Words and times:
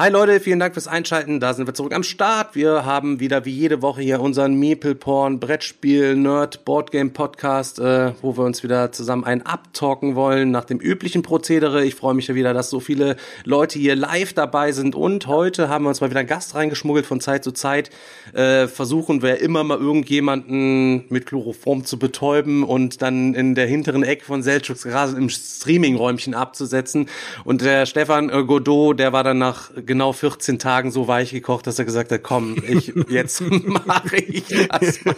Hi 0.00 0.10
Leute, 0.10 0.38
vielen 0.38 0.60
Dank 0.60 0.74
fürs 0.74 0.86
Einschalten. 0.86 1.40
Da 1.40 1.54
sind 1.54 1.66
wir 1.66 1.74
zurück 1.74 1.92
am 1.92 2.04
Start. 2.04 2.54
Wir 2.54 2.84
haben 2.84 3.18
wieder 3.18 3.44
wie 3.44 3.50
jede 3.50 3.82
Woche 3.82 4.00
hier 4.00 4.20
unseren 4.20 4.54
Meeple 4.54 4.94
Porn 4.94 5.40
Brettspiel 5.40 6.14
Nerd 6.14 6.64
Boardgame 6.64 7.10
Podcast, 7.10 7.80
äh, 7.80 8.12
wo 8.22 8.36
wir 8.36 8.44
uns 8.44 8.62
wieder 8.62 8.92
zusammen 8.92 9.24
ein 9.24 9.44
abtalken 9.44 10.14
wollen 10.14 10.52
nach 10.52 10.66
dem 10.66 10.78
üblichen 10.78 11.22
Prozedere. 11.22 11.84
Ich 11.84 11.96
freue 11.96 12.14
mich 12.14 12.28
ja 12.28 12.36
wieder, 12.36 12.54
dass 12.54 12.70
so 12.70 12.78
viele 12.78 13.16
Leute 13.42 13.80
hier 13.80 13.96
live 13.96 14.34
dabei 14.34 14.70
sind 14.70 14.94
und 14.94 15.26
heute 15.26 15.68
haben 15.68 15.84
wir 15.84 15.88
uns 15.88 16.00
mal 16.00 16.10
wieder 16.10 16.20
einen 16.20 16.28
Gast 16.28 16.54
reingeschmuggelt 16.54 17.04
von 17.04 17.20
Zeit 17.20 17.42
zu 17.42 17.50
Zeit. 17.50 17.90
Äh, 18.34 18.68
versuchen 18.68 19.20
wir 19.20 19.40
immer 19.40 19.64
mal 19.64 19.78
irgendjemanden 19.78 21.06
mit 21.08 21.26
Chloroform 21.26 21.84
zu 21.84 21.98
betäuben 21.98 22.62
und 22.62 23.02
dann 23.02 23.34
in 23.34 23.56
der 23.56 23.66
hinteren 23.66 24.04
Ecke 24.04 24.24
von 24.24 24.44
Selchuks 24.44 24.86
Rasen 24.86 25.18
im 25.18 25.28
Streaming-Räumchen 25.28 26.34
abzusetzen. 26.34 27.08
Und 27.42 27.62
der 27.62 27.84
Stefan 27.84 28.30
äh, 28.30 28.44
Godot, 28.44 29.00
der 29.00 29.12
war 29.12 29.24
dann 29.24 29.38
nach 29.38 29.72
genau 29.88 30.12
14 30.12 30.60
Tagen 30.60 30.92
so 30.92 31.08
weich 31.08 31.32
gekocht, 31.32 31.66
dass 31.66 31.80
er 31.80 31.84
gesagt 31.84 32.12
hat, 32.12 32.22
komm, 32.22 32.56
ich, 32.62 32.92
jetzt 33.08 33.40
mache 33.40 34.18
ich 34.18 34.44
das 34.68 35.04
mal. 35.04 35.16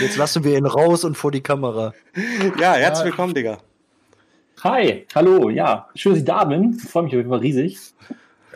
Jetzt 0.00 0.16
lassen 0.16 0.44
wir 0.44 0.56
ihn 0.56 0.64
raus 0.64 1.04
und 1.04 1.18
vor 1.18 1.30
die 1.30 1.42
Kamera. 1.42 1.92
Ja, 2.58 2.72
herzlich 2.72 3.06
willkommen, 3.06 3.34
Digga. 3.34 3.58
Hi, 4.64 5.06
hallo, 5.14 5.50
ja, 5.50 5.88
schön, 5.94 6.12
dass 6.12 6.20
ich 6.20 6.24
da 6.24 6.44
bin. 6.44 6.78
Ich 6.82 6.88
freue 6.88 7.02
mich 7.02 7.12
auf 7.12 7.18
jeden 7.18 7.28
Fall 7.28 7.40
riesig. 7.40 7.78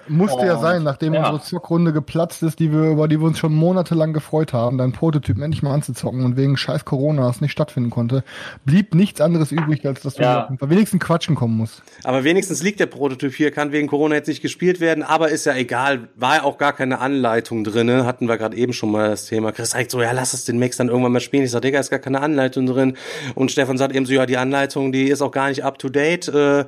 Musste 0.09 0.47
ja 0.47 0.55
Und, 0.55 0.61
sein, 0.61 0.83
nachdem 0.83 1.15
ja. 1.15 1.21
unsere 1.21 1.43
Zockrunde 1.43 1.93
geplatzt 1.93 2.43
ist, 2.43 2.59
die 2.59 2.73
wir, 2.73 2.91
über 2.91 3.09
die 3.09 3.21
wir 3.21 3.27
uns 3.27 3.39
schon 3.39 3.55
monatelang 3.55 4.13
gefreut 4.13 4.53
haben, 4.53 4.79
deinen 4.79 4.93
Prototypen 4.93 5.43
endlich 5.43 5.63
mal 5.63 5.73
anzuzocken 5.73 6.25
und 6.25 6.37
wegen 6.37 6.57
scheiß 6.57 6.85
Corona 6.85 7.29
es 7.29 7.41
nicht 7.41 7.53
stattfinden 7.53 7.91
konnte, 7.91 8.25
blieb 8.65 8.95
nichts 8.95 9.21
anderes 9.21 9.53
übrig, 9.53 9.87
als 9.87 10.01
dass 10.03 10.15
du 10.15 10.23
Ja. 10.23 10.49
ja. 10.61 10.71
wenigstens 10.71 11.01
quatschen 11.01 11.35
kommen 11.35 11.57
musst. 11.57 11.83
Aber 12.05 12.25
wenigstens 12.25 12.63
liegt 12.63 12.81
der 12.81 12.87
Prototyp 12.87 13.35
hier, 13.35 13.51
kann 13.51 13.73
wegen 13.73 13.89
Corona 13.89 14.15
jetzt 14.15 14.29
nicht 14.29 14.43
gespielt 14.43 14.81
werden, 14.81 15.03
aber 15.03 15.31
ist 15.31 15.47
ja 15.47 15.55
egal, 15.55 16.09
war 16.17 16.37
ja 16.37 16.43
auch 16.45 16.59
gar 16.59 16.73
keine 16.73 17.01
Anleitung 17.01 17.65
drinne, 17.65 18.07
hatten 18.07 18.29
wir 18.29 18.39
gerade 18.39 18.57
eben 18.57 18.73
schon 18.73 18.91
mal 18.91 19.11
das 19.11 19.27
Thema. 19.27 19.53
Chris 19.53 19.71
sagt 19.71 19.91
so, 19.91 20.01
ja, 20.01 20.13
lass 20.13 20.35
es 20.35 20.45
den 20.45 20.59
Max 20.59 20.77
dann 20.77 20.89
irgendwann 20.89 21.13
mal 21.13 21.21
spielen. 21.21 21.45
Ich 21.45 21.51
sag, 21.51 21.63
Digga, 21.63 21.81
ist 21.81 21.91
gar 21.91 21.99
keine 21.99 22.21
Anleitung 22.21 22.67
drin. 22.67 22.97
Und 23.35 23.51
Stefan 23.51 23.79
sagt 23.79 23.95
eben 23.95 24.07
so, 24.07 24.13
ja, 24.13 24.27
die 24.27 24.37
Anleitung, 24.37 24.93
die 24.93 25.09
ist 25.09 25.23
auch 25.23 25.31
gar 25.31 25.49
nicht 25.49 25.65
up 25.65 25.79
to 25.79 25.89
date. 25.89 26.29
Äh, 26.29 26.65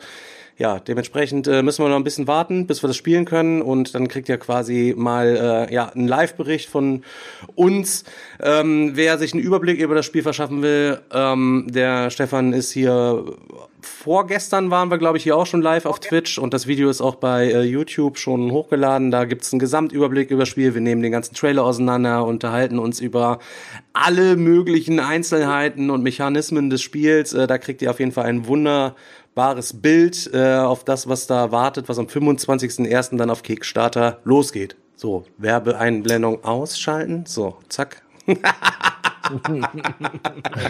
ja, 0.58 0.80
dementsprechend 0.80 1.46
äh, 1.46 1.62
müssen 1.62 1.84
wir 1.84 1.88
noch 1.88 1.96
ein 1.96 2.04
bisschen 2.04 2.26
warten, 2.26 2.66
bis 2.66 2.82
wir 2.82 2.88
das 2.88 2.96
spielen 2.96 3.24
können 3.24 3.62
und 3.62 3.94
dann 3.94 4.08
kriegt 4.08 4.28
ihr 4.28 4.38
quasi 4.38 4.92
mal 4.96 5.66
äh, 5.70 5.72
ja 5.72 5.88
einen 5.88 6.08
Live-Bericht 6.08 6.68
von 6.68 7.04
uns. 7.54 8.04
Ähm, 8.42 8.92
wer 8.94 9.18
sich 9.18 9.32
einen 9.32 9.42
Überblick 9.42 9.78
über 9.78 9.94
das 9.94 10.04
Spiel 10.04 10.22
verschaffen 10.22 10.60
will, 10.60 11.00
ähm, 11.12 11.66
der 11.70 12.10
Stefan 12.10 12.52
ist 12.52 12.72
hier 12.72 13.24
vorgestern 13.80 14.70
waren 14.70 14.90
wir, 14.90 14.98
glaube 14.98 15.18
ich, 15.18 15.22
hier 15.22 15.36
auch 15.36 15.46
schon 15.46 15.62
live 15.62 15.86
auf 15.86 16.00
Twitch 16.00 16.38
und 16.38 16.52
das 16.52 16.66
Video 16.66 16.90
ist 16.90 17.00
auch 17.00 17.16
bei 17.16 17.46
äh, 17.46 17.62
YouTube 17.62 18.18
schon 18.18 18.50
hochgeladen. 18.50 19.10
Da 19.10 19.24
gibt's 19.24 19.52
einen 19.52 19.60
Gesamtüberblick 19.60 20.30
über 20.30 20.40
das 20.40 20.48
Spiel. 20.48 20.74
Wir 20.74 20.80
nehmen 20.80 21.02
den 21.02 21.12
ganzen 21.12 21.34
Trailer 21.34 21.64
auseinander, 21.64 22.24
unterhalten 22.24 22.78
uns 22.78 23.00
über 23.00 23.38
alle 23.92 24.36
möglichen 24.36 25.00
Einzelheiten 25.00 25.90
und 25.90 26.02
Mechanismen 26.02 26.70
des 26.70 26.82
Spiels. 26.82 27.32
Äh, 27.32 27.46
da 27.46 27.58
kriegt 27.58 27.82
ihr 27.82 27.90
auf 27.90 28.00
jeden 28.00 28.12
Fall 28.12 28.24
ein 28.24 28.48
wunderbares 29.38 29.80
Bild 29.80 30.30
äh, 30.34 30.56
auf 30.56 30.82
das, 30.84 31.08
was 31.08 31.28
da 31.28 31.52
wartet, 31.52 31.88
was 31.88 31.98
am 31.98 32.06
25.01. 32.06 33.16
dann 33.16 33.30
auf 33.30 33.44
Kickstarter 33.44 34.18
losgeht. 34.24 34.76
So, 34.96 35.24
Werbeeinblendung 35.38 36.42
ausschalten. 36.42 37.24
So, 37.24 37.56
zack. 37.68 38.02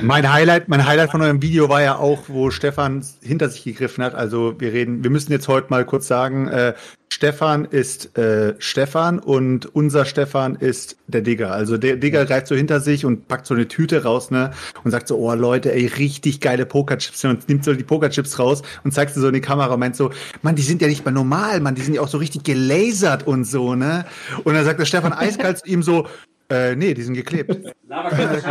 Mein 0.02 0.32
Highlight, 0.32 0.68
mein 0.68 0.86
Highlight 0.86 1.10
von 1.10 1.22
eurem 1.22 1.42
Video 1.42 1.68
war 1.68 1.82
ja 1.82 1.96
auch, 1.96 2.24
wo 2.28 2.50
Stefan 2.50 3.04
hinter 3.22 3.48
sich 3.48 3.64
gegriffen 3.64 4.02
hat. 4.04 4.14
Also 4.14 4.54
wir 4.58 4.72
reden, 4.72 5.02
wir 5.04 5.10
müssen 5.10 5.32
jetzt 5.32 5.48
heute 5.48 5.68
mal 5.70 5.84
kurz 5.84 6.08
sagen, 6.08 6.48
äh, 6.48 6.74
Stefan 7.10 7.64
ist 7.64 8.16
äh, 8.16 8.54
Stefan 8.58 9.18
und 9.18 9.74
unser 9.74 10.04
Stefan 10.04 10.54
ist 10.54 10.96
der 11.08 11.22
Digger. 11.22 11.52
Also 11.52 11.76
der 11.78 11.96
Digger 11.96 12.24
greift 12.26 12.46
so 12.46 12.54
hinter 12.54 12.80
sich 12.80 13.04
und 13.04 13.26
packt 13.26 13.46
so 13.46 13.54
eine 13.54 13.66
Tüte 13.66 14.04
raus, 14.04 14.30
ne? 14.30 14.52
Und 14.84 14.90
sagt 14.90 15.08
so, 15.08 15.18
oh 15.18 15.34
Leute, 15.34 15.72
ey, 15.72 15.86
richtig 15.86 16.40
geile 16.40 16.66
Pokerchips 16.66 17.24
und 17.24 17.48
nimmt 17.48 17.64
so 17.64 17.74
die 17.74 17.82
Pokerchips 17.82 18.38
raus 18.38 18.62
und 18.84 18.92
zeigt 18.92 19.14
sie 19.14 19.20
so 19.20 19.28
in 19.28 19.34
die 19.34 19.40
Kamera 19.40 19.74
und 19.74 19.80
meint 19.80 19.96
so, 19.96 20.10
Mann, 20.42 20.54
die 20.54 20.62
sind 20.62 20.80
ja 20.82 20.86
nicht 20.86 21.04
mal 21.04 21.10
normal, 21.10 21.60
Mann, 21.60 21.74
die 21.74 21.82
sind 21.82 21.94
ja 21.94 22.02
auch 22.02 22.08
so 22.08 22.18
richtig 22.18 22.44
gelasert 22.44 23.26
und 23.26 23.44
so, 23.44 23.74
ne? 23.74 24.04
Und 24.44 24.54
dann 24.54 24.64
sagt 24.64 24.78
der 24.78 24.86
Stefan 24.86 25.12
eiskalt 25.12 25.58
zu 25.58 25.66
ihm 25.66 25.82
so, 25.82 26.06
äh, 26.50 26.74
nee, 26.76 26.94
die 26.94 27.02
sind 27.02 27.14
geklebt. 27.14 27.54
ja, 27.88 28.08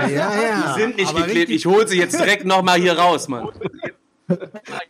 ja. 0.09 0.73
Die 0.75 0.81
sind 0.81 0.97
nicht 0.97 1.09
aber 1.09 1.19
geklebt. 1.21 1.49
richtig- 1.49 1.55
Ich 1.55 1.65
hole 1.65 1.87
sie 1.87 1.97
jetzt 1.97 2.19
direkt 2.19 2.45
noch 2.45 2.61
mal 2.63 2.77
hier 2.79 2.97
raus, 2.97 3.27
Mann. 3.27 3.49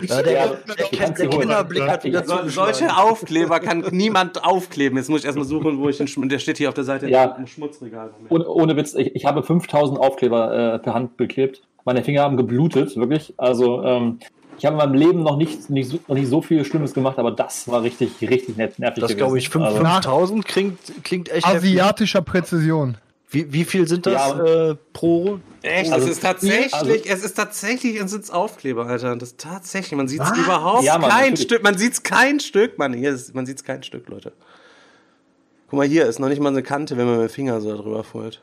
Ja, 0.02 0.24
der, 0.24 0.58
der, 0.58 1.10
der. 1.12 1.28
Kinderblick 1.30 1.84
hat 1.88 2.04
wieder 2.04 2.24
So, 2.26 2.48
solche 2.48 2.98
Aufkleber 2.98 3.60
kann 3.60 3.86
niemand 3.92 4.44
aufkleben. 4.44 4.98
Jetzt 4.98 5.10
muss 5.12 5.20
ich 5.20 5.26
erstmal 5.28 5.46
suchen, 5.46 5.78
wo 5.78 5.90
ich 5.90 5.98
den 5.98 6.08
Schm 6.08 6.28
Der 6.28 6.40
steht 6.40 6.58
hier 6.58 6.70
auf 6.70 6.74
der 6.74 6.86
Seite 6.86 7.08
Ja. 7.08 7.36
im 7.38 7.46
Schmutzregal. 7.46 8.10
Ohne, 8.30 8.48
ohne 8.48 8.76
Witz, 8.76 8.96
ich, 8.96 9.16
ich 9.16 9.26
habe 9.26 9.44
5000 9.44 10.00
Aufkleber 10.00 10.74
äh, 10.76 10.80
per 10.80 10.96
Hand 10.96 11.18
beklebt. 11.18 11.62
Meine 11.86 12.04
Finger 12.04 12.24
haben 12.24 12.36
geblutet, 12.36 12.96
wirklich. 12.98 13.36
Also, 13.38 13.84
ähm, 13.84 14.18
ich 14.58 14.66
habe 14.66 14.74
in 14.74 14.78
meinem 14.78 14.94
Leben 14.94 15.24
noch 15.24 15.38
nicht, 15.38 15.70
nicht, 15.70 15.90
so, 15.90 16.00
noch 16.08 16.16
nicht 16.16 16.28
so 16.30 16.42
viel 16.42 16.64
Schlimmes 16.66 16.94
gemacht, 16.94 17.18
aber 17.20 17.32
das 17.32 17.68
war 17.68 17.84
richtig, 17.84 18.12
richtig 18.22 18.58
nett, 18.58 18.80
nervig. 18.80 19.02
Das 19.02 19.16
glaube 19.16 19.38
ich, 19.38 19.50
5 19.50 19.64
Also, 19.66 19.78
5000 19.80 20.46
klingt, 20.46 20.80
klingt 21.04 21.30
echt 21.30 21.46
heftig. 21.46 21.72
Asiatischer 21.72 22.22
Präzision. 22.22 22.98
Wie, 23.30 23.52
wie 23.52 23.66
viel 23.66 23.86
sind 23.88 24.06
das 24.06 24.14
Ja. 24.14 24.70
äh, 24.72 24.76
pro? 24.94 25.40
Echt? 25.62 25.92
Also, 25.92 26.06
es 26.08 26.14
ist 26.14 26.22
tatsächlich, 26.22 26.74
also- 26.74 26.92
es 26.92 27.24
ist 27.26 27.34
tatsächlich, 27.34 28.00
es 28.02 28.12
sind 28.12 28.32
Aufkleber, 28.32 28.86
Alter. 28.86 29.16
Das 29.18 29.30
ist 29.32 29.40
tatsächlich, 29.40 29.98
man 29.98 30.08
sieht 30.08 30.22
es 30.22 30.32
überhaupt 30.38 30.84
Ja, 30.84 30.98
Mann, 30.98 31.10
kein 31.10 31.20
natürlich. 31.32 31.42
Stück, 31.42 31.64
man 31.64 31.78
sieht 31.78 31.94
es 31.94 32.04
kein 32.04 32.40
Stück, 32.40 32.78
Mann. 32.78 32.94
Hier 32.94 33.12
ist, 33.12 33.36
man 33.36 33.46
sieht 33.46 33.58
es 33.58 33.64
kein 33.66 33.84
Stück, 33.84 34.08
Leute. 34.08 34.32
Guck 35.70 35.78
mal, 35.78 35.86
hier 35.88 36.06
ist 36.06 36.20
noch 36.20 36.30
nicht 36.30 36.40
mal 36.42 36.50
eine 36.50 36.64
Kante, 36.64 36.96
wenn 36.96 37.06
man 37.06 37.20
mit 37.20 37.30
dem 37.30 37.34
Finger 37.34 37.60
so 37.60 37.76
drüber 37.76 38.06
folgt. 38.06 38.42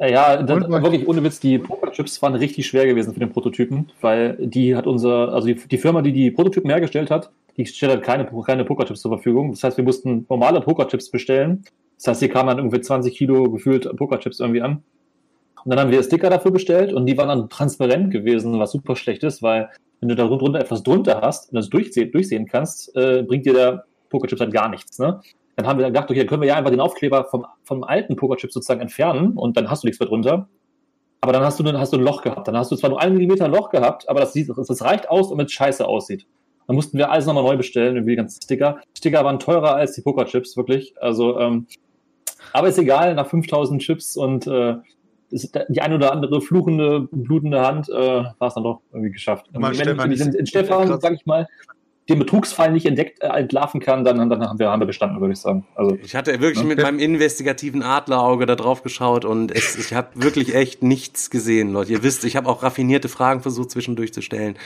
Äh, 0.00 0.12
Ja, 0.12 0.42
das, 0.42 0.68
wirklich 0.68 1.06
ohne 1.06 1.22
Witz, 1.22 1.38
die 1.38 1.58
Pokerchips 1.58 2.20
waren 2.22 2.34
richtig 2.34 2.66
schwer 2.66 2.86
gewesen 2.86 3.12
für 3.12 3.20
den 3.20 3.30
Prototypen, 3.30 3.92
weil 4.00 4.36
die 4.40 4.74
hat 4.74 4.86
unser, 4.86 5.32
also 5.32 5.46
die, 5.46 5.54
die 5.54 5.78
Firma, 5.78 6.02
die 6.02 6.12
die 6.12 6.30
Prototypen 6.30 6.70
hergestellt 6.70 7.10
hat, 7.10 7.30
die 7.56 7.66
stellt 7.66 7.92
halt 7.92 8.02
keine, 8.02 8.24
keine 8.44 8.64
Pokerchips 8.64 9.02
zur 9.02 9.10
Verfügung. 9.10 9.50
Das 9.52 9.62
heißt, 9.62 9.76
wir 9.76 9.84
mussten 9.84 10.26
normale 10.28 10.60
Pokerchips 10.60 11.10
bestellen. 11.10 11.64
Das 11.96 12.08
heißt, 12.08 12.20
hier 12.20 12.30
kamen 12.30 12.48
dann 12.48 12.58
irgendwie 12.58 12.80
20 12.80 13.14
Kilo 13.14 13.50
gefühlt 13.50 13.94
Pokerchips 13.96 14.40
irgendwie 14.40 14.62
an. 14.62 14.82
Und 15.62 15.70
dann 15.70 15.78
haben 15.78 15.90
wir 15.90 16.02
Sticker 16.02 16.30
dafür 16.30 16.50
bestellt 16.50 16.92
und 16.94 17.04
die 17.04 17.18
waren 17.18 17.28
dann 17.28 17.50
transparent 17.50 18.10
gewesen, 18.10 18.58
was 18.58 18.72
super 18.72 18.96
schlecht 18.96 19.22
ist, 19.24 19.42
weil 19.42 19.68
wenn 20.00 20.08
du 20.08 20.14
da 20.14 20.26
drunter 20.26 20.58
etwas 20.58 20.82
drunter 20.82 21.20
hast 21.20 21.50
und 21.50 21.56
das 21.56 21.68
durchsehen, 21.68 22.10
durchsehen 22.10 22.46
kannst, 22.46 22.96
äh, 22.96 23.22
bringt 23.22 23.44
dir 23.44 23.52
der 23.52 23.84
Pokerchips 24.08 24.40
halt 24.40 24.54
gar 24.54 24.70
nichts. 24.70 24.98
Ne? 24.98 25.20
Dann 25.60 25.68
haben 25.68 25.78
wir 25.78 25.82
dann 25.82 25.92
gedacht, 25.92 26.10
okay, 26.10 26.20
dann 26.20 26.26
können 26.26 26.40
wir 26.40 26.48
ja 26.48 26.54
einfach 26.56 26.70
den 26.70 26.80
Aufkleber 26.80 27.24
vom, 27.24 27.44
vom 27.64 27.84
alten 27.84 28.16
Pokerchip 28.16 28.50
sozusagen 28.50 28.80
entfernen 28.80 29.36
und 29.36 29.58
dann 29.58 29.68
hast 29.70 29.82
du 29.82 29.88
nichts 29.88 30.00
mehr 30.00 30.08
drunter. 30.08 30.48
Aber 31.20 31.34
dann 31.34 31.42
hast 31.42 31.60
du, 31.60 31.62
dann 31.62 31.78
hast 31.78 31.92
du 31.92 31.98
ein 31.98 32.02
Loch 32.02 32.22
gehabt. 32.22 32.48
Dann 32.48 32.56
hast 32.56 32.72
du 32.72 32.76
zwar 32.76 32.88
nur 32.88 32.98
einen 33.00 33.14
Millimeter 33.14 33.46
Loch 33.46 33.68
gehabt, 33.68 34.08
aber 34.08 34.20
das, 34.20 34.32
sieht, 34.32 34.48
das 34.48 34.82
reicht 34.82 35.10
aus, 35.10 35.28
damit 35.28 35.48
es 35.48 35.52
scheiße 35.52 35.86
aussieht. 35.86 36.26
Dann 36.66 36.76
mussten 36.76 36.96
wir 36.96 37.10
alles 37.10 37.26
nochmal 37.26 37.42
neu 37.44 37.58
bestellen, 37.58 37.96
irgendwie 37.96 38.12
die 38.12 38.16
ganzen 38.16 38.40
Sticker. 38.40 38.80
Sticker 38.96 39.22
waren 39.22 39.38
teurer 39.38 39.74
als 39.74 39.92
die 39.92 40.00
Pokerchips, 40.00 40.56
wirklich. 40.56 40.94
Also, 40.98 41.38
ähm, 41.38 41.66
aber 42.54 42.68
ist 42.68 42.78
egal, 42.78 43.14
nach 43.14 43.26
5000 43.26 43.82
Chips 43.82 44.16
und 44.16 44.46
äh, 44.46 44.76
die 45.30 45.80
eine 45.82 45.94
oder 45.96 46.10
andere 46.12 46.40
fluchende, 46.40 47.06
blutende 47.12 47.60
Hand 47.60 47.88
äh, 47.90 47.94
war 47.94 48.48
es 48.48 48.54
dann 48.54 48.64
doch 48.64 48.80
irgendwie 48.92 49.12
geschafft. 49.12 49.46
Wenn 49.52 49.74
Stefan, 49.74 50.10
in, 50.10 50.20
in 50.20 50.44
ich- 50.44 50.48
Stefan, 50.48 51.00
sag 51.00 51.12
ich 51.12 51.26
mal, 51.26 51.46
den 52.10 52.18
Betrugsfall 52.18 52.72
nicht 52.72 52.86
entdeckt, 52.86 53.22
äh, 53.22 53.28
entlarven 53.28 53.80
kann, 53.80 54.04
dann, 54.04 54.28
dann 54.28 54.46
haben, 54.46 54.58
wir, 54.58 54.70
haben 54.70 54.80
wir 54.80 54.86
bestanden, 54.86 55.20
würde 55.20 55.32
ich 55.32 55.40
sagen. 55.40 55.64
Also, 55.74 55.96
Ich 56.02 56.14
hatte 56.14 56.40
wirklich 56.40 56.64
mit 56.64 56.82
meinem 56.82 56.98
investigativen 56.98 57.82
Adlerauge 57.82 58.46
da 58.46 58.56
drauf 58.56 58.82
geschaut 58.82 59.24
und 59.24 59.50
es, 59.50 59.76
ich 59.78 59.94
habe 59.94 60.08
wirklich 60.14 60.54
echt 60.54 60.82
nichts 60.82 61.30
gesehen, 61.30 61.72
Leute. 61.72 61.92
Ihr 61.92 62.02
wisst, 62.02 62.24
ich 62.24 62.36
habe 62.36 62.48
auch 62.48 62.62
raffinierte 62.62 63.08
Fragen 63.08 63.40
versucht 63.40 63.70
zwischendurch 63.70 64.12
zu 64.12 64.22
stellen. 64.22 64.56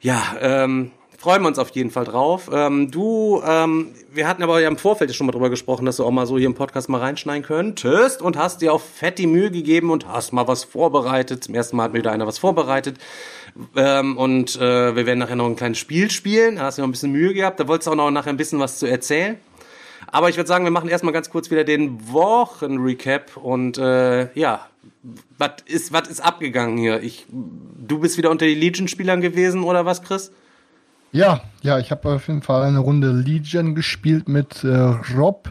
Ja, 0.00 0.20
ähm, 0.40 0.90
freuen 1.24 1.40
wir 1.40 1.48
uns 1.48 1.58
auf 1.58 1.70
jeden 1.70 1.90
Fall 1.90 2.04
drauf. 2.04 2.50
Ähm, 2.52 2.90
du, 2.90 3.42
ähm, 3.46 3.88
wir 4.12 4.28
hatten 4.28 4.42
aber 4.42 4.60
ja 4.60 4.68
im 4.68 4.76
Vorfeld 4.76 5.14
schon 5.14 5.26
mal 5.26 5.32
drüber 5.32 5.48
gesprochen, 5.48 5.86
dass 5.86 5.96
du 5.96 6.04
auch 6.04 6.10
mal 6.10 6.26
so 6.26 6.36
hier 6.36 6.46
im 6.46 6.54
Podcast 6.54 6.90
mal 6.90 6.98
reinschneiden 7.00 7.42
könntest 7.42 8.20
und 8.20 8.36
hast 8.36 8.60
dir 8.60 8.74
auch 8.74 8.82
fett 8.82 9.16
die 9.16 9.26
Mühe 9.26 9.50
gegeben 9.50 9.90
und 9.90 10.06
hast 10.06 10.34
mal 10.34 10.46
was 10.46 10.64
vorbereitet. 10.64 11.42
Zum 11.42 11.54
ersten 11.54 11.76
Mal 11.76 11.84
hat 11.84 11.92
mir 11.94 12.00
wieder 12.00 12.12
einer 12.12 12.26
was 12.26 12.36
vorbereitet. 12.36 12.98
Ähm, 13.76 14.16
und 14.16 14.56
äh, 14.56 14.96
wir 14.96 15.06
werden 15.06 15.18
nachher 15.18 15.36
noch 15.36 15.46
ein 15.46 15.56
kleines 15.56 15.78
Spiel 15.78 16.10
spielen. 16.10 16.56
Da 16.56 16.62
hast 16.62 16.78
du 16.78 16.82
noch 16.82 16.88
ein 16.88 16.92
bisschen 16.92 17.12
Mühe 17.12 17.34
gehabt. 17.34 17.60
Da 17.60 17.68
wolltest 17.68 17.86
du 17.86 17.92
auch 17.92 17.96
noch 17.96 18.10
nachher 18.10 18.30
ein 18.30 18.36
bisschen 18.36 18.58
was 18.58 18.78
zu 18.78 18.86
erzählen. 18.86 19.36
Aber 20.08 20.28
ich 20.28 20.36
würde 20.36 20.48
sagen, 20.48 20.64
wir 20.64 20.70
machen 20.70 20.88
erstmal 20.88 21.12
ganz 21.12 21.30
kurz 21.30 21.50
wieder 21.50 21.64
den 21.64 22.12
Wochenrecap 22.12 23.36
und 23.36 23.78
äh, 23.78 24.32
ja, 24.38 24.68
was 25.38 25.50
ist, 25.66 25.92
was 25.92 26.08
ist 26.08 26.20
abgegangen 26.20 26.78
hier? 26.78 27.02
Ich, 27.02 27.26
du 27.30 27.98
bist 27.98 28.16
wieder 28.16 28.30
unter 28.30 28.46
die 28.46 28.54
Legion-Spielern 28.54 29.20
gewesen 29.20 29.64
oder 29.64 29.86
was, 29.86 30.02
Chris? 30.02 30.30
Ja, 31.12 31.42
ja, 31.62 31.78
ich 31.78 31.90
habe 31.90 32.08
auf 32.08 32.28
jeden 32.28 32.42
Fall 32.42 32.62
eine 32.62 32.80
Runde 32.80 33.12
Legion 33.12 33.74
gespielt 33.74 34.28
mit 34.28 34.64
äh, 34.64 34.68
Rob. 35.16 35.50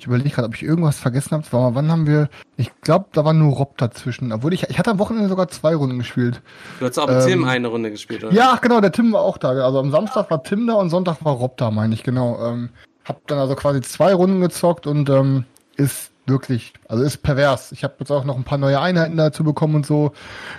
Ich 0.00 0.06
überlege 0.06 0.30
gerade, 0.30 0.48
ob 0.48 0.54
ich 0.54 0.62
irgendwas 0.62 0.98
vergessen 0.98 1.32
habe. 1.32 1.44
War 1.52 1.60
mal, 1.60 1.74
wann 1.74 1.92
haben 1.92 2.06
wir? 2.06 2.30
Ich 2.56 2.70
glaube, 2.80 3.08
da 3.12 3.22
war 3.22 3.34
nur 3.34 3.54
Rob 3.54 3.76
dazwischen. 3.76 4.32
Obwohl 4.32 4.54
ich, 4.54 4.62
ich 4.70 4.78
hatte 4.78 4.90
am 4.90 4.98
Wochenende 4.98 5.28
sogar 5.28 5.48
zwei 5.48 5.74
Runden 5.74 5.98
gespielt. 5.98 6.40
Du 6.78 6.86
hast 6.86 6.98
auch 6.98 7.06
mit 7.06 7.16
Ähm, 7.16 7.26
Tim 7.26 7.44
eine 7.44 7.68
Runde 7.68 7.90
gespielt, 7.90 8.24
oder? 8.24 8.32
Ja, 8.32 8.58
genau, 8.62 8.80
der 8.80 8.92
Tim 8.92 9.12
war 9.12 9.20
auch 9.20 9.36
da. 9.36 9.50
Also 9.50 9.78
am 9.78 9.90
Samstag 9.90 10.30
war 10.30 10.42
Tim 10.42 10.66
da 10.66 10.72
und 10.72 10.88
Sonntag 10.88 11.22
war 11.22 11.34
Rob 11.34 11.58
da, 11.58 11.70
meine 11.70 11.92
ich, 11.92 12.02
genau. 12.02 12.38
Ähm, 12.42 12.70
hab 13.04 13.26
dann 13.26 13.38
also 13.38 13.54
quasi 13.56 13.82
zwei 13.82 14.14
Runden 14.14 14.40
gezockt 14.40 14.86
und 14.86 15.10
ähm, 15.10 15.44
ist 15.76 16.12
wirklich, 16.24 16.72
also 16.88 17.04
ist 17.04 17.18
pervers. 17.18 17.70
Ich 17.72 17.84
habe 17.84 17.96
jetzt 17.98 18.10
auch 18.10 18.24
noch 18.24 18.36
ein 18.36 18.44
paar 18.44 18.56
neue 18.56 18.80
Einheiten 18.80 19.18
dazu 19.18 19.44
bekommen 19.44 19.74
und 19.74 19.84
so. 19.84 20.12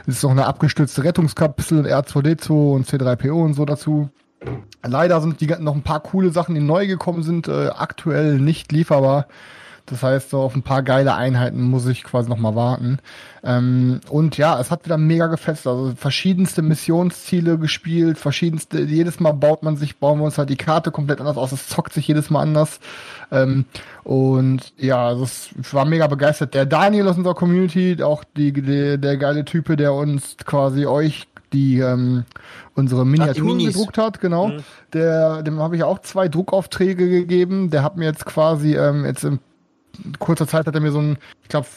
Es 0.06 0.18
ist 0.18 0.24
noch 0.24 0.30
eine 0.30 0.46
abgestürzte 0.46 1.04
Rettungskapsel 1.04 1.80
und 1.80 1.88
R2D2 1.88 2.76
und 2.76 2.88
C3PO 2.88 3.44
und 3.44 3.56
so 3.56 3.66
dazu. 3.66 4.10
Leider 4.84 5.22
sind 5.22 5.42
die 5.42 5.48
noch 5.60 5.76
ein 5.76 5.84
paar 5.84 6.00
coole 6.00 6.32
Sachen, 6.32 6.56
die 6.56 6.62
neu 6.62 6.88
gekommen 6.88 7.24
sind, 7.24 7.48
äh, 7.48 7.70
aktuell 7.70 8.40
nicht 8.40 8.72
lieferbar. 8.72 9.28
Das 9.86 10.04
heißt, 10.04 10.30
so 10.30 10.40
auf 10.40 10.56
ein 10.56 10.64
paar 10.64 10.84
geile 10.84 11.16
Einheiten 11.16 11.62
muss 11.62 11.86
ich 11.86 12.04
quasi 12.04 12.30
noch 12.30 12.38
mal 12.38 12.56
warten. 12.56 13.00
Ähm, 13.44 14.00
und 14.10 14.38
ja, 14.38 14.60
es 14.60 14.72
hat 14.72 14.86
wieder 14.86 14.98
mega 14.98 15.28
gefesselt. 15.28 15.68
Also 15.68 15.94
verschiedenste 15.96 16.62
Missionsziele 16.62 17.58
gespielt, 17.58 18.18
verschiedenste, 18.18 18.82
jedes 18.82 19.20
Mal 19.20 19.34
baut 19.34 19.64
man 19.64 19.76
sich, 19.76 19.98
bauen 19.98 20.20
wir 20.20 20.26
uns 20.26 20.38
halt 20.38 20.50
die 20.50 20.56
Karte 20.56 20.92
komplett 20.92 21.20
anders 21.20 21.38
aus. 21.38 21.52
Es 21.52 21.68
zockt 21.68 21.94
sich 21.94 22.08
jedes 22.08 22.30
Mal 22.30 22.42
anders. 22.42 22.80
Ähm, 23.32 23.66
und 24.04 24.74
ja, 24.78 25.08
also 25.08 25.24
es, 25.24 25.50
ich 25.60 25.74
war 25.74 25.86
mega 25.86 26.08
begeistert. 26.08 26.54
Der 26.54 26.66
Daniel 26.66 27.08
aus 27.08 27.18
unserer 27.18 27.36
Community, 27.36 28.02
auch 28.02 28.24
die, 28.38 28.54
der, 28.54 28.98
der 28.98 29.18
geile 29.18 29.46
Type, 29.46 29.76
der 29.76 29.94
uns 29.94 30.38
quasi 30.46 30.86
euch 30.86 31.28
die 31.54 31.80
ähm, 31.80 32.26
unsere 32.76 33.06
Miniaturen 33.06 33.58
Minis. 33.58 33.74
gedruckt 33.74 33.98
hat, 33.98 34.22
genau. 34.22 34.52
Der, 34.94 35.44
dem 35.44 35.60
habe 35.60 35.76
ich 35.76 35.84
auch 35.84 36.00
zwei 36.00 36.28
Druckaufträge 36.28 37.10
gegeben. 37.10 37.70
Der 37.70 37.84
hat 37.84 37.98
mir 37.98 38.06
jetzt 38.06 38.26
quasi 38.26 38.76
ähm, 38.76 39.06
jetzt 39.06 39.24
in 39.24 39.40
kurzer 40.20 40.48
Zeit 40.48 40.68
hat 40.68 40.76
er 40.76 40.82
mir 40.82 40.92
so 40.92 41.00
einen, 41.00 41.18
ich 41.44 41.50
glaube, 41.50 41.68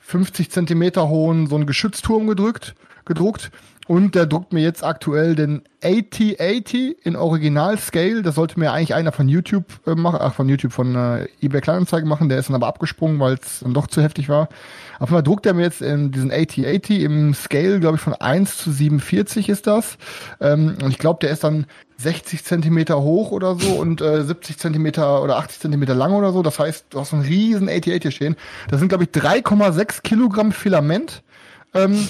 50 0.00 0.50
Zentimeter 0.50 1.08
hohen 1.08 1.46
so 1.46 1.56
einen 1.56 1.66
Geschützturm 1.66 2.26
gedrückt, 2.26 2.74
gedruckt. 3.04 3.50
Und 3.86 4.14
der 4.14 4.24
druckt 4.24 4.54
mir 4.54 4.62
jetzt 4.62 4.82
aktuell 4.82 5.34
den 5.34 5.62
8080 5.82 7.04
in 7.04 7.16
Original 7.16 7.76
Scale. 7.78 8.22
Das 8.22 8.34
sollte 8.34 8.58
mir 8.58 8.72
eigentlich 8.72 8.94
einer 8.94 9.12
von 9.12 9.28
YouTube 9.28 9.66
äh, 9.86 9.94
machen, 9.94 10.20
ach 10.22 10.34
von 10.34 10.48
YouTube 10.48 10.72
von 10.72 10.94
äh, 10.94 11.28
eBay 11.42 11.60
Kleinanzeigen 11.60 12.08
machen. 12.08 12.30
Der 12.30 12.38
ist 12.38 12.48
dann 12.48 12.56
aber 12.56 12.66
abgesprungen, 12.66 13.20
weil 13.20 13.34
es 13.34 13.60
dann 13.60 13.74
doch 13.74 13.86
zu 13.86 14.02
heftig 14.02 14.30
war. 14.30 14.48
Auf 14.98 15.08
einmal 15.08 15.22
druckt 15.22 15.46
er 15.46 15.54
mir 15.54 15.62
jetzt 15.62 15.82
in 15.82 16.10
diesen 16.10 16.30
8080 16.30 17.00
im 17.00 17.34
Scale, 17.34 17.80
glaube 17.80 17.96
ich, 17.96 18.02
von 18.02 18.14
1 18.14 18.58
zu 18.58 18.70
47 18.70 19.48
ist 19.48 19.66
das. 19.66 19.96
Ähm, 20.40 20.76
und 20.82 20.90
ich 20.90 20.98
glaube, 20.98 21.18
der 21.20 21.30
ist 21.30 21.44
dann 21.44 21.66
60 21.98 22.44
Zentimeter 22.44 23.00
hoch 23.00 23.30
oder 23.30 23.54
so 23.56 23.72
und 23.72 24.00
äh, 24.00 24.24
70 24.24 24.58
Zentimeter 24.58 25.22
oder 25.22 25.36
80 25.36 25.60
Zentimeter 25.60 25.94
lang 25.94 26.12
oder 26.12 26.32
so. 26.32 26.42
Das 26.42 26.58
heißt, 26.58 26.86
du 26.90 27.00
hast 27.00 27.12
einen 27.12 27.22
riesen 27.22 27.68
8080 27.68 28.02
hier 28.02 28.10
stehen. 28.10 28.36
Das 28.68 28.80
sind, 28.80 28.88
glaube 28.88 29.04
ich, 29.04 29.10
3,6 29.10 30.02
Kilogramm 30.02 30.52
Filament. 30.52 31.22
Ähm, 31.72 32.08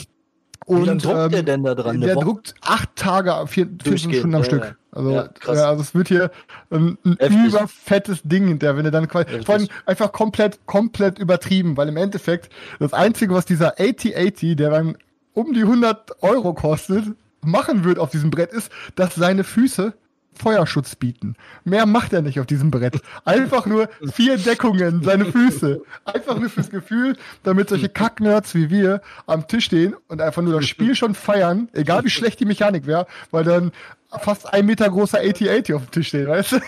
Wie 0.67 0.73
und, 0.73 1.05
druckt 1.05 1.17
ähm, 1.19 1.31
der 1.31 1.43
denn 1.43 1.65
da 1.65 1.75
dran? 1.75 2.01
Der 2.01 2.17
Woche? 2.17 2.25
druckt 2.25 2.55
acht 2.63 2.97
Tage, 2.97 3.47
vier, 3.47 3.67
14 3.67 3.79
Durchgehend, 3.79 4.17
Stunden 4.17 4.35
am 4.35 4.41
ja, 4.43 4.47
Stück. 4.47 4.65
ja. 4.65 4.75
Also, 4.93 5.11
Ja, 5.11 5.17
ja, 5.23 5.29
krass. 5.29 5.59
also 5.59 5.83
es 5.83 5.95
wird 5.95 6.09
hier 6.09 6.31
ein, 6.71 6.97
ein 7.05 7.17
Heftig. 7.19 7.47
überfettes 7.49 8.23
Ding 8.23 8.49
hinterher, 8.49 8.77
wenn 8.77 8.85
du 8.85 8.91
dann 8.91 9.09
quasi, 9.09 9.27
Richtig. 9.29 9.47
vor 9.47 9.55
allem 9.57 9.69
einfach 9.87 10.13
komplett, 10.13 10.65
komplett 10.67 11.19
übertrieben, 11.19 11.77
weil 11.77 11.89
im 11.89 11.97
Endeffekt 11.97 12.51
das 12.79 12.93
Einzige, 12.93 13.35
was 13.35 13.45
dieser 13.45 13.73
8080, 13.81 14.57
der 14.57 14.71
dann 14.71 14.97
um 15.33 15.53
die 15.53 15.63
100 15.63 16.23
Euro 16.23 16.55
kostet, 16.55 17.05
machen 17.43 17.85
wird 17.85 17.99
auf 17.99 18.11
diesem 18.11 18.31
Brett, 18.31 18.53
ist, 18.53 18.71
dass 18.95 19.15
seine 19.15 19.45
Füße 19.45 19.93
Feuerschutz 20.39 20.97
bieten. 20.97 21.37
Mehr 21.65 21.87
macht 21.87 22.13
er 22.13 22.23
nicht 22.23 22.41
auf 22.41 22.47
diesem 22.47 22.71
Brett. 22.71 23.01
Einfach 23.25 23.67
nur 23.67 23.89
vier 24.13 24.37
Deckungen, 24.37 25.03
seine 25.03 25.27
Füße. 25.27 25.83
Einfach 26.05 26.39
nur 26.39 26.51
fürs 26.51 26.71
Gefühl, 26.71 27.17
damit 27.43 27.69
solche 27.69 27.89
Kacknerds 27.89 28.55
wie 28.55 28.71
wir 28.71 29.01
am 29.27 29.47
Tisch 29.47 29.67
stehen 29.67 29.95
und 30.09 30.21
einfach 30.21 30.43
nur 30.43 30.55
das 30.55 30.67
Spiel 30.67 30.95
schon 30.95 31.15
feiern, 31.15 31.69
egal 31.73 32.05
wie 32.05 32.11
schlecht 32.11 32.41
die 32.41 32.45
Mechanik 32.45 32.87
wäre, 32.87 33.07
weil 33.31 33.45
dann 33.45 33.73
fast 34.21 34.53
ein 34.53 34.67
Meter 34.67 34.89
großer 34.89 35.19
8080 35.19 35.75
auf 35.75 35.83
dem 35.87 35.91
Tisch 35.91 36.09
steht, 36.09 36.29
weißt 36.29 36.53
du? 36.53 36.61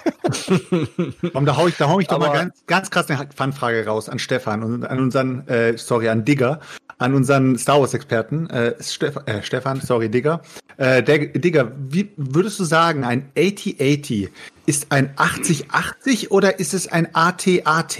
Komm, 1.32 1.46
da 1.46 1.56
hau 1.56 1.66
ich, 1.66 1.76
da 1.76 1.88
hau 1.88 2.00
ich 2.00 2.06
doch 2.06 2.19
mal 2.19 2.26
Aber- 2.28 2.38
ganz, 2.38 2.62
ganz 2.66 2.90
krass 2.90 3.10
eine 3.10 3.28
Fanfrage 3.34 3.87
raus 3.87 4.08
an 4.08 4.19
Stefan 4.19 4.62
und 4.62 4.84
an 4.84 4.98
unseren, 4.98 5.46
äh, 5.48 5.76
sorry, 5.76 6.08
an 6.08 6.25
Digger, 6.25 6.60
an 6.98 7.14
unseren 7.14 7.58
Star 7.58 7.81
Wars 7.81 7.94
Experten, 7.94 8.48
äh, 8.50 8.75
Steff, 8.82 9.16
äh, 9.26 9.43
Stefan, 9.43 9.81
sorry, 9.81 10.08
Digger. 10.08 10.43
Äh, 10.76 11.02
der, 11.02 11.26
Digger, 11.26 11.72
wie 11.76 12.10
würdest 12.16 12.58
du 12.60 12.64
sagen, 12.64 13.04
ein 13.04 13.31
8080 13.37 14.31
ist 14.66 14.90
ein 14.90 15.12
8080 15.16 16.31
oder 16.31 16.58
ist 16.58 16.75
es 16.75 16.88
ein 16.88 17.14
AT-AT? 17.14 17.98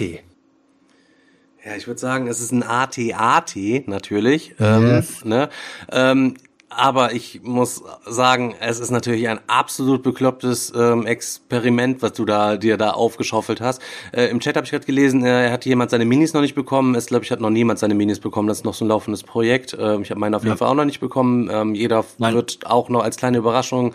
Ja, 1.65 1.75
ich 1.75 1.87
würde 1.87 1.99
sagen, 1.99 2.27
es 2.27 2.39
ist 2.39 2.51
ein 2.51 2.63
AT-AT 2.63 3.87
natürlich. 3.87 4.55
Yes. 4.57 5.21
Ähm, 5.23 5.29
ne? 5.29 5.49
ähm, 5.91 6.33
aber 6.69 7.13
ich 7.13 7.41
muss 7.43 7.81
sagen, 8.05 8.55
es 8.59 8.79
ist 8.79 8.91
natürlich 8.91 9.27
ein 9.29 9.39
absolut 9.47 10.03
beklopptes 10.03 10.73
ähm, 10.75 11.05
Experiment, 11.05 12.01
was 12.01 12.13
du 12.13 12.25
da 12.25 12.57
dir 12.57 12.77
da 12.77 12.91
aufgeschaufelt 12.91 13.61
hast. 13.61 13.81
Äh, 14.11 14.25
Im 14.25 14.39
Chat 14.39 14.57
habe 14.57 14.65
ich 14.65 14.71
gerade 14.71 14.85
gelesen, 14.85 15.25
äh, 15.25 15.45
er 15.45 15.51
hat 15.51 15.65
jemand 15.65 15.91
seine 15.91 16.05
Minis 16.05 16.33
noch 16.33 16.41
nicht 16.41 16.55
bekommen. 16.55 16.95
Es 16.95 17.07
glaube 17.07 17.23
ich 17.23 17.31
hat 17.31 17.39
noch 17.39 17.49
niemand 17.49 17.79
seine 17.79 17.95
Minis 17.95 18.19
bekommen. 18.19 18.47
Das 18.47 18.59
ist 18.59 18.65
noch 18.65 18.73
so 18.73 18.83
ein 18.83 18.89
laufendes 18.89 19.23
Projekt. 19.23 19.77
Ähm, 19.79 20.01
ich 20.01 20.09
habe 20.09 20.19
meine 20.19 20.35
auf 20.35 20.43
jeden 20.43 20.57
Fall 20.57 20.67
auch 20.67 20.75
noch 20.75 20.85
nicht 20.85 20.99
bekommen. 20.99 21.49
Ähm, 21.51 21.73
jeder 21.73 22.03
Nein. 22.17 22.35
wird 22.35 22.59
auch 22.65 22.89
noch 22.89 23.03
als 23.03 23.17
kleine 23.17 23.37
Überraschung 23.37 23.93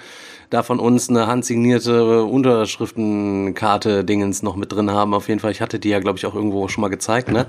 da 0.53 0.63
von 0.63 0.81
uns 0.81 1.09
eine 1.09 1.27
handsignierte 1.27 2.25
Unterschriftenkarte 2.25 4.05
Dingens 4.05 4.43
noch 4.43 4.57
mit 4.57 4.71
drin 4.73 4.91
haben. 4.91 5.15
Auf 5.15 5.29
jeden 5.29 5.41
Fall, 5.41 5.51
ich 5.51 5.63
hatte 5.63 5.79
die 5.79 5.89
ja, 5.89 5.99
glaube 5.99 6.19
ich, 6.19 6.27
auch 6.27 6.35
irgendwo 6.35 6.69
schon 6.69 6.83
mal 6.83 6.89
gezeigt, 6.89 7.29
ne? 7.29 7.47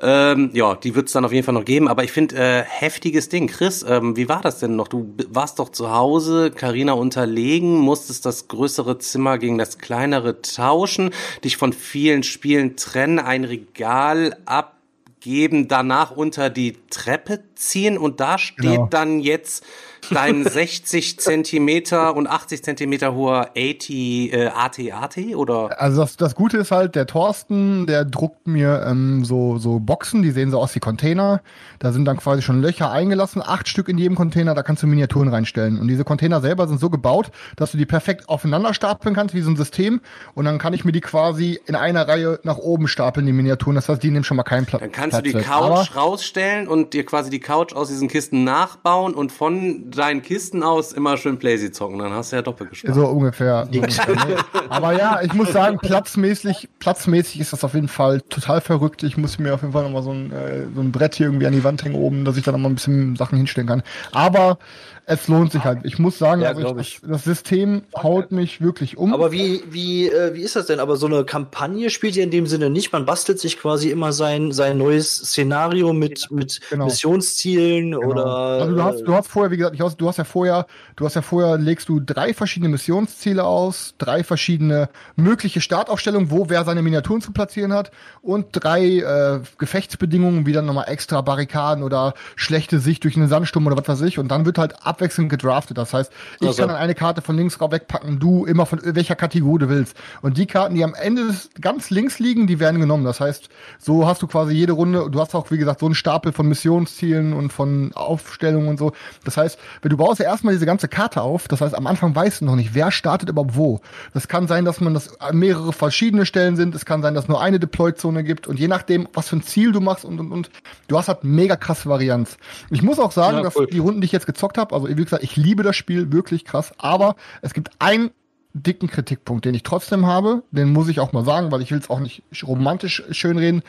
Ähm, 0.00 0.50
ja, 0.52 0.74
die 0.74 0.94
wird 0.94 1.08
es 1.08 1.12
dann 1.12 1.24
auf 1.24 1.32
jeden 1.32 1.44
Fall 1.44 1.54
noch 1.54 1.64
geben. 1.64 1.88
Aber 1.88 2.04
ich 2.04 2.12
finde, 2.12 2.36
äh, 2.36 2.62
heftiges 2.62 3.28
Ding. 3.28 3.46
Chris, 3.48 3.84
ähm, 3.86 4.16
wie 4.16 4.28
war 4.28 4.40
das 4.40 4.58
denn 4.60 4.76
noch? 4.76 4.88
Du 4.88 5.14
warst 5.28 5.58
doch 5.58 5.68
zu 5.70 5.90
Hause, 5.92 6.50
Karina 6.50 6.92
unterlegen, 6.92 7.78
musstest 7.78 8.24
das 8.26 8.48
größere 8.48 8.98
Zimmer 8.98 9.38
gegen 9.38 9.58
das 9.58 9.78
kleinere 9.78 10.40
tauschen, 10.42 11.10
dich 11.44 11.56
von 11.56 11.72
vielen 11.72 12.22
Spielen 12.22 12.76
trennen, 12.76 13.18
ein 13.18 13.44
Regal 13.44 14.36
abgeben, 14.46 15.68
danach 15.68 16.10
unter 16.12 16.50
die 16.50 16.76
Treppe 16.90 17.40
ziehen 17.54 17.98
und 17.98 18.20
da 18.20 18.38
steht 18.38 18.62
Genau. 18.62 18.86
dann 18.90 19.20
jetzt 19.20 19.64
dein 20.10 20.44
60 20.48 21.18
Zentimeter 21.20 22.14
und 22.16 22.26
80 22.26 22.64
Zentimeter 22.64 23.14
hoher 23.14 23.50
80 23.56 24.32
äh, 24.32 24.46
AT-AT 24.46 25.18
oder? 25.34 25.80
Also 25.80 26.02
das, 26.02 26.16
das 26.16 26.34
Gute 26.34 26.58
ist 26.58 26.70
halt, 26.70 26.94
der 26.94 27.06
Thorsten, 27.06 27.86
der 27.86 28.04
druckt 28.04 28.46
mir 28.46 28.84
ähm, 28.86 29.24
so, 29.24 29.58
so 29.58 29.78
Boxen, 29.78 30.22
die 30.22 30.30
sehen 30.30 30.50
so 30.50 30.58
aus 30.60 30.74
wie 30.74 30.80
Container. 30.80 31.40
Da 31.78 31.92
sind 31.92 32.04
dann 32.04 32.16
quasi 32.16 32.42
schon 32.42 32.60
Löcher 32.62 32.90
eingelassen, 32.90 33.42
acht 33.44 33.68
Stück 33.68 33.88
in 33.88 33.98
jedem 33.98 34.16
Container, 34.16 34.54
da 34.54 34.62
kannst 34.62 34.82
du 34.82 34.86
Miniaturen 34.86 35.28
reinstellen. 35.28 35.78
Und 35.80 35.88
diese 35.88 36.04
Container 36.04 36.40
selber 36.40 36.66
sind 36.68 36.80
so 36.80 36.90
gebaut, 36.90 37.30
dass 37.56 37.72
du 37.72 37.78
die 37.78 37.86
perfekt 37.86 38.28
aufeinander 38.28 38.74
stapeln 38.74 39.14
kannst, 39.14 39.34
wie 39.34 39.40
so 39.42 39.50
ein 39.50 39.56
System. 39.56 40.00
Und 40.34 40.44
dann 40.44 40.58
kann 40.58 40.72
ich 40.74 40.84
mir 40.84 40.92
die 40.92 41.00
quasi 41.00 41.60
in 41.66 41.74
einer 41.74 42.06
Reihe 42.08 42.40
nach 42.42 42.58
oben 42.58 42.88
stapeln, 42.88 43.26
die 43.26 43.32
Miniaturen. 43.32 43.74
Das 43.76 43.88
heißt, 43.88 44.02
die 44.02 44.10
nehmen 44.10 44.24
schon 44.24 44.36
mal 44.36 44.42
keinen 44.42 44.66
Platz. 44.66 44.80
Dann 44.80 44.92
kannst 44.92 45.16
du 45.18 45.22
Platz 45.22 45.32
die 45.32 45.38
weg. 45.38 45.44
Couch 45.46 45.90
Aber- 45.90 46.00
rausstellen 46.00 46.68
und 46.68 46.92
dir 46.94 47.04
quasi 47.06 47.30
die 47.30 47.40
Couch 47.40 47.72
aus 47.72 47.88
diesen 47.88 48.08
Kisten 48.08 48.44
nachbauen 48.44 49.14
und 49.14 49.32
von 49.32 49.90
deinen 49.98 50.22
Kisten 50.22 50.62
aus 50.62 50.92
immer 50.92 51.16
schön 51.16 51.38
Playsy 51.38 51.72
zocken. 51.72 51.98
Dann 51.98 52.12
hast 52.12 52.32
du 52.32 52.36
ja 52.36 52.42
doppelt 52.42 52.70
gespart. 52.70 52.94
So 52.94 53.06
ungefähr. 53.06 53.68
So 53.70 53.80
ungefähr 53.80 54.14
ne? 54.14 54.36
Aber 54.68 54.92
ja, 54.92 55.20
ich 55.22 55.32
muss 55.34 55.52
sagen, 55.52 55.78
platzmäßig, 55.78 56.68
platzmäßig 56.78 57.40
ist 57.40 57.52
das 57.52 57.64
auf 57.64 57.74
jeden 57.74 57.88
Fall 57.88 58.20
total 58.22 58.60
verrückt. 58.60 59.02
Ich 59.02 59.16
muss 59.16 59.38
mir 59.38 59.54
auf 59.54 59.62
jeden 59.62 59.72
Fall 59.72 59.84
nochmal 59.84 60.02
so 60.02 60.12
ein, 60.12 60.32
äh, 60.32 60.66
so 60.74 60.80
ein 60.80 60.92
Brett 60.92 61.14
hier 61.14 61.26
irgendwie 61.26 61.46
an 61.46 61.52
die 61.52 61.64
Wand 61.64 61.84
hängen 61.84 61.94
oben, 61.94 62.24
dass 62.24 62.36
ich 62.36 62.44
da 62.44 62.52
nochmal 62.52 62.70
ein 62.70 62.76
bisschen 62.76 63.16
Sachen 63.16 63.36
hinstellen 63.36 63.68
kann. 63.68 63.82
Aber 64.12 64.58
es 65.04 65.26
lohnt 65.28 65.52
sich 65.52 65.64
halt. 65.64 65.80
Ich 65.84 65.98
muss 65.98 66.18
sagen, 66.18 66.42
Ja, 66.42 66.48
also 66.48 66.60
glaub 66.60 66.78
ich, 66.78 67.00
das, 67.02 67.24
System 67.24 67.82
haut 67.96 68.30
mich 68.30 68.60
wirklich 68.60 68.96
um. 68.96 69.12
Aber 69.12 69.32
wie, 69.32 69.62
wie, 69.68 70.08
äh, 70.08 70.34
wie 70.34 70.42
ist 70.42 70.54
das 70.54 70.66
denn? 70.66 70.78
Aber 70.80 70.96
so 70.96 71.06
eine 71.06 71.24
Kampagne 71.24 71.90
spielt 71.90 72.14
ihr 72.16 72.22
in 72.22 72.30
dem 72.30 72.46
Sinne 72.46 72.70
nicht. 72.70 72.92
Man 72.92 73.04
bastelt 73.04 73.40
sich 73.40 73.58
quasi 73.58 73.90
immer 73.90 74.12
sein, 74.12 74.52
sein 74.52 74.78
neues 74.78 75.12
Szenario 75.14 75.92
mit, 75.92 76.30
mit 76.30 76.60
Genau. 76.70 76.84
Missionszielen 76.84 77.92
Genau. 77.92 78.06
oder. 78.06 78.26
also 78.26 78.74
du 78.74 78.82
hast, 78.82 79.00
du 79.02 79.14
hast 79.14 79.28
vorher, 79.28 79.50
wie 79.50 79.56
gesagt, 79.56 79.74
ich. 79.74 79.82
Du 79.96 80.08
hast 80.08 80.18
ja 80.18 80.24
vorher, 80.24 80.66
du 80.96 81.04
hast 81.04 81.14
ja 81.14 81.22
vorher, 81.22 81.58
legst 81.58 81.88
du 81.88 82.00
drei 82.00 82.32
verschiedene 82.32 82.68
Missionsziele 82.70 83.44
aus, 83.44 83.94
drei 83.98 84.22
verschiedene 84.24 84.88
mögliche 85.16 85.60
Startaufstellungen, 85.60 86.30
wo 86.30 86.48
wer 86.48 86.64
seine 86.64 86.82
Miniaturen 86.82 87.20
zu 87.20 87.32
platzieren 87.32 87.72
hat 87.72 87.90
und 88.22 88.46
drei 88.52 88.98
äh, 88.98 89.40
Gefechtsbedingungen, 89.58 90.46
wie 90.46 90.52
dann 90.52 90.66
nochmal 90.66 90.88
extra 90.88 91.20
Barrikaden 91.20 91.82
oder 91.82 92.14
schlechte 92.36 92.78
Sicht 92.78 93.04
durch 93.04 93.16
einen 93.16 93.28
Sandsturm 93.28 93.66
oder 93.66 93.76
was 93.76 93.88
weiß 93.88 94.02
ich. 94.02 94.18
Und 94.18 94.28
dann 94.28 94.46
wird 94.46 94.58
halt 94.58 94.74
abwechselnd 94.92 95.30
gedraftet. 95.30 95.78
Das 95.78 95.92
heißt, 95.94 96.12
ich 96.40 96.46
Also. 96.46 96.60
kann 96.62 96.68
dann 96.68 96.78
eine 96.78 96.94
Karte 96.94 97.22
von 97.22 97.36
links 97.36 97.58
wegpacken, 97.60 98.18
du 98.18 98.44
immer 98.44 98.66
von 98.66 98.80
welcher 98.82 99.16
Kategorie 99.16 99.58
du 99.60 99.68
willst. 99.68 99.96
Und 100.20 100.36
die 100.38 100.46
Karten, 100.46 100.74
die 100.74 100.84
am 100.84 100.94
Ende 100.94 101.26
des, 101.26 101.50
ganz 101.60 101.90
links 101.90 102.18
liegen, 102.18 102.46
die 102.46 102.60
werden 102.60 102.80
genommen. 102.80 103.04
Das 103.04 103.20
heißt, 103.20 103.48
so 103.78 104.06
hast 104.06 104.22
du 104.22 104.26
quasi 104.26 104.52
jede 104.54 104.72
Runde, 104.72 105.08
du 105.10 105.20
hast 105.20 105.34
auch, 105.34 105.50
wie 105.50 105.58
gesagt, 105.58 105.80
so 105.80 105.86
einen 105.86 105.94
Stapel 105.94 106.32
von 106.32 106.48
Missionszielen 106.48 107.32
und 107.32 107.52
von 107.52 107.92
Aufstellungen 107.94 108.68
und 108.68 108.78
so. 108.78 108.92
Das 109.24 109.36
heißt, 109.36 109.58
wenn 109.80 109.90
du 109.90 109.96
baust 109.96 110.20
ja 110.20 110.26
erstmal 110.26 110.54
diese 110.54 110.66
ganze 110.66 110.88
Karte 110.88 111.22
auf, 111.22 111.48
das 111.48 111.60
heißt, 111.60 111.74
am 111.74 111.86
Anfang 111.86 112.14
weißt 112.14 112.40
du 112.40 112.44
noch 112.44 112.56
nicht, 112.56 112.74
wer 112.74 112.90
startet 112.90 113.28
überhaupt 113.28 113.56
wo. 113.56 113.80
Das 114.14 114.28
kann 114.28 114.46
sein, 114.48 114.64
dass 114.64 114.80
man 114.80 114.94
das 114.94 115.20
an 115.20 115.36
mehrere 115.38 115.72
verschiedene 115.72 116.26
Stellen 116.26 116.56
sind. 116.56 116.74
Es 116.74 116.84
kann 116.84 117.02
sein, 117.02 117.14
dass 117.14 117.28
nur 117.28 117.40
eine 117.40 117.58
Deploy-Zone 117.58 118.24
gibt. 118.24 118.46
Und 118.46 118.58
je 118.58 118.68
nachdem, 118.68 119.08
was 119.14 119.28
für 119.28 119.36
ein 119.36 119.42
Ziel 119.42 119.72
du 119.72 119.80
machst 119.80 120.04
und, 120.04 120.18
und, 120.20 120.32
und, 120.32 120.50
du 120.88 120.98
hast 120.98 121.08
halt 121.08 121.24
mega 121.24 121.56
krasse 121.56 121.88
Varianz. 121.88 122.36
Ich 122.70 122.82
muss 122.82 122.98
auch 122.98 123.12
sagen, 123.12 123.38
Ja, 123.38 123.42
dass 123.42 123.56
cool. 123.56 123.66
die 123.66 123.78
Runden, 123.78 124.00
die 124.00 124.06
ich 124.06 124.12
jetzt 124.12 124.26
gezockt 124.26 124.58
habe, 124.58 124.74
also 124.74 124.81
wie 124.88 124.94
gesagt, 124.94 125.22
ich 125.22 125.36
liebe 125.36 125.62
das 125.62 125.76
Spiel, 125.76 126.12
wirklich 126.12 126.44
krass. 126.44 126.72
Aber 126.78 127.16
es 127.40 127.54
gibt 127.54 127.70
einen 127.78 128.10
dicken 128.54 128.88
Kritikpunkt, 128.88 129.44
den 129.44 129.54
ich 129.54 129.62
trotzdem 129.62 130.06
habe, 130.06 130.42
den 130.50 130.72
muss 130.72 130.88
ich 130.88 131.00
auch 131.00 131.12
mal 131.12 131.24
sagen, 131.24 131.50
weil 131.50 131.62
ich 131.62 131.70
will 131.70 131.78
es 131.78 131.90
auch 131.90 132.00
nicht 132.00 132.22
romantisch 132.46 133.02
schönreden. 133.10 133.62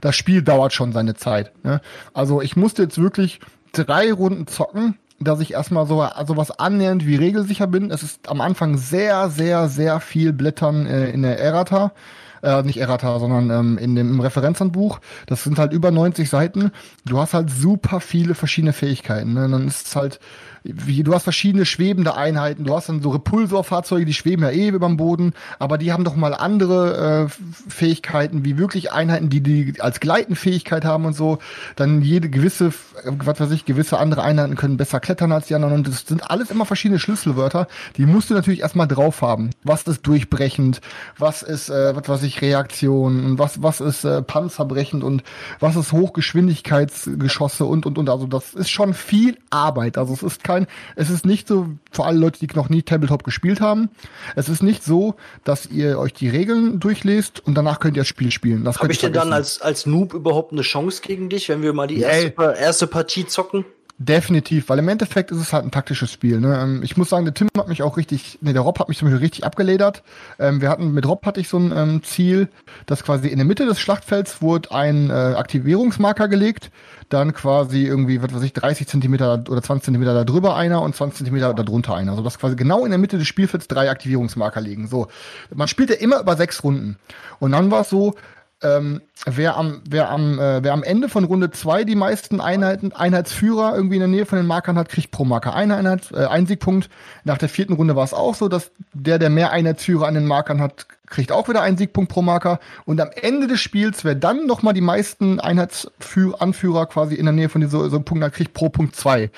Das 0.00 0.16
Spiel 0.16 0.42
dauert 0.42 0.72
schon 0.72 0.92
seine 0.92 1.14
Zeit. 1.14 1.52
Ne? 1.64 1.80
Also 2.14 2.40
ich 2.40 2.56
musste 2.56 2.82
jetzt 2.82 2.98
wirklich 2.98 3.40
drei 3.72 4.12
Runden 4.12 4.46
zocken, 4.46 4.96
dass 5.20 5.40
ich 5.40 5.52
erstmal 5.52 5.86
so 5.86 6.00
also 6.02 6.36
was 6.36 6.52
annähernd 6.52 7.04
wie 7.06 7.16
regelsicher 7.16 7.66
bin. 7.66 7.90
Es 7.90 8.02
ist 8.02 8.28
am 8.28 8.40
Anfang 8.40 8.78
sehr, 8.78 9.28
sehr, 9.30 9.68
sehr 9.68 10.00
viel 10.00 10.32
Blättern 10.32 10.86
äh, 10.86 11.10
in 11.10 11.22
der 11.22 11.40
Errata. 11.40 11.92
Äh, 12.40 12.62
nicht 12.62 12.78
Errata, 12.78 13.18
sondern 13.18 13.50
ähm, 13.50 13.78
in 13.78 13.96
dem 13.96 14.10
im 14.10 14.20
Referenzhandbuch. 14.20 15.00
Das 15.26 15.42
sind 15.42 15.58
halt 15.58 15.72
über 15.72 15.90
90 15.90 16.30
Seiten. 16.30 16.70
Du 17.04 17.18
hast 17.18 17.34
halt 17.34 17.50
super 17.50 17.98
viele 17.98 18.36
verschiedene 18.36 18.72
Fähigkeiten. 18.72 19.34
Ne? 19.34 19.48
Dann 19.48 19.66
ist 19.66 19.88
es 19.88 19.96
halt, 19.96 20.20
wie, 20.68 21.02
du 21.02 21.14
hast 21.14 21.24
verschiedene 21.24 21.64
schwebende 21.64 22.14
Einheiten. 22.14 22.64
Du 22.64 22.76
hast 22.76 22.88
dann 22.88 23.00
so 23.00 23.10
Repulsorfahrzeuge, 23.10 24.04
die 24.04 24.12
schweben 24.12 24.42
ja 24.42 24.50
eh 24.50 24.68
über 24.68 24.86
dem 24.86 24.98
Boden, 24.98 25.32
aber 25.58 25.78
die 25.78 25.92
haben 25.92 26.04
doch 26.04 26.14
mal 26.14 26.34
andere 26.34 27.28
äh, 27.28 27.70
Fähigkeiten, 27.70 28.44
wie 28.44 28.58
wirklich 28.58 28.92
Einheiten, 28.92 29.30
die 29.30 29.40
die 29.40 29.80
als 29.80 30.00
Gleitenfähigkeit 30.00 30.84
haben 30.84 31.06
und 31.06 31.14
so. 31.14 31.38
Dann 31.76 32.02
jede 32.02 32.28
gewisse, 32.28 32.72
was 33.04 33.40
weiß 33.40 33.50
ich, 33.52 33.64
gewisse 33.64 33.98
andere 33.98 34.22
Einheiten 34.22 34.56
können 34.56 34.76
besser 34.76 35.00
klettern 35.00 35.32
als 35.32 35.46
die 35.46 35.54
anderen. 35.54 35.74
Und 35.74 35.88
das 35.88 36.06
sind 36.06 36.30
alles 36.30 36.50
immer 36.50 36.66
verschiedene 36.66 36.98
Schlüsselwörter. 36.98 37.66
Die 37.96 38.04
musst 38.04 38.28
du 38.28 38.34
natürlich 38.34 38.60
erstmal 38.60 38.88
drauf 38.88 39.22
haben. 39.22 39.50
Was 39.64 39.84
ist 39.84 40.06
durchbrechend? 40.06 40.80
Was 41.16 41.42
ist, 41.42 41.70
äh, 41.70 41.96
was 41.96 42.08
weiß 42.08 42.22
ich, 42.24 42.42
Reaktion? 42.42 43.24
Und 43.24 43.38
was, 43.38 43.62
was 43.62 43.80
ist 43.80 44.04
äh, 44.04 44.20
panzerbrechend? 44.22 45.02
Und 45.02 45.22
was 45.60 45.76
ist 45.76 45.92
Hochgeschwindigkeitsgeschosse? 45.92 47.64
Und, 47.64 47.86
und, 47.86 47.96
und. 47.96 48.10
Also 48.10 48.26
das 48.26 48.52
ist 48.52 48.70
schon 48.70 48.92
viel 48.92 49.38
Arbeit. 49.50 49.96
Also 49.96 50.12
es 50.12 50.22
ist 50.22 50.44
kein, 50.44 50.57
es 50.96 51.10
ist 51.10 51.26
nicht 51.26 51.46
so, 51.46 51.68
für 51.90 52.04
alle 52.04 52.18
Leute, 52.18 52.38
die 52.38 52.48
noch 52.54 52.68
nie 52.68 52.82
Tabletop 52.82 53.24
gespielt 53.24 53.60
haben, 53.60 53.90
es 54.36 54.48
ist 54.48 54.62
nicht 54.62 54.82
so, 54.82 55.14
dass 55.44 55.66
ihr 55.66 55.98
euch 55.98 56.12
die 56.12 56.28
Regeln 56.28 56.80
durchlest 56.80 57.40
und 57.46 57.54
danach 57.54 57.80
könnt 57.80 57.96
ihr 57.96 58.00
das 58.00 58.08
Spiel 58.08 58.30
spielen. 58.30 58.64
Das 58.64 58.80
Habe 58.80 58.92
ich 58.92 58.98
denn 58.98 59.12
dann 59.12 59.32
als, 59.32 59.60
als 59.60 59.86
Noob 59.86 60.14
überhaupt 60.14 60.52
eine 60.52 60.62
Chance 60.62 61.02
gegen 61.02 61.28
dich, 61.28 61.48
wenn 61.48 61.62
wir 61.62 61.72
mal 61.72 61.86
die 61.86 62.00
erste, 62.00 62.34
erste 62.58 62.86
Partie 62.86 63.26
zocken? 63.26 63.64
Definitiv, 64.00 64.68
weil 64.68 64.78
im 64.78 64.86
Endeffekt 64.86 65.32
ist 65.32 65.38
es 65.38 65.52
halt 65.52 65.64
ein 65.64 65.72
taktisches 65.72 66.12
Spiel. 66.12 66.38
Ne? 66.38 66.56
Ähm, 66.62 66.82
Ich 66.84 66.96
muss 66.96 67.10
sagen, 67.10 67.24
der 67.24 67.34
Tim 67.34 67.48
hat 67.58 67.66
mich 67.66 67.82
auch 67.82 67.96
richtig, 67.96 68.38
nee, 68.40 68.52
der 68.52 68.62
Rob 68.62 68.78
hat 68.78 68.88
mich 68.88 68.96
zum 68.96 69.08
Beispiel 69.08 69.24
richtig 69.24 69.44
abgeledert. 69.44 70.04
Ähm, 70.38 70.60
wir 70.60 70.70
hatten, 70.70 70.92
mit 70.92 71.04
Rob 71.04 71.26
hatte 71.26 71.40
ich 71.40 71.48
so 71.48 71.58
ein 71.58 71.72
ähm, 71.76 72.02
Ziel, 72.04 72.48
dass 72.86 73.02
quasi 73.02 73.26
in 73.26 73.38
der 73.38 73.44
Mitte 73.44 73.66
des 73.66 73.80
Schlachtfelds 73.80 74.40
wurde 74.40 74.70
ein 74.70 75.10
äh, 75.10 75.12
Aktivierungsmarker 75.12 76.28
gelegt, 76.28 76.70
dann 77.08 77.32
quasi 77.32 77.86
irgendwie, 77.86 78.22
was 78.22 78.32
weiß 78.32 78.42
ich, 78.44 78.52
30 78.52 78.86
Zentimeter 78.86 79.42
oder 79.48 79.62
20 79.62 79.86
Zentimeter 79.86 80.14
da 80.14 80.22
drüber 80.22 80.54
einer 80.54 80.80
und 80.80 80.94
20 80.94 81.18
Zentimeter 81.18 81.52
da 81.52 81.64
drunter 81.64 81.96
einer. 81.96 82.12
Also 82.12 82.22
dass 82.22 82.38
quasi 82.38 82.54
genau 82.54 82.84
in 82.84 82.92
der 82.92 82.98
Mitte 82.98 83.18
des 83.18 83.26
Spielfelds 83.26 83.66
drei 83.66 83.90
Aktivierungsmarker 83.90 84.60
liegen. 84.60 84.86
So, 84.86 85.08
man 85.52 85.66
spielt 85.66 85.90
ja 85.90 85.96
immer 85.96 86.20
über 86.20 86.36
sechs 86.36 86.62
Runden. 86.62 86.98
Und 87.40 87.50
dann 87.50 87.72
war 87.72 87.80
es 87.80 87.88
so, 87.88 88.14
ähm, 88.62 89.02
wer 89.24 89.56
am, 89.56 89.82
wer 89.88 90.10
am, 90.10 90.38
äh, 90.38 90.62
wer 90.62 90.72
am 90.72 90.82
Ende 90.82 91.08
von 91.08 91.24
Runde 91.24 91.50
zwei 91.50 91.84
die 91.84 91.94
meisten 91.94 92.40
Einheiten, 92.40 92.92
Einheitsführer 92.92 93.74
irgendwie 93.74 93.96
in 93.96 94.00
der 94.00 94.08
Nähe 94.08 94.26
von 94.26 94.38
den 94.38 94.46
Markern 94.46 94.76
hat, 94.76 94.88
kriegt 94.88 95.10
pro 95.12 95.24
Marker 95.24 95.54
eine 95.54 95.76
Einheit, 95.76 96.10
äh, 96.12 96.26
einen 96.26 96.46
Siegpunkt. 96.46 96.90
Nach 97.24 97.38
der 97.38 97.48
vierten 97.48 97.74
Runde 97.74 97.94
war 97.94 98.04
es 98.04 98.14
auch 98.14 98.34
so, 98.34 98.48
dass 98.48 98.72
der, 98.92 99.18
der 99.18 99.30
mehr 99.30 99.52
Einheitsführer 99.52 100.06
an 100.06 100.14
den 100.14 100.26
Markern 100.26 100.60
hat, 100.60 100.86
kriegt 101.10 101.32
auch 101.32 101.48
wieder 101.48 101.62
einen 101.62 101.76
Siegpunkt 101.76 102.12
pro 102.12 102.22
Marker. 102.22 102.60
Und 102.84 103.00
am 103.00 103.10
Ende 103.14 103.46
des 103.46 103.60
Spiels, 103.60 104.04
wer 104.04 104.14
dann 104.14 104.46
noch 104.46 104.62
mal 104.62 104.72
die 104.72 104.80
meisten 104.80 105.40
Einheitsanführer 105.40 106.86
quasi 106.86 107.14
in 107.14 107.24
der 107.24 107.32
Nähe 107.32 107.48
von 107.48 107.66
so, 107.68 107.88
so 107.88 107.96
einem 107.96 108.04
Punkt 108.04 108.24
hat, 108.24 108.32
kriegt 108.32 108.54
pro 108.54 108.68
Punkt 108.68 108.96
zwei. 108.96 109.30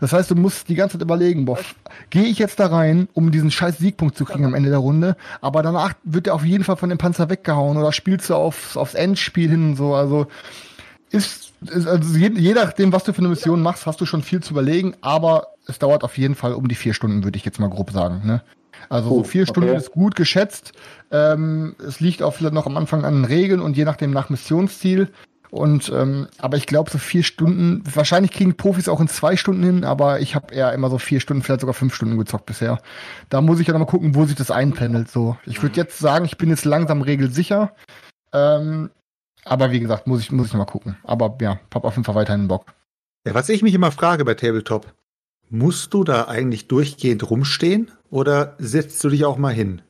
Das 0.00 0.12
heißt, 0.12 0.30
du 0.30 0.34
musst 0.34 0.68
die 0.68 0.74
ganze 0.74 0.98
Zeit 0.98 1.02
überlegen, 1.02 1.44
boah, 1.44 1.58
gehe 2.10 2.24
ich 2.24 2.38
jetzt 2.38 2.60
da 2.60 2.66
rein, 2.66 3.08
um 3.14 3.30
diesen 3.30 3.50
scheiß 3.50 3.78
Siegpunkt 3.78 4.16
zu 4.16 4.24
kriegen 4.24 4.44
am 4.44 4.54
Ende 4.54 4.70
der 4.70 4.78
Runde, 4.78 5.16
aber 5.40 5.62
danach 5.62 5.94
wird 6.04 6.26
er 6.26 6.34
auf 6.34 6.44
jeden 6.44 6.64
Fall 6.64 6.76
von 6.76 6.88
dem 6.88 6.98
Panzer 6.98 7.30
weggehauen 7.30 7.76
oder 7.76 7.92
spielst 7.92 8.30
du 8.30 8.34
aufs, 8.34 8.76
aufs 8.76 8.94
Endspiel 8.94 9.50
hin 9.50 9.70
und 9.70 9.76
so. 9.76 9.94
Also 9.94 10.26
ist, 11.10 11.52
ist 11.62 11.86
also 11.86 12.16
je, 12.16 12.30
je 12.34 12.52
nachdem, 12.52 12.92
was 12.92 13.04
du 13.04 13.12
für 13.12 13.20
eine 13.20 13.28
Mission 13.28 13.62
machst, 13.62 13.86
hast 13.86 14.00
du 14.00 14.06
schon 14.06 14.22
viel 14.22 14.42
zu 14.42 14.52
überlegen, 14.52 14.94
aber 15.00 15.48
es 15.66 15.78
dauert 15.78 16.04
auf 16.04 16.18
jeden 16.18 16.34
Fall 16.34 16.54
um 16.54 16.68
die 16.68 16.74
vier 16.74 16.94
Stunden, 16.94 17.24
würde 17.24 17.36
ich 17.36 17.44
jetzt 17.44 17.60
mal 17.60 17.70
grob 17.70 17.90
sagen. 17.90 18.22
Ne? 18.24 18.42
Also 18.88 19.08
so 19.10 19.16
Oh, 19.16 19.24
vier 19.24 19.46
Stunden 19.46 19.70
okay. 19.70 19.78
ist 19.78 19.92
gut 19.92 20.14
geschätzt. 20.16 20.72
Ähm, 21.10 21.76
es 21.86 22.00
liegt 22.00 22.22
auch 22.22 22.34
vielleicht 22.34 22.54
noch 22.54 22.66
am 22.66 22.76
Anfang 22.76 23.04
an 23.04 23.14
den 23.14 23.24
Regeln 23.24 23.60
und 23.60 23.76
je 23.76 23.84
nachdem 23.84 24.10
nach 24.10 24.30
Missionsziel. 24.30 25.08
Und 25.50 25.90
ähm, 25.94 26.28
aber 26.38 26.58
ich 26.58 26.66
glaube, 26.66 26.90
so 26.90 26.98
vier 26.98 27.22
Stunden, 27.22 27.82
wahrscheinlich 27.94 28.32
kriegen 28.32 28.56
Profis 28.56 28.88
auch 28.88 29.00
in 29.00 29.08
zwei 29.08 29.36
Stunden 29.36 29.62
hin, 29.62 29.84
aber 29.84 30.20
ich 30.20 30.34
habe 30.34 30.54
eher 30.54 30.72
immer 30.74 30.90
so 30.90 30.98
vier 30.98 31.20
Stunden, 31.20 31.42
vielleicht 31.42 31.62
sogar 31.62 31.74
fünf 31.74 31.94
Stunden 31.94 32.18
gezockt 32.18 32.44
bisher. 32.44 32.80
Da 33.30 33.40
muss 33.40 33.58
ich 33.58 33.66
ja 33.66 33.72
noch 33.72 33.80
mal 33.80 33.86
gucken, 33.86 34.14
wo 34.14 34.26
sich 34.26 34.36
das 34.36 34.50
einpendelt. 34.50 35.10
So, 35.10 35.36
ich 35.46 35.62
würde 35.62 35.76
jetzt 35.76 35.98
sagen, 35.98 36.26
ich 36.26 36.36
bin 36.36 36.50
jetzt 36.50 36.66
langsam 36.66 37.00
regelsicher. 37.00 37.72
Ähm, 38.34 38.90
aber 39.44 39.70
wie 39.70 39.80
gesagt, 39.80 40.06
muss 40.06 40.20
ich, 40.20 40.30
muss 40.30 40.48
ich 40.48 40.52
noch 40.52 40.58
mal 40.58 40.64
gucken. 40.66 40.98
Aber 41.04 41.38
ja, 41.40 41.58
hab 41.74 41.84
auf 41.84 41.94
jeden 41.94 42.04
Fall 42.04 42.14
weiterhin 42.14 42.48
Bock. 42.48 42.66
Ja, 43.26 43.32
was 43.32 43.48
ich 43.48 43.62
mich 43.62 43.72
immer 43.72 43.90
frage 43.90 44.26
bei 44.26 44.34
Tabletop, 44.34 44.86
musst 45.50 45.94
du 45.94 46.04
da 46.04 46.28
eigentlich 46.28 46.68
durchgehend 46.68 47.28
rumstehen 47.30 47.90
oder 48.10 48.56
setzt 48.58 49.02
du 49.04 49.08
dich 49.08 49.24
auch 49.24 49.38
mal 49.38 49.54
hin? 49.54 49.82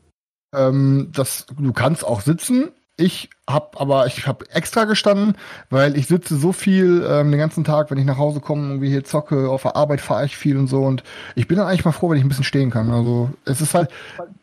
Ähm, 0.55 1.11
das, 1.13 1.47
du 1.59 1.73
kannst 1.73 2.05
auch 2.05 2.21
sitzen. 2.21 2.71
Ich 3.01 3.31
hab 3.49 3.81
aber, 3.81 4.09
ich 4.09 4.27
habe 4.27 4.51
extra 4.51 4.83
gestanden, 4.83 5.37
weil 5.71 5.97
ich 5.97 6.09
sitze 6.09 6.37
so 6.37 6.51
viel 6.51 7.07
ähm, 7.09 7.31
den 7.31 7.39
ganzen 7.39 7.63
Tag, 7.63 7.93
wenn 7.93 7.99
ich 7.99 8.05
nach 8.05 8.19
Hause 8.19 8.41
komme, 8.41 8.67
irgendwie 8.67 8.89
hier 8.89 9.05
zocke, 9.05 9.49
auf 9.49 9.63
der 9.63 9.77
Arbeit 9.77 10.01
fahre 10.01 10.25
ich 10.25 10.37
viel 10.37 10.57
und 10.57 10.67
so 10.67 10.83
und 10.83 11.05
ich 11.37 11.47
bin 11.47 11.59
dann 11.59 11.69
eigentlich 11.69 11.85
mal 11.85 11.93
froh, 11.93 12.11
wenn 12.11 12.19
ich 12.19 12.25
ein 12.25 12.29
bisschen 12.29 12.43
stehen 12.43 12.71
kann. 12.71 12.91
Also 12.91 13.31
es 13.45 13.61
ist 13.61 13.73
halt, 13.73 13.89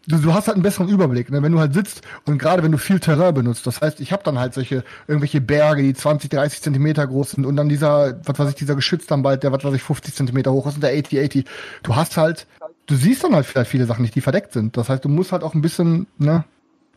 du, 0.07 0.19
du 0.19 0.33
hast 0.33 0.47
halt 0.47 0.55
einen 0.55 0.63
besseren 0.63 0.87
Überblick, 0.87 1.29
ne? 1.31 1.43
wenn 1.43 1.51
du 1.51 1.59
halt 1.59 1.73
sitzt 1.73 2.01
und 2.25 2.37
gerade 2.37 2.63
wenn 2.63 2.71
du 2.71 2.77
viel 2.77 3.01
Terrain 3.01 3.33
benutzt. 3.33 3.67
Das 3.67 3.81
heißt, 3.81 3.99
ich 3.99 4.13
habe 4.13 4.23
dann 4.23 4.39
halt 4.39 4.53
solche 4.53 4.85
irgendwelche 5.05 5.41
Berge, 5.41 5.83
die 5.83 5.93
20, 5.93 6.29
30 6.29 6.61
Zentimeter 6.61 7.05
groß 7.05 7.31
sind 7.31 7.45
und 7.45 7.57
dann 7.57 7.67
dieser, 7.67 8.21
was 8.23 8.39
weiß 8.39 8.49
ich, 8.51 8.55
dieser 8.55 8.75
Geschütz 8.75 9.05
dann 9.05 9.21
bald, 9.21 9.43
der 9.43 9.51
was 9.51 9.65
weiß 9.65 9.73
ich, 9.73 9.83
50 9.83 10.15
Zentimeter 10.15 10.53
hoch 10.53 10.65
ist 10.65 10.75
und 10.75 10.81
der 10.81 10.97
80, 10.97 11.19
80. 11.25 11.45
Du 11.83 11.97
hast 11.97 12.15
halt, 12.15 12.47
du 12.85 12.95
siehst 12.95 13.25
dann 13.25 13.35
halt 13.35 13.45
vielleicht 13.45 13.69
viele 13.69 13.85
Sachen 13.85 14.03
nicht, 14.03 14.15
die 14.15 14.21
verdeckt 14.21 14.53
sind. 14.53 14.77
Das 14.77 14.87
heißt, 14.87 15.03
du 15.03 15.09
musst 15.09 15.33
halt 15.33 15.43
auch 15.43 15.55
ein 15.55 15.61
bisschen, 15.61 16.07
ne, 16.17 16.45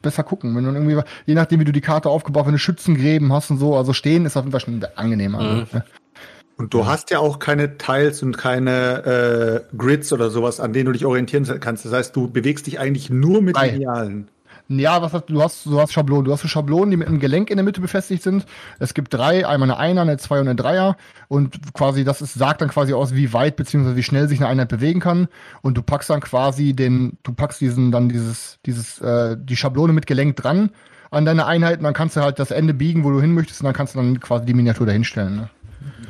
besser 0.03 0.23
gucken. 0.23 0.55
Wenn 0.57 0.65
du 0.65 0.73
irgendwie, 0.73 1.01
je 1.27 1.35
nachdem, 1.35 1.61
wie 1.61 1.65
du 1.65 1.73
die 1.73 1.81
Karte 1.81 2.09
aufgebaut, 2.09 2.47
wenn 2.47 2.53
du 2.53 2.59
Schützengräben 2.59 3.33
hast 3.33 3.51
und 3.51 3.59
so, 3.59 3.77
also 3.77 3.93
stehen 3.93 4.27
ist 4.27 4.37
auf 4.37 4.45
jeden 4.45 4.53
Fall 4.53 4.61
schon 4.61 4.85
angenehmer. 4.97 5.41
Mhm. 5.41 5.67
Ne? 5.73 5.85
Und 6.59 6.75
du 6.75 6.87
hast 6.87 7.11
ja 7.11 7.21
auch 7.21 7.39
keine 7.39 7.79
Tiles 7.79 8.23
und 8.23 8.37
keine 8.37 9.65
äh, 9.73 9.77
Grids 9.77 10.13
oder 10.13 10.29
sowas, 10.29 10.59
an 10.59 10.73
denen 10.73 10.87
du 10.87 10.93
dich 10.93 11.07
orientieren 11.07 11.45
kannst. 11.61 11.85
Das 11.85 11.93
heißt, 11.93 12.17
du 12.17 12.29
bewegst 12.29 12.67
dich 12.67 12.81
eigentlich 12.81 13.11
nur 13.11 13.41
mit 13.43 13.57
Frei. 13.57 13.71
Linealen. 13.71 14.29
Ja, 14.69 15.01
was 15.01 15.15
hast 15.15 15.27
du? 15.31 15.43
hast, 15.43 15.65
du 15.65 15.81
hast 15.81 15.93
Schablonen. 15.93 16.27
Du 16.27 16.33
hast 16.33 16.43
so 16.43 16.49
Schablonen, 16.49 16.91
die 16.91 16.99
mit 16.99 17.09
einem 17.09 17.21
Gelenk 17.21 17.51
in 17.51 17.57
der 17.57 17.65
Mitte 17.65 17.81
befestigt 17.81 18.23
sind. 18.23 18.45
Es 18.79 18.93
gibt 18.93 19.15
drei, 19.15 19.47
einmal 19.47 19.71
eine 19.71 19.79
Einer, 19.79 20.03
eine 20.03 20.19
Zwei 20.19 20.41
und 20.41 20.49
eine 20.49 20.57
Dreier. 20.57 20.97
Und 21.29 21.73
quasi, 21.73 22.05
das 22.05 22.21
ist, 22.21 22.35
sagt 22.35 22.61
dann 22.61 22.69
quasi 22.69 22.93
aus, 22.93 23.15
wie 23.15 23.33
weit 23.33 23.57
beziehungsweise 23.57 23.97
wie 23.97 24.03
schnell 24.03 24.29
sich 24.29 24.41
eine 24.41 24.49
Einheit 24.49 24.69
bewegen 24.69 25.01
kann. 25.01 25.29
Und 25.63 25.79
du 25.79 25.83
packst 25.83 26.11
dann 26.11 26.21
quasi 26.21 26.75
den, 26.75 27.17
du 27.23 27.33
packst 27.33 27.61
diesen, 27.63 27.91
dann 27.91 28.11
dieses, 28.11 28.59
dieses, 28.67 29.01
äh, 29.01 29.37
die 29.41 29.57
Schablone 29.57 29.95
mit 29.95 30.07
Gelenk 30.07 30.37
dran 30.37 30.71
an 31.11 31.25
deine 31.25 31.47
Einheit 31.47 31.79
und 31.79 31.85
dann 31.85 31.95
kannst 31.95 32.17
du 32.17 32.21
halt 32.21 32.39
das 32.39 32.51
Ende 32.51 32.75
biegen, 32.75 33.05
wo 33.05 33.11
du 33.11 33.21
hin 33.21 33.33
möchtest, 33.33 33.63
und 33.63 33.65
dann 33.65 33.75
kannst 33.75 33.95
du 33.95 33.99
dann 33.99 34.21
quasi 34.21 34.45
die 34.45 34.53
Miniatur 34.53 34.87
dahinstellen. 34.87 35.37
Ne? 35.37 35.51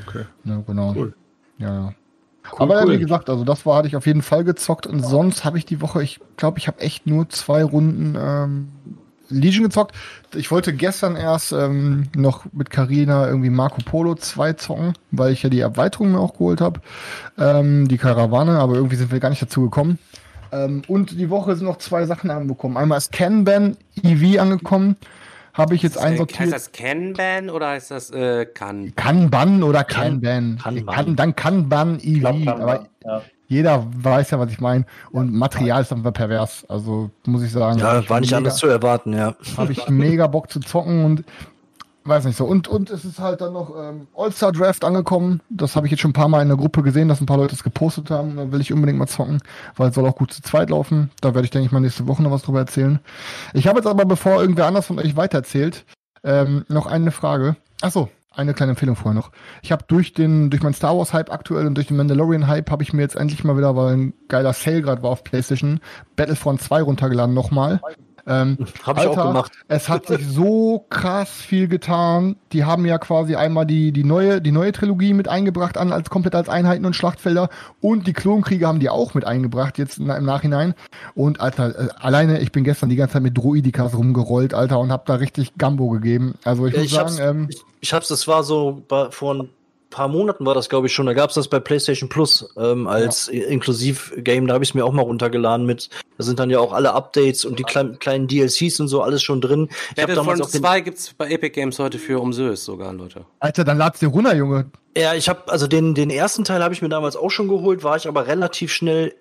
Okay. 0.07 0.25
Ja, 0.45 0.61
genau. 0.67 0.93
Cool. 0.95 1.15
Ja, 1.59 1.75
ja. 1.75 1.95
Aber 2.57 2.83
cool. 2.85 2.93
wie 2.93 2.99
gesagt, 2.99 3.28
also 3.28 3.45
das 3.45 3.67
war, 3.67 3.76
hatte 3.76 3.88
ich 3.88 3.97
auf 3.97 4.07
jeden 4.07 4.23
Fall 4.23 4.45
gezockt 4.45 4.87
und 4.87 5.02
sonst 5.05 5.45
habe 5.45 5.59
ich 5.59 5.67
die 5.67 5.81
Woche, 5.81 6.02
ich 6.02 6.21
glaube, 6.37 6.59
ich 6.59 6.67
habe 6.67 6.81
echt 6.81 7.07
nur 7.07 7.28
zwei 7.28 7.62
Runden 7.62 8.17
ähm, 8.19 8.69
Legion 9.31 9.64
gezockt. 9.64 9.95
Ich 10.35 10.50
wollte 10.50 10.73
gestern 10.73 11.17
erst 11.17 11.52
ähm, 11.52 12.05
noch 12.17 12.47
mit 12.52 12.71
Carina 12.71 13.26
irgendwie 13.26 13.50
Marco 13.50 13.83
Polo 13.85 14.14
2 14.14 14.55
zocken, 14.55 14.95
weil 15.11 15.33
ich 15.33 15.43
ja 15.43 15.50
die 15.50 15.61
Erweiterung 15.61 16.12
mir 16.12 16.21
auch 16.21 16.33
geholt 16.35 16.61
habe. 16.61 16.81
Ähm, 17.37 17.88
die 17.88 17.99
Karawane, 17.99 18.59
aber 18.59 18.75
irgendwie 18.75 18.97
sind 18.97 19.12
wir 19.12 19.21
gar 19.21 19.31
nicht 19.31 19.43
dazu 19.43 19.62
gekommen. 19.62 19.99
Ähm, 20.50 20.83
und 20.88 21.19
die 21.19 21.31
Woche 21.31 21.57
sind 21.57 21.67
noch 21.67 21.78
zwei 21.78 22.07
Sachen 22.07 22.31
angekommen. 22.31 22.76
Einmal 22.76 22.99
ist 22.99 23.12
Kanban 23.12 23.76
EV 24.02 24.40
angekommen. 24.40 24.97
Habe 25.59 25.75
ich 25.75 25.83
jetzt 25.83 25.97
Heißt 25.97 26.07
einsortiert. 26.07 26.53
das 26.53 26.73
Kanban 26.73 27.50
oder 27.50 27.69
heißt 27.71 27.91
das 27.91 28.11
äh, 28.11 28.47
Kan? 28.47 28.95
Kanban 28.97 29.62
oder 29.62 29.85
Kanban? 29.85 30.59
Kanban. 30.62 30.95
Kann, 30.95 31.17
dann 31.17 31.37
Kanban 31.37 31.99
EV. 32.00 32.47
Aber 32.49 32.87
ja. 33.05 33.23
jeder 33.49 33.87
weiß 34.03 34.31
ja, 34.31 34.38
was 34.38 34.50
ich 34.53 34.61
meine. 34.61 34.87
Und 35.11 35.33
Material 35.33 35.83
ist 35.83 35.93
einfach 35.93 36.12
pervers. 36.12 36.65
Also 36.69 37.11
muss 37.27 37.43
ich 37.43 37.50
sagen. 37.53 37.79
Ja, 37.81 38.09
war 38.09 38.21
nicht 38.21 38.31
mega- 38.31 38.37
anders 38.38 38.57
zu 38.57 38.69
erwarten, 38.69 39.12
ja. 39.15 39.35
habe 39.57 39.73
ich 39.73 39.88
mega 39.88 40.27
Bock 40.29 40.50
zu 40.50 40.61
zocken 40.61 41.05
und 41.05 41.25
weiß 42.09 42.25
nicht 42.25 42.37
so. 42.37 42.45
Und, 42.45 42.69
und 42.69 42.91
es 42.91 43.05
ist 43.05 43.19
halt 43.19 43.41
dann 43.41 43.53
noch 43.53 43.75
ähm, 43.77 44.09
All-Star 44.17 44.53
Draft 44.53 44.85
angekommen. 44.85 45.41
Das 45.49 45.77
habe 45.77 45.87
ich 45.87 45.91
jetzt 45.91 46.00
schon 46.00 46.11
ein 46.11 46.15
paar 46.15 46.29
Mal 46.29 46.43
in 46.43 46.49
der 46.49 46.57
Gruppe 46.57 46.83
gesehen, 46.83 47.09
dass 47.09 47.21
ein 47.21 47.27
paar 47.27 47.37
Leute 47.37 47.55
es 47.55 47.62
gepostet 47.62 48.11
haben. 48.11 48.37
Da 48.37 48.50
will 48.50 48.61
ich 48.61 48.73
unbedingt 48.73 48.99
mal 48.99 49.07
zocken, 49.07 49.41
weil 49.77 49.91
es 49.91 49.95
soll 49.95 50.07
auch 50.07 50.17
gut 50.17 50.33
zu 50.33 50.43
zweit 50.43 50.71
laufen. 50.71 51.11
Da 51.21 51.35
werde 51.35 51.45
ich, 51.45 51.50
denke 51.50 51.67
ich, 51.67 51.73
mal 51.73 51.81
nächste 51.81 52.09
Woche 52.09 52.23
noch 52.23 52.31
was 52.31 52.43
drüber 52.43 52.61
erzählen. 52.61 53.00
Ich 53.53 53.67
habe 53.67 53.79
jetzt 53.79 53.87
aber, 53.87 54.05
bevor 54.05 54.41
irgendwer 54.41 54.67
anders 54.67 54.87
von 54.87 54.99
euch 54.99 55.17
weitererzählt, 55.17 55.85
ähm, 56.25 56.65
noch 56.69 56.87
eine 56.87 57.11
Frage. 57.11 57.57
Ach 57.81 57.91
so, 57.91 58.09
eine 58.35 58.55
kleine 58.55 58.71
Empfehlung 58.71 58.97
vorher 58.97 59.15
noch. 59.15 59.31
Ich 59.62 59.73
habe 59.73 59.85
durch 59.88 60.15
den, 60.15 60.50
durch 60.50 60.62
meinen 60.62 60.75
Star 60.75 60.97
Wars 60.97 61.12
Hype 61.12 61.33
aktuell 61.33 61.67
und 61.67 61.75
durch 61.75 61.88
den 61.88 61.97
Mandalorian 61.97 62.47
Hype 62.47 62.71
habe 62.71 62.83
ich 62.83 62.93
mir 62.93 63.03
jetzt 63.03 63.17
endlich 63.17 63.45
mal 63.45 63.57
wieder, 63.57 63.77
weil 63.77 63.97
ein 63.97 64.15
geiler 64.29 64.53
Sale 64.53 64.83
gerade 64.83 65.03
war 65.03 65.11
auf 65.11 65.25
PlayStation, 65.25 65.81
Battlefront 66.17 66.61
2 66.61 66.83
runtergeladen 66.83 67.35
nochmal. 67.35 67.81
Ähm, 68.29 68.59
Habe 68.83 69.01
ich 69.01 69.07
auch 69.07 69.17
Alter, 69.17 69.29
gemacht. 69.29 69.53
Es 69.69 69.89
hat 69.89 70.07
sich 70.07 70.27
so 70.27 70.85
krass 70.91 71.31
viel 71.31 71.67
getan. 71.67 72.37
Die 72.53 72.65
haben 72.65 72.85
ja 72.85 72.99
quasi 72.99 73.37
einmal 73.37 73.65
die, 73.65 73.91
die 73.91 74.05
neue, 74.05 74.43
die 74.43 74.53
neue 74.53 74.73
Trilogie 74.73 75.15
mit 75.15 75.29
eingebracht 75.29 75.79
an, 75.79 75.93
als 75.93 76.11
komplett 76.11 76.35
als 76.35 76.49
Einheiten 76.49 76.85
und 76.85 76.95
Schlachtfelder. 76.95 77.49
Und 77.81 78.07
die 78.07 78.13
Klonkriege 78.13 78.67
haben 78.67 78.81
die 78.81 78.91
auch 78.91 79.15
mit 79.15 79.25
eingebracht, 79.25 79.79
jetzt 79.79 79.99
im 79.99 80.07
Nachhinein. 80.07 80.75
Und 81.15 81.41
Alter, 81.41 81.79
äh, 81.79 81.89
alleine, 81.99 82.41
ich 82.41 82.53
bin 82.53 82.65
gestern 82.65 82.91
die 82.91 82.97
ganze 82.97 83.15
Zeit 83.15 83.23
mit 83.23 83.37
Droidikas 83.37 83.97
rumgerollt, 83.97 84.53
Alter, 84.53 84.79
und 84.79 84.93
hab 84.93 85.07
da 85.07 85.15
richtig 85.15 85.55
Gambo 85.57 85.89
gegeben. 85.89 86.35
Also 86.45 86.67
ich 86.67 86.75
Ja, 86.75 86.81
muss 86.81 86.87
ich 86.87 86.93
sagen, 86.93 87.17
ähm, 87.21 87.47
ich, 87.51 87.63
ich 87.81 87.93
hab's, 87.95 88.09
das 88.09 88.29
war 88.29 88.43
so 88.43 88.83
bei, 88.87 89.11
vor 89.11 89.35
ein 89.35 89.49
paar 89.90 90.09
Monaten 90.09 90.45
war 90.45 90.54
das, 90.54 90.68
glaube 90.68 90.87
ich, 90.87 90.92
schon. 90.92 91.07
Da 91.07 91.14
gab's 91.14 91.35
das 91.35 91.49
bei 91.49 91.61
PlayStation 91.61 92.09
Plus 92.09 92.49
ähm, 92.57 92.87
als 92.87 93.28
Inklusiv-Game. 93.28 94.47
Da 94.47 94.54
habe 94.54 94.64
ich 94.64 94.75
mir 94.75 94.85
auch 94.85 94.92
mal 94.92 95.02
runtergeladen 95.02 95.66
mit. 95.66 95.88
Da 96.16 96.25
sind 96.25 96.38
dann 96.38 96.50
ja 96.50 96.59
auch 96.59 96.73
alle 96.73 96.92
Updates 96.92 97.45
und 97.45 97.59
die 97.59 97.62
kleinen, 97.62 97.99
kleinen 97.99 98.28
DLCs 98.28 98.80
und 98.80 98.88
so 98.88 99.02
alles 99.02 99.23
schon 99.23 99.40
drin. 99.40 99.68
Ich 99.97 100.02
hab 100.02 100.09
damals 100.09 100.38
Battlefront 100.38 100.42
auch 100.42 100.50
den, 100.50 100.61
2 100.62 100.80
gibt's 100.80 101.14
bei 101.14 101.30
Epic 101.30 101.50
Games 101.50 101.78
heute 101.78 101.99
für 101.99 102.21
umsös 102.21 102.64
sogar, 102.64 102.92
Leute. 102.92 103.25
Alter, 103.40 103.64
dann 103.64 103.78
lad's 103.78 104.00
dir 104.00 104.09
runter, 104.09 104.35
Junge. 104.35 104.71
Ja, 104.97 105.14
ich 105.14 105.28
habe 105.28 105.50
also 105.50 105.66
den 105.66 105.95
den 105.95 106.11
ersten 106.11 106.45
Teil 106.45 106.62
habe 106.62 106.75
ich 106.75 106.83
mir 106.83 106.88
damals 106.88 107.16
auch 107.16 107.30
schon 107.30 107.49
geholt, 107.49 107.85
war 107.85 107.97
ich 107.97 108.09
aber 108.09 108.26
relativ 108.26 108.73
schnell 108.73 109.14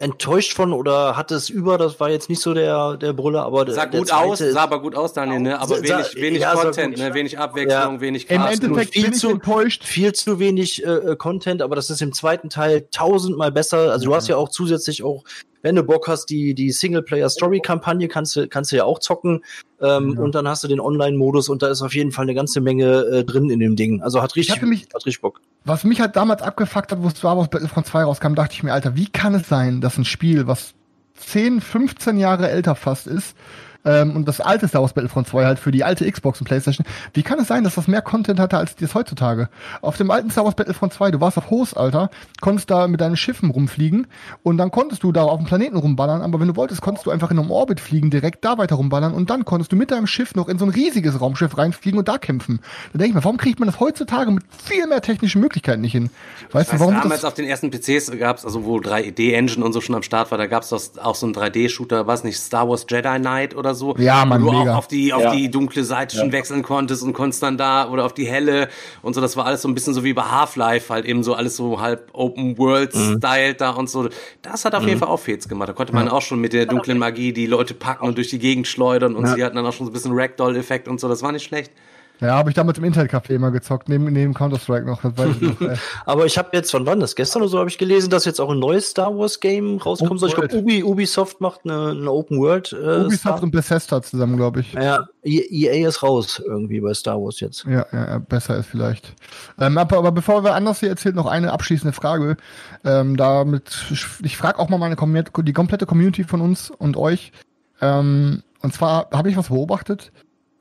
enttäuscht 0.00 0.54
von 0.54 0.72
oder 0.72 1.16
hatte 1.16 1.34
es 1.36 1.48
über. 1.48 1.78
Das 1.78 2.00
war 2.00 2.10
jetzt 2.10 2.28
nicht 2.28 2.40
so 2.40 2.52
der 2.54 2.96
der 2.96 3.12
Brüller, 3.12 3.44
aber 3.44 3.64
der- 3.64 3.74
Sah 3.74 3.86
der 3.86 4.00
gut 4.00 4.08
zweite 4.08 4.22
aus, 4.32 4.38
sah 4.38 4.62
aber 4.62 4.80
gut 4.80 4.96
aus, 4.96 5.12
Daniel, 5.12 5.40
ne? 5.40 5.60
Aber 5.60 5.76
Sah- 5.76 5.82
wenig, 5.82 6.14
wenig 6.16 6.40
ja, 6.40 6.54
Content, 6.54 6.98
ne? 6.98 7.14
Wenig 7.14 7.38
Abwechslung, 7.38 7.94
Ja. 7.94 8.00
wenig 8.00 8.28
Im 8.30 8.40
Cast. 8.40 8.62
Endeffekt 8.64 8.94
viel 8.94 9.02
bin 9.04 9.12
ich 9.12 9.18
zu- 9.20 9.30
enttäuscht. 9.30 9.84
viel 9.84 10.12
zu 10.12 10.38
wenig 10.40 10.84
äh, 10.84 10.88
äh, 10.88 11.16
Content, 11.16 11.62
aber 11.62 11.76
das 11.76 11.90
ist 11.90 12.00
im 12.02 12.12
zweiten 12.12 12.48
Teil 12.48 12.88
tausendmal 12.90 13.52
besser. 13.52 13.92
Also 13.92 14.06
du 14.06 14.14
hast 14.14 14.26
ja 14.28 14.36
auch 14.36 14.48
zusätzlich 14.48 15.04
auch, 15.04 15.22
wenn 15.62 15.76
du 15.76 15.82
Bock 15.82 16.08
hast, 16.08 16.26
die, 16.26 16.54
die 16.54 16.70
Singleplayer-Story-Kampagne 16.70 18.08
kannst 18.08 18.36
du, 18.36 18.48
kannst 18.48 18.72
du 18.72 18.76
ja 18.76 18.84
auch 18.84 18.98
zocken. 18.98 19.44
Ähm, 19.80 20.18
Und 20.18 20.34
dann 20.34 20.46
hast 20.48 20.64
du 20.64 20.68
den 20.68 20.80
Online-Modus 20.80 21.48
und 21.48 21.62
da 21.62 21.68
ist 21.68 21.82
auf 21.82 21.94
jeden 21.94 22.12
Fall 22.12 22.24
eine 22.24 22.34
ganze 22.34 22.60
Menge 22.60 23.00
äh, 23.02 23.24
drin 23.24 23.50
in 23.50 23.60
dem 23.60 23.76
Ding. 23.76 24.02
Also 24.02 24.22
hat 24.22 24.36
richtig, 24.36 24.60
mich- 24.62 24.82
hat 24.94 25.06
richtig 25.06 25.20
Bock. 25.20 25.40
Was 25.64 25.84
mich 25.84 26.00
halt 26.00 26.16
damals 26.16 26.42
abgefuckt 26.42 26.92
hat, 26.92 27.02
wo 27.02 27.08
Star 27.10 27.36
Wars 27.36 27.48
Battlefront 27.48 27.86
2 27.86 28.04
rauskam, 28.04 28.34
dachte 28.34 28.54
ich 28.54 28.62
mir, 28.62 28.72
Alter, 28.72 28.96
wie 28.96 29.06
kann 29.06 29.34
es 29.34 29.48
sein, 29.48 29.80
dass 29.80 29.98
ein 29.98 30.04
Spiel, 30.04 30.46
was 30.46 30.74
10, 31.14 31.60
15 31.60 32.16
Jahre 32.16 32.48
älter 32.50 32.74
fast 32.74 33.06
ist, 33.06 33.36
ähm, 33.84 34.16
und 34.16 34.28
das 34.28 34.40
alte 34.40 34.68
Star 34.68 34.82
Wars 34.82 34.92
Battlefront 34.92 35.28
2 35.28 35.44
halt 35.44 35.58
für 35.58 35.70
die 35.70 35.84
alte 35.84 36.10
Xbox 36.10 36.40
und 36.40 36.46
Playstation, 36.46 36.86
wie 37.14 37.22
kann 37.22 37.38
es 37.38 37.48
sein, 37.48 37.64
dass 37.64 37.74
das 37.74 37.88
mehr 37.88 38.02
Content 38.02 38.38
hatte 38.38 38.58
als 38.58 38.76
das 38.76 38.94
heutzutage? 38.94 39.48
Auf 39.82 39.96
dem 39.96 40.10
alten 40.10 40.30
Star 40.30 40.44
Wars 40.44 40.54
Battlefront 40.54 40.92
2, 40.92 41.12
du 41.12 41.20
warst 41.20 41.38
auf 41.38 41.50
Host, 41.50 41.76
Alter, 41.76 42.10
konntest 42.40 42.70
da 42.70 42.88
mit 42.88 43.00
deinen 43.00 43.16
Schiffen 43.16 43.50
rumfliegen 43.50 44.06
und 44.42 44.58
dann 44.58 44.70
konntest 44.70 45.02
du 45.02 45.12
da 45.12 45.22
auf 45.22 45.38
dem 45.38 45.46
Planeten 45.46 45.76
rumballern, 45.76 46.22
aber 46.22 46.40
wenn 46.40 46.48
du 46.48 46.56
wolltest, 46.56 46.80
konntest 46.82 47.06
du 47.06 47.10
einfach 47.10 47.30
in 47.30 47.38
einem 47.38 47.50
Orbit 47.50 47.80
fliegen, 47.80 48.10
direkt 48.10 48.44
da 48.44 48.58
weiter 48.58 48.76
rumballern 48.76 49.14
und 49.14 49.30
dann 49.30 49.44
konntest 49.44 49.72
du 49.72 49.76
mit 49.76 49.90
deinem 49.90 50.06
Schiff 50.06 50.34
noch 50.34 50.48
in 50.48 50.58
so 50.58 50.64
ein 50.64 50.70
riesiges 50.70 51.20
Raumschiff 51.20 51.56
reinfliegen 51.56 51.98
und 51.98 52.08
da 52.08 52.18
kämpfen. 52.18 52.60
Da 52.92 52.98
denke 52.98 53.10
ich 53.10 53.14
mir, 53.14 53.24
warum 53.24 53.36
kriegt 53.36 53.60
man 53.60 53.66
das 53.66 53.80
heutzutage 53.80 54.30
mit 54.30 54.44
viel 54.64 54.86
mehr 54.86 55.00
technischen 55.00 55.40
Möglichkeiten 55.40 55.80
nicht 55.80 55.92
hin? 55.92 56.10
Weißt 56.52 56.72
du, 56.72 56.80
warum 56.80 56.94
damals 56.94 57.22
das 57.22 57.24
auf 57.24 57.34
den 57.34 57.46
ersten 57.46 57.70
PCs 57.70 58.10
gab's, 58.18 58.44
also 58.44 58.64
wo 58.64 58.78
3D-Engine 58.78 59.64
und 59.64 59.72
so 59.72 59.80
schon 59.80 59.94
am 59.94 60.02
Start 60.02 60.30
war, 60.30 60.38
da 60.38 60.46
gab's 60.46 60.68
das 60.68 60.98
auch 60.98 61.14
so 61.14 61.26
einen 61.26 61.34
3D-Shooter, 61.34 62.06
was 62.06 62.24
nicht, 62.24 62.38
Star 62.38 62.68
Wars 62.68 62.86
Jedi 62.88 63.18
Knight 63.18 63.54
oder 63.54 63.69
so. 63.74 63.94
Ja, 63.98 64.24
Mann, 64.24 64.44
wo 64.44 64.50
du 64.50 64.58
mega. 64.58 64.72
auch 64.74 64.78
auf 64.78 64.88
die, 64.88 65.12
auf 65.12 65.22
Ja. 65.22 65.34
die 65.34 65.50
dunkle 65.50 65.84
Seite 65.84 66.16
schon 66.16 66.32
wechseln 66.32 66.62
konntest 66.62 67.02
und 67.02 67.12
konntest 67.12 67.42
dann 67.42 67.56
da 67.58 67.88
oder 67.88 68.04
auf 68.04 68.14
die 68.14 68.26
helle 68.26 68.68
und 69.02 69.14
so. 69.14 69.20
Das 69.20 69.36
war 69.36 69.46
alles 69.46 69.62
so 69.62 69.68
ein 69.68 69.74
bisschen 69.74 69.94
so 69.94 70.04
wie 70.04 70.12
bei 70.12 70.22
Half-Life, 70.22 70.92
halt 70.92 71.04
eben 71.06 71.22
so 71.22 71.34
alles 71.34 71.56
so 71.56 71.80
halb 71.80 72.08
Open 72.12 72.58
World-Style 72.58 73.54
da 73.54 73.70
und 73.70 73.88
so. 73.90 74.08
Das 74.42 74.64
hat 74.64 74.74
auf 74.74 74.84
jeden 74.86 74.98
Fall 74.98 75.08
auch 75.08 75.20
Fets 75.20 75.48
gemacht. 75.48 75.68
Da 75.68 75.72
konnte 75.72 75.94
man 75.94 76.08
auch 76.08 76.22
schon 76.22 76.40
mit 76.40 76.52
der 76.52 76.66
dunklen 76.66 76.98
Magie 76.98 77.32
die 77.32 77.46
Leute 77.46 77.74
packen 77.74 78.06
und 78.06 78.16
durch 78.16 78.28
die 78.30 78.38
Gegend 78.38 78.66
schleudern 78.66 79.14
und 79.16 79.26
sie 79.26 79.44
hatten 79.44 79.56
dann 79.56 79.66
auch 79.66 79.72
schon 79.72 79.86
so 79.86 79.90
ein 79.90 79.94
bisschen 79.94 80.12
Ragdoll-Effekt 80.14 80.88
und 80.88 81.00
so. 81.00 81.08
Das 81.08 81.22
war 81.22 81.32
nicht 81.32 81.44
schlecht. 81.44 81.72
Ja, 82.20 82.34
habe 82.34 82.50
ich 82.50 82.54
damals 82.54 82.78
im 82.78 82.84
Internetcafé 82.84 83.30
immer 83.30 83.50
gezockt, 83.50 83.88
neben, 83.88 84.04
neben 84.12 84.34
Counter-Strike 84.34 84.84
noch. 84.86 85.00
Das 85.02 85.16
weiß 85.16 85.36
ich 85.40 85.60
noch. 85.60 85.70
Aber 86.04 86.26
ich 86.26 86.36
habe 86.36 86.50
jetzt, 86.52 86.72
wann 86.74 86.84
war 86.84 86.96
das? 86.96 87.16
Gestern 87.16 87.42
oder 87.42 87.50
so 87.50 87.58
habe 87.58 87.70
ich 87.70 87.78
gelesen, 87.78 88.10
dass 88.10 88.24
jetzt 88.26 88.40
auch 88.40 88.50
ein 88.50 88.58
neues 88.58 88.90
Star 88.90 89.16
Wars 89.16 89.40
Game 89.40 89.78
rauskommen 89.78 90.18
soll. 90.18 90.28
Ich 90.28 90.34
glaube, 90.34 90.52
World. 90.52 90.62
Ubi, 90.62 90.84
Ubisoft 90.84 91.40
macht 91.40 91.60
eine, 91.64 91.90
eine 91.90 92.10
Open 92.10 92.38
World. 92.38 92.72
Äh, 92.72 92.76
Ubisoft 93.00 93.18
Star 93.20 93.42
und 93.42 93.50
Bethesda 93.50 94.02
zusammen, 94.02 94.36
glaube 94.36 94.60
ich. 94.60 94.72
ja, 94.74 95.08
E- 95.22 95.46
EA 95.50 95.88
ist 95.88 96.02
raus 96.02 96.42
irgendwie 96.44 96.80
bei 96.80 96.94
Star 96.94 97.20
Wars 97.20 97.40
jetzt. 97.40 97.64
Ja, 97.64 97.86
ja, 97.92 98.18
besser 98.18 98.58
ist 98.58 98.66
vielleicht. 98.66 99.14
Ähm, 99.58 99.78
aber, 99.78 99.98
aber 99.98 100.12
bevor 100.12 100.44
wir 100.44 100.54
anders 100.54 100.80
hier 100.80 100.90
erzählen, 100.90 101.14
noch 101.14 101.26
eine 101.26 101.52
abschließende 101.52 101.92
Frage. 101.92 102.36
Ähm, 102.84 103.16
damit, 103.16 103.86
ich 104.22 104.36
frage 104.36 104.58
auch 104.58 104.68
mal 104.68 104.78
meine 104.78 104.96
die 104.96 105.52
komplette 105.52 105.86
Community 105.86 106.24
von 106.24 106.40
uns 106.40 106.70
und 106.70 106.96
euch. 106.96 107.32
Ähm, 107.80 108.42
und 108.62 108.74
zwar 108.74 109.08
habe 109.10 109.30
ich 109.30 109.36
was 109.36 109.48
beobachtet. 109.48 110.12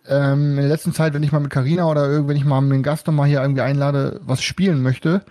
Ähm, 0.10 0.52
in 0.52 0.58
der 0.58 0.68
letzten 0.68 0.94
Zeit, 0.94 1.14
wenn 1.14 1.24
ich 1.24 1.32
mal 1.32 1.40
mit 1.40 1.52
Carina 1.52 1.86
oder 1.86 2.10
irgend- 2.10 2.30
wenn 2.30 2.38
ich 2.38 2.46
mal 2.46 2.58
einen 2.58 2.84
Gast 2.84 3.08
noch 3.08 3.14
mal 3.14 3.28
hier 3.28 3.42
irgendwie 3.42 3.62
einlade, 3.62 4.20
was 4.24 4.42
spielen 4.42 4.82
möchte, 4.82 5.22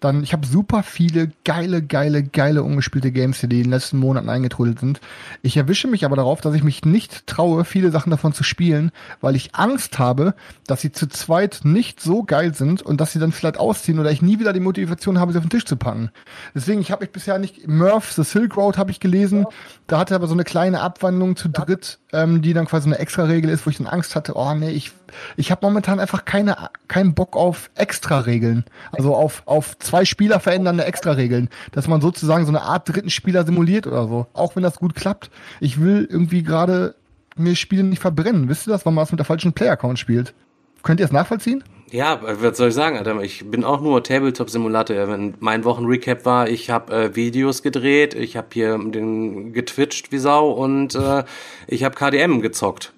dann, 0.00 0.22
ich 0.22 0.34
habe 0.34 0.46
super 0.46 0.82
viele 0.82 1.30
geile, 1.44 1.80
geile, 1.80 2.22
geile 2.22 2.62
ungespielte 2.62 3.10
Games 3.10 3.40
hier, 3.40 3.48
die 3.48 3.58
in 3.58 3.62
den 3.64 3.70
letzten 3.70 3.96
Monaten 3.96 4.28
eingetrudelt 4.28 4.78
sind. 4.78 5.00
Ich 5.40 5.56
erwische 5.56 5.88
mich 5.88 6.04
aber 6.04 6.16
darauf, 6.16 6.42
dass 6.42 6.54
ich 6.54 6.62
mich 6.62 6.84
nicht 6.84 7.26
traue, 7.26 7.64
viele 7.64 7.90
Sachen 7.90 8.10
davon 8.10 8.34
zu 8.34 8.42
spielen, 8.44 8.90
weil 9.22 9.34
ich 9.34 9.54
Angst 9.54 9.98
habe, 9.98 10.34
dass 10.66 10.82
sie 10.82 10.92
zu 10.92 11.06
zweit 11.08 11.60
nicht 11.62 12.02
so 12.02 12.22
geil 12.22 12.52
sind 12.52 12.82
und 12.82 13.00
dass 13.00 13.12
sie 13.12 13.18
dann 13.18 13.32
vielleicht 13.32 13.56
ausziehen 13.56 13.98
oder 13.98 14.10
ich 14.10 14.20
nie 14.20 14.38
wieder 14.38 14.52
die 14.52 14.60
Motivation 14.60 15.18
habe, 15.18 15.32
sie 15.32 15.38
auf 15.38 15.44
den 15.44 15.50
Tisch 15.50 15.64
zu 15.64 15.76
packen. 15.76 16.10
Deswegen, 16.54 16.82
ich 16.82 16.90
habe 16.90 17.04
mich 17.04 17.12
bisher 17.12 17.38
nicht, 17.38 17.66
Murph, 17.66 18.12
The 18.12 18.24
Silk 18.24 18.58
Road 18.58 18.76
habe 18.76 18.90
ich 18.90 19.00
gelesen, 19.00 19.46
da 19.86 19.98
hatte 19.98 20.14
aber 20.14 20.26
so 20.26 20.34
eine 20.34 20.44
kleine 20.44 20.82
Abwandlung 20.82 21.36
zu 21.36 21.48
dritt, 21.48 21.98
ähm, 22.14 22.42
die 22.42 22.52
dann 22.52 22.66
quasi 22.66 22.88
eine 22.88 22.98
Extra-Regel 22.98 23.50
ist, 23.50 23.66
wo 23.66 23.70
ich 23.70 23.78
dann 23.78 23.86
Angst 23.86 24.14
hatte, 24.14 24.34
oh 24.36 24.54
nee, 24.54 24.70
ich, 24.70 24.92
ich 25.36 25.50
habe 25.50 25.66
momentan 25.66 26.00
einfach 26.00 26.24
keine, 26.24 26.70
keinen 26.88 27.14
Bock 27.14 27.36
auf 27.36 27.70
Extra-Regeln. 27.74 28.64
Also 28.92 29.14
auf, 29.14 29.42
auf 29.46 29.78
zwei 29.78 30.04
Spieler 30.04 30.40
verändernde 30.40 30.84
Extra-Regeln. 30.84 31.48
Dass 31.72 31.88
man 31.88 32.00
sozusagen 32.00 32.44
so 32.44 32.52
eine 32.52 32.62
Art 32.62 32.88
dritten 32.88 33.10
Spieler 33.10 33.44
simuliert 33.44 33.86
oder 33.86 34.08
so. 34.08 34.26
Auch 34.32 34.56
wenn 34.56 34.62
das 34.62 34.78
gut 34.78 34.94
klappt. 34.94 35.30
Ich 35.60 35.80
will 35.80 36.06
irgendwie 36.08 36.42
gerade 36.42 36.94
mir 37.36 37.56
Spiele 37.56 37.82
nicht 37.82 38.00
verbrennen. 38.00 38.48
Wisst 38.48 38.66
ihr 38.68 38.72
das, 38.72 38.86
wenn 38.86 38.94
man 38.94 39.02
das 39.02 39.12
mit 39.12 39.18
der 39.18 39.26
falschen 39.26 39.52
Player-Account 39.52 39.98
spielt? 39.98 40.34
Könnt 40.82 41.00
ihr 41.00 41.06
das 41.06 41.12
nachvollziehen? 41.12 41.64
Ja, 41.90 42.20
was 42.22 42.56
soll 42.56 42.68
ich 42.68 42.74
sagen, 42.74 42.96
Alter? 42.96 43.20
Ich 43.22 43.48
bin 43.50 43.62
auch 43.62 43.80
nur 43.80 44.02
Tabletop-Simulator. 44.02 45.08
Wenn 45.08 45.34
mein 45.38 45.64
Wochenrecap 45.64 46.24
war, 46.24 46.48
ich 46.48 46.70
habe 46.70 46.92
äh, 46.92 47.16
Videos 47.16 47.62
gedreht, 47.62 48.14
ich 48.14 48.36
habe 48.36 48.48
hier 48.52 48.76
den 48.78 49.52
getwitcht 49.52 50.10
wie 50.10 50.18
Sau 50.18 50.50
und 50.50 50.94
äh, 50.94 51.24
ich 51.68 51.84
habe 51.84 51.94
KDM 51.94 52.40
gezockt. 52.40 52.92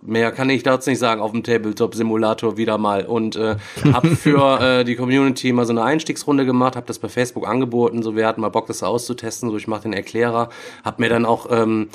Mehr 0.00 0.30
kann 0.30 0.48
ich 0.48 0.62
dazu 0.62 0.90
nicht 0.90 1.00
sagen 1.00 1.20
auf 1.20 1.32
dem 1.32 1.42
Tabletop-Simulator 1.42 2.56
wieder 2.56 2.78
mal. 2.78 3.04
Und 3.04 3.34
äh, 3.34 3.56
habe 3.92 4.14
für 4.14 4.60
äh, 4.80 4.84
die 4.84 4.94
Community 4.94 5.52
mal 5.52 5.66
so 5.66 5.72
eine 5.72 5.82
Einstiegsrunde 5.82 6.46
gemacht, 6.46 6.76
habe 6.76 6.86
das 6.86 6.98
bei 6.98 7.08
Facebook 7.08 7.48
angeboten, 7.48 8.02
so 8.02 8.14
wir 8.14 8.26
hatten 8.26 8.40
mal 8.40 8.50
Bock, 8.50 8.66
das 8.66 8.82
auszutesten, 8.82 9.50
so 9.50 9.56
ich 9.56 9.66
mache 9.66 9.82
den 9.82 9.92
Erklärer, 9.92 10.50
habe 10.84 11.02
mir 11.02 11.08
dann 11.08 11.24
auch, 11.24 11.48
ähm, 11.50 11.88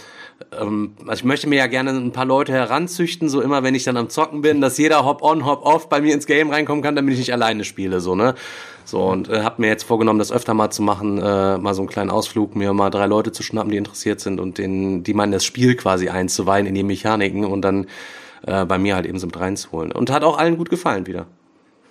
ähm, 0.59 0.93
also 1.01 1.13
ich 1.13 1.23
möchte 1.23 1.47
mir 1.47 1.57
ja 1.57 1.67
gerne 1.67 1.91
ein 1.91 2.11
paar 2.11 2.25
Leute 2.25 2.53
heranzüchten, 2.53 3.29
so 3.29 3.41
immer 3.41 3.63
wenn 3.63 3.75
ich 3.75 3.83
dann 3.83 3.97
am 3.97 4.09
Zocken 4.09 4.41
bin, 4.41 4.61
dass 4.61 4.77
jeder 4.77 5.05
Hop-on, 5.05 5.45
Hop-off 5.45 5.89
bei 5.89 6.01
mir 6.01 6.13
ins 6.13 6.25
Game 6.25 6.49
reinkommen 6.49 6.83
kann, 6.83 6.95
damit 6.95 7.13
ich 7.13 7.19
nicht 7.19 7.33
alleine 7.33 7.63
spiele, 7.63 7.99
so, 7.99 8.15
ne? 8.15 8.35
So, 8.85 9.01
und 9.01 9.29
äh, 9.29 9.43
habe 9.43 9.61
mir 9.61 9.67
jetzt 9.67 9.83
vorgenommen, 9.83 10.19
das 10.19 10.31
öfter 10.31 10.53
mal 10.53 10.69
zu 10.69 10.81
machen, 10.81 11.17
äh, 11.17 11.57
mal 11.57 11.73
so 11.73 11.81
einen 11.81 11.89
kleinen 11.89 12.09
Ausflug, 12.09 12.55
mir 12.55 12.73
mal 12.73 12.89
drei 12.89 13.05
Leute 13.05 13.31
zu 13.31 13.41
schnappen, 13.41 13.71
die 13.71 13.77
interessiert 13.77 14.19
sind 14.19 14.39
und 14.39 14.57
den, 14.57 15.03
die 15.03 15.11
in 15.11 15.31
das 15.31 15.45
Spiel 15.45 15.75
quasi 15.75 16.09
einzuweihen, 16.09 16.67
in 16.67 16.75
die 16.75 16.83
Mechaniken 16.83 17.45
und 17.45 17.61
dann 17.61 17.87
äh, 18.45 18.65
bei 18.65 18.77
mir 18.77 18.95
halt 18.95 19.05
eben 19.05 19.19
so 19.19 19.27
mit 19.27 19.39
reinzuholen. 19.39 19.93
Und 19.93 20.11
hat 20.11 20.23
auch 20.23 20.37
allen 20.37 20.57
gut 20.57 20.69
gefallen 20.69 21.07
wieder. 21.07 21.27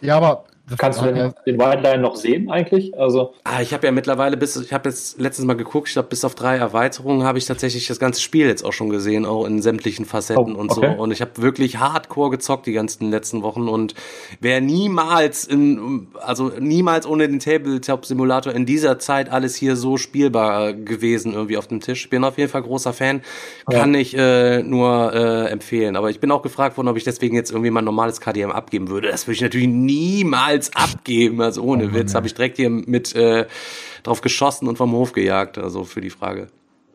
Ja, 0.03 0.19
aber 0.19 0.45
Kannst 0.79 1.01
du 1.03 1.07
den, 1.13 1.35
den 1.47 1.59
Wildline 1.59 1.99
noch 2.01 2.17
sehen 2.17 2.51
eigentlich? 2.51 2.97
Also 2.99 3.35
Ah, 3.45 3.61
ich 3.61 3.75
habe 3.75 3.87
ja 3.87 3.93
mittlerweile 3.93 4.37
bis, 4.37 4.57
ich 4.57 4.73
habe 4.73 4.89
jetzt 4.89 5.21
letztes 5.21 5.45
Mal 5.45 5.55
geguckt, 5.57 5.89
ich 5.89 5.95
glaube 5.95 6.09
bis 6.09 6.25
auf 6.25 6.35
drei 6.35 6.57
Erweiterungen 6.57 7.25
habe 7.25 7.37
ich 7.39 7.47
tatsächlich 7.47 7.89
das 7.89 7.99
ganze 7.99 8.21
Spiel 8.21 8.47
jetzt 8.47 8.65
auch 8.65 8.73
schon 8.73 8.89
gesehen, 8.89 9.27
auch 9.27 9.45
in 9.45 9.61
sämtlichen 9.61 10.05
Facetten 10.05 10.55
Oh, 10.57 10.59
und 10.61 10.71
okay. 10.71 10.95
so. 10.97 11.03
Und 11.03 11.11
ich 11.11 11.21
habe 11.21 11.33
wirklich 11.37 11.79
hardcore 11.79 12.31
gezockt 12.31 12.67
die 12.67 12.73
ganzen 12.73 13.11
letzten 13.11 13.43
Wochen 13.43 13.69
und 13.69 13.95
wäre 14.41 14.61
niemals 14.61 15.45
in, 15.45 16.07
also 16.21 16.53
niemals 16.59 17.07
ohne 17.07 17.29
den 17.29 17.41
Tabletop-Simulator 17.41 18.53
in 18.53 18.65
dieser 18.65 18.99
Zeit 18.99 19.31
alles 19.31 19.57
hier 19.57 19.77
so 19.77 19.97
spielbar 19.97 20.73
gewesen 20.73 21.35
irgendwie 21.35 21.57
auf 21.57 21.67
dem 21.67 21.81
Tisch. 21.81 22.09
Bin 22.09 22.25
auf 22.25 22.39
jeden 22.39 22.51
Fall 22.51 22.63
großer 22.63 22.93
Fan, 22.93 23.23
kann 23.69 23.95
ich 23.95 24.17
äh, 24.17 24.63
nur 24.63 25.13
äh, 25.13 25.51
empfehlen. 25.51 25.97
Aber 25.97 26.09
ich 26.11 26.21
bin 26.21 26.31
auch 26.31 26.43
gefragt 26.43 26.77
worden, 26.77 26.89
ob 26.89 26.97
ich 26.97 27.05
deswegen 27.05 27.35
jetzt 27.35 27.51
irgendwie 27.51 27.71
mein 27.71 27.85
normales 27.85 28.21
KDM 28.21 28.53
abgeben 28.53 28.89
würde. 28.89 29.09
Das 29.09 29.27
würde 29.27 29.35
ich 29.35 29.41
natürlich 29.43 29.69
niemals 29.69 30.62
abgeben. 30.71 31.41
Also 31.41 31.63
ohne 31.63 31.93
Witz 31.95 32.15
habe 32.15 32.27
ich 32.27 32.35
direkt 32.35 32.57
hier 32.57 32.71
mit 32.71 33.15
äh, 33.15 33.47
drauf 34.03 34.21
geschossen 34.21 34.69
und 34.69 34.77
vom 34.77 34.93
Hof 34.93 35.13
gejagt. 35.13 35.59
Also 35.59 35.85
für 35.85 36.01
die 36.01 36.11
Frage. 36.11 36.49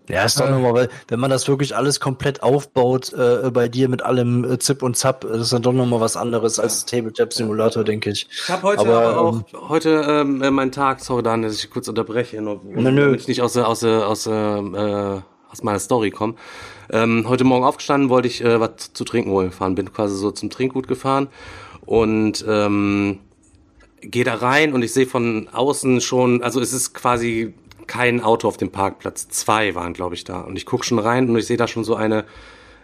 Ja, 0.09 0.23
ist 0.23 0.39
doch 0.39 0.49
nochmal, 0.49 0.73
weil 0.73 0.89
wenn 1.09 1.19
man 1.19 1.29
das 1.29 1.49
wirklich 1.49 1.75
alles 1.75 1.99
komplett 1.99 2.41
aufbaut 2.41 3.11
äh, 3.11 3.49
bei 3.51 3.67
dir 3.67 3.89
mit 3.89 4.03
allem 4.03 4.45
äh, 4.45 4.57
Zip 4.57 4.81
und 4.81 4.95
Zap, 4.95 5.21
das 5.21 5.41
ist 5.41 5.53
dann 5.53 5.61
doch 5.61 5.73
nochmal 5.73 5.99
was 5.99 6.15
anderes 6.15 6.59
als 6.59 6.85
Tabletop 6.85 7.33
Simulator, 7.33 7.83
denke 7.83 8.11
ich. 8.11 8.27
Ich 8.31 8.49
habe 8.49 8.63
heute 8.63 8.81
Aber, 8.81 9.01
aber, 9.01 9.19
auch 9.19 9.35
ähm, 9.35 9.45
heute 9.67 10.05
ähm, 10.07 10.41
äh, 10.41 10.49
meinen 10.49 10.71
Tag, 10.71 11.01
sorry 11.01 11.23
Dan, 11.23 11.41
dass 11.41 11.55
ich 11.61 11.69
kurz 11.69 11.89
unterbreche, 11.89 12.41
nur, 12.41 12.61
Nö, 12.63 12.89
nö. 12.89 13.05
damit 13.05 13.19
ich 13.19 13.27
nicht 13.27 13.41
aus 13.41 13.57
aus 13.57 13.83
aus 13.83 14.23
der, 14.23 15.23
äh, 15.27 15.51
aus 15.51 15.63
meiner 15.63 15.79
Story 15.79 16.11
komme. 16.11 16.35
Ähm, 16.89 17.25
heute 17.27 17.43
Morgen 17.43 17.65
aufgestanden, 17.65 18.09
wollte 18.09 18.29
ich 18.29 18.41
äh, 18.41 18.61
was 18.61 18.93
zu 18.93 19.03
trinken 19.03 19.31
holen 19.31 19.51
fahren, 19.51 19.75
bin 19.75 19.91
quasi 19.91 20.15
so 20.15 20.31
zum 20.31 20.49
Trinkgut 20.49 20.87
gefahren 20.87 21.27
und 21.85 22.45
ähm, 22.47 23.19
gehe 24.01 24.23
da 24.23 24.35
rein 24.35 24.73
und 24.73 24.83
ich 24.83 24.93
sehe 24.93 25.05
von 25.05 25.49
außen 25.51 26.01
schon, 26.01 26.43
also 26.43 26.59
es 26.61 26.73
ist 26.73 26.93
quasi 26.93 27.53
kein 27.87 28.21
Auto 28.21 28.47
auf 28.47 28.57
dem 28.57 28.71
Parkplatz, 28.71 29.27
zwei 29.29 29.75
waren 29.75 29.93
glaube 29.93 30.15
ich 30.15 30.23
da. 30.23 30.41
Und 30.41 30.55
ich 30.55 30.65
gucke 30.65 30.85
schon 30.85 30.99
rein 30.99 31.29
und 31.29 31.37
ich 31.37 31.47
sehe 31.47 31.57
da 31.57 31.67
schon 31.67 31.83
so 31.83 31.95
eine 31.95 32.25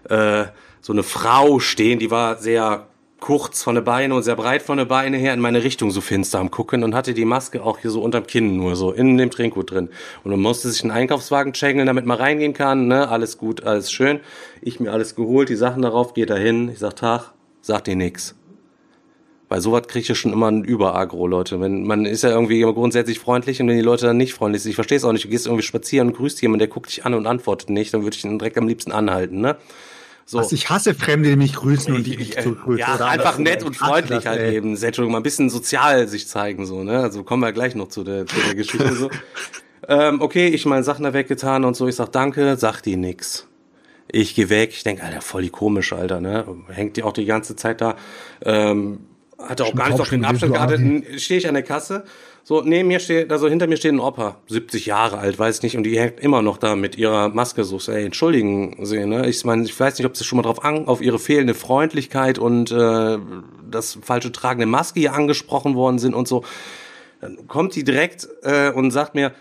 äh, 0.10 0.46
so 0.82 0.92
eine 0.92 1.04
Frau 1.04 1.60
stehen, 1.60 2.00
die 2.00 2.12
war 2.12 2.38
sehr 2.38 2.88
kurz 3.24 3.64
von 3.64 3.76
den 3.76 3.86
Beinen 3.86 4.12
und 4.12 4.24
sehr 4.24 4.36
breit 4.36 4.62
von 4.62 4.78
den 4.78 4.88
Beinen 4.90 5.18
her 5.18 5.34
in 5.34 5.40
meine 5.40 5.64
Richtung 5.64 5.92
so 5.92 6.02
finster 6.02 6.40
am 6.40 6.52
gucken 6.52 6.84
und 6.84 6.94
hatte 6.94 7.14
die 7.14 7.24
Maske 7.24 7.64
auch 7.64 7.78
hier 7.78 7.90
so 7.90 8.02
unterm 8.02 8.28
Kinn 8.28 8.58
nur 8.58 8.76
so 8.76 8.92
in 8.92 9.18
dem 9.18 9.32
Trinkgut 9.32 9.72
drin. 9.72 9.88
Und 10.26 10.32
dann 10.32 10.42
musste 10.42 10.70
sich 10.70 10.84
einen 10.84 10.92
Einkaufswagen 10.92 11.54
checkeln, 11.54 11.88
damit 11.88 12.06
man 12.06 12.18
reingehen 12.18 12.54
kann, 12.54 12.88
ne, 12.88 13.08
alles 13.08 13.38
gut, 13.38 13.64
alles 13.64 13.94
schön. 13.94 14.20
Ich 14.62 14.82
mir 14.82 14.92
alles 14.92 15.16
geholt, 15.16 15.48
die 15.48 15.56
Sachen 15.56 15.84
darauf, 15.84 16.14
geht 16.14 16.32
da 16.32 16.36
hin, 16.36 16.68
ich 16.68 16.80
sag 16.80 16.98
Tag, 16.98 17.32
sagt 17.62 17.88
ihr 17.88 17.96
nix. 17.96 18.36
Weil 19.54 19.62
sowas 19.62 19.84
kriege 19.88 20.02
ich 20.02 20.08
ja 20.08 20.16
schon 20.16 20.34
immer 20.34 20.50
ein 20.50 20.64
Überagro, 20.64 21.28
Leute. 21.28 21.62
Wenn, 21.62 21.86
man 21.86 22.08
ist 22.08 22.24
ja 22.24 22.32
irgendwie 22.32 22.60
immer 22.60 22.74
grundsätzlich 22.74 23.20
freundlich 23.20 23.62
und 23.62 23.68
wenn 23.68 23.76
die 23.76 23.84
Leute 23.84 24.08
dann 24.08 24.18
nicht 24.18 24.34
freundlich 24.34 24.64
sind, 24.64 24.72
ich 24.72 24.76
verstehe 24.76 24.98
es 24.98 25.04
auch 25.04 25.12
nicht, 25.12 25.26
du 25.26 25.30
gehst 25.30 25.46
irgendwie 25.46 25.62
spazieren 25.62 26.08
und 26.08 26.18
grüßt 26.18 26.42
jemanden, 26.42 26.58
der 26.58 26.70
guckt 26.70 26.90
dich 26.90 27.06
an 27.06 27.14
und 27.14 27.28
antwortet 27.28 27.70
nicht, 27.70 27.94
dann 27.94 28.02
würde 28.02 28.18
ich 28.18 28.26
ihn 28.26 28.40
direkt 28.40 28.58
am 28.58 28.68
liebsten 28.68 28.92
anhalten, 28.92 29.42
ne? 29.42 29.58
So. 30.26 30.40
Was 30.40 30.52
ich 30.54 30.72
hasse 30.72 30.96
Fremde, 30.96 31.30
die 31.30 31.36
mich 31.36 31.54
grüßen 31.54 31.94
und 31.94 32.04
die 32.08 32.14
Ich- 32.14 32.18
mich 32.18 32.30
ich- 32.36 32.40
zurückgrüßen. 32.42 32.80
Ja, 32.80 32.96
Oder 32.96 33.06
einfach 33.10 33.38
nett 33.38 33.62
und 33.64 33.74
Ich 33.74 33.78
freundlich 33.78 34.24
das, 34.24 34.26
halt 34.26 34.42
ey. 34.42 34.56
eben. 34.56 34.70
Entschuldigung, 34.70 35.12
mal 35.12 35.18
ein 35.20 35.24
bisschen 35.24 35.52
sozial 35.52 36.08
sich 36.08 36.28
zeigen, 36.28 36.66
so, 36.66 36.84
ne? 36.84 37.02
Also 37.02 37.24
kommen 37.24 37.44
wir 37.44 37.52
gleich 37.52 37.76
noch 37.76 37.90
zu 37.90 38.04
der, 38.04 38.26
zu 38.26 38.36
der 38.48 38.56
Geschichte 38.56 38.92
so. 38.96 39.12
ähm, 39.88 40.20
okay, 40.20 40.48
ich 40.48 40.66
meine 40.66 40.84
Sachen 40.84 41.04
da 41.04 41.14
weggetan 41.14 41.64
und 41.64 41.76
so, 41.76 41.88
ich 41.88 41.94
sag 41.96 42.12
danke, 42.12 42.58
sagt 42.58 42.88
die 42.88 42.96
nix. 42.96 43.48
Ich 44.12 44.34
geh 44.34 44.50
weg, 44.50 44.72
ich 44.74 44.84
denk, 44.84 45.04
Alter, 45.04 45.22
voll 45.22 45.44
die 45.44 45.52
komische, 45.52 45.96
Alter, 45.96 46.22
ne? 46.22 46.44
Hängt 46.70 46.98
die 46.98 47.04
auch 47.04 47.14
die 47.14 47.26
ganze 47.26 47.56
Zeit 47.56 47.82
da, 47.82 47.96
ähm, 48.44 48.98
hatte 49.48 49.64
auch 49.64 49.70
Schon 49.70 49.78
gar 49.78 49.90
nicht 49.90 50.00
auf 50.00 50.10
den 50.10 50.26
Abstand 50.26 50.54
geachtet. 50.54 51.22
Stehe 51.22 51.40
ich 51.40 51.48
an 51.48 51.54
der 51.54 51.64
Kasse, 51.64 52.04
so 52.44 52.62
neben 52.62 52.90
mir 52.90 53.00
steht, 53.00 53.32
also 53.32 53.48
hinter 53.48 53.68
mir 53.68 53.78
steht 53.78 53.94
ein 53.94 54.00
Opa, 54.00 54.38
70 54.48 54.86
Jahre 54.86 55.18
alt, 55.18 55.40
weiß 55.40 55.64
nicht, 55.64 55.78
und 55.78 55.84
die 55.84 55.98
hängt 55.98 56.20
immer 56.20 56.42
noch 56.42 56.58
da 56.58 56.76
mit 56.76 56.98
ihrer 56.98 57.30
Maske 57.30 57.64
so, 57.64 57.80
ey, 57.90 58.06
entschuldigen 58.06 58.86
Sie, 58.86 59.06
ne? 59.06 59.30
Ich 59.30 59.46
meine, 59.46 59.64
ich 59.64 59.80
weiß 59.80 59.98
nicht, 59.98 60.06
ob 60.06 60.18
Sie 60.18 60.26
schon 60.26 60.38
mal 60.38 60.44
drauf 60.44 60.64
an, 60.64 60.88
auf 60.88 61.02
Ihre 61.02 61.20
fehlende 61.20 61.54
Freundlichkeit 61.54 62.38
und 62.38 62.72
äh, 62.72 63.18
das 63.70 63.98
falsche 64.02 64.32
Tragen 64.32 64.60
der 64.60 64.68
Maske 64.68 65.00
hier 65.00 65.14
angesprochen 65.14 65.76
worden 65.76 66.00
sind 66.00 66.14
und 66.14 66.28
so. 66.28 66.44
Dann 67.22 67.48
kommt 67.48 67.76
die 67.76 67.86
direkt 67.86 68.28
äh, 68.42 68.72
und 68.72 68.92
sagt 68.92 69.16
mir, 69.16 69.32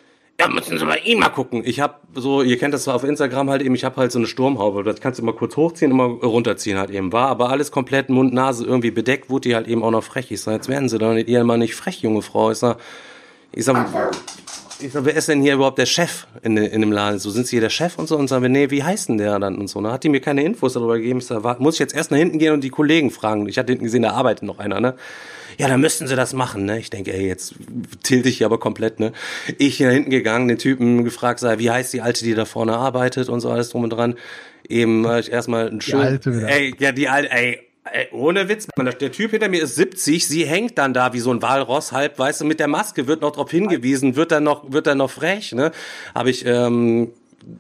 ja, 0.42 0.48
müssen 0.48 0.78
Sie 0.78 0.84
bei 0.84 0.98
ihm 0.98 1.20
mal 1.20 1.28
gucken. 1.28 1.62
Ich 1.64 1.80
habe 1.80 1.94
so, 2.14 2.42
ihr 2.42 2.58
kennt 2.58 2.74
das 2.74 2.84
zwar 2.84 2.94
auf 2.96 3.04
Instagram 3.04 3.50
halt 3.50 3.62
eben, 3.62 3.74
ich 3.74 3.84
habe 3.84 3.96
halt 3.96 4.12
so 4.12 4.18
eine 4.18 4.26
Sturmhaube, 4.26 4.82
das 4.82 5.00
kannst 5.00 5.18
du 5.18 5.22
immer 5.22 5.32
kurz 5.32 5.56
hochziehen, 5.56 5.90
immer 5.90 6.04
runterziehen 6.04 6.78
halt 6.78 6.90
eben. 6.90 7.12
War 7.12 7.28
aber 7.28 7.50
alles 7.50 7.70
komplett 7.70 8.08
Mund, 8.08 8.34
Nase 8.34 8.64
irgendwie 8.64 8.90
bedeckt, 8.90 9.30
wurde 9.30 9.48
die 9.48 9.54
halt 9.54 9.68
eben 9.68 9.82
auch 9.82 9.90
noch 9.90 10.02
frech. 10.02 10.30
Ich 10.30 10.40
sag, 10.40 10.54
jetzt 10.54 10.68
werden 10.68 10.88
Sie 10.88 10.98
doch 10.98 11.12
nicht, 11.14 11.28
ihr 11.28 11.44
mal 11.44 11.58
nicht 11.58 11.74
frech, 11.74 12.02
junge 12.02 12.22
Frau. 12.22 12.50
Ich 12.50 12.58
sag, 12.58 12.78
ich 13.52 13.64
sag, 13.64 13.86
ich 14.80 14.92
sag, 14.92 15.04
wer 15.04 15.14
ist 15.14 15.28
denn 15.28 15.42
hier 15.42 15.54
überhaupt 15.54 15.78
der 15.78 15.86
Chef 15.86 16.26
in, 16.42 16.56
in 16.56 16.80
dem 16.80 16.90
Laden? 16.90 17.18
So, 17.18 17.30
sind 17.30 17.46
Sie 17.46 17.52
hier 17.52 17.60
der 17.60 17.70
Chef 17.70 17.98
und 17.98 18.08
so? 18.08 18.16
Und 18.16 18.28
sagen 18.28 18.42
wir, 18.42 18.48
nee, 18.48 18.70
wie 18.70 18.82
heißt 18.82 19.10
denn 19.10 19.18
der 19.18 19.38
dann 19.38 19.56
und 19.56 19.68
so? 19.68 19.80
Ne? 19.80 19.92
Hat 19.92 20.02
die 20.02 20.08
mir 20.08 20.20
keine 20.20 20.42
Infos 20.42 20.72
darüber 20.72 20.96
gegeben. 20.96 21.20
Ich 21.20 21.26
sag, 21.26 21.60
muss 21.60 21.74
ich 21.74 21.80
jetzt 21.80 21.94
erst 21.94 22.10
nach 22.10 22.18
hinten 22.18 22.38
gehen 22.38 22.52
und 22.52 22.64
die 22.64 22.70
Kollegen 22.70 23.10
fragen? 23.10 23.48
Ich 23.48 23.58
hatte 23.58 23.72
hinten 23.72 23.84
gesehen, 23.84 24.02
da 24.02 24.10
arbeitet 24.10 24.42
noch 24.42 24.58
einer, 24.58 24.80
ne? 24.80 24.94
Ja, 25.58 25.68
dann 25.68 25.80
müssten 25.80 26.06
sie 26.06 26.16
das 26.16 26.32
machen, 26.32 26.64
ne? 26.64 26.78
Ich 26.78 26.90
denke, 26.90 27.12
ey, 27.12 27.26
jetzt 27.26 27.54
tilte 28.02 28.28
ich 28.28 28.38
hier 28.38 28.46
aber 28.46 28.58
komplett, 28.58 29.00
ne? 29.00 29.12
Ich 29.58 29.80
nach 29.80 29.90
hinten 29.90 30.10
gegangen, 30.10 30.48
den 30.48 30.58
Typen 30.58 31.04
gefragt, 31.04 31.40
sei, 31.40 31.58
wie 31.58 31.70
heißt 31.70 31.92
die 31.92 32.00
Alte, 32.00 32.24
die 32.24 32.34
da 32.34 32.44
vorne 32.44 32.76
arbeitet 32.76 33.28
und 33.28 33.40
so 33.40 33.50
alles 33.50 33.70
drum 33.70 33.84
und 33.84 33.90
dran. 33.90 34.14
Eben 34.68 35.04
äh, 35.04 35.20
ich 35.20 35.30
erstmal 35.30 35.68
ein 35.68 35.80
schön, 35.80 36.00
Alte 36.00 36.36
wieder. 36.36 36.48
ey, 36.48 36.74
ja, 36.78 36.92
die 36.92 37.08
Alte, 37.08 37.30
ey, 37.32 37.60
ey, 37.92 38.08
ohne 38.12 38.48
Witz, 38.48 38.68
man, 38.76 38.86
der 38.86 39.12
Typ 39.12 39.32
hinter 39.32 39.48
mir 39.48 39.62
ist 39.62 39.74
70, 39.74 40.26
sie 40.26 40.46
hängt 40.46 40.78
dann 40.78 40.94
da 40.94 41.12
wie 41.12 41.20
so 41.20 41.32
ein 41.32 41.42
Walross 41.42 41.92
halb, 41.92 42.18
weißt 42.18 42.40
du, 42.40 42.44
mit 42.44 42.60
der 42.60 42.68
Maske 42.68 43.06
wird 43.06 43.22
noch 43.22 43.32
drauf 43.32 43.50
hingewiesen, 43.50 44.16
wird 44.16 44.32
dann 44.32 44.44
noch, 44.44 44.72
wird 44.72 44.86
dann 44.86 44.98
noch 44.98 45.10
frech, 45.10 45.52
ne? 45.52 45.72
Habe 46.14 46.30
ich 46.30 46.46
ähm, 46.46 47.12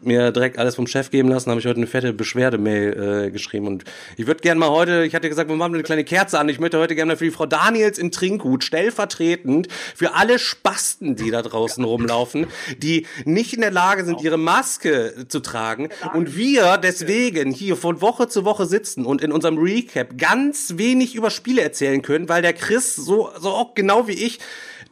mir 0.02 0.30
direkt 0.30 0.58
alles 0.58 0.74
vom 0.74 0.86
Chef 0.86 1.10
geben 1.10 1.28
lassen, 1.28 1.50
habe 1.50 1.60
ich 1.60 1.66
heute 1.66 1.78
eine 1.78 1.86
fette 1.86 2.12
Beschwerdemail 2.12 3.26
äh, 3.26 3.30
geschrieben. 3.30 3.66
Und 3.66 3.84
ich 4.16 4.26
würde 4.26 4.40
gerne 4.40 4.58
mal 4.58 4.70
heute, 4.70 5.04
ich 5.04 5.14
hatte 5.14 5.28
gesagt, 5.28 5.48
wir 5.48 5.56
machen 5.56 5.74
eine 5.74 5.82
kleine 5.82 6.04
Kerze 6.04 6.38
an, 6.38 6.48
ich 6.48 6.60
möchte 6.60 6.78
heute 6.78 6.94
gerne 6.94 7.16
für 7.16 7.24
die 7.24 7.30
Frau 7.30 7.46
Daniels 7.46 7.98
im 7.98 8.10
Trinkgut 8.10 8.64
stellvertretend 8.64 9.68
für 9.94 10.14
alle 10.14 10.38
Spasten, 10.38 11.16
die 11.16 11.30
da 11.30 11.42
draußen 11.42 11.82
rumlaufen, 11.84 12.46
die 12.78 13.06
nicht 13.24 13.52
in 13.54 13.60
der 13.60 13.70
Lage 13.70 14.04
sind, 14.04 14.22
ihre 14.22 14.38
Maske 14.38 15.26
zu 15.28 15.40
tragen. 15.40 15.88
Und 16.14 16.36
wir 16.36 16.78
deswegen 16.78 17.50
hier 17.50 17.76
von 17.76 18.00
Woche 18.00 18.28
zu 18.28 18.44
Woche 18.44 18.66
sitzen 18.66 19.04
und 19.04 19.22
in 19.22 19.32
unserem 19.32 19.58
Recap 19.58 20.18
ganz 20.18 20.74
wenig 20.76 21.14
über 21.14 21.30
Spiele 21.30 21.62
erzählen 21.62 22.02
können, 22.02 22.28
weil 22.28 22.42
der 22.42 22.52
Chris 22.52 22.96
so, 22.96 23.30
so 23.40 23.50
auch 23.50 23.74
genau 23.74 24.08
wie 24.08 24.12
ich 24.12 24.38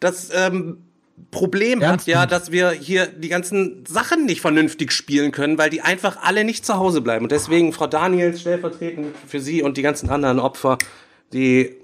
das 0.00 0.30
ähm, 0.34 0.89
Problem 1.30 1.80
Ernst 1.80 2.06
hat, 2.06 2.12
ja, 2.12 2.26
dass 2.26 2.50
wir 2.50 2.70
hier 2.70 3.06
die 3.06 3.28
ganzen 3.28 3.84
Sachen 3.86 4.26
nicht 4.26 4.40
vernünftig 4.40 4.92
spielen 4.92 5.32
können, 5.32 5.58
weil 5.58 5.70
die 5.70 5.82
einfach 5.82 6.18
alle 6.22 6.44
nicht 6.44 6.66
zu 6.66 6.76
Hause 6.76 7.00
bleiben. 7.00 7.24
Und 7.24 7.32
deswegen, 7.32 7.72
Frau 7.72 7.86
Daniels, 7.86 8.40
stellvertretend 8.40 9.14
für 9.26 9.40
Sie 9.40 9.62
und 9.62 9.76
die 9.76 9.82
ganzen 9.82 10.10
anderen 10.10 10.38
Opfer, 10.38 10.78
die 11.32 11.76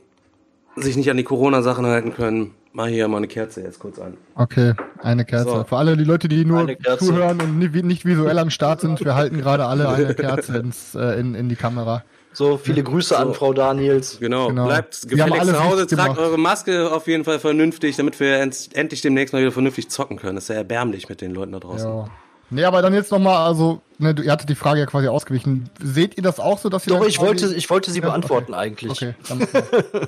sich 0.77 0.97
nicht 0.97 1.11
an 1.11 1.17
die 1.17 1.25
Corona-Sachen 1.25 1.87
halten 1.87 2.13
können, 2.15 2.53
mal 2.73 2.89
hier 2.91 3.09
mal 3.09 3.19
eine 3.19 3.29
Kerze 3.29 3.63
jetzt 3.63 3.79
kurz 3.79 3.99
an. 3.99 4.19
Okay, 4.35 4.75
eine 5.03 5.25
Kerze. 5.25 5.51
So. 5.51 5.65
Für 5.65 5.77
alle 5.79 5.97
die 5.97 6.05
Leute, 6.05 6.29
die 6.29 6.45
nur 6.45 6.69
zuhören 6.99 7.41
und 7.41 7.59
nicht, 7.59 7.75
nicht 7.85 8.05
visuell 8.05 8.39
am 8.39 8.51
Start 8.51 8.83
sind, 8.83 9.03
wir 9.03 9.15
halten 9.15 9.39
gerade 9.39 9.65
alle 9.65 9.89
eine 9.89 10.15
Kerze 10.15 10.59
ins, 10.59 10.95
äh, 10.95 11.19
in, 11.19 11.35
in 11.35 11.49
die 11.49 11.57
Kamera. 11.57 12.05
So, 12.37 12.59
viele 12.59 12.83
Grüße 12.83 13.17
an 13.17 13.33
Frau 13.33 13.55
Daniels. 13.55 14.19
Genau, 14.21 14.49
Genau. 14.49 14.67
bleibt 14.67 15.09
Wir 15.09 15.23
haben 15.25 15.31
gefälligst 15.33 15.55
zu 15.59 15.65
Hause, 15.65 15.87
tragt 15.87 15.91
gemacht. 16.17 16.19
eure 16.19 16.37
Maske 16.37 16.93
auf 16.93 17.07
jeden 17.07 17.25
Fall 17.25 17.39
vernünftig, 17.39 17.97
damit 17.97 18.21
wir 18.21 18.41
end 18.41 18.69
endlich 18.75 19.01
demnächst 19.01 19.33
mal 19.33 19.41
wieder 19.41 19.53
vernünftig 19.53 19.89
zocken 19.89 20.19
können. 20.19 20.35
Das 20.35 20.45
ist 20.45 20.49
ja 20.49 20.57
erbärmlich 20.57 21.09
mit 21.09 21.23
den 21.23 21.33
Leuten 21.33 21.53
da 21.53 21.61
draußen. 21.61 21.89
Ja. 21.89 22.09
Nee, 22.51 22.65
aber 22.65 22.83
dann 22.83 22.93
jetzt 22.93 23.11
nochmal, 23.11 23.47
also, 23.47 23.81
ne, 23.97 24.15
du, 24.15 24.23
ihr 24.23 24.31
hattet 24.31 24.51
die 24.51 24.55
Frage 24.55 24.81
ja 24.81 24.87
quasi 24.87 25.09
ausgewichen. 25.09 25.71
Seht 25.83 26.19
ihr 26.19 26.23
das 26.23 26.39
auch 26.39 26.59
so, 26.59 26.69
dass 26.69 26.87
ihr 26.87 26.93
Doch, 26.95 27.07
ich 27.07 27.19
wollte, 27.21 27.55
ich 27.55 27.71
wollte 27.71 27.91
sie 27.91 28.01
Ja, 28.01 28.05
beantworten 28.09 28.53
okay. 28.53 28.61
eigentlich. 28.61 28.93
Okay, 28.93 29.15
dann, 29.29 29.49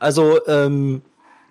Also, 0.00 0.44
ähm, 0.48 1.02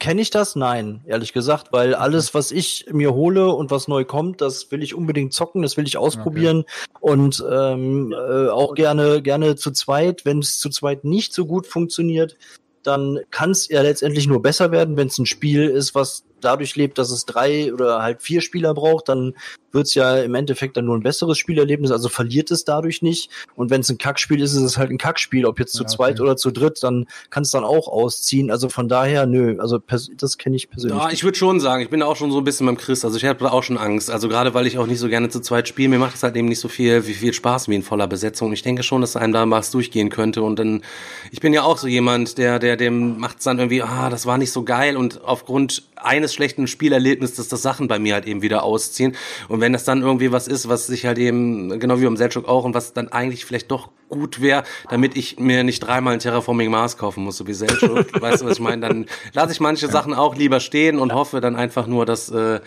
kenne 0.02 0.22
ich 0.22 0.32
das? 0.32 0.56
Nein, 0.56 1.02
ehrlich 1.06 1.32
gesagt, 1.32 1.72
weil 1.72 1.94
alles, 1.94 2.34
was 2.34 2.52
ich 2.52 2.88
mir 2.92 3.14
hole 3.14 3.54
und 3.54 3.70
was 3.70 3.88
neu 3.88 4.04
kommt, 4.04 4.42
das 4.42 4.72
will 4.72 4.82
ich 4.82 4.96
unbedingt 4.96 5.32
zocken, 5.32 5.62
das 5.62 5.78
will 5.78 5.86
ich 5.86 5.96
ausprobieren 5.96 6.66
und 7.00 7.44
ähm, 7.50 8.12
äh, 8.12 8.50
auch 8.50 8.74
gerne, 8.74 9.22
gerne 9.22 9.56
zu 9.56 9.70
zweit. 9.70 10.26
Wenn 10.26 10.40
es 10.40 10.60
zu 10.60 10.70
zweit 10.70 11.06
nicht 11.06 11.34
so 11.34 11.46
gut 11.46 11.68
funktioniert, 11.68 12.36
dann 12.82 13.20
kann 13.30 13.52
es 13.52 13.70
ja 13.70 13.84
letztendlich 13.84 14.26
nur 14.26 14.42
besser 14.42 14.72
werden, 14.72 14.98
wenn 14.98 15.08
es 15.08 15.20
ein 15.20 15.28
Spiel 15.28 15.68
ist, 15.68 15.94
was 15.94 16.24
dadurch 16.43 16.75
lebt, 16.75 16.97
dass 16.97 17.12
es 17.12 17.25
drei 17.25 17.73
oder 17.73 18.01
halt 18.01 18.21
vier 18.21 18.41
Spieler 18.41 18.73
braucht, 18.73 19.10
dann 19.10 19.34
wird's 19.71 19.93
ja 19.93 20.17
im 20.17 20.36
Endeffekt 20.36 20.77
dann 20.77 20.86
nur 20.86 20.95
ein 20.95 21.04
besseres 21.04 21.38
Spielerlebnis, 21.38 21.91
also 21.91 22.10
verliert 22.10 22.51
es 22.51 22.65
dadurch 22.65 23.01
nicht. 23.01 23.30
Und 23.56 23.69
wenn 23.69 23.82
es 23.82 23.89
ein 23.89 23.97
Kackspiel 23.97 24.41
ist, 24.41 24.54
ist 24.54 24.62
es 24.62 24.77
halt 24.77 24.89
ein 24.89 24.97
Kackspiel. 24.97 25.45
Ob 25.45 25.60
jetzt 25.60 25.73
zu 25.73 25.84
Ja, 25.84 25.88
okay. 25.88 25.95
zweit 25.95 26.21
oder 26.21 26.38
zu 26.38 26.51
dritt, 26.51 26.84
dann 26.84 27.08
kann 27.30 27.43
es 27.43 27.51
dann 27.51 27.63
auch 27.63 27.88
ausziehen. 27.88 28.51
Also 28.51 28.69
von 28.69 28.88
daher, 28.88 29.25
nö, 29.25 29.58
also 29.60 29.80
das 30.17 30.38
kenne 30.38 30.56
ich 30.56 30.69
persönlich. 30.69 30.97
Ja, 30.97 31.10
ich 31.10 31.23
würde 31.23 31.38
schon 31.38 31.60
sagen, 31.60 31.84
ich 31.84 31.89
bin 31.89 32.04
auch 32.04 32.15
schon 32.15 32.32
so 32.32 32.39
ein 32.39 32.43
bisschen 32.43 32.65
beim 32.65 32.77
Chris. 32.77 33.06
Also 33.06 33.17
ich 33.17 33.25
habe 33.25 33.39
da 33.39 33.51
auch 33.51 33.63
schon 33.63 33.77
Angst. 33.77 34.10
Also 34.10 34.27
gerade 34.27 34.54
weil 34.54 34.67
ich 34.67 34.77
auch 34.77 34.88
nicht 34.88 34.99
so 34.99 35.08
gerne 35.08 35.30
zu 35.30 35.39
zweit 35.39 35.67
spiele, 35.67 35.89
mir 35.89 35.99
macht 35.99 36.15
es 36.15 36.23
halt 36.23 36.36
eben 36.36 36.47
nicht 36.47 36.60
so 36.60 36.67
viel, 36.67 37.08
wie 37.08 37.13
viel 37.13 37.34
Spaß 37.34 37.67
wie 37.69 37.75
in 37.75 37.84
voller 37.84 38.08
Besetzung. 38.08 38.49
Und 38.49 38.54
ich 38.54 38.63
denke 38.63 38.84
schon, 38.84 39.01
dass 39.01 39.15
einem 39.15 39.34
da 39.34 39.49
was 39.49 39.71
durchgehen 39.71 40.10
könnte. 40.10 40.43
Und 40.43 40.60
dann, 40.60 40.84
ich 41.32 41.39
bin 41.39 41.54
ja 41.54 41.63
auch 41.63 41.77
so 41.77 41.88
jemand, 41.88 42.38
der, 42.38 42.60
der, 42.60 42.77
dem 42.77 43.19
macht's 43.19 43.43
dann 43.43 43.58
irgendwie, 43.60 43.82
ah, 43.82 44.10
das 44.10 44.25
war 44.25 44.38
nicht 44.38 44.51
so 44.51 44.63
geil. 44.63 44.97
Und 44.97 45.23
aufgrund 45.23 45.84
eines 46.04 46.34
schlechten 46.34 46.68
Spielerlebnisses, 46.68 47.48
dass 47.48 47.62
Sachen 47.62 47.88
bei 47.88 48.00
mir 48.00 48.16
halt 48.16 48.26
eben 48.26 48.42
wieder 48.42 48.64
ausziehen. 48.64 49.16
Und 49.48 49.62
wenn 49.62 49.74
das 49.74 49.84
dann 49.84 50.02
irgendwie 50.02 50.32
was 50.32 50.48
ist, 50.48 50.68
was 50.68 50.88
sich 50.88 51.06
halt 51.06 51.18
eben, 51.18 51.80
genau 51.80 52.00
wie 52.00 52.06
beim 52.06 52.18
Selchuk 52.18 52.48
auch, 52.48 52.64
und 52.64 52.74
was 52.74 52.94
dann 52.94 53.10
eigentlich 53.10 53.46
vielleicht 53.46 53.72
doch 53.72 53.90
gut 54.10 54.42
wäre, 54.42 54.64
damit 54.90 55.16
ich 55.16 55.40
mir 55.40 55.64
nicht 55.64 55.80
dreimal 55.80 56.14
ein 56.14 56.20
Terraforming 56.20 56.70
Mars 56.70 56.98
kaufen 56.98 57.24
muss, 57.24 57.38
so 57.38 57.48
wie 57.48 57.54
Selchuk. 57.54 58.22
weißt 58.22 58.42
du, 58.42 58.46
was 58.46 58.54
ich 58.54 58.60
meine? 58.60 58.82
Dann 58.82 59.06
lasse 59.34 59.54
ich 59.54 59.60
manche 59.60 59.88
Sachen 59.88 60.14
auch 60.14 60.36
lieber 60.36 60.60
stehen 60.60 61.00
und 61.00 61.14
hoffe 61.14 61.42
dann 61.42 61.56
einfach 61.56 61.88
nur, 61.88 62.06
dass 62.06 62.30
äh, 62.30 62.60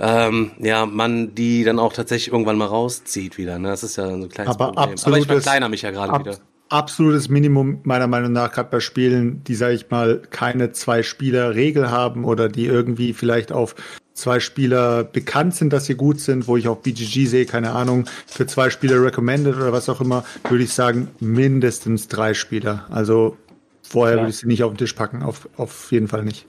ähm, 0.00 0.52
ja, 0.58 0.86
man 0.86 1.34
die 1.34 1.64
dann 1.64 1.78
auch 1.78 1.92
tatsächlich 1.92 2.32
irgendwann 2.32 2.56
mal 2.56 2.66
rauszieht 2.66 3.36
wieder. 3.36 3.58
Ne? 3.58 3.68
Das 3.68 3.82
ist 3.82 3.96
ja 3.96 4.06
so 4.06 4.14
ein 4.14 4.28
kleines 4.28 4.54
Aber 4.54 4.72
Problem. 4.72 4.96
Aber 5.04 5.18
ich 5.18 5.26
verkleiner 5.26 5.68
mich 5.68 5.82
ja 5.82 5.90
gerade 5.90 6.12
Ab, 6.12 6.20
wieder. 6.20 6.38
Absolutes 6.68 7.28
Minimum 7.28 7.80
meiner 7.84 8.06
Meinung 8.06 8.32
nach, 8.32 8.52
gerade 8.52 8.70
bei 8.70 8.80
Spielen, 8.80 9.42
die, 9.44 9.54
sage 9.54 9.74
ich 9.74 9.90
mal, 9.90 10.20
keine 10.30 10.72
Zwei-Spieler-Regel 10.72 11.90
haben 11.90 12.24
oder 12.24 12.48
die 12.48 12.66
irgendwie 12.66 13.12
vielleicht 13.12 13.52
auf 13.52 13.74
zwei 14.14 14.40
Spieler 14.40 15.04
bekannt 15.04 15.54
sind, 15.54 15.72
dass 15.72 15.86
sie 15.86 15.94
gut 15.94 16.20
sind, 16.20 16.48
wo 16.48 16.56
ich 16.56 16.66
auf 16.68 16.82
BGG 16.82 17.26
sehe, 17.26 17.46
keine 17.46 17.72
Ahnung, 17.72 18.04
für 18.26 18.46
zwei 18.46 18.68
Spieler 18.68 19.02
recommended 19.02 19.56
oder 19.56 19.72
was 19.72 19.88
auch 19.88 20.00
immer, 20.00 20.24
würde 20.48 20.64
ich 20.64 20.72
sagen, 20.72 21.08
mindestens 21.20 22.08
drei 22.08 22.34
Spieler. 22.34 22.86
Also 22.90 23.36
vorher 23.82 24.16
Ja. 24.16 24.22
würde 24.22 24.30
ich 24.30 24.38
sie 24.38 24.46
nicht 24.48 24.64
auf 24.64 24.72
den 24.72 24.78
Tisch 24.78 24.92
packen, 24.94 25.22
auf, 25.22 25.48
auf 25.56 25.92
jeden 25.92 26.08
Fall 26.08 26.24
nicht. 26.24 26.46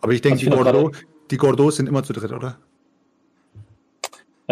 Aber 0.00 0.12
ich 0.12 0.20
denke, 0.20 0.40
die, 0.40 0.50
Gordo, 0.50 0.90
die 1.30 1.36
Gordos 1.36 1.76
sind 1.76 1.88
immer 1.88 2.02
zu 2.02 2.12
dritt, 2.12 2.32
oder? 2.32 2.58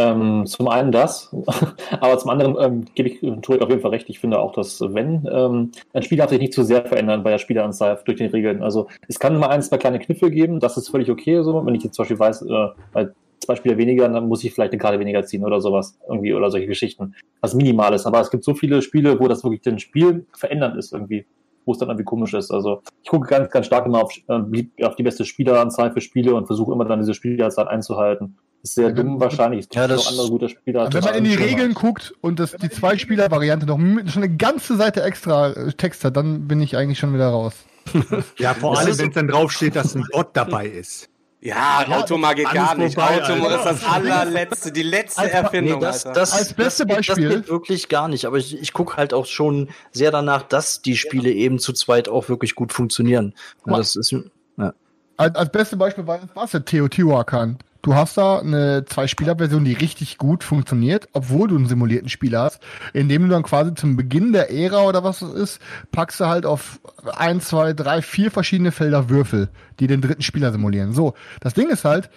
Ähm, 0.00 0.46
zum 0.46 0.68
einen 0.68 0.92
das, 0.92 1.34
aber 2.00 2.16
zum 2.16 2.30
anderen 2.30 2.56
ähm, 2.58 2.84
gebe 2.94 3.10
ich 3.10 3.22
äh, 3.22 3.36
Torik 3.42 3.60
auf 3.60 3.68
jeden 3.68 3.82
Fall 3.82 3.90
recht. 3.90 4.08
Ich 4.08 4.18
finde 4.18 4.38
auch, 4.38 4.52
dass 4.52 4.80
wenn 4.80 5.28
ähm, 5.30 5.72
ein 5.92 6.02
Spiel 6.02 6.16
darf 6.16 6.30
sich 6.30 6.38
nicht 6.38 6.54
zu 6.54 6.62
sehr 6.62 6.86
verändern 6.86 7.22
bei 7.22 7.30
der 7.30 7.38
Spieleranzahl 7.38 8.00
durch 8.04 8.16
die 8.16 8.24
Regeln. 8.24 8.62
Also 8.62 8.86
es 9.08 9.18
kann 9.18 9.34
immer 9.34 9.50
ein, 9.50 9.60
zwei 9.60 9.76
kleine 9.76 9.98
Kniffe 9.98 10.30
geben, 10.30 10.58
das 10.58 10.78
ist 10.78 10.88
völlig 10.88 11.10
okay. 11.10 11.42
So, 11.42 11.66
wenn 11.66 11.74
ich 11.74 11.84
jetzt 11.84 11.96
zum 11.96 12.04
Beispiel 12.04 12.18
weiß, 12.18 12.42
äh, 12.42 12.68
bei 12.94 13.10
zwei 13.40 13.56
Spieler 13.56 13.76
weniger, 13.76 14.08
dann 14.08 14.26
muss 14.26 14.42
ich 14.42 14.54
vielleicht 14.54 14.72
eine 14.72 14.80
Karte 14.80 14.98
weniger 15.00 15.22
ziehen 15.24 15.44
oder 15.44 15.60
sowas 15.60 15.98
irgendwie 16.08 16.32
oder 16.32 16.50
solche 16.50 16.66
Geschichten. 16.66 17.14
Was 17.42 17.54
minimal 17.54 17.92
ist. 17.92 18.06
Aber 18.06 18.20
es 18.20 18.30
gibt 18.30 18.44
so 18.44 18.54
viele 18.54 18.80
Spiele, 18.80 19.20
wo 19.20 19.28
das 19.28 19.44
wirklich 19.44 19.66
ein 19.66 19.78
Spiel 19.78 20.24
verändern 20.32 20.78
ist 20.78 20.94
irgendwie, 20.94 21.26
wo 21.66 21.72
es 21.72 21.78
dann 21.78 21.88
irgendwie 21.88 22.04
komisch 22.04 22.32
ist. 22.32 22.50
Also 22.50 22.80
ich 23.02 23.10
gucke 23.10 23.28
ganz, 23.28 23.50
ganz 23.50 23.66
stark 23.66 23.84
immer 23.84 24.02
auf, 24.02 24.16
äh, 24.28 24.84
auf 24.84 24.96
die 24.96 25.02
beste 25.02 25.26
Spieleranzahl 25.26 25.92
für 25.92 26.00
Spiele 26.00 26.34
und 26.34 26.46
versuche 26.46 26.72
immer 26.72 26.86
dann 26.86 27.00
diese 27.00 27.12
Spieleranzahl 27.12 27.68
einzuhalten. 27.68 28.38
Ist 28.62 28.74
sehr 28.74 28.92
dumm 28.92 29.18
wahrscheinlich. 29.20 29.60
Es 29.60 29.66
gibt 29.68 29.76
Ja, 29.76 29.88
das- 29.88 30.04
noch 30.04 30.10
andere 30.10 30.28
gute 30.28 30.48
Spieler. 30.50 30.92
Wenn 30.92 31.02
man 31.04 31.14
in 31.14 31.24
die. 31.24 31.34
Regeln 31.34 31.72
guckt 31.74 32.12
und 32.20 32.38
das, 32.38 32.52
die 32.52 32.68
Zwei-Spieler-Variante 32.68 33.64
noch 33.66 33.78
schon 33.78 34.22
eine 34.22 34.36
ganze 34.36 34.76
Seite 34.76 35.02
extra 35.02 35.50
äh, 35.50 35.72
Text 35.72 36.04
hat, 36.04 36.16
dann 36.16 36.46
bin 36.46 36.60
ich 36.60 36.76
eigentlich 36.76 36.98
schon 36.98 37.14
wieder 37.14 37.28
raus. 37.28 37.54
Ja, 38.38 38.52
vor 38.54 38.78
allem, 38.78 38.98
wenn 38.98 39.08
es 39.08 39.14
dann 39.14 39.28
draufsteht, 39.28 39.74
dass 39.76 39.94
ein 39.94 40.04
Bot 40.12 40.28
dabei 40.34 40.66
ist. 40.66 41.08
Ja, 41.42 41.86
Automa 41.88 42.34
geht 42.34 42.50
gar 42.52 42.74
nicht. 42.76 42.94
vorbei, 42.96 43.22
Automa 43.22 43.46
Alter. 43.46 43.70
ist 43.72 43.82
das 43.82 43.90
allerletzte, 43.90 44.72
die 44.72 44.82
letzte 44.82 45.22
Als- 45.22 45.32
Erfindung, 45.32 45.78
Nee, 45.78 45.86
das, 45.86 46.02
das, 46.04 46.32
Als 46.34 46.52
beste 46.52 46.84
das, 46.84 46.96
Beispiel- 46.98 47.28
Das 47.30 47.36
geht 47.38 47.48
wirklich 47.48 47.88
gar 47.88 48.08
nicht. 48.08 48.26
Aber 48.26 48.36
ich, 48.36 48.60
ich 48.60 48.74
gucke 48.74 48.98
halt 48.98 49.14
auch 49.14 49.24
schon 49.24 49.70
sehr 49.90 50.10
danach, 50.10 50.42
dass 50.42 50.82
die 50.82 50.98
Spiele 50.98 51.32
eben 51.32 51.58
zu 51.58 51.72
zweit 51.72 52.10
auch 52.10 52.28
wirklich 52.28 52.54
gut 52.54 52.74
funktionieren. 52.74 53.32
Mal. 53.64 53.78
das 53.78 53.96
ist, 53.96 54.10
ja. 54.58 54.74
Als, 55.16 55.34
als 55.34 55.50
beste 55.50 55.78
Beispiel 55.78 56.06
war 56.06 56.20
was 56.34 56.50
der 56.50 56.64
Teotihuacan. 56.66 57.56
Du 57.82 57.94
hast 57.94 58.18
da 58.18 58.40
eine 58.40 58.84
Zwei-Spieler-Version, 58.84 59.64
die 59.64 59.72
richtig 59.72 60.18
gut 60.18 60.44
funktioniert, 60.44 61.08
obwohl 61.12 61.48
du 61.48 61.56
einen 61.56 61.66
simulierten 61.66 62.10
Spieler 62.10 62.42
hast, 62.42 62.60
indem 62.92 63.22
du 63.22 63.28
dann 63.28 63.42
quasi 63.42 63.74
zum 63.74 63.96
Beginn 63.96 64.32
der 64.32 64.50
Ära 64.50 64.82
oder 64.82 65.02
was 65.02 65.22
es 65.22 65.32
ist, 65.32 65.60
packst 65.90 66.20
du 66.20 66.26
halt 66.26 66.44
auf 66.44 66.80
ein, 67.16 67.40
zwei, 67.40 67.72
drei, 67.72 68.02
vier 68.02 68.30
verschiedene 68.30 68.72
Felder 68.72 69.08
Würfel, 69.08 69.48
die 69.78 69.86
den 69.86 70.02
dritten 70.02 70.22
Spieler 70.22 70.52
simulieren. 70.52 70.92
So, 70.92 71.14
das 71.40 71.54
Ding 71.54 71.70
ist 71.70 71.84
halt, 71.84 72.10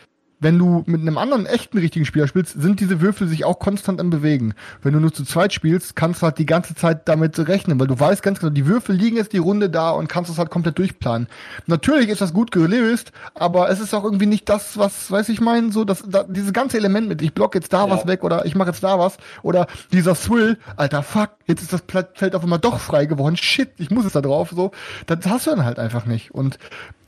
wenn 0.44 0.60
du 0.60 0.84
mit 0.86 1.02
einem 1.02 1.18
anderen 1.18 1.46
echten 1.46 1.78
richtigen 1.78 2.06
Spieler 2.06 2.28
spielst, 2.28 2.62
sind 2.62 2.80
diese 2.80 3.02
Würfel 3.02 3.28
sich 3.28 3.46
auch 3.46 3.60
konstant 3.60 4.00
am 4.00 4.10
Bewegen. 4.10 4.54
Wenn 4.82 4.94
du 4.94 5.00
nur 5.00 5.14
zu 5.14 5.24
zweit 5.24 5.54
spielst, 5.54 5.96
kannst 5.96 6.22
du 6.22 6.26
halt 6.26 6.38
die 6.38 6.46
ganze 6.46 6.76
Zeit 6.76 7.08
damit 7.08 7.40
rechnen, 7.48 7.80
weil 7.80 7.88
du 7.88 8.00
weißt 8.00 8.22
ganz 8.22 8.40
genau, 8.40 8.52
die 8.52 8.68
Würfel 8.68 8.96
liegen 8.96 9.18
jetzt 9.18 9.34
die 9.34 9.38
Runde 9.38 9.70
da 9.70 9.92
und 9.92 10.08
kannst 10.08 10.30
es 10.30 10.38
halt 10.38 10.50
komplett 10.50 10.78
durchplanen. 10.78 11.28
Natürlich 11.66 12.10
ist 12.10 12.22
das 12.22 12.34
gut 12.34 12.52
gelöst, 12.52 13.12
aber 13.34 13.70
es 13.70 13.80
ist 13.80 13.94
auch 13.94 14.04
irgendwie 14.04 14.26
nicht 14.26 14.50
das, 14.50 14.78
was, 14.78 15.10
weiß 15.10 15.30
ich 15.30 15.42
mein, 15.42 15.72
so, 15.72 15.86
das, 15.86 16.04
da, 16.08 16.24
dieses 16.24 16.54
ganze 16.54 16.78
Element 16.78 17.08
mit, 17.08 17.22
ich 17.22 17.34
block 17.34 17.56
jetzt 17.56 17.74
da 17.74 17.86
Ja. 17.88 17.90
was 17.90 18.06
weg 18.08 18.24
oder 18.24 18.46
ich 18.46 18.56
mache 18.56 18.70
jetzt 18.70 18.84
da 18.84 19.00
was 19.00 19.18
oder 19.42 19.68
dieser 19.92 20.16
Swill, 20.16 20.58
alter 20.76 21.04
Fuck, 21.04 21.30
jetzt 21.48 21.62
ist 21.62 21.74
das 21.74 21.84
Feld 22.14 22.36
auf 22.36 22.44
einmal 22.44 22.60
doch 22.60 22.80
frei 22.80 23.06
geworden, 23.06 23.38
shit, 23.38 23.70
ich 23.78 23.90
muss 23.92 24.06
es 24.06 24.14
da 24.14 24.22
drauf, 24.22 24.52
so, 24.56 24.72
das 25.08 25.20
hast 25.28 25.48
du 25.48 25.52
dann 25.52 25.66
halt 25.66 25.80
einfach 25.80 26.06
nicht. 26.06 26.32
Und 26.34 26.58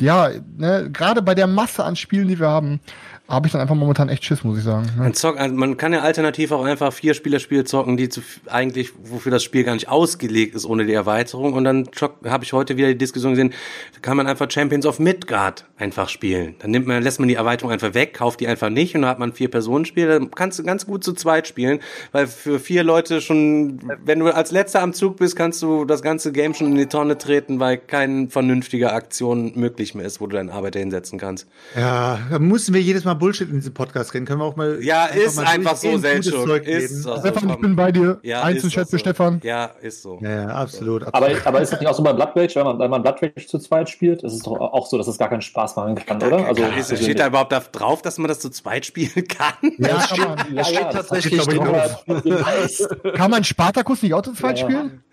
ja, 0.01 0.29
ne, 0.57 0.89
gerade 0.91 1.21
bei 1.21 1.35
der 1.35 1.47
Masse 1.47 1.83
an 1.83 1.95
Spielen, 1.95 2.27
die 2.27 2.39
wir 2.39 2.49
haben, 2.49 2.79
habe 3.27 3.47
ich 3.47 3.53
dann 3.53 3.61
einfach 3.61 3.75
momentan 3.75 4.07
echt 4.09 4.23
Schiss, 4.23 4.43
muss 4.43 4.59
ich 4.59 4.63
sagen. 4.63 4.85
Ne? 4.97 5.03
Man, 5.03 5.13
zock, 5.15 5.39
also 5.39 5.55
man 5.55 5.77
kann 5.77 5.91
ja 5.93 6.01
alternativ 6.01 6.51
auch 6.51 6.63
einfach 6.63 6.93
vier 6.93 7.15
Spielerspiele 7.15 7.63
zocken, 7.63 7.97
die 7.97 8.07
zu, 8.07 8.21
eigentlich, 8.45 8.91
wofür 9.03 9.31
das 9.31 9.43
Spiel 9.43 9.63
gar 9.63 9.73
nicht 9.73 9.89
ausgelegt 9.89 10.53
ist 10.53 10.65
ohne 10.65 10.85
die 10.85 10.93
Erweiterung. 10.93 11.53
Und 11.53 11.63
dann 11.63 11.89
habe 12.25 12.43
ich 12.43 12.53
heute 12.53 12.77
wieder 12.77 12.87
die 12.87 12.97
Diskussion 12.97 13.31
gesehen, 13.31 13.53
da 13.93 13.99
kann 14.01 14.15
man 14.15 14.27
einfach 14.27 14.49
Champions 14.51 14.85
of 14.85 14.99
Midgard 14.99 15.65
einfach 15.77 16.09
spielen. 16.09 16.55
Dann 16.59 16.69
nimmt 16.69 16.85
man, 16.85 17.01
lässt 17.01 17.19
man 17.19 17.27
die 17.27 17.35
Erweiterung 17.35 17.71
einfach 17.71 17.95
weg, 17.95 18.13
kauft 18.13 18.41
die 18.41 18.47
einfach 18.47 18.69
nicht 18.69 18.93
und 18.93 19.01
dann 19.01 19.09
hat 19.09 19.19
man 19.19 19.33
vier 19.33 19.49
Personenspiele. 19.49 20.19
Dann 20.19 20.29
kannst 20.29 20.59
du 20.59 20.63
ganz 20.63 20.85
gut 20.85 21.03
zu 21.03 21.13
zweit 21.13 21.47
spielen, 21.47 21.79
weil 22.11 22.27
für 22.27 22.59
vier 22.59 22.83
Leute 22.83 23.21
schon, 23.21 23.79
wenn 24.03 24.19
du 24.19 24.27
als 24.27 24.51
letzter 24.51 24.83
am 24.83 24.93
Zug 24.93 25.17
bist, 25.17 25.35
kannst 25.35 25.63
du 25.63 25.85
das 25.85 26.03
ganze 26.03 26.31
Game 26.31 26.53
schon 26.53 26.67
in 26.67 26.75
die 26.75 26.85
Tonne 26.85 27.17
treten, 27.17 27.59
weil 27.59 27.77
keine 27.77 28.29
vernünftige 28.29 28.93
Aktion 28.93 29.53
möglich 29.55 29.84
mehr 29.93 30.05
ist, 30.05 30.19
wo 30.19 30.27
du 30.27 30.35
deinen 30.35 30.49
Arbeiter 30.49 30.79
hinsetzen 30.79 31.19
kannst. 31.19 31.47
Ja, 31.75 32.19
da 32.31 32.39
müssen 32.39 32.73
wir 32.73 32.81
jedes 32.81 33.05
Mal 33.05 33.13
Bullshit 33.13 33.49
in 33.49 33.55
diesem 33.57 33.73
Podcast 33.73 34.13
reden. 34.13 34.25
Können 34.25 34.39
wir 34.39 34.45
auch 34.45 34.55
mal. 34.55 34.81
Ja, 34.81 35.05
ist 35.05 35.35
mal 35.35 35.45
einfach 35.45 35.75
so, 35.75 35.97
Selchuk. 35.97 36.45
Zeug 36.45 36.67
Ist 36.67 37.03
so. 37.03 37.17
Stefan, 37.19 37.49
ich 37.49 37.59
bin 37.59 37.75
bei 37.75 37.91
dir. 37.91 38.19
Ja, 38.23 38.41
Einzelchat 38.43 38.83
ist 38.85 38.89
für 38.89 38.97
so. 38.97 39.01
Stefan. 39.01 39.41
Ja, 39.43 39.65
ist 39.81 40.01
so. 40.01 40.19
Ja, 40.21 40.29
ja, 40.29 40.47
absolut. 40.47 41.03
absolut. 41.03 41.13
Aber, 41.13 41.47
aber 41.47 41.61
ist 41.61 41.71
das 41.71 41.79
nicht 41.79 41.89
auch 41.89 41.95
so 41.95 42.03
bei 42.03 42.13
Blood 42.13 42.35
Rage, 42.35 42.55
wenn 42.55 42.65
man, 42.65 42.79
wenn 42.79 42.89
man 42.89 43.01
Blood 43.01 43.21
Rage 43.21 43.47
zu 43.47 43.59
zweit 43.59 43.89
spielt? 43.89 44.23
ist 44.23 44.33
es 44.33 44.39
doch 44.39 44.59
auch 44.59 44.87
so, 44.87 44.97
dass 44.97 45.07
es 45.07 45.17
gar 45.17 45.29
keinen 45.29 45.41
Spaß 45.41 45.75
machen 45.75 45.95
kann, 45.95 46.21
oder? 46.21 46.47
Also, 46.47 46.63
ist, 46.63 47.03
steht 47.03 47.19
da 47.19 47.27
überhaupt 47.27 47.51
da 47.51 47.59
drauf, 47.59 48.01
dass 48.01 48.17
man 48.17 48.27
das 48.27 48.39
zu 48.39 48.49
zweit 48.49 48.85
spielen 48.85 49.27
kann? 49.27 49.53
Ja, 49.77 49.97
kann 49.97 50.19
man, 50.19 50.55
ja, 50.55 50.63
steht 50.63 50.75
ja, 50.75 50.83
das 50.91 51.07
tatsächlich 51.07 51.41
steht, 51.41 51.55
glaub 51.55 51.67
ich, 51.67 51.73
drauf. 51.73 52.05
drauf. 52.05 53.13
kann 53.13 53.31
man 53.31 53.43
Spartakus 53.43 54.01
nicht 54.01 54.13
auch 54.13 54.21
zu 54.21 54.33
zweit 54.33 54.59
Ja, 54.59 54.69
ja. 54.69 54.69
spielen? 54.69 55.03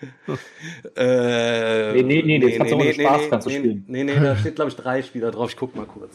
Äh, 0.96 1.92
Nee, 1.92 2.02
nee, 2.02 2.22
nee, 2.22 2.38
das 2.38 2.56
kannst 2.56 2.72
du 2.72 2.76
ohne 2.76 2.92
Spaß 2.92 3.22
kannst 3.30 3.46
du 3.46 3.50
nee, 3.50 3.58
spielen. 3.58 3.85
Nee, 3.87 4.04
nee, 4.04 4.14
da 4.14 4.37
steht, 4.37 4.58
glaube 4.62 4.70
ich, 4.70 4.77
drei 4.77 5.03
Spieler 5.03 5.31
drauf. 5.31 5.51
Ich 5.51 5.57
guck 5.57 5.75
mal 5.77 5.87
kurz. 5.87 6.12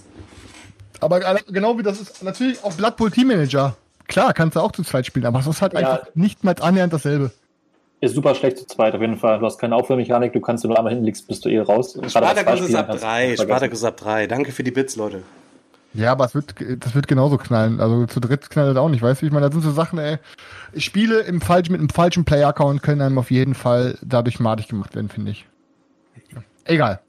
Aber 0.99 1.19
genau 1.47 1.77
wie 1.77 1.83
das 1.83 2.01
ist, 2.01 2.23
natürlich 2.23 2.63
auch 2.63 2.73
Blood 2.73 2.97
Bowl 2.97 3.11
Team 3.11 3.27
Manager. 3.27 3.75
Klar, 4.07 4.33
kannst 4.33 4.55
du 4.55 4.61
auch 4.61 4.71
zu 4.71 4.83
zweit 4.83 5.05
spielen, 5.05 5.25
aber 5.25 5.39
es 5.39 5.47
ist 5.47 5.61
halt 5.61 5.73
Ja. 5.73 5.79
einfach 5.79 6.07
nicht 6.15 6.43
mal 6.43 6.55
annähernd 6.59 6.93
dasselbe. 6.93 7.31
Ist 7.99 8.15
super 8.15 8.35
schlecht 8.35 8.57
zu 8.59 8.65
zweit 8.67 8.93
auf 8.95 9.01
jeden 9.01 9.17
Fall. 9.17 9.39
Du 9.39 9.45
hast 9.45 9.57
keine 9.59 9.75
Aufwärmechanik, 9.75 10.31
du 10.33 10.39
kannst, 10.39 10.63
du 10.63 10.73
einmal 10.73 10.93
hinlegst, 10.93 11.27
bist 11.27 11.43
du 11.45 11.49
eh 11.49 11.59
raus. 11.59 11.97
Spartacus 12.07 12.61
ist 12.61 12.75
ab 12.75 12.87
kannst 12.87 13.03
du 13.03 13.07
drei. 13.07 13.19
vergessen. 13.25 13.43
Spartacus 13.47 13.77
ist 13.79 13.83
ab 13.85 13.97
drei. 13.97 14.27
Danke 14.27 14.51
für 14.51 14.63
die 14.63 14.71
Bits, 14.71 14.95
Leute. 14.95 15.23
Ja, 15.93 16.11
aber 16.11 16.25
es 16.25 16.35
wird, 16.35 16.53
das 16.79 16.93
wird 16.93 17.07
genauso 17.07 17.37
knallen. 17.37 17.79
Also 17.79 18.05
zu 18.05 18.19
dritt 18.19 18.49
knallt 18.51 18.69
das 18.69 18.77
auch 18.77 18.89
nicht. 18.89 19.01
Weißt 19.01 19.21
du, 19.21 19.23
wie 19.23 19.27
ich 19.27 19.33
meine, 19.33 19.47
da 19.47 19.51
sind 19.51 19.61
so 19.63 19.71
Sachen, 19.71 19.97
ey. 19.97 20.17
Spiele 20.77 21.21
im 21.21 21.41
falsch, 21.41 21.69
mit 21.71 21.79
einem 21.79 21.89
falschen 21.89 22.23
Player-Account 22.23 22.83
können 22.83 23.01
einem 23.01 23.17
auf 23.17 23.31
jeden 23.31 23.55
Fall 23.55 23.97
dadurch 24.03 24.39
madig 24.39 24.67
gemacht 24.67 24.93
werden, 24.95 25.09
finde 25.09 25.31
ich. 25.31 25.47
Egal. 26.65 26.99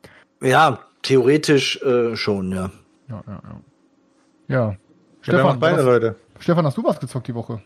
ja, 0.40 0.78
theoretisch 1.02 1.80
äh, 1.82 2.16
schon, 2.16 2.52
ja. 2.52 2.70
Ja, 3.08 3.22
ja, 3.26 3.40
ja. 4.48 4.56
Ja. 4.56 4.76
Ja, 5.24 5.42
machen 5.44 5.60
beide, 5.60 5.78
was, 5.78 5.84
Leute. 5.84 6.16
Stefan, 6.38 6.64
hast 6.64 6.76
du 6.78 6.84
was 6.84 6.98
gezockt 7.00 7.26
die 7.28 7.34
Woche? 7.34 7.60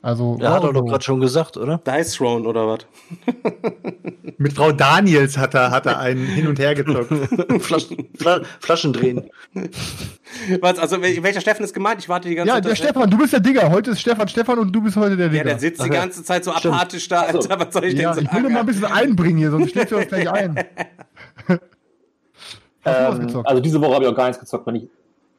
Also, 0.00 0.36
Ja, 0.40 0.54
hat 0.54 0.64
er 0.64 0.72
doch 0.72 0.84
gerade 0.84 1.04
schon 1.04 1.20
gesagt, 1.20 1.56
oder? 1.56 1.78
Dice 1.78 2.14
Throne 2.16 2.48
oder 2.48 2.66
was? 2.66 2.80
Mit 4.38 4.52
Frau 4.54 4.72
Daniels 4.72 5.38
hat 5.38 5.54
er, 5.54 5.70
hat 5.70 5.86
er 5.86 5.98
einen 6.00 6.24
hin 6.26 6.48
und 6.48 6.58
her 6.58 6.74
gezockt. 6.74 7.08
Flaschen, 7.62 8.08
Fla 8.18 8.40
Flaschen 8.60 8.92
drehen. 8.92 9.30
Was, 10.60 10.78
also 10.80 10.96
wel- 10.96 11.22
welcher 11.22 11.40
Steffen 11.40 11.64
ist 11.64 11.72
gemeint? 11.74 12.00
Ich 12.00 12.08
warte 12.08 12.28
die 12.28 12.34
ganze 12.34 12.48
Ja, 12.48 12.54
Zeit. 12.56 12.64
der 12.64 12.74
Stefan, 12.76 13.10
du 13.10 13.18
bist 13.18 13.32
der 13.32 13.40
Digger. 13.40 13.70
Heute 13.70 13.92
ist 13.92 14.00
Stefan 14.00 14.26
Stefan 14.26 14.58
und 14.58 14.72
du 14.72 14.82
bist 14.82 14.96
heute 14.96 15.16
der 15.16 15.26
Ja, 15.26 15.32
Digger. 15.32 15.44
der 15.44 15.58
sitzt 15.60 15.80
die 15.80 15.90
Ach 15.90 15.94
ja. 15.94 16.00
ganze 16.00 16.24
Zeit 16.24 16.44
so 16.44 16.52
Stimmt. 16.54 16.74
apathisch 16.74 17.06
da, 17.08 17.20
Alter. 17.22 17.60
Was 17.60 17.72
soll 17.72 17.84
ich 17.84 17.94
ja, 17.94 18.12
denn 18.12 18.24
ich 18.24 18.32
will 18.32 18.40
nur 18.40 18.50
sagen? 18.50 18.54
mal 18.54 18.60
ein 18.60 18.66
bisschen 18.66 18.84
einbringen 18.86 19.38
hier, 19.38 19.50
sonst 19.52 19.70
schlägst 19.70 19.92
du 19.92 19.96
uns 19.98 20.08
gleich 20.08 20.28
ein. 20.30 20.64
Was 22.84 23.18
Ähm, 23.18 23.42
also 23.44 23.62
diese 23.62 23.80
Woche 23.80 23.94
habe 23.94 24.04
ich 24.04 24.10
auch 24.10 24.14
gar 24.16 24.26
nichts 24.26 24.40
gezockt. 24.40 24.66
Wenn 24.66 24.76
ich, 24.76 24.88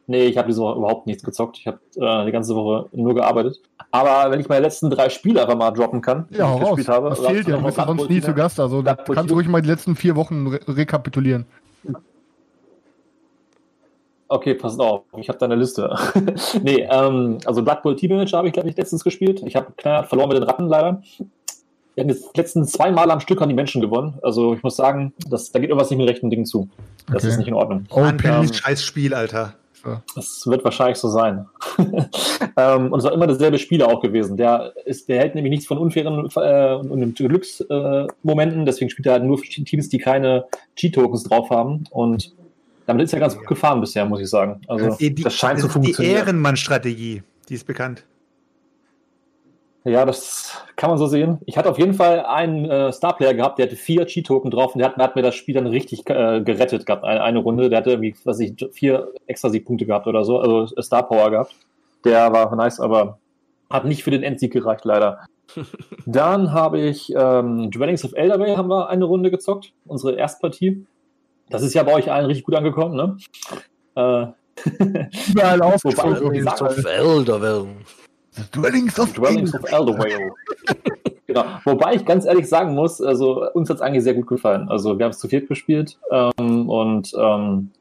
nee, 0.08 0.26
ich 0.26 0.38
habe 0.38 0.48
diese 0.48 0.62
Woche 0.62 0.78
überhaupt 0.78 1.08
nichts 1.08 1.24
gezockt. 1.24 1.58
Ich 1.58 1.68
habe 1.68 1.80
äh, 1.96 2.26
die 2.26 2.32
ganze 2.32 2.56
Woche 2.56 2.88
nur 2.92 3.14
gearbeitet. 3.14 3.62
Aber 3.92 4.32
wenn 4.32 4.40
ich 4.40 4.50
meine 4.50 4.62
letzten 4.62 4.90
drei 4.90 5.10
Spiele 5.10 5.42
einfach 5.42 5.56
mal 5.56 5.72
droppen 5.72 6.02
kann, 6.02 6.28
die 6.32 6.38
Ja, 6.38 6.50
hau 6.50 6.58
ich 6.58 6.64
gespielt 6.70 6.88
habe. 6.88 7.10
Das 7.10 7.20
oder 7.20 7.30
fehlt 7.30 7.48
ja, 7.48 7.54
noch 7.54 7.60
du 7.62 7.66
bist 7.66 7.88
sonst 7.88 8.10
nie 8.10 8.22
zu 8.22 8.34
Gast. 8.34 8.60
Also 8.60 8.82
da 8.82 8.96
kannst 8.96 9.18
du 9.18 9.24
Team. 9.24 9.34
ruhig 9.36 9.48
mal 9.48 9.62
die 9.62 9.70
letzten 9.70 9.96
vier 9.96 10.16
Wochen 10.16 10.48
re 10.48 10.60
rekapitulieren. 10.68 11.46
Okay, 14.30 14.56
passt 14.56 14.80
auf. 14.80 15.04
Ich 15.18 15.30
habe 15.30 15.38
da 15.38 15.46
eine 15.46 15.56
Liste. 15.56 15.96
nee, 16.64 16.88
ähm, 16.90 17.38
also 17.46 17.62
Blood 17.62 17.84
Bowl 17.84 17.96
Team 17.96 18.14
Manager 18.14 18.40
habe 18.40 18.48
ich, 18.48 18.54
glaube 18.54 18.68
ich, 18.68 18.76
letztens 18.76 19.04
gespielt. 19.04 19.44
Ich 19.46 19.56
habe 19.56 19.74
knallhart 19.78 20.08
verloren 20.08 20.30
mit 20.30 20.38
den 20.38 20.44
Ratten 20.44 20.66
leider. 20.66 21.04
Wir 21.96 22.04
haben 22.04 22.10
jetzt 22.10 22.30
die 22.36 22.40
letzten 22.40 22.66
zwei 22.66 22.92
Mal 22.92 23.12
am 23.12 23.20
Stück 23.20 23.40
haben 23.42 23.50
die 23.50 23.56
Menschen 23.56 23.82
gewonnen. 23.82 24.18
Also 24.24 24.54
ich 24.54 24.64
muss 24.64 24.76
sagen, 24.76 25.14
das, 25.30 25.52
da 25.52 25.60
geht 25.60 25.70
irgendwas 25.70 25.90
nicht 25.90 26.00
mit 26.00 26.10
rechten 26.10 26.30
Dingen 26.30 26.46
zu. 26.46 26.70
Das 27.08 27.18
Okay. 27.24 27.28
ist 27.28 27.38
nicht 27.38 27.48
in 27.48 27.54
Ordnung. 27.54 27.86
Okay. 27.90 28.30
ein 28.30 28.52
scheiß 28.54 28.84
Spiel, 28.84 29.14
Alter. 29.14 29.54
So. 29.84 29.98
Das 30.16 30.44
wird 30.48 30.64
wahrscheinlich 30.64 30.98
so 30.98 31.10
sein. 31.10 31.46
ähm, 32.58 32.92
und 32.94 33.00
es 33.00 33.06
war 33.06 33.12
immer 33.12 33.28
derselbe 33.28 33.60
Spieler 33.60 33.90
auch 33.90 34.02
gewesen. 34.02 34.38
Der, 34.38 34.74
ist, 34.86 35.10
der 35.10 35.20
hält 35.20 35.36
nämlich 35.36 35.52
nichts 35.52 35.68
von 35.68 35.78
unfairen 35.78 36.30
äh, 36.36 36.76
und, 36.76 36.90
und 37.04 37.16
Glücksmomenten. 37.18 38.62
Äh. 38.62 38.66
Deswegen 38.66 38.90
spielt 38.90 39.06
er 39.08 39.14
halt 39.14 39.24
nur 39.24 39.38
für 39.38 39.46
Teams, 39.48 39.90
die 39.90 39.98
keine 39.98 40.46
G-Tokens 40.76 41.24
drauf 41.24 41.50
haben. 41.50 41.84
Und 41.92 42.34
damit 42.86 43.04
ist 43.04 43.14
er 43.14 43.20
ganz 43.20 43.38
gut 43.38 43.46
gefahren 43.48 43.82
bisher, 43.82 44.06
muss 44.06 44.22
ich 44.22 44.30
sagen. 44.30 44.62
Also 44.68 44.96
Die, 44.96 45.14
die, 45.14 45.24
das 45.24 45.36
scheint 45.36 45.60
zu 45.60 45.68
ist 45.68 45.74
die 45.76 45.80
funktionieren. 45.82 46.16
Ehrenmann-Strategie. 46.16 47.24
Die 47.50 47.54
ist 47.54 47.68
bekannt. 47.68 48.04
Ja, 49.86 50.06
das 50.06 50.63
kann 50.78 50.89
man 50.89 50.98
so 50.98 51.08
sehen. 51.08 51.39
Ich 51.46 51.58
hatte 51.58 51.69
auf 51.69 51.78
jeden 51.78 51.93
Fall 51.93 52.22
einen 52.26 52.65
äh, 52.65 52.93
Starplayer 52.93 53.34
gehabt, 53.34 53.60
der 53.60 53.65
hatte 53.65 53.76
vier 53.76 54.06
G-Token 54.06 54.50
drauf 54.50 54.76
und 54.76 54.80
der 54.80 54.89
hat, 54.89 54.98
der 54.98 55.04
hat 55.04 55.15
mir 55.17 55.22
das 55.22 55.36
Spiel 55.36 55.56
dann 55.56 55.67
richtig 55.67 56.10
äh, 56.10 56.41
gerettet 56.41 56.86
gehabt, 56.86 57.04
eine, 57.04 57.22
eine 57.22 57.39
Runde. 57.39 57.69
Der 57.69 57.80
hatte 57.80 57.89
irgendwie, 57.91 58.15
was 58.24 58.39
weiß 58.39 58.39
ich, 58.39 58.69
vier 58.72 59.12
extra 59.28 59.50
Siegpunkte 59.50 59.86
gehabt 59.86 60.08
oder 60.08 60.24
so, 60.24 60.39
also 60.39 60.67
Star 60.82 61.04
Power 61.04 61.30
gehabt. 61.32 61.54
Der 62.06 62.32
war 62.32 62.56
nice, 62.56 62.80
aber 62.80 63.19
hat 63.69 63.84
nicht 63.84 64.04
für 64.04 64.12
den 64.12 64.24
Endsieg 64.24 64.54
gereicht, 64.54 64.86
leider. 64.86 65.26
dann 66.06 66.54
habe 66.54 66.80
ich 66.80 67.13
ähm, 67.15 67.69
Dwellings 67.69 68.06
of 68.06 68.13
Eldervale 68.13 68.56
haben 68.56 68.69
wir 68.69 68.88
eine 68.89 69.04
Runde 69.04 69.32
gezockt, 69.32 69.74
unsere 69.86 70.15
Erstpartie. 70.15 70.86
Das 71.50 71.62
ist 71.62 71.74
ja 71.74 71.84
bei 71.84 71.93
euch 71.93 72.10
allen 72.10 72.26
richtig 72.26 72.46
gut 72.46 72.56
angekommen, 72.56 72.96
ne? 72.96 73.17
Äh, 73.96 74.28
Überall 75.32 75.60
Wobei, 75.60 76.22
Elderville. 78.38 78.62
Dwellings 78.62 79.00
of 79.00 79.13
Dwellings 79.13 79.54
of 79.56 79.63
Eldervale. 79.72 80.32
genau. 81.28 81.43
Wobei 81.65 81.96
ich 81.96 82.06
ganz 82.06 82.26
ehrlich 82.26 82.48
sagen 82.48 82.74
muss, 82.76 83.02
also 83.02 83.50
uns 83.54 83.69
hat 83.69 83.78
es 83.78 83.82
eigentlich 83.82 84.04
sehr 84.04 84.13
gut 84.13 84.28
gefallen. 84.28 84.69
Also 84.69 84.98
wir 84.98 85.06
haben 85.06 85.12
es 85.12 85.19
zu 85.19 85.28
viert 85.28 85.48
gespielt 85.48 85.98
ähm, 86.12 86.69
und 86.69 87.13
ähm, 87.17 87.72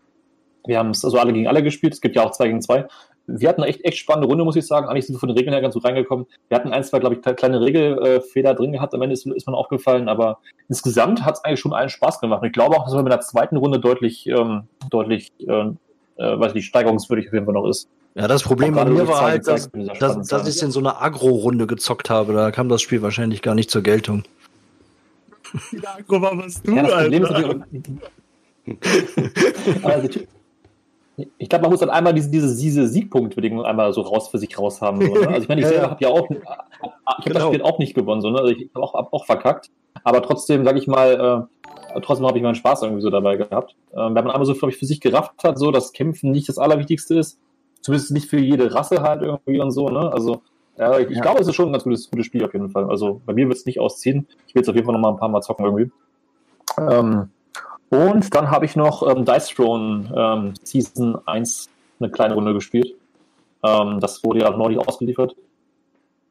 wir 0.67 0.79
haben 0.79 0.91
es 0.91 1.05
also 1.05 1.19
alle 1.19 1.33
gegen 1.33 1.49
alle 1.49 1.63
gespielt. 1.63 1.93
Es 1.95 2.01
gibt 2.01 2.17
ja 2.17 2.25
auch 2.25 2.31
zwei 2.31 2.47
gegen 2.49 2.61
zwei. 2.63 2.87
Wir 3.27 3.49
hatten 3.49 3.63
eine 3.63 3.71
echt, 3.71 3.85
echt 3.85 3.99
spannende 3.99 4.27
Runde, 4.29 4.45
muss 4.45 4.57
ich 4.57 4.67
sagen. 4.67 4.89
Eigentlich 4.89 5.07
sind 5.07 5.15
wir 5.15 5.21
von 5.21 5.29
den 5.29 5.39
Regeln 5.39 5.53
her 5.53 5.63
ganz 5.63 5.75
gut 5.75 5.85
reingekommen. 5.85 6.27
Wir 6.49 6.57
hatten 6.57 6.73
ein, 6.73 6.83
zwei, 6.83 6.99
glaube 6.99 7.15
ich, 7.15 7.21
kle- 7.21 7.35
kleine 7.35 7.61
Regelfehler 7.61 8.55
drin 8.55 8.73
gehabt. 8.73 8.95
Am 8.95 9.03
Ende 9.03 9.13
ist, 9.15 9.27
ist 9.27 9.47
man 9.47 9.55
aufgefallen, 9.55 10.09
aber 10.09 10.39
insgesamt 10.69 11.25
hat 11.25 11.37
es 11.37 11.45
eigentlich 11.45 11.61
schon 11.61 11.73
allen 11.73 11.89
Spaß 11.89 12.21
gemacht. 12.21 12.43
Und 12.43 12.49
ich 12.49 12.53
glaube 12.53 12.77
auch, 12.77 12.85
dass 12.85 12.95
man 12.95 13.05
mit 13.05 13.13
der 13.13 13.21
zweiten 13.21 13.57
Runde 13.57 13.79
deutlich, 13.79 14.27
ähm, 14.27 14.65
deutlich, 14.91 15.31
ähm, 15.47 15.79
äh, 16.17 16.39
weiß 16.39 16.55
nicht, 16.55 16.67
steigerungswürdig 16.67 17.29
auf 17.29 17.33
jeden 17.33 17.45
Fall 17.45 17.55
noch 17.55 17.67
ist. 17.69 17.89
Ja, 18.15 18.29
das 18.29 18.43
Problem 18.43 18.75
bei 18.75 18.85
mir 18.85 19.09
war 19.09 19.23
halt, 19.23 19.47
dass, 19.47 19.71
dass, 19.99 20.29
dass 20.29 20.49
ich 20.49 20.63
in 20.63 20.71
so 20.71 20.81
einer 20.81 21.01
Agro-Runde 21.01 21.67
gezockt 21.67 22.11
habe. 22.11 22.35
Da 22.35 22.51
kam 22.51 22.69
das 22.69 22.83
Spiel 22.83 23.01
wahrscheinlich 23.01 23.41
gar 23.41 23.55
nicht 23.55 23.71
zur 23.71 23.83
Geltung. 23.83 24.25
Agro 25.99 26.21
war 26.21 26.37
was 26.37 26.63
du, 26.63 26.75
Ja, 26.75 26.83
das 26.83 26.93
Problem 26.93 27.25
ist 27.25 27.33
also, 29.83 30.09
ich 31.39 31.49
glaube, 31.49 31.63
man 31.63 31.71
muss 31.71 31.81
dann 31.81 31.91
einmal 31.91 32.15
diese, 32.15 32.31
diese, 32.31 32.57
diese 32.57 32.89
Siegpunktbedingung 32.89 33.65
einmal 33.65 33.93
so 33.93 34.03
raus 34.03 34.29
für 34.29 34.39
sich 34.39 34.59
raus 34.59 34.81
haben. 34.81 35.01
So, 35.01 35.15
ne? 35.15 35.29
Also 35.29 35.43
ich 35.43 35.49
meine, 35.49 35.61
ich 35.63 35.67
selber 35.69 35.91
habe 35.91 36.05
ja 36.05 36.09
auch, 36.09 36.29
ich 36.31 36.39
habe 36.39 36.95
das 37.25 37.25
Genau. 37.25 37.47
Spiel 37.49 37.63
auch 37.63 37.79
nicht 37.79 37.95
gewonnen, 37.95 38.21
so, 38.21 38.31
ne? 38.31 38.39
also 38.39 38.53
ich 38.53 38.69
habe 38.75 38.85
auch, 38.85 38.95
hab 38.95 39.13
auch 39.13 39.25
verkackt. 39.25 39.71
Aber 40.05 40.23
trotzdem, 40.23 40.65
sage 40.65 40.79
ich 40.79 40.87
mal, 40.87 41.49
äh, 41.95 42.01
trotzdem 42.01 42.27
habe 42.27 42.39
ich 42.39 42.45
meinen 42.45 42.55
Spaß 42.55 42.83
irgendwie 42.83 43.03
so 43.03 43.11
dabei 43.11 43.37
gehabt. 43.37 43.75
Ähm, 43.95 44.15
wenn 44.15 44.25
man 44.25 44.31
einmal 44.31 44.47
so, 44.47 44.53
ich, 44.69 44.77
für 44.77 44.87
sich 44.87 45.01
gerafft 45.01 45.45
hat, 45.45 45.59
so, 45.59 45.71
dass 45.71 45.93
Kämpfen 45.93 46.31
nicht 46.31 46.49
das 46.49 46.59
Allerwichtigste 46.59 47.19
ist, 47.19 47.39
zumindest 47.83 48.11
nicht 48.13 48.29
für 48.31 48.39
jede 48.39 48.75
Rasse 48.75 49.03
halt 49.03 49.23
irgendwie 49.23 49.61
und 49.61 49.71
so, 49.71 49.89
ne? 49.89 50.11
Also 50.13 50.43
ja, 50.79 50.99
ich, 50.99 51.11
Ja. 51.11 51.21
glaube, 51.21 51.41
es 51.43 51.49
ist 51.49 51.55
schon 51.55 51.69
ein 51.69 51.73
ganz 51.73 51.85
gutes, 51.85 52.11
gutes 52.11 52.27
Spiel 52.27 52.45
auf 52.45 52.53
jeden 52.55 52.71
Fall. 52.71 52.89
Also 52.89 53.21
bei 53.27 53.35
mir 53.35 53.47
wird 53.47 53.59
es 53.59 53.67
nicht 53.67 53.79
ausziehen. 53.79 54.27
Ich 54.47 54.55
will 54.55 54.63
es 54.63 54.69
auf 54.69 54.75
jeden 54.75 54.87
Fall 54.87 54.95
noch 54.95 55.01
mal 55.03 55.11
ein 55.11 55.19
paar 55.19 55.29
Mal 55.29 55.43
zocken 55.43 55.67
irgendwie. 55.67 55.91
Ähm, 56.79 57.29
und 57.91 58.35
dann 58.35 58.51
habe 58.51 58.65
ich 58.65 58.75
noch 58.75 59.07
ähm, 59.07 59.27
Dice 59.27 59.49
Throne 59.49 60.11
ähm, 60.17 60.55
Season 60.63 61.19
1 61.27 61.69
eine 62.01 62.11
kleine 62.11 62.35
Runde 62.35 62.55
gespielt. 62.55 62.95
Ähm, 63.63 64.01
das 64.01 64.25
wurde 64.25 64.41
ja 64.41 64.51
auch 64.53 64.57
neulich 64.57 64.79
ausgeliefert. 64.79 65.37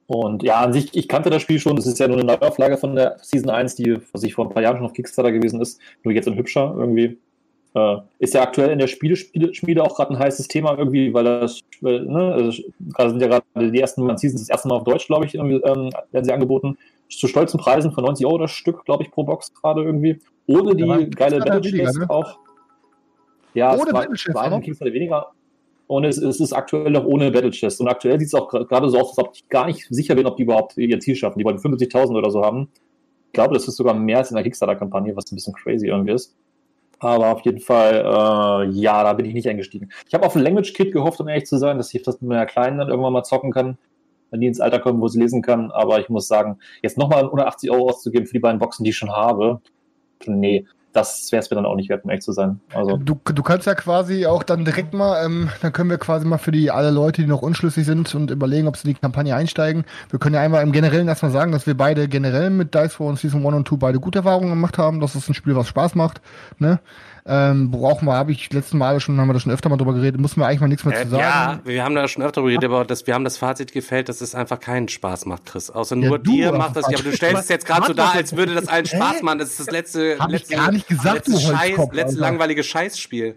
Und 0.07 0.43
ja, 0.43 0.59
an 0.59 0.73
sich, 0.73 0.93
ich 0.95 1.07
kannte 1.07 1.29
das 1.29 1.41
Spiel 1.43 1.59
schon. 1.59 1.75
Das 1.75 1.85
ist 1.85 1.99
ja 1.99 2.07
nur 2.07 2.17
eine 2.17 2.25
Neuauflage 2.25 2.77
von 2.77 2.95
der 2.95 3.17
Season 3.21 3.49
1, 3.49 3.75
die, 3.75 3.97
was 4.11 4.23
ich 4.23 4.33
vor 4.33 4.45
ein 4.45 4.51
paar 4.51 4.63
Jahren 4.63 4.77
schon 4.77 4.85
auf 4.87 4.93
Kickstarter 4.93 5.31
gewesen 5.31 5.61
ist. 5.61 5.79
Nur 6.03 6.13
jetzt 6.13 6.27
in 6.27 6.35
hübscher 6.35 6.73
irgendwie. 6.77 7.17
Äh, 7.73 7.97
ist 8.19 8.33
ja 8.33 8.41
aktuell 8.41 8.69
in 8.71 8.79
der 8.79 8.87
Spieleschmiede 8.87 9.53
Schmiede 9.53 9.83
auch 9.83 9.95
gerade 9.95 10.13
ein 10.13 10.19
heißes 10.19 10.49
Thema 10.49 10.77
irgendwie, 10.77 11.13
weil 11.13 11.23
das, 11.23 11.61
ne, 11.79 12.33
also, 12.33 12.61
gerade 12.93 13.09
sind 13.11 13.21
ja 13.21 13.27
gerade 13.27 13.71
die 13.71 13.79
ersten 13.79 14.01
beiden 14.01 14.17
Seasons 14.17 14.41
das 14.41 14.49
erste 14.49 14.67
Mal 14.67 14.75
auf 14.75 14.83
Deutsch, 14.83 15.07
glaube 15.07 15.25
ich, 15.25 15.35
ähm, 15.35 15.51
werden 16.11 16.25
sie 16.25 16.33
angeboten. 16.33 16.77
Zu 17.09 17.27
stolzen 17.27 17.59
Preisen 17.59 17.91
von 17.91 18.03
90 18.03 18.25
Euro 18.25 18.39
das 18.39 18.51
Stück, 18.51 18.83
glaube 18.85 19.03
ich, 19.03 19.11
pro 19.11 19.23
Box 19.23 19.53
gerade 19.53 19.83
irgendwie. 19.83 20.19
Ohne 20.47 20.75
die 20.75 20.83
Ja, 20.83 20.95
geile 20.97 21.05
Kickstarter 21.09 21.39
Battle 21.39 21.63
weniger, 21.63 21.85
Chest 21.85 21.99
ne? 21.99 22.09
auch. 22.09 22.37
Ja, 23.53 23.73
Ohne 23.73 23.81
es 23.81 23.93
war, 23.93 24.01
Battle 24.01 24.15
Chest 24.15 24.35
war 24.35 24.47
auch? 24.47 24.51
ein 24.51 24.61
Kickstarter 24.61 24.93
weniger. 24.93 25.27
Und 25.87 26.05
es, 26.05 26.17
es 26.17 26.39
ist 26.39 26.53
aktuell 26.53 26.91
noch 26.91 27.05
ohne 27.05 27.31
Battle 27.31 27.51
Chest. 27.51 27.81
Und 27.81 27.89
aktuell 27.89 28.17
sieht 28.19 28.27
es 28.27 28.33
auch 28.33 28.49
gerade 28.49 28.89
so 28.89 28.97
aus, 28.97 29.09
als 29.09 29.27
ob 29.27 29.35
ich 29.35 29.47
gar 29.49 29.65
nicht 29.65 29.87
sicher 29.89 30.15
bin, 30.15 30.25
ob 30.25 30.37
die 30.37 30.43
überhaupt 30.43 30.77
ihr 30.77 30.99
Ziel 31.01 31.15
schaffen. 31.15 31.39
Die 31.39 31.45
wollen 31.45 31.57
50.000 31.57 32.17
oder 32.17 32.31
so 32.31 32.43
haben. 32.43 32.69
Ich 33.27 33.33
glaube, 33.33 33.53
das 33.53 33.67
ist 33.67 33.75
sogar 33.75 33.93
mehr 33.93 34.19
als 34.19 34.29
in 34.31 34.35
der 34.35 34.43
Kickstarter-Kampagne, 34.43 35.15
was 35.15 35.31
ein 35.31 35.35
bisschen 35.35 35.53
crazy 35.53 35.87
irgendwie 35.87 36.13
ist. 36.13 36.35
Aber 37.03 37.31
auf 37.31 37.41
jeden 37.41 37.59
Fall, 37.59 37.95
äh, 37.95 38.69
ja, 38.69 39.03
da 39.03 39.13
bin 39.13 39.25
ich 39.25 39.33
nicht 39.33 39.49
eingestiegen. 39.49 39.89
Ich 40.07 40.13
habe 40.13 40.23
auf 40.23 40.35
ein 40.35 40.43
Language 40.43 40.73
Kit 40.73 40.93
gehofft, 40.93 41.19
um 41.19 41.27
ehrlich 41.27 41.47
zu 41.47 41.57
sein, 41.57 41.77
dass 41.77 41.91
ich 41.95 42.03
das 42.03 42.21
mit 42.21 42.29
meiner 42.29 42.45
Kleinen 42.45 42.77
dann 42.77 42.89
irgendwann 42.89 43.11
mal 43.11 43.23
zocken 43.23 43.51
kann, 43.51 43.79
wenn 44.29 44.39
die 44.39 44.45
ins 44.45 44.59
Alter 44.59 44.77
kommen, 44.77 45.01
wo 45.01 45.07
sie 45.07 45.19
lesen 45.19 45.41
kann. 45.41 45.71
Aber 45.71 45.99
ich 45.99 46.09
muss 46.09 46.27
sagen, 46.27 46.59
jetzt 46.83 46.99
nochmal 46.99 47.23
180 47.23 47.71
Euro 47.71 47.89
auszugeben 47.89 48.27
für 48.27 48.33
die 48.33 48.39
beiden 48.39 48.59
Boxen, 48.59 48.83
die 48.83 48.91
ich 48.91 48.97
schon 48.97 49.11
habe, 49.11 49.61
nee, 50.27 50.67
das 50.93 51.31
wäre 51.31 51.41
es 51.41 51.49
mir 51.49 51.55
dann 51.55 51.65
auch 51.65 51.75
nicht 51.75 51.89
wert, 51.89 52.03
um 52.03 52.09
ehrlich 52.09 52.23
zu 52.23 52.31
sein. 52.31 52.59
Also, 52.73 52.97
Du, 52.97 53.15
du 53.23 53.43
kannst 53.43 53.67
ja 53.67 53.75
quasi 53.75 54.25
auch 54.25 54.43
dann 54.43 54.65
direkt 54.65 54.93
mal, 54.93 55.25
ähm, 55.25 55.49
dann 55.61 55.71
können 55.71 55.89
wir 55.89 55.97
quasi 55.97 56.25
mal 56.25 56.37
für 56.37 56.51
die 56.51 56.71
alle 56.71 56.91
Leute, 56.91 57.21
die 57.21 57.27
noch 57.27 57.41
unschlüssig 57.41 57.85
sind 57.85 58.13
und 58.13 58.31
überlegen, 58.31 58.67
ob 58.67 58.77
sie 58.77 58.87
in 58.87 58.95
die 58.95 58.99
Kampagne 58.99 59.35
einsteigen. 59.35 59.85
Wir 60.09 60.19
können 60.19 60.35
ja 60.35 60.41
einmal 60.41 60.63
im 60.63 60.71
Generellen 60.71 61.07
erstmal 61.07 61.31
sagen, 61.31 61.51
dass 61.51 61.67
wir 61.67 61.75
beide 61.75 62.07
generell 62.07 62.49
mit 62.49 62.75
Dice 62.75 62.93
for 62.93 63.07
und 63.07 63.19
Season 63.19 63.45
1 63.45 63.55
und 63.55 63.67
2 63.67 63.75
beide 63.77 63.99
gute 63.99 64.19
Erfahrungen 64.19 64.49
gemacht 64.49 64.77
haben. 64.77 64.99
Das 64.99 65.15
ist 65.15 65.29
ein 65.29 65.33
Spiel, 65.33 65.55
was 65.55 65.67
Spaß 65.67 65.95
macht. 65.95 66.21
Ne? 66.59 66.79
Ähm, 67.25 67.69
brauchen 67.71 68.07
wir, 68.07 68.13
habe 68.13 68.31
ich 68.31 68.51
letzten 68.51 68.77
Mal 68.77 68.99
schon, 68.99 69.19
haben 69.19 69.27
wir 69.27 69.33
da 69.33 69.39
schon 69.39 69.51
öfter 69.51 69.69
mal 69.69 69.77
drüber 69.77 69.93
geredet, 69.93 70.19
müssen 70.19 70.39
wir 70.39 70.47
eigentlich 70.47 70.61
mal 70.61 70.67
nichts 70.67 70.83
mehr 70.85 70.99
Äh, 70.99 71.03
zu 71.03 71.09
sagen. 71.11 71.21
ja, 71.21 71.59
wir 71.63 71.83
haben 71.83 71.93
da 71.95 72.07
schon 72.07 72.23
öfter 72.23 72.41
geredet, 72.41 72.65
aber 72.65 72.83
das, 72.85 73.05
wir 73.05 73.13
haben 73.13 73.23
das 73.23 73.37
Fazit 73.37 73.71
gefällt, 73.73 74.09
dass 74.09 74.21
es 74.21 74.33
einfach 74.33 74.59
keinen 74.59 74.87
Spaß 74.87 75.25
macht, 75.27 75.45
Chris. 75.45 75.69
Außer 75.69 75.95
Ja, 75.97 76.07
nur 76.07 76.19
dir 76.19 76.51
macht 76.51 76.75
das. 76.75 76.89
Ja, 76.89 76.97
aber 76.97 77.03
du 77.09 77.15
stellst 77.15 77.43
es 77.43 77.49
jetzt 77.49 77.65
gerade 77.67 77.85
so 77.87 77.93
dar, 77.93 78.13
als 78.15 78.35
würde 78.35 78.55
das 78.55 78.67
allen 78.67 78.85
Spaß 78.85 79.21
machen. 79.21 79.39
Das 79.39 79.49
ist 79.49 79.59
das 79.59 79.71
letzte, 79.71 80.17
Hab 80.19 80.27
ich 80.29 80.39
letzte, 80.39 80.55
gar 80.55 80.71
nicht 80.71 80.87
gesagt, 80.87 81.27
letzte, 81.27 81.31
du 81.31 81.39
Scheiß, 81.39 81.77
letzte 81.91 82.19
langweilige 82.19 82.63
Scheißspiel. 82.63 83.35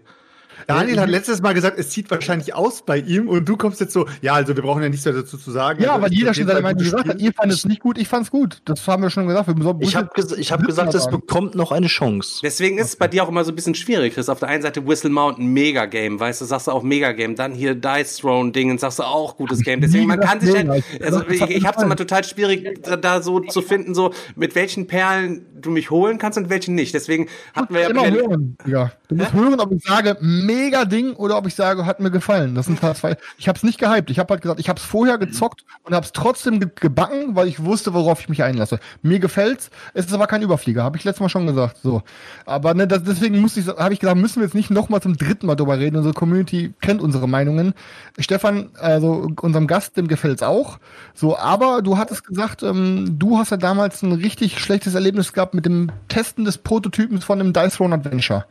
Daniel 0.67 0.99
hat 0.99 1.09
letztes 1.09 1.41
Mal 1.41 1.53
gesagt, 1.53 1.77
es 1.79 1.89
zieht 1.89 2.09
wahrscheinlich 2.09 2.53
aus 2.53 2.83
bei 2.83 2.97
ihm 2.97 3.29
und 3.29 3.47
du 3.47 3.57
kommst 3.57 3.79
jetzt 3.79 3.93
so, 3.93 4.07
ja, 4.21 4.33
also 4.33 4.55
wir 4.55 4.63
brauchen 4.63 4.81
ja 4.81 4.89
nichts 4.89 5.05
mehr 5.05 5.13
dazu 5.13 5.37
zu 5.37 5.51
sagen. 5.51 5.81
Ja, 5.81 5.91
also, 5.91 6.03
weil 6.03 6.11
es 6.11 6.17
jeder 6.17 6.33
schon 6.33 6.47
seine 6.47 6.61
Meinung 6.61 6.79
gesagt 6.81 7.07
hat. 7.07 7.19
Ihr 7.19 7.33
fandet 7.33 7.57
es 7.57 7.65
nicht 7.65 7.81
gut, 7.81 7.97
ich 7.97 8.07
fand's 8.07 8.31
gut. 8.31 8.61
Das 8.65 8.87
haben 8.87 9.03
wir 9.03 9.09
schon 9.09 9.27
gesagt. 9.27 9.47
Wir 9.47 9.75
Ich 9.81 9.95
habe 9.95 10.09
ges 10.13 10.31
hab 10.51 10.63
gesagt, 10.63 10.93
es 10.93 11.07
bekommt 11.07 11.55
noch 11.55 11.71
eine 11.71 11.87
Chance. 11.87 12.39
Deswegen 12.43 12.77
ist 12.77 12.87
es 12.87 12.95
bei 12.95 13.07
dir 13.07 13.23
auch 13.23 13.29
immer 13.29 13.43
so 13.43 13.51
ein 13.51 13.55
bisschen 13.55 13.75
schwierig, 13.75 14.15
Chris. 14.15 14.29
Auf 14.29 14.39
der 14.39 14.49
einen 14.49 14.63
Seite 14.63 14.85
Whistle 14.87 15.09
Mountain, 15.09 15.47
mega 15.47 15.85
Game, 15.85 16.19
weißt 16.19 16.41
du, 16.41 16.45
sagst 16.45 16.67
du 16.67 16.71
auch 16.71 16.83
mega 16.83 17.11
Game. 17.11 17.35
Dann 17.35 17.53
hier 17.53 17.75
Dice 17.75 18.17
Throne 18.17 18.51
Dingen, 18.51 18.77
sagst 18.77 18.99
du 18.99 19.03
auch 19.03 19.37
gutes 19.37 19.61
Game. 19.61 19.81
Deswegen, 19.81 20.07
man 20.07 20.19
kann 20.19 20.41
sich 20.41 20.55
halt, 20.55 20.83
also 21.01 21.21
ich, 21.27 21.41
ich 21.41 21.63
hab's 21.63 21.75
gefallen. 21.75 21.85
immer 21.85 21.95
total 21.95 22.23
schwierig, 22.23 22.81
da, 23.01 23.21
so 23.21 23.39
zu 23.39 23.61
finden, 23.61 23.93
so, 23.93 24.13
mit 24.35 24.55
welchen 24.55 24.87
Perlen 24.87 25.45
du 25.61 25.71
mich 25.71 25.89
holen 25.89 26.17
kannst 26.17 26.37
und 26.37 26.49
welchen 26.49 26.75
nicht. 26.75 26.93
Deswegen 26.93 27.27
hatten 27.53 27.73
wir 27.73 27.81
ja 27.81 27.89
immer 27.89 28.09
hören, 28.09 28.57
Digga. 28.65 28.91
Du 29.07 29.15
musst 29.15 29.33
hören, 29.33 29.59
ob 29.59 29.71
ich 29.71 29.83
sage, 29.83 30.17
mega 30.21 30.54
Ding 30.85 31.13
oder 31.13 31.37
ob 31.37 31.47
ich 31.47 31.55
sage, 31.55 31.85
hat 31.85 31.99
mir 31.99 32.11
gefallen. 32.11 32.55
Das 32.55 32.65
sind 32.65 32.81
halt 32.81 32.97
zwei. 32.97 33.17
Ich 33.37 33.47
hab's 33.47 33.63
nicht 33.63 33.79
gehypt. 33.79 34.09
Ich 34.09 34.19
habe 34.19 34.33
halt 34.33 34.41
gesagt, 34.41 34.59
ich 34.59 34.69
hab's 34.69 34.83
vorher 34.83 35.17
gezockt 35.17 35.65
und 35.83 35.93
hab's 35.93 36.11
trotzdem 36.11 36.59
ge 36.59 36.69
gebacken, 36.75 37.35
weil 37.35 37.47
ich 37.47 37.63
wusste, 37.63 37.93
worauf 37.93 38.19
ich 38.21 38.29
mich 38.29 38.43
einlasse. 38.43 38.79
Mir 39.01 39.19
gefällt's. 39.19 39.69
Es 39.93 40.05
ist 40.05 40.13
aber 40.13 40.27
kein 40.27 40.41
Überflieger, 40.41 40.83
habe 40.83 40.97
ich 40.97 41.03
letztes 41.03 41.21
Mal 41.21 41.29
schon 41.29 41.47
gesagt. 41.47 41.77
So. 41.81 42.01
Aber 42.45 42.73
ne, 42.73 42.87
das, 42.87 43.03
deswegen 43.03 43.39
muss 43.39 43.57
ich, 43.57 43.67
habe 43.67 43.93
ich 43.93 43.99
gesagt, 43.99 44.17
müssen 44.17 44.37
wir 44.37 44.45
jetzt 44.45 44.55
nicht 44.55 44.71
nochmal 44.71 45.01
zum 45.01 45.17
dritten 45.17 45.47
Mal 45.47 45.55
drüber 45.55 45.79
reden. 45.79 45.95
Unsere 45.97 46.13
Community 46.13 46.73
kennt 46.81 47.01
unsere 47.01 47.27
Meinungen. 47.27 47.73
Stefan, 48.19 48.69
also 48.79 49.29
unserem 49.41 49.67
Gast, 49.67 49.97
dem 49.97 50.07
gefällt's 50.07 50.43
auch. 50.43 50.79
So, 51.13 51.37
aber 51.37 51.81
du 51.81 51.97
hattest 51.97 52.25
gesagt, 52.25 52.63
ähm, 52.63 53.15
du 53.19 53.37
hast 53.37 53.51
ja 53.51 53.57
damals 53.57 54.01
ein 54.01 54.11
richtig 54.11 54.59
schlechtes 54.59 54.95
Erlebnis 54.95 55.33
gehabt 55.33 55.53
mit 55.53 55.65
dem 55.65 55.91
Testen 56.07 56.45
des 56.45 56.57
Prototypen 56.57 57.21
von 57.21 57.39
dem 57.39 57.53
Dice 57.53 57.75
Throne 57.75 57.95
Adventure. 57.95 58.45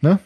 Ne? 0.00 0.18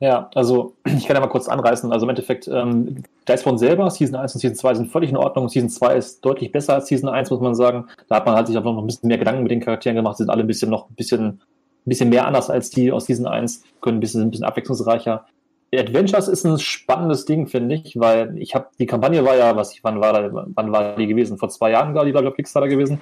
Ja, 0.00 0.30
also 0.34 0.74
ich 0.84 1.06
kann 1.06 1.14
ja 1.14 1.20
mal 1.20 1.28
kurz 1.28 1.48
anreißen. 1.48 1.92
Also 1.92 2.06
im 2.06 2.10
Endeffekt, 2.10 2.48
ähm, 2.48 3.04
Dicebone 3.28 3.58
selber, 3.58 3.90
Season 3.90 4.16
1 4.16 4.34
und 4.34 4.40
Season 4.40 4.56
2 4.56 4.74
sind 4.74 4.90
völlig 4.90 5.10
in 5.10 5.16
Ordnung. 5.16 5.48
Season 5.48 5.68
2 5.68 5.94
ist 5.94 6.24
deutlich 6.24 6.50
besser 6.50 6.74
als 6.74 6.88
Season 6.88 7.08
1, 7.08 7.30
muss 7.30 7.40
man 7.40 7.54
sagen. 7.54 7.86
Da 8.08 8.16
hat 8.16 8.26
man 8.26 8.34
halt 8.34 8.46
sich 8.46 8.56
einfach 8.56 8.72
noch 8.72 8.80
ein 8.80 8.86
bisschen 8.86 9.08
mehr 9.08 9.18
Gedanken 9.18 9.42
mit 9.42 9.52
den 9.52 9.60
Charakteren 9.60 9.96
gemacht, 9.96 10.16
Sie 10.16 10.24
sind 10.24 10.30
alle 10.30 10.42
ein 10.42 10.46
bisschen 10.46 10.70
noch 10.70 10.88
ein 10.88 10.94
bisschen, 10.94 11.26
ein 11.26 11.40
bisschen 11.84 12.08
mehr 12.08 12.26
anders 12.26 12.50
als 12.50 12.70
die 12.70 12.90
aus 12.90 13.06
Season 13.06 13.26
1, 13.26 13.62
können 13.80 13.98
ein 13.98 14.00
bisschen, 14.00 14.22
ein 14.22 14.30
bisschen 14.30 14.46
abwechslungsreicher. 14.46 15.26
Adventures 15.72 16.26
ist 16.26 16.44
ein 16.44 16.58
spannendes 16.58 17.26
Ding, 17.26 17.46
finde 17.46 17.76
ich, 17.76 17.98
weil 18.00 18.36
ich 18.38 18.56
habe, 18.56 18.66
die 18.80 18.86
Kampagne 18.86 19.24
war 19.24 19.36
ja, 19.36 19.54
was 19.54 19.72
ich, 19.72 19.84
wann 19.84 20.00
war 20.00 20.12
da, 20.12 20.28
wann 20.32 20.72
war 20.72 20.96
die 20.96 21.06
gewesen? 21.06 21.38
Vor 21.38 21.48
zwei 21.48 21.70
Jahren 21.70 21.94
war 21.94 22.04
die, 22.04 22.10
glaube 22.10 22.26
ich, 22.26 22.30
auf 22.30 22.36
Kickstarter 22.36 22.66
gewesen. 22.66 23.00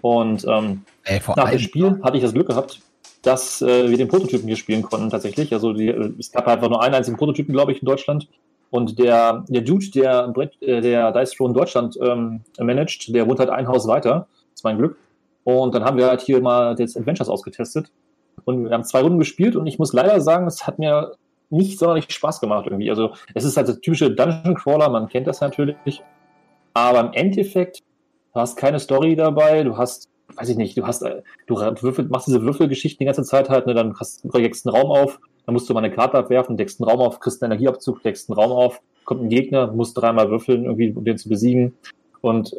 Und 0.00 0.44
ähm, 0.48 0.82
Ey, 1.04 1.20
nach 1.36 1.50
dem 1.50 1.58
Spiel 1.60 2.00
hatte 2.02 2.16
ich 2.16 2.22
das 2.22 2.32
Glück 2.32 2.48
gehabt, 2.48 2.80
dass 3.28 3.60
äh, 3.60 3.90
wir 3.90 3.98
den 3.98 4.08
Prototypen 4.08 4.48
hier 4.48 4.56
spielen 4.56 4.80
konnten 4.80 5.10
tatsächlich. 5.10 5.52
Also 5.52 5.74
die, 5.74 5.88
äh, 5.88 6.12
es 6.18 6.32
gab 6.32 6.48
einfach 6.48 6.70
nur 6.70 6.82
einen 6.82 6.94
einzigen 6.94 7.18
Prototypen, 7.18 7.52
glaube 7.52 7.72
ich, 7.72 7.82
in 7.82 7.86
Deutschland. 7.86 8.26
Und 8.70 8.98
der, 8.98 9.44
der 9.48 9.60
Dude, 9.60 9.90
der, 9.90 10.32
äh, 10.60 10.80
der 10.80 11.12
Dice 11.12 11.32
Throne 11.32 11.52
Deutschland 11.52 11.98
ähm, 12.00 12.40
managt, 12.58 13.14
der 13.14 13.28
wohnt 13.28 13.38
halt 13.38 13.50
ein 13.50 13.68
Haus 13.68 13.86
weiter. 13.86 14.28
Das 14.32 14.60
ist 14.60 14.64
mein 14.64 14.78
Glück. 14.78 14.96
Und 15.44 15.74
dann 15.74 15.84
haben 15.84 15.98
wir 15.98 16.06
halt 16.06 16.22
hier 16.22 16.40
mal 16.40 16.74
jetzt 16.78 16.96
Adventures 16.96 17.28
ausgetestet. 17.28 17.92
Und 18.46 18.64
wir 18.64 18.70
haben 18.70 18.84
zwei 18.84 19.02
Runden 19.02 19.18
gespielt 19.18 19.56
und 19.56 19.66
ich 19.66 19.78
muss 19.78 19.92
leider 19.92 20.22
sagen, 20.22 20.46
es 20.46 20.66
hat 20.66 20.78
mir 20.78 21.12
nicht 21.50 21.78
sonderlich 21.78 22.06
Spaß 22.10 22.40
gemacht 22.40 22.64
irgendwie. 22.66 22.88
Also 22.88 23.12
es 23.34 23.44
ist 23.44 23.58
halt 23.58 23.68
der 23.68 23.78
typische 23.78 24.10
Dungeon 24.10 24.54
Crawler, 24.54 24.88
man 24.88 25.08
kennt 25.08 25.26
das 25.26 25.42
natürlich. 25.42 26.02
Aber 26.72 27.00
im 27.00 27.12
Endeffekt, 27.12 27.82
du 28.32 28.40
hast 28.40 28.56
keine 28.56 28.78
Story 28.78 29.16
dabei, 29.16 29.64
du 29.64 29.76
hast, 29.76 30.08
weiß 30.36 30.48
ich 30.50 30.56
nicht, 30.56 30.76
du 30.76 30.86
hast, 30.86 31.02
äh, 31.02 31.22
du 31.46 31.56
würfel, 31.56 32.06
machst 32.08 32.26
diese 32.26 32.42
Würfelgeschichten 32.42 32.98
die 32.98 33.06
ganze 33.06 33.22
Zeit 33.22 33.48
halt, 33.48 33.66
ne, 33.66 33.74
dann 33.74 33.94
hast, 33.98 34.22
deckst 34.24 34.66
einen 34.66 34.76
Raum 34.76 34.90
auf, 34.90 35.20
dann 35.46 35.54
musst 35.54 35.68
du 35.68 35.74
mal 35.74 35.82
eine 35.82 35.94
Karte 35.94 36.18
abwerfen, 36.18 36.56
deckst 36.56 36.80
einen 36.80 36.90
Raum 36.90 37.00
auf, 37.00 37.20
kriegst 37.20 37.42
einen 37.42 37.52
Energieabzug, 37.52 38.02
deckst 38.02 38.30
einen 38.30 38.38
Raum 38.38 38.52
auf, 38.52 38.80
kommt 39.04 39.22
ein 39.22 39.28
Gegner, 39.28 39.72
musst 39.72 39.96
dreimal 39.96 40.30
würfeln, 40.30 40.64
irgendwie, 40.64 40.92
um 40.92 41.04
den 41.04 41.16
zu 41.16 41.28
besiegen. 41.28 41.74
Und 42.20 42.54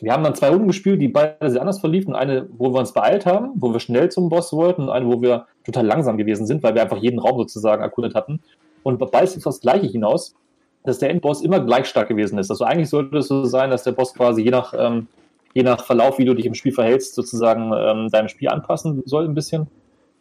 wir 0.00 0.12
haben 0.12 0.24
dann 0.24 0.34
zwei 0.34 0.50
Runden 0.50 0.66
gespielt, 0.66 1.00
die 1.00 1.08
beide 1.08 1.50
sehr 1.50 1.60
anders 1.60 1.80
verliefen. 1.80 2.14
Eine, 2.14 2.48
wo 2.58 2.72
wir 2.72 2.80
uns 2.80 2.92
beeilt 2.92 3.26
haben, 3.26 3.52
wo 3.54 3.72
wir 3.72 3.80
schnell 3.80 4.10
zum 4.10 4.28
Boss 4.28 4.52
wollten, 4.52 4.82
und 4.82 4.90
eine, 4.90 5.06
wo 5.06 5.22
wir 5.22 5.46
total 5.64 5.86
langsam 5.86 6.18
gewesen 6.18 6.46
sind, 6.46 6.62
weil 6.62 6.74
wir 6.74 6.82
einfach 6.82 6.98
jeden 6.98 7.18
Raum 7.18 7.38
sozusagen 7.38 7.80
erkundet 7.80 8.14
hatten. 8.14 8.40
Und 8.82 8.98
beides 9.10 9.36
ist 9.36 9.46
das 9.46 9.60
Gleiche 9.60 9.86
hinaus, 9.86 10.34
dass 10.82 10.98
der 10.98 11.10
Endboss 11.10 11.40
immer 11.40 11.60
gleich 11.60 11.86
stark 11.86 12.08
gewesen 12.08 12.38
ist. 12.38 12.50
Also 12.50 12.64
eigentlich 12.64 12.90
sollte 12.90 13.16
es 13.16 13.28
so 13.28 13.44
sein, 13.44 13.70
dass 13.70 13.84
der 13.84 13.92
Boss 13.92 14.12
quasi 14.12 14.42
je 14.42 14.50
nach, 14.50 14.74
ähm, 14.76 15.06
je 15.54 15.62
nach 15.62 15.84
Verlauf, 15.84 16.18
wie 16.18 16.24
du 16.24 16.34
dich 16.34 16.46
im 16.46 16.54
Spiel 16.54 16.72
verhältst, 16.72 17.14
sozusagen 17.14 17.72
ähm, 17.74 18.08
deinem 18.10 18.28
Spiel 18.28 18.48
anpassen 18.48 19.02
soll 19.06 19.24
ein 19.24 19.34
bisschen. 19.34 19.66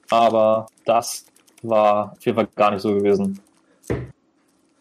Aber 0.10 0.68
das 0.86 1.26
war 1.62 2.14
auf 2.14 2.26
jeden 2.26 2.36
Fall 2.36 2.48
gar 2.56 2.72
nicht 2.72 2.82
so 2.82 2.94
gewesen. 2.94 3.40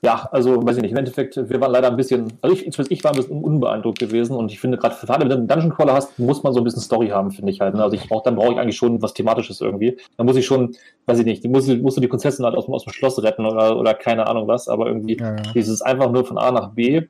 Ja, 0.05 0.29
also 0.33 0.67
weiß 0.67 0.77
ich 0.77 0.83
nicht. 0.83 0.91
Im 0.91 0.97
Endeffekt, 0.97 1.37
wir 1.37 1.61
waren 1.61 1.71
leider 1.71 1.87
ein 1.89 1.97
bisschen, 1.97 2.33
also 2.41 2.57
ich, 2.57 2.67
ich 2.67 3.05
war 3.05 3.13
ein 3.13 3.17
bisschen 3.17 3.41
unbeeindruckt 3.41 4.01
gewesen 4.01 4.35
und 4.35 4.51
ich 4.51 4.59
finde 4.59 4.77
gerade, 4.77 4.97
gerade 4.97 5.21
wenn 5.23 5.29
du 5.29 5.37
einen 5.37 5.47
Dungeon 5.47 5.73
Crawler 5.73 5.95
hast, 5.95 6.19
muss 6.19 6.43
man 6.43 6.53
so 6.53 6.61
ein 6.61 6.65
bisschen 6.65 6.83
Story 6.83 7.09
haben, 7.11 7.31
finde 7.31 7.53
ich 7.53 7.61
halt. 7.61 7.77
Ne? 7.77 7.85
Also 7.85 7.95
ich 7.95 8.09
brauch, 8.09 8.25
dann 8.25 8.35
brauche 8.35 8.53
ich 8.53 8.59
eigentlich 8.59 8.77
schon 8.77 9.01
was 9.01 9.15
Thematisches 9.15 9.61
irgendwie. 9.61 9.97
Dann 10.17 10.27
muss 10.27 10.35
ich 10.35 10.45
schon, 10.45 10.75
weiß 11.07 11.21
ich 11.21 11.25
nicht, 11.25 11.45
muss, 11.45 11.69
musst 11.69 11.97
du 11.99 12.01
die 12.01 12.09
Prinzessin 12.09 12.45
halt 12.45 12.57
aus, 12.57 12.65
dem- 12.65 12.75
aus 12.75 12.83
dem 12.83 12.93
Schloss 12.93 13.23
retten 13.23 13.47
oder, 13.47 13.79
oder 13.79 13.95
keine 13.95 14.27
Ahnung 14.27 14.49
was, 14.49 14.67
aber 14.67 14.89
irgendwie 14.89 15.19
Ja, 15.19 15.37
ja. 15.37 15.53
dieses 15.55 15.83
einfach 15.83 16.11
nur 16.11 16.25
von 16.25 16.37
A 16.37 16.51
nach 16.51 16.71
B 16.75 17.03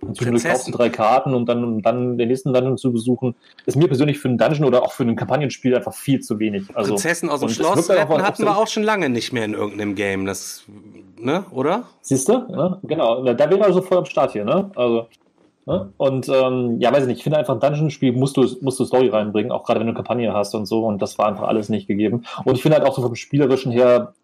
und 0.00 0.16
zwischendurch 0.16 0.44
kaufst 0.44 0.68
du 0.68 0.72
drei 0.72 0.88
Karten 0.90 1.34
und 1.34 1.46
dann, 1.48 1.64
um 1.64 1.82
dann 1.82 2.18
den 2.18 2.28
nächsten 2.28 2.52
Dungeon 2.52 2.78
zu 2.78 2.92
besuchen, 2.92 3.34
ist 3.66 3.76
mir 3.76 3.88
persönlich 3.88 4.18
für 4.18 4.28
einen 4.28 4.38
Dungeon 4.38 4.64
oder 4.64 4.82
auch 4.82 4.92
für 4.92 5.02
ein 5.02 5.16
Kampagnenspiel 5.16 5.74
einfach 5.74 5.94
viel 5.94 6.20
zu 6.20 6.38
wenig. 6.38 6.64
Also, 6.74 6.92
Prinzessin 6.92 7.28
aus 7.28 7.40
dem 7.40 7.48
Schloss 7.48 7.90
auch- 7.90 8.18
hatten 8.20 8.44
wir 8.44 8.56
auch 8.56 8.68
schon 8.68 8.84
lange 8.84 9.08
nicht 9.08 9.32
mehr 9.32 9.44
in 9.44 9.54
irgendeinem 9.54 9.94
Game. 9.94 10.26
Das, 10.26 10.64
ne, 11.18 11.44
oder? 11.50 11.84
Siehst 12.02 12.28
du? 12.28 12.38
Ne? 12.38 12.78
Genau. 12.84 13.24
Da 13.24 13.50
wäre 13.50 13.60
er 13.60 13.72
so 13.72 13.82
voll 13.82 13.98
am 13.98 14.04
Start 14.04 14.32
hier, 14.32 14.44
ne? 14.44 14.70
Also. 14.76 15.06
Ne? 15.66 15.92
Und 15.98 16.30
ähm, 16.30 16.80
ja, 16.80 16.90
weiß 16.90 17.02
ich 17.02 17.08
nicht, 17.08 17.18
ich 17.18 17.22
finde 17.24 17.38
einfach, 17.38 17.52
ein 17.52 17.60
Dungeon-Spiel 17.60 18.12
musst 18.12 18.38
du, 18.38 18.46
musst 18.62 18.80
du 18.80 18.86
Story 18.86 19.08
reinbringen, 19.08 19.52
auch 19.52 19.64
gerade 19.64 19.80
wenn 19.80 19.86
du 19.86 19.90
eine 19.90 19.96
Kampagne 19.96 20.32
hast 20.32 20.54
und 20.54 20.64
so, 20.64 20.86
und 20.86 21.02
das 21.02 21.18
war 21.18 21.26
einfach 21.26 21.46
alles 21.46 21.68
nicht 21.68 21.86
gegeben. 21.86 22.24
Und 22.44 22.54
ich 22.54 22.62
finde 22.62 22.78
halt 22.78 22.88
auch 22.88 22.96
so 22.96 23.02
vom 23.02 23.14
Spielerischen 23.14 23.70
her, 23.70 24.14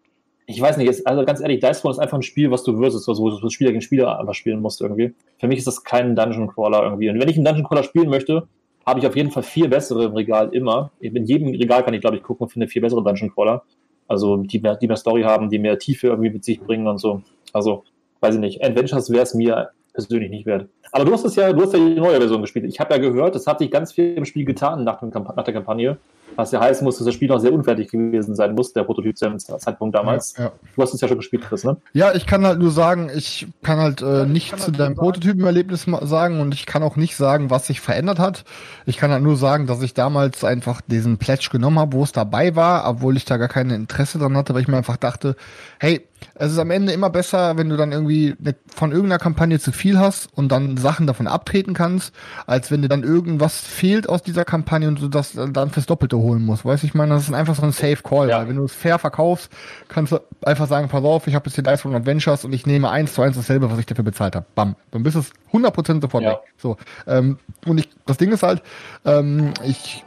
ich 0.47 0.61
weiß 0.61 0.77
nicht, 0.77 0.87
jetzt, 0.87 1.07
also 1.07 1.25
ganz 1.25 1.41
ehrlich, 1.41 1.59
Diceball 1.59 1.91
ist 1.91 1.99
einfach 1.99 2.17
ein 2.17 2.21
Spiel, 2.21 2.51
was 2.51 2.63
du 2.63 2.77
versus, 2.77 3.07
also 3.09 3.23
wo 3.23 3.29
du 3.31 3.49
Spieler 3.49 3.71
gegen 3.71 3.81
Spieler 3.81 4.19
einfach 4.19 4.35
spielen 4.35 4.61
musst 4.61 4.81
irgendwie. 4.81 5.13
Für 5.39 5.47
mich 5.47 5.59
ist 5.59 5.67
das 5.67 5.83
kein 5.83 6.15
Dungeon 6.15 6.47
Crawler 6.47 6.83
irgendwie. 6.83 7.09
Und 7.09 7.19
wenn 7.19 7.29
ich 7.29 7.35
einen 7.35 7.45
Dungeon 7.45 7.65
Crawler 7.65 7.83
spielen 7.83 8.09
möchte, 8.09 8.47
habe 8.85 8.99
ich 8.99 9.07
auf 9.07 9.15
jeden 9.15 9.31
Fall 9.31 9.43
vier 9.43 9.69
bessere 9.69 10.05
im 10.05 10.13
Regal 10.13 10.53
immer. 10.53 10.91
In 10.99 11.25
jedem 11.25 11.49
Regal 11.49 11.83
kann 11.83 11.95
ich, 11.95 12.01
glaube 12.01 12.17
ich, 12.17 12.23
gucken 12.23 12.45
und 12.45 12.51
finde 12.51 12.67
vier 12.67 12.81
bessere 12.81 13.03
Dungeon 13.03 13.33
Crawler. 13.33 13.63
Also 14.07 14.37
die 14.37 14.59
mehr, 14.59 14.75
die 14.75 14.87
mehr 14.87 14.97
Story 14.97 15.23
haben, 15.23 15.49
die 15.49 15.57
mehr 15.57 15.79
Tiefe 15.79 16.07
irgendwie 16.07 16.29
mit 16.29 16.43
sich 16.43 16.61
bringen 16.61 16.87
und 16.87 16.99
so. 16.99 17.23
Also, 17.51 17.83
weiß 18.19 18.35
ich 18.35 18.41
nicht. 18.41 18.63
Adventures 18.63 19.09
wäre 19.09 19.23
es 19.23 19.33
mir 19.33 19.71
persönlich 19.93 20.29
nicht 20.29 20.45
wert. 20.45 20.69
Aber 20.91 21.05
du 21.05 21.13
hast 21.13 21.25
es 21.25 21.35
ja, 21.35 21.51
du 21.51 21.63
hast 21.63 21.73
ja 21.73 21.79
die 21.79 21.95
neue 21.95 22.17
Version 22.17 22.41
gespielt. 22.41 22.65
Ich 22.65 22.79
habe 22.79 22.93
ja 22.93 22.99
gehört, 22.99 23.35
es 23.35 23.47
hat 23.47 23.59
sich 23.59 23.71
ganz 23.71 23.93
viel 23.93 24.13
im 24.13 24.25
Spiel 24.25 24.45
getan 24.45 24.83
nach, 24.83 24.99
Kamp 24.99 25.35
nach 25.35 25.43
der 25.43 25.53
Kampagne. 25.53 25.97
Was 26.35 26.51
ja 26.51 26.59
heißen 26.59 26.83
muss, 26.83 26.97
dass 26.97 27.05
das 27.05 27.13
Spiel 27.13 27.29
noch 27.29 27.39
sehr 27.39 27.53
unfertig 27.53 27.89
gewesen 27.89 28.35
sein 28.35 28.55
muss, 28.55 28.73
der 28.73 28.83
Prototyp 28.83 29.17
zu 29.17 29.25
dem 29.25 29.39
Zeitpunkt 29.39 29.95
damals. 29.95 30.35
Ja, 30.37 30.45
ja. 30.45 30.51
Du 30.75 30.81
hast 30.81 30.93
es 30.93 31.01
ja 31.01 31.07
schon 31.07 31.17
gespielt, 31.17 31.43
Chris, 31.43 31.63
ne? 31.63 31.77
Ja, 31.93 32.13
ich 32.13 32.25
kann 32.25 32.45
halt 32.45 32.59
nur 32.59 32.71
sagen, 32.71 33.09
ich 33.15 33.47
kann 33.63 33.79
halt 33.79 34.01
äh, 34.01 34.25
nicht 34.25 34.59
zu 34.59 34.71
deinem 34.71 34.95
Prototypenerlebnis 34.95 35.85
sagen 36.01 36.41
und 36.41 36.53
ich 36.53 36.65
kann 36.65 36.83
auch 36.83 36.97
nicht 36.97 37.15
sagen, 37.15 37.49
was 37.49 37.67
sich 37.67 37.79
verändert 37.79 38.19
hat. 38.19 38.43
Ich 38.85 38.97
kann 38.97 39.11
halt 39.11 39.23
nur 39.23 39.37
sagen, 39.37 39.67
dass 39.67 39.81
ich 39.81 39.93
damals 39.93 40.43
einfach 40.43 40.81
diesen 40.81 41.17
Pledge 41.17 41.49
genommen 41.51 41.79
habe, 41.79 41.93
wo 41.93 42.03
es 42.03 42.11
dabei 42.11 42.55
war, 42.55 42.87
obwohl 42.89 43.15
ich 43.15 43.25
da 43.25 43.37
gar 43.37 43.47
kein 43.47 43.69
Interesse 43.69 44.19
dran 44.19 44.35
hatte, 44.35 44.53
weil 44.53 44.61
ich 44.61 44.67
mir 44.67 44.77
einfach 44.77 44.97
dachte, 44.97 45.35
hey, 45.79 46.05
es 46.33 46.51
ist 46.51 46.59
am 46.59 46.71
Ende 46.71 46.91
immer 46.91 47.09
besser, 47.09 47.57
wenn 47.57 47.69
du 47.69 47.77
dann 47.77 47.91
irgendwie 47.91 48.35
ne, 48.39 48.55
von 48.67 48.91
irgendeiner 48.91 49.19
Kampagne 49.19 49.59
zu 49.59 49.71
viel 49.71 49.99
hast 49.99 50.27
und 50.35 50.51
dann 50.51 50.77
Sachen 50.77 51.07
davon 51.07 51.27
abtreten 51.27 51.73
kannst, 51.73 52.13
als 52.45 52.71
wenn 52.71 52.81
dir 52.81 52.89
dann 52.89 53.03
irgendwas 53.03 53.59
fehlt 53.59 54.09
aus 54.09 54.23
dieser 54.23 54.43
Kampagne 54.43 54.87
und 54.87 55.01
du 55.01 55.07
das 55.07 55.33
dann 55.33 55.69
fürs 55.69 55.85
Doppelte 55.85 56.17
holen 56.25 56.43
musst. 56.45 56.65
Weißt 56.65 56.83
du, 56.83 56.87
ich 56.87 56.93
meine, 56.93 57.13
das 57.13 57.23
ist 57.23 57.33
einfach 57.33 57.55
so 57.55 57.61
ein 57.63 57.71
Safe 57.71 57.97
Call, 58.03 58.29
Ja. 58.29 58.39
weil 58.39 58.49
wenn 58.49 58.57
du 58.57 58.65
es 58.65 58.73
fair 58.73 58.99
verkaufst, 58.99 59.49
kannst 59.87 60.11
du 60.11 60.19
einfach 60.43 60.67
sagen, 60.67 60.89
pass 60.89 61.03
auf, 61.03 61.27
ich 61.27 61.35
habe 61.35 61.45
jetzt 61.47 61.55
hier 61.55 61.63
Dice 61.63 61.81
von 61.81 61.95
Adventures 61.95 62.43
und 62.45 62.53
ich 62.53 62.65
nehme 62.65 62.89
eins 62.89 63.13
zu 63.13 63.21
eins 63.21 63.35
dasselbe, 63.35 63.71
was 63.71 63.79
ich 63.79 63.85
dafür 63.85 64.03
bezahlt 64.03 64.35
habe. 64.35 64.45
Bam. 64.55 64.75
Dann 64.91 65.03
bist 65.03 65.15
du 65.15 65.19
es 65.21 65.31
100% 65.53 66.01
sofort 66.01 66.23
Ja. 66.23 66.31
weg. 66.31 66.39
So. 66.57 66.77
Ähm, 67.07 67.39
und 67.65 67.77
ich, 67.79 67.89
das 68.05 68.17
Ding 68.17 68.31
ist 68.31 68.43
halt, 68.43 68.61
ähm, 69.05 69.53
ich 69.63 70.03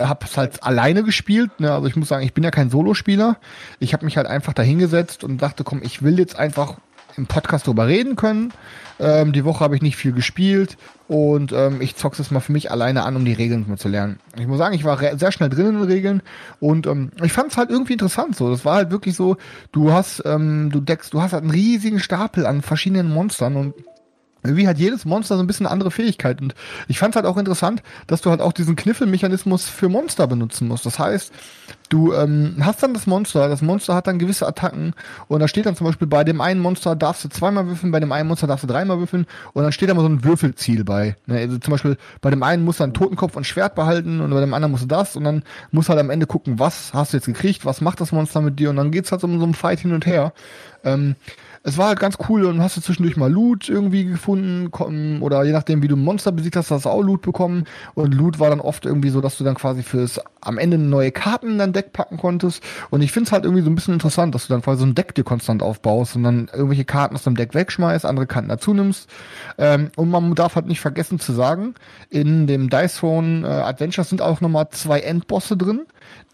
habe 0.00 0.24
es 0.26 0.36
halt 0.36 0.62
alleine 0.62 1.02
gespielt. 1.04 1.58
Ne? 1.58 1.72
Also 1.72 1.86
ich 1.86 1.96
muss 1.96 2.08
sagen, 2.08 2.24
ich 2.24 2.34
bin 2.34 2.44
ja 2.44 2.50
kein 2.50 2.68
Solospieler. 2.70 3.36
Ich 3.78 3.92
habe 3.94 4.04
mich 4.04 4.16
halt 4.16 4.26
einfach 4.26 4.52
dahingesetzt 4.52 5.24
und 5.24 5.40
dachte, 5.40 5.64
komm, 5.64 5.80
ich 5.82 6.02
will 6.02 6.18
jetzt 6.18 6.38
einfach 6.38 6.74
im 7.16 7.26
Podcast 7.26 7.66
drüber 7.66 7.86
reden 7.86 8.16
können. 8.16 8.52
Ähm, 8.98 9.32
die 9.32 9.44
Woche 9.44 9.60
habe 9.60 9.76
ich 9.76 9.82
nicht 9.82 9.96
viel 9.96 10.12
gespielt 10.12 10.76
und 11.06 11.52
ähm, 11.52 11.80
ich 11.80 11.96
zock's 11.96 12.18
es 12.18 12.30
mal 12.30 12.40
für 12.40 12.52
mich 12.52 12.70
alleine 12.70 13.04
an, 13.04 13.16
um 13.16 13.24
die 13.24 13.32
Regeln 13.32 13.66
mal 13.68 13.76
zu 13.76 13.88
lernen. 13.88 14.18
Ich 14.38 14.46
muss 14.46 14.58
sagen, 14.58 14.74
ich 14.74 14.84
war 14.84 14.98
sehr 15.18 15.32
schnell 15.32 15.50
drin 15.50 15.66
in 15.66 15.74
den 15.74 15.84
Regeln 15.84 16.22
und 16.60 16.86
ähm, 16.86 17.10
ich 17.22 17.32
fand 17.32 17.52
es 17.52 17.58
halt 17.58 17.70
irgendwie 17.70 17.92
interessant 17.92 18.36
so. 18.36 18.50
Das 18.50 18.64
war 18.64 18.76
halt 18.76 18.90
wirklich 18.90 19.14
so, 19.14 19.36
du 19.72 19.92
hast, 19.92 20.22
ähm, 20.24 20.70
du 20.70 20.80
deckst, 20.80 21.12
du 21.12 21.20
hast 21.20 21.32
halt 21.32 21.42
einen 21.42 21.52
riesigen 21.52 22.00
Stapel 22.00 22.46
an 22.46 22.62
verschiedenen 22.62 23.10
Monstern 23.12 23.56
und 23.56 23.74
irgendwie 24.46 24.68
hat 24.68 24.78
jedes 24.78 25.04
Monster 25.04 25.36
so 25.36 25.42
ein 25.42 25.46
bisschen 25.46 25.66
andere 25.66 25.90
Fähigkeit. 25.90 26.40
Und 26.40 26.54
ich 26.88 26.98
fand 26.98 27.14
es 27.14 27.16
halt 27.16 27.26
auch 27.26 27.36
interessant, 27.36 27.82
dass 28.06 28.20
du 28.20 28.30
halt 28.30 28.40
auch 28.40 28.52
diesen 28.52 28.76
Kniffelmechanismus 28.76 29.68
für 29.68 29.88
Monster 29.88 30.26
benutzen 30.26 30.68
musst. 30.68 30.86
Das 30.86 30.98
heißt, 30.98 31.32
du 31.88 32.12
ähm, 32.12 32.56
hast 32.60 32.82
dann 32.82 32.94
das 32.94 33.06
Monster, 33.06 33.48
das 33.48 33.62
Monster 33.62 33.94
hat 33.94 34.06
dann 34.06 34.18
gewisse 34.18 34.46
Attacken 34.46 34.94
und 35.28 35.40
da 35.40 35.48
steht 35.48 35.66
dann 35.66 35.76
zum 35.76 35.86
Beispiel 35.86 36.06
bei 36.06 36.24
dem 36.24 36.40
einen 36.40 36.60
Monster 36.60 36.96
darfst 36.96 37.24
du 37.24 37.28
zweimal 37.28 37.66
würfeln, 37.66 37.92
bei 37.92 38.00
dem 38.00 38.12
einen 38.12 38.28
Monster 38.28 38.46
darfst 38.46 38.64
du 38.64 38.68
dreimal 38.68 38.98
würfeln 38.98 39.26
und 39.52 39.62
dann 39.62 39.72
steht 39.72 39.88
da 39.88 39.94
mal 39.94 40.02
so 40.02 40.08
ein 40.08 40.24
Würfelziel 40.24 40.84
bei. 40.84 41.16
Ne? 41.26 41.38
Also 41.38 41.58
zum 41.58 41.72
Beispiel 41.72 41.96
bei 42.20 42.30
dem 42.30 42.42
einen 42.42 42.64
musst 42.64 42.80
du 42.80 42.84
einen 42.84 42.94
Totenkopf 42.94 43.36
und 43.36 43.46
Schwert 43.46 43.74
behalten 43.74 44.20
und 44.20 44.30
bei 44.30 44.40
dem 44.40 44.54
anderen 44.54 44.72
musst 44.72 44.84
du 44.84 44.88
das 44.88 45.16
und 45.16 45.24
dann 45.24 45.42
musst 45.70 45.88
du 45.88 45.90
halt 45.90 46.00
am 46.00 46.10
Ende 46.10 46.26
gucken, 46.26 46.58
was 46.58 46.92
hast 46.92 47.12
du 47.12 47.18
jetzt 47.18 47.26
gekriegt, 47.26 47.64
was 47.64 47.80
macht 47.80 48.00
das 48.00 48.12
Monster 48.12 48.40
mit 48.40 48.58
dir 48.58 48.70
und 48.70 48.76
dann 48.76 48.90
geht's 48.90 49.12
halt 49.12 49.22
um 49.24 49.38
so 49.38 49.44
einen 49.44 49.54
Fight 49.54 49.80
hin 49.80 49.92
und 49.92 50.06
her. 50.06 50.32
Ähm, 50.84 51.16
es 51.66 51.76
war 51.78 51.88
halt 51.88 51.98
ganz 51.98 52.16
cool 52.28 52.44
und 52.44 52.62
hast 52.62 52.76
du 52.76 52.80
zwischendurch 52.80 53.16
mal 53.16 53.30
Loot 53.30 53.68
irgendwie 53.68 54.04
gefunden 54.04 55.20
oder 55.20 55.42
je 55.42 55.50
nachdem, 55.50 55.82
wie 55.82 55.88
du 55.88 55.96
ein 55.96 56.04
Monster 56.04 56.30
besiegt 56.30 56.54
hast, 56.54 56.70
hast 56.70 56.84
du 56.84 56.90
auch 56.90 57.02
Loot 57.02 57.22
bekommen 57.22 57.64
und 57.94 58.14
Loot 58.14 58.38
war 58.38 58.50
dann 58.50 58.60
oft 58.60 58.86
irgendwie 58.86 59.08
so, 59.08 59.20
dass 59.20 59.36
du 59.36 59.42
dann 59.42 59.56
quasi 59.56 59.82
fürs 59.82 60.20
am 60.40 60.58
Ende 60.58 60.78
neue 60.78 61.10
Karten 61.10 61.50
in 61.50 61.58
dein 61.58 61.72
Deck 61.72 61.92
packen 61.92 62.18
konntest 62.18 62.62
und 62.90 63.02
ich 63.02 63.10
finde 63.10 63.26
es 63.26 63.32
halt 63.32 63.42
irgendwie 63.42 63.64
so 63.64 63.70
ein 63.70 63.74
bisschen 63.74 63.94
interessant, 63.94 64.32
dass 64.32 64.46
du 64.46 64.52
dann 64.52 64.62
quasi 64.62 64.78
so 64.78 64.86
ein 64.86 64.94
Deck 64.94 65.16
dir 65.16 65.24
konstant 65.24 65.60
aufbaust 65.60 66.14
und 66.14 66.22
dann 66.22 66.48
irgendwelche 66.52 66.84
Karten 66.84 67.16
aus 67.16 67.24
dem 67.24 67.34
Deck 67.34 67.52
wegschmeißt, 67.52 68.06
andere 68.06 68.28
Karten 68.28 68.48
dazu 68.48 68.72
nimmst 68.72 69.10
ähm, 69.58 69.90
und 69.96 70.08
man 70.08 70.36
darf 70.36 70.54
halt 70.54 70.66
nicht 70.66 70.80
vergessen 70.80 71.18
zu 71.18 71.32
sagen, 71.32 71.74
in 72.10 72.46
dem 72.46 72.70
Dice 72.70 72.98
Throne 72.98 73.44
äh, 73.44 73.50
Adventures 73.50 74.08
sind 74.08 74.22
auch 74.22 74.40
nochmal 74.40 74.68
zwei 74.70 75.00
Endbosse 75.00 75.56
drin, 75.56 75.80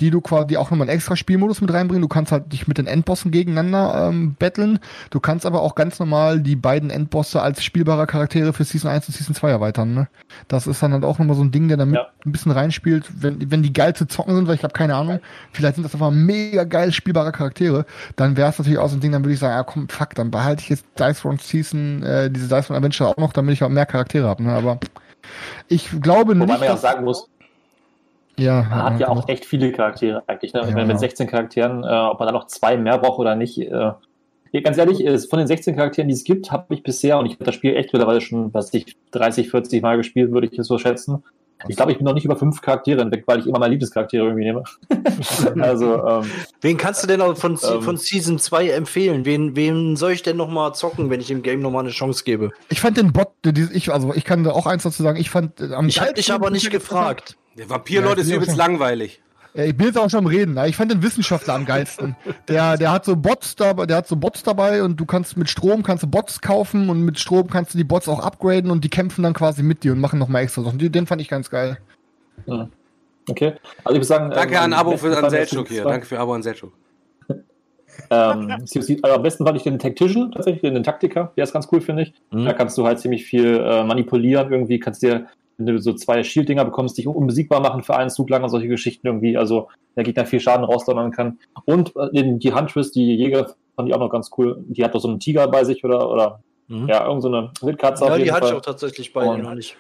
die 0.01 0.11
du 0.11 0.21
quasi 0.21 0.57
auch 0.57 0.71
nochmal 0.71 0.89
einen 0.89 0.97
extra 0.97 1.17
Spielmodus 1.17 1.61
mit 1.61 1.73
reinbringen. 1.73 2.03
Du 2.03 2.09
kannst 2.09 2.33
halt 2.33 2.53
dich 2.53 2.69
mit 2.69 2.79
den 2.79 2.87
Endbossen 2.87 3.31
gegeneinander 3.31 4.09
ähm, 4.09 4.35
battlen. 4.39 4.79
Du 5.11 5.21
kannst 5.23 5.47
aber 5.47 5.63
auch 5.63 5.75
ganz 5.75 5.99
normal 5.99 6.41
die 6.41 6.57
beiden 6.57 6.91
Endbosse 6.91 7.41
als 7.41 7.65
spielbare 7.65 8.07
Charaktere 8.07 8.53
für 8.53 8.65
Season 8.65 8.91
1 8.91 9.09
und 9.09 9.15
Season 9.15 9.35
2 9.35 9.51
erweitern. 9.51 9.95
Ne? 9.95 10.09
Das 10.49 10.67
ist 10.67 10.83
dann 10.83 10.93
halt 10.93 11.05
auch 11.05 11.19
nochmal 11.19 11.37
so 11.37 11.43
ein 11.43 11.51
Ding, 11.53 11.69
der 11.69 11.77
damit 11.77 11.95
Ja. 11.97 12.09
ein 12.27 12.33
bisschen 12.33 12.53
reinspielt, 12.53 13.07
wenn, 13.23 13.51
wenn 13.51 13.63
die 13.63 13.73
geil 13.73 13.95
zu 13.95 14.07
zocken 14.07 14.35
sind, 14.35 14.49
weil 14.49 14.57
ich 14.57 14.65
habe 14.65 14.73
keine 14.75 14.95
Ahnung, 14.97 15.21
vielleicht 15.53 15.77
sind 15.77 15.85
das 15.85 15.95
einfach 15.95 16.11
mega 16.11 16.65
geil 16.65 16.93
spielbare 16.93 17.33
Charaktere, 17.33 17.87
dann 18.17 18.37
wäre 18.37 18.51
es 18.51 18.59
natürlich 18.59 18.79
auch 18.79 18.89
so 18.89 18.97
ein 18.97 19.01
Ding, 19.01 19.13
dann 19.13 19.23
würde 19.25 19.35
ich 19.35 19.41
sagen, 19.41 19.55
ja 19.55 19.63
komm, 19.63 19.89
fuck, 19.89 20.15
dann 20.15 20.31
behalte 20.31 20.63
ich 20.63 20.69
jetzt 20.69 20.85
Dice 20.99 21.21
Throne 21.21 21.39
Season, 21.41 22.03
äh, 22.03 22.31
diese 22.31 22.49
Dice 22.49 22.67
Throne 22.67 22.77
Adventure 22.79 23.09
auch 23.11 23.17
noch, 23.17 23.33
damit 23.33 23.55
ich 23.55 23.63
auch 23.65 23.69
mehr 23.69 23.87
Charaktere 23.87 24.29
habe. 24.29 24.43
Ne? 24.43 24.53
Aber 24.53 24.79
ich 25.69 25.89
glaube 26.03 26.35
Wobei 26.35 26.47
nicht, 26.47 26.59
man 26.59 26.69
ja 26.69 26.75
auch 26.75 26.79
sagen 26.79 27.05
muss, 27.05 27.29
ja, 28.39 28.63
man 28.63 28.83
hat 28.83 29.01
ja 29.01 29.09
auch 29.09 29.29
echt 29.29 29.45
viele 29.45 29.73
Charaktere 29.73 30.23
eigentlich. 30.27 30.55
Ne? 30.55 30.61
Ich 30.63 30.69
Ja, 30.69 30.73
meine, 30.75 30.87
mit 30.87 30.95
ja. 30.95 31.01
16 31.01 31.27
Charakteren, 31.29 31.85
äh, 31.85 31.87
ob 31.87 32.19
man 32.19 32.27
da 32.27 32.33
noch 32.33 32.47
zwei 32.47 32.77
mehr 32.79 32.97
braucht 32.99 33.19
oder 33.19 33.35
nicht. 33.37 33.59
Äh, 33.59 33.93
ja, 34.53 34.61
ganz 34.61 34.79
ehrlich, 34.79 35.03
ist, 35.03 35.31
von 35.31 35.39
den 35.39 35.49
16 35.49 35.75
Charakteren, 35.77 36.09
die 36.09 36.15
es 36.15 36.25
gibt, 36.25 36.53
habe 36.53 36.75
ich 36.75 36.83
bisher, 36.83 37.19
und 37.19 37.27
ich 37.27 37.33
habe 37.35 37.45
das 37.45 37.55
Spiel 37.55 37.75
echt 37.75 37.93
mittlerweile 37.93 38.21
schon, 38.21 38.53
was 38.55 38.73
ich 38.75 38.97
30, 39.13 39.51
40 39.51 39.83
Mal 39.83 39.97
gespielt, 39.97 40.31
würde 40.31 40.47
ich 40.47 40.59
es 40.59 40.67
so 40.67 40.79
schätzen. 40.79 41.25
Ich 41.69 41.77
glaube, 41.77 41.93
ich 41.93 41.99
bin 41.99 42.05
noch 42.05 42.15
nicht 42.15 42.25
über 42.25 42.37
fünf 42.37 42.61
Charaktere 42.61 43.03
hinweg, 43.03 43.23
weil 43.27 43.39
ich 43.39 43.47
immer 43.47 43.61
meine 43.61 43.71
Lieblingscharaktere 43.71 44.25
irgendwie 44.25 44.45
nehme. 44.45 44.65
also, 45.63 46.05
ähm, 46.07 46.31
Wen 46.61 46.77
kannst 46.77 47.03
du 47.03 47.07
denn 47.07 47.21
auch 47.21 47.37
von, 47.37 47.53
Ähm. 47.63 47.83
von 47.83 47.97
Season 47.97 48.39
2 48.39 48.71
empfehlen? 48.71 49.25
Wen, 49.25 49.55
wen 49.55 49.97
soll 49.97 50.13
ich 50.13 50.23
denn 50.23 50.37
noch 50.37 50.49
mal 50.49 50.73
zocken, 50.75 51.09
wenn 51.09 51.21
ich 51.21 51.29
dem 51.29 51.43
Game 51.43 51.61
noch 51.61 51.71
mal 51.71 51.81
eine 51.81 51.91
Chance 51.91 52.25
gebe? 52.25 52.51
ich 52.69 52.81
fand 52.81 52.97
den 52.97 53.13
Bot, 53.13 53.29
ich, 53.73 53.93
also 53.93 54.13
ich 54.15 54.25
kann 54.25 54.43
da 54.45 54.51
auch 54.51 54.67
eins 54.67 54.83
dazu 54.83 55.03
sagen, 55.03 55.19
ich 55.21 55.31
fand 55.31 55.61
äh, 55.61 55.73
am 55.73 55.87
Ich 55.89 56.01
habe 56.01 56.15
dich 56.15 56.33
aber 56.33 56.51
nicht 56.51 56.71
gefragt. 56.71 57.37
Der 57.57 57.71
Vampir-Leute 57.71 58.23
Ja, 58.23 58.27
ist 58.27 58.33
übelst 58.33 58.57
langweilig. 58.57 59.23
Ich 59.55 59.77
bin 59.77 59.89
jetzt 59.89 59.99
auch 59.99 60.09
schon 60.09 60.21
am 60.21 60.27
Reden. 60.27 60.55
ne? 60.55 60.67
Ich 60.69 60.77
fand 60.77 60.91
den 60.91 61.03
Wissenschaftler 61.03 61.55
am 61.55 61.67
geilsten. 61.67 62.17
Der, 62.49 62.79
der 62.79 62.91
hat 62.91 63.05
so 63.05 63.17
Bots 63.17 63.55
dabei, 63.55 63.85
der 63.85 63.99
hat 63.99 64.09
so 64.09 64.17
Bots 64.17 64.43
dabei 64.43 64.83
und 64.83 64.99
du 64.99 65.05
kannst 65.05 65.37
mit 65.37 65.51
Strom 65.51 65.83
kannst 65.83 66.03
du 66.05 66.07
Bots 66.07 66.41
kaufen 66.41 66.89
und 66.89 67.03
mit 67.03 67.19
Strom 67.19 67.49
kannst 67.49 67.75
du 67.75 67.79
die 67.79 67.85
Bots 67.85 68.09
auch 68.09 68.21
upgraden 68.21 68.71
und 68.71 68.83
die 68.83 68.89
kämpfen 68.89 69.23
dann 69.23 69.35
quasi 69.35 69.63
mit 69.63 69.85
dir 69.85 69.93
und 69.93 70.01
machen 70.01 70.19
nochmal 70.19 70.43
extra 70.43 70.63
Sachen. 70.63 70.79
Den 70.79 71.07
fand 71.07 71.21
ich 71.21 71.29
ganz 71.29 71.51
geil. 71.51 71.79
okay. 73.29 73.55
Also 73.85 73.95
ich 73.95 73.97
würde 73.97 74.05
sagen. 74.05 74.31
Danke 74.31 74.55
ähm, 74.55 74.63
an 74.63 74.73
Abo 74.73 74.97
für 74.97 75.17
an 75.17 75.29
Selchuk 75.29 75.69
hier. 75.69 75.85
Danke 75.85 76.07
für 76.07 76.19
Abo 76.19 76.33
an 76.33 76.43
Selchuk. 76.43 76.73
Ähm, 78.09 78.51
also 78.51 79.15
am 79.15 79.23
besten 79.23 79.45
fand 79.45 79.57
ich 79.59 79.65
den 79.65 79.79
Tactician 79.79 80.33
tatsächlich, 80.33 80.63
den 80.63 80.83
Taktiker. 80.83 81.33
Der 81.37 81.45
ist 81.45 81.53
ganz 81.53 81.69
cool, 81.71 81.83
finde 81.83 82.05
ich. 82.05 82.15
Mhm. 82.31 82.47
Da 82.47 82.55
kannst 82.55 82.79
du 82.79 82.87
halt 82.87 82.99
ziemlich 83.01 83.27
viel 83.27 83.59
äh, 83.59 83.85
manipulieren 83.85 84.51
irgendwie. 84.51 84.79
Kannst 84.79 85.03
dir, 85.03 85.27
wenn 85.67 85.77
du 85.77 85.83
so 85.83 85.93
zwei 85.93 86.23
Shield-Dinger 86.23 86.65
bekommst, 86.65 86.99
dich 86.99 87.07
unbesiegbar 87.07 87.61
machen 87.61 87.83
für 87.83 87.97
einen 87.97 88.11
Zug 88.11 88.31
lang 88.31 88.43
und 88.43 88.51
solche 88.51 88.69
Geschichten 88.69 89.07
irgendwie. 89.07 89.37
Also 89.37 89.69
der 89.97 90.05
Gegner 90.05 90.27
viel 90.27 90.41
Schaden 90.41 90.65
rausdonnern 90.65 91.11
kann. 91.11 91.39
Und 91.65 91.95
äh, 91.97 92.39
die 92.39 92.53
Huntress, 92.53 92.93
die 92.93 93.15
Jäger, 93.17 93.55
fand 93.77 93.89
ich 93.89 93.95
auch 93.95 94.01
noch 94.01 94.11
ganz 94.11 94.31
cool. 94.37 94.63
Die 94.69 94.85
hat 94.85 94.95
doch 94.95 95.01
so 95.01 95.09
einen 95.09 95.21
Tiger 95.21 95.49
bei 95.49 95.65
sich 95.65 95.85
oder, 95.85 96.11
oder 96.11 96.41
Mhm. 96.73 96.89
ja, 96.89 97.07
irgend 97.07 97.23
so 97.23 97.29
eine 97.29 97.51
Wildkatze 97.61 98.05
Ja, 98.05 98.13
auf 98.13 98.19
die 98.19 98.33
hatte 98.33 98.47
ich 98.47 98.53
auch 98.55 98.61
tatsächlich 98.61 99.13
bei 99.13 99.25
dir 99.25 99.43
noch 99.43 99.55
nicht. 99.55 99.77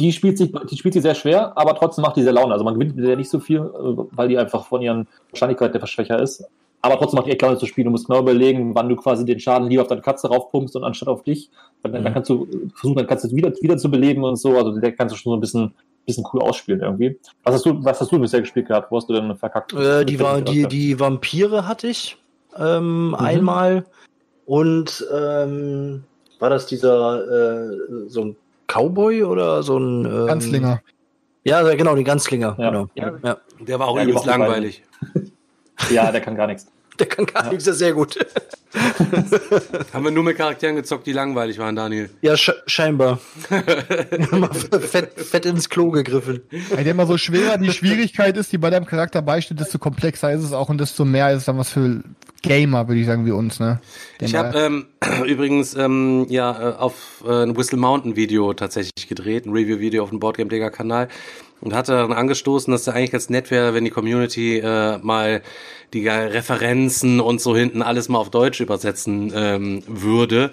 Die 0.00 0.10
spielt, 0.10 0.38
sich, 0.38 0.50
die 0.68 0.76
spielt 0.76 0.94
sie 0.94 1.00
sehr 1.00 1.14
schwer, 1.14 1.56
aber 1.56 1.76
trotzdem 1.76 2.02
macht 2.02 2.16
die 2.16 2.24
sehr 2.24 2.32
Laune. 2.32 2.52
Also 2.52 2.64
man 2.64 2.74
gewinnt 2.74 2.96
mit 2.96 3.04
der 3.06 3.16
nicht 3.16 3.30
so 3.30 3.38
viel, 3.38 3.58
äh, 3.58 3.62
weil 4.10 4.26
die 4.26 4.36
einfach 4.36 4.66
von 4.66 4.82
ihren 4.82 5.06
Wahrscheinlichkeit 5.30 5.72
der 5.72 5.80
Verschwächer 5.80 6.20
ist. 6.20 6.44
Aber 6.84 6.98
trotzdem 6.98 7.16
macht 7.16 7.32
die 7.32 7.38
Laune 7.40 7.56
zu 7.56 7.64
spielen. 7.64 7.86
Du 7.86 7.90
musst 7.92 8.06
genau 8.08 8.20
überlegen, 8.20 8.74
wann 8.74 8.90
du 8.90 8.96
quasi 8.96 9.24
den 9.24 9.40
Schaden 9.40 9.68
lieber 9.70 9.80
auf 9.80 9.88
deine 9.88 10.02
Katze 10.02 10.28
raufpumpst 10.28 10.76
und 10.76 10.84
anstatt 10.84 11.08
auf 11.08 11.22
dich. 11.22 11.48
Dann, 11.82 11.92
dann 11.94 12.02
Mhm. 12.04 12.12
kannst 12.12 12.28
du 12.28 12.46
versuchen, 12.74 12.96
dann 12.98 13.06
kannst 13.06 13.24
du 13.24 13.34
wieder, 13.34 13.50
wieder 13.62 13.78
zu 13.78 13.90
beleben 13.90 14.22
und 14.22 14.36
so. 14.36 14.54
Also 14.54 14.78
der 14.78 14.92
kannst 14.92 15.14
du 15.14 15.18
schon 15.18 15.30
so 15.30 15.36
ein 15.38 15.40
bisschen, 15.40 15.72
bisschen 16.04 16.26
cool 16.34 16.42
ausspielen 16.42 16.82
irgendwie. 16.82 17.18
Was 17.42 17.54
hast 17.54 17.64
du, 17.64 17.82
was 17.82 17.98
hast 18.02 18.12
du 18.12 18.18
bisher 18.18 18.40
gespielt 18.40 18.68
gehabt? 18.68 18.92
Wo 18.92 18.98
hast 18.98 19.08
du 19.08 19.14
denn 19.14 19.34
verkackt? 19.34 19.72
Äh, 19.72 20.04
die, 20.04 20.20
war, 20.20 20.42
die, 20.42 20.66
die 20.66 21.00
Vampire 21.00 21.66
hatte 21.66 21.86
ich 21.86 22.18
ähm, 22.58 23.16
einmal. 23.18 23.86
Und 24.44 25.06
ähm, 25.10 26.04
war 26.38 26.50
das 26.50 26.66
dieser 26.66 27.70
äh, 27.72 27.78
so 28.08 28.24
ein 28.26 28.36
Cowboy 28.66 29.24
oder 29.24 29.62
so 29.62 29.78
ein 29.78 30.04
ähm, 30.04 30.26
Ganzlinger. 30.26 30.82
Ja, 31.44 31.62
genau, 31.74 31.94
die 31.94 32.04
Ganzlinger. 32.04 32.56
Ja. 32.58 32.68
Genau. 32.70 32.88
Ja. 32.94 33.12
Ja. 33.22 33.36
Der 33.60 33.78
war 33.78 33.88
auch 33.88 33.96
Ja, 33.96 34.04
übelst 34.04 34.26
langweilig. 34.26 34.82
Ja, 35.90 36.12
der 36.12 36.20
kann 36.20 36.36
gar 36.36 36.46
nichts. 36.46 36.68
Der 36.98 37.06
kann 37.06 37.26
gar 37.26 37.48
nichts, 37.48 37.64
der 37.64 37.72
ist 37.72 37.78
sehr 37.80 37.92
gut. 37.92 38.18
Haben 39.92 40.04
wir 40.04 40.10
nur 40.10 40.24
mit 40.24 40.36
Charakteren 40.36 40.76
gezockt, 40.76 41.06
die 41.06 41.12
langweilig 41.12 41.58
waren, 41.58 41.76
Daniel. 41.76 42.10
Ja, 42.22 42.36
sch 42.36 42.52
scheinbar. 42.66 43.18
Fett, 44.80 45.12
fett 45.20 45.46
ins 45.46 45.68
Klo 45.68 45.90
gegriffen. 45.90 46.42
Der 46.50 46.86
immer 46.86 47.06
so 47.06 47.16
schwerer 47.18 47.58
die 47.58 47.72
Schwierigkeit 47.72 48.36
ist, 48.36 48.52
die 48.52 48.58
bei 48.58 48.70
deinem 48.70 48.86
Charakter 48.86 49.22
beisteht, 49.22 49.60
desto 49.60 49.78
komplexer 49.78 50.32
ist 50.32 50.42
es 50.42 50.52
auch 50.52 50.68
und 50.68 50.80
desto 50.80 51.04
mehr 51.04 51.30
ist 51.30 51.38
es 51.38 51.44
dann 51.44 51.58
was 51.58 51.70
für 51.70 52.02
Gamer, 52.42 52.88
würde 52.88 53.00
ich 53.00 53.06
sagen, 53.06 53.24
wie 53.24 53.30
uns, 53.30 53.58
ne? 53.58 53.80
Ich 54.20 54.34
habe 54.34 54.58
ähm, 54.58 54.86
übrigens 55.26 55.74
ähm, 55.74 56.26
ja 56.28 56.70
äh, 56.70 56.74
auf 56.74 57.24
äh, 57.26 57.42
ein 57.42 57.56
Whistle 57.56 57.78
Mountain 57.78 58.16
Video 58.16 58.52
tatsächlich 58.52 59.08
gedreht, 59.08 59.46
ein 59.46 59.52
Review-Video 59.52 60.02
auf 60.02 60.10
dem 60.10 60.20
Boardgame 60.20 60.50
Digger 60.50 60.70
Kanal 60.70 61.08
und 61.64 61.74
hatte 61.74 61.92
dann 61.92 62.12
angestoßen, 62.12 62.70
dass 62.70 62.82
es 62.82 62.88
eigentlich 62.88 63.10
ganz 63.10 63.30
nett 63.30 63.50
wäre, 63.50 63.74
wenn 63.74 63.84
die 63.84 63.90
Community 63.90 64.58
äh, 64.58 64.98
mal 64.98 65.42
die 65.94 66.06
Referenzen 66.06 67.20
und 67.20 67.40
so 67.40 67.56
hinten 67.56 67.80
alles 67.80 68.08
mal 68.08 68.18
auf 68.18 68.30
Deutsch 68.30 68.60
übersetzen 68.60 69.32
ähm, 69.34 69.82
würde. 69.86 70.50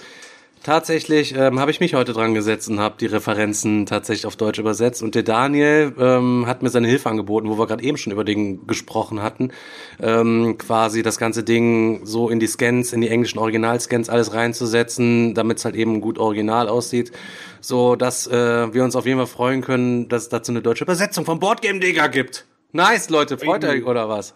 Tatsächlich 0.63 1.35
ähm, 1.35 1.59
habe 1.59 1.71
ich 1.71 1.79
mich 1.79 1.95
heute 1.95 2.13
dran 2.13 2.35
gesetzt 2.35 2.69
und 2.69 2.79
habe 2.79 2.93
die 2.99 3.07
Referenzen 3.07 3.87
tatsächlich 3.87 4.27
auf 4.27 4.35
Deutsch 4.35 4.59
übersetzt. 4.59 5.01
Und 5.01 5.15
der 5.15 5.23
Daniel 5.23 5.91
ähm, 5.97 6.45
hat 6.45 6.61
mir 6.61 6.69
seine 6.69 6.87
Hilfe 6.87 7.09
angeboten, 7.09 7.49
wo 7.49 7.57
wir 7.57 7.65
gerade 7.65 7.83
eben 7.83 7.97
schon 7.97 8.13
über 8.13 8.23
den 8.23 8.67
gesprochen 8.67 9.23
hatten, 9.23 9.51
ähm, 9.99 10.59
quasi 10.59 11.01
das 11.01 11.17
ganze 11.17 11.43
Ding 11.43 12.01
so 12.05 12.29
in 12.29 12.39
die 12.39 12.45
Scans, 12.45 12.93
in 12.93 13.01
die 13.01 13.09
englischen 13.09 13.39
Originalscans 13.39 14.07
alles 14.09 14.35
reinzusetzen, 14.35 15.33
damit 15.33 15.57
es 15.57 15.65
halt 15.65 15.75
eben 15.75 15.99
gut 15.99 16.19
original 16.19 16.69
aussieht, 16.69 17.11
so 17.59 17.95
dass 17.95 18.27
äh, 18.27 18.71
wir 18.71 18.83
uns 18.83 18.95
auf 18.95 19.07
jeden 19.07 19.17
Fall 19.17 19.27
freuen 19.27 19.61
können, 19.61 20.09
dass 20.09 20.23
es 20.23 20.29
dazu 20.29 20.51
eine 20.51 20.61
deutsche 20.61 20.83
Übersetzung 20.83 21.25
vom 21.25 21.39
Boardgame 21.39 21.79
Digger 21.79 22.07
gibt. 22.07 22.45
Nice, 22.71 23.09
Leute, 23.09 23.39
freut 23.39 23.65
euch 23.65 23.83
oder 23.83 24.09
was? 24.09 24.35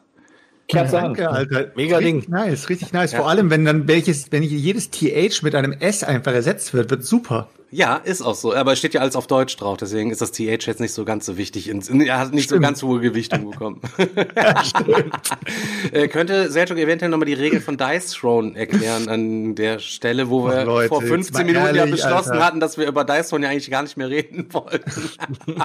Kerze 0.68 0.98
an. 0.98 1.04
Danke, 1.14 1.30
Alter. 1.30 1.72
Mega 1.76 1.98
richtig 1.98 2.26
Ding. 2.26 2.32
Nice, 2.32 2.70
richtig 2.70 2.92
nice. 2.94 3.14
Vor 3.14 3.30
allem, 3.30 3.50
wenn 3.50 3.66
dann 3.66 3.88
welches, 3.88 4.32
wenn 4.32 4.44
jedes 4.44 4.90
TH 4.90 5.44
mit 5.44 5.54
einem 5.56 5.74
S 5.74 6.04
einfach 6.04 6.34
ersetzt 6.34 6.74
wird, 6.74 6.90
wird 6.90 7.04
super. 7.04 7.50
Ja, 7.76 7.98
ist 7.98 8.22
auch 8.22 8.36
so. 8.36 8.56
Aber 8.56 8.72
es 8.72 8.80
steht 8.80 8.94
ja 8.94 9.02
alles 9.02 9.18
auf 9.18 9.28
Deutsch 9.28 9.58
drauf, 9.58 9.76
deswegen 9.76 10.10
ist 10.10 10.22
das 10.22 10.32
TH 10.32 10.66
jetzt 10.66 10.80
nicht 10.80 10.94
so 10.94 11.04
ganz 11.04 11.26
so 11.26 11.36
wichtig. 11.36 11.68
Er 11.68 12.20
hat 12.20 12.34
nicht 12.34 12.48
so 12.48 12.56
Stimmt. 12.56 12.64
ganz 12.64 12.82
hohe 12.82 13.02
Gewichtung 13.02 13.52
bekommen. 13.52 13.82
äh, 15.92 16.08
könnte 16.08 16.50
Sergio 16.50 16.78
eventuell 16.78 17.12
nochmal 17.12 17.26
die 17.26 17.34
Regel 17.34 17.60
von 17.60 17.76
Dice 17.76 18.12
Throne 18.12 18.56
erklären 18.56 19.10
an 19.10 19.56
der 19.56 19.80
Stelle, 19.80 20.30
wo 20.30 20.48
wir 20.48 20.64
Leute, 20.64 20.88
vor 20.88 21.02
jetzt 21.02 21.10
15 21.10 21.34
mal 21.34 21.46
Minuten 21.46 21.66
ja 21.66 21.82
ehrlich, 21.82 22.02
beschlossen 22.02 22.32
Alter. 22.32 22.46
hatten, 22.46 22.60
dass 22.62 22.78
wir 22.78 22.88
über 22.88 23.04
Dice 23.04 23.28
Throne 23.28 23.46
ja 23.46 23.52
eigentlich 23.52 23.70
gar 23.70 23.84
nicht 23.84 23.98
mehr 23.98 24.10
reden 24.10 24.48
wollten. 24.54 25.10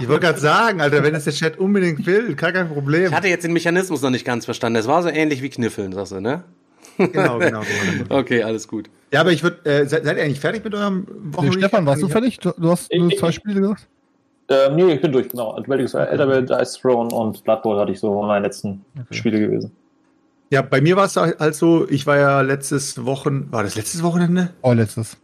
Ich 0.01 0.09
wollte 0.09 0.27
gerade 0.27 0.41
sagen, 0.41 0.81
Alter, 0.81 1.05
wenn 1.05 1.15
es 1.15 1.25
der 1.25 1.33
Chat 1.33 1.59
unbedingt 1.61 2.05
will, 2.07 2.35
gar 2.35 2.51
kein 2.51 2.69
Problem. 2.69 3.07
Ich 3.07 3.13
hatte 3.13 3.29
jetzt 3.29 3.45
den 3.45 3.53
Mechanismus 3.53 4.03
noch 4.03 4.11
nicht 4.11 4.25
ganz 4.25 4.47
verstanden. 4.47 4.81
Es 4.81 4.89
war 4.89 5.05
so 5.05 5.09
ähnlich 5.09 5.43
wie 5.43 5.51
Kniffeln, 5.51 5.93
sagst 5.93 6.11
du, 6.11 6.21
ne? 6.21 6.43
Genau, 7.09 7.39
genau, 7.39 7.61
genau. 7.61 8.05
Okay, 8.19 8.43
alles 8.43 8.67
gut. 8.69 8.89
Ja, 9.13 9.21
aber 9.23 9.33
ich 9.33 9.43
würde, 9.43 9.65
äh, 9.69 9.87
seid, 9.87 10.05
seid 10.05 10.17
ihr 10.17 10.23
eigentlich 10.25 10.41
fertig 10.41 10.63
mit 10.65 10.75
eurem 10.75 11.07
Nee, 11.09 11.37
Wochen? 11.37 11.53
Stefan, 11.53 11.87
warst 11.87 12.03
du 12.03 12.09
fertig? 12.09 12.39
Du, 12.39 12.53
du 12.57 12.71
hast 12.71 12.93
nur 12.95 13.11
Ich- 13.11 13.19
zwei 13.19 13.29
ich- 13.31 13.35
Spiele 13.37 13.61
gesagt? 13.61 13.87
Ähm, 14.49 14.75
nee, 14.77 14.95
ich 14.95 15.01
bin 15.01 15.13
durch, 15.13 15.29
genau. 15.29 15.55
Adventures 15.57 15.95
Elderwell, 15.95 16.45
Dice 16.45 16.73
Throne 16.81 17.15
und 17.15 17.43
Blood 17.45 17.63
Bowl 17.63 17.79
hatte 17.79 17.93
ich 17.93 18.01
so 18.01 18.21
meine 18.23 18.45
letzten 18.47 18.85
Spiele 19.13 19.39
gewesen. 19.39 19.71
Ja, 20.51 20.63
bei 20.63 20.81
mir 20.81 20.97
war 20.97 21.05
es 21.05 21.17
halt 21.17 21.55
so, 21.55 21.89
ich 21.89 22.05
war 22.09 22.19
ja 22.19 22.41
letztes 22.41 23.05
Wochen, 23.05 23.47
war 23.53 23.63
das 23.63 23.77
letztes 23.77 24.03
Wochenende? 24.03 24.51
Oh, 24.63 24.73
letztes. 24.73 25.17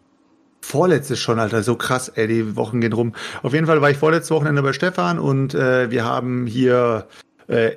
Vorletztes 0.61 1.19
schon, 1.19 1.39
Alter, 1.41 1.63
so 1.65 1.75
krass, 1.77 2.09
ey, 2.15 2.27
die 2.29 2.57
Wochen 2.57 2.81
gehen 2.81 2.93
rum. 2.93 3.15
Auf 3.43 3.53
jeden 3.53 3.67
Fall 3.67 3.81
war 3.83 3.91
ich 3.91 3.97
vorletztes 3.97 4.31
Wochenende 4.31 4.63
bei 4.63 4.73
Stefan 4.73 5.19
und 5.19 5.55
äh, 5.55 5.91
wir 5.91 6.05
haben 6.05 6.47
hier 6.47 7.07
äh, 7.49 7.73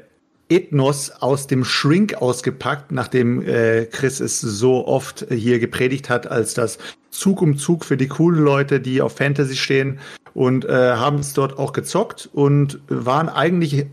Ethnos 0.49 1.11
aus 1.11 1.47
dem 1.47 1.63
Shrink 1.63 2.15
ausgepackt, 2.15 2.91
nachdem 2.91 3.41
äh, 3.41 3.85
Chris 3.85 4.19
es 4.19 4.41
so 4.41 4.87
oft 4.87 5.27
hier 5.29 5.59
gepredigt 5.59 6.09
hat, 6.09 6.27
als 6.27 6.55
das 6.55 6.79
Zug 7.11 7.41
um 7.41 7.57
Zug 7.57 7.85
für 7.85 7.97
die 7.97 8.07
coolen 8.07 8.43
Leute, 8.43 8.79
die 8.79 9.01
auf 9.01 9.15
Fantasy 9.17 9.55
stehen 9.55 9.99
und 10.33 10.65
äh, 10.65 10.93
haben 10.95 11.19
es 11.19 11.33
dort 11.33 11.57
auch 11.57 11.73
gezockt 11.73 12.29
und 12.33 12.79
waren 12.87 13.29
eigentlich, 13.29 13.85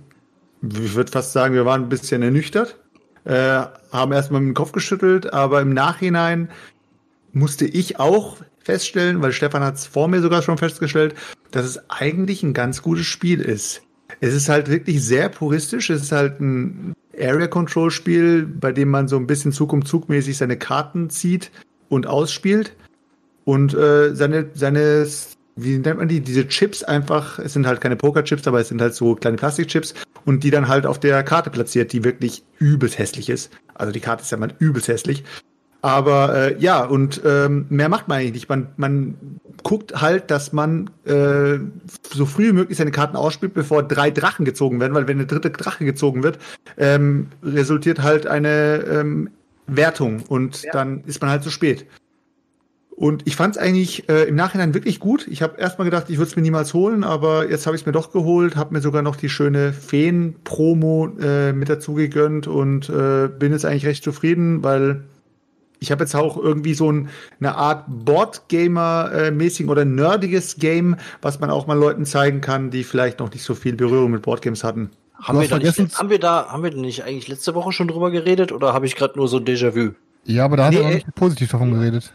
ich 0.63 0.95
würde 0.95 1.13
fast 1.13 1.33
sagen, 1.33 1.55
wir 1.55 1.67
waren 1.67 1.83
ein 1.83 1.89
bisschen 1.89 2.23
ernüchtert, 2.23 2.79
äh, 3.25 3.63
haben 3.93 4.13
erstmal 4.13 4.41
mit 4.41 4.49
dem 4.49 4.55
Kopf 4.55 4.73
geschüttelt, 4.73 5.33
aber 5.33 5.61
im 5.61 5.75
Nachhinein 5.75 6.51
musste 7.33 7.67
ich 7.67 7.99
auch 8.01 8.39
feststellen, 8.59 9.23
weil 9.23 9.33
Stefan 9.33 9.63
hat 9.63 9.77
es 9.77 9.87
vor 9.87 10.09
mir 10.09 10.23
sogar 10.23 10.43
schon 10.43 10.59
festgestellt, 10.59 11.15
dass 11.51 11.67
es 11.67 11.91
eigentlich 11.91 12.43
ein 12.43 12.55
ganz 12.55 12.83
gutes 12.83 13.07
Spiel 13.07 13.41
ist. 13.41 13.83
Es 14.21 14.35
ist 14.35 14.49
halt 14.49 14.71
wirklich 14.71 15.05
sehr 15.05 15.29
puristisch. 15.29 15.91
Es 15.91 16.03
ist 16.03 16.13
halt 16.13 16.41
ein 16.41 16.95
Area 17.19 17.47
Control 17.47 17.91
Spiel, 17.91 18.47
bei 18.47 18.73
dem 18.73 18.91
man 18.91 19.09
so 19.09 19.17
ein 19.17 19.27
bisschen 19.27 19.53
Zug 19.53 19.73
um 19.73 19.85
Zug 19.85 20.09
mäßig 20.09 20.37
seine 20.37 20.57
Karten 20.57 21.11
zieht 21.11 21.51
und 21.89 22.07
ausspielt 22.07 22.75
und 23.45 23.75
äh, 23.75 24.15
seine 24.15 24.51
seine 24.55 25.07
wie 25.57 25.79
nennt 25.79 25.99
man 25.99 26.09
die 26.09 26.21
diese 26.21 26.47
Chips 26.47 26.83
einfach, 26.83 27.39
es 27.39 27.55
sind 27.55 27.67
halt 27.67 27.81
keine 27.81 27.97
Pokerchips, 27.97 28.47
aber 28.47 28.61
es 28.61 28.69
sind 28.69 28.81
halt 28.83 28.95
so 28.95 29.15
kleine 29.15 29.39
Plastikchips 29.39 29.95
und 30.27 30.45
die 30.45 30.51
dann 30.51 30.69
halt 30.69 30.85
auf 30.85 31.01
der 31.01 31.23
Karte 31.23 31.51
platziert, 31.51 31.93
die 31.95 32.05
wirklich 32.05 32.45
übelst 32.59 32.99
hässlich 32.99 33.31
ist. 33.31 33.51
Also 33.75 33.91
die 33.91 34.01
Karte 34.01 34.23
ist 34.23 34.31
ja 34.31 34.37
mal 34.37 34.53
übelst 34.59 34.89
hässlich. 34.89 35.25
Aber 35.81 36.35
äh, 36.35 36.59
ja, 36.59 36.85
und 36.85 37.23
ähm, 37.25 37.67
mehr 37.71 37.89
macht 37.89 38.09
man 38.09 38.19
eigentlich 38.19 38.33
nicht. 38.33 38.49
Man, 38.49 38.69
man 38.77 39.15
guckt 39.67 40.01
halt, 40.01 40.31
dass 40.31 40.53
man 40.53 40.91
äh, 41.07 41.59
so 42.15 42.25
früh 42.25 42.51
wie 42.51 42.53
möglich 42.53 42.79
seine 42.79 42.93
Karten 42.93 43.17
ausspielt, 43.17 43.53
bevor 43.53 43.83
drei 43.83 44.13
Drachen 44.13 44.45
gezogen 44.45 44.79
werden, 44.79 44.95
weil 44.95 45.09
wenn 45.09 45.19
der 45.19 45.27
dritte 45.27 45.51
Drache 45.51 45.85
gezogen 45.85 46.23
wird, 46.23 46.39
ähm, 46.79 47.31
resultiert 47.43 48.01
halt 48.01 48.29
eine 48.29 48.85
ähm, 48.89 49.31
Wertung 49.67 50.23
und 50.29 50.63
ja. 50.63 50.71
dann 50.71 51.03
ist 51.07 51.21
man 51.21 51.31
halt 51.31 51.43
zu 51.43 51.51
spät. 51.51 51.85
Und 52.91 53.27
ich 53.27 53.35
fand 53.35 53.57
es 53.57 53.61
eigentlich 53.61 54.09
äh, 54.09 54.29
im 54.29 54.37
Nachhinein 54.37 54.73
wirklich 54.73 55.01
gut. 55.01 55.27
Ich 55.27 55.43
habe 55.43 55.61
erstmal 55.61 55.87
gedacht, 55.87 56.11
ich 56.11 56.19
würde 56.19 56.31
es 56.31 56.37
mir 56.37 56.43
niemals 56.43 56.73
holen, 56.73 57.03
aber 57.03 57.51
jetzt 57.51 57.67
habe 57.67 57.75
ich 57.75 57.83
es 57.83 57.87
mir 57.87 57.93
doch 57.93 58.13
geholt, 58.13 58.55
habe 58.55 58.73
mir 58.73 58.81
sogar 58.81 59.03
noch 59.03 59.17
die 59.17 59.29
schöne 59.29 59.73
Feen-Promo 59.73 61.09
äh, 61.21 61.53
mit 61.53 61.69
dazu 61.69 61.95
gegönnt 61.95 62.47
und 62.47 62.89
äh, 62.89 63.27
bin 63.27 63.51
jetzt 63.51 63.65
eigentlich 63.65 63.87
recht 63.87 64.05
zufrieden, 64.05 64.63
weil 64.63 65.03
ich 65.87 65.93
habe 65.93 66.03
jetzt 66.03 66.15
auch 66.17 66.37
irgendwie 66.37 66.75
so 66.75 66.91
ein, 66.91 67.09
eine 67.41 67.55
Art 67.55 67.85
Boardgamer-mäßig 67.89 69.69
oder 69.69 69.85
nerdiges 69.85 70.57
Game, 70.57 70.97
was 71.23 71.39
man 71.39 71.51
auch 71.51 71.67
mal 71.67 71.79
Leuten 71.79 72.05
zeigen 72.05 72.41
kann, 72.41 72.71
die 72.71 72.85
vielleicht 72.85 73.21
noch 73.21 73.33
nicht 73.33 73.45
so 73.45 73.55
viel 73.55 73.77
Berührung 73.77 74.11
mit 74.11 74.23
Boardgames 74.23 74.65
hatten. 74.65 74.91
Haben 75.15 75.41
wir, 75.41 75.59
nicht, 75.59 75.99
haben 75.99 76.11
wir, 76.11 76.19
da, 76.19 76.49
haben 76.49 76.63
wir 76.63 76.75
nicht 76.75 77.05
eigentlich 77.05 77.29
letzte 77.29 77.55
Woche 77.55 77.73
schon 77.73 77.89
drüber 77.89 78.11
geredet 78.11 78.53
oder 78.53 78.75
habe 78.75 78.85
ich 78.85 78.97
gerade 78.97 79.17
nur 79.17 79.29
so 79.29 79.39
ein 79.39 79.45
Déjà-vu? 79.45 79.93
Ja, 80.25 80.45
aber 80.45 80.57
da 80.57 80.69
nee, 80.69 80.77
hat 80.77 80.83
er 80.83 80.89
auch 80.89 80.95
nicht 80.95 81.15
positiv 81.15 81.51
davon 81.51 81.73
geredet. 81.73 82.13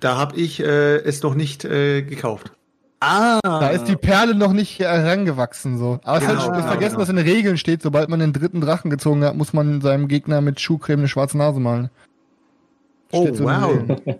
Da 0.00 0.16
habe 0.16 0.36
ich 0.36 0.60
äh, 0.60 0.96
es 0.96 1.22
noch 1.22 1.34
nicht 1.34 1.64
äh, 1.64 2.02
gekauft. 2.02 2.52
Ah. 3.00 3.38
Da 3.42 3.68
ist 3.68 3.84
die 3.84 3.96
Perle 3.96 4.34
noch 4.34 4.52
nicht 4.52 4.78
herangewachsen, 4.78 5.78
so. 5.78 6.00
Aber 6.04 6.20
genau, 6.20 6.32
es 6.32 6.38
ist 6.40 6.50
halt, 6.50 6.64
vergessen, 6.64 6.90
genau. 6.92 7.02
was 7.02 7.08
in 7.08 7.16
den 7.16 7.26
Regeln 7.26 7.56
steht. 7.56 7.82
Sobald 7.82 8.08
man 8.08 8.20
den 8.20 8.32
dritten 8.32 8.60
Drachen 8.60 8.90
gezogen 8.90 9.24
hat, 9.24 9.36
muss 9.36 9.52
man 9.52 9.80
seinem 9.80 10.08
Gegner 10.08 10.40
mit 10.40 10.60
Schuhcreme 10.60 11.00
eine 11.00 11.08
schwarze 11.08 11.38
Nase 11.38 11.60
malen. 11.60 11.90
Oh, 13.12 13.32
so 13.32 13.44
wow. 13.44 13.72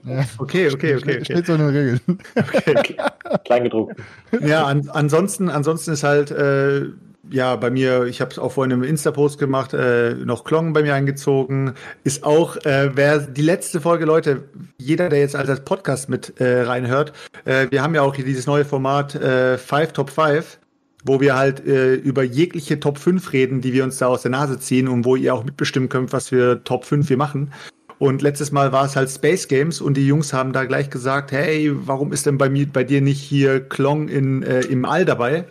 Ja. 0.04 0.24
Okay, 0.38 0.68
okay, 0.68 0.96
okay, 0.96 0.96
okay. 0.96 1.24
Steht 1.24 1.46
so 1.46 1.54
in 1.54 1.60
den 1.60 1.68
Regeln. 1.68 2.00
Okay, 2.34 2.74
okay. 2.76 2.96
Kleingedruckt. 3.44 3.96
Ja, 4.40 4.64
an, 4.64 4.88
ansonsten, 4.92 5.48
ansonsten 5.48 5.92
ist 5.92 6.02
halt, 6.02 6.30
äh, 6.32 6.86
ja, 7.30 7.54
bei 7.56 7.70
mir, 7.70 8.04
ich 8.04 8.20
habe 8.20 8.30
es 8.32 8.38
auch 8.38 8.52
vorhin 8.52 8.72
im 8.72 8.82
Insta-Post 8.82 9.38
gemacht, 9.38 9.72
äh, 9.72 10.14
noch 10.14 10.44
Klong 10.44 10.72
bei 10.72 10.82
mir 10.82 10.94
eingezogen. 10.94 11.74
Ist 12.02 12.24
auch, 12.24 12.56
äh, 12.64 12.90
wer 12.94 13.18
die 13.20 13.42
letzte 13.42 13.80
Folge, 13.80 14.04
Leute, 14.04 14.44
jeder, 14.78 15.08
der 15.08 15.20
jetzt 15.20 15.36
als 15.36 15.60
Podcast 15.60 16.08
mit 16.08 16.40
äh, 16.40 16.62
reinhört, 16.62 17.12
äh, 17.44 17.68
wir 17.70 17.82
haben 17.82 17.94
ja 17.94 18.02
auch 18.02 18.14
hier 18.14 18.24
dieses 18.24 18.46
neue 18.46 18.64
Format 18.64 19.14
äh, 19.14 19.58
Five 19.58 19.92
Top 19.92 20.10
5 20.10 20.58
wo 21.04 21.20
wir 21.20 21.34
halt 21.34 21.66
äh, 21.66 21.94
über 21.94 22.22
jegliche 22.22 22.78
Top 22.78 22.98
5 22.98 23.32
reden, 23.32 23.60
die 23.60 23.72
wir 23.72 23.84
uns 23.84 23.98
da 23.98 24.08
aus 24.08 24.22
der 24.22 24.30
Nase 24.30 24.58
ziehen 24.58 24.86
und 24.86 25.04
wo 25.04 25.16
ihr 25.16 25.34
auch 25.34 25.44
mitbestimmen 25.44 25.88
könnt, 25.88 26.12
was 26.12 26.28
für 26.28 26.62
Top 26.64 26.84
5 26.84 27.08
wir 27.08 27.16
machen. 27.16 27.52
Und 28.00 28.22
letztes 28.22 28.50
Mal 28.50 28.72
war 28.72 28.86
es 28.86 28.96
halt 28.96 29.10
Space 29.10 29.46
Games 29.46 29.82
und 29.82 29.94
die 29.94 30.06
Jungs 30.06 30.32
haben 30.32 30.54
da 30.54 30.64
gleich 30.64 30.88
gesagt, 30.88 31.32
hey, 31.32 31.70
warum 31.70 32.14
ist 32.14 32.24
denn 32.24 32.38
bei 32.38 32.48
mir, 32.48 32.66
bei 32.66 32.82
dir 32.82 33.02
nicht 33.02 33.20
hier 33.20 33.60
Klong 33.60 34.08
in, 34.08 34.42
äh, 34.42 34.60
im 34.60 34.86
All 34.86 35.04
dabei? 35.04 35.44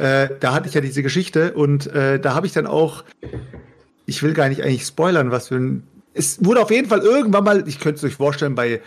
Äh, 0.00 0.28
da 0.40 0.54
hatte 0.54 0.66
ich 0.66 0.74
ja 0.74 0.80
diese 0.80 1.04
Geschichte 1.04 1.52
und 1.52 1.86
äh, 1.86 2.18
da 2.18 2.34
habe 2.34 2.48
ich 2.48 2.52
dann 2.52 2.66
auch, 2.66 3.04
ich 4.06 4.24
will 4.24 4.34
gar 4.34 4.48
nicht 4.48 4.64
eigentlich 4.64 4.86
spoilern, 4.86 5.30
was 5.30 5.48
für 5.48 5.54
ein. 5.54 5.84
Es 6.14 6.44
wurde 6.44 6.62
auf 6.62 6.72
jeden 6.72 6.88
Fall 6.88 6.98
irgendwann 6.98 7.44
mal, 7.44 7.68
ich 7.68 7.78
könnte 7.78 7.98
es 7.98 8.04
euch 8.04 8.16
vorstellen, 8.16 8.56
bei 8.56 8.80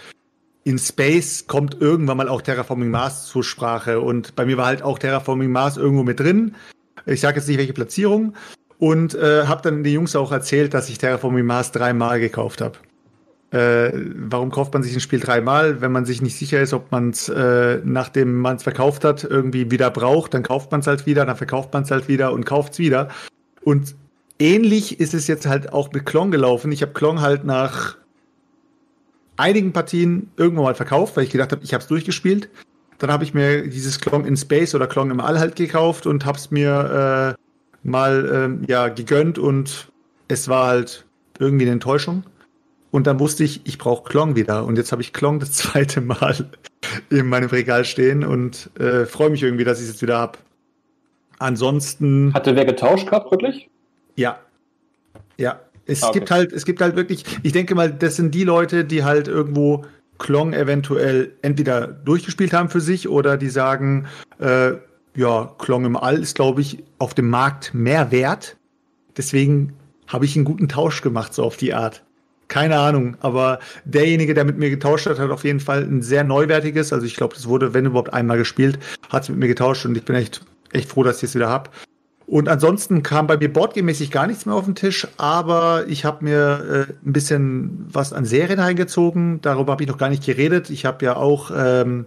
in 0.65 0.77
Space 0.77 1.47
kommt 1.47 1.79
irgendwann 1.79 2.17
mal 2.17 2.27
auch 2.27 2.41
Terraforming 2.41 2.89
Mars 2.89 3.25
zur 3.27 3.45
Sprache 3.45 4.01
und 4.01 4.35
bei 4.35 4.45
mir 4.45 4.57
war 4.57 4.65
halt 4.65 4.81
auch 4.81 4.99
Terraforming 4.99 5.49
Mars 5.49 5.77
irgendwo 5.77 6.03
mit 6.03 6.19
drin. 6.19 6.55
Ich 7.05 7.21
sage 7.21 7.37
jetzt 7.37 7.47
nicht 7.47 7.57
welche 7.57 7.71
Platzierung 7.71 8.33
und 8.82 9.13
äh, 9.13 9.45
habe 9.45 9.61
dann 9.61 9.84
den 9.84 9.93
Jungs 9.93 10.15
auch 10.15 10.32
erzählt, 10.32 10.73
dass 10.73 10.89
ich 10.89 10.97
Terraforming 10.97 11.45
Mars 11.45 11.71
dreimal 11.71 12.19
gekauft 12.19 12.61
habe. 12.61 12.79
Äh, 13.51 13.91
warum 14.15 14.49
kauft 14.49 14.73
man 14.73 14.82
sich 14.82 14.95
ein 14.95 14.99
Spiel 14.99 15.19
dreimal, 15.19 15.82
wenn 15.82 15.91
man 15.91 16.05
sich 16.05 16.23
nicht 16.23 16.36
sicher 16.36 16.59
ist, 16.59 16.73
ob 16.73 16.91
man 16.91 17.11
es, 17.11 17.29
äh, 17.29 17.79
nachdem 17.84 18.39
man 18.39 18.55
es 18.55 18.63
verkauft 18.63 19.05
hat, 19.05 19.23
irgendwie 19.23 19.69
wieder 19.69 19.91
braucht? 19.91 20.34
Dann 20.34 20.41
kauft 20.41 20.71
man 20.71 20.79
es 20.79 20.88
halt 20.88 21.05
wieder, 21.05 21.27
dann 21.27 21.36
verkauft 21.36 21.71
man 21.73 21.84
es 21.84 21.91
halt 21.91 22.07
wieder 22.07 22.34
und 22.34 22.47
kauft 22.47 22.73
es 22.73 22.79
wieder. 22.79 23.09
Und 23.63 23.93
ähnlich 24.39 24.99
ist 24.99 25.13
es 25.13 25.27
jetzt 25.27 25.45
halt 25.45 25.71
auch 25.71 25.91
mit 25.91 26.07
Klong 26.07 26.32
gelaufen. 26.32 26.71
Ich 26.71 26.82
habe 26.82 26.93
Klong 26.93 27.21
halt 27.21 27.43
nach 27.45 27.97
einigen 29.38 29.73
Partien 29.73 30.32
irgendwann 30.38 30.65
mal 30.65 30.75
verkauft, 30.75 31.17
weil 31.17 31.25
ich 31.25 31.29
gedacht 31.29 31.51
habe, 31.51 31.63
ich 31.63 31.75
habe 31.75 31.84
es 31.84 31.88
durchgespielt. 31.88 32.49
Dann 32.97 33.11
habe 33.11 33.25
ich 33.25 33.36
mir 33.36 33.67
dieses 33.67 33.99
Klong 33.99 34.25
in 34.25 34.36
Space 34.36 34.73
oder 34.73 34.88
Klong 34.88 35.11
im 35.11 35.19
All 35.19 35.38
halt 35.38 35.55
gekauft 35.55 36.07
und 36.07 36.25
habe 36.25 36.39
es 36.39 36.49
mir 36.49 37.36
äh, 37.38 37.40
mal 37.84 38.29
ähm, 38.34 38.63
ja 38.67 38.89
gegönnt 38.89 39.38
und 39.38 39.91
es 40.27 40.47
war 40.47 40.67
halt 40.67 41.05
irgendwie 41.39 41.65
eine 41.65 41.73
Enttäuschung. 41.73 42.23
Und 42.91 43.07
dann 43.07 43.19
wusste 43.19 43.43
ich, 43.43 43.61
ich 43.65 43.77
brauche 43.77 44.03
Klong 44.03 44.36
wieder. 44.36 44.65
Und 44.65 44.77
jetzt 44.77 44.91
habe 44.91 45.01
ich 45.01 45.13
Klong 45.13 45.39
das 45.39 45.51
zweite 45.53 46.01
Mal 46.01 46.49
in 47.09 47.27
meinem 47.27 47.49
Regal 47.49 47.86
stehen 47.86 48.23
und 48.23 48.69
äh, 48.79 49.05
freue 49.05 49.29
mich 49.29 49.43
irgendwie, 49.43 49.63
dass 49.63 49.79
ich 49.79 49.86
es 49.86 49.93
jetzt 49.93 50.01
wieder 50.01 50.17
habe. 50.17 50.38
Ansonsten. 51.39 52.34
Hatte 52.34 52.55
wer 52.55 52.65
getauscht 52.65 53.07
gehabt, 53.07 53.32
wirklich? 53.32 53.69
Ja. 54.15 54.39
Ja. 55.38 55.59
Es 55.86 56.03
ah, 56.03 56.09
okay. 56.09 56.19
gibt 56.19 56.32
halt, 56.32 56.53
es 56.53 56.65
gibt 56.65 56.82
halt 56.82 56.95
wirklich, 56.95 57.25
ich 57.41 57.53
denke 57.53 57.73
mal, 57.73 57.91
das 57.91 58.15
sind 58.15 58.36
die 58.36 58.43
Leute, 58.43 58.86
die 58.86 59.03
halt 59.03 59.27
irgendwo 59.27 59.86
Klong 60.19 60.53
eventuell 60.53 61.34
entweder 61.41 61.88
durchgespielt 61.88 62.53
haben 62.53 62.69
für 62.69 62.82
sich 62.82 63.09
oder 63.09 63.38
die 63.38 63.49
sagen, 63.49 64.05
äh, 64.38 64.73
ja, 65.16 65.53
Klong 65.57 65.86
im 65.86 65.97
All 65.97 66.20
ist, 66.20 66.36
glaube 66.36 66.62
ich, 66.62 66.84
auf 66.97 67.14
dem 67.14 67.30
Markt 67.30 67.74
mehr 67.74 68.12
wert. 68.12 68.57
Deswegen 69.18 69.74
habe 70.07 70.26
ich 70.26 70.36
einen 70.36 70.45
guten 70.45 70.68
Tausch 70.68 71.01
gemacht, 71.01 71.34
so 71.34 71.43
auf 71.43 71.57
die 71.57 71.74
Art. 71.74 72.03
Keine 72.47 72.78
Ahnung, 72.78 73.16
aber 73.22 73.59
derjenige, 73.86 74.34
der 74.34 74.43
mit 74.43 74.57
mir 74.57 74.70
getauscht 74.70 75.05
hat, 75.05 75.20
hat 75.20 75.32
auf 75.32 75.45
jeden 75.45 75.62
Fall 75.62 75.84
ein 75.84 76.01
sehr 76.01 76.26
neuwertiges, 76.26 76.91
also 76.91 77.05
ich 77.05 77.16
glaube, 77.16 77.34
das 77.34 77.47
wurde, 77.47 77.74
wenn 77.74 77.86
überhaupt 77.86 78.14
einmal 78.14 78.38
gespielt, 78.38 78.78
hat 79.09 79.24
es 79.24 79.30
mit 79.30 79.39
mir 79.39 79.47
getauscht 79.47 79.86
und 79.86 79.95
ich 79.95 80.03
bin 80.03 80.18
echt, 80.18 80.41
echt 80.74 80.89
froh, 80.89 81.03
dass 81.03 81.18
ich 81.18 81.24
es 81.30 81.36
wieder 81.36 81.49
hab. 81.49 81.74
Und 82.28 82.49
ansonsten 82.49 83.03
kam 83.03 83.28
bei 83.28 83.38
mir 83.38 83.51
boardgame-mäßig 83.51 84.09
gar 84.09 84.28
nichts 84.28 84.45
mehr 84.45 84.55
auf 84.55 84.66
den 84.66 84.76
Tisch, 84.76 85.07
aber 85.18 85.86
ich 85.88 86.03
habe 86.05 86.24
mir 86.24 86.88
äh, 86.89 86.93
ein 87.05 87.14
bisschen 87.14 87.86
was 87.91 88.14
an 88.14 88.26
Serien 88.26 88.59
eingezogen. 88.59 89.39
Darüber 89.41 89.74
habe 89.74 89.84
ich 89.84 89.89
noch 89.89 89.97
gar 89.97 90.09
nicht 90.09 90.26
geredet. 90.26 90.70
Ich 90.70 90.86
habe 90.86 91.03
ja 91.03 91.18
auch 91.18 91.51
ähm, 91.53 92.05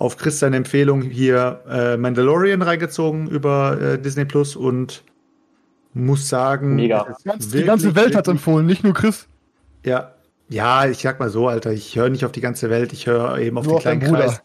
auf 0.00 0.16
Chris 0.16 0.38
seine 0.38 0.56
Empfehlung 0.56 1.02
hier 1.02 1.60
äh, 1.68 1.96
Mandalorian 1.98 2.62
reingezogen 2.62 3.28
über 3.28 3.78
äh, 3.78 3.98
Disney 4.00 4.24
Plus 4.24 4.56
und 4.56 5.04
muss 5.92 6.26
sagen, 6.26 6.76
Mega. 6.76 7.14
die 7.38 7.64
ganze 7.64 7.94
Welt 7.94 8.16
hat 8.16 8.26
empfohlen, 8.26 8.64
nicht 8.64 8.82
nur 8.82 8.94
Chris. 8.94 9.26
Ja, 9.84 10.14
ja, 10.48 10.86
ich 10.86 10.98
sag 11.02 11.20
mal 11.20 11.28
so, 11.28 11.48
Alter, 11.48 11.72
ich 11.72 11.96
höre 11.96 12.08
nicht 12.08 12.24
auf 12.24 12.32
die 12.32 12.40
ganze 12.40 12.70
Welt, 12.70 12.94
ich 12.94 13.06
höre 13.06 13.38
eben 13.38 13.58
auf 13.58 13.66
Nur 13.66 13.74
den 13.74 13.82
kleinen 13.82 14.00
Kreis. 14.00 14.38
Bruder. 14.38 14.42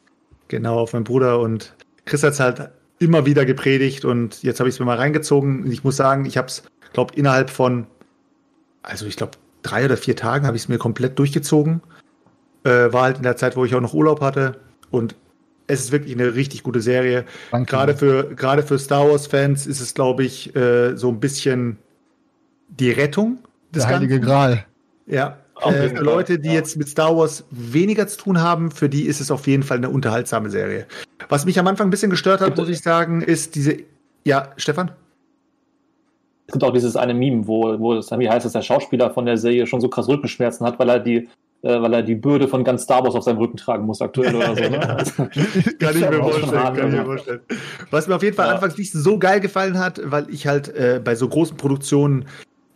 Genau, 0.50 0.80
auf 0.80 0.92
meinen 0.92 1.06
Bruder 1.06 1.40
und 1.40 1.74
Chris 2.04 2.22
hat's 2.22 2.42
halt 2.42 2.70
immer 3.00 3.26
wieder 3.26 3.46
gepredigt 3.46 4.04
und 4.04 4.44
jetzt 4.44 4.60
habe 4.60 4.68
ich 4.68 4.76
es 4.76 4.80
mir 4.80 4.86
mal 4.86 4.98
reingezogen. 4.98 5.72
Ich 5.72 5.86
muss 5.86 5.96
sagen, 5.96 6.26
ich 6.26 6.36
habe 6.36 6.48
es, 6.48 6.64
glaube 6.92 7.16
innerhalb 7.16 7.50
von, 7.50 7.88
also 8.84 9.06
ich 9.06 9.16
glaube 9.16 9.38
drei 9.64 9.86
oder 9.86 9.96
vier 9.96 10.18
Tagen 10.18 10.46
habe 10.48 10.58
ich 10.58 10.64
es 10.64 10.70
mir 10.70 10.80
komplett 10.80 11.18
durchgezogen. 11.18 11.82
Äh, 12.66 12.92
war 12.92 13.04
halt 13.04 13.18
in 13.18 13.24
der 13.24 13.38
Zeit, 13.38 13.56
wo 13.56 13.64
ich 13.64 13.74
auch 13.74 13.82
noch 13.82 13.94
Urlaub 13.94 14.20
hatte 14.20 14.60
und 14.92 15.16
es 15.68 15.82
ist 15.82 15.92
wirklich 15.92 16.14
eine 16.14 16.36
richtig 16.36 16.64
gute 16.64 16.82
Serie. 16.82 17.26
Danke. 17.52 17.70
Gerade 17.70 17.96
für 17.96 18.36
gerade 18.36 18.64
für 18.64 18.78
Star 18.78 19.10
Wars 19.10 19.28
Fans 19.28 19.66
ist 19.66 19.82
es, 19.82 19.94
glaube 19.94 20.24
ich, 20.24 20.56
äh, 20.56 20.96
so 20.96 21.10
ein 21.10 21.20
bisschen 21.20 21.78
die 22.68 22.92
Rettung. 22.92 23.40
Der 23.74 23.88
Heilige 23.88 24.20
Ganzen. 24.20 24.28
Gral. 24.28 24.66
Ja. 25.08 25.38
Äh, 25.62 25.90
für 25.90 26.04
Leute, 26.04 26.40
die 26.40 26.50
ja. 26.50 26.56
jetzt 26.56 26.76
mit 26.76 26.88
Star 26.90 27.16
Wars 27.16 27.46
weniger 27.50 28.08
zu 28.08 28.18
tun 28.18 28.42
haben, 28.42 28.72
für 28.72 28.90
die 28.90 29.04
ist 29.04 29.22
es 29.22 29.32
auf 29.32 29.48
jeden 29.48 29.64
Fall 29.64 29.78
eine 29.78 29.90
unterhaltsame 29.90 30.50
Serie. 30.50 30.86
Was 31.30 31.46
mich 31.46 31.58
am 31.60 31.68
Anfang 31.68 31.88
ein 31.88 31.92
bisschen 31.92 32.10
gestört 32.10 32.42
hat, 32.42 32.58
muss 32.58 32.70
ich 32.70 32.82
sagen, 32.82 33.22
ist 33.22 33.56
diese. 33.56 33.78
Ja, 34.26 34.50
Stefan? 34.58 34.92
Es 36.48 36.54
gibt 36.54 36.64
auch 36.64 36.74
dieses 36.74 36.96
eine 36.96 37.14
Meme, 37.14 37.48
wo, 37.48 37.80
wo 37.80 37.94
es, 37.94 38.12
wie 38.12 38.30
heißt 38.30 38.46
es, 38.46 38.52
der 38.52 38.62
Schauspieler 38.62 39.10
von 39.12 39.26
der 39.26 39.38
Serie 39.38 39.66
schon 39.66 39.82
so 39.82 39.88
krass 39.88 40.08
Rückenschmerzen 40.08 40.66
hat, 40.66 40.78
weil 40.78 40.90
er 40.90 41.00
die, 41.00 41.28
weil 41.62 41.94
er 41.94 42.04
die 42.04 42.16
Bürde 42.16 42.48
von 42.48 42.64
ganz 42.64 42.84
Star 42.84 43.04
Wars 43.04 43.16
auf 43.16 43.24
seinem 43.24 43.38
Rücken 43.38 43.58
tragen 43.58 43.86
muss 43.86 44.02
aktuell 44.02 44.36
oder 44.36 44.56
so. 44.56 44.62
Ne? 44.62 44.80
kann 45.80 45.96
ich 45.96 46.10
mir 46.10 46.24
vorstellen, 46.24 46.60
hart, 46.60 46.78
kann 46.78 46.90
ich 46.90 46.98
mir 46.98 47.06
vorstellen. 47.06 47.42
Was 47.92 48.08
mir 48.08 48.16
auf 48.16 48.24
jeden 48.24 48.36
Fall 48.36 48.48
ja. 48.48 48.54
anfangs 48.54 48.78
nicht 48.78 48.92
so 48.92 49.18
geil 49.18 49.40
gefallen 49.40 49.80
hat, 49.80 50.00
weil 50.04 50.30
ich 50.30 50.48
halt 50.48 50.70
äh, 50.76 51.02
bei 51.04 51.16
so 51.16 51.28
großen 51.28 51.58
Produktionen 51.58 52.26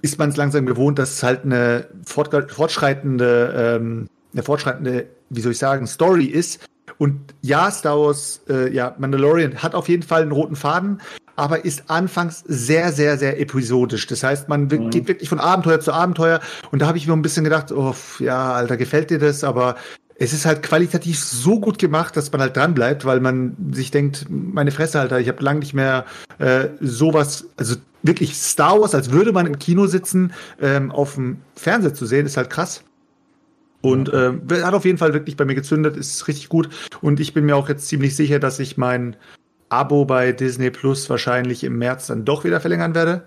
ist 0.01 0.17
man 0.17 0.29
es 0.29 0.37
langsam 0.37 0.65
gewohnt, 0.65 0.97
dass 0.97 1.11
es 1.11 1.23
halt 1.23 1.43
eine 1.43 1.87
fortschreitende, 2.05 3.77
ähm, 3.79 4.07
eine 4.33 4.43
fortschreitende, 4.43 5.07
wie 5.29 5.41
soll 5.41 5.51
ich 5.51 5.57
sagen, 5.57 5.87
Story 5.87 6.25
ist. 6.25 6.65
Und 6.97 7.33
ja, 7.41 7.71
Star 7.71 7.99
Wars, 7.99 8.41
äh, 8.49 8.73
ja, 8.73 8.95
Mandalorian 8.97 9.61
hat 9.61 9.75
auf 9.75 9.87
jeden 9.87 10.03
Fall 10.03 10.21
einen 10.21 10.31
roten 10.31 10.55
Faden, 10.55 11.01
aber 11.39 11.63
ist 11.63 11.89
anfangs 11.89 12.43
sehr, 12.45 12.91
sehr, 12.91 13.17
sehr 13.17 13.39
episodisch. 13.39 14.05
Das 14.07 14.23
heißt, 14.23 14.49
man 14.49 14.63
mhm. 14.63 14.89
geht 14.89 15.07
wirklich 15.07 15.29
von 15.29 15.39
Abenteuer 15.39 15.79
zu 15.79 15.93
Abenteuer. 15.93 16.41
Und 16.71 16.81
da 16.81 16.87
habe 16.87 16.97
ich 16.97 17.07
mir 17.07 17.13
ein 17.13 17.21
bisschen 17.21 17.45
gedacht, 17.45 17.71
oh, 17.71 17.95
ja, 18.19 18.51
Alter, 18.51 18.75
gefällt 18.75 19.09
dir 19.09 19.19
das? 19.19 19.45
Aber 19.45 19.75
es 20.15 20.33
ist 20.33 20.45
halt 20.45 20.63
qualitativ 20.63 21.17
so 21.17 21.61
gut 21.61 21.79
gemacht, 21.79 22.17
dass 22.17 22.31
man 22.33 22.41
halt 22.41 22.57
dran 22.57 22.73
bleibt, 22.73 23.05
weil 23.05 23.21
man 23.21 23.55
sich 23.71 23.89
denkt, 23.89 24.25
meine 24.29 24.71
Fresse, 24.71 24.99
Alter, 24.99 25.21
ich 25.21 25.29
habe 25.29 25.41
lange 25.41 25.61
nicht 25.61 25.73
mehr 25.73 26.05
äh, 26.39 26.67
sowas, 26.81 27.47
also 27.55 27.77
wirklich 28.03 28.35
Star 28.35 28.81
Wars, 28.81 28.93
als 28.93 29.11
würde 29.11 29.31
man 29.31 29.45
im 29.45 29.57
Kino 29.59 29.87
sitzen, 29.87 30.33
ähm, 30.61 30.91
auf 30.91 31.15
dem 31.15 31.37
Fernseher 31.55 31.93
zu 31.93 32.05
sehen, 32.05 32.25
ist 32.25 32.35
halt 32.35 32.49
krass. 32.49 32.83
Und 33.81 34.09
äh, 34.09 34.33
hat 34.61 34.73
auf 34.73 34.83
jeden 34.83 34.97
Fall 34.97 35.13
wirklich 35.13 35.37
bei 35.37 35.45
mir 35.45 35.55
gezündet, 35.55 35.95
ist 35.95 36.27
richtig 36.27 36.49
gut. 36.49 36.67
Und 36.99 37.21
ich 37.21 37.33
bin 37.33 37.45
mir 37.45 37.55
auch 37.55 37.69
jetzt 37.69 37.87
ziemlich 37.87 38.13
sicher, 38.13 38.39
dass 38.39 38.59
ich 38.59 38.75
mein 38.75 39.15
Abo 39.69 40.05
bei 40.05 40.31
Disney 40.31 40.69
Plus 40.71 41.09
wahrscheinlich 41.09 41.63
im 41.63 41.77
März 41.77 42.07
dann 42.07 42.25
doch 42.25 42.43
wieder 42.43 42.59
verlängern 42.59 42.95
werde. 42.95 43.23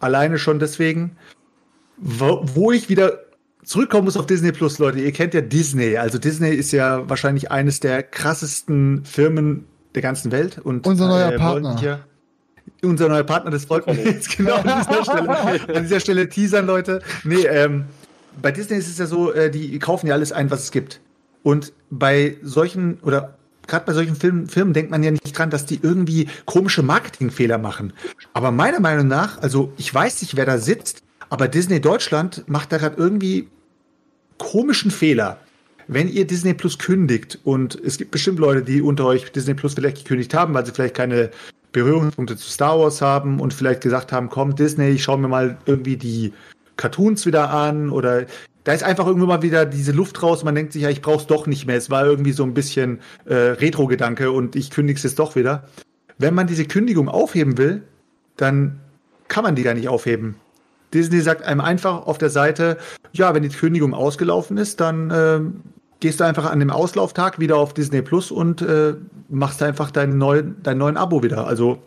Alleine 0.00 0.38
schon 0.38 0.58
deswegen. 0.58 1.16
Wo, 1.96 2.42
wo 2.54 2.72
ich 2.72 2.88
wieder 2.88 3.20
zurückkommen 3.64 4.04
muss 4.04 4.16
auf 4.16 4.26
Disney 4.26 4.52
Plus, 4.52 4.78
Leute. 4.78 4.98
Ihr 5.00 5.12
kennt 5.12 5.32
ja 5.34 5.40
Disney. 5.40 5.96
Also 5.96 6.18
Disney 6.18 6.50
ist 6.50 6.70
ja 6.72 7.08
wahrscheinlich 7.08 7.50
eines 7.50 7.80
der 7.80 8.02
krassesten 8.02 9.04
Firmen 9.04 9.64
der 9.94 10.02
ganzen 10.02 10.30
Welt. 10.32 10.58
Und, 10.58 10.86
Unser 10.86 11.08
neuer 11.08 11.32
äh, 11.32 11.38
Partner. 11.38 11.78
hier- 11.80 12.00
unser 12.82 13.08
neuer 13.08 13.24
Partner, 13.24 13.50
das 13.50 13.64
folgt 13.64 13.86
mir 13.86 13.94
jetzt 14.04 14.36
genau 14.36 14.56
an 14.56 14.84
dieser 14.86 15.04
Stelle. 15.04 15.74
An 15.76 15.82
dieser 15.84 16.00
Stelle 16.00 16.28
teasern, 16.28 16.66
Leute. 16.66 17.00
Nee, 17.24 17.46
ähm, 17.46 17.86
bei 18.42 18.52
Disney 18.52 18.76
ist 18.76 18.88
es 18.88 18.98
ja 18.98 19.06
so, 19.06 19.32
äh, 19.32 19.50
die 19.50 19.78
kaufen 19.78 20.08
ja 20.08 20.14
alles 20.14 20.32
ein, 20.32 20.50
was 20.50 20.64
es 20.64 20.70
gibt. 20.72 21.00
Und 21.42 21.72
bei 21.90 22.36
solchen, 22.42 22.98
oder 23.02 23.38
gerade 23.66 23.86
bei 23.86 23.92
solchen 23.92 24.16
Filmen, 24.16 24.48
Firmen 24.48 24.74
denkt 24.74 24.90
man 24.90 25.02
ja 25.02 25.10
nicht 25.10 25.36
dran, 25.36 25.50
dass 25.50 25.66
die 25.66 25.80
irgendwie 25.82 26.28
komische 26.44 26.82
Marketingfehler 26.82 27.58
machen. 27.58 27.92
Aber 28.32 28.50
meiner 28.50 28.80
Meinung 28.80 29.08
nach, 29.08 29.40
also 29.42 29.72
ich 29.76 29.92
weiß 29.92 30.22
nicht, 30.22 30.36
wer 30.36 30.46
da 30.46 30.58
sitzt, 30.58 31.02
aber 31.28 31.48
Disney 31.48 31.80
Deutschland 31.80 32.44
macht 32.46 32.72
da 32.72 32.78
gerade 32.78 32.96
irgendwie 32.96 33.48
komischen 34.38 34.90
Fehler. 34.90 35.38
Wenn 35.88 36.08
ihr 36.08 36.26
Disney 36.26 36.54
Plus 36.54 36.78
kündigt 36.78 37.38
und 37.44 37.76
es 37.76 37.98
gibt 37.98 38.10
bestimmt 38.10 38.38
Leute, 38.38 38.62
die 38.62 38.82
unter 38.82 39.04
euch 39.04 39.30
Disney 39.30 39.54
Plus 39.54 39.74
vielleicht 39.74 39.98
gekündigt 39.98 40.34
haben, 40.34 40.52
weil 40.52 40.66
sie 40.66 40.72
vielleicht 40.72 40.94
keine 40.94 41.30
Berührungspunkte 41.72 42.36
zu 42.36 42.50
Star 42.50 42.78
Wars 42.78 43.02
haben 43.02 43.38
und 43.38 43.54
vielleicht 43.54 43.82
gesagt 43.82 44.10
haben, 44.10 44.28
komm 44.28 44.56
Disney, 44.56 44.88
ich 44.88 45.04
schaue 45.04 45.18
mir 45.18 45.28
mal 45.28 45.58
irgendwie 45.66 45.96
die 45.96 46.32
Cartoons 46.76 47.26
wieder 47.26 47.50
an 47.50 47.90
oder 47.90 48.26
da 48.66 48.72
ist 48.72 48.82
einfach 48.82 49.06
irgendwann 49.06 49.28
mal 49.28 49.42
wieder 49.42 49.64
diese 49.64 49.92
Luft 49.92 50.24
raus 50.24 50.42
man 50.42 50.56
denkt 50.56 50.72
sich, 50.72 50.82
ja, 50.82 50.90
ich 50.90 51.00
brauch's 51.00 51.28
doch 51.28 51.46
nicht 51.46 51.68
mehr. 51.68 51.76
Es 51.76 51.88
war 51.88 52.04
irgendwie 52.04 52.32
so 52.32 52.42
ein 52.42 52.52
bisschen 52.52 52.98
äh, 53.24 53.32
Retro-Gedanke 53.34 54.32
und 54.32 54.56
ich 54.56 54.70
kündige 54.72 54.96
es 54.96 55.04
jetzt 55.04 55.20
doch 55.20 55.36
wieder. 55.36 55.68
Wenn 56.18 56.34
man 56.34 56.48
diese 56.48 56.64
Kündigung 56.64 57.08
aufheben 57.08 57.58
will, 57.58 57.84
dann 58.36 58.80
kann 59.28 59.44
man 59.44 59.54
die 59.54 59.62
gar 59.62 59.74
nicht 59.74 59.88
aufheben. 59.88 60.34
Disney 60.92 61.20
sagt 61.20 61.44
einem 61.44 61.60
einfach 61.60 62.08
auf 62.08 62.18
der 62.18 62.28
Seite, 62.28 62.76
ja, 63.12 63.32
wenn 63.34 63.44
die 63.44 63.50
Kündigung 63.50 63.94
ausgelaufen 63.94 64.56
ist, 64.56 64.80
dann 64.80 65.12
ähm, 65.14 65.60
gehst 66.00 66.18
du 66.18 66.24
einfach 66.24 66.50
an 66.50 66.58
dem 66.58 66.70
Auslauftag 66.70 67.38
wieder 67.38 67.58
auf 67.58 67.72
Disney 67.72 68.02
Plus 68.02 68.32
und 68.32 68.62
äh, 68.62 68.94
machst 69.28 69.62
einfach 69.62 69.92
deinen 69.92 70.18
neuen, 70.18 70.60
deinen 70.64 70.78
neuen 70.78 70.96
Abo 70.96 71.22
wieder. 71.22 71.46
Also 71.46 71.80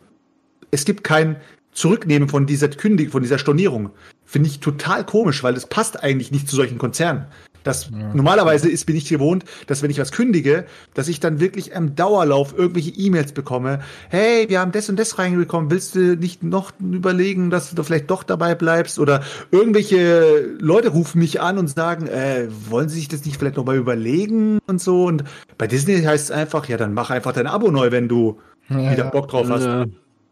es 0.71 0.85
gibt 0.85 1.03
kein 1.03 1.35
Zurücknehmen 1.73 2.29
von 2.29 2.45
dieser 2.45 2.69
Kündigung, 2.69 3.11
von 3.11 3.21
dieser 3.21 3.37
Stornierung. 3.37 3.89
Finde 4.31 4.47
ich 4.47 4.59
total 4.59 5.03
komisch, 5.07 5.41
weil 5.41 5.55
es 5.55 5.65
passt 5.65 6.03
eigentlich 6.03 6.31
nicht 6.31 6.47
zu 6.47 6.55
solchen 6.55 6.77
Konzernen. 6.77 7.25
Das 7.63 7.89
normalerweise 7.89 8.69
ist 8.69 8.85
bin 8.85 8.95
ich 8.95 9.09
gewohnt, 9.09 9.43
dass 9.65 9.81
wenn 9.81 9.89
ich 9.89 9.97
was 9.97 10.11
kündige, 10.11 10.65
dass 10.93 11.07
ich 11.07 11.19
dann 11.19 11.39
wirklich 11.39 11.71
im 11.71 11.95
Dauerlauf 11.95 12.55
irgendwelche 12.55 12.91
E-Mails 12.91 13.31
bekomme. 13.31 13.79
Hey, 14.09 14.47
wir 14.47 14.59
haben 14.59 14.71
das 14.71 14.87
und 14.87 14.99
das 14.99 15.17
reingekommen. 15.17 15.71
Willst 15.71 15.95
du 15.95 16.15
nicht 16.15 16.43
noch 16.43 16.71
überlegen, 16.79 17.49
dass 17.49 17.73
du 17.73 17.81
vielleicht 17.81 18.11
doch 18.11 18.21
dabei 18.21 18.53
bleibst? 18.53 18.99
Oder 18.99 19.23
irgendwelche 19.49 20.55
Leute 20.59 20.89
rufen 20.89 21.17
mich 21.17 21.41
an 21.41 21.57
und 21.57 21.67
sagen, 21.67 22.05
äh, 22.05 22.47
wollen 22.69 22.87
sie 22.87 22.99
sich 22.99 23.07
das 23.07 23.25
nicht 23.25 23.37
vielleicht 23.37 23.57
noch 23.57 23.65
mal 23.65 23.77
überlegen 23.77 24.59
und 24.67 24.79
so? 24.79 25.05
Und 25.05 25.23
bei 25.57 25.65
Disney 25.65 26.03
heißt 26.03 26.25
es 26.25 26.31
einfach, 26.31 26.69
ja, 26.69 26.77
dann 26.77 26.93
mach 26.93 27.09
einfach 27.09 27.33
dein 27.33 27.47
Abo 27.47 27.71
neu, 27.71 27.91
wenn 27.91 28.07
du 28.07 28.39
Ja, 28.69 28.91
wieder 28.91 29.05
ja. 29.05 29.09
Bock 29.09 29.27
drauf 29.29 29.49
hast. 29.49 29.65
Ja. 29.65 29.85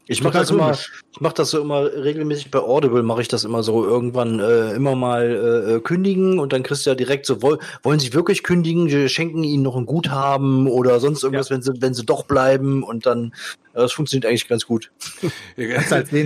Ich 0.08 0.24
mache 0.24 0.38
das 0.38 0.52
immer, 0.52 0.72
ich 0.72 1.22
mach 1.22 1.34
das 1.34 1.50
so 1.50 1.62
immer 1.62 1.84
regelmäßig 1.84 2.52
bei 2.52 2.60
Audible, 2.60 3.04
mache 3.04 3.22
ich 3.22 3.28
das 3.28 3.44
immer 3.44 3.64
so 3.64 3.86
irgendwann 3.86 4.40
äh, 4.40 4.72
immer 4.74 4.96
mal 4.96 5.24
äh, 5.24 5.74
äh, 5.76 5.80
kündigen 5.82 6.40
und 6.40 6.54
dann 6.54 6.64
kriegst 6.64 6.86
du 6.86 6.92
ja 6.92 6.96
direkt 6.96 7.26
so, 7.26 7.42
woll, 7.42 7.60
wollen 7.84 8.00
sie 8.00 8.14
wirklich 8.14 8.44
kündigen, 8.44 8.88
wir 8.88 9.10
schenken 9.10 9.44
ihnen 9.44 9.64
noch 9.64 9.76
ein 9.76 9.86
Guthaben 9.86 10.68
oder 10.68 11.00
sonst 11.00 11.24
irgendwas, 11.24 11.50
wenn 11.50 11.62
sie, 11.62 11.74
wenn 11.82 11.94
sie 11.94 12.06
doch 12.06 12.24
bleiben 12.24 12.84
und 12.84 13.06
dann, 13.06 13.34
äh, 13.74 13.80
das 13.80 13.94
funktioniert 13.94 14.26
eigentlich 14.26 14.48
ganz 14.48 14.66
gut. 14.66 14.92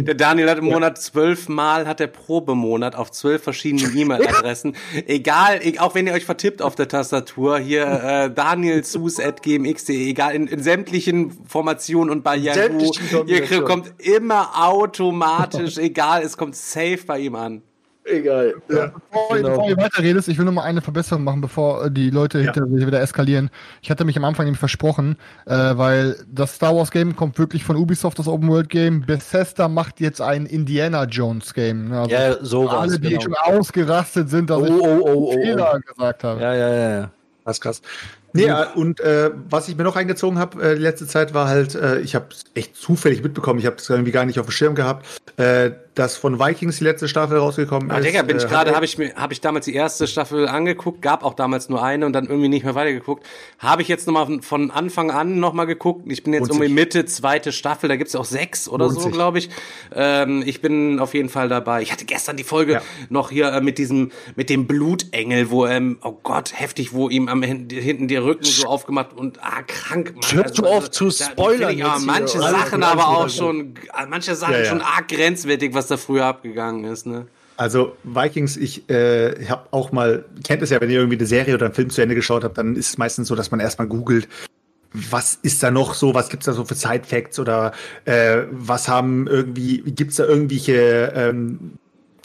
Der 0.06 0.16
Daniel 0.16 0.50
hat 0.50 0.60
im 0.60 0.66
Monat 0.66 1.02
zwölfmal 1.02 1.88
hat 1.88 2.00
der 2.00 2.08
Probemonat 2.08 2.96
auf 2.96 3.12
zwölf 3.12 3.42
verschiedenen 3.44 3.98
E-Mail-Adressen. 3.98 4.76
Egal, 5.08 5.60
e- 5.64 5.80
auch 5.80 5.96
wenn 5.96 6.06
ihr 6.08 6.14
euch 6.14 6.26
vertippt 6.26 6.62
auf 6.62 6.76
der 6.76 6.88
Tastatur, 6.88 7.58
hier 7.58 7.86
äh, 7.86 8.30
danielsus.gmx.de, 8.34 10.10
egal, 10.10 10.36
in, 10.36 10.48
in 10.48 10.62
sämtlichen 10.62 11.32
Formationen 11.48 12.10
und 12.10 12.24
bei 12.24 12.36
Yahoo, 12.36 12.56
sämtlichen 12.56 13.28
ihr 13.28 13.42
Kombinationen. 13.64 13.71
Kommt 13.72 13.94
immer 14.00 14.50
automatisch, 14.56 15.78
egal, 15.80 16.22
es 16.24 16.36
kommt 16.38 16.56
safe 16.56 17.00
bei 17.06 17.20
ihm 17.20 17.36
an. 17.36 17.62
Egal. 18.04 18.56
Ja. 18.68 18.88
Bevor, 19.12 19.36
Genau. 19.38 19.50
bevor 19.50 19.70
ihr 19.70 19.78
weiterredest, 19.78 20.28
ich 20.28 20.36
will 20.40 20.46
noch 20.46 20.52
mal 20.52 20.64
eine 20.64 20.82
Verbesserung 20.82 21.24
machen, 21.24 21.40
bevor 21.40 21.86
äh, 21.86 21.92
die 21.92 22.10
Leute 22.10 22.40
Ja. 22.40 22.46
hinter 22.52 22.66
sich 22.68 22.88
wieder 22.88 23.00
eskalieren. 23.00 23.52
Ich 23.84 23.92
hatte 23.92 24.06
mich 24.06 24.18
am 24.18 24.26
Anfang 24.26 24.46
nämlich 24.46 24.60
versprochen, 24.60 25.18
äh, 25.46 25.52
weil 25.54 26.16
das 26.28 26.56
Star 26.56 26.76
Wars 26.76 26.90
Game 26.90 27.16
kommt 27.16 27.38
wirklich 27.38 27.64
von 27.64 27.76
Ubisoft, 27.76 28.18
das 28.18 28.28
Open 28.28 28.50
World 28.50 28.70
Game. 28.70 29.02
Bethesda 29.06 29.68
macht 29.68 30.00
jetzt 30.00 30.20
ein 30.20 30.48
Indiana 30.48 31.04
Jones 31.04 31.54
Game. 31.54 31.90
ne? 31.90 32.00
Also 32.00 32.12
Ja, 32.16 32.44
so 32.44 32.66
war's, 32.66 32.90
alle, 32.90 33.00
die 33.00 33.10
genau. 33.10 33.22
schon 33.22 33.36
ausgerastet 33.36 34.30
sind, 34.32 34.50
dass 34.50 34.62
Oh, 34.62 34.66
ich 34.66 34.72
oh, 34.72 35.00
oh, 35.04 35.10
oh, 35.28 35.32
Fehler 35.34 35.80
gesagt 35.80 36.24
habe. 36.24 36.42
Ja, 36.42 36.54
ja, 36.56 36.70
ja, 36.74 36.90
ja. 37.02 37.12
Das 37.46 37.62
krass. 37.62 37.82
Nee, 38.34 38.46
ja, 38.46 38.72
und 38.74 39.00
äh, 39.00 39.32
was 39.50 39.68
ich 39.68 39.76
mir 39.76 39.84
noch 39.84 39.96
eingezogen 39.96 40.40
habe 40.40 40.62
äh, 40.62 40.76
die 40.76 40.82
letzte 40.82 41.08
Zeit 41.08 41.34
war 41.34 41.48
halt, 41.48 41.76
äh, 41.76 42.00
ich 42.00 42.16
habe 42.16 42.28
echt 42.54 42.76
zufällig 42.76 43.24
mitbekommen, 43.24 43.60
ich 43.60 43.66
habe 43.66 43.76
es 43.78 43.90
irgendwie 43.90 44.12
gar 44.12 44.26
nicht 44.26 44.40
auf 44.40 44.46
dem 44.46 44.52
Schirm 44.52 44.76
gehabt, 44.76 45.06
äh, 45.38 45.72
dass 45.96 46.16
von 46.16 46.40
Vikings 46.40 46.78
die 46.78 46.86
letzte 46.86 47.08
Staffel 47.10 47.38
rausgekommen 47.38 47.92
Ah, 47.92 47.98
ist. 47.98 48.06
Digga, 48.06 48.22
bin 48.22 48.38
ich 48.38 48.44
äh, 48.44 48.48
gerade, 48.48 48.74
habe 48.76 48.86
ich 48.86 48.98
mir, 48.98 49.14
habe 49.16 49.34
ich 49.34 49.42
damals 49.42 49.66
die 49.66 49.76
erste 49.76 50.08
Staffel 50.08 50.48
angeguckt, 50.48 51.02
gab 51.02 51.24
auch 51.26 51.34
damals 51.34 51.68
nur 51.68 51.84
eine 51.84 52.06
und 52.06 52.14
dann 52.14 52.28
irgendwie 52.28 52.48
nicht 52.48 52.64
mehr 52.64 52.76
weitergeguckt. 52.76 53.26
Habe 53.60 53.82
ich 53.82 53.90
jetzt 53.90 54.08
nochmal 54.08 54.42
von, 54.42 54.72
Anfang 54.72 55.12
an 55.12 55.40
nochmal 55.40 55.66
geguckt. 55.68 56.10
Ich 56.10 56.24
bin 56.24 56.32
jetzt 56.34 56.48
Lohnt 56.48 56.62
irgendwie. 56.62 56.74
Mitte 56.74 57.06
zweite 57.06 57.52
Staffel, 57.52 57.90
da 57.90 57.98
gibt's 57.98 58.16
auch 58.16 58.24
sechs 58.26 58.70
oder 58.70 58.86
Lohnt 58.88 59.02
so, 59.02 59.10
glaube 59.10 59.40
ich. 59.40 59.50
Ähm, 59.94 60.44
ich 60.46 60.62
bin 60.62 61.00
auf 61.00 61.14
jeden 61.14 61.28
Fall 61.30 61.50
dabei. 61.50 61.82
Ich 61.82 61.92
hatte 61.92 62.06
gestern 62.06 62.38
die 62.38 62.44
Folge 62.46 62.74
Ja. 62.74 62.82
noch 63.10 63.30
hier 63.32 63.52
äh, 63.52 63.60
mit 63.60 63.78
diesem, 63.78 64.12
mit 64.38 64.50
dem 64.50 64.68
Blutengel, 64.68 65.52
wo, 65.52 65.66
ähm, 65.66 65.98
oh 66.04 66.18
Gott, 66.24 66.54
heftig, 66.56 66.94
wo 66.94 67.10
ihm 67.10 67.28
am 67.28 67.44
hin- 67.44 67.68
hinten 67.70 68.08
der 68.08 68.24
Rücken 68.24 68.46
so 68.46 68.66
aufgemacht 68.68 69.14
und 69.14 69.40
ah, 69.44 69.62
krank. 69.68 70.14
Mann. 70.16 70.32
Hör 70.32 70.54
zu 70.54 70.66
auf 70.66 70.90
zu 70.90 71.10
da- 71.10 71.26
spoilern 71.26 71.70
find 71.70 71.80
Ich 71.80 71.86
aber 71.86 71.98
hier. 71.98 72.06
manche 72.06 72.40
Alles 72.40 72.52
Sachen 72.52 72.84
aber 72.84 73.08
auch 73.10 73.24
gut. 73.24 73.32
schon, 73.34 73.74
äh, 73.76 74.06
manche 74.10 74.36
Sachen 74.36 74.54
Ja, 74.54 74.60
ja. 74.60 74.66
schon 74.66 74.82
arg 74.82 75.08
grenzwertig, 75.10 75.74
was 75.74 75.81
da 75.88 75.98
früher 75.98 76.26
abgegangen 76.26 76.86
ist, 76.86 77.06
ne? 77.06 77.28
Also 77.58 77.96
Vikings, 78.04 78.58
ich, 78.58 78.90
äh, 78.90 79.46
habe 79.46 79.68
auch 79.72 79.92
mal, 79.92 80.26
kennt 80.44 80.64
es 80.64 80.72
ja, 80.72 80.82
wenn 80.82 80.90
ihr 80.90 80.98
irgendwie 80.98 81.18
eine 81.18 81.28
Serie 81.28 81.54
oder 81.54 81.66
einen 81.66 81.76
Film 81.76 81.90
zu 81.90 82.02
Ende 82.02 82.16
geschaut 82.16 82.44
habt, 82.44 82.58
dann 82.58 82.76
ist 82.76 82.90
es 82.90 82.98
meistens 82.98 83.28
so, 83.28 83.36
dass 83.36 83.52
man 83.52 83.60
erstmal 83.60 83.88
googelt, 83.88 84.28
was 84.94 85.38
ist 85.42 85.62
da 85.62 85.70
noch 85.72 85.94
so, 85.94 86.14
was 86.14 86.30
gibt's 86.30 86.48
da 86.48 86.54
so 86.54 86.66
für 86.66 86.76
Side-Facts 86.76 87.40
oder 87.40 87.72
äh, 88.06 88.44
was 88.52 88.88
haben 88.88 89.28
irgendwie, 89.28 89.82
gibt's 89.82 90.16
da 90.16 90.26
irgendwelche 90.26 91.14
ähm, 91.16 91.74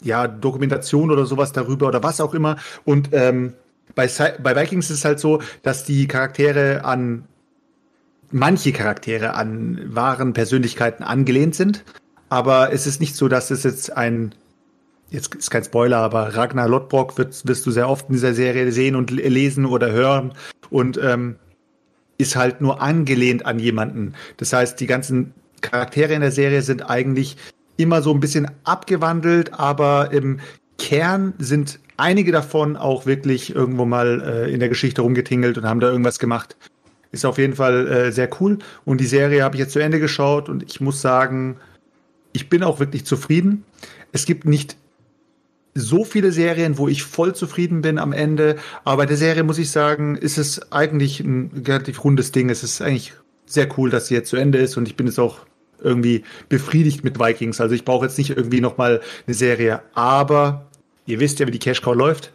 ja, 0.02 0.26
Dokumentation 0.26 1.10
oder 1.10 1.26
sowas 1.26 1.52
darüber 1.52 1.88
oder 1.88 2.02
was 2.02 2.20
auch 2.20 2.34
immer. 2.34 2.56
Und 2.84 3.10
ähm, 3.12 3.52
bei, 3.94 4.08
bei 4.42 4.56
Vikings 4.56 4.90
ist 4.90 4.98
es 4.98 5.04
halt 5.04 5.20
so, 5.20 5.40
dass 5.62 5.84
die 5.84 6.06
Charaktere 6.08 6.84
an 6.84 7.24
manche 8.30 8.72
Charaktere 8.72 9.34
an 9.34 9.94
wahren 9.94 10.32
Persönlichkeiten 10.32 11.04
angelehnt 11.04 11.54
sind. 11.54 11.84
Aber 12.28 12.72
es 12.72 12.86
ist 12.86 13.00
nicht 13.00 13.16
so, 13.16 13.28
dass 13.28 13.50
es 13.50 13.62
jetzt 13.62 13.96
ein, 13.96 14.34
jetzt 15.10 15.34
ist 15.34 15.50
kein 15.50 15.64
Spoiler, 15.64 15.98
aber 15.98 16.34
Ragnar 16.34 16.68
Lodbrok 16.68 17.16
wird, 17.18 17.46
wirst 17.46 17.66
du 17.66 17.70
sehr 17.70 17.88
oft 17.88 18.08
in 18.08 18.14
dieser 18.14 18.34
Serie 18.34 18.70
sehen 18.72 18.96
und 18.96 19.10
lesen 19.10 19.64
oder 19.64 19.92
hören 19.92 20.32
und 20.70 20.98
ähm, 21.02 21.36
ist 22.18 22.36
halt 22.36 22.60
nur 22.60 22.80
angelehnt 22.80 23.46
an 23.46 23.58
jemanden. 23.58 24.14
Das 24.38 24.52
heißt, 24.52 24.80
die 24.80 24.86
ganzen 24.86 25.34
Charaktere 25.60 26.14
in 26.14 26.20
der 26.20 26.32
Serie 26.32 26.62
sind 26.62 26.88
eigentlich 26.88 27.36
immer 27.76 28.02
so 28.02 28.12
ein 28.12 28.20
bisschen 28.20 28.50
abgewandelt, 28.64 29.52
aber 29.52 30.12
im 30.12 30.40
Kern 30.78 31.34
sind 31.38 31.78
einige 31.96 32.32
davon 32.32 32.76
auch 32.76 33.06
wirklich 33.06 33.54
irgendwo 33.54 33.84
mal 33.84 34.22
äh, 34.22 34.52
in 34.52 34.60
der 34.60 34.68
Geschichte 34.68 35.02
rumgetingelt 35.02 35.58
und 35.58 35.66
haben 35.66 35.80
da 35.80 35.90
irgendwas 35.90 36.18
gemacht. 36.18 36.56
Ist 37.12 37.24
auf 37.24 37.38
jeden 37.38 37.54
Fall 37.54 37.86
äh, 37.86 38.12
sehr 38.12 38.28
cool. 38.40 38.58
Und 38.84 39.00
die 39.00 39.06
Serie 39.06 39.42
habe 39.42 39.56
ich 39.56 39.60
jetzt 39.60 39.72
zu 39.72 39.78
Ende 39.78 40.00
geschaut 40.00 40.48
und 40.48 40.62
ich 40.62 40.80
muss 40.80 41.00
sagen, 41.00 41.56
ich 42.36 42.48
bin 42.48 42.62
auch 42.62 42.78
wirklich 42.78 43.04
zufrieden. 43.04 43.64
Es 44.12 44.26
gibt 44.26 44.44
nicht 44.44 44.76
so 45.74 46.04
viele 46.04 46.32
Serien, 46.32 46.78
wo 46.78 46.88
ich 46.88 47.02
voll 47.02 47.34
zufrieden 47.34 47.82
bin 47.82 47.98
am 47.98 48.12
Ende. 48.12 48.56
Aber 48.84 48.98
bei 48.98 49.06
der 49.06 49.16
Serie 49.16 49.42
muss 49.42 49.58
ich 49.58 49.70
sagen, 49.70 50.16
ist 50.16 50.38
es 50.38 50.72
eigentlich 50.72 51.20
ein 51.20 51.50
relativ 51.66 52.04
rundes 52.04 52.32
Ding. 52.32 52.48
Es 52.50 52.62
ist 52.62 52.80
eigentlich 52.80 53.12
sehr 53.46 53.68
cool, 53.76 53.90
dass 53.90 54.08
sie 54.08 54.14
jetzt 54.14 54.30
zu 54.30 54.36
Ende 54.36 54.58
ist 54.58 54.76
und 54.76 54.86
ich 54.88 54.96
bin 54.96 55.06
jetzt 55.06 55.18
auch 55.18 55.40
irgendwie 55.82 56.24
befriedigt 56.48 57.04
mit 57.04 57.18
Vikings. 57.18 57.60
Also 57.60 57.74
ich 57.74 57.84
brauche 57.84 58.06
jetzt 58.06 58.18
nicht 58.18 58.30
irgendwie 58.30 58.60
noch 58.60 58.78
mal 58.78 59.00
eine 59.26 59.34
Serie. 59.34 59.82
Aber 59.94 60.66
ihr 61.06 61.20
wisst 61.20 61.38
ja, 61.40 61.46
wie 61.46 61.50
die 61.50 61.58
Cash 61.58 61.82
Cow 61.82 61.94
läuft. 61.94 62.32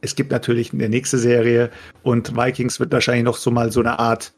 Es 0.00 0.14
gibt 0.16 0.30
natürlich 0.30 0.72
eine 0.72 0.88
nächste 0.88 1.18
Serie 1.18 1.70
und 2.02 2.36
Vikings 2.36 2.80
wird 2.80 2.92
wahrscheinlich 2.92 3.24
noch 3.24 3.36
so 3.36 3.50
mal 3.50 3.70
so 3.70 3.80
eine 3.80 3.98
Art, 3.98 4.32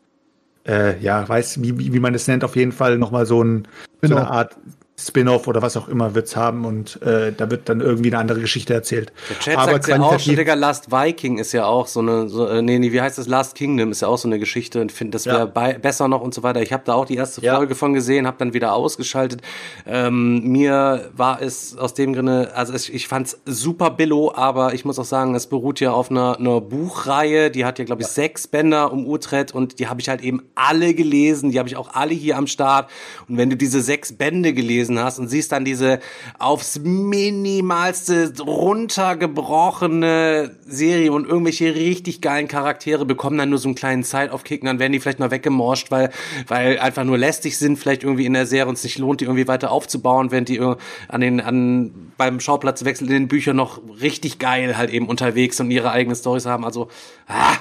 äh, 0.67 0.99
ja, 1.01 1.27
weiß, 1.27 1.63
wie, 1.63 1.93
wie 1.93 2.01
man 2.01 2.15
es 2.15 2.27
nennt, 2.29 2.45
auf 2.45 2.57
jeden 2.57 2.73
Fall 2.73 2.99
noch 2.99 3.11
mal 3.11 3.27
so, 3.27 3.43
ein, 3.43 3.69
so 4.03 4.09
Genau. 4.09 4.17
eine 4.17 4.31
Art 4.31 4.57
Spin-off 4.99 5.49
oder 5.49 5.63
was 5.63 5.77
auch 5.77 5.89
immer 5.89 6.15
wird's 6.15 6.37
haben 6.37 6.65
und 6.67 7.01
äh, 7.03 7.33
da 7.33 7.51
wird 7.51 7.69
dann 7.69 7.81
irgendwie 7.81 8.11
eine 8.11 8.19
andere 8.19 8.41
Geschichte 8.41 8.75
erzählt. 8.75 9.11
Der 9.31 9.39
Chat 9.39 9.55
sagt 9.65 9.89
ja 9.89 9.99
auch 10.01 10.21
schon, 10.21 10.37
Digga, 10.37 10.55
Last 10.55 10.93
Viking 10.93 11.39
ist 11.39 11.53
ja 11.53 11.65
auch 11.65 11.87
so 11.87 12.01
eine, 12.01 12.29
so, 12.29 12.47
äh, 12.47 12.61
nee, 12.61 12.79
nee, 12.79 12.93
wie 12.93 13.01
heißt 13.01 13.17
das? 13.17 13.27
Last 13.27 13.55
Kingdom 13.55 13.91
ist 13.91 14.03
ja 14.03 14.09
auch 14.09 14.19
so 14.19 14.29
eine 14.29 14.39
Geschichte 14.39 14.81
und 14.83 14.93
finde, 14.93 15.13
das 15.13 15.25
wäre 15.27 15.51
Ja. 15.55 15.73
besser 15.79 16.09
noch 16.09 16.21
und 16.21 16.35
so 16.35 16.43
weiter. 16.43 16.61
Ich 16.61 16.73
habe 16.75 16.83
da 16.85 16.93
auch 16.93 17.07
die 17.07 17.17
erste 17.17 17.41
Ja. 17.41 17.57
Folge 17.57 17.75
von 17.75 17.95
gesehen, 17.95 18.27
habe 18.27 18.37
dann 18.39 18.53
wieder 18.53 18.75
ausgeschaltet. 18.75 19.41
Ähm, 19.87 20.47
mir 20.49 21.11
war 21.17 21.41
es 21.41 21.77
aus 21.77 21.95
dem 21.95 22.13
Grunde, 22.13 22.53
also 22.55 22.75
es, 22.75 22.89
ich 22.91 23.09
fand's 23.09 23.41
super 23.47 23.91
billo, 23.91 24.33
aber 24.35 24.75
ich 24.75 24.85
muss 24.85 24.99
auch 24.99 25.05
sagen, 25.07 25.35
es 25.35 25.47
beruht 25.47 25.81
ja 25.81 25.93
auf 25.93 26.11
einer, 26.11 26.39
einer 26.39 26.61
Buchreihe, 26.61 27.51
die 27.51 27.65
hat 27.65 27.79
ja, 27.79 27.87
glaube 27.87 28.03
ich, 28.03 28.09
sechs 28.09 28.47
Bänder 28.47 28.93
um 28.93 29.07
Utrecht 29.07 29.55
und 29.55 29.79
die 29.79 29.89
habe 29.89 30.01
ich 30.03 30.11
halt 30.11 30.21
eben 30.21 30.43
alle 30.55 30.93
gelesen, 30.95 31.51
die 31.51 31.59
habe 31.59 31.69
ich 31.69 31.77
auch 31.77 31.95
alle 31.95 32.13
hier 32.13 32.37
am 32.37 32.47
Start. 32.47 32.91
Und 33.27 33.39
wenn 33.39 33.49
du 33.49 33.57
diese 33.57 33.81
sechs 33.81 34.13
Bände 34.13 34.53
gelesen 34.53 34.82
hast 34.99 35.19
und 35.19 35.29
siehst 35.29 35.53
dann 35.53 35.65
diese 35.65 36.01
aufs 36.39 36.79
minimalste 36.79 38.33
runtergebrochene 38.41 40.57
Serie 40.67 41.13
und 41.13 41.27
irgendwelche 41.29 41.75
richtig 41.75 42.21
geilen 42.21 42.49
Charaktere 42.49 43.05
bekommen 43.05 43.39
dann 43.39 43.51
nur 43.51 43.59
so 43.59 43.69
einen 43.69 43.75
kleinen 43.75 44.05
Zeitaufkick 44.05 44.63
und 44.63 44.67
dann 44.67 44.79
werden 44.79 44.93
die 44.93 45.01
vielleicht 45.01 45.19
mal 45.19 45.31
weggemorscht, 45.31 45.91
weil, 45.91 46.11
weil 46.49 46.79
einfach 46.79 47.05
nur 47.05 47.19
lästig 47.19 47.59
sind, 47.59 47.79
vielleicht 47.79 48.05
irgendwie 48.05 48.27
in 48.27 48.33
der 48.35 48.47
Serie 48.47 48.69
und 48.69 48.75
es 48.79 48.85
nicht 48.85 48.99
lohnt, 48.99 49.21
die 49.21 49.25
irgendwie 49.27 49.49
weiter 49.49 49.71
aufzubauen, 49.71 50.31
während 50.31 50.49
die 50.49 50.61
an 50.61 51.21
den, 51.21 51.41
an, 51.41 52.13
beim 52.17 52.41
Schauplatzwechsel 52.41 53.07
in 53.09 53.13
den 53.15 53.29
Büchern 53.29 53.57
noch 53.57 53.81
richtig 54.01 54.39
geil 54.39 54.77
halt 54.77 54.91
eben 54.91 55.09
unterwegs 55.09 55.61
und 55.61 55.71
ihre 55.71 55.91
eigenen 55.91 56.17
Stories 56.17 56.47
haben. 56.47 56.65
Also, 56.65 56.89
ah, 57.27 57.57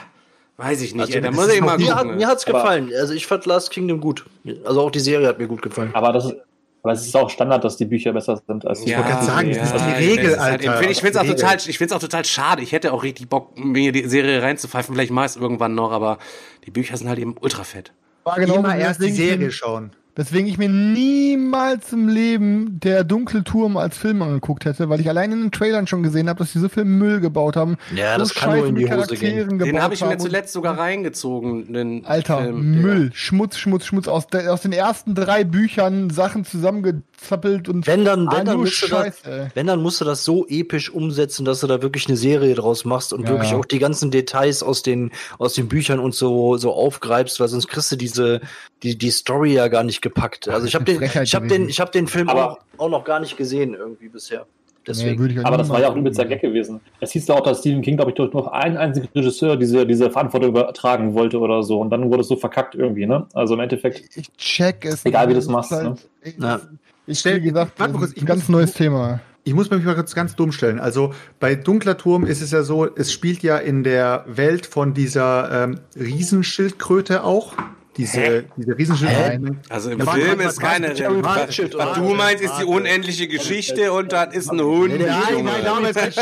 weiß 0.57 0.81
ich 0.81 0.93
nicht, 0.93 1.01
Also, 1.01 1.13
ey, 1.15 1.21
da 1.21 1.31
muss 1.31 1.51
ich 1.53 1.61
mal 1.61 1.77
mir, 1.77 1.95
hat, 1.95 2.03
gucken. 2.03 2.17
mir 2.17 2.27
hat's 2.27 2.47
Aber- 2.47 2.59
gefallen. 2.59 2.91
Also 2.99 3.13
ich 3.13 3.25
fand 3.25 3.45
Last 3.45 3.71
Kingdom 3.71 3.99
gut. 3.99 4.25
Also 4.63 4.81
auch 4.81 4.91
die 4.91 4.99
Serie 4.99 5.27
hat 5.27 5.39
mir 5.39 5.47
gut 5.47 5.61
gefallen. 5.61 5.89
Aber 5.93 6.13
das 6.13 6.25
ist, 6.25 6.35
aber 6.83 6.93
es 6.93 7.05
ist 7.05 7.15
auch 7.15 7.29
Standard, 7.29 7.63
dass 7.63 7.77
die 7.77 7.85
Bücher 7.85 8.11
besser 8.11 8.41
sind 8.47 8.65
als 8.65 8.83
die 8.83 8.89
Ja, 8.89 8.97
wollte 8.97 9.11
gerade 9.11 9.25
sagen, 9.25 9.53
das 9.53 9.73
ist 9.73 9.85
die 9.85 10.03
Regel, 10.03 10.39
halt 10.39 10.67
Alter. 10.67 10.89
ich 10.89 10.99
finde 10.99 11.09
es 11.11 11.17
auch 11.17 11.25
total, 11.25 11.57
ich 11.57 11.77
find's 11.77 11.93
auch 11.93 11.99
total 11.99 12.25
schade. 12.25 12.63
Ich 12.63 12.71
hätte 12.71 12.91
auch 12.91 13.03
richtig 13.03 13.29
Bock, 13.29 13.57
mir 13.57 13.91
die 13.91 14.07
Serie 14.07 14.41
reinzupfeifen. 14.41 14.95
Vielleicht 14.95 15.11
mach 15.11 15.25
ich's 15.25 15.35
irgendwann 15.35 15.75
noch, 15.75 15.91
aber 15.91 16.17
die 16.65 16.71
Bücher 16.71 16.97
sind 16.97 17.07
halt 17.07 17.19
eben 17.19 17.35
ultra 17.39 17.63
fett. 17.63 17.93
War 18.23 18.39
genau 18.39 18.55
Immer 18.55 18.75
erst 18.75 19.01
die 19.01 19.07
ich 19.07 19.15
Serie 19.15 19.51
schauen. 19.51 19.91
Deswegen 20.17 20.47
ich 20.47 20.57
mir 20.57 20.67
niemals 20.69 21.93
im 21.93 22.09
Leben 22.09 22.79
der 22.81 23.03
Dunkle 23.03 23.43
Turm 23.43 23.77
als 23.77 23.97
Film 23.97 24.21
angeguckt 24.21 24.65
hätte, 24.65 24.89
weil 24.89 24.99
ich 24.99 25.07
allein 25.07 25.31
in 25.31 25.41
den 25.41 25.51
Trailern 25.51 25.87
schon 25.87 26.03
gesehen 26.03 26.27
habe, 26.27 26.39
dass 26.39 26.51
die 26.51 26.59
so 26.59 26.67
viel 26.69 26.83
Müll 26.83 27.21
gebaut 27.21 27.55
haben. 27.55 27.77
Ja, 27.95 28.13
so 28.13 28.19
das 28.19 28.35
kann 28.35 28.57
nur 28.57 28.67
in 28.67 28.75
die 28.75 28.87
Scheiße 28.87 28.97
mit 28.99 29.09
Hose 29.11 29.15
gehen. 29.17 29.59
Den 29.59 29.81
habe 29.81 29.93
ich 29.93 30.03
mir 30.05 30.17
zuletzt 30.17 30.51
sogar 30.53 30.77
reingezogen. 30.77 31.71
Den 31.71 32.05
Alter, 32.05 32.41
Film. 32.43 32.81
Müll, 32.81 33.11
Schmutz, 33.13 33.57
Schmutz, 33.57 33.85
Schmutz. 33.85 34.07
Aus, 34.07 34.27
der, 34.27 34.51
aus 34.53 34.61
den 34.61 34.73
ersten 34.73 35.15
drei 35.15 35.43
Büchern 35.43 36.09
Sachen 36.09 36.43
zusammengezappelt 36.45 37.69
und 37.69 37.87
Wenn 37.87 38.03
dann, 38.05 38.27
Ah, 38.27 38.37
wenn 38.37 38.45
dann, 38.45 38.55
nur 38.55 38.65
musst 38.65 38.81
du 38.83 38.87
Scheiße, 38.87 39.21
das, 39.23 39.55
wenn 39.55 39.67
dann 39.67 39.81
musst 39.81 40.01
du 40.01 40.05
das 40.05 40.23
so 40.25 40.45
episch 40.47 40.89
umsetzen, 40.89 41.45
dass 41.45 41.61
du 41.61 41.67
da 41.67 41.81
wirklich 41.81 42.07
eine 42.07 42.17
Serie 42.17 42.55
draus 42.55 42.85
machst 42.85 43.13
und 43.13 43.23
Ja, 43.23 43.29
wirklich 43.29 43.51
ja. 43.51 43.57
auch 43.57 43.65
die 43.65 43.79
ganzen 43.79 44.11
Details 44.11 44.61
aus 44.63 44.81
den 44.83 45.11
aus 45.37 45.53
den 45.53 45.67
Büchern 45.67 45.99
und 45.99 46.13
so 46.15 46.57
so 46.57 46.73
aufgreibst, 46.73 47.39
weil 47.39 47.47
sonst 47.47 47.67
kriegst 47.67 47.91
du 47.91 47.95
diese 47.95 48.41
die 48.83 48.97
die 48.97 49.11
Story 49.11 49.53
ja 49.53 49.67
gar 49.67 49.83
nicht 49.83 50.00
gepackt. 50.01 50.47
Also 50.49 50.65
ich 50.67 50.75
habe 50.75 50.85
den 50.85 50.97
Frechheit 50.97 51.23
ich 51.27 51.35
habe 51.35 51.45
gewesen. 51.47 51.63
den 51.63 51.69
ich 51.69 51.79
habe 51.79 51.91
den 51.91 52.07
Film 52.07 52.29
Aber- 52.29 52.51
auch, 52.51 52.59
auch 52.77 52.89
noch 52.89 53.03
gar 53.03 53.19
nicht 53.19 53.37
gesehen 53.37 53.73
irgendwie 53.73 54.09
bisher. 54.09 54.39
Nee, 54.39 54.85
Deswegen. 54.87 55.19
würde 55.19 55.33
ich 55.35 55.39
auch 55.39 55.45
Aber 55.45 55.57
das 55.57 55.69
war 55.69 55.79
ja 55.79 55.89
auch 55.89 55.93
ein 55.93 55.99
übelster 55.99 56.25
Gag 56.25 56.41
gewesen. 56.41 56.79
Es 56.99 57.11
hieß 57.11 57.27
ja 57.27 57.35
auch, 57.35 57.41
dass 57.43 57.59
Stephen 57.59 57.83
King, 57.83 57.97
glaube 57.97 58.09
ich, 58.11 58.15
durch 58.15 58.33
noch 58.33 58.47
einen 58.47 58.77
einzigen 58.77 59.07
Regisseur 59.13 59.55
diese, 59.55 59.85
diese 59.85 60.09
Verantwortung 60.09 60.49
übertragen 60.49 61.13
wollte 61.13 61.37
oder 61.37 61.61
so. 61.61 61.79
Und 61.79 61.91
dann 61.91 62.09
wurde 62.09 62.21
es 62.21 62.27
so 62.27 62.35
verkackt 62.35 62.73
irgendwie, 62.73 63.05
ne? 63.05 63.27
Also 63.35 63.53
im 63.53 63.59
Endeffekt, 63.59 64.15
Ich 64.17 64.33
check 64.37 64.83
es. 64.85 65.05
Egal, 65.05 65.29
wie 65.29 65.33
du 65.33 65.39
es 65.39 65.47
machst, 65.47 65.69
halt- 65.71 65.83
ne? 65.83 65.95
Ich, 66.23 66.35
Ja. 66.39 66.59
ich 67.05 67.19
Stell- 67.19 67.35
wie 67.43 67.49
gesagt, 67.49 67.73
warte 67.79 67.93
das 67.93 68.01
ist 68.05 68.17
ich 68.17 68.23
ein 68.23 68.25
ganz 68.25 68.39
muss- 68.41 68.49
neues 68.49 68.73
Thema. 68.73 69.19
Ich 69.43 69.53
muss 69.53 69.69
mich 69.69 69.83
mal 69.83 69.93
kurz 69.93 70.15
ganz 70.15 70.35
dumm 70.35 70.51
stellen. 70.51 70.79
Also 70.79 71.13
bei 71.39 71.53
Dunkler 71.55 71.97
Turm 71.97 72.25
ist 72.25 72.41
es 72.41 72.49
ja 72.49 72.63
so, 72.63 72.87
es 72.95 73.11
spielt 73.13 73.43
ja 73.43 73.57
in 73.57 73.83
der 73.83 74.25
Welt 74.27 74.65
von 74.65 74.95
dieser 74.95 75.63
ähm, 75.65 75.79
Riesenschildkröte 75.95 77.23
auch. 77.23 77.53
Diese, 77.97 78.45
diese 78.55 78.77
Riesenschildkröte. 78.77 79.55
Also 79.69 79.91
im 79.91 79.99
Ja, 79.99 80.05
Film 80.13 80.39
ist 80.39 80.59
keine. 80.59 80.89
was, 80.89 81.95
du 81.95 82.13
meinst, 82.13 82.41
ist 82.41 82.57
die 82.59 82.63
unendliche 82.63 83.27
Geschichte 83.27 83.91
und 83.91 84.13
dann 84.13 84.31
ist 84.31 84.49
ein 84.49 84.61
Hund. 84.61 84.97
Nein, 84.97 85.21
Junge. 85.31 85.43
nein, 85.51 85.63
damals 85.65 85.95
nicht. 86.05 86.17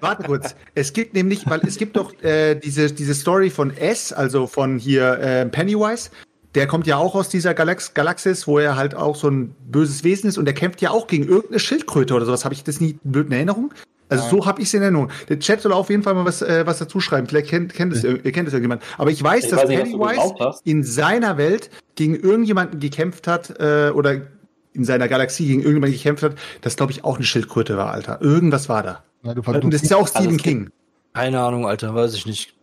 Warte 0.00 0.24
kurz. 0.24 0.56
Es 0.74 0.92
gibt 0.92 1.14
nämlich, 1.14 1.48
weil 1.48 1.60
es 1.60 1.76
gibt 1.76 1.96
doch 1.96 2.12
äh, 2.22 2.56
diese, 2.56 2.90
diese 2.90 3.14
Story 3.14 3.50
von 3.50 3.76
S, 3.76 4.12
also 4.12 4.46
von 4.48 4.78
hier 4.78 5.18
äh, 5.20 5.46
Pennywise. 5.46 6.10
Der 6.56 6.66
kommt 6.66 6.86
ja 6.86 6.96
auch 6.96 7.14
aus 7.14 7.28
dieser 7.28 7.54
Galax 7.54 7.94
Galaxis, 7.94 8.46
wo 8.46 8.58
er 8.58 8.76
halt 8.76 8.94
auch 8.94 9.16
so 9.16 9.28
ein 9.30 9.54
böses 9.70 10.04
Wesen 10.04 10.28
ist 10.28 10.36
und 10.36 10.44
der 10.44 10.54
kämpft 10.54 10.82
ja 10.82 10.90
auch 10.90 11.06
gegen 11.06 11.26
irgendeine 11.26 11.60
Schildkröte 11.60 12.12
oder 12.14 12.26
sowas. 12.26 12.44
Habe 12.44 12.54
ich 12.54 12.64
das 12.64 12.80
nie 12.80 12.98
blöd 13.04 13.28
in 13.28 13.32
Erinnerung? 13.32 13.72
Also 14.12 14.36
so 14.38 14.46
habe 14.46 14.60
ich 14.62 14.68
es 14.68 14.74
in 14.74 14.82
Erinnerung. 14.82 15.08
Der 15.28 15.38
Chat 15.38 15.60
soll 15.60 15.72
auf 15.72 15.90
jeden 15.90 16.02
Fall 16.02 16.14
mal 16.14 16.24
was, 16.24 16.42
äh, 16.42 16.66
was 16.66 16.78
dazu 16.78 17.00
schreiben. 17.00 17.26
Vielleicht 17.26 17.48
kennt, 17.48 17.74
kennt, 17.74 17.92
es, 17.92 18.04
ir- 18.04 18.18
kennt 18.32 18.46
es 18.48 18.54
irgendjemand. 18.54 18.82
Aber 18.98 19.10
ich 19.10 19.22
weiß, 19.22 19.44
Ich 19.44 19.50
dass 19.50 19.62
weiß 19.62 19.68
nicht, 19.68 19.82
Pennywise 19.82 20.34
in 20.64 20.82
seiner 20.84 21.36
Welt 21.38 21.70
gegen 21.94 22.14
irgendjemanden 22.16 22.80
gekämpft 22.80 23.26
hat 23.26 23.58
äh, 23.60 23.90
oder 23.94 24.22
in 24.74 24.84
seiner 24.84 25.08
Galaxie 25.08 25.46
gegen 25.46 25.60
irgendjemanden 25.60 25.96
gekämpft 25.98 26.22
hat, 26.22 26.32
das 26.62 26.76
glaube 26.76 26.92
ich 26.92 27.04
auch 27.04 27.16
eine 27.16 27.24
Schildkröte 27.24 27.76
war, 27.76 27.92
Alter. 27.92 28.20
Irgendwas 28.22 28.68
war 28.68 28.82
da. 28.82 29.02
Na, 29.22 29.34
du 29.34 29.42
Und 29.42 29.72
das 29.74 29.82
ist 29.82 29.90
ja 29.90 29.96
auch 29.98 30.08
Stephen 30.08 30.30
gibt- 30.32 30.42
King. 30.44 30.70
Keine 31.14 31.40
Ahnung, 31.40 31.66
Alter, 31.66 31.94
weiß 31.94 32.14
ich 32.14 32.24
nicht. 32.24 32.54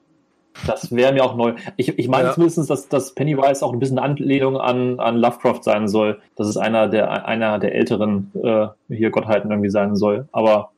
das 0.65 0.91
wäre 0.93 1.13
mir 1.13 1.23
auch 1.23 1.35
neu. 1.37 1.53
Ich, 1.77 1.97
ich 1.99 2.07
meine 2.07 2.29
Ja. 2.29 2.33
zumindest, 2.33 2.67
dass, 2.69 2.89
dass 2.89 3.13
Pennywise 3.13 3.63
auch 3.63 3.71
ein 3.71 3.79
bisschen 3.79 3.99
Anlehnung 3.99 4.57
an, 4.57 4.99
an 4.99 5.17
Lovecraft 5.17 5.61
sein 5.61 5.87
soll. 5.87 6.19
Dass 6.35 6.47
es 6.47 6.57
einer 6.57 6.87
der, 6.89 7.25
einer 7.27 7.59
der 7.59 7.75
älteren 7.75 8.31
äh, 8.43 8.67
hier 8.89 9.11
Gottheiten 9.11 9.51
irgendwie 9.51 9.69
sein 9.69 9.95
soll. 9.95 10.27
Aber 10.31 10.71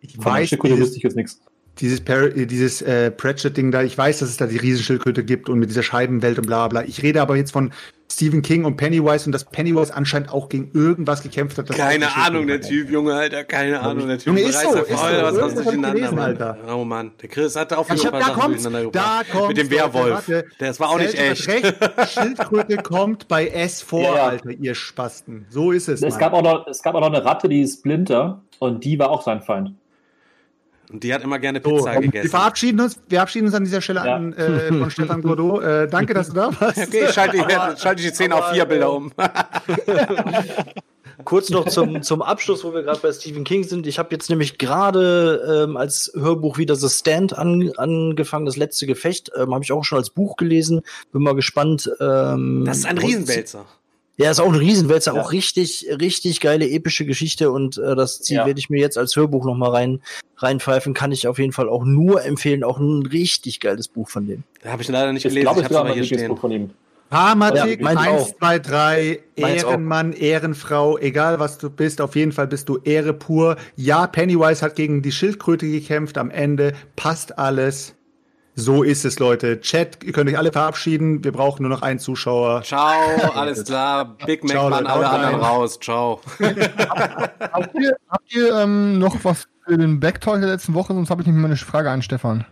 Ich 0.00 0.14
von 0.14 0.24
der 0.24 0.32
weiß, 0.32 0.48
Schildkröte 0.48 0.74
dieses, 0.74 0.86
wusste 0.88 0.96
ich 0.98 1.02
jetzt 1.02 1.16
nichts. 1.16 1.40
dieses, 1.78 2.00
äh, 2.00 2.46
dieses 2.46 2.82
äh, 2.82 3.10
Pratchett-Ding 3.10 3.70
da, 3.70 3.82
ich 3.82 3.96
weiß, 3.96 4.18
dass 4.20 4.28
es 4.28 4.36
da 4.36 4.46
die 4.46 4.56
Riesenschildkröte 4.56 5.24
gibt 5.24 5.48
und 5.48 5.58
mit 5.58 5.70
dieser 5.70 5.82
Scheibenwelt 5.82 6.38
und 6.38 6.46
bla 6.46 6.68
bla. 6.68 6.84
Ich 6.84 7.02
rede 7.02 7.22
aber 7.22 7.36
jetzt 7.36 7.52
von 7.52 7.72
Stephen 8.10 8.40
King 8.40 8.64
und 8.64 8.76
Pennywise 8.76 9.26
und 9.26 9.32
dass 9.32 9.44
Pennywise 9.44 9.92
anscheinend 9.94 10.30
auch 10.30 10.48
gegen 10.48 10.70
irgendwas 10.72 11.22
gekämpft 11.22 11.58
hat. 11.58 11.68
Keine 11.70 12.14
Ahnung, 12.14 12.46
der 12.46 12.60
Typ, 12.60 12.88
Junge, 12.88 13.14
Alter, 13.14 13.44
keine 13.44 13.80
Ahnung, 13.80 14.06
der 14.06 14.18
Typ. 14.18 14.28
Junge, 14.28 14.42
ist 14.42 14.60
so, 14.60 14.74
ist 14.74 14.92
voll 14.92 15.18
so. 15.18 15.40
was 15.40 15.52
ich 15.52 15.64
durcheinander, 15.64 15.92
gelesen, 15.92 16.14
Mann. 16.14 16.24
Alter. 16.24 16.58
Oh 16.72 16.84
Mann, 16.84 17.10
der 17.20 17.28
Chris 17.28 17.56
hatte 17.56 17.76
auch 17.76 17.88
Ich 17.90 18.00
wieder 18.00 18.12
hab, 18.12 18.26
da 18.26 18.40
kommt's, 18.40 18.62
da 18.92 19.22
kommt's. 19.30 19.48
Mit 19.48 19.56
dem 19.58 19.70
Werwolf. 19.70 20.30
Das 20.58 20.78
war 20.78 20.90
auch 20.90 20.98
nicht 20.98 21.14
echt. 21.14 21.42
Schildkröte 22.10 22.76
kommt 22.76 23.28
bei 23.28 23.48
S 23.48 23.82
vor. 23.82 24.14
Alter, 24.16 24.50
ihr 24.50 24.74
Spasten. 24.74 25.46
So 25.50 25.72
ist 25.72 25.88
es. 25.88 26.00
Es 26.02 26.16
gab, 26.16 26.32
auch 26.32 26.42
noch, 26.42 26.66
es 26.68 26.82
gab 26.82 26.94
auch 26.94 27.00
noch 27.00 27.12
eine 27.12 27.24
Ratte, 27.24 27.48
die 27.48 27.62
ist 27.62 27.80
Splinter. 27.80 28.42
Und 28.58 28.84
die 28.84 28.98
war 28.98 29.10
auch 29.10 29.22
sein 29.22 29.42
Feind. 29.42 29.72
Und 30.92 31.02
die 31.02 31.12
hat 31.12 31.22
immer 31.24 31.38
gerne 31.38 31.60
So, 31.64 31.76
Pizza 31.76 31.94
wir 31.94 32.00
gegessen. 32.02 32.28
verabschieden 32.30 32.80
uns, 32.80 32.96
wir 33.08 33.16
verabschieden 33.18 33.46
uns 33.46 33.54
an 33.54 33.64
dieser 33.64 33.80
Stelle 33.80 34.04
Ja. 34.06 34.14
an, 34.16 34.32
äh, 34.34 34.68
von 34.68 34.90
Stefan 34.90 35.22
Godot. 35.22 35.62
Äh, 35.62 35.88
danke, 35.88 36.14
dass 36.14 36.28
du 36.28 36.34
da 36.34 36.50
warst. 36.60 36.78
Okay, 36.78 37.04
ich 37.08 37.12
schalte, 37.12 37.36
die- 37.38 37.80
schalte 37.80 38.02
ich 38.02 38.08
die 38.08 38.12
10 38.14 38.32
auf 38.32 38.44
aber, 38.44 38.54
4 38.54 38.64
Bilder 38.66 38.86
äh, 38.86 38.90
um. 38.90 39.12
Kurz 41.24 41.48
noch 41.50 41.66
zum, 41.66 42.02
zum 42.02 42.20
Abschluss, 42.22 42.62
wo 42.62 42.74
wir 42.74 42.82
gerade 42.82 43.00
bei 43.00 43.10
Stephen 43.10 43.42
King 43.44 43.64
sind. 43.64 43.86
Ich 43.86 43.98
habe 43.98 44.10
jetzt 44.12 44.28
nämlich 44.28 44.58
gerade 44.58 45.64
ähm, 45.66 45.76
als 45.76 46.12
Hörbuch 46.14 46.58
wieder 46.58 46.76
The 46.76 46.88
Stand 46.90 47.36
an, 47.36 47.72
angefangen, 47.78 48.44
das 48.46 48.56
letzte 48.56 48.86
Gefecht. 48.86 49.30
Ähm, 49.36 49.52
habe 49.54 49.64
ich 49.64 49.72
auch 49.72 49.82
schon 49.82 49.98
als 49.98 50.10
Buch 50.10 50.36
gelesen. 50.36 50.82
Bin 51.12 51.22
mal 51.22 51.34
gespannt. 51.34 51.90
Ähm, 52.00 52.64
Das 52.66 52.78
ist 52.78 52.86
ein 52.86 52.98
Riesenwälzer. 52.98 53.64
Ja, 54.18 54.30
ist 54.30 54.40
auch 54.40 54.48
ein 54.48 54.54
Riesenwälzer, 54.58 55.14
Ja. 55.14 55.22
auch 55.22 55.32
richtig, 55.32 55.86
richtig 56.00 56.40
geile 56.40 56.68
epische 56.68 57.04
Geschichte 57.04 57.50
und 57.50 57.76
äh, 57.76 57.94
das 57.94 58.22
Ziel 58.22 58.38
Ja. 58.38 58.46
werde 58.46 58.58
ich 58.58 58.70
mir 58.70 58.80
jetzt 58.80 58.96
als 58.96 59.14
Hörbuch 59.16 59.44
noch 59.44 59.54
mal 59.56 59.70
rein 59.70 60.00
reinpfeifen. 60.38 60.94
Kann 60.94 61.12
ich 61.12 61.28
auf 61.28 61.38
jeden 61.38 61.52
Fall 61.52 61.68
auch 61.68 61.84
nur 61.84 62.24
empfehlen. 62.24 62.62
Auch 62.64 62.78
ein 62.78 63.04
richtig 63.06 63.60
geiles 63.60 63.88
Buch 63.88 64.08
von 64.08 64.26
dem. 64.26 64.42
Da 64.62 64.72
habe 64.72 64.82
ich 64.82 64.88
leider 64.88 65.12
nicht 65.12 65.24
Ich 65.24 65.30
gelesen, 65.30 65.44
glaube, 65.44 65.60
ich 65.60 65.66
ich 65.66 65.72
habe 65.74 65.86
aber 65.86 65.94
hier 65.94 66.04
stehen. 66.04 66.36
von 66.36 66.50
ihm. 66.50 66.70
Dramatik, 67.10 67.78
Ja, 67.80 67.84
meins 67.84 68.00
1, 68.00 68.22
auch. 68.22 68.36
2, 68.38 68.58
3, 68.58 69.20
Meins 69.38 69.64
auch. 69.64 69.70
Ehrenmann, 69.70 70.12
Ehrenfrau, 70.12 70.98
egal 70.98 71.38
was 71.38 71.56
du 71.58 71.70
bist, 71.70 72.00
auf 72.00 72.16
jeden 72.16 72.32
Fall 72.32 72.48
bist 72.48 72.68
du 72.68 72.78
Ehre 72.84 73.12
pur. 73.12 73.56
Ja, 73.76 74.06
Pennywise 74.08 74.60
hat 74.62 74.74
gegen 74.76 75.02
die 75.02 75.12
Schildkröte 75.12 75.70
gekämpft, 75.70 76.18
am 76.18 76.30
Ende 76.30 76.72
passt 76.96 77.38
alles. 77.38 77.94
So 78.58 78.82
ist 78.82 79.04
es, 79.04 79.18
Leute. 79.18 79.60
Chat, 79.60 80.02
ihr 80.02 80.12
könnt 80.12 80.30
euch 80.30 80.38
alle 80.38 80.50
verabschieden, 80.50 81.22
wir 81.22 81.30
brauchen 81.30 81.62
nur 81.62 81.68
noch 81.68 81.82
einen 81.82 81.98
Zuschauer. 81.98 82.62
Ciao, 82.62 82.98
alles 83.34 83.62
klar. 83.64 84.16
Big 84.24 84.44
Mac 84.44 84.52
Ciao, 84.52 84.70
Leute, 84.70 84.88
alle 84.88 85.10
anderen 85.10 85.40
raus. 85.42 85.78
Ciao. 85.78 86.22
Habt 86.40 87.74
ihr, 87.74 87.96
habt 88.08 88.34
ihr 88.34 88.54
ähm, 88.58 88.98
noch 88.98 89.14
was 89.24 89.46
für 89.66 89.76
den 89.76 90.00
Backtalk 90.00 90.40
der 90.40 90.48
letzten 90.48 90.72
Woche? 90.72 90.94
Sonst 90.94 91.10
habe 91.10 91.20
ich 91.20 91.26
nämlich 91.26 91.42
mal 91.42 91.48
eine 91.48 91.56
Frage 91.58 91.90
an 91.90 92.00
Stefan. 92.00 92.46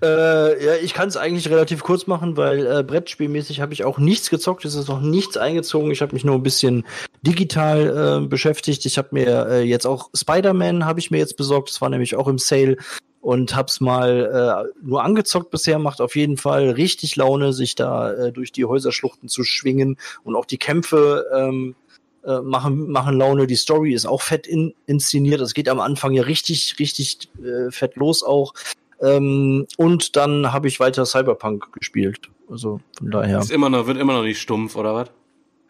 Äh, 0.00 0.64
ja, 0.64 0.74
ich 0.80 0.94
kann 0.94 1.08
es 1.08 1.16
eigentlich 1.16 1.50
relativ 1.50 1.82
kurz 1.82 2.06
machen, 2.06 2.36
weil 2.36 2.64
äh, 2.64 2.82
Brettspielmäßig 2.84 3.60
habe 3.60 3.72
ich 3.72 3.82
auch 3.82 3.98
nichts 3.98 4.30
gezockt. 4.30 4.64
Es 4.64 4.76
ist 4.76 4.88
noch 4.88 5.00
nichts 5.00 5.36
eingezogen. 5.36 5.90
Ich 5.90 6.02
habe 6.02 6.12
mich 6.12 6.24
nur 6.24 6.36
ein 6.36 6.44
bisschen 6.44 6.86
digital 7.22 8.22
äh, 8.22 8.26
beschäftigt. 8.28 8.86
Ich 8.86 8.96
habe 8.96 9.08
mir 9.10 9.48
äh, 9.48 9.62
jetzt 9.62 9.88
auch 9.88 10.10
Spider-Man 10.14 10.84
habe 10.84 11.00
ich 11.00 11.10
mir 11.10 11.18
jetzt 11.18 11.36
besorgt. 11.36 11.70
Das 11.70 11.80
war 11.80 11.88
nämlich 11.88 12.14
auch 12.14 12.28
im 12.28 12.38
Sale 12.38 12.76
und 13.22 13.54
hab's 13.54 13.80
mal 13.80 14.66
äh, 14.66 14.84
nur 14.84 15.02
angezockt 15.02 15.50
bisher. 15.50 15.78
Macht 15.78 16.00
auf 16.00 16.16
jeden 16.16 16.36
Fall 16.36 16.70
richtig 16.70 17.16
Laune, 17.16 17.52
sich 17.52 17.76
da 17.76 18.12
äh, 18.12 18.32
durch 18.32 18.50
die 18.52 18.64
Häuserschluchten 18.64 19.28
zu 19.28 19.44
schwingen 19.44 19.96
und 20.24 20.34
auch 20.34 20.44
die 20.44 20.58
Kämpfe 20.58 21.24
ähm, 21.32 21.76
äh, 22.26 22.40
machen, 22.40 22.90
machen 22.90 23.16
Laune. 23.16 23.46
Die 23.46 23.54
Story 23.54 23.94
ist 23.94 24.06
auch 24.06 24.22
fett 24.22 24.48
in, 24.48 24.74
inszeniert. 24.86 25.40
Es 25.40 25.54
geht 25.54 25.68
am 25.68 25.78
Anfang 25.78 26.12
ja 26.12 26.24
richtig, 26.24 26.74
richtig 26.80 27.30
äh, 27.42 27.70
fett 27.70 27.94
los 27.94 28.24
auch. 28.24 28.54
Ähm, 29.00 29.66
und 29.76 30.16
dann 30.16 30.52
habe 30.52 30.66
ich 30.66 30.80
weiter 30.80 31.06
Cyberpunk 31.06 31.72
gespielt. 31.72 32.28
Also 32.50 32.80
von 32.98 33.10
daher. 33.12 33.38
Ist 33.38 33.52
immer 33.52 33.70
noch, 33.70 33.86
wird 33.86 33.98
immer 33.98 34.14
noch 34.14 34.24
nicht 34.24 34.40
stumpf, 34.40 34.74
oder 34.74 34.94
was? 34.94 35.10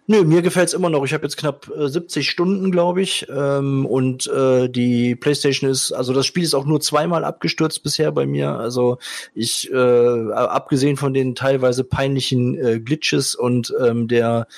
Nö, 0.08 0.24
mir 0.24 0.42
gefällt's 0.42 0.72
immer 0.72 0.90
noch. 0.90 1.04
Ich 1.04 1.14
habe 1.14 1.24
jetzt 1.24 1.36
knapp 1.36 1.70
äh, 1.76 1.86
70 1.88 2.28
Stunden, 2.28 2.72
glaube 2.72 3.02
ich. 3.02 3.26
Ähm, 3.28 3.86
und 3.86 4.26
äh, 4.26 4.68
die 4.68 5.14
PlayStation 5.14 5.70
ist, 5.70 5.92
also 5.92 6.12
das 6.12 6.26
Spiel 6.26 6.42
ist 6.42 6.54
auch 6.54 6.64
nur 6.64 6.80
zweimal 6.80 7.24
abgestürzt 7.24 7.82
bisher 7.84 8.10
bei 8.10 8.26
mir. 8.26 8.50
Also 8.50 8.98
ich, 9.32 9.70
äh, 9.70 10.32
abgesehen 10.32 10.96
von 10.96 11.14
den 11.14 11.36
teilweise 11.36 11.84
peinlichen 11.84 12.58
äh, 12.58 12.80
Glitches 12.80 13.36
und 13.36 13.72
ähm, 13.80 14.08
der 14.08 14.48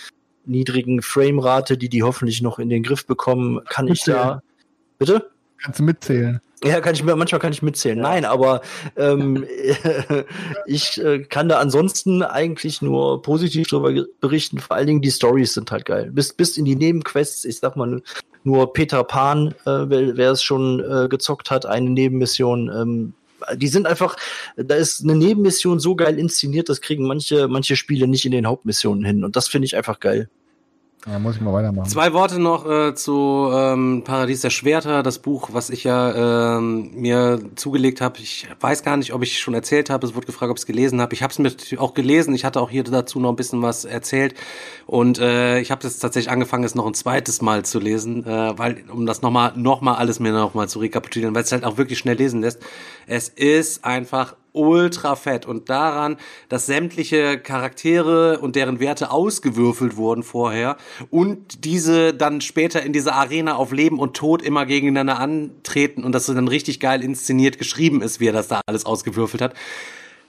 niedrigen 0.47 1.03
Framerate, 1.03 1.77
die 1.77 1.91
die 1.91 2.03
hoffentlich 2.03 2.41
noch 2.41 2.59
in 2.59 2.71
den 2.71 2.83
Griff 2.83 3.07
bekommen, 3.07 3.63
kann 3.69 3.89
ich 3.89 4.03
da. 4.03 4.43
Bitte? 4.99 5.31
Kannst 5.63 5.79
du 5.79 5.85
mitzählen. 5.85 6.41
Ja, 6.65 6.81
kann 6.81 6.95
ich 6.95 7.03
mir, 7.03 7.15
manchmal 7.15 7.41
kann 7.41 7.53
ich 7.53 7.63
mitzählen. 7.63 7.99
Nein, 7.99 8.25
aber 8.25 8.63
ähm, 8.97 9.45
ich 10.67 10.99
äh, 11.03 11.21
kann 11.21 11.49
da 11.49 11.59
ansonsten 11.59 12.23
eigentlich 12.23 12.81
nur 12.81 13.21
positiv 13.21 13.69
darüber 13.69 14.07
berichten. 14.21 14.59
Vor 14.59 14.77
allen 14.77 14.87
Dingen 14.87 15.03
die 15.03 15.11
Stories 15.11 15.55
sind 15.55 15.71
halt 15.71 15.85
geil. 15.85 16.11
Bis, 16.11 16.33
bis 16.33 16.57
in 16.57 16.65
die 16.65 16.77
Nebenquests, 16.77 17.45
ich 17.45 17.59
sag 17.59 17.77
mal 17.77 18.01
nur 18.45 18.73
Peter 18.73 19.05
Pan, 19.05 19.49
äh, 19.67 19.89
wer, 19.89 20.17
wer 20.17 20.31
es 20.31 20.43
schon 20.43 20.81
äh, 20.81 21.09
gezockt 21.09 21.51
hat, 21.51 21.67
eine 21.67 21.91
Nebenmission. 21.91 22.71
Ähm, 22.75 23.13
die 23.57 23.69
sind 23.69 23.87
einfach, 23.87 24.17
da 24.57 24.75
ist 24.75 25.03
eine 25.03 25.15
Nebenmission 25.15 25.79
so 25.79 25.97
geil 25.97 26.19
inszeniert, 26.19 26.71
das 26.71 26.81
kriegen 26.81 27.07
manche, 27.07 27.47
manche 27.47 27.77
Spiele 27.77 28.07
nicht 28.07 28.25
in 28.25 28.33
den 28.33 28.47
Hauptmissionen 28.47 29.05
hin. 29.05 29.23
Und 29.23 29.37
das 29.37 29.49
finde 29.49 29.67
ich 29.67 29.77
einfach 29.77 30.01
geil. 30.01 30.31
Ja, 31.07 31.19
muss 31.19 31.37
ich 31.37 31.43
mal 31.43 31.53
weitermachen. 31.53 31.89
Zwei 31.89 32.15
Worte 32.15 32.41
noch 32.41 32.67
äh, 32.67 32.95
zu 32.95 33.51
ähm, 33.53 34.03
Paradies 34.05 34.41
der 34.41 34.49
Schwerter, 34.49 35.03
das 35.03 35.19
Buch, 35.19 35.51
was 35.53 35.69
ich 35.69 35.85
ja 35.85 36.57
ähm, 36.57 36.93
mir 36.95 37.41
zugelegt 37.57 38.01
habe. 38.01 38.21
Ich 38.21 38.49
weiß 38.61 38.83
gar 38.83 38.97
nicht, 38.97 39.13
ob 39.13 39.23
ich 39.23 39.39
schon 39.39 39.53
erzählt 39.53 39.91
habe. 39.91 40.07
Es 40.07 40.15
wurde 40.15 40.27
gefragt, 40.27 40.51
ob 40.51 40.57
ich 40.57 40.63
es 40.63 40.67
gelesen 40.67 41.03
habe. 41.03 41.13
Ich 41.13 41.23
habe 41.23 41.31
es 41.33 41.79
auch 41.79 41.93
gelesen. 41.93 42.35
Ich 42.35 42.47
hatte 42.47 42.59
auch 42.59 42.71
hier 42.71 42.85
dazu 42.85 43.21
noch 43.21 43.29
ein 43.29 43.37
bisschen 43.37 43.61
was 43.61 43.85
erzählt. 43.85 44.35
Und 44.87 45.19
äh, 45.19 45.61
ich 45.61 45.71
habe 45.71 45.83
das 45.83 45.99
tatsächlich 45.99 46.33
angefangen, 46.33 46.65
es 46.65 46.75
noch 46.75 46.87
ein 46.87 46.95
zweites 46.95 47.43
Mal 47.43 47.67
zu 47.67 47.81
lesen, 47.81 48.25
äh, 48.25 48.59
weil 48.59 48.85
um 48.91 49.05
das 49.05 49.21
nochmal 49.21 49.53
noch 49.57 49.83
mal 49.83 49.97
alles 49.97 50.21
mir 50.21 50.33
nochmal 50.33 50.71
zu 50.71 50.79
rekapitulieren, 50.79 51.35
weil 51.35 51.43
es 51.43 51.53
halt 51.53 51.65
auch 51.65 51.77
wirklich 51.77 51.99
schnell 51.99 52.17
lesen 52.17 52.41
lässt. 52.41 52.61
Es 53.07 53.29
ist 53.29 53.85
einfach 53.85 54.37
ultra 54.55 55.17
fett. 55.17 55.45
Und 55.45 55.69
daran, 55.69 56.17
dass 56.49 56.67
sämtliche 56.67 57.39
Charaktere 57.39 58.39
und 58.39 58.57
deren 58.57 58.81
Werte 58.81 59.11
ausgewürfelt 59.11 59.97
wurden 59.97 60.23
vorher 60.23 60.79
und 61.11 61.65
diese 61.65 62.15
dann 62.15 62.41
später 62.41 62.83
in 62.83 62.93
dieser 62.93 63.15
Arena 63.15 63.57
auf 63.57 63.73
Leben 63.73 63.99
und 63.99 64.17
Tod 64.17 64.41
immer 64.41 64.65
gegeneinander 64.65 65.19
antreten 65.19 66.05
und 66.05 66.13
dass 66.13 66.27
so 66.27 66.35
dann 66.35 66.49
richtig 66.49 66.81
geil 66.81 67.05
inszeniert 67.05 67.59
geschrieben 67.59 68.01
ist, 68.01 68.21
wie 68.21 68.29
er 68.29 68.33
das 68.33 68.49
da 68.49 68.61
alles 68.67 68.87
ausgewürfelt 68.87 69.43
hat 69.43 69.55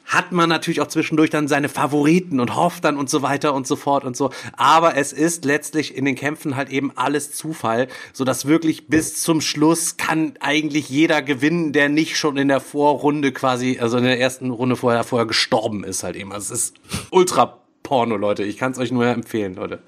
hat 0.06 0.32
man 0.32 0.50
natürlich 0.50 0.82
auch 0.82 0.88
zwischendurch 0.88 1.30
dann 1.30 1.48
seine 1.48 1.70
Favoriten 1.70 2.40
und 2.40 2.56
hofft 2.56 2.86
dann 2.86 2.98
und 2.98 3.10
so 3.10 3.22
weiter 3.22 3.54
und 3.54 3.68
so 3.68 3.76
fort 3.76 4.04
und 4.04 4.16
so. 4.16 4.32
Aber 4.56 4.96
es 4.96 5.14
ist 5.14 5.46
letztlich 5.46 5.98
in 5.98 6.06
den 6.06 6.16
Kämpfen 6.16 6.56
halt 6.56 6.70
eben 6.70 6.92
alles 6.96 7.32
Zufall, 7.32 7.88
so 8.14 8.24
dass 8.24 8.46
wirklich 8.46 8.88
bis 8.88 9.22
zum 9.22 9.42
Schluss 9.42 9.98
kann 9.98 10.34
eigentlich 10.40 10.90
jeder 10.90 11.22
gewinnen, 11.22 11.74
der 11.74 11.90
nicht 11.90 12.18
schon 12.18 12.38
in 12.38 12.48
der 12.48 12.60
Vorrunde 12.60 13.32
quasi, 13.32 13.80
also 13.80 13.98
in 13.98 14.04
der 14.04 14.20
ersten 14.20 14.52
Runde 14.52 14.76
vorher, 14.76 15.04
vorher 15.04 15.26
gestorben 15.26 15.84
ist 15.84 16.04
halt 16.04 16.16
eben. 16.16 16.32
Also 16.32 16.54
es 16.54 16.62
ist 16.62 16.76
ultra 17.12 17.60
Porno, 17.84 18.16
Leute. 18.18 18.44
Ich 18.44 18.58
kann 18.58 18.72
es 18.72 18.80
euch 18.80 18.92
nur 18.92 19.06
empfehlen, 19.06 19.56
Leute. 19.56 19.80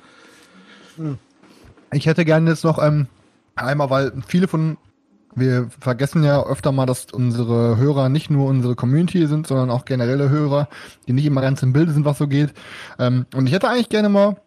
Ich 1.92 2.06
hätte 2.06 2.26
gerne 2.26 2.50
jetzt 2.52 2.64
noch 2.64 2.80
ähm, 2.84 3.08
einmal, 3.56 3.90
weil 3.90 4.14
viele 4.28 4.48
von 4.48 4.78
wir 5.38 5.70
vergessen 5.80 6.24
ja 6.24 6.44
öfter 6.44 6.72
mal, 6.72 6.86
dass 6.86 7.06
unsere 7.14 7.78
Hörer 7.78 8.10
nicht 8.10 8.30
nur 8.30 8.48
unsere 8.48 8.76
Community 8.76 9.26
sind, 9.28 9.48
sondern 9.48 9.70
auch 9.70 9.86
generelle 9.86 10.30
Hörer, 10.30 10.68
die 11.08 11.14
nicht 11.14 11.26
immer 11.26 11.42
ganz 11.42 11.62
im 11.64 11.74
Bilde 11.74 11.92
sind, 11.94 12.06
was 12.06 12.18
so 12.18 12.28
geht. 12.28 12.54
Ähm, 13.00 13.26
und 13.36 13.48
ich 13.48 13.54
hätte 13.54 13.70
eigentlich 13.70 13.90
gerne 13.90 14.10
mal, 14.10 14.38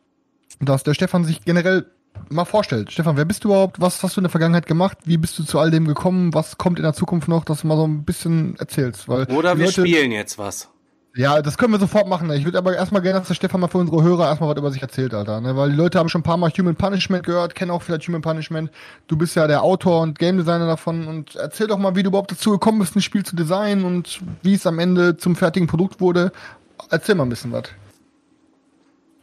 dass 0.60 0.82
der 0.82 0.94
Stefan 0.94 1.24
sich 1.24 1.42
generell 1.44 1.86
mal 2.28 2.44
vorstellt. 2.44 2.92
Stefan, 2.92 3.16
wer 3.16 3.24
bist 3.24 3.44
du 3.44 3.48
überhaupt? 3.48 3.80
Was 3.80 4.02
hast 4.02 4.16
du 4.16 4.20
in 4.20 4.24
der 4.24 4.30
Vergangenheit 4.30 4.66
gemacht? 4.66 4.98
Wie 5.04 5.16
bist 5.16 5.38
du 5.38 5.44
zu 5.44 5.58
all 5.58 5.70
dem 5.70 5.86
gekommen? 5.86 6.34
Was 6.34 6.58
kommt 6.58 6.78
in 6.78 6.82
der 6.82 6.92
Zukunft 6.92 7.28
noch? 7.28 7.44
Dass 7.44 7.62
du 7.62 7.66
mal 7.68 7.76
so 7.76 7.86
ein 7.86 8.04
bisschen 8.04 8.56
erzählst. 8.58 9.08
Weil 9.08 9.24
Oder 9.32 9.56
wir 9.58 9.66
Leute- 9.66 9.80
spielen 9.82 10.10
jetzt 10.12 10.36
was. 10.38 10.68
Ja, 11.20 11.42
das 11.42 11.58
können 11.58 11.74
wir 11.74 11.78
sofort 11.78 12.08
machen. 12.08 12.32
Ich 12.32 12.46
würde 12.46 12.56
aber 12.56 12.74
erstmal 12.74 13.02
gerne, 13.02 13.18
dass 13.18 13.28
der 13.28 13.34
Stefan 13.34 13.60
mal 13.60 13.68
für 13.68 13.76
unsere 13.76 14.02
Hörer 14.02 14.24
erstmal 14.24 14.48
was 14.48 14.56
über 14.56 14.70
sich 14.70 14.80
erzählt, 14.80 15.12
Alter. 15.12 15.42
Ne? 15.42 15.54
Weil 15.54 15.68
die 15.68 15.76
Leute 15.76 15.98
haben 15.98 16.08
schon 16.08 16.22
ein 16.22 16.24
paar 16.24 16.38
Mal 16.38 16.50
Human 16.56 16.76
Punishment 16.76 17.26
gehört, 17.26 17.54
kennen 17.54 17.70
auch 17.70 17.82
vielleicht 17.82 18.08
Human 18.08 18.22
Punishment. 18.22 18.70
Du 19.06 19.18
bist 19.18 19.36
ja 19.36 19.46
der 19.46 19.62
Autor 19.62 20.00
und 20.00 20.18
Game 20.18 20.38
Designer 20.38 20.66
davon 20.66 21.06
und 21.06 21.36
erzähl 21.36 21.66
doch 21.66 21.76
mal, 21.76 21.94
wie 21.94 22.02
du 22.02 22.08
überhaupt 22.08 22.32
dazu 22.32 22.52
gekommen 22.52 22.78
bist, 22.78 22.96
ein 22.96 23.02
Spiel 23.02 23.22
zu 23.22 23.36
designen 23.36 23.84
und 23.84 24.20
wie 24.42 24.54
es 24.54 24.66
am 24.66 24.78
Ende 24.78 25.18
zum 25.18 25.36
fertigen 25.36 25.68
Produkt 25.68 26.00
wurde. 26.00 26.32
Erzähl 26.88 27.16
mal 27.16 27.24
ein 27.24 27.28
bisschen 27.28 27.52
was. 27.52 27.64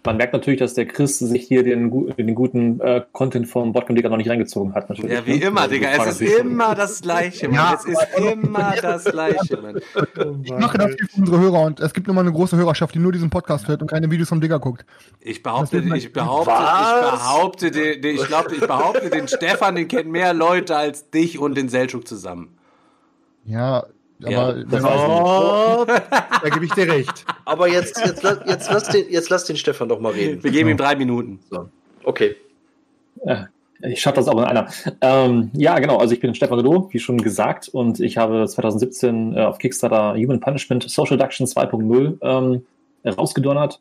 Man 0.08 0.16
merkt 0.16 0.32
natürlich, 0.32 0.58
dass 0.62 0.74
der 0.74 0.86
Chris 0.88 1.20
sich 1.20 1.46
hier 1.48 1.64
den, 1.64 2.16
den 2.16 2.34
guten 2.34 2.80
äh, 2.80 3.04
Content 3.12 3.46
vom 3.46 3.74
Botcom 3.74 3.94
Digger 3.94 4.08
noch 4.08 4.16
nicht 4.16 4.30
reingezogen 4.30 4.74
hat. 4.74 4.90
Natürlich, 4.90 5.12
Ja, 5.12 5.26
wie 5.26 5.40
ne? 5.40 5.48
immer, 5.48 5.62
Also, 5.64 5.74
Digga. 5.74 5.90
Es 6.08 6.22
ist 6.22 6.40
immer 6.40 6.76
das 6.76 7.02
Gleiche, 7.02 7.50
Mann. 7.50 7.56
Ja, 7.56 7.74
es 7.78 7.84
ist 7.84 8.08
immer 8.18 8.74
das 8.82 9.04
Gleiche, 9.04 9.58
Mann. 9.58 9.82
Ich 10.44 10.52
mache 10.54 10.78
das 10.78 10.92
für 10.92 11.08
unsere 11.20 11.40
Hörer 11.42 11.62
und 11.64 11.82
es 11.82 11.94
gibt 11.94 12.08
nur 12.08 12.16
mal 12.16 12.22
eine 12.22 12.32
große 12.32 12.56
Hörerschaft, 12.56 12.96
die 12.96 13.00
nur 13.00 13.12
diesen 13.12 13.30
Podcast 13.30 13.68
hört 13.68 13.82
und 13.82 13.92
keine 13.92 14.10
Videos 14.10 14.30
vom 14.30 14.40
Digger 14.40 14.60
guckt. 14.60 14.86
Ich 15.20 15.44
behaupte, 15.44 15.80
ich 15.80 16.14
behaupte, 16.14 16.52
ich 16.52 16.58
Was? 16.58 17.12
behaupte, 17.12 17.72
den, 17.72 18.02
den, 18.02 18.16
ich 18.16 18.26
glaube, 18.28 18.56
ich 18.56 18.62
behaupte, 18.62 19.10
den 19.10 19.28
Stefan, 19.28 19.76
den 19.76 19.90
kennen 19.90 20.12
mehr 20.12 20.34
Leute 20.34 20.78
als 20.78 21.10
dich 21.10 21.38
und 21.38 21.58
den 21.58 21.68
Selchuk 21.68 22.08
zusammen. 22.08 22.58
Ja, 23.44 23.80
Ja, 23.80 23.86
aber 24.24 24.54
nicht. 24.56 24.74
Oh, 24.74 25.86
da 25.88 26.50
gebe 26.50 26.66
ich 26.66 26.72
dir 26.72 26.92
recht. 26.92 27.26
Aber 27.46 27.68
jetzt, 27.68 27.98
jetzt, 28.04 28.24
jetzt, 28.24 28.72
lass 28.72 28.90
den, 28.90 29.10
jetzt 29.10 29.30
lass 29.30 29.46
den 29.46 29.58
Stefan 29.58 29.90
doch 29.90 30.00
mal 30.00 30.14
reden. 30.14 30.44
Wir 30.44 30.52
geben 30.52 30.70
ihm 30.70 30.78
drei 30.78 30.96
Minuten. 30.96 31.40
Okay. 32.04 32.36
Ich 33.82 34.02
schaffe 34.02 34.16
das 34.16 34.28
auch 34.28 34.38
in 34.40 34.46
einer. 34.46 34.68
Ähm, 35.02 35.52
ja, 35.54 35.78
genau. 35.80 35.98
Also 35.98 36.14
ich 36.14 36.20
bin 36.20 36.34
Stefan 36.34 36.58
Godot, 36.58 36.94
wie 36.94 37.00
schon 37.00 37.18
gesagt, 37.18 37.70
und 37.70 38.00
ich 38.00 38.18
habe 38.18 38.48
2017 38.48 39.36
äh, 39.36 39.42
auf 39.42 39.60
Kickstarter 39.60 40.16
Human 40.16 40.40
Punishment 40.40 40.90
Social 40.90 41.18
Deduction 41.18 41.46
2.0 41.46 42.18
ähm, 42.22 42.66
rausgedonnert. 43.06 43.80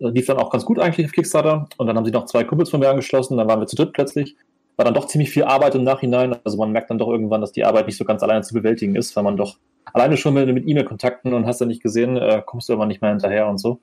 Äh, 0.00 0.08
lief 0.08 0.26
dann 0.26 0.38
auch 0.38 0.50
ganz 0.50 0.64
gut 0.64 0.80
eigentlich 0.80 1.06
auf 1.06 1.12
Kickstarter. 1.12 1.68
Und 1.76 1.86
dann 1.86 1.96
haben 1.96 2.04
sich 2.04 2.14
noch 2.14 2.26
zwei 2.26 2.42
Kumpels 2.42 2.70
von 2.70 2.80
mir 2.80 2.88
angeschlossen. 2.88 3.36
Dann 3.36 3.46
waren 3.48 3.60
wir 3.60 3.66
zu 3.66 3.76
dritt 3.76 3.92
plötzlich. 3.92 4.36
War 4.76 4.84
dann 4.84 4.94
doch 4.94 5.06
ziemlich 5.06 5.30
viel 5.30 5.44
Arbeit 5.44 5.74
im 5.76 5.84
Nachhinein. 5.84 6.36
Also 6.44 6.58
man 6.58 6.72
merkt 6.72 6.90
dann 6.90 6.98
doch 6.98 7.08
irgendwann, 7.08 7.40
dass 7.40 7.52
die 7.52 7.64
Arbeit 7.64 7.86
nicht 7.86 7.96
so 7.96 8.04
ganz 8.04 8.22
alleine 8.22 8.42
zu 8.42 8.52
bewältigen 8.52 8.96
ist, 8.96 9.14
weil 9.14 9.22
man 9.22 9.36
doch 9.36 9.56
alleine 9.92 10.16
schon 10.16 10.34
mit, 10.34 10.52
mit 10.52 10.66
E-Mail-Kontakten 10.66 11.32
und 11.32 11.46
hast 11.46 11.60
du 11.60 11.64
nicht 11.64 11.82
gesehen, 11.82 12.16
äh, 12.16 12.42
kommst 12.44 12.68
du 12.68 12.72
immer 12.72 12.86
nicht 12.86 13.02
mehr 13.02 13.10
hinterher 13.10 13.48
und 13.48 13.58
so. 13.58 13.78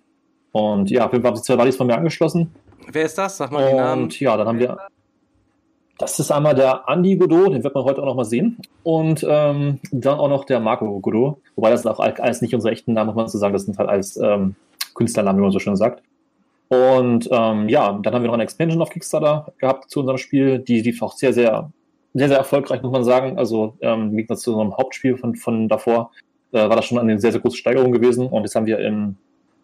Und 0.52 0.92
ja, 0.92 1.06
auf 1.06 1.12
jeden 1.12 1.24
Fall 1.24 1.32
haben 1.32 1.38
sich 1.38 1.46
zwei 1.46 1.56
Buddies 1.56 1.76
von 1.76 1.88
mir 1.88 1.96
angeschlossen. 1.98 2.54
Wer 2.92 3.06
ist 3.06 3.18
das? 3.18 3.38
Sag 3.38 3.52
mal 3.52 3.70
die 3.70 3.76
Namen. 3.76 4.04
Und 4.04 4.20
ja, 4.20 4.38
dann 4.38 4.48
haben 4.48 4.60
wir. 4.60 4.78
Das 5.98 6.20
ist 6.20 6.32
einmal 6.32 6.56
der 6.56 6.84
Andy 6.88 7.16
Godot, 7.16 7.54
den 7.54 7.64
wird 7.64 7.76
man 7.76 7.84
heute 7.84 8.02
auch 8.02 8.06
noch 8.06 8.16
mal 8.16 8.26
sehen. 8.26 8.58
Und 8.82 9.26
ähm, 9.28 9.80
dann 9.92 10.20
auch 10.20 10.28
noch 10.28 10.44
der 10.44 10.60
Marco 10.60 11.00
Godot. 11.00 11.38
Wobei 11.56 11.70
das 11.70 11.86
auch 11.86 12.00
alles 12.00 12.42
nicht 12.42 12.54
unsere 12.54 12.74
echten 12.74 12.94
Namen, 12.94 13.08
muss 13.10 13.16
man 13.16 13.28
so 13.28 13.38
sagen. 13.38 13.54
Das 13.54 13.64
sind 13.64 13.78
halt 13.78 13.90
alles 13.90 14.18
ähm, 14.18 14.56
Künstlernamen, 14.96 15.40
wie 15.40 15.44
man 15.44 15.52
so 15.52 15.60
schön 15.60 15.76
sagt. 15.76 16.04
Und 16.68 17.30
ähm, 17.32 17.70
ja, 17.70 18.00
dann 18.02 18.14
haben 18.14 18.24
wir 18.24 18.28
noch 18.28 18.34
eine 18.34 18.44
Expansion 18.44 18.82
auf 18.82 18.90
Kickstarter 18.90 19.54
gehabt 19.60 19.90
zu 19.92 20.00
unserem 20.00 20.18
Spiel. 20.18 20.60
Die 20.60 20.82
lief 20.82 21.02
auch 21.02 21.14
sehr, 21.14 21.32
sehr, 21.32 21.72
sehr, 22.14 22.28
sehr 22.28 22.38
erfolgreich, 22.38 22.82
muss 22.82 22.92
man 22.92 23.04
sagen. 23.04 23.38
Also 23.38 23.78
ähm, 23.82 24.10
im 24.10 24.16
Gegensatz 24.18 24.42
zu 24.42 24.52
unserem 24.52 24.78
Hauptspiel 24.78 25.18
von, 25.18 25.36
von 25.36 25.68
davor 25.68 26.12
äh, 26.52 26.58
war 26.58 26.76
das 26.76 26.86
schon 26.86 26.98
eine 26.98 27.20
sehr, 27.20 27.32
sehr 27.32 27.42
große 27.42 27.58
Steigerung 27.58 27.92
gewesen. 27.92 28.28
Und 28.28 28.44
jetzt 28.44 28.56
haben 28.56 28.66
wir 28.66 28.80
im, 28.80 29.16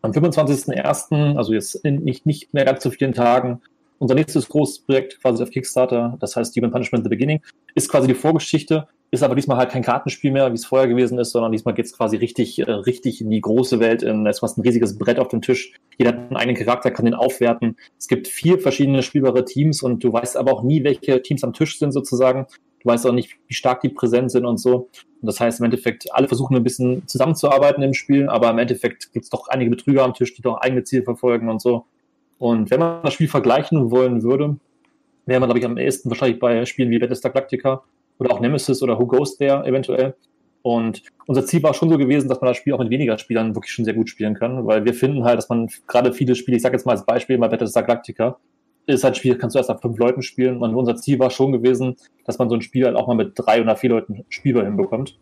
am 0.01 0.11
25.01., 0.11 1.37
also 1.37 1.53
jetzt 1.53 1.75
in 1.75 2.03
nicht, 2.03 2.25
nicht 2.25 2.53
mehr 2.53 2.65
ganz 2.65 2.83
so 2.83 2.89
vielen 2.89 3.13
Tagen, 3.13 3.61
unser 3.99 4.15
nächstes 4.15 4.49
großes 4.49 4.79
Projekt 4.79 5.21
quasi 5.21 5.43
auf 5.43 5.51
Kickstarter, 5.51 6.17
das 6.19 6.35
heißt 6.35 6.55
Human 6.55 6.71
Punishment 6.71 7.03
The 7.03 7.09
Beginning, 7.09 7.41
ist 7.75 7.89
quasi 7.89 8.07
die 8.07 8.15
Vorgeschichte, 8.15 8.87
ist 9.11 9.23
aber 9.23 9.35
diesmal 9.35 9.57
halt 9.57 9.71
kein 9.71 9.83
Kartenspiel 9.83 10.31
mehr, 10.31 10.51
wie 10.51 10.55
es 10.55 10.65
vorher 10.65 10.87
gewesen 10.87 11.17
ist, 11.17 11.31
sondern 11.31 11.51
diesmal 11.51 11.73
geht's 11.73 11.95
quasi 11.97 12.17
richtig, 12.17 12.59
äh, 12.59 12.71
richtig 12.71 13.21
in 13.21 13.29
die 13.31 13.41
große 13.41 13.79
Welt. 13.79 14.03
In, 14.03 14.25
es 14.27 14.41
ist 14.41 14.57
ein 14.57 14.61
riesiges 14.61 14.97
Brett 14.97 15.19
auf 15.19 15.29
dem 15.29 15.41
Tisch. 15.41 15.73
Jeder 15.97 16.11
hat 16.11 16.17
einen 16.17 16.35
eigenen 16.35 16.57
Charakter, 16.57 16.91
kann 16.91 17.05
den 17.05 17.15
aufwerten. 17.15 17.75
Es 17.97 18.07
gibt 18.07 18.27
vier 18.27 18.59
verschiedene 18.59 19.01
spielbare 19.01 19.45
Teams 19.45 19.81
und 19.81 20.03
du 20.03 20.13
weißt 20.13 20.37
aber 20.37 20.53
auch 20.53 20.63
nie, 20.63 20.83
welche 20.83 21.21
Teams 21.21 21.43
am 21.43 21.53
Tisch 21.53 21.79
sind 21.79 21.91
sozusagen. 21.91 22.45
Du 22.81 22.89
weißt 22.89 23.05
auch 23.07 23.11
nicht, 23.11 23.35
wie 23.47 23.53
stark 23.53 23.81
die 23.81 23.89
präsent 23.89 24.31
sind 24.31 24.45
und 24.45 24.57
so. 24.57 24.89
Und 25.21 25.27
das 25.27 25.39
heißt 25.39 25.59
im 25.59 25.65
Endeffekt, 25.65 26.13
alle 26.13 26.27
versuchen 26.27 26.55
ein 26.55 26.63
bisschen 26.63 27.07
zusammenzuarbeiten 27.07 27.83
im 27.83 27.93
Spiel, 27.93 28.29
aber 28.29 28.51
im 28.51 28.59
Endeffekt 28.59 29.11
gibt's 29.11 29.29
doch 29.29 29.47
einige 29.47 29.71
Betrüger 29.71 30.03
am 30.03 30.13
Tisch, 30.13 30.33
die 30.35 30.41
doch 30.41 30.61
eigene 30.61 30.83
Ziele 30.83 31.03
verfolgen 31.03 31.49
und 31.49 31.61
so. 31.61 31.85
Und 32.39 32.71
wenn 32.71 32.79
man 32.79 33.03
das 33.03 33.13
Spiel 33.13 33.27
vergleichen 33.27 33.91
wollen 33.91 34.23
würde, 34.23 34.57
wäre 35.25 35.39
man, 35.39 35.49
glaube 35.49 35.59
ich, 35.59 35.65
am 35.65 35.77
ehesten 35.77 36.09
wahrscheinlich 36.09 36.39
bei 36.39 36.65
Spielen 36.65 36.89
wie 36.89 36.97
Battlestar 36.97 37.31
Galactica 37.31 37.83
oder 38.17 38.31
auch 38.31 38.39
Nemesis 38.39 38.81
oder 38.81 38.99
Who 38.99 39.05
Goes 39.05 39.37
There 39.37 39.65
eventuell. 39.65 40.15
Und 40.61 41.03
unser 41.25 41.45
Ziel 41.45 41.63
war 41.63 41.73
schon 41.73 41.89
so 41.89 41.97
gewesen, 41.97 42.27
dass 42.27 42.41
man 42.41 42.49
das 42.49 42.57
Spiel 42.57 42.73
auch 42.73 42.79
mit 42.79 42.89
weniger 42.89 43.17
Spielern 43.17 43.55
wirklich 43.55 43.71
schon 43.71 43.85
sehr 43.85 43.93
gut 43.93 44.09
spielen 44.09 44.33
kann, 44.33 44.65
weil 44.65 44.83
wir 44.83 44.93
finden 44.93 45.23
halt, 45.23 45.37
dass 45.37 45.47
man 45.49 45.69
gerade 45.87 46.11
viele 46.13 46.35
Spiele, 46.35 46.57
ich 46.57 46.63
sage 46.63 46.75
jetzt 46.75 46.85
mal 46.85 46.93
als 46.93 47.05
Beispiel 47.05 47.37
mal 47.37 47.49
Battlestar 47.49 47.83
Galactica, 47.83 48.37
ist 48.85 49.03
halt 49.03 49.13
ein 49.13 49.17
Spiel, 49.17 49.37
kannst 49.37 49.55
du 49.55 49.59
erst 49.59 49.69
ab 49.69 49.81
fünf 49.81 49.97
Leuten 49.97 50.21
spielen. 50.21 50.57
Und 50.61 50.75
unser 50.75 50.95
Ziel 50.95 51.19
war 51.19 51.29
schon 51.29 51.51
gewesen, 51.51 51.95
dass 52.25 52.39
man 52.39 52.49
so 52.49 52.55
ein 52.55 52.61
Spiel 52.61 52.85
halt 52.85 52.95
auch 52.95 53.07
mal 53.07 53.15
mit 53.15 53.33
drei 53.35 53.61
oder 53.61 53.75
vier 53.75 53.91
Leuten 53.91 54.25
spielbar 54.29 54.65
hinbekommt. 54.65 55.17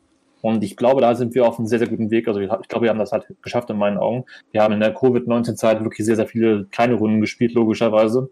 Und 0.47 0.63
ich 0.63 0.77
glaube, 0.77 1.01
da 1.01 1.13
sind 1.13 1.35
wir 1.35 1.45
auf 1.45 1.59
einem 1.59 1.67
sehr, 1.67 1.79
sehr 1.79 1.89
guten 1.89 2.09
Weg. 2.09 2.25
Also 2.29 2.39
ich 2.39 2.47
glaube, 2.47 2.83
wir 2.83 2.89
haben 2.89 2.99
das 2.99 3.11
halt 3.11 3.27
geschafft 3.41 3.69
in 3.69 3.77
meinen 3.77 3.97
Augen. 3.97 4.23
Wir 4.51 4.63
haben 4.63 4.73
in 4.73 4.79
der 4.79 4.93
Covid-19-Zeit 4.93 5.83
wirklich 5.83 6.05
sehr, 6.05 6.15
sehr 6.15 6.25
viele 6.25 6.67
kleine 6.71 6.93
Runden 6.93 7.19
gespielt, 7.19 7.53
logischerweise. 7.53 8.29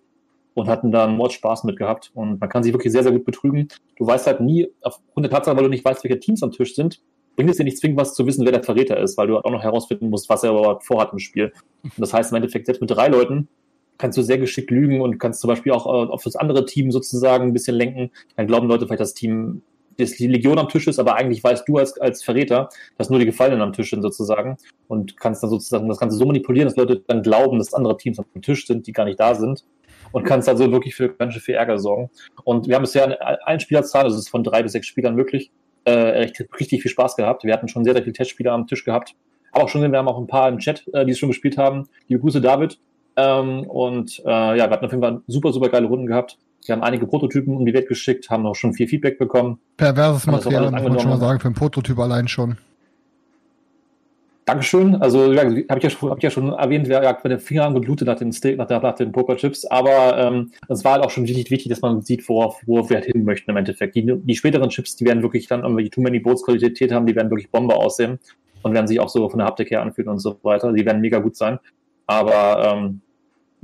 Und 0.54 0.70
hatten 0.70 0.94
da 0.94 1.04
einen 1.04 1.18
Mord 1.18 1.34
Spaß 1.34 1.66
mit 1.66 1.76
gehabt. 1.76 2.12
Und 2.14 2.40
man 2.40 2.48
kann 2.48 2.64
sich 2.64 2.72
wirklich 2.72 2.94
sehr, 2.94 3.04
sehr 3.04 3.12
gut 3.12 3.26
betrügen. 3.26 3.68
Du 3.98 4.08
weißt 4.08 4.28
halt 4.28 4.40
nie, 4.40 4.70
aufgrund 4.82 5.26
der 5.26 5.30
Tatsache, 5.30 5.58
weil 5.58 5.66
du 5.66 5.70
nicht 5.70 5.84
weißt, 5.84 6.06
welche 6.06 6.18
Teams 6.18 6.42
am 6.42 6.52
Tisch 6.52 6.74
sind, 6.74 7.02
bringt 7.36 7.50
es 7.50 7.58
dir 7.58 7.66
nicht 7.66 7.80
zwingend 7.80 8.00
was 8.00 8.14
zu 8.14 8.26
wissen, 8.26 8.46
wer 8.46 8.54
der 8.54 8.64
Verräter 8.64 8.98
ist, 8.98 9.18
weil 9.18 9.28
du 9.28 9.38
auch 9.38 9.52
noch 9.52 9.64
herausfinden 9.64 10.10
musst, 10.10 10.30
was 10.30 10.42
er 10.44 10.52
überhaupt 10.52 10.86
vorhat 10.86 11.12
im 11.12 11.20
Spiel. 11.20 11.52
Und 11.84 11.92
das 11.98 12.14
heißt 12.14 12.32
im 12.32 12.38
Endeffekt, 12.38 12.68
selbst 12.68 12.80
mit 12.80 12.92
drei 12.92 13.10
Leuten 13.10 13.50
kannst 13.98 14.18
du 14.18 14.22
sehr 14.22 14.38
geschickt 14.38 14.72
lügen 14.72 15.02
und 15.02 15.20
kannst 15.20 15.42
zum 15.42 15.50
Beispiel 15.50 15.74
auch 15.74 15.86
äh, 15.86 16.10
auf 16.10 16.24
das 16.24 16.38
andere 16.38 16.66
Team 16.66 16.92
sozusagen 16.92 17.44
ein 17.44 17.54
bisschen 17.54 17.76
lenken. 17.76 18.12
Dann 18.38 18.48
glauben 18.48 18.70
Leute 18.70 18.86
vielleicht, 18.86 19.02
das 19.02 19.16
Team, 19.16 19.64
dass 19.98 20.12
die 20.12 20.28
Legion 20.28 20.60
am 20.60 20.70
Tisch 20.70 20.88
ist, 20.88 21.00
aber 21.00 21.16
eigentlich 21.16 21.44
weißt 21.44 21.68
du 21.68 21.78
als, 21.78 22.00
als 22.00 22.24
Verräter, 22.24 22.70
dass 22.98 23.10
nur 23.10 23.20
die 23.20 23.26
Gefallenen 23.26 23.62
am 23.62 23.74
Tisch 23.74 23.90
sind 23.90 24.02
sozusagen 24.02 24.58
und 24.88 25.18
kannst 25.20 25.44
dann 25.44 25.50
sozusagen 25.50 25.88
das 25.88 26.00
Ganze 26.00 26.18
so 26.18 26.26
manipulieren, 26.26 26.68
dass 26.68 26.76
Leute 26.76 27.04
dann 27.08 27.22
glauben, 27.22 27.58
dass 27.58 27.74
andere 27.74 27.98
Teams 27.98 28.20
am 28.20 28.42
Tisch 28.42 28.68
sind, 28.68 28.88
die 28.88 28.92
gar 28.92 29.06
nicht 29.06 29.20
da 29.20 29.36
sind 29.36 29.66
und 30.12 30.24
kannst 30.24 30.48
also 30.48 30.72
wirklich 30.72 30.96
für 30.96 31.10
ganz 31.10 31.36
viel 31.36 31.56
Ärger 31.56 31.78
sorgen. 31.78 32.10
Und 32.44 32.68
wir 32.68 32.76
haben 32.76 32.84
bisja 32.84 33.04
eine 33.04 33.46
Einspielerzahl, 33.46 34.04
also 34.04 34.16
es 34.16 34.24
ist 34.24 34.30
von 34.30 34.44
drei 34.44 34.64
bis 34.64 34.72
sechs 34.72 34.88
Spielern 34.88 35.16
möglich, 35.16 35.52
äh, 35.86 35.92
richtig, 35.92 36.50
richtig 36.60 36.82
viel 36.82 36.92
Spaß 36.92 37.16
gehabt. 37.16 37.44
Wir 37.44 37.54
hatten 37.54 37.68
schon 37.68 37.84
sehr, 37.84 37.94
sehr 37.94 38.04
viele 38.04 38.14
Testspieler 38.14 38.54
am 38.54 38.68
Tisch 38.68 38.84
gehabt. 38.86 39.16
Aber 39.52 39.66
auch 39.66 39.70
schon, 39.70 39.90
wir 39.90 39.98
haben 39.98 40.08
auch 40.08 40.18
ein 40.18 40.28
paar 40.28 40.50
im 40.50 40.60
Chat, 40.60 40.86
äh, 40.94 41.06
die 41.06 41.12
es 41.12 41.20
schon 41.20 41.30
gespielt 41.30 41.58
haben. 41.58 41.88
Liebe 42.08 42.22
Grüße, 42.22 42.42
David. 42.42 42.80
Ähm, 43.16 43.66
und 43.68 44.20
äh, 44.26 44.30
ja, 44.30 44.56
wir 44.56 44.70
hatten 44.70 44.86
auf 44.86 44.92
jeden 44.92 45.04
Fall 45.04 45.22
super, 45.28 45.54
super 45.54 45.70
geile 45.70 45.88
Runden 45.88 46.08
gehabt. 46.08 46.38
Wir 46.68 46.76
haben 46.76 46.84
einige 46.84 47.08
Prototypen 47.08 47.56
um 47.56 47.66
die 47.66 47.74
Welt 47.74 47.88
geschickt, 47.88 48.30
haben 48.30 48.46
auch 48.46 48.56
schon 48.56 48.74
viel 48.74 48.88
Feedback 48.88 49.18
bekommen. 49.18 49.60
Perverses 49.78 50.26
Material, 50.28 50.72
muss 50.72 50.82
man 50.84 51.00
schon 51.00 51.10
mal 51.10 51.20
sagen, 51.20 51.40
für 51.40 51.48
einen 51.48 51.56
Prototyp 51.56 52.00
allein 52.00 52.28
schon. 52.28 52.58
Dankeschön. 54.46 54.96
Also 55.02 55.34
ja, 55.34 55.44
habe 55.44 55.60
ich, 55.60 55.84
ja 55.84 55.90
schon, 55.90 56.10
hab 56.12 56.18
ich 56.20 56.24
ja 56.24 56.30
schon 56.30 56.54
erwähnt, 56.54 56.88
wer 56.88 57.02
ja, 57.02 57.18
mit 57.24 57.32
den 57.32 57.40
Fingern 57.40 57.74
geblutet 57.74 58.08
nach 58.08 58.18
den 58.18 58.32
Steak, 58.32 58.58
nach, 58.58 58.70
nach 58.70 58.94
den 58.94 59.12
Pokerchips. 59.12 59.66
Aber 59.66 60.18
ähm, 60.20 60.52
es 60.70 60.86
war 60.86 60.94
halt 60.94 61.04
auch 61.04 61.10
schon 61.10 61.24
richtig 61.24 61.50
wichtig, 61.50 61.70
dass 61.70 61.82
man 61.82 62.04
sieht, 62.04 62.28
worauf, 62.30 62.62
worauf 62.68 62.90
wir 62.90 62.98
halt 62.98 63.06
hin 63.06 63.26
möchten 63.26 63.50
im 63.50 63.58
Endeffekt. 63.58 63.96
Die, 63.96 64.06
die 64.06 64.36
späteren 64.36 64.70
Chips, 64.70 64.96
die 64.96 65.06
werden 65.06 65.24
wirklich 65.24 65.48
dann 65.48 65.64
irgendwie 65.64 65.90
Too 65.90 66.02
Many 66.02 66.20
Boats 66.20 66.46
Qualität 66.46 66.92
haben, 66.92 67.08
die 67.08 67.16
werden 67.16 67.32
wirklich 67.32 67.50
Bombe 67.50 67.76
aussehen 67.76 68.20
und 68.62 68.74
werden 68.76 68.88
sich 68.88 69.00
auch 69.00 69.10
so 69.10 69.28
von 69.30 69.40
der 69.40 69.48
Haptik 69.48 69.72
her 69.72 69.82
anfühlen 69.82 70.10
und 70.10 70.20
so 70.20 70.38
weiter. 70.44 70.72
Die 70.74 70.86
werden 70.86 71.02
mega 71.02 71.18
gut 71.18 71.36
sein. 71.36 71.58
Aber 72.06 72.72
ähm, 72.72 73.02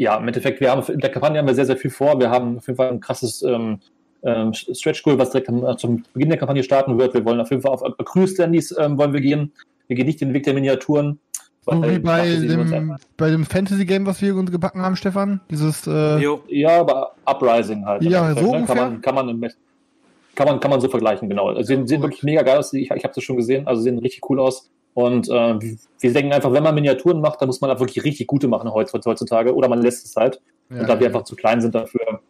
ja, 0.01 0.17
im 0.17 0.27
Endeffekt, 0.27 0.59
wir 0.59 0.71
haben 0.71 0.81
in 0.91 0.99
der 0.99 1.11
Kampagne 1.11 1.37
haben 1.37 1.45
wir 1.45 1.53
sehr, 1.53 1.67
sehr 1.67 1.77
viel 1.77 1.91
vor. 1.91 2.19
Wir 2.19 2.31
haben 2.31 2.57
auf 2.57 2.65
jeden 2.65 2.77
Fall 2.77 2.89
ein 2.89 2.99
krasses 2.99 3.43
ähm, 3.43 3.79
ähm, 4.23 4.51
Stretch 4.51 5.03
Goal, 5.03 5.19
was 5.19 5.29
direkt 5.29 5.47
am, 5.47 5.77
zum 5.77 6.03
Beginn 6.13 6.29
der 6.29 6.39
Kampagne 6.39 6.63
starten 6.63 6.97
wird. 6.97 7.13
Wir 7.13 7.23
wollen 7.23 7.39
auf 7.39 7.51
jeden 7.51 7.61
Fall 7.61 7.71
auf 7.71 7.83
Cruise 8.05 8.33
Standys 8.33 8.75
ähm, 8.79 8.97
wollen 8.97 9.13
wir 9.13 9.21
gehen. 9.21 9.53
Wir 9.85 9.95
gehen 9.95 10.07
nicht 10.07 10.19
den 10.19 10.33
Weg 10.33 10.41
der 10.41 10.55
Miniaturen. 10.55 11.19
So 11.63 11.73
wie 11.83 11.99
bei 11.99 12.35
dem, 12.35 12.97
bei 13.15 13.29
dem 13.29 13.45
Fantasy-Game, 13.45 14.07
was 14.07 14.19
wir 14.23 14.35
uns 14.35 14.51
gebacken 14.51 14.81
haben, 14.81 14.95
Stefan? 14.95 15.39
Dieses, 15.51 15.85
äh 15.85 16.17
Ja, 16.47 16.79
aber 16.79 17.11
Uprising 17.27 17.85
halt. 17.85 18.01
Ja, 18.01 18.33
so 18.33 18.53
ne? 18.53 18.65
kann, 18.65 18.77
man, 18.77 19.01
kann, 19.01 19.13
man, 19.13 19.51
kann, 20.33 20.47
man, 20.47 20.59
kann 20.59 20.71
man 20.71 20.81
so 20.81 20.89
vergleichen, 20.89 21.29
genau. 21.29 21.49
Also, 21.49 21.61
sehen, 21.61 21.85
sehen 21.85 22.01
wirklich 22.01 22.23
mega 22.23 22.41
geil 22.41 22.57
aus. 22.57 22.73
Ich, 22.73 22.89
ich 22.89 23.03
habe 23.03 23.13
das 23.13 23.23
schon 23.23 23.37
gesehen. 23.37 23.67
Also 23.67 23.83
sehen 23.83 23.99
richtig 23.99 24.27
cool 24.27 24.39
aus. 24.39 24.71
Und 24.93 25.29
äh, 25.29 25.59
wir 25.99 26.13
denken 26.13 26.33
einfach, 26.33 26.51
wenn 26.51 26.63
man 26.63 26.75
Miniaturen 26.75 27.21
macht, 27.21 27.41
dann 27.41 27.47
muss 27.47 27.61
man 27.61 27.71
auch 27.71 27.79
wirklich 27.79 28.03
richtig 28.03 28.27
gute 28.27 28.47
machen 28.47 28.71
heutzutage. 28.71 29.55
Oder 29.55 29.69
man 29.69 29.81
lässt 29.81 30.05
es 30.05 30.15
halt. 30.15 30.41
Ja, 30.69 30.81
und 30.81 30.89
da 30.89 30.99
wir 30.99 31.07
einfach 31.07 31.23
zu 31.23 31.35
klein 31.35 31.61
sind 31.61 31.75
dafür, 31.75 32.21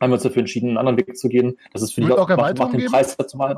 haben 0.00 0.10
wir 0.10 0.14
uns 0.14 0.22
dafür 0.22 0.40
entschieden, 0.40 0.68
einen 0.68 0.78
anderen 0.78 0.98
Weg 0.98 1.16
zu 1.16 1.28
gehen. 1.28 1.58
Das 1.72 1.82
ist 1.82 1.94
für 1.94 2.02
die 2.02 2.12
auch 2.12 2.28
macht, 2.28 2.58
macht 2.58 2.74
den 2.74 2.86
Preis 2.86 3.16
dazu 3.16 3.36
mal. 3.36 3.56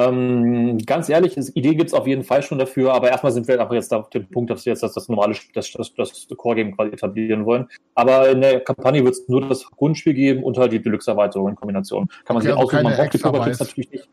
Ähm, 0.00 0.78
ganz 0.86 1.08
ehrlich, 1.08 1.36
Idee 1.56 1.74
gibt 1.74 1.88
es 1.88 1.94
auf 1.94 2.06
jeden 2.06 2.22
Fall 2.22 2.44
schon 2.44 2.58
dafür, 2.58 2.94
aber 2.94 3.10
erstmal 3.10 3.32
sind 3.32 3.48
wir 3.48 3.60
einfach 3.60 3.74
jetzt 3.74 3.92
auf 3.92 4.08
dem 4.10 4.28
Punkt, 4.28 4.48
dass 4.48 4.64
wir 4.64 4.72
jetzt 4.72 4.84
das, 4.84 4.94
das 4.94 5.08
normale, 5.08 5.34
das, 5.54 5.72
das, 5.72 5.92
das 5.92 6.28
Core-Game 6.36 6.76
quasi 6.76 6.92
etablieren 6.92 7.44
wollen. 7.44 7.66
Aber 7.96 8.28
in 8.30 8.40
der 8.40 8.60
Kampagne 8.60 9.02
wird 9.04 9.14
es 9.14 9.28
nur 9.28 9.48
das 9.48 9.64
Grundspiel 9.64 10.14
geben 10.14 10.44
und 10.44 10.56
halt 10.56 10.70
die 10.70 10.80
Deluxe-Erweiterung 10.80 11.48
in 11.48 11.56
Kombination. 11.56 12.06
Kann 12.24 12.36
man 12.36 12.36
okay, 12.36 12.46
sich 12.46 12.52
also 12.52 12.68
aussuchen, 12.68 12.82
man 12.84 12.96
braucht 12.96 13.14
die 13.14 13.18
Cover-Chips 13.18 13.58
natürlich 13.58 13.90
nicht. 13.90 14.08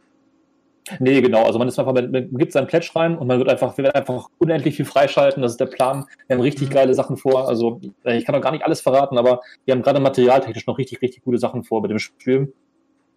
Nee, 0.99 1.21
genau. 1.21 1.43
Also 1.45 1.57
man 1.57 1.67
ist 1.67 1.79
einfach, 1.79 1.93
man, 1.93 2.11
man 2.11 2.38
gibt 2.38 2.51
seinen 2.51 2.67
Pledge 2.67 2.91
rein 2.95 3.17
und 3.17 3.27
man 3.27 3.39
wird 3.39 3.49
einfach, 3.49 3.75
wir 3.77 3.86
werden 3.86 3.95
einfach 3.95 4.29
unendlich 4.38 4.75
viel 4.75 4.86
freischalten. 4.86 5.41
Das 5.41 5.53
ist 5.53 5.59
der 5.59 5.65
Plan. 5.65 6.05
Wir 6.27 6.36
haben 6.36 6.41
richtig 6.41 6.69
mhm. 6.69 6.73
geile 6.73 6.93
Sachen 6.93 7.17
vor. 7.17 7.47
Also 7.47 7.81
äh, 8.03 8.17
ich 8.17 8.25
kann 8.25 8.36
noch 8.36 8.41
gar 8.41 8.51
nicht 8.51 8.63
alles 8.63 8.81
verraten, 8.81 9.17
aber 9.17 9.41
wir 9.65 9.73
haben 9.73 9.81
gerade 9.81 9.99
materialtechnisch 9.99 10.67
noch 10.67 10.77
richtig, 10.77 11.01
richtig 11.01 11.23
gute 11.23 11.39
Sachen 11.39 11.63
vor 11.63 11.81
bei 11.81 11.88
dem 11.88 11.99
Spiel. 11.99 12.53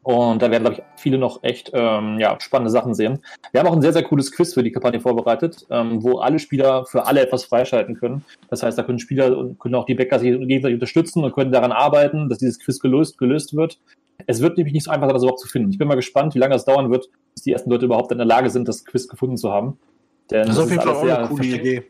Und 0.02 0.40
da 0.40 0.50
werden, 0.50 0.62
glaube 0.62 0.76
ich, 0.76 0.82
viele 0.96 1.18
noch 1.18 1.42
echt 1.42 1.70
ähm, 1.74 2.18
ja, 2.18 2.38
spannende 2.40 2.70
Sachen 2.70 2.94
sehen. 2.94 3.18
Wir 3.52 3.60
haben 3.60 3.66
auch 3.66 3.74
ein 3.74 3.82
sehr, 3.82 3.92
sehr 3.92 4.04
cooles 4.04 4.32
Quiz 4.32 4.54
für 4.54 4.62
die 4.62 4.72
Kampagne 4.72 5.00
vorbereitet, 5.00 5.66
ähm, 5.70 6.02
wo 6.02 6.18
alle 6.18 6.38
Spieler 6.38 6.86
für 6.86 7.04
alle 7.04 7.20
etwas 7.20 7.44
freischalten 7.44 7.94
können. 7.96 8.24
Das 8.48 8.62
heißt, 8.62 8.78
da 8.78 8.84
können 8.84 9.00
Spieler 9.00 9.36
und 9.36 9.58
können 9.58 9.74
auch 9.74 9.84
die 9.84 9.94
Bäcker 9.94 10.18
sich 10.18 10.30
gegenseitig 10.30 10.76
unterstützen 10.76 11.24
und 11.24 11.34
können 11.34 11.52
daran 11.52 11.72
arbeiten, 11.72 12.30
dass 12.30 12.38
dieses 12.38 12.58
Quiz 12.58 12.78
gelöst, 12.80 13.18
gelöst 13.18 13.54
wird. 13.54 13.78
Es 14.26 14.40
wird 14.40 14.56
nämlich 14.56 14.74
nicht 14.74 14.84
so 14.84 14.90
einfach, 14.90 15.08
das 15.08 15.22
überhaupt 15.22 15.40
zu 15.40 15.48
finden. 15.48 15.70
Ich 15.70 15.78
bin 15.78 15.88
mal 15.88 15.94
gespannt, 15.94 16.34
wie 16.34 16.38
lange 16.38 16.54
es 16.54 16.64
dauern 16.64 16.90
wird, 16.90 17.08
bis 17.34 17.44
die 17.44 17.52
ersten 17.52 17.70
Leute 17.70 17.86
überhaupt 17.86 18.12
in 18.12 18.18
der 18.18 18.26
Lage 18.26 18.50
sind, 18.50 18.68
das 18.68 18.84
Quiz 18.84 19.08
gefunden 19.08 19.36
zu 19.36 19.52
haben. 19.52 19.78
Denn 20.30 20.46
das 20.46 20.56
ist 20.56 20.62
auf 20.62 20.70
jeden 20.70 20.82
Fall 20.82 20.94
auch 20.94 21.02
eine 21.02 21.28
coole 21.28 21.46
Idee. 21.46 21.84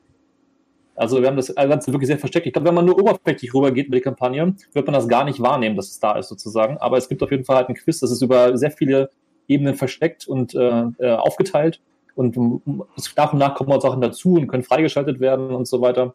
Also 0.94 1.20
wir 1.20 1.28
haben 1.28 1.36
das 1.36 1.54
Ganze 1.54 1.92
wirklich 1.92 2.08
sehr 2.08 2.18
versteckt. 2.18 2.46
Ich 2.46 2.52
glaube, 2.52 2.68
wenn 2.68 2.74
man 2.74 2.84
nur 2.84 2.98
oberflächlich 2.98 3.54
rübergeht 3.54 3.86
mit 3.88 3.94
der 3.94 4.02
Kampagne, 4.02 4.54
wird 4.72 4.86
man 4.86 4.94
das 4.94 5.06
gar 5.06 5.24
nicht 5.24 5.40
wahrnehmen, 5.40 5.76
dass 5.76 5.90
es 5.90 6.00
da 6.00 6.18
ist 6.18 6.28
sozusagen. 6.28 6.76
Aber 6.78 6.96
es 6.96 7.08
gibt 7.08 7.22
auf 7.22 7.30
jeden 7.30 7.44
Fall 7.44 7.56
halt 7.56 7.68
ein 7.68 7.76
Quiz, 7.76 8.00
das 8.00 8.10
ist 8.10 8.20
über 8.20 8.56
sehr 8.58 8.72
viele 8.72 9.10
Ebenen 9.46 9.74
versteckt 9.74 10.26
und 10.26 10.54
äh, 10.54 10.84
äh 10.98 11.12
aufgeteilt. 11.12 11.80
Und 12.16 12.36
nach 13.16 13.32
und 13.32 13.38
nach 13.38 13.54
kommen 13.54 13.70
auch 13.70 13.80
Sachen 13.80 14.00
dazu 14.00 14.34
und 14.34 14.48
können 14.48 14.64
freigeschaltet 14.64 15.20
werden 15.20 15.50
und 15.50 15.68
so 15.68 15.80
weiter. 15.80 16.14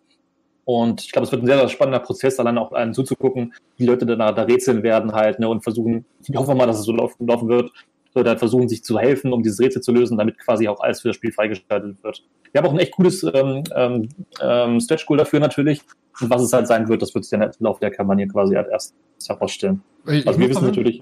Und 0.66 1.02
ich 1.02 1.12
glaube, 1.12 1.26
es 1.26 1.32
wird 1.32 1.44
ein 1.44 1.48
sehr, 1.48 1.58
sehr 1.58 1.70
spannender 1.70 2.00
Prozess, 2.00 2.40
allein 2.40 2.58
auch 2.58 2.72
einem 2.72 2.94
zuzugucken, 2.94 3.54
wie 3.78 3.86
Leute 3.86 4.06
da, 4.06 4.32
da 4.32 4.44
rätseln 4.44 4.84
werden 4.84 5.12
halt 5.12 5.40
ne, 5.40 5.50
und 5.50 5.62
versuchen, 5.62 6.06
ich 6.26 6.36
hoffe 6.36 6.56
mal, 6.56 6.68
dass 6.68 6.80
es 6.80 6.86
so 6.86 6.94
laufen, 6.94 7.28
laufen 7.28 7.50
wird, 7.50 7.72
Leute 8.16 8.30
halt 8.30 8.40
versuchen, 8.40 8.70
sich 8.70 8.84
zu 8.84 9.00
helfen, 9.00 9.34
um 9.34 9.44
dieses 9.44 9.60
Rätsel 9.60 9.82
zu 9.82 9.92
lösen, 9.92 10.18
damit 10.18 10.38
quasi 10.40 10.68
auch 10.68 10.80
alles 10.80 11.02
für 11.02 11.10
das 11.10 11.18
Spiel 11.18 11.32
freigeschaltet 11.32 12.04
wird. 12.04 12.24
Wir 12.52 12.62
haben 12.62 12.68
auch 12.68 12.74
ein 12.74 12.80
echt 12.80 12.94
cooles 12.94 13.24
ähm, 13.24 13.64
ähm, 13.76 14.10
ähm 14.42 14.80
Stretch 14.80 15.06
Goal 15.06 15.18
dafür 15.18 15.40
natürlich. 15.40 15.82
Und 16.22 16.30
was 16.30 16.44
es 16.44 16.54
halt 16.54 16.68
sein 16.68 16.88
wird, 16.88 17.02
das 17.02 17.14
wird 17.14 17.26
sich 17.26 17.38
dann 17.38 17.42
im 17.42 17.52
Laufe 17.60 17.80
der 17.80 17.92
Kampagne 17.92 18.28
quasi 18.28 18.56
halt 18.56 18.68
erst 18.72 18.94
herausstellen. 19.28 19.82
Also 20.06 20.40
wir 20.40 20.50
wissen 20.50 20.66
natürlich. 20.66 21.02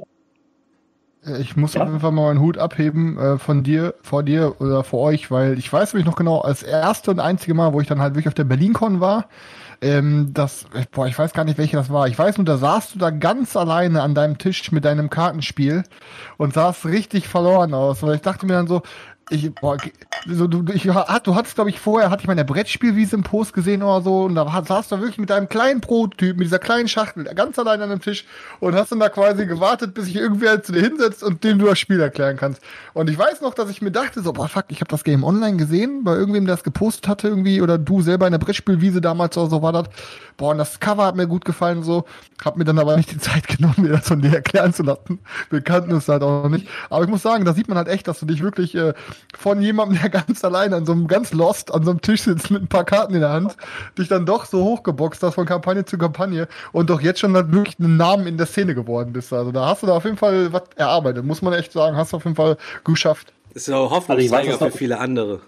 Ich 1.39 1.55
muss 1.55 1.75
ja? 1.75 1.81
auf 1.81 1.87
jeden 1.87 1.99
Fall 1.99 2.11
mal 2.11 2.27
meinen 2.29 2.39
Hut 2.39 2.57
abheben 2.57 3.17
äh, 3.17 3.37
von 3.37 3.61
dir, 3.61 3.93
vor 4.01 4.23
dir 4.23 4.59
oder 4.59 4.83
vor 4.83 5.01
euch, 5.01 5.29
weil 5.29 5.57
ich 5.59 5.71
weiß 5.71 5.93
nämlich 5.93 6.07
noch 6.07 6.15
genau, 6.15 6.39
als 6.39 6.63
erste 6.63 7.11
und 7.11 7.19
einzige 7.19 7.53
Mal, 7.53 7.73
wo 7.73 7.81
ich 7.81 7.87
dann 7.87 8.01
halt 8.01 8.15
wirklich 8.15 8.27
auf 8.27 8.33
der 8.33 8.43
BerlinCon 8.43 9.01
war, 9.01 9.27
ähm, 9.83 10.29
das, 10.33 10.65
boah, 10.91 11.07
ich 11.07 11.17
weiß 11.17 11.33
gar 11.33 11.43
nicht, 11.43 11.57
welche 11.57 11.75
das 11.77 11.91
war. 11.91 12.07
Ich 12.07 12.17
weiß 12.17 12.37
nur, 12.37 12.45
da 12.45 12.57
saßt 12.57 12.95
du 12.95 12.99
da 12.99 13.09
ganz 13.09 13.55
alleine 13.55 14.03
an 14.03 14.13
deinem 14.13 14.37
Tisch 14.37 14.71
mit 14.71 14.85
deinem 14.85 15.09
Kartenspiel 15.09 15.83
und 16.37 16.53
sahst 16.53 16.85
richtig 16.85 17.27
verloren 17.27 17.73
aus. 17.73 18.03
Weil 18.03 18.15
ich 18.15 18.21
dachte 18.21 18.45
mir 18.45 18.53
dann 18.53 18.67
so, 18.67 18.83
ich, 19.31 19.53
boah, 19.55 19.77
so, 20.27 20.47
du, 20.47 20.63
ich, 20.73 20.83
du 20.83 20.93
hattest, 20.93 21.55
glaube 21.55 21.69
ich, 21.69 21.79
vorher, 21.79 22.09
hatte 22.09 22.21
ich 22.21 22.27
meine 22.27 22.45
Brettspielwiese 22.45 23.15
im 23.15 23.23
Post 23.23 23.53
gesehen 23.53 23.81
oder 23.81 24.01
so, 24.01 24.23
und 24.23 24.35
da 24.35 24.63
saß 24.63 24.89
du 24.89 24.99
wirklich 24.99 25.17
mit 25.17 25.29
deinem 25.29 25.47
kleinen 25.47 25.81
Prototyp, 25.81 26.37
mit 26.37 26.45
dieser 26.45 26.59
kleinen 26.59 26.87
Schachtel, 26.87 27.23
ganz 27.23 27.57
allein 27.57 27.81
an 27.81 27.89
dem 27.89 28.01
Tisch 28.01 28.25
und 28.59 28.75
hast 28.75 28.91
dann 28.91 28.99
da 28.99 29.09
quasi 29.09 29.45
gewartet, 29.45 29.93
bis 29.93 30.05
sich 30.05 30.17
irgendwer 30.17 30.61
zu 30.61 30.73
dir 30.73 30.81
hinsetzt 30.81 31.23
und 31.23 31.43
dem 31.43 31.59
du 31.59 31.65
das 31.65 31.79
Spiel 31.79 31.99
erklären 31.99 32.37
kannst. 32.37 32.61
Und 32.93 33.09
ich 33.09 33.17
weiß 33.17 33.41
noch, 33.41 33.53
dass 33.53 33.69
ich 33.69 33.81
mir 33.81 33.91
dachte, 33.91 34.21
so, 34.21 34.33
boah, 34.33 34.47
fuck, 34.47 34.65
ich 34.67 34.81
habe 34.81 34.89
das 34.89 35.03
Game 35.03 35.23
online 35.23 35.57
gesehen, 35.57 36.03
bei 36.03 36.13
irgendwem, 36.13 36.45
der 36.45 36.55
das 36.55 36.63
gepostet 36.63 37.07
hatte 37.07 37.29
irgendwie, 37.29 37.61
oder 37.61 37.77
du 37.77 38.01
selber 38.01 38.27
in 38.27 38.31
der 38.31 38.39
Brettspielwiese 38.39 39.01
damals 39.01 39.37
oder 39.37 39.49
so 39.49 39.61
war 39.61 39.71
das. 39.71 39.85
Boah, 40.37 40.51
und 40.51 40.57
das 40.57 40.79
Cover 40.79 41.05
hat 41.05 41.15
mir 41.15 41.27
gut 41.27 41.45
gefallen, 41.45 41.83
so. 41.83 42.05
Hab 42.43 42.57
mir 42.57 42.63
dann 42.63 42.79
aber 42.79 42.97
nicht 42.97 43.11
die 43.11 43.19
Zeit 43.19 43.47
genommen, 43.47 43.75
mir 43.77 43.89
das 43.89 44.07
von 44.07 44.21
dir 44.21 44.33
erklären 44.33 44.73
zu 44.73 44.81
lassen. 44.83 45.19
Wir 45.51 45.61
kannten 45.61 45.91
es 45.95 46.07
halt 46.07 46.23
auch 46.23 46.43
noch 46.43 46.49
nicht. 46.49 46.67
Aber 46.89 47.03
ich 47.03 47.09
muss 47.09 47.21
sagen, 47.21 47.45
da 47.45 47.53
sieht 47.53 47.67
man 47.67 47.77
halt 47.77 47.87
echt, 47.87 48.07
dass 48.07 48.19
du 48.19 48.25
dich 48.25 48.41
wirklich 48.41 48.73
äh, 48.73 48.93
von 49.37 49.61
jemandem, 49.61 49.99
der 50.01 50.09
ganz 50.09 50.43
allein 50.43 50.73
an 50.73 50.85
so 50.85 50.91
einem 50.91 51.07
ganz 51.07 51.33
Lost, 51.33 51.73
an 51.73 51.83
so 51.83 51.91
einem 51.91 52.01
Tisch 52.01 52.23
sitzt 52.23 52.51
mit 52.51 52.63
ein 52.63 52.67
paar 52.67 52.83
Karten 52.83 53.13
in 53.13 53.21
der 53.21 53.31
Hand, 53.31 53.55
dich 53.97 54.07
dann 54.07 54.25
doch 54.25 54.45
so 54.45 54.63
hochgeboxt 54.63 55.23
hast 55.23 55.35
von 55.35 55.45
Kampagne 55.45 55.85
zu 55.85 55.97
Kampagne 55.97 56.47
und 56.71 56.89
doch 56.89 57.01
jetzt 57.01 57.19
schon 57.19 57.35
halt 57.35 57.51
wirklich 57.51 57.79
einen 57.79 57.97
Namen 57.97 58.27
in 58.27 58.37
der 58.37 58.47
Szene 58.47 58.75
geworden 58.75 59.13
bist. 59.13 59.31
Also 59.33 59.51
da 59.51 59.67
hast 59.67 59.83
du 59.83 59.87
da 59.87 59.93
auf 59.93 60.05
jeden 60.05 60.17
Fall 60.17 60.51
was 60.53 60.63
erarbeitet, 60.75 61.25
muss 61.25 61.41
man 61.41 61.53
echt 61.53 61.71
sagen, 61.71 61.95
hast 61.97 62.13
du 62.13 62.17
auf 62.17 62.23
jeden 62.25 62.35
Fall 62.35 62.57
geschafft. 62.83 63.33
Das 63.53 63.63
ist 63.63 63.67
ja 63.67 63.77
auch 63.77 63.91
Hoffnungsträger 63.91 64.53
also 64.53 64.65
für 64.65 64.77
viele 64.77 64.99
andere. 64.99 65.41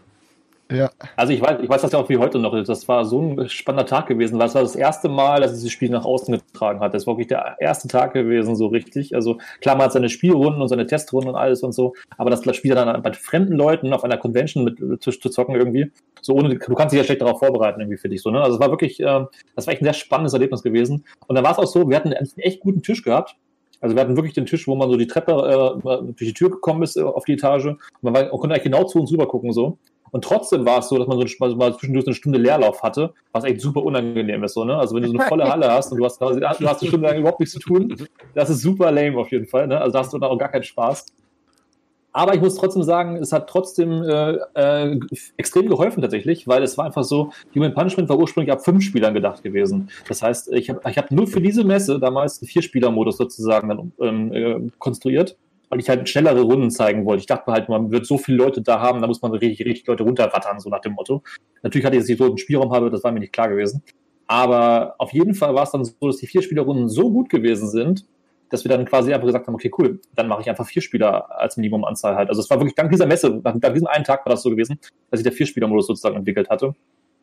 Ja. 0.71 0.89
Also 1.15 1.33
ich 1.33 1.41
weiß, 1.41 1.59
ich 1.61 1.69
weiß 1.69 1.81
das 1.81 1.91
ja 1.91 1.99
auch 1.99 2.09
wie 2.09 2.17
heute 2.17 2.39
noch. 2.39 2.55
Das 2.63 2.87
war 2.87 3.05
so 3.05 3.21
ein 3.21 3.49
spannender 3.49 3.85
Tag 3.85 4.07
gewesen, 4.07 4.39
weil 4.39 4.47
es 4.47 4.55
war 4.55 4.61
das 4.61 4.75
erste 4.75 5.09
Mal, 5.09 5.41
dass 5.41 5.53
dieses 5.53 5.71
Spiel 5.71 5.89
nach 5.89 6.05
außen 6.05 6.33
getragen 6.33 6.79
hat. 6.79 6.93
Das 6.93 7.05
war 7.05 7.13
wirklich 7.13 7.27
der 7.27 7.57
erste 7.59 7.87
Tag 7.87 8.13
gewesen, 8.13 8.55
so 8.55 8.67
richtig. 8.67 9.13
Also 9.13 9.37
klar, 9.61 9.75
man 9.75 9.85
hat 9.85 9.93
seine 9.93 10.09
Spielrunden 10.09 10.61
und 10.61 10.69
seine 10.69 10.87
Testrunden 10.87 11.29
und 11.29 11.35
alles 11.35 11.63
und 11.63 11.73
so, 11.73 11.93
aber 12.17 12.29
das 12.29 12.43
Spiel 12.55 12.75
dann 12.75 13.01
bei 13.01 13.13
fremden 13.13 13.53
Leuten 13.53 13.93
auf 13.93 14.03
einer 14.03 14.17
Convention 14.17 14.63
mit 14.63 15.03
zu, 15.03 15.11
zu 15.11 15.29
zocken 15.29 15.55
irgendwie, 15.55 15.91
so 16.21 16.33
ohne, 16.33 16.57
du 16.57 16.73
kannst 16.75 16.93
dich 16.93 16.99
ja 16.99 17.03
schlecht 17.03 17.21
darauf 17.21 17.39
vorbereiten 17.39 17.81
irgendwie 17.81 17.97
für 17.97 18.09
dich 18.09 18.21
so. 18.21 18.31
Ne? 18.31 18.41
Also 18.41 18.55
es 18.55 18.61
war 18.61 18.69
wirklich, 18.69 18.99
äh, 18.99 19.25
das 19.55 19.67
war 19.67 19.73
echt 19.73 19.81
ein 19.81 19.85
sehr 19.85 19.93
spannendes 19.93 20.33
Erlebnis 20.33 20.63
gewesen. 20.63 21.05
Und 21.27 21.35
dann 21.35 21.43
war 21.43 21.51
es 21.51 21.57
auch 21.57 21.67
so, 21.67 21.89
wir 21.89 21.95
hatten 21.95 22.13
einen 22.13 22.29
echt 22.37 22.61
guten 22.61 22.81
Tisch 22.81 23.03
gehabt. 23.03 23.35
Also 23.81 23.97
wir 23.97 24.01
hatten 24.01 24.15
wirklich 24.15 24.33
den 24.33 24.45
Tisch, 24.45 24.65
wo 24.65 24.75
man 24.75 24.89
so 24.89 24.95
die 24.95 25.07
Treppe 25.07 25.33
äh, 25.33 25.81
durch 25.83 26.15
die 26.17 26.33
Tür 26.33 26.49
gekommen 26.49 26.83
ist 26.83 26.95
äh, 26.95 27.01
auf 27.01 27.25
die 27.25 27.33
Etage. 27.33 27.75
Man, 28.01 28.13
war, 28.13 28.21
man 28.21 28.29
konnte 28.31 28.55
eigentlich 28.55 28.63
genau 28.63 28.85
zu 28.85 28.99
uns 28.99 29.11
rüber 29.11 29.27
gucken 29.27 29.51
so. 29.51 29.77
Und 30.13 30.23
trotzdem 30.23 30.63
war 30.63 30.77
es 30.77 30.89
so, 30.89 30.97
dass 30.99 31.07
man 31.07 31.17
so 31.17 31.25
also 31.43 31.55
mal 31.55 31.75
zwischendurch 31.75 32.05
eine 32.05 32.13
Stunde 32.13 32.37
Leerlauf 32.37 32.83
hatte, 32.83 33.15
was 33.31 33.45
echt 33.45 33.59
super 33.59 33.83
unangenehm 33.83 34.43
ist. 34.43 34.53
So, 34.53 34.63
ne? 34.63 34.77
Also 34.77 34.95
wenn 34.95 35.01
du 35.01 35.09
so 35.09 35.17
eine 35.17 35.27
volle 35.27 35.43
Halle 35.51 35.71
hast 35.71 35.91
und 35.91 35.97
du 35.97 36.05
hast, 36.05 36.21
du 36.21 36.27
hast 36.45 36.61
eine 36.61 36.87
Stunde 36.87 37.07
lang 37.07 37.17
überhaupt 37.17 37.39
nichts 37.39 37.53
zu 37.53 37.59
tun, 37.59 37.97
das 38.35 38.51
ist 38.51 38.61
super 38.61 38.91
lame 38.91 39.17
auf 39.17 39.31
jeden 39.31 39.47
Fall. 39.47 39.65
Ne? 39.65 39.81
Also 39.81 39.93
da 39.93 39.99
hast 39.99 40.13
du 40.13 40.19
dann 40.19 40.29
auch 40.29 40.37
gar 40.37 40.49
keinen 40.49 40.63
Spaß. 40.63 41.07
Aber 42.11 42.35
ich 42.35 42.41
muss 42.41 42.53
trotzdem 42.53 42.83
sagen, 42.83 43.15
es 43.15 43.33
hat 43.33 43.49
trotzdem 43.49 44.03
äh, 44.03 44.37
äh, 44.53 44.99
extrem 45.37 45.67
geholfen 45.67 45.99
tatsächlich, 46.01 46.47
weil 46.47 46.61
es 46.61 46.77
war 46.77 46.85
einfach 46.85 47.03
so, 47.03 47.31
Human 47.55 47.73
Punishment 47.73 48.07
war 48.07 48.19
ursprünglich 48.19 48.51
ab 48.53 48.63
fünf 48.63 48.83
Spielern 48.83 49.15
gedacht 49.15 49.41
gewesen. 49.41 49.89
Das 50.07 50.21
heißt, 50.21 50.53
ich 50.53 50.69
habe 50.69 50.79
ich 50.87 50.97
hab 50.99 51.09
nur 51.09 51.25
für 51.25 51.41
diese 51.41 51.63
Messe 51.63 51.97
damals 51.97 52.39
einen 52.39 52.49
Vier-Spieler-Modus 52.49 53.17
sozusagen 53.17 53.69
dann 53.69 53.91
ähm, 53.99 54.31
äh, 54.31 54.69
konstruiert 54.77 55.35
weil 55.73 55.79
ich 55.79 55.89
halt 55.89 56.07
schnellere 56.07 56.41
Runden 56.41 56.69
zeigen 56.69 57.03
wollte. 57.03 57.21
Ich 57.21 57.25
dachte 57.25 57.51
halt, 57.51 57.67
man 57.67 57.89
wird 57.89 58.05
so 58.05 58.19
viele 58.19 58.37
Leute 58.37 58.61
da 58.61 58.79
haben, 58.79 59.01
da 59.01 59.07
muss 59.07 59.23
man 59.23 59.31
richtig, 59.31 59.65
richtig 59.65 59.87
Leute 59.87 60.03
runterrattern, 60.03 60.59
so 60.59 60.69
nach 60.69 60.81
dem 60.81 60.93
Motto. 60.93 61.23
Natürlich 61.63 61.83
hatte 61.83 61.95
ich, 61.95 62.03
dass 62.03 62.09
ich 62.09 62.17
so 62.19 62.25
einen 62.25 62.37
Spielraum 62.37 62.71
habe, 62.71 62.91
das 62.91 63.03
war 63.03 63.11
mir 63.11 63.19
nicht 63.19 63.33
klar 63.33 63.49
gewesen. 63.49 63.81
Aber 64.27 64.93
auf 64.99 65.13
jeden 65.13 65.33
Fall 65.33 65.55
war 65.55 65.63
es 65.63 65.71
dann 65.71 65.83
so, 65.83 65.95
dass 66.01 66.17
die 66.17 66.27
Vierspielerrunden 66.27 66.89
so 66.89 67.11
gut 67.11 67.27
gewesen 67.27 67.67
sind, 67.67 68.05
dass 68.49 68.63
wir 68.63 68.69
dann 68.69 68.85
quasi 68.85 69.11
einfach 69.15 69.25
gesagt 69.25 69.47
haben, 69.47 69.55
okay, 69.55 69.71
cool, 69.79 69.99
dann 70.15 70.27
mache 70.27 70.41
ich 70.41 70.49
einfach 70.49 70.67
vier 70.67 70.83
Spieler 70.83 71.39
als 71.39 71.57
Minimumanzahl 71.57 72.15
halt. 72.15 72.29
Also 72.29 72.41
es 72.41 72.49
war 72.51 72.59
wirklich 72.59 72.75
dank 72.75 72.91
dieser 72.91 73.07
Messe, 73.07 73.41
nach 73.43 73.73
diesem 73.73 73.87
einen 73.87 74.03
Tag 74.03 74.23
war 74.27 74.29
das 74.29 74.43
so 74.43 74.51
gewesen, 74.51 74.77
dass 75.09 75.21
ich 75.21 75.23
der 75.23 75.33
Vierspieler-Modus 75.33 75.87
sozusagen 75.87 76.17
entwickelt 76.17 76.51
hatte. 76.51 76.75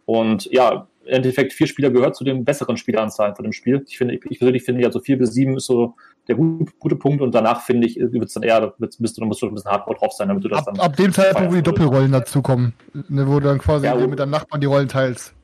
Und 0.05 0.47
ja, 0.53 0.87
im 1.05 1.15
Endeffekt 1.15 1.53
vier 1.53 1.67
Spieler 1.67 1.91
gehört 1.91 2.17
zu 2.17 2.25
den 2.25 2.45
besseren 2.45 2.77
Spieleranzahlen 2.77 3.35
von 3.35 3.43
dem 3.43 3.53
Spiel. 3.53 3.85
Ich 3.89 3.99
finde, 3.99 4.15
ich 4.15 4.39
persönlich 4.39 4.63
finde 4.63 4.83
ja 4.83 4.93
so 4.93 5.01
vier 5.01 5.19
bis 5.19 5.33
sieben 5.33 5.57
ist 5.57 5.67
so 5.67 5.95
der 6.29 6.37
gute, 6.37 6.73
gute 6.79 6.97
Punkt 6.97 7.23
und 7.23 7.35
danach 7.35 7.63
finde 7.63 7.87
ich, 7.87 7.97
wird 7.97 8.25
es 8.25 8.35
dann 8.35 8.43
eher, 8.43 8.75
bist 8.79 9.01
du, 9.01 9.25
musst 9.25 9.43
du 9.43 9.47
ein 9.47 9.55
bisschen 9.55 9.71
hardcore 9.71 9.99
drauf 9.99 10.13
sein, 10.13 10.29
damit 10.29 10.45
du 10.45 10.49
das 10.49 10.61
ab, 10.61 10.65
dann. 10.67 10.81
Ab 10.81 10.97
dem 10.97 11.13
Zeitpunkt, 11.13 11.51
wo 11.51 11.57
die 11.57 11.63
Doppelrollen 11.63 12.13
dazukommen, 12.13 12.75
ne, 13.09 13.27
wo 13.27 13.41
du 13.41 13.49
dann 13.49 13.59
quasi 13.59 13.87
Ja, 13.87 13.95
mit 13.95 14.19
deinem 14.19 14.31
Nachbarn 14.31 14.61
die 14.61 14.67
Rollen 14.67 14.89
teilst. 14.89 15.35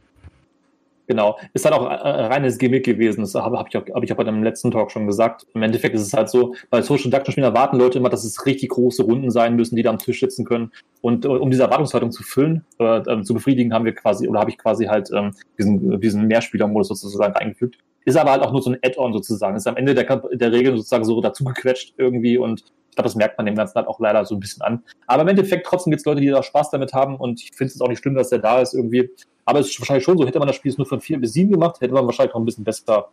Genau. 1.06 1.38
Ist 1.54 1.64
halt 1.64 1.74
auch 1.74 1.86
ein 1.86 2.24
reines 2.26 2.58
Gimmick 2.58 2.84
gewesen. 2.84 3.20
Das 3.20 3.34
habe 3.34 3.58
hab 3.58 3.68
ich, 3.68 3.76
auch, 3.76 3.86
hab 3.94 4.02
ich 4.02 4.12
auch 4.12 4.16
bei 4.16 4.24
dem 4.24 4.42
letzten 4.42 4.70
Talk 4.70 4.90
schon 4.90 5.06
gesagt. 5.06 5.46
Im 5.54 5.62
Endeffekt 5.62 5.94
ist 5.94 6.02
es 6.02 6.12
halt 6.12 6.28
so, 6.28 6.54
bei 6.70 6.82
Social 6.82 7.10
Deduction 7.10 7.32
Spielen 7.32 7.44
erwarten 7.44 7.78
Leute 7.78 7.98
immer, 7.98 8.08
dass 8.08 8.24
es 8.24 8.44
richtig 8.46 8.70
große 8.70 9.02
Runden 9.04 9.30
sein 9.30 9.54
müssen, 9.54 9.76
die 9.76 9.82
da 9.82 9.90
am 9.90 9.98
Tisch 9.98 10.20
sitzen 10.20 10.44
können. 10.44 10.72
Und 11.00 11.24
äh, 11.24 11.28
um 11.28 11.50
diese 11.50 11.62
Erwartungshaltung 11.62 12.10
zu 12.10 12.22
füllen, 12.22 12.64
äh, 12.78 12.98
ähm, 13.08 13.24
zu 13.24 13.34
befriedigen, 13.34 13.72
haben 13.72 13.84
wir 13.84 13.94
quasi, 13.94 14.26
oder 14.26 14.40
habe 14.40 14.50
ich 14.50 14.58
quasi 14.58 14.86
halt 14.86 15.10
ähm, 15.14 15.32
diesen, 15.58 16.00
diesen 16.00 16.26
Mehrspielermodus 16.26 16.88
sozusagen 16.88 17.34
eingefügt. 17.34 17.78
Ist 18.04 18.16
aber 18.16 18.32
halt 18.32 18.42
auch 18.42 18.52
nur 18.52 18.62
so 18.62 18.70
ein 18.70 18.78
Add-on 18.82 19.12
sozusagen. 19.12 19.56
Ist 19.56 19.66
am 19.66 19.76
Ende 19.76 19.94
der, 19.94 20.04
der 20.04 20.52
Regeln 20.52 20.76
sozusagen 20.76 21.04
so 21.04 21.20
dazugequetscht 21.20 21.94
irgendwie 21.98 22.38
und 22.38 22.64
glaube, 22.96 23.06
das 23.06 23.14
merkt 23.14 23.38
man 23.38 23.46
dem 23.46 23.54
Ganzen 23.54 23.76
halt 23.76 23.86
auch 23.86 24.00
leider 24.00 24.24
so 24.24 24.34
ein 24.34 24.40
bisschen 24.40 24.62
an. 24.62 24.82
Aber 25.06 25.22
im 25.22 25.28
Endeffekt 25.28 25.66
trotzdem 25.66 25.92
gibt 25.92 26.00
es 26.00 26.06
Leute, 26.06 26.20
die 26.20 26.28
da 26.28 26.42
Spaß 26.42 26.70
damit 26.70 26.92
haben 26.92 27.16
und 27.16 27.40
ich 27.40 27.52
finde 27.54 27.72
es 27.72 27.80
auch 27.80 27.88
nicht 27.88 28.02
schlimm, 28.02 28.14
dass 28.14 28.30
der 28.30 28.40
da 28.40 28.60
ist 28.60 28.74
irgendwie. 28.74 29.10
Aber 29.44 29.60
es 29.60 29.68
ist 29.68 29.80
wahrscheinlich 29.80 30.04
schon 30.04 30.18
so, 30.18 30.26
hätte 30.26 30.38
man 30.38 30.48
das 30.48 30.56
Spiel 30.56 30.72
jetzt 30.72 30.78
nur 30.78 30.86
von 30.86 31.00
vier 31.00 31.20
bis 31.20 31.32
sieben 31.32 31.52
gemacht, 31.52 31.80
hätte 31.80 31.94
man 31.94 32.04
wahrscheinlich 32.06 32.34
auch 32.34 32.40
ein 32.40 32.44
bisschen 32.44 32.64
besser, 32.64 33.08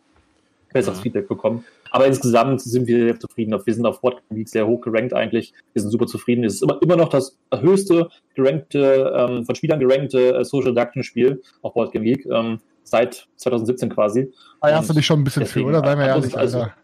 besseres 0.72 1.00
Feedback 1.00 1.28
bekommen. 1.28 1.64
Aber 1.92 2.06
insgesamt 2.06 2.60
sind 2.60 2.88
wir 2.88 3.04
sehr 3.04 3.20
zufrieden. 3.20 3.52
Wir 3.64 3.74
sind 3.74 3.86
auf 3.86 4.00
Board 4.00 4.20
League 4.30 4.48
sehr 4.48 4.66
hoch 4.66 4.80
gerankt 4.80 5.12
eigentlich. 5.12 5.52
Wir 5.72 5.82
sind 5.82 5.92
super 5.92 6.06
zufrieden. 6.06 6.42
Es 6.42 6.54
ist 6.54 6.62
immer, 6.62 6.80
immer 6.82 6.96
noch 6.96 7.08
das 7.08 7.38
höchste 7.54 8.08
gerankte, 8.34 9.12
ähm, 9.16 9.44
von 9.44 9.54
Spielern 9.54 9.78
gerankte 9.78 10.34
äh, 10.34 10.44
Social 10.44 10.74
Deduction 10.74 11.04
Spiel 11.04 11.40
auf 11.62 11.74
Board 11.74 11.92
Game 11.92 12.02
Geek 12.02 12.26
ähm, 12.26 12.58
seit 12.82 13.28
2017 13.36 13.90
quasi. 13.90 14.32
Da 14.60 14.76
hast 14.76 14.90
du 14.90 14.94
dich 14.94 15.06
schon 15.06 15.20
ein 15.20 15.24
bisschen 15.24 15.44
Deswegen, 15.44 15.70
für, 15.70 15.78
oder? 15.78 15.86
Sei 15.86 15.94
also, 15.94 16.02
ehrlich, 16.02 16.36
also- 16.36 16.58
Alter. 16.58 16.74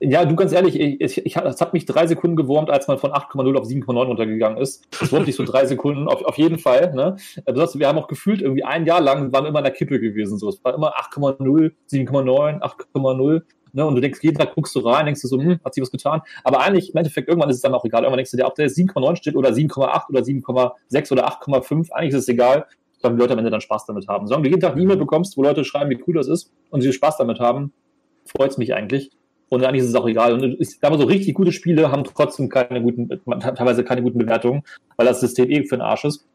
Ja, 0.00 0.24
du 0.24 0.36
ganz 0.36 0.52
ehrlich, 0.52 0.78
ich, 0.78 1.00
ich, 1.00 1.26
ich, 1.26 1.36
es 1.36 1.60
hat 1.60 1.72
mich 1.72 1.84
drei 1.84 2.06
Sekunden 2.06 2.36
gewurmt, 2.36 2.70
als 2.70 2.86
man 2.86 2.98
von 2.98 3.10
8,0 3.10 3.58
auf 3.58 3.66
7,9 3.66 4.06
runtergegangen 4.06 4.58
ist. 4.58 4.86
Das 5.00 5.10
wurmt 5.10 5.26
dich 5.26 5.34
so 5.34 5.44
drei 5.44 5.66
Sekunden, 5.66 6.06
auf, 6.06 6.24
auf 6.24 6.38
jeden 6.38 6.58
Fall. 6.58 6.94
Ne? 6.94 7.16
Besonders, 7.44 7.78
wir 7.78 7.88
haben 7.88 7.98
auch 7.98 8.06
gefühlt 8.06 8.40
irgendwie 8.40 8.64
ein 8.64 8.86
Jahr 8.86 9.00
lang 9.00 9.32
waren 9.32 9.44
wir 9.44 9.48
immer 9.48 9.58
in 9.58 9.64
der 9.64 9.72
Kippe 9.72 9.98
gewesen. 9.98 10.38
So. 10.38 10.48
Es 10.48 10.62
war 10.64 10.74
immer 10.74 10.94
8,0, 10.96 11.72
7,9, 11.90 12.60
8,0 12.60 13.42
Ne? 13.72 13.86
Und 13.86 13.94
du 13.94 14.00
denkst, 14.00 14.20
jeden 14.22 14.36
Tag 14.36 14.54
guckst 14.54 14.74
du 14.74 14.80
rein, 14.80 15.06
denkst 15.06 15.22
du 15.22 15.28
so, 15.28 15.40
hm, 15.40 15.60
hat 15.64 15.74
sich 15.74 15.82
was 15.82 15.90
getan. 15.90 16.22
Aber 16.44 16.60
eigentlich, 16.60 16.90
im 16.90 16.96
Endeffekt, 16.96 17.28
irgendwann 17.28 17.50
ist 17.50 17.56
es 17.56 17.62
dann 17.62 17.74
auch 17.74 17.84
egal. 17.84 18.02
Irgendwann 18.02 18.18
denkst 18.18 18.30
du 18.30 18.36
dir, 18.36 18.46
ob 18.46 18.54
der 18.54 18.66
jetzt 18.66 18.78
7,9 18.78 19.16
steht 19.16 19.36
oder 19.36 19.50
7,8 19.50 20.08
oder 20.08 20.20
7,6 20.20 21.12
oder 21.12 21.28
8,5, 21.28 21.92
eigentlich 21.92 22.14
ist 22.14 22.22
es 22.22 22.28
egal. 22.28 22.66
Weil 23.00 23.12
die 23.12 23.18
Leute 23.18 23.34
am 23.34 23.38
Ende 23.38 23.50
dann 23.50 23.60
Spaß 23.60 23.86
damit 23.86 24.08
haben. 24.08 24.26
Solange 24.26 24.44
du 24.44 24.50
jeden 24.50 24.60
Tag 24.60 24.72
eine 24.72 24.82
E-Mail 24.82 24.96
bekommst, 24.96 25.36
wo 25.36 25.42
Leute 25.44 25.64
schreiben, 25.64 25.90
wie 25.90 26.02
cool 26.08 26.14
das 26.14 26.26
ist 26.26 26.52
und 26.70 26.80
sie 26.80 26.92
Spaß 26.92 27.18
damit 27.18 27.38
haben, 27.38 27.72
freut 28.24 28.50
es 28.50 28.58
mich 28.58 28.74
eigentlich. 28.74 29.10
Und 29.50 29.64
eigentlich 29.64 29.82
ist 29.82 29.88
es 29.88 29.94
auch 29.94 30.06
egal. 30.06 30.32
Und 30.34 30.42
ich 30.60 30.78
sag 30.78 30.90
mal 30.90 30.98
so, 30.98 31.06
richtig 31.06 31.34
gute 31.34 31.52
Spiele 31.52 31.90
haben 31.90 32.04
trotzdem 32.04 32.48
keine 32.48 32.82
guten, 32.82 33.08
teilweise 33.40 33.82
keine 33.84 34.02
guten 34.02 34.18
Bewertungen, 34.18 34.62
weil 34.96 35.06
das 35.06 35.20
System 35.20 35.48
eh 35.50 35.64
für 35.64 35.76
den 35.76 35.80
Arsch 35.82 36.04
ist, 36.04 36.26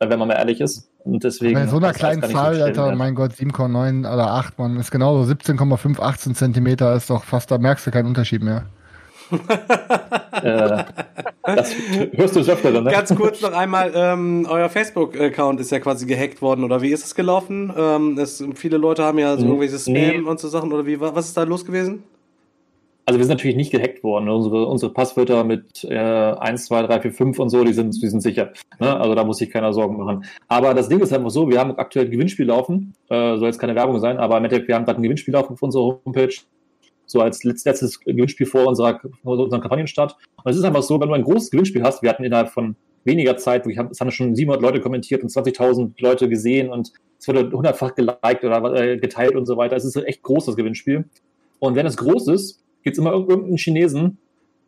wenn 0.00 0.18
man 0.18 0.28
mal 0.28 0.34
ehrlich 0.34 0.60
ist. 0.60 0.88
Und 1.04 1.22
deswegen. 1.22 1.54
Bei 1.54 1.66
so 1.66 1.76
einer 1.76 1.92
kleinen 1.92 2.22
so 2.22 2.28
Zahl, 2.28 2.54
schlimm, 2.54 2.64
Alter, 2.66 2.94
mein 2.94 3.14
Gott, 3.14 3.32
7,9 3.32 4.00
oder 4.00 4.30
8, 4.32 4.58
man, 4.58 4.76
ist 4.78 4.90
genauso 4.90 5.30
17,5, 5.30 6.00
18 6.00 6.34
Zentimeter 6.34 6.94
ist 6.94 7.10
doch 7.10 7.24
fast, 7.24 7.50
da 7.50 7.58
merkst 7.58 7.86
du 7.86 7.90
keinen 7.90 8.06
Unterschied 8.06 8.42
mehr. 8.42 8.66
Äh, 10.42 10.84
das 11.44 11.74
hörst 12.12 12.34
du 12.34 12.40
des 12.40 12.48
Öfteren, 12.48 12.84
ne? 12.84 12.90
Ganz 12.90 13.14
kurz 13.14 13.40
noch 13.42 13.52
einmal, 13.52 13.92
ähm, 13.94 14.46
euer 14.48 14.68
Facebook-Account 14.68 15.60
ist 15.60 15.70
ja 15.70 15.78
quasi 15.78 16.06
gehackt 16.06 16.40
worden, 16.42 16.64
oder 16.64 16.82
wie 16.82 16.90
ist 16.90 17.04
es 17.04 17.14
gelaufen? 17.14 17.72
Ähm, 17.76 18.18
es, 18.18 18.42
viele 18.54 18.76
Leute 18.78 19.04
haben 19.04 19.18
ja 19.18 19.36
so 19.36 19.44
irgendwelche 19.44 19.78
Spam 19.78 19.92
Nee. 19.92 20.18
und 20.20 20.40
so 20.40 20.48
Sachen, 20.48 20.72
oder 20.72 20.86
wie, 20.86 20.98
wa- 21.00 21.12
was 21.14 21.26
ist 21.28 21.36
da 21.36 21.42
los 21.44 21.64
gewesen? 21.64 22.02
Also 23.04 23.18
wir 23.18 23.24
sind 23.24 23.34
natürlich 23.36 23.56
nicht 23.56 23.72
gehackt 23.72 24.04
worden. 24.04 24.28
Unsere, 24.28 24.66
unsere 24.66 24.92
Passwörter 24.92 25.42
mit 25.42 25.84
äh, 25.84 25.96
1, 25.96 26.66
2, 26.66 26.82
3, 26.82 27.00
4, 27.00 27.12
5 27.12 27.38
und 27.40 27.48
so, 27.50 27.64
die 27.64 27.72
sind, 27.72 28.00
die 28.00 28.06
sind 28.08 28.20
sicher. 28.20 28.52
Ne? 28.78 28.96
Also 28.96 29.14
da 29.16 29.24
muss 29.24 29.38
sich 29.38 29.50
keiner 29.50 29.72
Sorgen 29.72 29.96
machen. 29.96 30.24
Aber 30.46 30.72
das 30.72 30.88
Ding 30.88 31.00
ist 31.00 31.12
einfach 31.12 31.30
so, 31.30 31.48
wir 31.50 31.58
haben 31.58 31.76
aktuell 31.78 32.04
ein 32.06 32.10
Gewinnspiel 32.12 32.46
laufen. 32.46 32.94
Äh, 33.08 33.36
soll 33.38 33.46
jetzt 33.46 33.58
keine 33.58 33.74
Werbung 33.74 33.98
sein, 33.98 34.18
aber 34.18 34.36
im 34.38 34.44
Endeffekt, 34.44 34.68
wir 34.68 34.76
haben 34.76 34.84
gerade 34.84 35.00
ein 35.00 35.02
Gewinnspiel 35.02 35.34
laufen 35.34 35.54
auf 35.54 35.62
unserer 35.62 36.00
Homepage. 36.04 36.34
So 37.06 37.20
als 37.20 37.42
letzt- 37.42 37.66
letztes 37.66 37.98
Gewinnspiel 38.00 38.46
vor 38.46 38.66
unserer, 38.66 39.00
vor 39.24 39.36
unserem 39.36 39.60
Kampagnenstart. 39.60 40.16
Und 40.44 40.50
es 40.50 40.56
ist 40.56 40.64
einfach 40.64 40.82
so, 40.82 41.00
wenn 41.00 41.08
du 41.08 41.14
ein 41.14 41.24
großes 41.24 41.50
Gewinnspiel 41.50 41.82
hast, 41.82 42.02
wir 42.02 42.08
hatten 42.10 42.24
innerhalb 42.24 42.50
von 42.50 42.76
weniger 43.04 43.36
Zeit, 43.36 43.66
hab, 43.76 43.90
es 43.90 44.00
haben 44.00 44.12
schon 44.12 44.36
700 44.36 44.62
Leute 44.62 44.80
kommentiert 44.80 45.22
und 45.24 45.28
20.000 45.28 45.94
Leute 46.00 46.28
gesehen 46.28 46.70
und 46.70 46.92
es 47.18 47.26
wurde 47.26 47.50
hundertfach 47.50 47.96
geliked 47.96 48.44
oder 48.44 48.74
äh, 48.74 48.96
geteilt 48.96 49.34
und 49.34 49.44
so 49.46 49.56
weiter. 49.56 49.74
Es 49.74 49.84
ist 49.84 49.96
ein 49.96 50.04
echt 50.04 50.22
großes 50.22 50.54
Gewinnspiel. 50.54 51.04
Und 51.58 51.74
wenn 51.74 51.86
es 51.86 51.96
groß 51.96 52.28
ist, 52.28 52.61
gibt 52.82 52.94
es 52.96 52.98
immer 52.98 53.12
irg- 53.12 53.28
irgendeinen 53.28 53.56
Chinesen, 53.56 54.18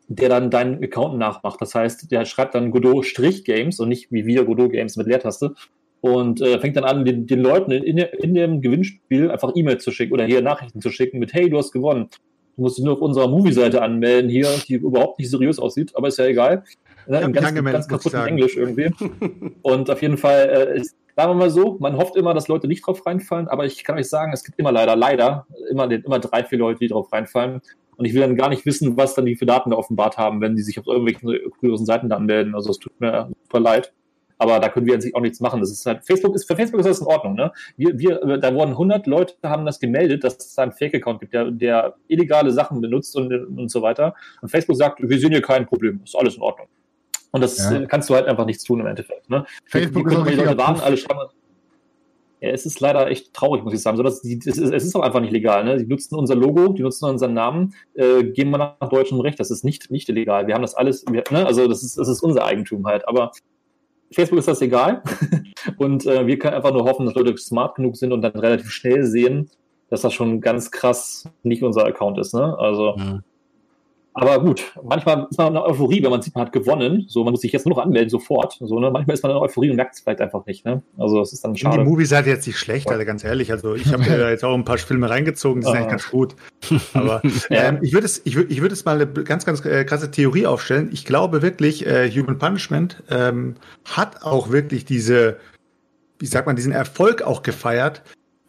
der 0.07 0.29
dann 0.29 0.51
deinen 0.51 0.83
Account 0.83 1.17
nachmacht. 1.17 1.59
Das 1.61 1.73
heißt, 1.73 2.11
der 2.11 2.25
schreibt 2.25 2.55
dann 2.55 2.71
Godot-Games 2.71 3.79
und 3.79 3.89
nicht 3.89 4.11
wie 4.11 4.25
wir 4.25 4.45
Godot-Games 4.45 4.97
mit 4.97 5.07
Leertaste. 5.07 5.53
Und 6.01 6.39
äh, 6.41 6.59
fängt 6.59 6.77
dann 6.77 6.83
an, 6.83 7.03
den, 7.03 7.25
den 7.25 7.39
Leuten 7.39 7.71
in, 7.71 7.97
in 7.97 8.35
dem 8.35 8.61
Gewinnspiel 8.61 9.31
einfach 9.31 9.53
E-Mails 9.55 9.83
zu 9.83 9.89
schicken 9.89 10.13
oder 10.13 10.25
hier 10.25 10.43
Nachrichten 10.43 10.79
zu 10.79 10.91
schicken 10.91 11.17
mit, 11.17 11.33
hey, 11.33 11.49
du 11.49 11.57
hast 11.57 11.71
gewonnen. 11.71 12.09
Du 12.55 12.61
musst 12.61 12.77
dich 12.77 12.85
nur 12.85 12.93
auf 12.93 13.01
unserer 13.01 13.27
Movie-Seite 13.27 13.81
anmelden 13.81 14.29
hier, 14.29 14.47
die 14.67 14.75
überhaupt 14.75 15.17
nicht 15.17 15.31
seriös 15.31 15.57
aussieht, 15.57 15.93
aber 15.95 16.09
ist 16.09 16.19
ja 16.19 16.25
egal. 16.25 16.63
Ne, 17.07 17.21
Im 17.21 17.33
ganz, 17.33 17.53
ganz 17.55 17.87
kaputten. 17.87 18.19
Englisch 18.25 18.55
irgendwie. 18.55 18.91
Und 19.63 19.89
auf 19.89 20.01
jeden 20.01 20.17
Fall 20.17 20.75
äh, 20.75 20.79
ist, 20.79 20.95
sagen 21.15 21.31
wir 21.31 21.35
mal 21.35 21.49
so, 21.49 21.77
man 21.79 21.97
hofft 21.97 22.15
immer, 22.15 22.33
dass 22.35 22.47
Leute 22.47 22.67
nicht 22.67 22.85
drauf 22.85 23.05
reinfallen, 23.05 23.47
aber 23.47 23.65
ich 23.65 23.83
kann 23.83 23.97
euch 23.97 24.07
sagen, 24.07 24.31
es 24.31 24.43
gibt 24.43 24.59
immer 24.59 24.71
leider, 24.71 24.95
leider, 24.95 25.47
immer, 25.71 25.89
immer 25.91 26.19
drei, 26.19 26.43
vier 26.43 26.59
Leute, 26.59 26.79
die 26.79 26.87
drauf 26.87 27.11
reinfallen. 27.11 27.61
Und 27.97 28.05
ich 28.05 28.13
will 28.13 28.21
dann 28.21 28.35
gar 28.35 28.49
nicht 28.49 28.65
wissen, 28.65 28.97
was 28.97 29.13
dann 29.15 29.25
die 29.25 29.35
für 29.35 29.45
Daten 29.45 29.71
da 29.71 29.77
offenbart 29.77 30.17
haben, 30.17 30.41
wenn 30.41 30.55
die 30.55 30.61
sich 30.61 30.79
auf 30.79 30.87
irgendwelchen 30.87 31.51
kuriosen 31.59 31.85
Seiten 31.85 32.09
da 32.09 32.15
anmelden. 32.17 32.55
Also 32.55 32.71
es 32.71 32.79
tut 32.79 32.99
mir 32.99 33.29
super 33.43 33.59
leid. 33.59 33.93
Aber 34.37 34.59
da 34.59 34.67
können 34.67 34.85
wir 34.85 34.95
an 34.95 35.01
sich 35.01 35.15
auch 35.15 35.21
nichts 35.21 35.39
machen. 35.39 35.61
Das 35.61 35.71
ist 35.71 35.85
halt, 35.85 36.05
Facebook 36.05 36.35
ist, 36.35 36.45
für 36.45 36.57
Facebook 36.57 36.81
ist 36.81 36.87
das 36.87 36.99
in 36.99 37.07
Ordnung, 37.07 37.35
ne? 37.35 37.53
Wir, 37.77 37.97
wir, 37.97 38.21
äh, 38.21 38.39
da 38.39 38.53
wurden 38.53 38.71
100 38.71 39.07
Leute 39.07 39.35
haben 39.43 39.65
das 39.65 39.79
gemeldet, 39.79 40.25
dass 40.25 40.35
es 40.37 40.53
da 40.55 40.63
einen 40.63 40.73
Fake-Account 40.73 41.21
gibt, 41.21 41.33
der, 41.33 41.51
der 41.51 41.95
illegale 42.09 42.51
Sachen 42.51 42.81
benutzt 42.81 43.15
und, 43.15 43.33
und 43.33 43.71
so 43.71 43.81
weiter. 43.81 44.13
Und 44.41 44.49
Facebook 44.49 44.75
sagt, 44.75 44.99
wir 45.01 45.19
sehen 45.19 45.31
hier 45.31 45.41
kein 45.41 45.65
Problem, 45.65 46.01
ist 46.03 46.17
alles 46.17 46.35
in 46.35 46.41
Ordnung. 46.41 46.67
Und 47.31 47.41
das 47.41 47.57
Ja. 47.57 47.79
äh, 47.79 47.85
kannst 47.87 48.09
du 48.09 48.15
halt 48.15 48.27
einfach 48.27 48.45
nichts 48.45 48.65
tun 48.65 48.81
im 48.81 48.87
Endeffekt, 48.87 49.29
ne? 49.29 49.45
Facebook 49.65 50.09
Die 50.09 50.13
ist 50.15 50.21
die 50.21 50.27
richtiger 50.29 50.45
Leute 50.51 50.57
warten, 50.57 50.81
alle 50.81 50.97
schreiben. 50.97 51.19
Ja, 52.45 52.51
es 52.51 52.65
ist 52.65 52.79
leider 52.79 53.09
echt 53.09 53.33
traurig, 53.33 53.63
muss 53.63 53.73
ich 53.73 53.81
sagen. 53.81 53.99
Es, 54.05 54.23
ist, 54.23 54.95
auch 54.95 55.01
einfach 55.01 55.19
nicht 55.19 55.33
legal. 55.33 55.63
Ne? 55.63 55.77
Die 55.77 55.87
nutzen 55.87 56.15
unser 56.15 56.35
Logo, 56.35 56.73
die 56.73 56.83
nutzen 56.83 57.05
unseren 57.09 57.33
Namen, 57.33 57.73
äh, 57.95 58.23
gehen 58.23 58.51
wir 58.51 58.57
nach 58.57 58.89
deutschem 58.89 59.19
Recht. 59.19 59.39
Das 59.39 59.49
ist 59.49 59.63
nicht, 59.63 59.89
nicht 59.89 60.07
illegal. 60.09 60.45
Wir 60.47 60.53
haben 60.53 60.61
das 60.61 60.75
alles, 60.75 61.05
wir, 61.09 61.23
ne? 61.31 61.45
also 61.45 61.67
das 61.67 61.83
ist, 61.83 61.97
das 61.97 62.07
ist 62.07 62.21
unser 62.21 62.45
Eigentum 62.45 62.85
halt. 62.85 63.07
Aber 63.07 63.31
Facebook 64.11 64.39
ist 64.39 64.47
das 64.47 64.61
egal. 64.61 65.01
und 65.77 66.05
äh, 66.05 66.27
wir 66.27 66.37
können 66.37 66.53
einfach 66.53 66.71
nur 66.71 66.85
hoffen, 66.85 67.05
dass 67.05 67.15
Leute 67.15 67.35
smart 67.37 67.75
genug 67.75 67.97
sind 67.97 68.13
und 68.13 68.21
dann 68.21 68.33
relativ 68.33 68.69
schnell 68.69 69.05
sehen, 69.05 69.49
dass 69.89 70.01
das 70.01 70.13
schon 70.13 70.39
ganz 70.39 70.69
krass 70.69 71.27
nicht 71.41 71.63
unser 71.63 71.85
Account 71.85 72.19
ist. 72.19 72.33
Ne? 72.33 72.57
Also 72.59 72.95
Mhm. 72.97 73.23
Aber 74.15 74.39
gut, 74.39 74.63
manchmal 74.81 75.27
ist 75.29 75.37
man 75.37 75.47
in 75.49 75.57
einer 75.57 75.65
Euphorie, 75.65 76.01
wenn 76.01 76.09
man 76.09 76.21
sieht, 76.21 76.33
man 76.35 76.45
hat 76.45 76.53
gewonnen. 76.53 77.05
So, 77.09 77.23
man 77.25 77.31
muss 77.31 77.41
sich 77.41 77.51
jetzt 77.51 77.65
nur 77.65 77.75
noch 77.75 77.83
anmelden, 77.83 78.09
sofort. 78.09 78.57
So, 78.61 78.79
ne? 78.79 78.89
Manchmal 78.89 79.13
ist 79.13 79.23
man 79.23 79.31
in 79.31 79.35
einer 79.35 79.43
Euphorie 79.45 79.69
und 79.69 79.75
merkt 79.75 79.95
es 79.95 79.99
vielleicht 79.99 80.21
einfach 80.21 80.45
nicht. 80.45 80.63
Ne? 80.65 80.81
Also, 80.97 81.19
das 81.19 81.33
ist 81.33 81.43
dann 81.43 81.51
Und 81.51 81.57
die 81.57 81.61
schade. 81.61 81.83
Movie 81.83 82.05
seid 82.05 82.25
jetzt 82.25 82.47
nicht 82.47 82.57
schlecht, 82.57 82.89
Alter, 82.89 83.03
ganz 83.03 83.23
ehrlich. 83.25 83.51
Also 83.51 83.75
ich 83.75 83.91
habe 83.91 84.03
mir 84.03 84.17
da 84.17 84.29
jetzt 84.31 84.45
auch 84.45 84.53
ein 84.53 84.63
paar 84.65 84.77
Filme 84.77 85.09
reingezogen, 85.09 85.61
die 85.61 85.65
sind 85.67 85.75
Ah. 85.75 85.77
eigentlich 85.79 85.91
ganz 85.91 86.09
gut. 86.09 86.35
Aber 86.93 87.21
ähm, 87.49 87.79
ich 87.81 87.91
würde 87.93 88.05
es, 88.05 88.21
ich 88.23 88.35
würde, 88.37 88.51
ich 88.51 88.61
würde 88.61 88.73
es 88.73 88.85
mal 88.85 88.95
eine 88.95 89.05
ganz, 89.07 89.45
ganz 89.45 89.63
äh, 89.65 89.83
krasse 89.83 90.09
Theorie 90.09 90.45
aufstellen. 90.47 90.89
Ich 90.93 91.03
glaube 91.05 91.41
wirklich, 91.41 91.85
äh, 91.85 92.09
Human 92.09 92.37
Punishment 92.39 93.03
ähm, 93.11 93.55
hat 93.83 94.23
auch 94.23 94.49
wirklich 94.49 94.85
diese, 94.85 95.37
wie 96.19 96.25
sagt 96.25 96.47
man, 96.47 96.55
diesen 96.55 96.71
Erfolg 96.71 97.21
auch 97.21 97.43
gefeiert. 97.43 98.01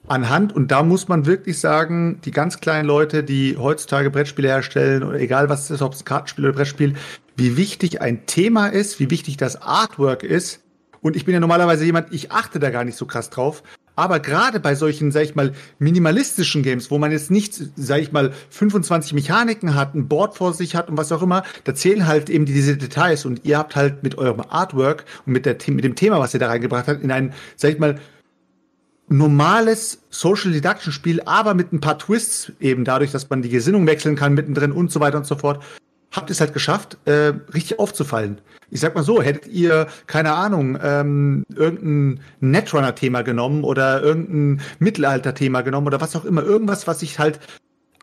Anhand, 0.08 0.54
und 0.54 0.70
da 0.70 0.84
muss 0.84 1.08
man 1.08 1.26
wirklich 1.26 1.58
sagen, 1.58 2.20
die 2.24 2.30
ganz 2.30 2.60
kleinen 2.60 2.86
Leute, 2.86 3.24
die 3.24 3.56
heutzutage 3.56 4.10
Brettspiele 4.10 4.48
herstellen, 4.48 5.02
oder 5.02 5.18
egal 5.18 5.48
was 5.48 5.64
es 5.64 5.70
ist, 5.72 5.82
ob 5.82 5.94
es 5.94 6.02
ein 6.02 6.04
Kartenspiel 6.04 6.44
oder 6.44 6.54
Brettspiel, 6.54 6.94
wie 7.36 7.56
wichtig 7.56 8.00
ein 8.00 8.24
Thema 8.26 8.68
ist, 8.68 9.00
wie 9.00 9.10
wichtig 9.10 9.36
das 9.36 9.60
Artwork 9.60 10.22
ist. 10.22 10.60
Und 11.00 11.16
ich 11.16 11.24
bin 11.24 11.34
ja 11.34 11.40
normalerweise 11.40 11.84
jemand, 11.84 12.12
ich 12.12 12.30
achte 12.30 12.60
da 12.60 12.70
gar 12.70 12.84
nicht 12.84 12.96
so 12.96 13.04
krass 13.04 13.30
drauf. 13.30 13.64
Aber 13.96 14.20
gerade 14.20 14.60
bei 14.60 14.74
solchen, 14.74 15.10
sag 15.10 15.22
ich 15.22 15.34
mal, 15.34 15.52
minimalistischen 15.78 16.62
Games, 16.62 16.90
wo 16.90 16.98
man 16.98 17.10
jetzt 17.10 17.30
nicht, 17.30 17.58
sag 17.76 18.00
ich 18.00 18.12
mal, 18.12 18.32
25 18.50 19.14
Mechaniken 19.14 19.74
hat, 19.74 19.94
ein 19.94 20.06
Board 20.06 20.36
vor 20.36 20.52
sich 20.52 20.76
hat 20.76 20.88
und 20.88 20.98
was 20.98 21.10
auch 21.12 21.22
immer, 21.22 21.42
da 21.64 21.74
zählen 21.74 22.06
halt 22.06 22.30
eben 22.30 22.44
diese 22.44 22.76
Details 22.76 23.24
und 23.24 23.44
ihr 23.44 23.58
habt 23.58 23.74
halt 23.74 24.02
mit 24.02 24.18
eurem 24.18 24.42
Artwork 24.48 25.04
und 25.24 25.32
mit, 25.32 25.46
der, 25.46 25.56
mit 25.68 25.84
dem 25.84 25.96
Thema, 25.96 26.20
was 26.20 26.34
ihr 26.34 26.40
da 26.40 26.48
reingebracht 26.48 26.86
habt, 26.86 27.02
in 27.02 27.10
ein, 27.10 27.32
sag 27.56 27.72
ich 27.72 27.78
mal, 27.78 27.98
normales 29.08 30.02
Social 30.10 30.52
Deduction 30.52 30.92
Spiel, 30.92 31.20
aber 31.24 31.54
mit 31.54 31.72
ein 31.72 31.80
paar 31.80 31.98
Twists 31.98 32.52
eben 32.60 32.84
dadurch, 32.84 33.12
dass 33.12 33.30
man 33.30 33.42
die 33.42 33.48
Gesinnung 33.48 33.86
wechseln 33.86 34.16
kann 34.16 34.34
mittendrin 34.34 34.72
und 34.72 34.90
so 34.90 35.00
weiter 35.00 35.18
und 35.18 35.26
so 35.26 35.36
fort, 35.36 35.62
habt 36.12 36.30
ihr 36.30 36.32
es 36.32 36.40
halt 36.40 36.52
geschafft, 36.52 36.96
äh, 37.04 37.32
richtig 37.52 37.78
aufzufallen. 37.78 38.40
Ich 38.70 38.80
sag 38.80 38.94
mal 38.94 39.04
so, 39.04 39.22
hättet 39.22 39.46
ihr, 39.46 39.86
keine 40.06 40.32
Ahnung, 40.32 40.78
ähm, 40.82 41.44
irgendein 41.54 42.20
Netrunner-Thema 42.40 43.22
genommen 43.22 43.62
oder 43.62 44.02
irgendein 44.02 44.60
Mittelalter-Thema 44.80 45.60
genommen 45.60 45.86
oder 45.86 46.00
was 46.00 46.16
auch 46.16 46.24
immer, 46.24 46.42
irgendwas, 46.42 46.86
was 46.86 47.00
sich 47.00 47.18
halt 47.18 47.38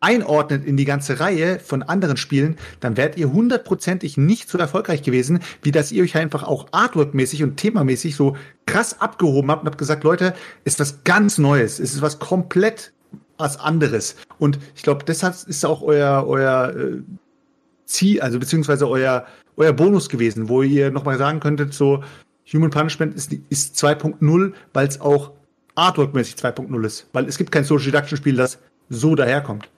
einordnet 0.04 0.66
in 0.66 0.78
die 0.78 0.86
ganze 0.86 1.20
Reihe 1.20 1.60
von 1.60 1.82
anderen 1.82 2.18
Spielen, 2.18 2.58
dann 2.82 2.98
wärt 2.98 3.18
ihr 3.18 3.32
hundertprozentig 3.32 4.18
nicht 4.18 4.50
so 4.50 4.58
erfolgreich 4.58 5.02
gewesen, 5.02 5.40
wie 5.62 5.72
dass 5.72 5.92
ihr 5.92 6.04
euch 6.04 6.18
einfach 6.18 6.44
auch 6.44 6.68
artworkmäßig 6.72 7.42
und 7.44 7.58
themamäßig 7.58 8.16
so 8.16 8.36
krass 8.66 9.00
abgehoben 9.02 9.50
habt 9.50 9.62
und 9.62 9.68
habt 9.68 9.78
gesagt, 9.78 10.04
Leute, 10.04 10.34
ist 10.66 10.80
was 10.80 11.04
ganz 11.06 11.38
Neues, 11.38 11.80
es 11.80 11.94
ist 11.94 12.02
was 12.02 12.20
komplett 12.20 12.92
was 13.38 13.60
anderes. 13.60 14.16
Und 14.38 14.60
ich 14.76 14.84
glaube, 14.84 15.06
deshalb 15.06 15.36
ist 15.48 15.66
auch 15.66 15.82
euer, 15.82 16.26
euer 16.28 16.76
äh, 16.76 17.02
Ziel, 17.86 18.22
also 18.22 18.40
beziehungsweise 18.40 18.88
euer, 18.88 19.26
euer 19.56 19.74
Bonus 19.74 20.10
gewesen, 20.10 20.50
wo 20.50 20.62
ihr 20.62 20.92
nochmal 20.92 21.18
sagen 21.18 21.40
könntet, 21.40 21.74
so 21.74 22.04
Human 22.52 22.70
Punishment 22.70 23.16
ist, 23.16 23.34
ist 23.50 23.84
2.0, 23.84 24.54
weil 24.74 24.88
es 24.88 25.00
auch 25.00 25.32
artworkmäßig 25.76 26.36
2.0 26.36 26.86
ist. 26.86 27.08
Weil 27.14 27.28
es 27.28 27.38
gibt 27.38 27.52
kein 27.52 27.64
Social 27.64 27.86
Deduction 27.86 28.18
Spiel, 28.18 28.36
das 28.36 28.60
so 28.90 29.16
daherkommt. 29.16 29.70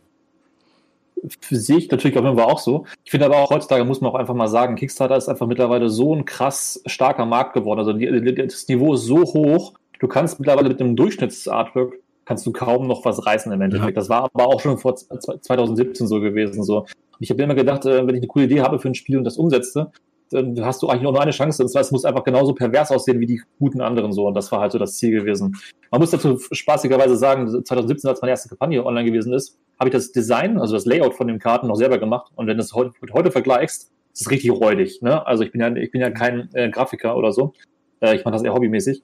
Sehe 1.49 1.77
ich 1.77 1.89
natürlich 1.91 2.17
auf 2.17 2.23
jeden 2.25 2.37
Fall 2.37 2.45
auch 2.45 2.59
so. 2.59 2.85
Ich 3.03 3.11
finde 3.11 3.25
aber 3.27 3.37
auch 3.37 3.49
heutzutage 3.49 3.83
muss 3.85 4.01
man 4.01 4.11
auch 4.11 4.15
einfach 4.15 4.33
mal 4.33 4.47
sagen, 4.47 4.75
Kickstarter 4.75 5.15
ist 5.17 5.29
einfach 5.29 5.47
mittlerweile 5.47 5.89
so 5.89 6.15
ein 6.15 6.25
krass 6.25 6.81
starker 6.85 7.25
Markt 7.25 7.53
geworden. 7.53 7.79
Also 7.79 7.93
die, 7.93 8.05
die, 8.21 8.35
das 8.35 8.67
Niveau 8.67 8.93
ist 8.93 9.03
so 9.05 9.21
hoch. 9.23 9.73
Du 9.99 10.07
kannst 10.07 10.39
mittlerweile 10.39 10.69
mit 10.69 10.81
einem 10.81 10.95
Durchschnittsartwork 10.95 11.93
kannst 12.25 12.45
du 12.47 12.51
kaum 12.51 12.87
noch 12.87 13.05
was 13.05 13.23
reißen 13.25 13.51
im 13.51 13.61
Endeffekt. 13.61 13.95
Das 13.97 14.09
war 14.09 14.29
aber 14.33 14.47
auch 14.47 14.59
schon 14.59 14.77
vor 14.79 14.95
z- 14.95 15.07
2017 15.43 16.07
so 16.07 16.19
gewesen. 16.19 16.63
So. 16.63 16.85
Ich 17.19 17.29
habe 17.29 17.41
immer 17.43 17.53
gedacht, 17.53 17.85
äh, 17.85 18.05
wenn 18.07 18.15
ich 18.15 18.21
eine 18.21 18.27
coole 18.27 18.45
Idee 18.45 18.61
habe 18.61 18.79
für 18.79 18.87
ein 18.89 18.95
Spiel 18.95 19.17
und 19.17 19.23
das 19.25 19.37
umsetze, 19.37 19.91
dann 20.31 20.65
hast 20.65 20.81
du 20.81 20.87
eigentlich 20.87 21.03
nur 21.03 21.13
noch 21.13 21.19
eine 21.19 21.31
Chance. 21.31 21.63
Und 21.63 21.69
zwar, 21.69 21.81
es 21.81 21.91
muss 21.91 22.05
einfach 22.05 22.23
genauso 22.23 22.53
pervers 22.53 22.91
aussehen 22.91 23.19
wie 23.19 23.25
die 23.25 23.41
guten 23.59 23.81
anderen 23.81 24.11
so. 24.11 24.27
Und 24.27 24.33
das 24.33 24.51
war 24.51 24.59
halt 24.59 24.71
so 24.71 24.79
das 24.79 24.97
Ziel 24.97 25.11
gewesen. 25.11 25.55
Man 25.91 26.01
muss 26.01 26.11
dazu 26.11 26.39
spaßigerweise 26.51 27.15
sagen, 27.15 27.47
2017, 27.47 28.09
als 28.09 28.21
meine 28.21 28.31
erste 28.31 28.49
Kampagne 28.49 28.85
online 28.85 29.05
gewesen 29.05 29.33
ist, 29.33 29.57
habe 29.79 29.89
ich 29.89 29.93
das 29.93 30.11
Design, 30.11 30.57
also 30.57 30.73
das 30.73 30.85
Layout 30.85 31.13
von 31.13 31.27
den 31.27 31.39
Karten 31.39 31.67
noch 31.67 31.75
selber 31.75 31.97
gemacht. 31.97 32.31
Und 32.35 32.47
wenn 32.47 32.57
du 32.57 32.63
es 32.63 32.73
heute, 32.73 32.93
mit 33.01 33.13
heute 33.13 33.31
vergleichst, 33.31 33.91
ist 34.13 34.21
es 34.21 34.31
richtig 34.31 34.51
räudig. 34.51 35.01
Ne? 35.01 35.25
Also 35.27 35.43
ich 35.43 35.51
bin 35.51 35.61
ja, 35.61 35.75
ich 35.75 35.91
bin 35.91 36.01
ja 36.01 36.09
kein 36.09 36.49
äh, 36.53 36.69
Grafiker 36.69 37.17
oder 37.17 37.31
so. 37.31 37.53
Äh, 37.99 38.15
ich 38.15 38.25
mache 38.25 38.33
das 38.33 38.43
eher 38.43 38.53
hobbymäßig. 38.53 39.03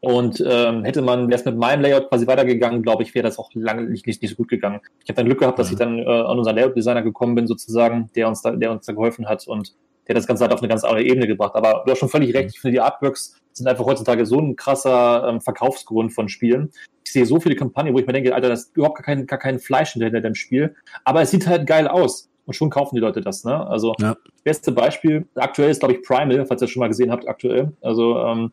Und 0.00 0.42
ähm, 0.46 0.84
hätte 0.84 1.02
man, 1.02 1.28
wäre 1.28 1.38
es 1.38 1.44
mit 1.44 1.58
meinem 1.58 1.82
Layout 1.82 2.08
quasi 2.08 2.26
weitergegangen, 2.26 2.82
glaube 2.82 3.02
ich, 3.02 3.14
wäre 3.14 3.24
das 3.24 3.38
auch 3.38 3.50
lange 3.52 3.82
nicht, 3.82 4.06
nicht, 4.06 4.22
nicht 4.22 4.30
so 4.30 4.36
gut 4.36 4.48
gegangen. 4.48 4.80
Ich 5.04 5.10
habe 5.10 5.16
dann 5.16 5.26
Glück 5.26 5.40
gehabt, 5.40 5.58
dass 5.58 5.70
ich 5.70 5.76
dann 5.76 5.98
äh, 5.98 6.04
an 6.04 6.38
unseren 6.38 6.56
Layout-Designer 6.56 7.02
gekommen 7.02 7.34
bin, 7.34 7.46
sozusagen, 7.46 8.10
der 8.16 8.26
uns 8.28 8.40
da, 8.40 8.52
der 8.52 8.72
uns 8.72 8.86
da 8.86 8.94
geholfen 8.94 9.28
hat 9.28 9.46
und 9.46 9.74
der 10.10 10.16
das 10.16 10.26
Ganze 10.26 10.42
halt 10.42 10.52
auf 10.52 10.60
eine 10.60 10.68
ganz 10.68 10.82
andere 10.82 11.04
Ebene 11.04 11.28
gebracht. 11.28 11.54
Aber 11.54 11.84
du 11.86 11.92
hast 11.92 11.98
schon 11.98 12.08
völlig 12.08 12.34
recht, 12.34 12.50
ich 12.52 12.60
finde, 12.60 12.72
die 12.72 12.80
Artworks 12.80 13.40
sind 13.52 13.68
einfach 13.68 13.84
heutzutage 13.84 14.26
so 14.26 14.40
ein 14.40 14.56
krasser 14.56 15.28
ähm, 15.28 15.40
Verkaufsgrund 15.40 16.12
von 16.12 16.28
Spielen. 16.28 16.72
Ich 17.04 17.12
sehe 17.12 17.24
so 17.24 17.38
viele 17.38 17.54
Kampagnen, 17.54 17.94
wo 17.94 17.98
ich 18.00 18.06
mir 18.06 18.12
denke, 18.12 18.34
Alter, 18.34 18.48
das 18.48 18.64
ist 18.64 18.76
überhaupt 18.76 18.96
gar 18.96 19.04
kein, 19.04 19.26
gar 19.28 19.38
kein 19.38 19.60
Fleisch 19.60 19.92
hinter 19.92 20.20
dem 20.20 20.34
Spiel. 20.34 20.74
Aber 21.04 21.22
es 21.22 21.30
sieht 21.30 21.46
halt 21.46 21.64
geil 21.66 21.86
aus. 21.86 22.28
Und 22.46 22.54
schon 22.54 22.70
kaufen 22.70 22.96
die 22.96 23.00
Leute 23.00 23.20
das, 23.20 23.44
ne? 23.44 23.64
Also, 23.68 23.94
Ja. 24.00 24.16
beste 24.42 24.72
Beispiel, 24.72 25.28
aktuell 25.36 25.70
ist, 25.70 25.78
glaube 25.78 25.94
ich, 25.94 26.02
Primal, 26.02 26.44
falls 26.46 26.60
ihr 26.60 26.66
das 26.66 26.70
schon 26.70 26.80
mal 26.80 26.88
gesehen 26.88 27.12
habt, 27.12 27.28
aktuell. 27.28 27.72
Also, 27.80 28.18
ähm, 28.18 28.50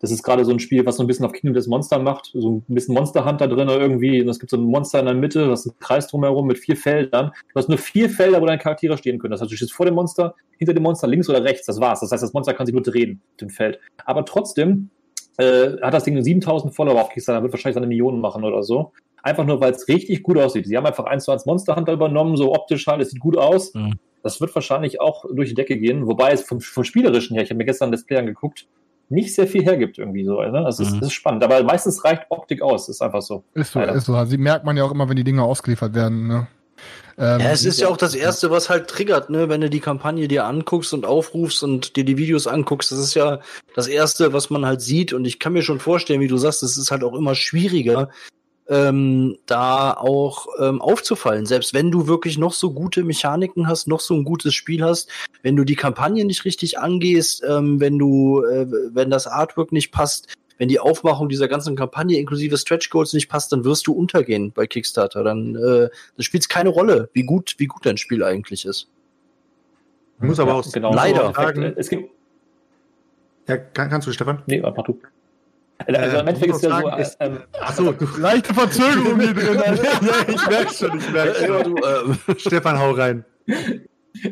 das 0.00 0.10
ist 0.10 0.22
gerade 0.22 0.46
so 0.46 0.50
ein 0.50 0.58
Spiel, 0.58 0.84
was 0.86 0.96
so 0.96 1.04
ein 1.04 1.06
bisschen 1.06 1.26
auf 1.26 1.32
Kingdom 1.32 1.54
des 1.54 1.66
Monster 1.66 1.98
macht. 1.98 2.30
So 2.32 2.62
ein 2.68 2.74
bisschen 2.74 2.94
Monster 2.94 3.26
Hunter 3.26 3.48
drin 3.48 3.68
irgendwie. 3.68 4.22
Und 4.22 4.28
es 4.30 4.38
gibt 4.38 4.50
so 4.50 4.56
ein 4.56 4.64
Monster 4.64 4.98
in 4.98 5.04
der 5.04 5.14
Mitte, 5.14 5.46
das 5.46 5.66
ist 5.66 5.72
ein 5.72 5.78
Kreis 5.78 6.06
drumherum 6.08 6.46
mit 6.46 6.58
vier 6.58 6.76
Feldern. 6.76 7.32
Du 7.52 7.54
hast 7.54 7.68
nur 7.68 7.76
vier 7.76 8.08
Felder, 8.08 8.40
wo 8.40 8.46
deine 8.46 8.58
Charaktere 8.58 8.96
stehen 8.96 9.18
können. 9.18 9.32
Das 9.32 9.42
heißt, 9.42 9.52
du 9.52 9.56
stehst 9.56 9.74
vor 9.74 9.84
dem 9.84 9.94
Monster, 9.94 10.34
hinter 10.56 10.72
dem 10.72 10.82
Monster, 10.82 11.06
links 11.06 11.28
oder 11.28 11.44
rechts. 11.44 11.66
Das 11.66 11.80
war's. 11.80 12.00
Das 12.00 12.12
heißt, 12.12 12.22
das 12.22 12.32
Monster 12.32 12.54
kann 12.54 12.64
sich 12.64 12.72
nur 12.72 12.82
drehen 12.82 13.20
auf 13.32 13.36
dem 13.36 13.50
Feld. 13.50 13.78
Aber 14.06 14.24
trotzdem 14.24 14.88
äh, 15.36 15.72
hat 15.82 15.92
das 15.92 16.04
Ding 16.04 16.20
7000 16.20 16.74
Follower 16.74 17.02
auf 17.02 17.10
Kickstarter, 17.10 17.42
wird 17.42 17.52
wahrscheinlich 17.52 17.74
seine 17.74 17.86
Millionen 17.86 18.20
machen 18.20 18.42
oder 18.42 18.62
so. 18.62 18.92
Einfach 19.22 19.44
nur, 19.44 19.60
weil 19.60 19.72
es 19.72 19.86
richtig 19.86 20.22
gut 20.22 20.38
aussieht. 20.38 20.66
Sie 20.66 20.78
haben 20.78 20.86
einfach 20.86 21.04
eins 21.04 21.24
zu 21.24 21.32
eins 21.32 21.44
Monster 21.44 21.76
Hunter 21.76 21.92
übernommen, 21.92 22.38
so 22.38 22.54
optisch 22.54 22.86
halt, 22.86 23.02
es 23.02 23.10
sieht 23.10 23.20
gut 23.20 23.36
aus. 23.36 23.74
Mhm. 23.74 23.98
Das 24.22 24.40
wird 24.40 24.54
wahrscheinlich 24.54 25.00
auch 25.00 25.26
durch 25.30 25.50
die 25.50 25.54
Decke 25.54 25.76
gehen. 25.76 26.06
Wobei 26.06 26.32
es 26.32 26.42
vom, 26.42 26.60
vom 26.60 26.84
Spielerischen 26.84 27.34
her, 27.34 27.42
ich 27.42 27.50
habe 27.50 27.58
mir 27.58 27.64
gestern 27.64 27.92
das 27.92 28.04
Play 28.04 28.16
angeguckt, 28.16 28.66
nicht 29.10 29.34
sehr 29.34 29.46
viel 29.46 29.62
hergibt 29.64 29.98
irgendwie 29.98 30.24
so. 30.24 30.40
Ne? 30.40 30.62
Das, 30.64 30.80
ist, 30.80 30.92
Mhm. 30.92 31.00
das 31.00 31.08
ist 31.08 31.14
spannend. 31.14 31.44
Aber 31.44 31.62
meistens 31.62 32.04
reicht 32.04 32.22
Optik 32.30 32.62
aus. 32.62 32.88
Ist 32.88 33.02
einfach 33.02 33.22
so. 33.22 33.44
Ist 33.54 33.72
so, 33.72 33.80
Leider. 33.80 33.92
ist 33.94 34.06
so. 34.06 34.14
Also, 34.14 34.38
merkt 34.38 34.64
man 34.64 34.76
ja 34.76 34.84
auch 34.84 34.92
immer, 34.92 35.08
wenn 35.08 35.16
die 35.16 35.24
Dinge 35.24 35.42
ausgeliefert 35.42 35.94
werden. 35.94 36.26
Ne? 36.28 36.46
Ähm, 37.18 37.40
Ja, 37.40 37.50
es 37.50 37.64
ist 37.66 37.80
ja 37.80 37.88
auch 37.88 37.96
das 37.98 38.14
Erste, 38.14 38.50
was 38.50 38.70
halt 38.70 38.88
triggert, 38.88 39.28
ne, 39.28 39.48
wenn 39.50 39.60
du 39.60 39.68
die 39.68 39.80
Kampagne 39.80 40.26
dir 40.28 40.46
anguckst 40.46 40.94
und 40.94 41.04
aufrufst 41.04 41.62
und 41.62 41.96
dir 41.96 42.04
die 42.04 42.16
Videos 42.16 42.46
anguckst. 42.46 42.92
Das 42.92 42.98
ist 43.00 43.14
ja 43.14 43.40
das 43.74 43.88
Erste, 43.88 44.32
was 44.32 44.48
man 44.48 44.64
halt 44.64 44.80
sieht. 44.80 45.12
Und 45.12 45.24
ich 45.26 45.38
kann 45.38 45.52
mir 45.52 45.62
schon 45.62 45.80
vorstellen, 45.80 46.20
wie 46.20 46.28
du 46.28 46.38
sagst, 46.38 46.62
es 46.62 46.78
ist 46.78 46.90
halt 46.90 47.04
auch 47.04 47.14
immer 47.14 47.34
schwieriger, 47.34 48.08
ähm, 48.70 49.36
da 49.46 49.92
auch 49.92 50.46
ähm, 50.60 50.80
aufzufallen. 50.80 51.44
Selbst 51.44 51.74
wenn 51.74 51.90
du 51.90 52.06
wirklich 52.06 52.38
noch 52.38 52.52
so 52.52 52.72
gute 52.72 53.02
Mechaniken 53.02 53.66
hast, 53.66 53.88
noch 53.88 54.00
so 54.00 54.14
ein 54.14 54.24
gutes 54.24 54.54
Spiel 54.54 54.82
hast, 54.84 55.10
wenn 55.42 55.56
du 55.56 55.64
die 55.64 55.74
Kampagne 55.74 56.24
nicht 56.24 56.44
richtig 56.44 56.78
angehst, 56.78 57.42
ähm, 57.46 57.80
wenn 57.80 57.98
du, 57.98 58.44
äh, 58.44 58.66
wenn 58.94 59.10
das 59.10 59.26
Artwork 59.26 59.72
nicht 59.72 59.90
passt, 59.90 60.28
wenn 60.58 60.68
die 60.68 60.78
Aufmachung 60.78 61.28
dieser 61.28 61.48
ganzen 61.48 61.74
Kampagne 61.74 62.18
inklusive 62.18 62.56
Stretch 62.58 62.90
Goals 62.90 63.12
nicht 63.12 63.28
passt, 63.28 63.50
dann 63.50 63.64
wirst 63.64 63.86
du 63.86 63.92
untergehen 63.92 64.52
bei 64.52 64.66
Kickstarter. 64.66 65.24
Dann, 65.24 65.56
äh, 65.56 65.88
dann 65.88 66.22
spielt 66.22 66.44
es 66.44 66.48
keine 66.48 66.68
Rolle, 66.68 67.10
wie 67.12 67.24
gut, 67.24 67.54
wie 67.58 67.66
gut 67.66 67.84
dein 67.84 67.96
Spiel 67.96 68.22
eigentlich 68.22 68.64
ist. 68.64 68.88
Ich 70.18 70.26
muss 70.26 70.38
aber 70.38 70.52
Ja, 70.52 70.56
auch 70.58 70.72
genau. 70.72 70.94
leider. 70.94 71.32
sagen, 71.34 71.72
Es 71.76 71.88
gibt. 71.88 72.10
ja, 73.48 73.56
kann, 73.56 73.88
kannst 73.88 74.06
du, 74.06 74.12
Stefan? 74.12 74.42
Nee, 74.46 74.62
einfach 74.62 74.84
du. 74.84 75.00
Also 75.86 76.16
Äh, 76.16 76.20
im 76.20 76.26
Endeffekt 76.28 76.52
muss 76.52 76.62
ist 76.62 76.68
ja 76.68 76.80
so. 76.80 76.96
ist- 76.96 77.16
ähm, 77.20 77.38
Achso, 77.60 77.92
du. 77.92 78.06
Leichte 78.18 78.52
Verzögerung 78.54 79.20
hier 79.20 79.32
drin. 79.34 79.58
Ja, 79.64 79.74
ich 80.28 80.46
merke 80.48 80.74
schon, 80.74 80.98
ich 80.98 81.10
merke 81.10 81.42
Ja, 81.42 81.62
schon. 81.64 81.74
du, 81.76 81.82
äh, 82.32 82.34
Stefan, 82.38 82.78
hau 82.78 82.90
rein. 82.92 83.24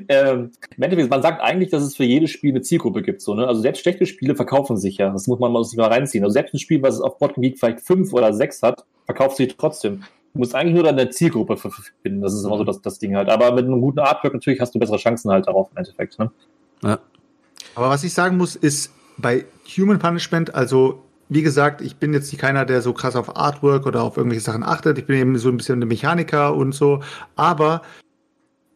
ähm, 0.08 0.50
im 0.76 0.82
Endeffekt, 0.82 1.10
man 1.10 1.22
sagt 1.22 1.40
eigentlich, 1.40 1.70
dass 1.70 1.82
es 1.82 1.96
für 1.96 2.04
jedes 2.04 2.30
Spiel 2.30 2.50
eine 2.50 2.62
Zielgruppe 2.62 3.02
gibt. 3.02 3.22
So, 3.22 3.34
ne? 3.34 3.46
Also 3.46 3.60
selbst 3.62 3.80
schlechte 3.82 4.06
Spiele 4.06 4.34
verkaufen 4.34 4.76
sich 4.76 4.98
ja. 4.98 5.10
Das 5.10 5.26
muss 5.26 5.38
man 5.38 5.52
mal, 5.52 5.64
sich 5.64 5.78
mal 5.78 5.88
reinziehen. 5.88 6.24
Also 6.24 6.34
selbst 6.34 6.54
ein 6.54 6.58
Spiel, 6.58 6.82
was 6.82 6.96
es 6.96 7.00
auf 7.00 7.18
Bottom 7.18 7.42
Geek 7.42 7.58
vielleicht 7.58 7.80
fünf 7.80 8.12
oder 8.12 8.32
sechs 8.32 8.62
hat, 8.62 8.84
verkauft 9.06 9.36
sich 9.36 9.56
trotzdem. 9.56 10.02
Du 10.34 10.40
musst 10.40 10.54
eigentlich 10.54 10.74
nur 10.74 10.82
deine 10.84 11.08
Zielgruppe 11.10 11.56
finden. 11.56 12.20
Das 12.20 12.34
ist 12.34 12.44
immer 12.44 12.58
so 12.58 12.64
das, 12.64 12.82
das 12.82 12.98
Ding 12.98 13.16
halt. 13.16 13.28
Aber 13.30 13.52
mit 13.52 13.64
einem 13.64 13.80
guten 13.80 14.00
Artwork 14.00 14.34
natürlich 14.34 14.60
hast 14.60 14.74
du 14.74 14.78
bessere 14.78 14.98
Chancen 14.98 15.30
halt 15.30 15.46
darauf 15.46 15.68
im 15.72 15.78
Endeffekt. 15.78 16.18
Ne? 16.18 16.30
Aber 16.82 17.88
was 17.88 18.04
ich 18.04 18.12
sagen 18.12 18.36
muss, 18.36 18.54
ist 18.56 18.92
bei 19.16 19.44
Human 19.76 19.98
Punishment, 19.98 20.54
also 20.54 21.02
wie 21.28 21.42
gesagt, 21.42 21.80
ich 21.82 21.96
bin 21.96 22.12
jetzt 22.12 22.32
nicht 22.32 22.40
keiner, 22.40 22.64
der 22.64 22.80
so 22.82 22.92
krass 22.92 23.16
auf 23.16 23.36
Artwork 23.36 23.86
oder 23.86 24.02
auf 24.02 24.16
irgendwelche 24.16 24.44
Sachen 24.44 24.62
achtet. 24.62 24.98
Ich 24.98 25.06
bin 25.06 25.18
eben 25.18 25.38
so 25.38 25.48
ein 25.48 25.56
bisschen 25.56 25.82
ein 25.82 25.88
Mechaniker 25.88 26.55
und 26.55 26.72
so. 26.72 27.02
Aber 27.36 27.82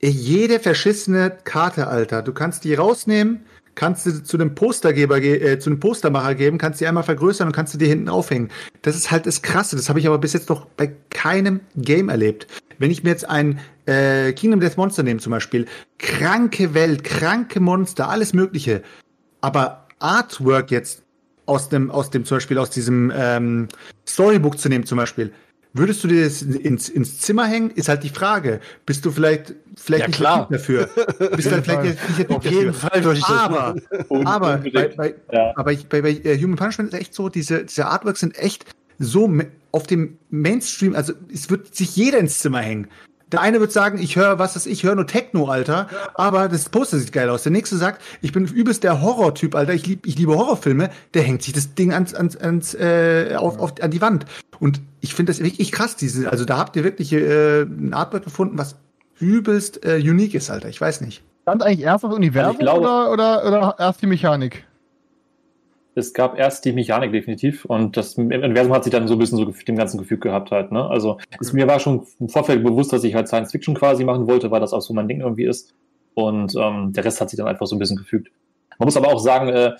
jede 0.02 0.58
verschissene 0.58 1.30
Karte, 1.44 1.86
Alter, 1.86 2.22
du 2.22 2.32
kannst 2.32 2.64
die 2.64 2.74
rausnehmen, 2.74 3.46
kannst 3.74 4.04
du 4.04 4.22
zu 4.22 4.36
dem 4.36 4.54
Postergeber, 4.54 5.20
ge- 5.20 5.52
äh, 5.52 5.58
zu 5.58 5.70
dem 5.70 5.80
Postermacher 5.80 6.34
geben, 6.34 6.58
kannst 6.58 6.80
die 6.80 6.86
einmal 6.86 7.04
vergrößern 7.04 7.46
und 7.46 7.54
kannst 7.54 7.72
du 7.72 7.78
die 7.78 7.86
hinten 7.86 8.08
aufhängen. 8.08 8.50
Das 8.82 8.96
ist 8.96 9.10
halt 9.10 9.26
das 9.26 9.42
Krasse. 9.42 9.76
Das 9.76 9.88
habe 9.88 9.98
ich 9.98 10.06
aber 10.06 10.18
bis 10.18 10.34
jetzt 10.34 10.50
noch 10.50 10.66
bei 10.66 10.92
keinem 11.10 11.60
Game 11.76 12.08
erlebt. 12.08 12.48
Wenn 12.78 12.90
ich 12.90 13.02
mir 13.02 13.10
jetzt 13.10 13.28
ein 13.30 13.60
äh, 13.86 14.32
Kingdom 14.32 14.60
Death 14.60 14.76
Monster 14.76 15.02
nehme 15.02 15.20
zum 15.20 15.30
Beispiel, 15.30 15.66
kranke 15.98 16.74
Welt, 16.74 17.04
kranke 17.04 17.60
Monster, 17.60 18.08
alles 18.08 18.34
Mögliche, 18.34 18.82
aber 19.40 19.86
Artwork 20.00 20.70
jetzt 20.70 21.02
aus 21.46 21.68
dem, 21.68 21.90
aus 21.90 22.10
dem 22.10 22.24
zum 22.24 22.36
Beispiel 22.36 22.58
aus 22.58 22.70
diesem 22.70 23.12
ähm, 23.14 23.68
Storybook 24.08 24.58
zu 24.58 24.68
nehmen 24.68 24.86
zum 24.86 24.98
Beispiel, 24.98 25.32
würdest 25.74 26.04
du 26.04 26.08
dir 26.08 26.24
das 26.24 26.42
ins, 26.42 26.88
ins 26.88 27.18
Zimmer 27.20 27.46
hängen? 27.46 27.70
Ist 27.70 27.88
halt 27.88 28.02
die 28.02 28.08
Frage. 28.10 28.60
Bist 28.86 29.04
du 29.04 29.10
vielleicht 29.10 29.54
vielleicht 29.76 30.02
Ja, 30.02 30.06
nicht 30.08 30.16
klar. 30.16 30.48
der 30.50 30.58
Typ 30.58 30.88
dafür? 30.88 31.30
Bist 31.36 31.48
du 31.48 31.52
halt 31.52 31.64
vielleicht 31.64 31.84
nicht 31.84 32.18
der 32.18 32.26
Typ 32.28 32.36
Auf 32.36 32.44
jeden 32.44 32.66
dafür? 32.66 32.90
Fall 32.90 33.04
würde 33.04 33.18
ich 33.18 33.24
das 33.24 33.38
Aber, 33.40 33.74
aber 34.24 34.58
bei, 34.58 34.88
bei, 34.88 35.14
Ja. 35.32 35.52
aber 35.56 35.72
ich, 35.72 35.86
bei, 35.88 36.02
bei 36.02 36.10
äh, 36.10 36.38
Human 36.38 36.56
Punishment 36.56 36.92
ist 36.92 36.98
echt 37.00 37.14
so, 37.14 37.28
diese, 37.28 37.64
diese 37.64 37.86
Artworks 37.86 38.20
sind 38.20 38.36
echt 38.38 38.66
so 38.98 39.32
auf 39.72 39.86
dem 39.86 40.18
Mainstream, 40.30 40.94
also 40.94 41.14
es 41.32 41.50
wird 41.50 41.74
sich 41.74 41.96
jeder 41.96 42.18
ins 42.18 42.38
Zimmer 42.38 42.60
hängen. 42.60 42.88
Der 43.32 43.40
eine 43.40 43.60
wird 43.60 43.72
sagen, 43.72 43.98
ich 43.98 44.16
höre, 44.16 44.38
was 44.38 44.56
ist, 44.56 44.66
ich 44.66 44.82
höre 44.82 44.94
nur 44.94 45.06
Techno, 45.06 45.46
Alter, 45.46 45.88
aber 46.14 46.48
das 46.48 46.68
Poster 46.68 46.98
sieht 46.98 47.12
geil 47.12 47.30
aus. 47.30 47.42
Der 47.42 47.52
nächste 47.52 47.76
sagt, 47.76 48.02
ich 48.20 48.32
bin 48.32 48.46
übelst 48.46 48.84
der 48.84 49.00
Horrortyp, 49.00 49.54
Alter, 49.54 49.72
ich, 49.72 49.86
lieb, 49.86 50.06
ich 50.06 50.18
liebe 50.18 50.36
Horrorfilme, 50.36 50.90
der 51.14 51.22
hängt 51.22 51.42
sich 51.42 51.54
das 51.54 51.74
Ding 51.74 51.92
ans, 51.92 52.14
ans, 52.14 52.36
ans, 52.36 52.74
äh, 52.74 53.34
auf, 53.36 53.58
auf, 53.58 53.72
an 53.80 53.90
die 53.90 54.02
Wand. 54.02 54.26
Und 54.60 54.82
ich 55.00 55.14
finde 55.14 55.32
das 55.32 55.42
wirklich 55.42 55.72
krass, 55.72 55.96
diese, 55.96 56.30
also 56.30 56.44
da 56.44 56.58
habt 56.58 56.76
ihr 56.76 56.84
wirklich 56.84 57.12
äh, 57.12 57.62
ein 57.62 57.94
Artwork 57.94 58.24
gefunden, 58.24 58.58
was 58.58 58.76
übelst 59.18 59.84
äh, 59.84 59.96
unique 59.96 60.34
ist, 60.34 60.50
Alter. 60.50 60.68
Ich 60.68 60.80
weiß 60.80 61.00
nicht. 61.00 61.22
Stand 61.42 61.62
eigentlich 61.62 61.80
erst 61.80 62.04
das 62.04 62.12
Universum 62.12 62.58
glaube- 62.58 62.80
oder, 62.80 63.10
oder, 63.10 63.46
oder 63.46 63.76
erst 63.78 64.02
die 64.02 64.06
Mechanik? 64.06 64.64
Es 65.94 66.14
gab 66.14 66.38
erst 66.38 66.64
die 66.64 66.72
Mechanik 66.72 67.12
definitiv 67.12 67.64
und 67.66 67.96
das 67.96 68.16
Universum 68.16 68.72
hat 68.72 68.84
sich 68.84 68.92
dann 68.92 69.06
so 69.08 69.14
ein 69.14 69.18
bisschen 69.18 69.38
so 69.38 69.44
dem 69.44 69.76
ganzen 69.76 69.98
Gefühl 69.98 70.18
gehabt 70.18 70.50
halt. 70.50 70.72
Ne? 70.72 70.84
Also 70.84 71.18
es, 71.38 71.52
mir 71.52 71.66
war 71.66 71.80
schon 71.80 72.06
im 72.18 72.28
Vorfeld 72.28 72.64
bewusst, 72.64 72.92
dass 72.92 73.04
ich 73.04 73.14
halt 73.14 73.28
Science 73.28 73.52
Fiction 73.52 73.74
quasi 73.74 74.04
machen 74.04 74.26
wollte, 74.26 74.50
weil 74.50 74.60
das 74.60 74.72
auch 74.72 74.80
so 74.80 74.94
mein 74.94 75.08
Ding 75.08 75.20
irgendwie 75.20 75.44
ist. 75.44 75.74
Und 76.14 76.54
ähm, 76.56 76.92
der 76.92 77.04
Rest 77.04 77.20
hat 77.20 77.30
sich 77.30 77.36
dann 77.36 77.46
einfach 77.46 77.66
so 77.66 77.76
ein 77.76 77.78
bisschen 77.78 77.96
gefügt. 77.96 78.30
Man 78.78 78.86
muss 78.86 78.96
aber 78.96 79.08
auch 79.08 79.18
sagen, 79.18 79.48
äh, 79.48 79.72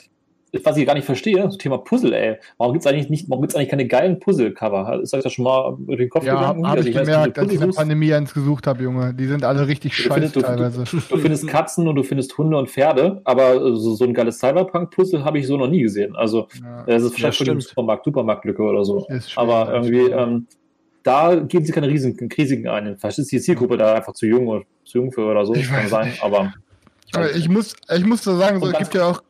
was 0.65 0.77
ich 0.77 0.87
gar 0.87 0.95
nicht 0.95 1.05
verstehe, 1.07 1.39
das 1.43 1.57
Thema 1.57 1.79
Puzzle, 1.79 2.13
ey. 2.13 2.37
Warum 2.59 2.75
gibt's 2.75 2.87
eigentlich 2.87 3.09
nicht, 3.09 3.29
warum 3.31 3.41
gibt's 3.43 3.55
eigentlich 3.57 3.71
keine 3.71 3.87
geilen 3.87 4.21
Puzzle-Cover? 4.21 5.01
Ist 5.03 5.15
euch 5.15 5.23
das 5.23 5.33
schon 5.33 5.45
mal 5.45 5.77
über 5.81 5.97
den 5.97 6.11
Kopf 6.11 6.25
Ja, 6.25 6.35
gegangen? 6.35 6.67
habe 6.67 6.77
Also 6.79 6.89
ich 6.91 6.95
weiß, 6.95 7.07
gemerkt, 7.07 7.39
als 7.39 7.53
ich 7.53 7.61
in 7.61 7.67
der 7.71 7.77
Pandemie 7.77 8.13
eins 8.13 8.35
gesucht 8.35 8.67
habe, 8.67 8.83
Junge. 8.83 9.15
Die 9.15 9.27
sind 9.27 9.45
alle 9.45 9.67
richtig 9.67 9.93
Du 9.97 10.03
scheiße 10.03 10.13
findest- 10.15 10.37
du- 10.37 10.41
teilweise. 10.43 10.85
Du 10.85 11.17
findest 11.17 11.49
Katzen 11.49 11.89
und 11.89 11.97
du 11.97 12.03
findest 12.03 12.37
Hunde 12.37 12.57
und 12.59 12.69
Pferde, 12.69 13.21
aber 13.25 13.59
so, 13.77 13.95
so 13.95 14.05
ein 14.05 14.13
geiles 14.13 14.39
Cyberpunk-Puzzle 14.41 15.25
habe 15.25 15.39
ich 15.39 15.47
so 15.47 15.57
noch 15.57 15.69
nie 15.69 15.83
gesehen. 15.83 16.15
Also 16.17 16.49
Ja. 16.63 16.85
das 16.87 17.03
ist 17.05 17.13
wahrscheinlich 17.13 17.37
schon 17.39 17.49
eine. 17.51 17.61
Supermarkt, 17.63 18.05
Supermarktlücke 18.05 18.63
oder 18.63 18.85
so. 18.85 19.07
Ist 19.09 19.31
schwierig, 19.33 19.39
aber 19.39 19.73
irgendwie, 19.73 20.11
ähm, 20.11 20.47
da 21.03 21.35
geben 21.35 21.65
sie 21.65 21.73
keine 21.73 21.89
riesigen 21.89 22.29
Risiken 22.31 22.69
ein. 22.69 22.97
Vielleicht 22.99 23.19
ist 23.19 23.33
die 23.33 23.41
Zielgruppe 23.41 23.77
da 23.79 23.95
einfach 23.95 24.13
zu 24.13 24.27
jung 24.27 24.47
oder 24.49 24.63
zu 24.85 24.99
jung 24.99 25.11
für 25.13 25.25
oder 25.25 25.45
so. 25.47 25.55
Ich 25.55 25.67
kann 25.69 25.89
sein, 25.89 26.13
aber 26.21 26.53
ich 27.07 27.37
ich 27.37 27.49
muss, 27.49 27.75
ich 27.95 28.05
muss 28.07 28.23
da 28.23 28.37
sagen, 28.37 28.61
so, 28.61 28.67
es 28.71 28.79
gibt 28.79 28.95
ja 28.95 29.07
auch 29.11 29.23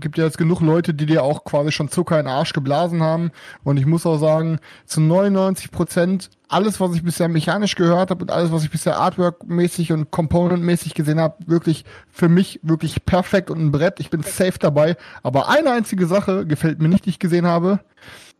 gibt 0.00 0.18
ja 0.18 0.24
jetzt 0.24 0.38
genug 0.38 0.60
Leute, 0.60 0.92
die 0.92 1.06
dir 1.06 1.22
auch 1.22 1.44
quasi 1.44 1.72
schon 1.72 1.88
Zucker 1.88 2.18
in 2.20 2.26
den 2.26 2.34
Arsch 2.34 2.52
geblasen 2.52 3.02
haben. 3.02 3.30
Und 3.64 3.78
ich 3.78 3.86
muss 3.86 4.04
auch 4.04 4.18
sagen, 4.18 4.58
zu 4.84 5.00
99 5.00 5.70
Prozent 5.70 6.30
alles, 6.48 6.80
was 6.80 6.94
ich 6.94 7.02
bisher 7.02 7.28
mechanisch 7.28 7.74
gehört 7.74 8.10
habe 8.10 8.22
und 8.22 8.30
alles, 8.30 8.52
was 8.52 8.62
ich 8.62 8.70
bisher 8.70 8.98
Artwork-mäßig 8.98 9.92
und 9.92 10.10
Component-mäßig 10.10 10.94
gesehen 10.94 11.18
habe, 11.18 11.36
wirklich 11.46 11.84
für 12.10 12.28
mich 12.28 12.60
wirklich 12.62 13.04
perfekt 13.04 13.50
und 13.50 13.58
ein 13.58 13.72
Brett. 13.72 13.98
Ich 13.98 14.10
bin 14.10 14.22
safe 14.22 14.58
dabei. 14.58 14.96
Aber 15.22 15.48
eine 15.48 15.72
einzige 15.72 16.06
Sache 16.06 16.46
gefällt 16.46 16.80
mir 16.80 16.88
nicht, 16.88 17.06
die 17.06 17.10
ich 17.10 17.18
gesehen 17.18 17.46
habe. 17.46 17.80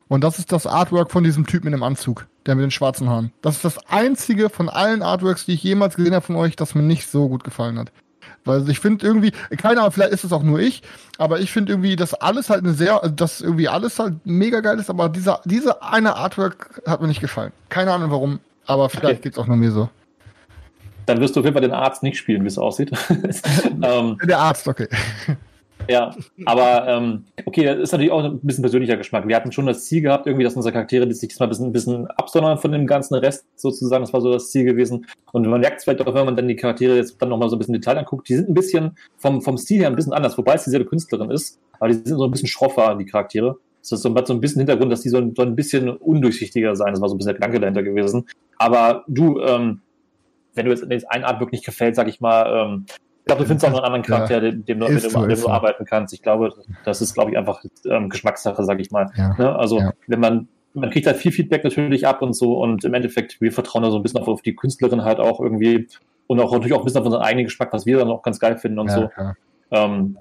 Und 0.09 0.23
das 0.23 0.39
ist 0.39 0.53
das 0.53 0.67
Artwork 0.67 1.11
von 1.11 1.25
diesem 1.25 1.47
Typ 1.47 1.65
mit 1.65 1.73
dem 1.73 1.83
Anzug, 1.83 2.29
der 2.45 2.55
mit 2.55 2.63
den 2.63 2.71
schwarzen 2.71 3.09
Haaren. 3.09 3.33
Das 3.43 3.57
ist 3.57 3.65
das 3.65 3.79
einzige 3.89 4.51
von 4.51 4.69
allen 4.69 5.03
Artworks, 5.03 5.47
die 5.47 5.55
ich 5.55 5.65
jemals 5.65 5.97
gesehen 5.97 6.15
habe 6.15 6.25
von 6.25 6.37
euch, 6.37 6.55
das 6.55 6.77
mir 6.77 6.83
nicht 6.83 7.09
so 7.09 7.29
gut 7.29 7.43
gefallen 7.43 7.79
hat. 7.79 7.91
Weil 8.47 8.69
ich 8.71 8.81
finde 8.81 9.07
irgendwie, 9.07 9.33
keine 9.59 9.81
Ahnung, 9.81 9.93
vielleicht 9.93 10.13
ist 10.13 10.25
es 10.25 10.33
auch 10.33 10.43
nur 10.43 10.59
ich, 10.59 10.83
aber 11.19 11.41
ich 11.41 11.53
finde 11.53 11.73
irgendwie, 11.73 11.97
dass 11.97 12.15
alles 12.15 12.49
halt 12.49 12.65
eine 12.65 12.73
sehr, 12.73 13.01
dass 13.09 13.41
irgendwie 13.43 13.69
alles 13.69 13.99
halt 13.99 14.15
mega 14.25 14.61
geil 14.61 14.79
ist, 14.79 14.89
aber 14.89 15.09
dieser, 15.09 15.41
diese 15.45 15.83
eine 15.83 16.17
Artwork 16.17 16.83
hat 16.87 17.01
mir 17.03 17.09
nicht 17.09 17.21
gefallen. 17.21 17.53
Keine 17.69 17.93
Ahnung 17.93 18.11
warum, 18.11 18.39
aber 18.67 18.89
vielleicht 18.89 19.17
Okay. 19.17 19.23
geht's 19.25 19.39
auch 19.39 19.47
nur 19.47 19.57
mir 19.57 19.73
so. 19.73 19.89
Dann 21.07 21.21
wirst 21.21 21.37
du 21.37 21.41
auf 21.41 21.45
jeden 21.45 21.55
Fall 21.55 21.63
den 21.63 21.73
Arzt 21.73 22.03
nicht 22.03 22.17
spielen, 22.17 22.43
wie 22.43 22.49
es 22.49 22.59
aussieht. 22.59 22.91
ähm, 23.83 24.19
Der 24.25 24.39
Arzt, 24.39 24.67
okay. 24.67 24.89
Ja, 25.89 26.15
aber 26.45 26.87
ähm, 26.89 27.25
okay, 27.45 27.65
das 27.65 27.79
ist 27.79 27.93
natürlich 27.93 28.13
auch 28.13 28.25
ein 28.25 28.41
bisschen 28.41 28.63
persönlicher 28.63 28.97
Geschmack. 28.97 29.27
Wir 29.27 29.37
hatten 29.37 29.53
schon 29.53 29.67
das 29.67 29.85
Ziel 29.85 30.03
gehabt, 30.03 30.27
irgendwie, 30.27 30.45
dass 30.45 30.57
unsere 30.57 30.73
Charaktere 30.73 31.13
sich 31.13 31.29
diesmal 31.29 31.47
ein 31.47 31.51
bisschen, 31.51 31.67
ein 31.67 31.73
bisschen 31.73 32.07
absondern 32.09 32.59
von 32.59 32.73
dem 32.73 32.87
ganzen 32.87 33.15
Rest 33.15 33.47
sozusagen. 33.57 34.05
Das 34.05 34.13
war 34.13 34.21
so 34.21 34.33
das 34.33 34.51
Ziel 34.51 34.65
gewesen. 34.65 35.07
Und 35.33 35.47
man 35.47 35.61
merkt 35.61 35.79
es 35.79 35.85
vielleicht 35.85 36.07
auch, 36.07 36.15
wenn 36.15 36.25
man 36.25 36.37
dann 36.37 36.49
die 36.49 36.57
Charaktere 36.57 36.97
jetzt 36.97 37.21
dann 37.21 37.29
nochmal 37.29 37.49
so 37.49 37.57
ein 37.57 37.59
bisschen 37.59 37.75
Detail 37.75 37.99
anguckt, 37.99 38.29
die 38.29 38.37
sind 38.37 38.49
ein 38.49 38.55
bisschen 38.55 38.97
vom, 39.17 39.43
vom 39.43 39.59
Stil 39.59 39.81
her 39.81 39.89
ein 39.89 39.97
bisschen 39.97 40.13
anders, 40.13 40.37
wobei 40.37 40.55
es 40.55 40.65
dieselbe 40.65 40.87
Künstlerin 40.87 41.31
ist, 41.31 41.61
aber 41.79 41.89
die 41.89 41.95
sind 41.95 42.19
so 42.19 42.25
ein 42.25 42.31
bisschen 42.31 42.49
schroffer, 42.49 42.97
die 42.97 43.07
Charaktere. 43.07 43.57
Das 43.81 43.93
ist 43.93 44.03
so, 44.03 44.15
hat 44.15 44.27
so 44.27 44.35
ein 44.35 44.41
bisschen 44.41 44.61
Hintergrund, 44.61 44.91
dass 44.91 45.03
die 45.03 45.11
so 45.11 45.19
ein, 45.19 45.35
so 45.37 45.43
ein 45.43 45.55
bisschen 45.55 45.91
undurchsichtiger 45.91 46.75
sein. 46.75 46.93
Das 46.93 47.01
war 47.01 47.09
so 47.09 47.15
ein 47.15 47.19
bisschen 47.19 47.35
der 47.35 47.49
Gedanke 47.49 47.61
dahinter 47.61 47.83
gewesen. 47.85 48.27
Aber 48.59 49.05
du, 49.07 49.41
ähm, 49.41 49.81
wenn 50.55 50.67
du 50.67 50.73
jetzt 50.73 50.85
jetzt 50.91 51.09
ein 51.11 51.23
Artwork 51.23 51.53
nicht 51.53 51.65
gefällt, 51.65 51.95
sag 51.95 52.09
ich 52.09 52.21
mal, 52.21 52.67
ähm, 52.67 52.87
glaube, 53.27 53.43
du 53.43 53.49
findest 53.49 53.67
auch 53.67 53.71
noch 53.71 53.83
einen 53.83 53.93
anderen 53.95 54.03
Ja. 54.05 54.17
Charakter, 54.27 54.41
dem, 54.41 54.65
dem, 54.65 54.81
dem, 54.81 54.87
dem 54.89 54.97
ist 54.97 55.15
du 55.15 55.37
so. 55.37 55.49
arbeiten 55.51 55.85
kannst. 55.85 56.15
Ich 56.15 56.23
glaube, 56.23 56.53
das 56.85 57.03
ist, 57.03 57.15
glaube 57.15 57.31
ich, 57.33 57.37
einfach 57.39 57.63
ähm, 57.85 58.09
Geschmackssache, 58.09 58.65
sag 58.65 58.81
ich 58.81 58.91
mal. 58.91 59.11
Ja. 59.17 59.35
Ne? 59.37 59.57
Also, 59.57 59.81
Ja. 59.81 59.93
wenn 60.07 60.21
man, 60.21 60.49
man 60.75 60.91
kriegt 60.91 61.07
halt 61.07 61.17
viel 61.17 61.33
Feedback 61.33 61.65
natürlich 61.65 62.07
ab 62.07 62.23
und 62.23 62.33
so 62.35 62.59
und 62.59 62.85
im 62.85 62.95
Endeffekt, 62.95 63.41
wir 63.41 63.53
vertrauen 63.53 63.83
da 63.83 63.91
so 63.91 63.97
ein 63.97 64.03
bisschen 64.03 64.21
auf, 64.21 64.29
auf 64.29 64.43
die 64.43 64.55
Künstlerin 64.55 65.05
halt 65.05 65.19
auch 65.19 65.41
irgendwie 65.41 65.89
und 66.29 66.41
auch 66.41 66.53
natürlich 66.53 66.75
auch 66.75 66.81
ein 66.81 66.85
bisschen 66.85 67.01
auf 67.01 67.07
unseren 67.07 67.23
eigenen 67.23 67.47
Geschmack, 67.47 67.73
was 67.73 67.87
wir 67.87 67.99
dann 67.99 68.09
auch 68.09 68.23
ganz 68.23 68.39
geil 68.39 68.57
finden 68.59 68.79
und 68.79 68.89
Ja, 68.89 68.95
so. 68.95 69.11
Ähm, 69.71 70.17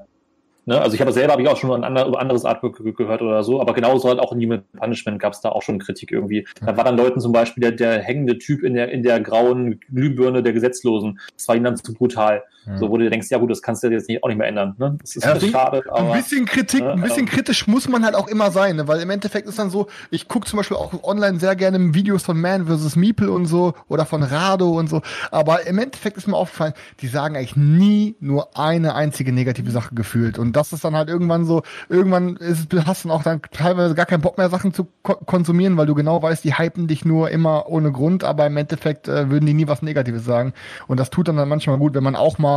ne, 0.66 0.80
also 0.82 0.96
ich 0.96 1.02
habe 1.02 1.12
selber 1.12 1.34
habe 1.34 1.42
ich 1.44 1.48
auch 1.48 1.58
schon 1.58 1.72
ein 1.72 1.84
ander, 1.84 2.08
über 2.08 2.20
anderes 2.20 2.46
Artwork 2.46 2.78
ge- 2.82 2.94
gehört 2.94 3.22
oder 3.22 3.44
so, 3.44 3.62
aber 3.62 3.74
genauso 3.74 4.08
halt 4.10 4.20
auch 4.20 4.32
in 4.34 4.42
Human 4.42 4.64
Punishment 4.78 5.20
gab 5.20 5.34
es 5.34 5.42
da 5.42 5.50
auch 5.50 5.62
schon 5.62 5.78
Kritik 5.78 6.12
irgendwie. 6.12 6.48
Da 6.66 6.76
war 6.78 6.84
dann 6.84 6.98
Leuten 6.98 7.20
zum 7.20 7.32
Beispiel 7.32 7.62
der, 7.62 7.72
der 7.74 8.02
hängende 8.02 8.38
Typ 8.40 8.64
in 8.64 8.74
der 8.74 8.90
in 8.92 9.04
der 9.04 9.20
grauen 9.20 9.80
Glühbirne 9.94 10.42
der 10.42 10.54
Gesetzlosen. 10.54 11.20
Das 11.38 11.48
war 11.48 11.56
ihnen 11.56 11.66
dann 11.66 11.78
zu 11.78 11.94
brutal. 11.94 12.44
Ja. 12.66 12.78
So 12.78 12.90
wo 12.90 12.98
du 12.98 13.10
denkst, 13.10 13.28
ja 13.30 13.38
gut, 13.38 13.52
das 13.52 13.62
kannst 13.62 13.84
du 13.84 13.88
jetzt 13.88 14.08
nicht, 14.10 14.24
auch 14.24 14.28
nicht 14.28 14.38
mehr 14.38 14.48
ändern. 14.48 14.76
Ne? 14.78 14.98
Das 15.02 15.16
ist 15.16 15.24
Ja, 15.24 15.34
deswegen- 15.34 15.52
schade, 15.54 15.84
Ein 15.94 16.06
aber 16.06 16.14
bisschen 16.16 16.46
Kritik, 16.46 16.82
Ja, 16.82 16.94
ein 16.94 17.02
bisschen 17.02 17.28
aber- 17.28 17.36
kritisch 17.36 17.68
muss 17.68 17.88
man 17.88 18.04
halt 18.06 18.16
auch 18.16 18.28
immer 18.28 18.52
sein, 18.52 18.76
ne? 18.78 18.88
weil 18.88 19.00
im 19.02 19.10
Endeffekt 19.10 19.48
ist 19.48 19.60
dann 19.60 19.70
so, 19.70 19.88
ich 20.12 20.28
gucke 20.28 20.48
zum 20.48 20.58
Beispiel 20.58 20.78
auch 20.78 21.04
online 21.04 21.40
sehr 21.40 21.56
gerne 21.56 21.94
Videos 21.94 22.24
von 22.24 22.40
Man 22.40 22.66
vs. 22.68 22.96
Meeple 22.96 23.30
und 23.32 23.46
so 23.46 23.74
oder 23.88 24.06
von 24.06 24.24
Rado 24.24 24.72
und 24.78 24.90
so, 24.90 25.02
aber 25.32 25.68
im 25.68 25.78
Endeffekt 25.78 26.18
ist 26.18 26.28
mir 26.28 26.36
aufgefallen, 26.38 26.74
die 27.02 27.08
sagen 27.08 27.36
eigentlich 27.36 27.56
nie 27.56 28.16
nur 28.20 28.58
eine 28.58 28.96
einzige 28.96 29.32
negative 29.32 29.72
Sache 29.72 29.94
gefühlt 29.96 30.40
und 30.40 30.56
das 30.56 30.74
ist 30.74 30.84
dann 30.84 30.96
halt 30.96 31.10
irgendwann 31.10 31.46
so, 31.46 31.62
irgendwann 31.90 32.36
ist, 32.38 32.68
hast 32.86 33.04
du 33.04 33.10
dann 33.10 33.18
auch 33.18 33.24
dann 33.24 33.42
teilweise 33.52 33.96
gar 33.96 34.06
keinen 34.06 34.22
Bock 34.22 34.38
mehr 34.38 34.50
Sachen 34.50 34.74
zu 34.74 34.88
ko 35.04 35.16
konsumieren, 35.26 35.78
weil 35.78 35.86
du 35.86 35.96
genau 35.96 36.22
weißt, 36.22 36.44
die 36.44 36.58
hypen 36.58 36.88
dich 36.88 37.06
nur 37.06 37.30
immer 37.30 37.68
ohne 37.68 37.92
Grund, 37.92 38.24
aber 38.24 38.46
im 38.48 38.58
Endeffekt 38.58 39.08
äh, 39.08 39.30
würden 39.30 39.46
die 39.46 39.54
nie 39.54 39.68
was 39.68 39.82
Negatives 39.82 40.26
sagen 40.26 40.54
und 40.88 41.00
das 41.00 41.10
tut 41.10 41.28
dann, 41.28 41.38
dann 41.38 41.50
manchmal 41.50 41.78
gut, 41.78 41.94
wenn 41.94 42.04
man 42.04 42.16
auch 42.16 42.38
mal 42.38 42.55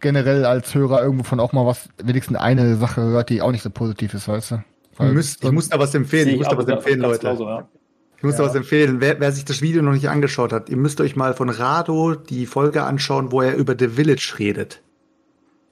generell 0.00 0.44
als 0.44 0.74
Hörer 0.74 1.02
irgendwo 1.02 1.24
von 1.24 1.40
auch 1.40 1.52
mal 1.52 1.66
was, 1.66 1.88
wenigstens 2.02 2.36
eine 2.38 2.76
Sache 2.76 3.02
hört, 3.02 3.28
die 3.30 3.42
auch 3.42 3.52
nicht 3.52 3.62
so 3.62 3.70
positiv 3.70 4.14
ist, 4.14 4.28
weißt 4.28 4.50
du? 4.52 4.62
Ich 4.92 4.98
Weil- 4.98 5.12
muss, 5.14 5.36
ich 5.42 5.50
muss 5.50 5.68
da 5.68 5.78
was 5.78 5.94
empfehlen. 5.94 6.24
sehe 6.24 6.32
Ich 6.34 6.38
muss 6.40 6.48
da 6.48 6.56
was 6.58 6.66
empfehlen, 6.66 7.00
Leute. 7.00 7.20
genauso, 7.20 7.44
ja. 7.46 7.68
Ich 8.16 8.22
muss 8.22 8.36
da 8.36 8.42
Ja. 8.42 8.48
was 8.50 8.54
empfehlen. 8.54 9.00
Wer, 9.00 9.18
wer 9.20 9.32
sich 9.32 9.44
das 9.46 9.62
Video 9.62 9.80
noch 9.82 9.92
nicht 9.92 10.08
angeschaut 10.10 10.52
hat, 10.52 10.68
ihr 10.68 10.76
müsst 10.76 11.00
euch 11.00 11.16
mal 11.16 11.32
von 11.34 11.48
Rado 11.48 12.14
die 12.14 12.44
Folge 12.46 12.82
anschauen, 12.82 13.32
wo 13.32 13.40
er 13.40 13.56
über 13.56 13.74
The 13.78 13.88
Village 13.88 14.34
redet. 14.38 14.82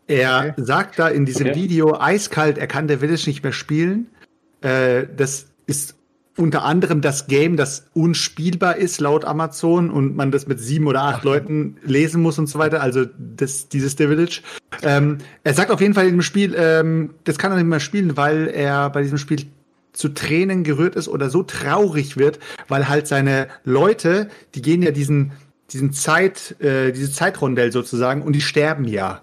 Er 0.06 0.54
Okay. 0.54 0.62
sagt 0.64 0.98
da 0.98 1.08
in 1.08 1.26
diesem 1.26 1.48
Okay. 1.48 1.56
Video 1.56 1.98
eiskalt, 2.00 2.56
er 2.56 2.66
kann 2.66 2.88
The 2.88 2.96
Village 2.96 3.24
nicht 3.26 3.42
mehr 3.42 3.52
spielen. 3.52 4.06
Äh, 4.62 5.04
das 5.14 5.48
ist 5.66 5.96
unter 6.38 6.64
anderem 6.64 7.00
das 7.00 7.26
Game, 7.26 7.56
das 7.56 7.86
unspielbar 7.94 8.76
ist 8.76 9.00
laut 9.00 9.24
Amazon 9.24 9.90
und 9.90 10.16
man 10.16 10.30
das 10.30 10.46
mit 10.46 10.60
sieben 10.60 10.86
oder 10.86 11.02
acht 11.02 11.24
Leuten 11.24 11.76
lesen 11.84 12.22
muss 12.22 12.38
und 12.38 12.46
so 12.46 12.58
weiter. 12.58 12.80
Also 12.80 13.06
das, 13.18 13.68
dieses 13.68 13.92
The 13.92 14.06
Village. 14.06 14.40
Ähm, 14.82 15.18
er 15.42 15.54
sagt 15.54 15.70
auf 15.70 15.80
jeden 15.80 15.94
Fall 15.94 16.06
in 16.06 16.12
dem 16.12 16.22
Spiel, 16.22 16.54
ähm, 16.56 17.14
das 17.24 17.38
kann 17.38 17.50
er 17.50 17.56
nicht 17.56 17.66
mehr 17.66 17.80
spielen, 17.80 18.16
weil 18.16 18.48
er 18.48 18.90
bei 18.90 19.02
diesem 19.02 19.18
Spiel 19.18 19.46
zu 19.92 20.10
Tränen 20.10 20.62
gerührt 20.62 20.94
ist 20.94 21.08
oder 21.08 21.28
so 21.28 21.42
traurig 21.42 22.16
wird, 22.16 22.38
weil 22.68 22.88
halt 22.88 23.08
seine 23.08 23.48
Leute, 23.64 24.28
die 24.54 24.62
gehen 24.62 24.82
ja 24.82 24.92
diesen, 24.92 25.32
diesen 25.72 25.92
Zeit, 25.92 26.54
äh, 26.60 26.92
diese 26.92 27.10
Zeitrondell 27.10 27.72
sozusagen 27.72 28.22
und 28.22 28.34
die 28.34 28.40
sterben 28.40 28.84
ja. 28.84 29.22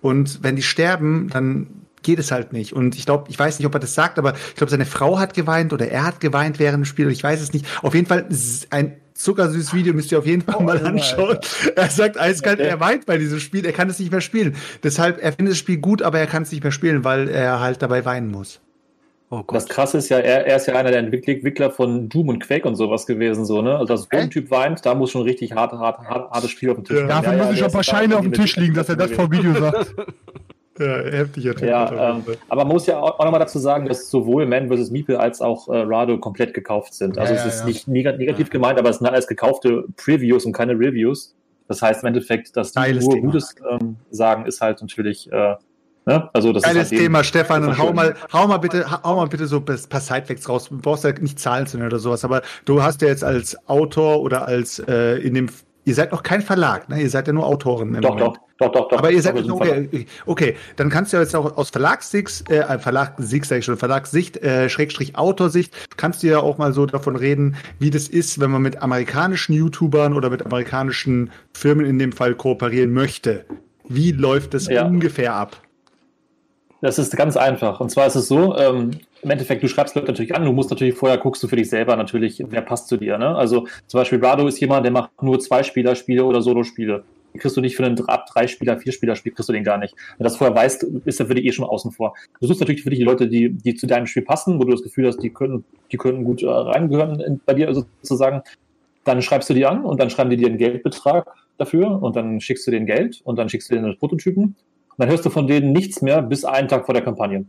Und 0.00 0.42
wenn 0.42 0.56
die 0.56 0.62
sterben, 0.62 1.28
dann 1.28 1.83
geht 2.04 2.20
es 2.20 2.30
halt 2.30 2.52
nicht. 2.52 2.72
Und 2.72 2.94
ich 2.94 3.04
glaube, 3.06 3.24
ich 3.28 3.38
weiß 3.38 3.58
nicht, 3.58 3.66
ob 3.66 3.74
er 3.74 3.80
das 3.80 3.94
sagt, 3.94 4.18
aber 4.18 4.34
ich 4.34 4.54
glaube, 4.54 4.70
seine 4.70 4.86
Frau 4.86 5.18
hat 5.18 5.34
geweint 5.34 5.72
oder 5.72 5.88
er 5.88 6.04
hat 6.04 6.20
geweint 6.20 6.58
während 6.60 6.82
dem 6.82 6.84
Spiel. 6.84 7.10
Ich 7.10 7.24
weiß 7.24 7.40
es 7.40 7.52
nicht. 7.52 7.66
Auf 7.82 7.94
jeden 7.94 8.06
Fall 8.06 8.26
ein 8.70 8.96
zuckersüßes 9.14 9.74
Video 9.74 9.94
müsst 9.94 10.12
ihr 10.12 10.18
auf 10.18 10.26
jeden 10.26 10.42
Fall 10.42 10.62
mal 10.62 10.72
Alter, 10.76 10.86
anschauen. 10.86 11.38
Er 11.76 11.88
sagt 11.88 12.18
eiskalt, 12.18 12.60
er 12.60 12.80
weint 12.80 13.06
bei 13.06 13.16
diesem 13.16 13.38
Spiel, 13.40 13.64
er 13.64 13.72
kann 13.72 13.88
es 13.88 13.98
nicht 13.98 14.10
mehr 14.10 14.20
spielen. 14.20 14.56
Deshalb, 14.82 15.22
er 15.22 15.32
findet 15.32 15.52
das 15.52 15.58
Spiel 15.58 15.78
gut, 15.78 16.02
aber 16.02 16.18
er 16.18 16.26
kann 16.26 16.42
es 16.42 16.50
nicht 16.52 16.62
mehr 16.62 16.72
spielen, 16.72 17.04
weil 17.04 17.28
er 17.28 17.60
halt 17.60 17.80
dabei 17.80 18.04
weinen 18.04 18.30
muss. 18.30 18.60
Oh 19.30 19.42
Das 19.52 19.66
krasse 19.66 19.98
ist 19.98 20.10
ja, 20.10 20.18
er, 20.18 20.46
er 20.46 20.56
ist 20.56 20.66
ja 20.66 20.74
einer 20.74 20.90
der 20.90 21.00
Entwickler 21.00 21.70
von 21.70 22.08
Doom 22.08 22.28
und 22.28 22.40
Quake 22.40 22.68
und 22.68 22.74
sowas 22.76 23.06
gewesen, 23.06 23.44
so, 23.44 23.62
ne? 23.62 23.72
Also, 23.72 23.86
dass 23.86 24.02
so 24.02 24.08
ein 24.10 24.30
Typ 24.30 24.50
weint, 24.50 24.84
da 24.84 24.94
muss 24.94 25.10
schon 25.10 25.22
richtig 25.22 25.52
hart, 25.52 25.72
hart, 25.72 25.98
hart, 26.00 26.30
hartes 26.30 26.50
Spiel 26.50 26.70
auf 26.70 26.76
dem 26.76 26.84
Tisch 26.84 26.96
Ja. 26.96 27.00
sein. 27.00 27.08
Dafür 27.08 27.32
Ja, 27.32 27.38
ja, 27.38 27.44
muss 27.44 27.52
ich 27.54 27.58
der 27.60 27.68
ein 27.68 27.72
paar 27.72 27.82
Scheine 27.84 28.16
auf 28.16 28.22
dem 28.22 28.32
Tisch 28.32 28.56
liegen, 28.56 28.74
dass 28.74 28.88
er 28.88 28.96
das 28.96 29.12
vor 29.12 29.30
Video 29.30 29.54
sagt. 29.54 29.94
Ja, 30.78 30.96
heftiger 30.98 31.54
Typ. 31.54 31.68
Ja, 31.68 32.10
ähm, 32.10 32.24
aber 32.48 32.64
man 32.64 32.72
muss 32.72 32.86
ja 32.86 32.98
auch, 32.98 33.20
auch 33.20 33.24
nochmal 33.24 33.40
dazu 33.40 33.60
sagen, 33.60 33.86
dass 33.86 34.10
sowohl 34.10 34.44
Man 34.46 34.68
vs. 34.68 34.90
Meeple 34.90 35.20
als 35.20 35.40
auch 35.40 35.68
äh, 35.68 35.78
Rado 35.78 36.18
komplett 36.18 36.52
gekauft 36.52 36.94
sind. 36.94 37.16
Also 37.16 37.32
Ja, 37.32 37.38
es 37.38 37.44
ja, 37.44 37.48
ist 37.50 37.60
ja. 37.60 37.66
nicht 37.66 37.88
neg 37.88 38.18
negativ 38.18 38.50
gemeint, 38.50 38.78
aber 38.78 38.90
es 38.90 38.98
sind 38.98 39.06
alles 39.06 39.28
gekaufte 39.28 39.84
Previews 39.96 40.44
und 40.44 40.52
keine 40.52 40.72
Reviews. 40.72 41.34
Das 41.68 41.80
heißt 41.80 42.02
im 42.02 42.08
Endeffekt, 42.08 42.56
dass 42.56 42.72
die 42.72 42.80
Geiles 42.80 43.04
nur 43.04 43.14
Thema. 43.14 43.26
Gutes 43.26 43.54
ähm, 43.70 43.96
sagen, 44.10 44.46
ist 44.46 44.60
halt 44.60 44.80
natürlich, 44.80 45.30
äh, 45.32 45.54
ne? 46.06 46.28
Also 46.32 46.52
das 46.52 46.64
Geiles 46.64 46.86
ist 46.86 46.92
halt 46.92 47.00
Thema, 47.00 47.24
Stefan. 47.24 47.64
Und 47.64 47.78
hau 47.78 47.92
mal, 47.92 48.14
hau 48.32 48.48
mal 48.48 48.58
bitte, 48.58 48.84
hau 48.90 49.16
mal 49.16 49.28
bitte 49.28 49.46
so 49.46 49.58
ein 49.58 49.64
paar 49.64 50.00
Sidefacts 50.00 50.48
raus. 50.48 50.68
Du 50.68 50.78
brauchst 50.78 51.04
ja 51.04 51.12
nicht 51.12 51.38
Zahlen 51.38 51.66
zu 51.66 51.76
nennen 51.76 51.86
oder 51.88 52.00
sowas, 52.00 52.24
aber 52.24 52.42
du 52.64 52.82
hast 52.82 53.00
ja 53.00 53.08
jetzt 53.08 53.24
als 53.24 53.56
Autor 53.68 54.20
oder 54.20 54.46
als 54.46 54.80
äh, 54.80 55.18
in 55.18 55.34
dem, 55.34 55.48
ihr 55.84 55.94
seid 55.94 56.12
noch 56.12 56.22
kein 56.22 56.42
Verlag, 56.42 56.88
ne? 56.88 57.00
Ihr 57.00 57.10
seid 57.10 57.26
ja 57.26 57.32
nur 57.32 57.46
Autoren. 57.46 57.94
im 57.94 58.00
Doch, 58.00 58.10
Moment. 58.16 58.36
doch, 58.36 58.38
doch, 58.58 58.72
doch, 58.72 58.88
doch. 58.88 58.98
Aber 58.98 59.10
ihr 59.10 59.20
seid 59.22 59.36
Doch, 59.36 59.60
okay, 59.60 60.06
okay, 60.26 60.56
dann 60.76 60.88
kannst 60.90 61.12
du 61.12 61.16
ja 61.16 61.22
jetzt 61.22 61.34
auch 61.36 61.56
aus 61.56 61.70
Verlagssicht, 61.70 62.50
äh, 62.50 62.78
Verlagssicht 62.78 63.46
sag 63.46 63.58
ich 63.58 63.64
schon, 63.64 63.76
Verlagssicht, 63.76 64.36
äh, 64.38 64.68
Schrägstrich 64.68 65.16
Autorsicht, 65.16 65.74
kannst 65.96 66.22
du 66.22 66.28
ja 66.28 66.38
auch 66.38 66.58
mal 66.58 66.72
so 66.72 66.86
davon 66.86 67.16
reden, 67.16 67.56
wie 67.78 67.90
das 67.90 68.08
ist, 68.08 68.40
wenn 68.40 68.50
man 68.50 68.62
mit 68.62 68.82
amerikanischen 68.82 69.54
YouTubern 69.54 70.14
oder 70.14 70.30
mit 70.30 70.44
amerikanischen 70.44 71.30
Firmen 71.52 71.84
in 71.86 71.98
dem 71.98 72.12
Fall 72.12 72.34
kooperieren 72.34 72.92
möchte. 72.92 73.44
Wie 73.88 74.12
läuft 74.12 74.54
das 74.54 74.68
Ja. 74.68 74.86
ungefähr 74.86 75.34
ab? 75.34 75.60
Das 76.84 76.98
ist 76.98 77.16
ganz 77.16 77.38
einfach. 77.38 77.80
Und 77.80 77.88
zwar 77.88 78.06
ist 78.06 78.14
es 78.14 78.28
so, 78.28 78.54
ähm, 78.58 78.90
im 79.22 79.30
Endeffekt, 79.30 79.62
du 79.62 79.68
schreibst 79.68 79.94
Leute 79.94 80.08
natürlich 80.08 80.34
an, 80.34 80.44
du 80.44 80.52
musst 80.52 80.68
natürlich 80.68 80.94
vorher 80.94 81.16
guckst 81.16 81.42
du 81.42 81.48
für 81.48 81.56
dich 81.56 81.70
selber 81.70 81.96
natürlich, 81.96 82.44
wer 82.46 82.60
passt 82.60 82.88
zu 82.88 82.98
dir. 82.98 83.16
Ne? 83.16 83.34
Also 83.34 83.66
zum 83.86 84.00
Beispiel 84.00 84.22
Rado 84.22 84.46
ist 84.46 84.60
jemand, 84.60 84.84
der 84.84 84.92
macht 84.92 85.22
nur 85.22 85.40
Zwei-Spieler-Spiele 85.40 86.22
oder 86.22 86.42
Solo-Spiele. 86.42 87.02
Die 87.32 87.38
kriegst 87.38 87.56
du 87.56 87.62
nicht 87.62 87.74
für 87.74 87.86
einen 87.86 87.98
ab 88.06 88.26
drei 88.30 88.46
Spieler, 88.46 88.76
vier 88.76 88.92
Spieler 88.92 89.16
Spiel 89.16 89.32
kriegst 89.32 89.48
du 89.48 89.54
den 89.54 89.64
gar 89.64 89.78
nicht. 89.78 89.94
Wenn 89.94 90.18
du 90.18 90.24
das 90.24 90.36
vorher 90.36 90.54
weißt, 90.54 90.82
ist 91.06 91.20
er 91.20 91.24
für 91.24 91.34
dich 91.34 91.46
eh 91.46 91.52
schon 91.52 91.64
außen 91.64 91.90
vor. 91.90 92.12
Du 92.38 92.48
suchst 92.48 92.60
natürlich 92.60 92.82
für 92.82 92.90
dich 92.90 92.98
die 92.98 93.06
Leute, 93.06 93.28
die, 93.28 93.48
die 93.48 93.74
zu 93.76 93.86
deinem 93.86 94.06
Spiel 94.06 94.22
passen, 94.22 94.58
wo 94.58 94.64
du 94.64 94.72
das 94.72 94.82
Gefühl 94.82 95.06
hast, 95.06 95.22
die 95.22 95.30
können, 95.30 95.64
die 95.90 95.96
können 95.96 96.22
gut 96.22 96.42
äh, 96.42 96.48
reingehören 96.48 97.18
in, 97.18 97.40
bei 97.46 97.54
dir 97.54 97.72
sozusagen. 97.72 98.42
Dann 99.04 99.22
schreibst 99.22 99.48
du 99.48 99.54
die 99.54 99.64
an 99.64 99.86
und 99.86 100.00
dann 100.00 100.10
schreiben 100.10 100.28
die 100.28 100.36
dir 100.36 100.48
einen 100.48 100.58
Geldbetrag 100.58 101.32
dafür 101.56 102.02
und 102.02 102.14
dann 102.14 102.42
schickst 102.42 102.66
du 102.66 102.70
denen 102.70 102.84
Geld 102.84 103.22
und 103.24 103.38
dann 103.38 103.48
schickst 103.48 103.70
du 103.70 103.74
denen 103.74 103.96
Prototypen. 103.96 104.54
Und 104.96 105.02
dann 105.02 105.08
hörst 105.08 105.24
du 105.24 105.30
von 105.30 105.46
denen 105.46 105.72
nichts 105.72 106.02
mehr 106.02 106.22
bis 106.22 106.44
einen 106.44 106.68
Tag 106.68 106.86
vor 106.86 106.94
der 106.94 107.02
Kampagne. 107.02 107.46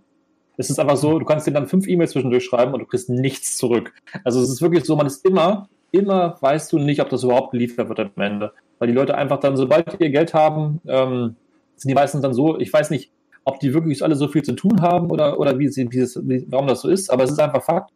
Es 0.58 0.70
ist 0.70 0.80
einfach 0.80 0.98
so, 0.98 1.20
du 1.20 1.26
kannst 1.26 1.46
denen 1.46 1.56
dann 1.56 1.68
fünf 1.68 1.88
E-Mails 1.88 2.12
zwischendurch 2.12 2.46
schreiben 2.46 2.74
und 2.74 2.80
du 2.80 2.86
kriegst 2.86 3.10
nichts 3.10 3.58
zurück. 3.58 3.94
Also 4.24 4.42
es 4.42 4.50
ist 4.50 4.62
wirklich 4.62 4.86
so, 4.86 4.96
man 4.96 5.06
ist 5.06 5.26
immer, 5.26 5.68
immer 5.92 6.38
weißt 6.40 6.72
du 6.72 6.80
nicht, 6.80 7.02
ob 7.02 7.10
das 7.10 7.24
überhaupt 7.24 7.52
geliefert 7.52 7.90
wird 7.90 8.00
am 8.00 8.22
Ende. 8.22 8.54
Weil 8.80 8.88
die 8.88 8.94
Leute 8.94 9.16
einfach 9.16 9.40
dann, 9.40 9.58
sobald 9.58 10.00
die 10.00 10.06
ihr 10.06 10.12
Geld 10.12 10.34
haben, 10.34 10.82
ähm, 10.88 11.36
sind 11.76 11.90
die 11.90 11.96
meisten 11.96 12.22
dann 12.22 12.34
so, 12.34 12.58
ich 12.58 12.72
weiß 12.72 12.90
nicht, 12.90 13.12
ob 13.44 13.60
die 13.60 13.74
wirklich 13.74 14.04
alle 14.04 14.16
so 14.16 14.28
viel 14.28 14.44
zu 14.44 14.54
tun 14.54 14.82
haben 14.82 15.12
oder, 15.12 15.40
oder 15.40 15.60
wie, 15.60 15.70
wie, 15.70 15.92
wie 15.92 16.46
warum 16.50 16.68
das 16.68 16.82
so 16.82 16.90
ist, 16.90 17.12
aber 17.12 17.24
es 17.24 17.32
ist 17.32 17.40
einfach 17.40 17.64
Fakt, 17.64 17.92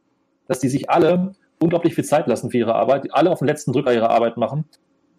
dass 0.47 0.59
die 0.59 0.69
sich 0.69 0.89
alle 0.89 1.33
unglaublich 1.59 1.95
viel 1.95 2.03
Zeit 2.03 2.27
lassen 2.27 2.51
für 2.51 2.57
ihre 2.57 2.75
Arbeit, 2.75 3.07
alle 3.11 3.31
auf 3.31 3.39
den 3.39 3.47
letzten 3.47 3.73
Drücker 3.73 3.93
ihre 3.93 4.09
Arbeit 4.09 4.37
machen. 4.37 4.65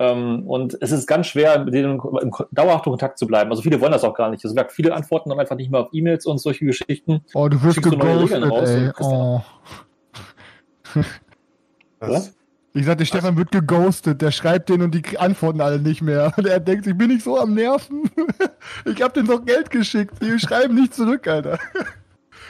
Ähm, 0.01 0.49
und 0.49 0.79
es 0.81 0.93
ist 0.93 1.07
ganz 1.07 1.27
schwer, 1.27 1.63
mit 1.63 1.75
denen 1.75 2.01
im 2.01 2.33
dauerhaften 2.53 2.91
Kontakt 2.91 3.19
zu 3.19 3.27
bleiben. 3.27 3.51
Also 3.51 3.63
viele 3.63 3.81
wollen 3.83 3.93
das 3.93 4.03
auch 4.03 4.15
gar 4.15 4.31
nicht. 4.31 4.43
Also 4.43 4.57
viele 4.71 4.95
antworten 4.95 5.29
dann 5.29 5.39
einfach 5.39 5.57
nicht 5.57 5.71
mehr 5.71 5.81
auf 5.81 5.89
E-Mails 5.93 6.25
und 6.25 6.39
solche 6.39 6.65
Geschichten. 6.65 7.21
Oh, 7.35 7.49
du 7.49 7.63
wirst 7.63 7.83
geghostet, 7.83 8.43
ey. 8.43 8.91
Oh. 8.99 9.43
Was? 12.01 12.33
Ich 12.73 12.87
sagte, 12.87 13.05
Stefan 13.05 13.37
wird 13.37 13.51
geghostet. 13.51 14.23
Der 14.23 14.31
schreibt 14.31 14.71
den 14.71 14.81
und 14.81 14.95
die 14.95 15.19
antworten 15.19 15.61
alle 15.61 15.79
nicht 15.79 16.01
mehr. 16.01 16.33
Und 16.39 16.47
er 16.47 16.61
denkt, 16.61 16.87
ich 16.87 16.97
bin 16.97 17.09
nicht 17.09 17.23
so 17.23 17.39
am 17.39 17.55
Nerven. 17.55 18.11
Ich 18.85 19.03
hab 19.03 19.13
denen 19.15 19.27
doch 19.27 19.45
Geld 19.45 19.71
geschickt. 19.71 20.15
Die 20.23 20.39
schreiben 20.39 20.75
nicht 20.75 20.95
zurück, 20.95 21.27
Alter. 21.27 21.59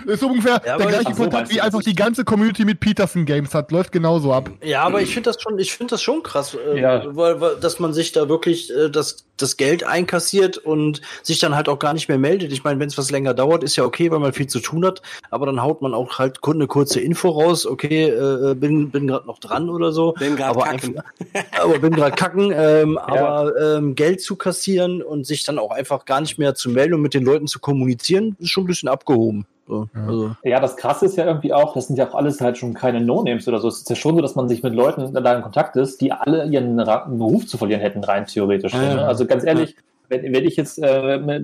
Das 0.05 0.15
ist 0.15 0.21
so 0.21 0.29
ungefähr 0.29 0.53
Ja, 0.55 0.59
der 0.61 0.75
aber- 0.75 0.87
gleiche 0.87 1.15
so, 1.15 1.23
Kontakt, 1.23 1.51
wie 1.53 1.61
einfach 1.61 1.83
die 1.83 1.95
ganze 1.95 2.25
Community 2.25 2.65
mit 2.65 2.81
Peterson 2.81 3.25
Games 3.25 3.55
hat. 3.55 3.71
Läuft 3.73 3.93
genauso 3.93 4.33
ab. 4.33 4.51
Ja, 4.63 4.83
aber 4.83 5.01
ich 5.03 5.13
finde 5.15 5.31
das 5.31 5.41
schon, 5.43 5.59
ich 5.59 5.73
finde 5.73 5.93
das 5.93 6.03
schon 6.03 6.23
krass, 6.23 6.55
äh, 6.55 6.81
Ja. 6.81 7.03
weil, 7.15 7.41
weil, 7.41 7.57
dass 7.57 7.79
man 7.79 7.93
sich 7.93 8.13
da 8.13 8.29
wirklich 8.29 8.71
äh, 8.75 8.89
das, 8.91 9.25
das 9.43 9.57
Geld 9.57 9.85
einkassiert 9.85 10.59
und 10.59 11.01
sich 11.23 11.39
dann 11.39 11.55
halt 11.55 11.69
auch 11.69 11.79
gar 11.79 11.93
nicht 11.93 12.09
mehr 12.09 12.19
meldet. 12.19 12.53
Ich 12.53 12.65
meine, 12.65 12.81
wenn 12.81 12.89
es 12.89 12.99
was 12.99 13.11
länger 13.11 13.35
dauert, 13.35 13.65
ist 13.65 13.77
ja 13.77 13.85
okay, 13.85 14.11
weil 14.11 14.19
man 14.19 14.33
viel 14.33 14.47
zu 14.47 14.61
tun 14.61 14.85
hat, 14.85 15.03
aber 15.31 15.47
dann 15.47 15.63
haut 15.63 15.83
man 15.83 15.95
auch 15.95 16.19
halt 16.19 16.39
eine 16.45 16.67
kurze 16.67 17.01
Info 17.01 17.29
raus, 17.29 17.67
okay, 17.67 18.09
äh, 18.09 18.55
bin, 18.55 18.91
bin 18.91 19.07
gerade 19.07 19.27
noch 19.27 19.39
dran 19.39 19.71
oder 19.71 19.93
so. 19.93 20.13
Bin 20.13 20.37
grad 20.37 20.51
aber 20.51 20.65
kacken. 20.65 20.99
einfach, 20.99 21.63
aber 21.63 21.79
bin 21.79 21.93
gerade 21.93 22.17
kacken, 22.17 22.53
ähm, 22.55 22.99
aber 23.03 23.53
ähm, 23.61 23.95
Geld 23.95 24.21
zu 24.21 24.37
kassieren 24.37 25.03
und 25.03 25.27
sich 25.27 25.45
dann 25.45 25.59
auch 25.59 25.71
einfach 25.71 26.05
gar 26.05 26.21
nicht 26.21 26.39
mehr 26.39 26.55
zu 26.55 26.71
melden 26.71 26.95
und 26.95 27.03
mit 27.03 27.15
den 27.15 27.25
Leuten 27.25 27.47
zu 27.47 27.61
kommunizieren, 27.61 28.37
ist 28.39 28.51
schon 28.51 28.65
ein 28.65 28.69
bisschen 28.69 28.89
abgehoben. 28.89 29.47
So, 29.71 29.89
also. 29.95 30.35
Ja, 30.43 30.59
das 30.59 30.77
Krasse 30.77 31.07
ist 31.07 31.17
ja 31.17 31.25
irgendwie 31.27 31.53
auch, 31.53 31.75
das 31.75 31.87
sind 31.87 31.95
ja 31.95 32.09
auch 32.09 32.17
alles 32.17 32.41
halt 32.41 32.59
schon 32.59 32.75
keine 32.75 33.01
No-Names 33.01 33.47
oder 33.47 33.61
so. 33.61 33.69
Es 33.69 33.79
ist 33.79 33.89
ja 33.89 33.95
schon 33.95 34.17
so, 34.17 34.21
dass 34.21 34.35
man 34.35 34.49
sich 34.49 34.65
mit 34.65 34.75
Leuten 34.75 35.15
da 35.15 35.37
in 35.37 35.43
Kontakt 35.43 35.77
ist, 35.77 36.01
die 36.01 36.11
alle 36.11 36.45
ihren 36.47 36.81
Ra 36.81 37.05
einen 37.05 37.21
Ruf 37.21 37.47
zu 37.47 37.57
verlieren 37.57 37.81
hätten, 37.81 38.03
rein 38.03 38.27
theoretisch. 38.27 38.75
Ja, 38.75 38.83
ja. 38.83 38.95
ne? 38.97 39.07
Also 39.07 39.27
ganz 39.31 39.45
ehrlich, 39.45 39.75
wenn, 40.11 40.23
wenn 40.35 40.45
ich 40.45 40.57
jetzt 40.57 40.79
äh, 40.83 41.41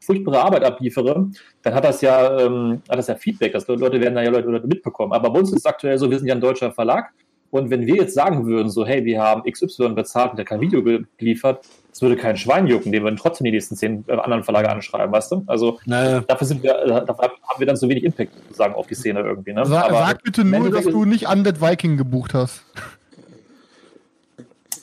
furchtbare 0.00 0.42
Arbeit 0.42 0.62
abliefere, 0.64 1.30
dann 1.62 1.74
hat 1.74 1.84
das 1.84 2.00
ja, 2.02 2.38
ähm, 2.38 2.82
hat 2.88 2.98
das 2.98 3.06
ja 3.08 3.14
Feedback. 3.16 3.52
Das 3.52 3.66
Leute 3.66 4.00
werden 4.00 4.14
da 4.14 4.22
ja 4.22 4.30
Leute, 4.30 4.48
Leute 4.48 4.66
mitbekommen. 4.66 5.12
Aber 5.12 5.30
bei 5.30 5.38
uns 5.40 5.50
ist 5.50 5.58
es 5.60 5.66
aktuell 5.66 5.98
so, 5.98 6.10
wir 6.10 6.18
sind 6.18 6.28
ja 6.28 6.34
ein 6.34 6.40
deutscher 6.40 6.70
Verlag. 6.70 7.10
Und 7.50 7.70
wenn 7.70 7.86
wir 7.86 7.94
jetzt 7.94 8.14
sagen 8.14 8.46
würden, 8.46 8.68
so, 8.68 8.84
hey, 8.84 9.04
wir 9.04 9.22
haben 9.22 9.48
XY 9.50 9.90
bezahlt 9.90 10.32
und 10.32 10.36
der 10.38 10.44
kein 10.44 10.60
Video 10.60 10.82
ge- 10.82 11.04
geliefert, 11.18 11.64
das 11.88 12.02
würde 12.02 12.16
kein 12.16 12.36
Schwein 12.36 12.66
jucken, 12.66 12.90
den 12.90 13.04
würden 13.04 13.16
trotzdem 13.16 13.44
die 13.44 13.52
nächsten 13.52 13.76
zehn 13.76 14.04
äh, 14.08 14.12
anderen 14.14 14.42
Verlage 14.42 14.68
anschreiben, 14.68 15.12
weißt 15.12 15.30
du? 15.30 15.44
Also 15.46 15.78
Naja. 15.86 16.20
dafür 16.26 16.46
sind 16.48 16.64
wir, 16.64 16.74
äh, 16.82 16.88
dafür 17.06 17.30
haben 17.48 17.58
wir 17.60 17.66
dann 17.66 17.76
so 17.76 17.88
wenig 17.88 18.02
Impact 18.02 18.32
sozusagen 18.48 18.74
auf 18.74 18.88
die 18.88 18.96
Szene 18.96 19.20
irgendwie. 19.20 19.52
Ne? 19.52 19.64
Sa 19.64 19.82
Aber 19.84 19.98
sag 19.98 20.22
bitte 20.24 20.44
nur, 20.44 20.68
dass 20.68 20.84
du 20.84 21.04
nicht 21.04 21.28
Undead 21.28 21.60
Viking 21.60 21.96
gebucht 21.96 22.34
hast. 22.34 22.64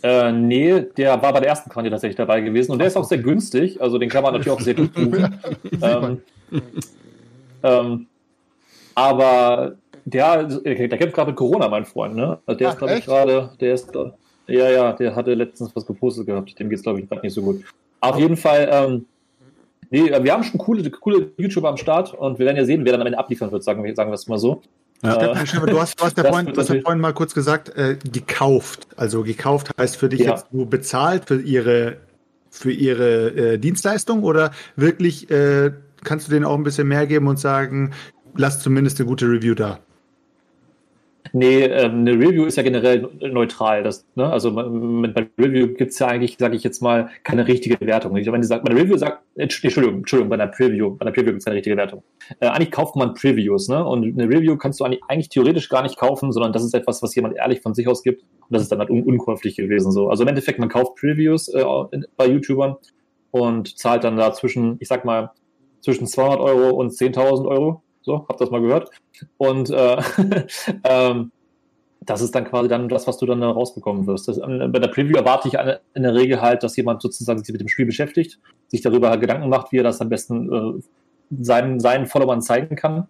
Äh, 0.04 0.32
nee, 0.32 0.82
der 0.98 1.22
war 1.22 1.34
bei 1.34 1.40
der 1.40 1.50
ersten 1.50 1.70
Kampagne 1.70 1.92
tatsächlich 1.92 2.16
dabei 2.16 2.42
gewesen 2.42 2.72
und 2.72 2.80
der 2.80 2.88
ist 2.88 2.98
auch 2.98 3.04
sehr 3.04 3.20
günstig, 3.20 3.80
also 3.80 4.00
den 4.00 4.10
kann 4.10 4.24
man 4.24 4.34
natürlich 4.34 4.58
auch 4.58 4.62
sehr 4.62 4.74
gut 4.74 4.94
buchen. 4.94 5.40
ähm, 5.82 6.22
ähm, 7.64 8.08
aber 8.96 9.76
der, 10.06 10.44
der 10.44 10.76
kämpft 10.76 11.14
gerade 11.14 11.32
mit 11.32 11.38
Corona, 11.38 11.68
mein 11.68 11.86
Freund, 11.86 12.16
ne? 12.16 12.40
Also 12.46 12.58
der 12.58 12.70
Ach, 12.70 12.74
ist, 12.74 12.80
glaube 12.80 12.94
ich, 12.96 13.06
gerade, 13.06 13.52
der 13.60 13.74
ist, 13.76 13.92
ja, 14.48 14.70
ja, 14.70 14.94
der 14.94 15.16
hatte 15.16 15.34
letztens 15.36 15.76
was 15.76 15.86
gepostet 15.86 16.26
gehabt, 16.26 16.58
dem 16.60 16.70
geht's, 16.70 16.82
glaube 16.82 17.00
ich, 17.00 17.08
gerade 17.08 17.22
nicht 17.22 17.34
so 17.34 17.44
gut. 17.44 17.64
Auf 18.00 18.18
jeden 18.18 18.38
Fall, 18.38 18.68
ähm, 18.72 19.06
nee, 19.92 20.10
wir 20.10 20.34
haben 20.34 20.44
schon 20.44 20.60
coole, 20.60 20.90
coole 20.90 21.32
YouTuber 21.38 21.70
am 21.70 21.78
Start 21.78 22.14
und 22.16 22.40
wir 22.40 22.48
werden 22.48 22.58
ja 22.58 22.66
sehen, 22.66 22.84
wer 22.84 22.94
dann 22.94 23.02
am 23.02 23.08
Ende 23.08 23.20
abliefern 23.20 23.52
wird, 23.52 23.64
sagen 23.64 23.84
wir, 23.84 23.96
sagen 23.96 24.10
wir 24.10 24.16
es 24.16 24.28
mal 24.28 24.40
so. 24.40 24.64
Stefan, 25.02 25.48
Stefan, 25.48 25.70
du 25.70 25.80
hast, 25.82 26.00
du 26.00 26.06
hast, 26.06 26.18
ja 26.18 26.24
vorhin, 26.26 26.54
hast 26.56 26.70
ja 26.70 26.82
vorhin 26.82 27.02
mal 27.02 27.14
kurz 27.14 27.34
gesagt, 27.34 27.76
äh, 27.76 27.98
gekauft. 28.12 28.88
Also 28.96 29.24
gekauft 29.24 29.72
heißt 29.80 29.98
für 29.98 30.10
dich 30.10 30.22
Ja. 30.22 30.32
jetzt 30.32 30.54
nur 30.54 30.70
bezahlt 30.70 31.26
für 31.26 31.42
ihre, 31.42 31.98
für 32.50 32.72
ihre 32.72 33.30
äh, 33.54 33.58
Dienstleistung 33.58 34.24
oder 34.24 34.52
wirklich 34.76 35.30
äh, 35.32 35.72
kannst 36.04 36.28
du 36.28 36.32
denen 36.32 36.46
auch 36.46 36.56
ein 36.56 36.64
bisschen 36.64 36.88
mehr 36.88 37.08
geben 37.08 37.28
und 37.28 37.40
sagen, 37.40 37.94
lass 38.36 38.60
zumindest 38.60 39.00
eine 39.00 39.08
gute 39.08 39.26
Review 39.26 39.56
da. 39.56 39.80
Nee, 41.34 41.64
ähm, 41.64 42.00
eine 42.00 42.14
Review 42.14 42.46
ist 42.46 42.58
ja 42.58 42.64
generell 42.64 43.10
neutral. 43.20 43.84
Das, 43.84 44.06
ne? 44.16 44.30
Also 44.30 44.52
mit 44.52 45.14
bei 45.14 45.28
Review 45.38 45.68
gibt's 45.76 46.00
ja 46.00 46.08
eigentlich, 46.08 46.38
sage 46.38 46.56
ich 46.56 46.64
jetzt 46.64 46.82
mal, 46.82 47.10
keine 47.24 47.48
richtige 47.48 47.80
Wertung. 47.80 48.16
Ich 48.18 48.30
meine, 48.30 48.44
sagt, 48.44 48.66
bei 48.66 48.72
einer 48.72 48.82
Review 48.82 48.98
sagt, 48.98 49.24
äh, 49.36 49.44
Entschuldigung, 49.44 50.00
Entschuldigung, 50.00 50.30
bei 50.30 50.36
einer 50.36 50.48
Preview, 50.48 50.96
bei 50.96 51.06
einer 51.06 51.12
Preview 51.12 51.32
gibt's 51.32 51.46
keine 51.46 51.58
richtige 51.58 51.78
Wertung. 51.78 52.04
Äh, 52.40 52.48
eigentlich 52.48 52.72
kauft 52.72 52.96
man 52.96 53.14
Previews, 53.14 53.70
ne? 53.70 53.86
Und 53.86 54.04
eine 54.04 54.28
Review 54.30 54.58
kannst 54.58 54.80
du 54.80 54.84
eigentlich, 54.84 55.02
eigentlich 55.08 55.30
theoretisch 55.30 55.70
gar 55.70 55.84
nicht 55.84 55.98
kaufen, 55.98 56.32
sondern 56.32 56.54
das 56.54 56.64
ist 56.64 56.74
etwas, 56.74 57.02
was 57.02 57.16
jemand 57.16 57.38
ehrlich 57.38 57.62
von 57.62 57.74
sich 57.74 57.88
aus 57.88 58.04
gibt. 58.04 58.24
Und 58.24 58.52
das 58.52 58.64
ist 58.64 58.72
dann 58.72 58.80
halt 58.80 58.90
un 58.90 59.04
unkäuflich 59.04 59.56
gewesen. 59.56 59.92
So. 59.92 60.10
Also 60.10 60.24
im 60.24 60.30
Endeffekt, 60.30 60.60
man 60.60 60.70
kauft 60.70 60.96
Previews 60.96 61.48
äh, 61.50 61.64
bei 62.18 62.28
YouTubern 62.28 62.76
und 63.32 63.78
zahlt 63.78 64.04
dann 64.04 64.18
da 64.18 64.34
zwischen, 64.34 64.78
ich 64.80 64.88
sag 64.88 65.06
mal, 65.06 65.32
zwischen 65.82 66.08
200 66.08 66.40
Euro 66.40 66.76
und 66.76 66.92
10.000 66.92 67.48
Euro. 67.48 67.84
So, 68.02 68.26
habt 68.28 68.42
das 68.42 68.50
mal 68.50 68.62
gehört. 68.62 68.90
Und 69.38 69.70
äh, 69.70 70.02
ähm, 70.84 71.32
das 72.02 72.22
ist 72.22 72.34
dann 72.34 72.46
quasi 72.46 72.68
dann 72.68 72.90
das, 72.90 73.08
was 73.08 73.18
du 73.18 73.26
dann 73.26 73.42
da 73.42 73.52
rausbekommen 73.52 74.08
wirst. 74.08 74.28
Das, 74.28 74.38
ähm, 74.38 74.72
bei 74.72 74.80
der 74.80 74.88
Preview 74.88 75.16
erwarte 75.16 75.48
ich 75.48 75.60
eine, 75.60 75.82
in 75.94 76.04
der 76.04 76.16
Regel 76.16 76.42
halt, 76.42 76.64
dass 76.64 76.76
jemand 76.76 77.02
sozusagen 77.02 77.44
sich 77.44 77.52
mit 77.52 77.62
dem 77.62 77.68
Spiel 77.68 77.86
beschäftigt, 77.86 78.40
sich 78.68 78.82
darüber 78.82 79.16
Gedanken 79.18 79.50
macht, 79.50 79.72
wie 79.72 79.78
er 79.78 79.84
das 79.84 80.02
am 80.02 80.10
besten 80.10 80.52
äh, 80.52 80.82
seinen, 81.40 81.80
seinen 81.80 82.08
Followern 82.08 82.42
zeigen 82.42 82.76
kann. 82.76 83.08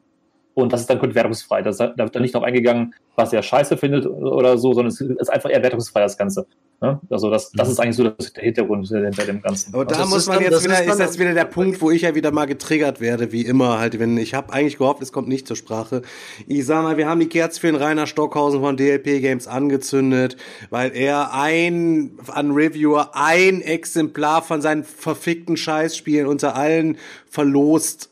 Und 0.53 0.73
das 0.73 0.81
ist 0.81 0.89
dann 0.89 1.15
wertungsfrei. 1.15 1.61
Da 1.61 1.77
wird 1.77 2.15
dann 2.15 2.21
nicht 2.21 2.35
darauf 2.35 2.45
eingegangen, 2.45 2.93
was 3.15 3.31
er 3.31 3.41
scheiße 3.41 3.77
findet 3.77 4.05
oder 4.05 4.57
so, 4.57 4.73
sondern 4.73 4.87
es 4.87 4.99
ist 4.99 5.29
einfach 5.29 5.49
eher 5.49 5.63
wertungsfrei, 5.63 6.01
das 6.01 6.17
Ganze. 6.17 6.45
Ne? 6.81 6.99
Also 7.09 7.29
das, 7.29 7.51
das 7.51 7.67
mhm. 7.67 7.71
ist 7.71 7.79
eigentlich 7.79 7.95
so 7.95 8.03
der 8.09 8.43
Hintergrund 8.43 8.87
hinter 8.87 9.25
dem 9.25 9.41
Ganzen. 9.41 9.73
Aber 9.73 9.85
da 9.85 9.99
das 9.99 10.09
muss 10.09 10.27
man 10.27 10.37
dann, 10.37 10.51
jetzt 10.51 10.63
wieder, 10.63 10.81
ist, 10.83 10.89
ist 10.89 10.99
jetzt 10.99 11.19
wieder 11.19 11.33
der 11.33 11.45
Punkt, 11.45 11.81
wo 11.81 11.91
ich 11.91 12.01
ja 12.01 12.15
wieder 12.15 12.31
mal 12.31 12.45
getriggert 12.45 12.99
werde, 12.99 13.31
wie 13.31 13.45
immer 13.45 13.77
halt, 13.77 13.99
wenn 13.99 14.17
ich 14.17 14.33
habe 14.33 14.51
eigentlich 14.51 14.77
gehofft, 14.77 15.01
es 15.01 15.11
kommt 15.11 15.27
nicht 15.27 15.47
zur 15.47 15.55
Sprache. 15.55 16.01
Ich 16.47 16.65
sag 16.65 16.83
mal, 16.83 16.97
wir 16.97 17.07
haben 17.07 17.19
die 17.19 17.29
Kerze 17.29 17.61
für 17.61 17.67
den 17.67 17.75
Rainer 17.75 18.07
Stockhausen 18.07 18.61
von 18.61 18.77
DLP 18.77 19.21
Games 19.21 19.47
angezündet, 19.47 20.37
weil 20.69 20.95
er 20.95 21.33
ein 21.33 22.17
an 22.27 22.51
Reviewer 22.51 23.11
ein 23.13 23.61
Exemplar 23.61 24.41
von 24.41 24.61
seinen 24.61 24.83
verfickten 24.83 25.57
Scheißspielen 25.57 26.25
unter 26.25 26.55
allen 26.55 26.97
verlost 27.29 28.10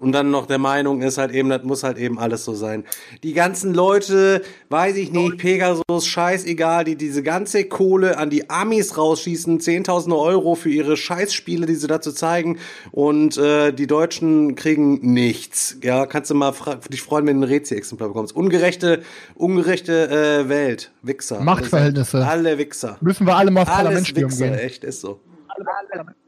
und 0.00 0.12
dann 0.12 0.30
noch 0.30 0.46
der 0.46 0.58
Meinung 0.58 1.02
ist 1.02 1.18
halt 1.18 1.30
eben, 1.30 1.50
das 1.50 1.62
muss 1.62 1.84
halt 1.84 1.98
eben 1.98 2.18
alles 2.18 2.44
so 2.44 2.54
sein. 2.54 2.84
Die 3.22 3.34
ganzen 3.34 3.74
Leute, 3.74 4.42
weiß 4.70 4.96
ich 4.96 5.12
nicht, 5.12 5.36
Pegasus, 5.36 6.06
scheißegal, 6.06 6.84
die 6.84 6.96
diese 6.96 7.22
ganze 7.22 7.64
Kohle 7.64 8.16
an 8.18 8.30
die 8.30 8.48
Amis 8.48 8.96
rausschießen, 8.96 9.60
zehntausende 9.60 10.16
Euro 10.16 10.54
für 10.54 10.70
ihre 10.70 10.96
Scheißspiele, 10.96 11.66
die 11.66 11.74
sie 11.74 11.86
dazu 11.86 12.12
zeigen 12.12 12.58
und 12.90 13.36
äh, 13.36 13.72
die 13.72 13.86
Deutschen 13.86 14.54
kriegen 14.54 15.12
nichts. 15.12 15.76
Ja, 15.82 16.06
kannst 16.06 16.30
du 16.30 16.34
mal 16.34 16.54
dich 16.90 17.02
freuen, 17.02 17.26
wenn 17.26 17.40
du 17.40 17.46
ein 17.46 17.50
Rezi-Exemplar 17.50 18.08
bekommst. 18.08 18.34
Ungerechte, 18.34 19.02
ungerechte 19.34 20.08
äh, 20.10 20.48
Welt, 20.48 20.92
Wichser. 21.02 21.40
Machtverhältnisse. 21.40 22.26
Alle 22.26 22.56
Wichser. 22.56 22.96
Müssen 23.02 23.26
wir 23.26 23.36
alle 23.36 23.50
mal 23.50 23.60
ins 23.60 23.70
Parlament 23.70 24.06
spielen 24.06 24.28
gehen. 24.30 24.54
echt, 24.54 24.82
ist 24.82 25.02
so. 25.02 25.20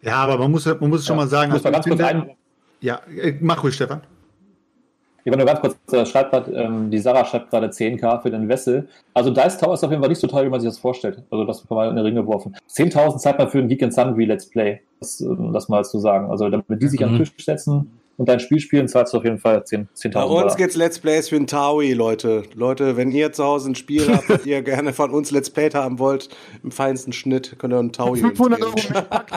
Ja, 0.02 0.16
aber 0.16 0.36
man 0.36 0.50
muss, 0.50 0.66
man 0.66 0.90
muss 0.90 1.06
schon 1.06 1.16
mal 1.16 1.28
sagen, 1.28 1.52
muss 1.52 1.64
man 1.64 1.72
ganz 1.72 1.86
kurz 1.86 2.00
ein, 2.00 2.30
ja, 2.82 3.00
äh, 3.16 3.34
mach 3.40 3.62
ruhig, 3.62 3.74
Stefan. 3.74 4.02
Ich 5.24 5.30
war 5.30 5.36
nur 5.36 5.46
ganz 5.46 5.60
kurz, 5.60 5.76
äh, 5.92 6.04
schreibt 6.04 6.32
grad, 6.32 6.48
ähm, 6.52 6.90
die 6.90 6.98
Sarah 6.98 7.24
schreibt 7.24 7.50
gerade 7.50 7.68
10k 7.68 8.20
für 8.22 8.30
den 8.30 8.48
Wessel. 8.48 8.88
Also 9.14 9.30
Dice 9.30 9.56
Tower 9.56 9.74
ist 9.74 9.84
auf 9.84 9.90
jeden 9.90 10.02
Fall 10.02 10.08
nicht 10.08 10.20
so 10.20 10.26
teuer, 10.26 10.44
wie 10.44 10.48
man 10.48 10.60
sich 10.60 10.68
das 10.68 10.78
vorstellt. 10.78 11.22
Also 11.30 11.44
das 11.44 11.68
man 11.70 11.90
in 11.90 11.96
den 11.96 12.04
Ring 12.04 12.16
geworfen. 12.16 12.56
10.000 12.68 13.18
zahlt 13.18 13.38
man 13.38 13.48
für 13.48 13.58
ein 13.58 13.68
Geek 13.68 13.84
and 13.84 13.94
Sundry 13.94 14.24
Let's 14.24 14.46
Play. 14.46 14.80
Das, 14.98 15.20
äh, 15.20 15.28
das 15.52 15.68
mal 15.68 15.84
zu 15.84 16.00
sagen. 16.00 16.28
Also 16.28 16.48
damit 16.50 16.82
die 16.82 16.88
sich 16.88 17.00
mhm. 17.00 17.06
an 17.06 17.12
den 17.12 17.18
Tisch 17.18 17.32
setzen, 17.44 17.92
und 18.16 18.28
dein 18.28 18.40
Spiel 18.40 18.60
spielen, 18.60 18.88
zahlst 18.88 19.12
du 19.12 19.18
auf 19.18 19.24
jeden 19.24 19.38
Fall 19.38 19.58
10.000 19.58 19.86
10 19.94 20.10
Bei 20.12 20.24
uns 20.24 20.56
geht's 20.56 20.76
Let's 20.76 20.98
Plays 20.98 21.28
für 21.28 21.36
ein 21.36 21.46
Taui, 21.46 21.92
Leute. 21.94 22.42
Leute, 22.54 22.96
wenn 22.96 23.10
ihr 23.10 23.32
zu 23.32 23.44
Hause 23.44 23.70
ein 23.70 23.74
Spiel 23.74 24.06
habt, 24.08 24.28
das 24.28 24.46
ihr 24.46 24.62
gerne 24.62 24.92
von 24.92 25.10
uns 25.10 25.30
Let's 25.30 25.50
Play 25.50 25.70
haben 25.70 25.98
wollt, 25.98 26.28
im 26.62 26.70
feinsten 26.70 27.12
Schnitt, 27.12 27.56
könnt 27.58 27.72
ihr 27.72 27.78
einen 27.78 27.92
Taui 27.92 28.18
500 28.18 28.62
Euro 28.62 28.74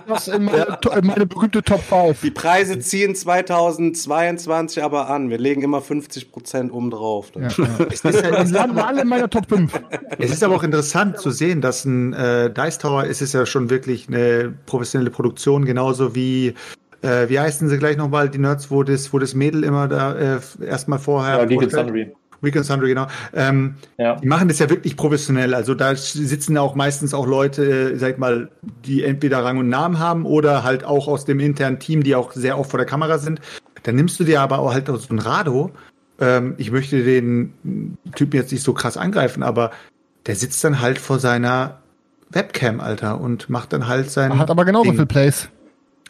das 0.08 0.28
in 0.28 0.46
meine, 0.46 0.78
in 0.98 1.06
meine 1.06 1.26
berühmte 1.26 1.64
Top 1.64 1.82
5. 1.82 2.22
Die 2.22 2.32
Preise 2.32 2.80
ziehen 2.80 3.16
2022 3.16 4.84
aber 4.84 5.10
an. 5.10 5.30
Wir 5.30 5.38
legen 5.38 5.62
immer 5.62 5.82
50 5.82 6.32
Prozent 6.32 6.74
oben 6.74 6.92
drauf. 6.92 7.32
Ja, 7.36 7.48
ja. 7.48 7.86
Es 7.92 8.04
ist 8.04 8.22
ja, 8.22 8.44
landen 8.44 8.80
alle 8.80 9.02
in 9.02 9.08
meiner 9.08 9.30
Top 9.30 9.48
5. 9.48 9.72
Es 10.18 10.32
ist 10.32 10.44
aber 10.44 10.56
auch 10.56 10.64
interessant 10.64 11.20
zu 11.20 11.32
sehen, 11.32 11.62
dass 11.62 11.86
ein 11.86 12.14
äh, 12.14 12.52
Dice 12.52 12.78
Tower 12.80 13.06
ist 13.06 13.22
es 13.22 13.34
ja 13.34 13.46
schon 13.46 13.70
wirklich 13.70 14.08
eine 14.08 14.54
professionelle 14.66 15.12
Produktion, 15.12 15.66
genauso 15.66 16.16
wie 16.16 16.54
äh, 17.06 17.30
wie 17.30 17.40
heißen 17.40 17.70
sie 17.70 17.78
gleich 17.78 17.98
nochmal, 17.98 18.30
die 18.30 18.40
Nerds, 18.40 18.72
wo 18.72 18.84
das, 18.84 19.14
wo 19.14 19.20
das 19.20 19.36
Mädel 19.36 19.64
immer 19.64 19.88
da 19.88 20.14
äh, 20.16 20.40
erstmal 20.66 21.00
vorher. 21.00 21.38
Ja, 21.38 21.46
Geek 21.46 21.72
Sundry. 21.72 22.12
Weekend 22.42 22.66
Sundry, 22.66 22.90
genau. 22.90 23.08
Ähm, 23.34 23.76
ja. 23.98 24.16
Die 24.16 24.28
machen 24.28 24.48
das 24.48 24.60
ja 24.60 24.70
wirklich 24.70 24.96
professionell. 24.96 25.54
Also 25.54 25.74
da 25.74 25.96
sitzen 25.96 26.58
auch 26.58 26.76
meistens 26.76 27.14
auch 27.14 27.28
Leute, 27.28 27.94
äh, 27.94 27.98
sag 27.98 28.18
mal, 28.20 28.50
die 28.86 29.04
entweder 29.04 29.44
Rang 29.44 29.58
und 29.58 29.70
Namen 29.70 30.00
haben 30.00 30.26
oder 30.26 30.64
halt 30.64 30.84
auch 30.84 31.08
aus 31.08 31.26
dem 31.26 31.40
internen 31.40 31.80
Team, 31.80 32.04
die 32.04 32.16
auch 32.16 32.32
sehr 32.34 32.58
oft 32.58 32.70
vor 32.70 32.78
der 32.78 32.88
Kamera 32.88 33.18
sind. 33.18 33.42
Dann 33.84 33.96
nimmst 33.96 34.20
du 34.20 34.24
dir 34.24 34.42
aber 34.42 34.60
auch 34.60 34.74
halt 34.74 34.88
so 34.88 35.14
ein 35.14 35.20
Rado. 35.20 35.72
Ähm, 36.20 36.56
ich 36.58 36.72
möchte 36.72 37.04
den 37.04 37.98
Typen 38.16 38.38
jetzt 38.38 38.52
nicht 38.52 38.64
so 38.64 38.74
krass 38.74 38.98
angreifen, 38.98 39.44
aber 39.44 39.72
der 40.26 40.36
sitzt 40.36 40.64
dann 40.64 40.82
halt 40.82 40.98
vor 40.98 41.20
seiner 41.20 41.80
Webcam, 42.30 42.80
Alter, 42.80 43.20
und 43.20 43.50
macht 43.50 43.74
dann 43.74 43.88
halt 43.88 44.10
sein. 44.10 44.38
Hat 44.38 44.50
aber 44.50 44.66
genauso 44.66 44.90
Ding. 44.90 44.98
viel 44.98 45.06
Plays. 45.06 45.50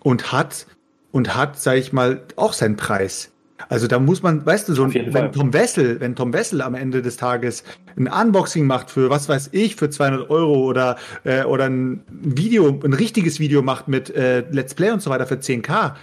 Und 0.02 0.32
hat 0.32 0.68
und 1.16 1.34
hat, 1.34 1.58
sag 1.58 1.78
ich 1.78 1.94
mal, 1.94 2.24
auch 2.36 2.52
seinen 2.52 2.76
Preis. 2.76 3.32
Also 3.70 3.88
da 3.88 4.00
muss 4.00 4.22
man, 4.22 4.46
weißt 4.46 4.68
du, 4.68 4.74
so 4.74 4.94
wenn 4.94 5.12
Fall. 5.14 5.32
Tom 5.32 5.54
Wessel, 5.54 6.02
wenn 6.02 6.14
Tom 6.14 6.34
Wessel 6.34 6.62
am 6.62 6.76
Ende 6.76 7.02
des 7.02 7.16
Tages 7.16 7.64
ein 7.96 8.10
Unboxing 8.10 8.68
macht 8.68 8.92
für 8.92 9.10
was 9.10 9.30
weiß 9.30 9.52
ich 9.54 9.78
für 9.78 9.90
200 9.90 10.30
Euro 10.30 10.66
oder 10.66 10.98
äh, 11.24 11.46
oder 11.46 11.70
ein 11.70 12.04
Video, 12.10 12.68
ein 12.68 12.92
richtiges 12.92 13.40
Video 13.40 13.62
macht 13.62 13.88
mit 13.88 14.10
äh, 14.10 14.44
Let's 14.52 14.76
Play 14.76 14.92
und 14.92 15.02
so 15.02 15.10
weiter 15.10 15.26
für 15.26 15.36
10k, 15.36 15.94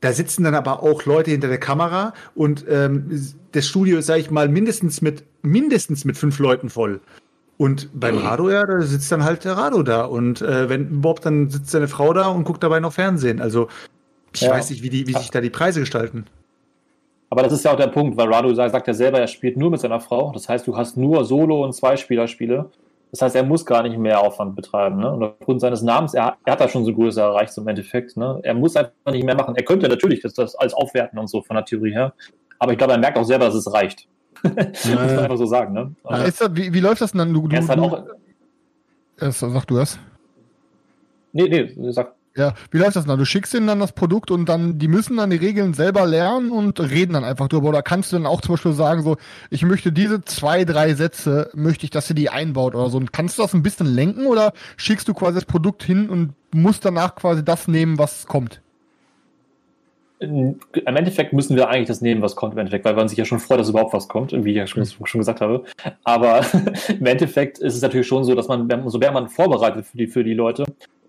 da 0.00 0.12
sitzen 0.12 0.44
dann 0.44 0.54
aber 0.54 0.82
auch 0.82 1.04
Leute 1.04 1.30
hinter 1.30 1.48
der 1.48 1.60
Kamera 1.60 2.14
und 2.34 2.64
ähm, 2.70 3.22
das 3.52 3.66
Studio 3.66 3.98
ist, 3.98 4.06
sag 4.06 4.16
ich 4.16 4.30
mal, 4.30 4.48
mindestens 4.48 5.02
mit 5.02 5.24
mindestens 5.42 6.06
mit 6.06 6.16
fünf 6.16 6.38
Leuten 6.38 6.70
voll. 6.70 7.02
Und 7.58 7.90
beim 7.92 8.14
mhm. 8.14 8.22
Rado, 8.22 8.48
ja, 8.48 8.64
da 8.64 8.80
sitzt 8.80 9.12
dann 9.12 9.24
halt 9.24 9.44
der 9.44 9.58
Rado 9.58 9.82
da. 9.82 10.04
Und 10.04 10.40
äh, 10.40 10.68
wenn 10.70 10.88
überhaupt, 10.88 11.26
dann 11.26 11.50
sitzt 11.50 11.70
seine 11.70 11.88
Frau 11.88 12.14
da 12.14 12.28
und 12.28 12.44
guckt 12.44 12.62
dabei 12.62 12.78
noch 12.78 12.92
Fernsehen. 12.92 13.40
Also 13.40 13.68
ich 14.40 14.48
ja. 14.48 14.54
weiß 14.54 14.70
nicht, 14.70 14.82
wie, 14.82 14.90
die, 14.90 15.06
wie 15.06 15.12
sich 15.14 15.30
da 15.30 15.40
die 15.40 15.50
Preise 15.50 15.80
gestalten. 15.80 16.26
Aber 17.30 17.42
das 17.42 17.52
ist 17.52 17.64
ja 17.64 17.72
auch 17.72 17.76
der 17.76 17.88
Punkt, 17.88 18.16
weil 18.16 18.32
Radu 18.32 18.54
sagt 18.54 18.86
ja 18.86 18.94
selber, 18.94 19.20
er 19.20 19.26
spielt 19.26 19.56
nur 19.56 19.70
mit 19.70 19.80
seiner 19.80 20.00
Frau. 20.00 20.32
Das 20.32 20.48
heißt, 20.48 20.66
du 20.66 20.76
hast 20.76 20.96
nur 20.96 21.24
Solo- 21.24 21.64
und 21.64 21.74
Zweispielerspiele. 21.74 22.70
Das 23.10 23.22
heißt, 23.22 23.36
er 23.36 23.42
muss 23.42 23.64
gar 23.64 23.82
nicht 23.82 23.98
mehr 23.98 24.20
Aufwand 24.20 24.54
betreiben. 24.54 24.98
Ne? 24.98 25.10
Und 25.10 25.22
aufgrund 25.22 25.60
seines 25.60 25.82
Namens, 25.82 26.14
er, 26.14 26.36
er 26.44 26.52
hat 26.52 26.60
da 26.60 26.68
schon 26.68 26.84
so 26.84 26.92
Größe 26.94 27.20
erreicht 27.20 27.52
so 27.52 27.62
im 27.62 27.68
Endeffekt. 27.68 28.16
Ne? 28.16 28.40
Er 28.42 28.54
muss 28.54 28.76
einfach 28.76 28.92
nicht 29.12 29.24
mehr 29.24 29.34
machen. 29.34 29.56
Er 29.56 29.64
könnte 29.64 29.88
natürlich 29.88 30.20
das, 30.20 30.34
das 30.34 30.54
alles 30.54 30.74
aufwerten 30.74 31.18
und 31.18 31.28
so 31.28 31.42
von 31.42 31.56
der 31.56 31.64
Theorie 31.64 31.92
her. 31.92 32.12
Aber 32.58 32.72
ich 32.72 32.78
glaube, 32.78 32.94
er 32.94 32.98
merkt 32.98 33.18
auch 33.18 33.24
selber, 33.24 33.46
dass 33.46 33.54
es 33.54 33.72
reicht. 33.72 34.06
Ja. 34.44 34.94
muss 34.94 35.12
man 35.12 35.18
einfach 35.18 35.36
so 35.36 35.46
sagen. 35.46 35.74
Ne? 35.74 35.94
Das, 36.04 36.40
wie, 36.52 36.72
wie, 36.72 36.80
läuft 36.80 37.00
das 37.00 37.10
denn 37.10 37.18
dann? 37.18 37.34
Du, 37.34 37.48
du, 37.48 37.56
er 37.56 37.60
ist 37.60 37.68
halt 37.68 37.80
auch, 37.80 38.04
sag 39.18 39.66
du 39.66 39.76
das. 39.76 39.98
Nee, 41.32 41.48
nee, 41.48 41.90
sag. 41.90 42.14
Ja, 42.38 42.54
wie 42.70 42.78
läuft 42.78 42.94
das 42.94 43.04
dann? 43.04 43.18
Du 43.18 43.24
schickst 43.24 43.52
ihnen 43.52 43.66
dann 43.66 43.80
das 43.80 43.90
Produkt 43.90 44.30
und 44.30 44.48
dann, 44.48 44.78
die 44.78 44.86
müssen 44.86 45.16
dann 45.16 45.30
die 45.30 45.36
Regeln 45.38 45.74
selber 45.74 46.06
lernen 46.06 46.52
und 46.52 46.78
reden 46.78 47.14
dann 47.14 47.24
einfach 47.24 47.48
drüber. 47.48 47.70
Oder 47.70 47.82
kannst 47.82 48.12
du 48.12 48.16
dann 48.16 48.26
auch 48.26 48.40
zum 48.40 48.54
Beispiel 48.54 48.74
sagen, 48.74 49.02
so, 49.02 49.16
ich 49.50 49.64
möchte 49.64 49.90
diese 49.90 50.22
zwei, 50.24 50.64
drei 50.64 50.94
Sätze, 50.94 51.50
möchte 51.52 51.84
ich, 51.84 51.90
dass 51.90 52.06
sie 52.06 52.14
die 52.14 52.30
einbaut 52.30 52.76
oder 52.76 52.90
so. 52.90 52.96
Und 52.96 53.12
kannst 53.12 53.38
du 53.38 53.42
das 53.42 53.54
ein 53.54 53.64
bisschen 53.64 53.86
lenken 53.86 54.26
oder 54.26 54.52
schickst 54.76 55.08
du 55.08 55.14
quasi 55.14 55.34
das 55.34 55.46
Produkt 55.46 55.82
hin 55.82 56.08
und 56.08 56.32
musst 56.54 56.84
danach 56.84 57.16
quasi 57.16 57.44
das 57.44 57.66
nehmen, 57.66 57.98
was 57.98 58.28
kommt? 58.28 58.62
Im 60.20 60.56
Endeffekt 60.72 61.32
müssen 61.32 61.56
wir 61.56 61.68
eigentlich 61.68 61.88
das 61.88 62.00
nehmen, 62.00 62.22
was 62.22 62.36
kommt 62.36 62.52
im 62.52 62.58
Endeffekt, 62.60 62.84
weil 62.84 62.94
man 62.94 63.08
sich 63.08 63.18
ja 63.18 63.24
schon 63.24 63.40
freut, 63.40 63.58
dass 63.58 63.68
überhaupt 63.68 63.92
was 63.92 64.06
kommt, 64.06 64.32
wie 64.32 64.50
ich 64.50 64.56
ja 64.56 64.66
schon, 64.68 64.84
schon 64.84 65.18
gesagt 65.18 65.40
habe. 65.40 65.64
Aber 66.04 66.42
im 66.88 67.06
Endeffekt 67.06 67.58
ist 67.58 67.74
es 67.74 67.82
natürlich 67.82 68.06
schon 68.06 68.22
so, 68.22 68.36
dass 68.36 68.46
man, 68.46 68.70
umso 68.70 68.98
mehr 68.98 69.10
man 69.10 69.28
vorbereitet 69.28 69.86
für 69.86 69.96
die, 69.96 70.06
für 70.06 70.22
die 70.22 70.34
Leute, 70.34 70.64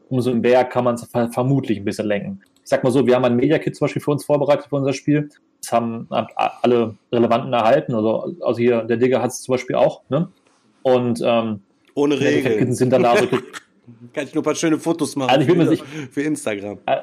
umso 0.09 0.33
mehr 0.33 0.65
kann 0.65 0.83
man 0.83 0.95
es 0.95 1.07
vermutlich 1.31 1.79
ein 1.79 1.85
bisschen 1.85 2.07
lenken. 2.07 2.41
Ich 2.63 2.69
sag 2.69 2.83
mal 2.83 2.91
so, 2.91 3.05
wir 3.07 3.15
haben 3.15 3.25
ein 3.25 3.35
Media 3.35 3.57
Kit 3.57 3.75
zum 3.75 3.85
Beispiel 3.85 4.01
für 4.01 4.11
uns 4.11 4.25
vorbereitet 4.25 4.67
für 4.69 4.75
unser 4.75 4.93
Spiel. 4.93 5.29
Das 5.61 5.71
haben 5.71 6.07
alle 6.09 6.95
Relevanten 7.11 7.53
erhalten. 7.53 7.95
Also, 7.95 8.35
also 8.41 8.59
hier, 8.59 8.83
der 8.83 8.97
Digger 8.97 9.21
hat 9.21 9.31
es 9.31 9.41
zum 9.41 9.53
Beispiel 9.53 9.75
auch. 9.75 10.01
Ne? 10.09 10.29
Und 10.83 11.21
ähm, 11.23 11.61
ohne 11.95 12.19
Regeln. 12.19 12.73
Sind 12.73 12.91
dann 12.91 13.03
da 13.03 13.17
so 13.17 13.27
kann 14.13 14.25
ich 14.25 14.33
nur 14.33 14.41
ein 14.41 14.45
paar 14.45 14.55
schöne 14.55 14.77
Fotos 14.77 15.15
machen 15.15 15.31
also 15.31 15.41
ich 15.41 15.47
will 15.47 15.65
für, 15.65 15.69
sich, 15.69 15.83
für 16.11 16.21
Instagram. 16.21 16.77
Äh, 16.85 16.97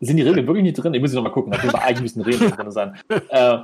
sind 0.00 0.16
die 0.16 0.22
Regeln 0.22 0.46
wirklich 0.46 0.62
nicht 0.62 0.74
drin? 0.74 0.94
Ich 0.94 1.00
muss 1.00 1.12
noch 1.12 1.22
mal 1.22 1.30
gucken. 1.30 1.52
Auf 1.52 1.62
jeden 1.62 1.76
Fall, 1.76 1.82
eigentlich 1.82 2.02
müssen 2.02 2.22
Regeln 2.22 2.50
drin 2.50 2.70
sein. 2.70 2.98
Äh, 3.08 3.58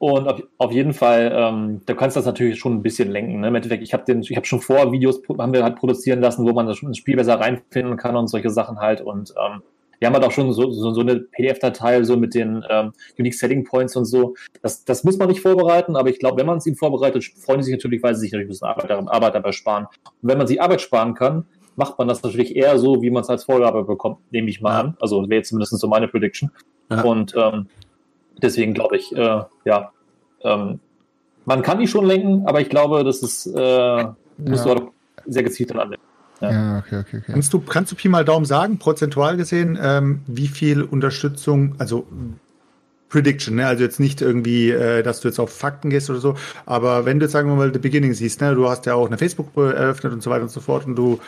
und 0.00 0.28
auf, 0.28 0.42
auf 0.56 0.72
jeden 0.72 0.94
Fall, 0.94 1.30
ähm, 1.30 1.82
du 1.84 1.94
kannst 1.94 2.16
das 2.16 2.24
natürlich 2.24 2.58
schon 2.58 2.72
ein 2.72 2.82
bisschen 2.82 3.10
lenken. 3.10 3.40
Ne? 3.40 3.48
Im 3.48 3.54
Endeffekt, 3.54 3.82
ich 3.82 3.92
habe 3.92 4.02
den, 4.06 4.22
ich 4.22 4.34
habe 4.34 4.46
schon 4.46 4.62
vor 4.62 4.92
Videos 4.92 5.20
haben 5.38 5.52
wir 5.52 5.62
halt 5.62 5.76
produzieren 5.76 6.22
lassen, 6.22 6.46
wo 6.46 6.54
man 6.54 6.66
das 6.66 6.78
Spiel 6.96 7.16
besser 7.16 7.38
reinfinden 7.38 7.98
kann 7.98 8.16
und 8.16 8.28
solche 8.28 8.48
Sachen 8.48 8.78
halt. 8.78 9.02
Und 9.02 9.34
ähm, 9.36 9.60
wir 9.98 10.06
haben 10.08 10.14
halt 10.14 10.24
auch 10.24 10.30
schon 10.30 10.50
so, 10.54 10.70
so, 10.70 10.94
so 10.94 11.02
eine 11.02 11.16
PDF-Datei 11.16 12.02
so 12.04 12.16
mit 12.16 12.32
den 12.32 12.64
ähm, 12.70 12.94
Unique 13.18 13.34
Selling 13.34 13.64
Points 13.64 13.94
und 13.94 14.06
so. 14.06 14.36
Das, 14.62 14.86
das 14.86 15.04
muss 15.04 15.18
man 15.18 15.28
nicht 15.28 15.42
vorbereiten, 15.42 15.94
aber 15.96 16.08
ich 16.08 16.18
glaube, 16.18 16.38
wenn 16.38 16.46
man 16.46 16.56
es 16.56 16.66
ihm 16.66 16.76
vorbereitet, 16.76 17.22
freuen 17.36 17.58
die 17.58 17.64
sich 17.64 17.74
natürlich, 17.74 18.02
weil 18.02 18.14
sie 18.14 18.22
sich 18.22 18.32
natürlich 18.32 18.46
ein 18.46 18.68
bisschen 18.68 18.68
Arbeit, 18.68 18.90
Arbeit 18.90 19.34
dabei 19.34 19.52
sparen. 19.52 19.84
Und 20.04 20.28
wenn 20.30 20.38
man 20.38 20.46
sich 20.46 20.62
Arbeit 20.62 20.80
sparen 20.80 21.12
kann, 21.12 21.44
macht 21.76 21.98
man 21.98 22.08
das 22.08 22.22
natürlich 22.22 22.56
eher 22.56 22.78
so, 22.78 23.02
wie 23.02 23.10
man 23.10 23.22
es 23.22 23.28
als 23.28 23.44
Vorgabe 23.44 23.84
bekommt, 23.84 24.16
nehme 24.32 24.48
ich 24.48 24.62
mal 24.62 24.80
an. 24.80 24.96
Also 24.98 25.28
wäre 25.28 25.42
zumindest 25.42 25.78
so 25.78 25.88
meine 25.88 26.08
Prediction. 26.08 26.50
Ja. 26.90 27.02
Und 27.02 27.34
ähm, 27.36 27.66
deswegen 28.42 28.74
glaube 28.74 28.96
ich, 28.96 29.14
äh, 29.14 29.42
ja, 29.64 29.92
ähm, 30.42 30.80
man 31.44 31.62
kann 31.62 31.78
die 31.78 31.88
schon 31.88 32.06
lenken, 32.06 32.46
aber 32.46 32.60
ich 32.60 32.68
glaube, 32.68 33.04
das 33.04 33.22
ist, 33.22 33.46
äh, 33.46 34.04
musst 34.38 34.66
ja. 34.66 34.74
du 34.74 34.92
sehr 35.26 35.42
gezielt 35.42 35.70
dann 35.70 35.80
anwenden. 35.80 36.04
Ja. 36.40 36.50
ja, 36.50 36.78
okay, 36.78 37.00
okay, 37.00 37.18
okay. 37.18 37.32
Kannst 37.32 37.52
du, 37.52 37.60
kannst 37.60 37.92
du 37.92 37.96
Pi 37.96 38.08
mal 38.08 38.24
Daumen 38.24 38.46
sagen, 38.46 38.78
prozentual 38.78 39.36
gesehen, 39.36 39.78
ähm, 39.80 40.22
wie 40.26 40.48
viel 40.48 40.82
Unterstützung, 40.82 41.74
also 41.78 42.06
Prediction, 43.10 43.56
ne? 43.56 43.66
also 43.66 43.82
jetzt 43.82 44.00
nicht 44.00 44.22
irgendwie, 44.22 44.70
äh, 44.70 45.02
dass 45.02 45.20
du 45.20 45.28
jetzt 45.28 45.38
auf 45.38 45.50
Fakten 45.50 45.90
gehst 45.90 46.08
oder 46.08 46.20
so, 46.20 46.36
aber 46.64 47.04
wenn 47.04 47.18
du 47.18 47.26
jetzt 47.26 47.32
sagen 47.32 47.48
wir 47.48 47.56
mal 47.56 47.72
The 47.72 47.78
Beginning 47.78 48.14
siehst, 48.14 48.40
ne? 48.40 48.54
du 48.54 48.68
hast 48.70 48.86
ja 48.86 48.94
auch 48.94 49.06
eine 49.06 49.18
Facebook-Gruppe 49.18 49.74
eröffnet 49.74 50.12
und 50.12 50.22
so 50.22 50.30
weiter 50.30 50.44
und 50.44 50.50
so 50.50 50.60
fort 50.60 50.86
und 50.86 50.96
du 50.96 51.20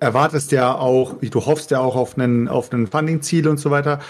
erwartest 0.00 0.50
ja 0.52 0.74
auch, 0.74 1.14
du 1.20 1.46
hoffst 1.46 1.70
ja 1.70 1.80
auch 1.80 1.94
auf 1.94 2.18
einen, 2.18 2.48
auf 2.48 2.72
einen 2.72 2.86
Funding-Ziel 2.86 3.46
und 3.48 3.58
so 3.58 3.70
weiter. 3.70 4.00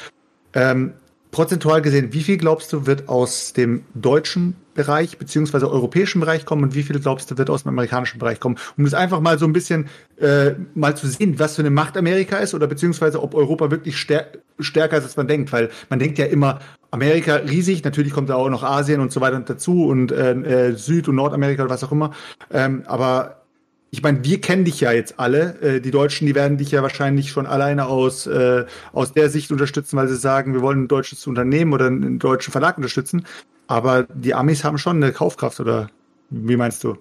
Ähm, 0.54 0.94
prozentual 1.30 1.82
gesehen, 1.82 2.12
wie 2.12 2.22
viel 2.22 2.36
glaubst 2.36 2.72
du, 2.72 2.86
wird 2.86 3.08
aus 3.08 3.52
dem 3.52 3.82
deutschen 3.94 4.54
Bereich 4.74 5.18
beziehungsweise 5.18 5.70
europäischen 5.70 6.20
Bereich 6.20 6.44
kommen 6.44 6.62
und 6.62 6.74
wie 6.74 6.82
viel 6.82 6.98
glaubst 7.00 7.30
du, 7.30 7.38
wird 7.38 7.50
aus 7.50 7.64
dem 7.64 7.70
amerikanischen 7.70 8.18
Bereich 8.18 8.40
kommen? 8.40 8.56
Um 8.76 8.84
das 8.84 8.94
einfach 8.94 9.20
mal 9.20 9.38
so 9.38 9.46
ein 9.46 9.52
bisschen 9.52 9.88
äh, 10.18 10.52
mal 10.74 10.96
zu 10.96 11.06
sehen, 11.06 11.38
was 11.38 11.56
für 11.56 11.62
eine 11.62 11.70
Macht 11.70 11.96
Amerika 11.96 12.36
ist 12.36 12.54
oder 12.54 12.66
beziehungsweise 12.66 13.22
ob 13.22 13.34
Europa 13.34 13.70
wirklich 13.70 13.98
stär 13.98 14.28
stärker 14.58 14.98
ist, 14.98 15.04
als 15.04 15.16
man 15.16 15.28
denkt, 15.28 15.52
weil 15.52 15.70
man 15.90 15.98
denkt 15.98 16.18
ja 16.18 16.26
immer, 16.26 16.60
Amerika 16.90 17.36
riesig, 17.36 17.84
natürlich 17.84 18.12
kommt 18.12 18.30
da 18.30 18.36
auch 18.36 18.48
noch 18.48 18.62
Asien 18.62 19.00
und 19.00 19.12
so 19.12 19.20
weiter 19.20 19.38
dazu 19.40 19.86
und 19.86 20.12
äh, 20.12 20.32
äh, 20.32 20.72
Süd- 20.76 21.08
und 21.08 21.16
Nordamerika 21.16 21.62
oder 21.62 21.70
was 21.70 21.84
auch 21.84 21.92
immer. 21.92 22.12
Ähm, 22.50 22.82
aber 22.86 23.42
ich 23.90 24.02
meine, 24.02 24.24
wir 24.24 24.40
kennen 24.40 24.64
dich 24.64 24.80
ja 24.80 24.92
jetzt 24.92 25.18
alle. 25.18 25.60
Äh, 25.60 25.80
die 25.80 25.90
Deutschen, 25.90 26.26
die 26.26 26.34
werden 26.34 26.58
dich 26.58 26.70
ja 26.70 26.82
wahrscheinlich 26.82 27.30
schon 27.30 27.46
alleine 27.46 27.86
aus, 27.86 28.26
äh, 28.26 28.64
aus 28.92 29.12
der 29.12 29.30
Sicht 29.30 29.50
unterstützen, 29.50 29.96
weil 29.96 30.08
sie 30.08 30.16
sagen, 30.16 30.54
wir 30.54 30.62
wollen 30.62 30.84
ein 30.84 30.88
deutsches 30.88 31.26
Unternehmen 31.26 31.72
oder 31.72 31.86
einen 31.86 32.18
deutschen 32.18 32.52
Verlag 32.52 32.76
unterstützen. 32.76 33.24
Aber 33.68 34.04
die 34.04 34.34
Amis 34.34 34.64
haben 34.64 34.78
schon 34.78 35.02
eine 35.02 35.12
Kaufkraft, 35.12 35.60
oder 35.60 35.88
wie 36.30 36.56
meinst 36.56 36.84
du? 36.84 36.96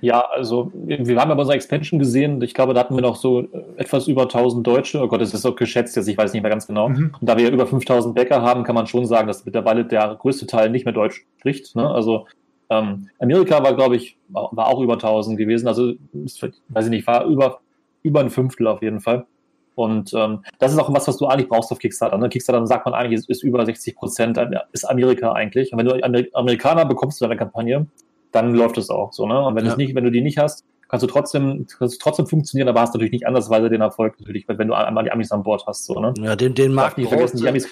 Ja, 0.00 0.24
also 0.32 0.72
wir 0.74 1.20
haben 1.20 1.30
aber 1.30 1.40
unsere 1.40 1.56
Expansion 1.56 1.98
gesehen. 1.98 2.42
Ich 2.42 2.54
glaube, 2.54 2.74
da 2.74 2.80
hatten 2.80 2.94
wir 2.94 3.02
noch 3.02 3.16
so 3.16 3.40
äh, 3.40 3.46
etwas 3.76 4.08
über 4.08 4.22
1000 4.22 4.66
Deutsche. 4.66 5.00
Oh 5.00 5.08
Gott, 5.08 5.20
das 5.20 5.34
ist 5.34 5.42
so 5.42 5.54
geschätzt 5.54 5.96
jetzt, 5.96 6.08
ich 6.08 6.18
weiß 6.18 6.32
nicht 6.32 6.42
mehr 6.42 6.50
ganz 6.50 6.66
genau. 6.66 6.88
Mhm. 6.88 7.14
Und 7.20 7.28
da 7.28 7.36
wir 7.36 7.44
ja 7.44 7.50
über 7.50 7.66
5000 7.66 8.14
Bäcker 8.14 8.42
haben, 8.42 8.64
kann 8.64 8.74
man 8.74 8.86
schon 8.86 9.06
sagen, 9.06 9.28
dass 9.28 9.44
mittlerweile 9.44 9.84
der 9.84 10.16
größte 10.18 10.46
Teil 10.46 10.70
nicht 10.70 10.84
mehr 10.84 10.94
Deutsch 10.94 11.26
spricht. 11.38 11.76
Ne? 11.76 11.88
Also 11.88 12.26
ähm, 12.70 13.08
Amerika 13.18 13.62
war, 13.62 13.74
glaube 13.74 13.96
ich, 13.96 14.16
war 14.28 14.68
auch 14.68 14.80
über 14.80 14.94
1000 14.94 15.36
gewesen. 15.38 15.68
Also, 15.68 15.94
weiß 16.12 16.84
ich 16.84 16.90
nicht, 16.90 17.06
war 17.06 17.24
über, 17.24 17.60
über 18.02 18.20
ein 18.20 18.30
Fünftel 18.30 18.66
auf 18.66 18.82
jeden 18.82 19.00
Fall. 19.00 19.26
Und 19.74 20.12
ähm, 20.14 20.44
das 20.58 20.72
ist 20.72 20.78
auch 20.78 20.92
was, 20.94 21.08
was 21.08 21.16
du 21.16 21.26
eigentlich 21.26 21.48
brauchst 21.48 21.72
auf 21.72 21.78
Kickstarter. 21.78 22.16
Ne? 22.16 22.28
Kickstarter 22.28 22.64
sagt 22.66 22.86
man 22.86 22.94
eigentlich, 22.94 23.18
ist, 23.18 23.28
ist 23.28 23.42
über 23.42 23.64
60 23.64 23.96
Prozent, 23.96 24.38
ist 24.72 24.84
Amerika 24.84 25.32
eigentlich. 25.32 25.72
Und 25.72 25.78
wenn 25.78 25.86
du 25.86 26.02
Amer 26.04 26.22
Amerikaner 26.32 26.84
bekommst 26.84 27.18
zu 27.18 27.24
deiner 27.24 27.36
Kampagne, 27.36 27.86
dann 28.30 28.54
läuft 28.54 28.78
es 28.78 28.90
auch 28.90 29.12
so. 29.12 29.26
Ne? 29.26 29.40
Und 29.44 29.56
wenn, 29.56 29.66
ja. 29.66 29.76
nicht, 29.76 29.94
wenn 29.94 30.04
du 30.04 30.10
die 30.10 30.20
nicht 30.20 30.38
hast, 30.38 30.64
kannst 30.88 31.02
du 31.02 31.06
trotzdem, 31.08 31.66
kannst 31.78 31.96
du 31.96 31.98
trotzdem 31.98 32.26
funktionieren, 32.26 32.68
aber 32.68 32.80
hast 32.80 32.94
natürlich 32.94 33.12
nicht 33.12 33.26
andersweise 33.26 33.68
den 33.68 33.80
Erfolg 33.80 34.18
natürlich, 34.20 34.46
wenn 34.46 34.68
du 34.68 34.74
einmal 34.74 35.04
die 35.04 35.10
Amis 35.10 35.32
an 35.32 35.42
Bord 35.42 35.64
hast. 35.66 35.86
So, 35.86 35.98
ne? 35.98 36.14
Ja, 36.18 36.36
den, 36.36 36.54
den 36.54 36.72
Markt 36.72 36.98
nicht 36.98 37.08
vergessen, 37.08 37.38
die 37.38 37.48
Amis 37.48 37.68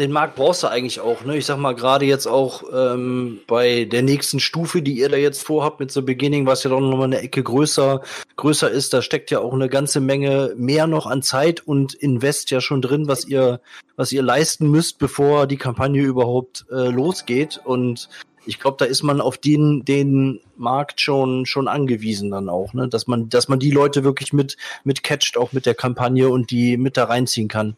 den 0.00 0.12
Markt 0.12 0.34
brauchst 0.34 0.62
du 0.62 0.66
eigentlich 0.66 1.00
auch, 1.00 1.24
ne? 1.24 1.36
Ich 1.36 1.44
sag 1.46 1.58
mal, 1.58 1.74
gerade 1.74 2.06
jetzt 2.06 2.26
auch 2.26 2.64
ähm, 2.72 3.40
bei 3.46 3.84
der 3.84 4.02
nächsten 4.02 4.40
Stufe, 4.40 4.82
die 4.82 4.98
ihr 4.98 5.10
da 5.10 5.16
jetzt 5.16 5.44
vorhabt 5.44 5.78
mit 5.78 5.92
so 5.92 6.02
Beginning, 6.02 6.46
was 6.46 6.64
ja 6.64 6.70
doch 6.70 6.80
noch 6.80 6.96
mal 6.96 7.04
eine 7.04 7.20
Ecke 7.20 7.42
größer, 7.42 8.00
größer 8.36 8.70
ist, 8.70 8.94
da 8.94 9.02
steckt 9.02 9.30
ja 9.30 9.40
auch 9.40 9.52
eine 9.52 9.68
ganze 9.68 10.00
Menge 10.00 10.54
mehr 10.56 10.86
noch 10.86 11.06
an 11.06 11.22
Zeit 11.22 11.60
und 11.66 11.94
Invest 11.94 12.50
ja 12.50 12.60
schon 12.60 12.80
drin, 12.80 13.08
was 13.08 13.26
ihr, 13.26 13.60
was 13.96 14.10
ihr 14.10 14.22
leisten 14.22 14.70
müsst, 14.70 14.98
bevor 14.98 15.46
die 15.46 15.58
Kampagne 15.58 16.02
überhaupt 16.02 16.64
äh, 16.70 16.88
losgeht. 16.88 17.60
Und 17.62 18.08
ich 18.46 18.58
glaube, 18.58 18.78
da 18.78 18.86
ist 18.86 19.02
man 19.02 19.20
auf 19.20 19.36
den, 19.36 19.84
den 19.84 20.40
Markt 20.56 21.02
schon, 21.02 21.44
schon 21.44 21.68
angewiesen 21.68 22.30
dann 22.30 22.48
auch, 22.48 22.72
ne? 22.72 22.88
Dass 22.88 23.06
man, 23.06 23.28
dass 23.28 23.48
man 23.48 23.58
die 23.58 23.70
Leute 23.70 24.02
wirklich 24.02 24.32
mit, 24.32 24.56
mit 24.82 25.02
catcht, 25.02 25.36
auch 25.36 25.52
mit 25.52 25.66
der 25.66 25.74
Kampagne 25.74 26.30
und 26.30 26.50
die 26.50 26.78
mit 26.78 26.96
da 26.96 27.04
reinziehen 27.04 27.48
kann. 27.48 27.76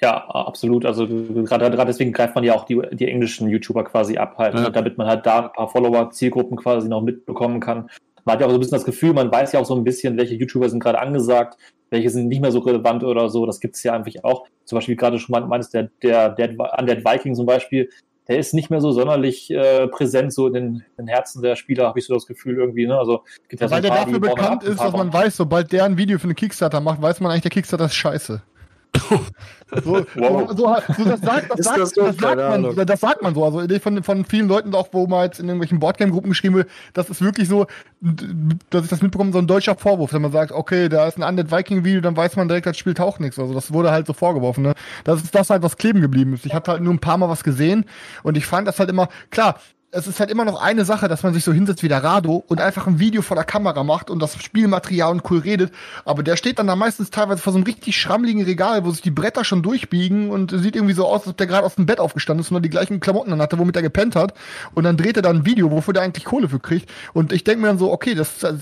Ja, 0.00 0.26
absolut. 0.28 0.86
Also 0.86 1.06
gerade 1.06 1.70
gerade 1.70 1.86
deswegen 1.86 2.12
greift 2.12 2.34
man 2.34 2.44
ja 2.44 2.54
auch 2.54 2.64
die, 2.64 2.80
die 2.92 3.06
englischen 3.06 3.48
YouTuber 3.48 3.84
quasi 3.84 4.16
ab, 4.16 4.38
halt, 4.38 4.54
ja. 4.54 4.70
damit 4.70 4.96
man 4.96 5.06
halt 5.06 5.26
da 5.26 5.44
ein 5.44 5.52
paar 5.52 5.68
Follower, 5.68 6.10
Zielgruppen 6.10 6.56
quasi 6.56 6.88
noch 6.88 7.02
mitbekommen 7.02 7.60
kann. 7.60 7.90
Man 8.24 8.34
hat 8.34 8.40
ja 8.40 8.46
auch 8.46 8.50
so 8.50 8.56
ein 8.56 8.60
bisschen 8.60 8.76
das 8.76 8.84
Gefühl, 8.84 9.12
man 9.12 9.30
weiß 9.30 9.52
ja 9.52 9.60
auch 9.60 9.66
so 9.66 9.74
ein 9.74 9.84
bisschen, 9.84 10.16
welche 10.16 10.34
YouTuber 10.34 10.68
sind 10.68 10.80
gerade 10.82 11.00
angesagt, 11.00 11.58
welche 11.90 12.08
sind 12.10 12.28
nicht 12.28 12.40
mehr 12.40 12.52
so 12.52 12.60
relevant 12.60 13.04
oder 13.04 13.28
so. 13.28 13.44
Das 13.44 13.60
gibt 13.60 13.76
es 13.76 13.82
ja 13.82 13.92
einfach 13.92 14.12
auch. 14.22 14.46
Zum 14.64 14.76
Beispiel 14.76 14.96
gerade 14.96 15.18
schon 15.18 15.48
meinst, 15.48 15.74
der, 15.74 15.90
der, 16.02 16.30
der 16.30 16.50
Undead 16.78 17.04
Viking 17.04 17.34
zum 17.34 17.46
Beispiel, 17.46 17.90
der 18.28 18.38
ist 18.38 18.54
nicht 18.54 18.70
mehr 18.70 18.80
so 18.80 18.92
sonderlich 18.92 19.50
äh, 19.50 19.88
präsent, 19.88 20.32
so 20.32 20.46
in 20.46 20.52
den, 20.52 20.64
in 20.96 21.06
den 21.06 21.08
Herzen 21.08 21.42
der 21.42 21.56
Spieler, 21.56 21.88
habe 21.88 21.98
ich 21.98 22.06
so 22.06 22.14
das 22.14 22.26
Gefühl 22.26 22.56
irgendwie. 22.56 22.86
Ne? 22.86 22.96
Also, 22.96 23.24
gibt 23.48 23.60
ja 23.60 23.70
Weil 23.70 23.82
so 23.82 23.88
der 23.88 23.96
dafür 23.96 24.20
bekannt 24.20 24.62
ist, 24.62 24.80
dass 24.80 24.92
man 24.92 25.12
weiß, 25.12 25.36
sobald 25.36 25.72
der 25.72 25.84
ein 25.84 25.98
Video 25.98 26.18
für 26.18 26.24
eine 26.24 26.34
Kickstarter 26.34 26.80
macht, 26.80 27.02
weiß 27.02 27.20
man 27.20 27.32
eigentlich, 27.32 27.42
der 27.42 27.50
Kickstarter 27.50 27.86
ist 27.86 27.94
scheiße. 27.94 28.40
So, 29.84 30.04
wow. 30.16 30.48
so, 30.48 30.56
so, 30.56 31.04
das, 31.04 31.20
sagt, 31.20 31.50
das, 31.50 31.64
sagt, 31.64 31.78
das, 31.78 31.90
so? 31.90 32.02
das, 32.02 32.16
sagt 32.16 32.36
man, 32.36 32.86
das 32.86 33.00
sagt 33.00 33.22
man 33.22 33.34
so. 33.34 33.44
Also 33.44 33.78
von, 33.78 34.02
von 34.02 34.24
vielen 34.24 34.48
Leuten 34.48 34.74
auch, 34.74 34.88
wo 34.92 35.06
man 35.06 35.24
jetzt 35.24 35.38
in 35.38 35.46
irgendwelchen 35.46 35.78
Boardgame-Gruppen 35.78 36.30
geschrieben 36.30 36.56
wird, 36.56 36.70
das 36.92 37.08
ist 37.08 37.22
wirklich 37.22 37.48
so, 37.48 37.66
dass 38.00 38.84
ich 38.84 38.90
das 38.90 39.02
mitbekomme, 39.02 39.32
so 39.32 39.38
ein 39.38 39.46
deutscher 39.46 39.76
Vorwurf, 39.76 40.12
wenn 40.12 40.22
man 40.22 40.32
sagt, 40.32 40.52
okay, 40.52 40.88
da 40.88 41.06
ist 41.06 41.18
ein 41.18 41.22
Undead 41.22 41.52
Viking-Video, 41.52 42.00
dann 42.00 42.16
weiß 42.16 42.36
man 42.36 42.48
direkt, 42.48 42.66
das 42.66 42.78
Spiel 42.78 42.94
taucht 42.94 43.20
nichts. 43.20 43.38
Also 43.38 43.54
das 43.54 43.72
wurde 43.72 43.92
halt 43.92 44.06
so 44.06 44.12
vorgeworfen. 44.12 44.64
Ne? 44.64 44.74
Das 45.04 45.22
ist 45.22 45.34
das 45.34 45.50
halt, 45.50 45.62
was 45.62 45.76
kleben 45.76 46.00
geblieben 46.00 46.34
ist. 46.34 46.46
Ich 46.46 46.54
habe 46.54 46.70
halt 46.70 46.82
nur 46.82 46.92
ein 46.92 46.98
paar 46.98 47.18
Mal 47.18 47.28
was 47.28 47.44
gesehen 47.44 47.84
und 48.22 48.36
ich 48.36 48.46
fand 48.46 48.66
das 48.66 48.80
halt 48.80 48.90
immer, 48.90 49.08
klar, 49.30 49.60
es 49.92 50.06
ist 50.06 50.20
halt 50.20 50.30
immer 50.30 50.44
noch 50.44 50.60
eine 50.60 50.84
Sache, 50.84 51.08
dass 51.08 51.22
man 51.22 51.34
sich 51.34 51.42
so 51.42 51.52
hinsetzt 51.52 51.82
wie 51.82 51.88
der 51.88 52.04
Rado 52.04 52.44
und 52.46 52.60
einfach 52.60 52.86
ein 52.86 53.00
Video 53.00 53.22
vor 53.22 53.34
der 53.34 53.44
Kamera 53.44 53.82
macht 53.82 54.08
und 54.08 54.20
das 54.20 54.40
Spielmaterial 54.40 55.10
und 55.10 55.28
cool 55.30 55.38
redet. 55.38 55.72
Aber 56.04 56.22
der 56.22 56.36
steht 56.36 56.58
dann 56.58 56.68
da 56.68 56.76
meistens 56.76 57.10
teilweise 57.10 57.42
vor 57.42 57.52
so 57.52 57.58
einem 57.58 57.64
richtig 57.64 57.96
schrammligen 57.96 58.44
Regal, 58.44 58.84
wo 58.84 58.90
sich 58.90 59.02
die 59.02 59.10
Bretter 59.10 59.44
schon 59.44 59.62
durchbiegen 59.62 60.30
und 60.30 60.52
sieht 60.52 60.76
irgendwie 60.76 60.94
so 60.94 61.06
aus, 61.06 61.22
als 61.22 61.30
ob 61.30 61.36
der 61.38 61.48
gerade 61.48 61.66
aus 61.66 61.74
dem 61.74 61.86
Bett 61.86 61.98
aufgestanden 61.98 62.42
ist 62.42 62.50
und 62.50 62.54
nur 62.54 62.60
die 62.60 62.70
gleichen 62.70 63.00
Klamotten 63.00 63.30
dann 63.30 63.42
hatte, 63.42 63.58
womit 63.58 63.74
er 63.76 63.82
gepennt 63.82 64.14
hat. 64.14 64.34
Und 64.74 64.84
dann 64.84 64.96
dreht 64.96 65.16
er 65.16 65.22
dann 65.22 65.38
ein 65.38 65.46
Video, 65.46 65.70
wofür 65.72 65.92
der 65.92 66.04
eigentlich 66.04 66.24
Kohle 66.24 66.48
für 66.48 66.60
kriegt. 66.60 66.88
Und 67.12 67.32
ich 67.32 67.42
denke 67.42 67.62
mir 67.62 67.68
dann 67.68 67.78
so, 67.78 67.90
okay, 67.90 68.14
das, 68.14 68.38
das 68.38 68.54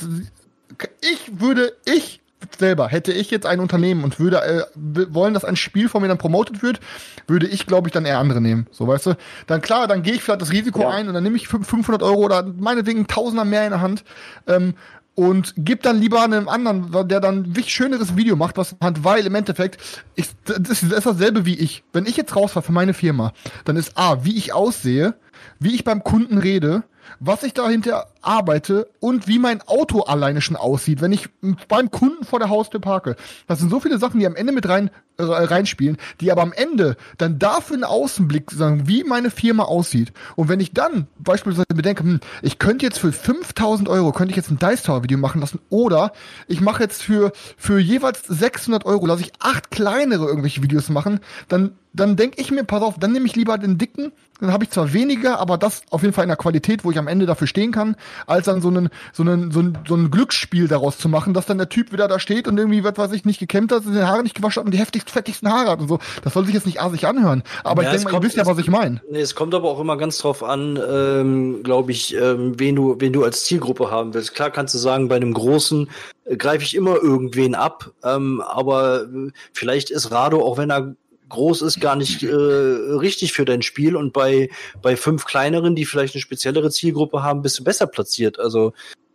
ich 1.01 1.41
würde, 1.41 1.75
ich 1.85 2.21
selber, 2.59 2.89
hätte 2.89 3.13
ich 3.13 3.31
jetzt 3.31 3.47
ein 3.47 3.61
Unternehmen 3.61 4.05
und 4.05 4.21
würde 4.21 4.43
äh, 4.43 4.63
wollen, 5.11 5.35
dass 5.35 5.45
ein 5.45 5.57
Spiel 5.57 5.89
von 5.89 6.03
mir 6.03 6.09
dann 6.09 6.19
promotet 6.19 6.63
wird, 6.63 6.81
würde 7.27 7.47
ich, 7.47 7.67
glaube 7.67 7.89
ich, 7.89 7.93
dann 7.93 8.05
eher 8.05 8.19
andere 8.19 8.41
nehmen. 8.41 8.67
So, 8.71 8.87
weißt 8.87 9.07
du? 9.07 9.15
Dann 9.47 9.61
klar, 9.61 9.87
dann 9.87 10.03
gehe 10.03 10.15
ich 10.15 10.23
vielleicht 10.23 10.43
das 10.43 10.53
Risiko 10.53 10.83
ja. 10.83 10.91
ein 10.91 11.09
und 11.09 11.15
dann 11.15 11.23
nehme 11.23 11.37
ich 11.37 11.49
500 11.49 12.03
Euro 12.03 12.25
oder 12.25 12.43
meinetwegen 12.45 13.07
Tausender 13.07 13.45
mehr 13.45 13.65
in 13.65 13.71
der 13.71 13.81
Hand 13.81 14.05
ähm, 14.47 14.75
und 15.19 15.55
gib 15.57 15.83
dann 15.83 16.01
lieber 16.01 16.23
einem 16.23 16.49
anderen, 16.49 17.09
der 17.09 17.19
dann 17.19 17.53
ein 17.57 17.65
schöneres 17.67 18.17
Video 18.17 18.37
macht, 18.37 18.57
was 18.57 18.77
hat, 18.81 19.03
weil 19.03 19.27
im 19.27 19.35
Endeffekt, 19.35 20.05
ich, 20.15 20.29
das 20.45 20.85
ist 20.85 20.93
dasselbe 21.07 21.45
wie 21.45 21.59
ich. 21.59 21.83
Wenn 21.93 22.07
ich 22.07 22.17
jetzt 22.17 22.37
rausfahre 22.37 22.65
für 22.65 22.71
meine 22.71 22.95
Firma, 22.95 23.33
dann 23.65 23.77
ist 23.77 23.99
A, 23.99 24.25
wie 24.25 24.37
ich 24.37 24.53
aussehe, 24.53 25.15
wie 25.59 25.75
ich 25.75 25.83
beim 25.83 26.05
Kunden 26.05 26.39
rede, 26.39 26.85
was 27.21 27.43
ich 27.43 27.55
dahinter 27.55 28.09
arbeite 28.23 28.89
und 29.01 29.29
wie 29.29 29.39
mein 29.39 29.63
Auto 29.63 30.03
alleine 30.03 30.41
schon 30.41 30.57
aussieht, 30.57 31.01
wenn 31.01 31.13
ich 31.13 31.29
beim 31.69 31.91
Kunden 31.91 32.25
vor 32.25 32.39
der 32.39 32.51
Haustür 32.51 32.81
parke. 32.81 33.17
Das 33.47 33.59
sind 33.59 33.71
so 33.71 33.81
viele 33.81 33.99
Sachen, 33.99 34.21
die 34.21 34.27
am 34.27 34.37
Ende 34.37 34.53
mit 34.53 34.69
rein 34.69 34.91
äh, 35.19 35.25
reinspielen, 35.25 35.97
die 36.21 36.31
aber 36.31 36.43
am 36.43 36.53
Ende 36.53 36.97
dann 37.17 37.39
dafür 37.39 37.75
einen 37.75 37.85
Außenblick 37.85 38.51
sagen, 38.51 38.87
wie 38.87 39.03
meine 39.03 39.31
Firma 39.31 39.65
aussieht. 39.65 40.13
Und 40.37 40.49
wenn 40.49 40.61
ich 40.61 40.73
dann 40.73 41.09
beispielsweise 41.19 41.67
bedenke, 41.75 42.05
hm, 42.05 42.21
ich 42.43 42.59
könnte 42.59 42.87
jetzt 42.87 42.99
für 42.99 43.13
5000 43.13 43.89
Euro, 43.89 44.13
könnte 44.13 44.31
ich 44.31 44.37
jetzt 44.37 44.51
ein 44.51 44.59
Dice 44.59 44.85
Tower 44.85 45.03
Video 45.03 45.19
machen 45.19 45.41
lassen 45.41 45.59
oder 45.71 46.13
ich 46.47 46.61
mache 46.61 46.83
jetzt 46.83 47.03
für, 47.03 47.33
für 47.57 47.79
jeweils 47.81 48.23
600 48.29 48.85
Euro, 48.87 49.07
lasse 49.07 49.23
ich 49.23 49.33
acht 49.41 49.71
kleinere 49.71 50.27
irgendwelche 50.27 50.63
Videos 50.63 50.89
machen, 50.89 51.21
dann 51.49 51.73
dann 51.99 52.17
denke 52.17 52.41
ich 52.41 52.51
mir, 52.51 52.65
pass 52.65 52.83
auf, 52.83 52.99
dann 52.99 53.13
nehme 53.13 53.27
ich 53.27 53.37
lieber 53.37 53.59
den 53.59 53.79
dicken, 53.79 54.13
dann 54.41 54.53
habe 54.53 54.65
ich 54.65 54.71
zwar 54.71 54.93
weniger, 54.93 55.41
aber 55.41 55.59
das 55.59 55.83
auf 55.91 56.03
jeden 56.03 56.15
Fall 56.15 56.23
in 56.23 56.29
der 56.29 56.37
Qualität, 56.37 56.85
wo 56.85 56.91
ich 56.91 56.99
am 56.99 57.09
Ende 57.09 57.27
dafür 57.27 57.47
stehen 57.47 57.73
kann, 57.73 57.97
als 58.27 58.47
dann 58.47 58.61
so 58.61 58.69
einen, 58.69 58.89
so 59.13 59.23
einen, 59.25 59.51
so 59.51 59.61
ein, 59.61 59.79
so 59.87 59.97
ein 59.97 60.11
Glücksspiel 60.11 60.69
daraus 60.69 60.99
zu 60.99 61.09
machen, 61.09 61.35
dass 61.35 61.47
dann 61.47 61.59
der 61.59 61.69
Typ 61.69 61.93
wieder 61.93 62.07
da 62.07 62.21
steht 62.21 62.47
und 62.47 62.57
irgendwie, 62.57 62.85
was 62.85 62.97
weiß 62.97 63.13
ich, 63.13 63.25
nicht 63.25 63.41
gekämmt 63.41 63.73
hat, 63.73 63.83
seine 63.83 64.07
Haare 64.07 64.23
nicht 64.23 64.37
gewaschen 64.37 64.61
hat 64.61 64.67
und 64.67 64.73
die 64.73 64.79
heftigst, 64.79 65.11
fettigsten 65.11 65.51
Haare 65.51 65.71
hat 65.71 65.81
und 65.81 65.89
so. 65.89 65.99
Das 66.23 66.35
soll 66.35 66.45
sich 66.45 66.55
jetzt 66.55 66.67
nicht 66.67 66.81
asig 66.81 67.07
anhören. 67.07 67.43
Aber 67.65 67.83
ja, 67.83 67.89
ich 67.89 67.97
denke 67.97 68.13
mal, 68.13 68.19
ihr 68.19 68.23
wisst 68.23 68.37
ja, 68.37 68.47
was 68.47 68.59
ich 68.59 68.69
meine. 68.69 69.03
Nee, 69.11 69.21
es 69.21 69.35
kommt 69.35 69.55
aber 69.55 69.69
auch 69.69 69.81
immer 69.81 69.97
ganz 69.97 70.19
drauf 70.19 70.45
an, 70.45 70.79
ähm, 70.89 71.63
glaube 71.65 71.91
ich, 71.91 72.15
ähm, 72.15 72.59
wen 72.59 72.77
du, 72.77 72.97
wen 72.99 73.13
du 73.13 73.25
als 73.25 73.45
Zielgruppe 73.45 73.91
haben 73.91 74.15
willst. 74.15 74.35
Klar 74.35 74.51
kannst 74.51 74.73
du 74.75 74.79
sagen, 74.79 75.09
bei 75.09 75.17
einem 75.17 75.35
großen 75.35 75.91
äh, 76.27 76.37
greife 76.37 76.63
ich 76.63 76.77
immer 76.77 76.97
irgendwen 77.03 77.57
ab, 77.57 77.91
ähm, 78.05 78.41
aber 78.41 79.03
äh, 79.03 79.31
vielleicht 79.53 79.91
ist 79.91 80.13
Rado, 80.13 80.45
auch 80.45 80.59
wenn 80.59 80.71
er 80.71 80.95
groß 81.29 81.63
ist, 81.63 81.81
gar 81.81 81.97
nicht 81.97 82.23
äh, 82.23 82.35
richtig 82.35 83.33
für 83.33 83.45
dein 83.45 83.63
Spiel 83.63 83.97
und 83.97 84.13
bei, 84.13 84.51
bei 84.83 84.97
fünf 84.97 85.25
kleineren, 85.25 85.75
die 85.75 85.85
vielleicht 85.85 86.15
eine 86.15 86.23
speziellere 86.23 86.71
Zielgruppe 86.71 87.23
haben, 87.23 87.43
bist 87.43 87.59
du 87.59 87.65
besser 87.65 87.87
platziert. 87.87 88.39
Also 88.39 88.73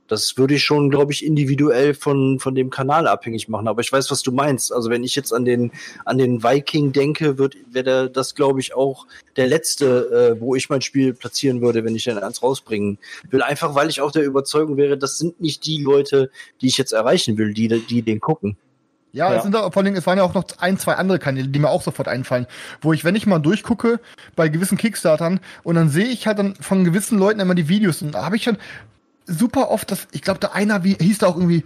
das 0.08 0.38
würde 0.38 0.56
ich 0.56 0.64
schon, 0.64 0.90
glaube 0.90 1.14
ich, 1.14 1.26
individuell 1.26 1.94
von, 1.94 2.38
von 2.40 2.56
dem 2.56 2.70
Kanal 2.70 3.08
abhängig 3.08 3.48
machen. 3.48 3.68
Aber 3.68 3.82
ich 3.82 3.92
weiß, 3.92 4.12
was 4.12 4.22
du 4.22 4.32
meinst. 4.32 4.74
Also 4.74 4.90
wenn 4.90 5.04
ich 5.04 5.16
jetzt 5.16 5.34
an 5.34 5.46
den, 5.46 5.72
an 6.06 6.18
den 6.18 6.44
Viking 6.44 6.92
denke, 6.92 7.38
wird, 7.38 7.56
wäre 7.72 8.10
das, 8.10 8.36
glaube 8.36 8.60
ich, 8.60 8.76
auch 8.76 9.08
der 9.38 9.48
letzte, 9.48 10.36
äh, 10.36 10.42
wo 10.42 10.56
ich 10.56 10.70
mein 10.70 10.82
Spiel 10.82 11.14
platzieren 11.14 11.62
würde, 11.62 11.84
wenn 11.84 11.96
ich 11.96 12.04
dann 12.04 12.18
eins 12.18 12.44
rausbringen 12.44 13.00
will. 13.30 13.42
Einfach, 13.42 13.76
weil 13.76 13.90
ich 13.90 14.02
auch 14.02 14.12
der 14.12 14.24
Überzeugung 14.24 14.78
wäre, 14.78 14.98
das 14.98 15.18
sind 15.18 15.40
nicht 15.40 15.66
die 15.66 15.82
Leute, 15.82 16.30
die 16.62 16.68
ich 16.68 16.78
jetzt 16.78 16.92
erreichen 16.92 17.38
will, 17.38 17.54
die, 17.54 17.68
die 17.68 18.02
den 18.02 18.20
gucken. 18.20 18.58
Ja, 19.14 19.30
ja. 19.30 19.38
Es, 19.38 19.44
sind 19.44 19.54
da, 19.54 19.70
vor 19.70 19.84
allem, 19.84 19.96
es 19.96 20.08
waren 20.08 20.18
ja 20.18 20.24
auch 20.24 20.34
noch 20.34 20.46
ein, 20.58 20.78
zwei 20.80 20.96
andere 20.96 21.20
Kanäle, 21.20 21.48
die 21.48 21.60
mir 21.60 21.70
auch 21.70 21.84
sofort 21.84 22.08
einfallen, 22.08 22.48
wo 22.82 22.94
ich, 22.94 23.06
wenn 23.06 23.16
ich 23.16 23.28
mal 23.28 23.40
durchgucke 23.40 24.00
bei 24.36 24.50
gewissen 24.50 24.78
Kickstartern 24.78 25.40
und 25.64 25.76
dann 25.76 25.90
sehe 25.90 26.08
ich 26.08 26.26
halt 26.26 26.40
dann 26.40 26.56
von 26.56 26.84
gewissen 26.84 27.20
Leuten 27.20 27.40
immer 27.40 27.56
die 27.56 27.70
Videos 27.70 28.02
und 28.02 28.14
da 28.14 28.26
habe 28.26 28.36
ich 28.36 28.44
schon 28.44 28.58
super 29.26 29.70
oft, 29.70 29.92
dass 29.92 30.08
ich 30.12 30.24
glaube, 30.24 30.40
der 30.40 30.56
einer 30.56 30.84
wie 30.84 30.96
hieß 30.96 31.20
da 31.20 31.28
auch 31.28 31.36
irgendwie 31.36 31.64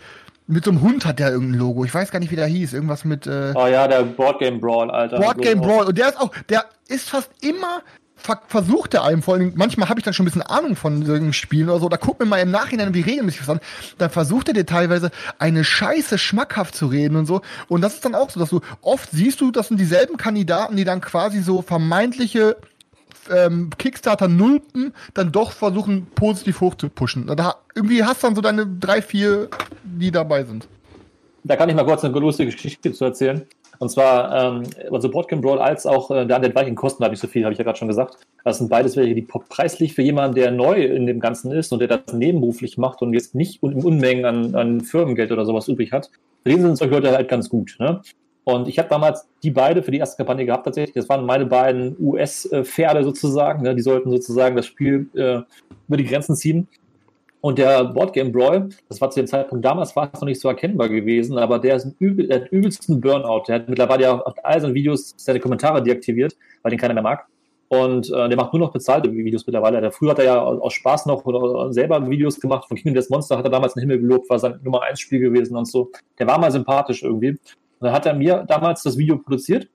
mit 0.47 0.63
so 0.65 0.71
einem 0.71 0.81
Hund 0.81 1.05
hat 1.05 1.19
der 1.19 1.31
irgendein 1.31 1.59
Logo. 1.59 1.83
Ich 1.83 1.93
weiß 1.93 2.11
gar 2.11 2.19
nicht, 2.19 2.31
wie 2.31 2.37
der 2.37 2.47
hieß. 2.47 2.73
Irgendwas 2.73 3.03
mit. 3.03 3.27
Äh, 3.27 3.51
Oh 3.53 3.67
ja, 3.67 3.87
der 3.87 4.03
Boardgame 4.03 4.59
Brawl, 4.59 4.89
Alter. 4.89 5.19
Boardgame 5.19 5.57
Brawl. 5.61 5.87
Und 5.87 5.97
der 5.97 6.07
ist 6.07 6.19
auch, 6.19 6.31
der 6.47 6.65
ist 6.87 7.09
fast 7.09 7.29
immer 7.41 7.81
ver 8.18 8.41
versucht 8.48 8.94
er 8.94 9.03
einem, 9.03 9.22
vor 9.22 9.35
allem, 9.35 9.53
manchmal 9.56 9.89
habe 9.89 9.99
ich 9.99 10.03
dann 10.03 10.14
schon 10.14 10.26
ein 10.26 10.30
bisschen 10.30 10.41
Ahnung 10.41 10.76
von 10.76 11.06
solchen 11.06 11.34
Spielen 11.34 11.69
oder 11.69 11.80
so, 11.80 11.89
da 11.89 11.98
guckt 11.98 12.19
mir 12.19 12.26
mal 12.26 12.39
im 12.39 12.52
Nachhinein 12.52 12.94
wie 12.94 13.02
regelmäßig 13.02 13.41
was 13.41 13.49
an, 13.49 13.60
dann 13.98 14.10
versucht 14.10 14.49
er 14.49 14.53
dir 14.53 14.65
teilweise 14.65 15.11
eine 15.39 15.64
Scheiße 15.64 16.18
schmackhaft 16.18 16.76
zu 16.76 16.88
reden 16.88 17.15
und 17.15 17.26
so. 17.26 17.41
Und 17.68 17.81
das 17.81 17.95
ist 17.95 18.06
dann 18.06 18.15
auch 18.15 18.30
so, 18.30 18.39
dass 18.39 18.49
du 18.49 18.61
oft 18.81 19.11
siehst 19.11 19.39
du, 19.41 19.52
das 19.52 19.69
sind 19.69 19.80
dieselben 19.80 20.18
Kandidaten, 20.18 20.76
die 20.76 20.84
dann 20.84 21.02
quasi 21.02 21.41
so 21.41 21.61
vermeintliche 21.61 22.57
ähm, 23.30 23.69
Kickstarter-Nulpen 23.77 24.94
dann 25.14 25.31
doch 25.31 25.52
versuchen, 25.52 26.07
positiv 26.15 26.61
hochzupushen. 26.61 27.27
Da, 27.35 27.56
irgendwie 27.76 28.03
hast 28.03 28.23
du 28.23 28.27
dann 28.27 28.35
so 28.35 28.41
deine 28.41 28.65
drei, 28.65 29.02
vier, 29.02 29.49
die 29.84 30.11
dabei 30.11 30.44
sind. 30.44 30.68
Da 31.44 31.56
kann 31.56 31.69
ich 31.69 31.76
mal 31.76 31.85
kurz 31.85 32.03
eine 32.03 32.18
lustige 32.19 32.52
Geschichte 32.52 32.91
zu 32.91 33.06
erzählen. 33.06 33.45
Und 33.79 33.89
zwar, 33.89 34.33
ähm, 34.35 34.63
also 34.91 35.09
Boardgame 35.09 35.41
Brawl 35.41 35.59
als 35.59 35.85
auch 35.85 36.09
äh, 36.11 36.25
der 36.25 36.37
Undead 36.37 36.55
Viking 36.55 36.75
kosten 36.75 37.03
habe 37.03 37.13
ich 37.13 37.19
so 37.19 37.27
viel, 37.27 37.43
habe 37.43 37.53
ich 37.53 37.59
ja 37.59 37.63
gerade 37.63 37.77
schon 37.77 37.87
gesagt. 37.87 38.17
Das 38.43 38.57
sind 38.57 38.69
beides 38.69 38.95
welche, 38.95 39.13
die 39.13 39.21
preislich 39.21 39.93
für 39.93 40.01
jemanden, 40.01 40.35
der 40.35 40.51
neu 40.51 40.81
in 40.83 41.05
dem 41.05 41.19
Ganzen 41.19 41.51
ist 41.51 41.71
und 41.71 41.79
der 41.79 41.87
das 41.87 42.13
nebenberuflich 42.13 42.77
macht 42.77 43.01
und 43.01 43.13
jetzt 43.13 43.35
nicht 43.35 43.61
in 43.61 43.83
Unmengen 43.83 44.25
an, 44.25 44.55
an 44.55 44.81
Firmengeld 44.81 45.31
oder 45.31 45.45
sowas 45.45 45.67
übrig 45.67 45.91
hat. 45.91 46.09
Für 46.43 46.49
den 46.49 46.61
sind 46.61 46.77
solche 46.77 46.93
Leute 46.93 47.11
halt 47.11 47.27
ganz 47.27 47.49
gut. 47.49 47.75
Ne? 47.79 48.01
Und 48.43 48.69
ich 48.69 48.79
habe 48.79 48.87
damals 48.87 49.27
die 49.43 49.51
beide 49.51 49.83
für 49.83 49.91
die 49.91 49.97
erste 49.97 50.15
Kampagne 50.15 50.45
gehabt 50.45 50.63
tatsächlich. 50.63 50.95
Das 50.95 51.09
waren 51.09 51.25
meine 51.25 51.45
beiden 51.45 51.97
US-Pferde 51.99 53.03
sozusagen. 53.03 53.63
Ne? 53.63 53.75
Die 53.75 53.81
sollten 53.81 54.09
sozusagen 54.09 54.55
das 54.55 54.65
Spiel 54.65 55.09
äh, 55.15 55.41
über 55.87 55.97
die 55.97 56.05
Grenzen 56.05 56.35
ziehen. 56.35 56.67
Und 57.41 57.59
der 57.59 57.85
Boardgame 57.85 58.31
Brawl, 58.31 58.69
das 58.89 58.99
war 58.99 59.09
zu 59.11 59.19
dem 59.19 59.27
Zeitpunkt 59.27 59.64
damals, 59.64 59.91
es 59.91 59.95
noch 59.95 60.23
nicht 60.23 60.41
so 60.41 60.47
erkennbar 60.47 60.89
gewesen, 60.89 61.38
aber 61.38 61.59
der 61.59 61.76
ist 61.76 61.85
ein 61.85 61.95
übel, 61.99 62.27
der 62.27 62.41
hat 62.41 62.51
übelsten 62.51 62.99
Burnout. 62.99 63.43
Der 63.47 63.55
hat 63.55 63.69
mittlerweile 63.69 64.03
ja 64.03 64.19
auf 64.19 64.34
all 64.43 64.59
seinen 64.59 64.73
Videos 64.73 65.14
seine 65.18 65.39
Kommentare 65.39 65.84
deaktiviert, 65.84 66.35
weil 66.64 66.72
den 66.72 66.80
keiner 66.80 66.95
mehr 66.95 67.03
mag. 67.03 67.27
Und 67.69 68.09
äh, 68.09 68.30
der 68.30 68.38
macht 68.38 68.53
nur 68.53 68.61
noch 68.61 68.72
bezahlte 68.72 69.11
Videos 69.11 69.45
mittlerweile. 69.45 69.81
Der, 69.81 69.91
früher 69.91 70.11
hat 70.11 70.19
er 70.19 70.26
ja 70.26 70.41
aus 70.41 70.73
Spaß 70.73 71.05
noch 71.05 71.26
oder 71.26 71.72
selber 71.73 72.09
Videos 72.09 72.39
gemacht. 72.39 72.68
Von 72.68 72.77
King 72.77 72.93
Death 72.93 73.09
Monster 73.09 73.38
hat 73.38 73.45
er 73.45 73.51
damals 73.51 73.76
einen 73.76 73.81
Himmel 73.81 73.99
gelobt, 73.99 74.30
war 74.30 74.39
sein 74.39 74.59
Nummer 74.64 74.84
1 74.84 74.99
Spiel 74.99 75.19
gewesen 75.19 75.57
und 75.57 75.65
so. 75.65 75.91
Der 76.18 76.27
war 76.27 76.39
mal 76.39 76.51
sympathisch 76.51 77.03
irgendwie. 77.03 77.31
Und 77.31 77.39
dann 77.81 77.91
hat 77.91 78.05
er 78.05 78.14
mir 78.14 78.45
damals 78.47 78.84
das 78.84 78.97
Video 78.97 79.18
produziert 79.18 79.68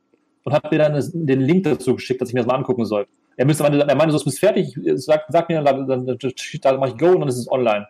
und 0.44 0.52
hat 0.54 0.70
mir 0.72 0.78
dann 0.78 1.00
den 1.12 1.40
Link 1.40 1.64
dazu 1.64 1.94
geschickt, 1.94 2.20
dass 2.20 2.30
ich 2.30 2.34
mir 2.34 2.40
das 2.40 2.46
mal 2.46 2.56
angucken 2.56 2.86
soll. 2.86 3.06
Er, 3.36 3.46
müsste, 3.46 3.64
er 3.64 3.94
meinte, 3.94 4.12
so, 4.12 4.18
es 4.18 4.26
ist 4.26 4.40
fertig, 4.40 4.78
sag, 4.94 5.24
sag 5.28 5.48
mir, 5.48 5.62
dann, 5.62 5.86
dann, 5.86 6.06
dann, 6.06 6.18
dann 6.60 6.80
mache 6.80 6.90
ich 6.90 6.98
Go 6.98 7.08
und 7.08 7.20
dann 7.20 7.28
ist 7.28 7.38
es 7.38 7.50
online. 7.50 7.86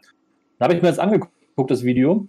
Dann 0.58 0.66
habe 0.66 0.74
ich 0.74 0.82
mir 0.82 0.88
das 0.88 0.98
angeguckt, 0.98 1.70
das 1.70 1.82
Video. 1.82 2.26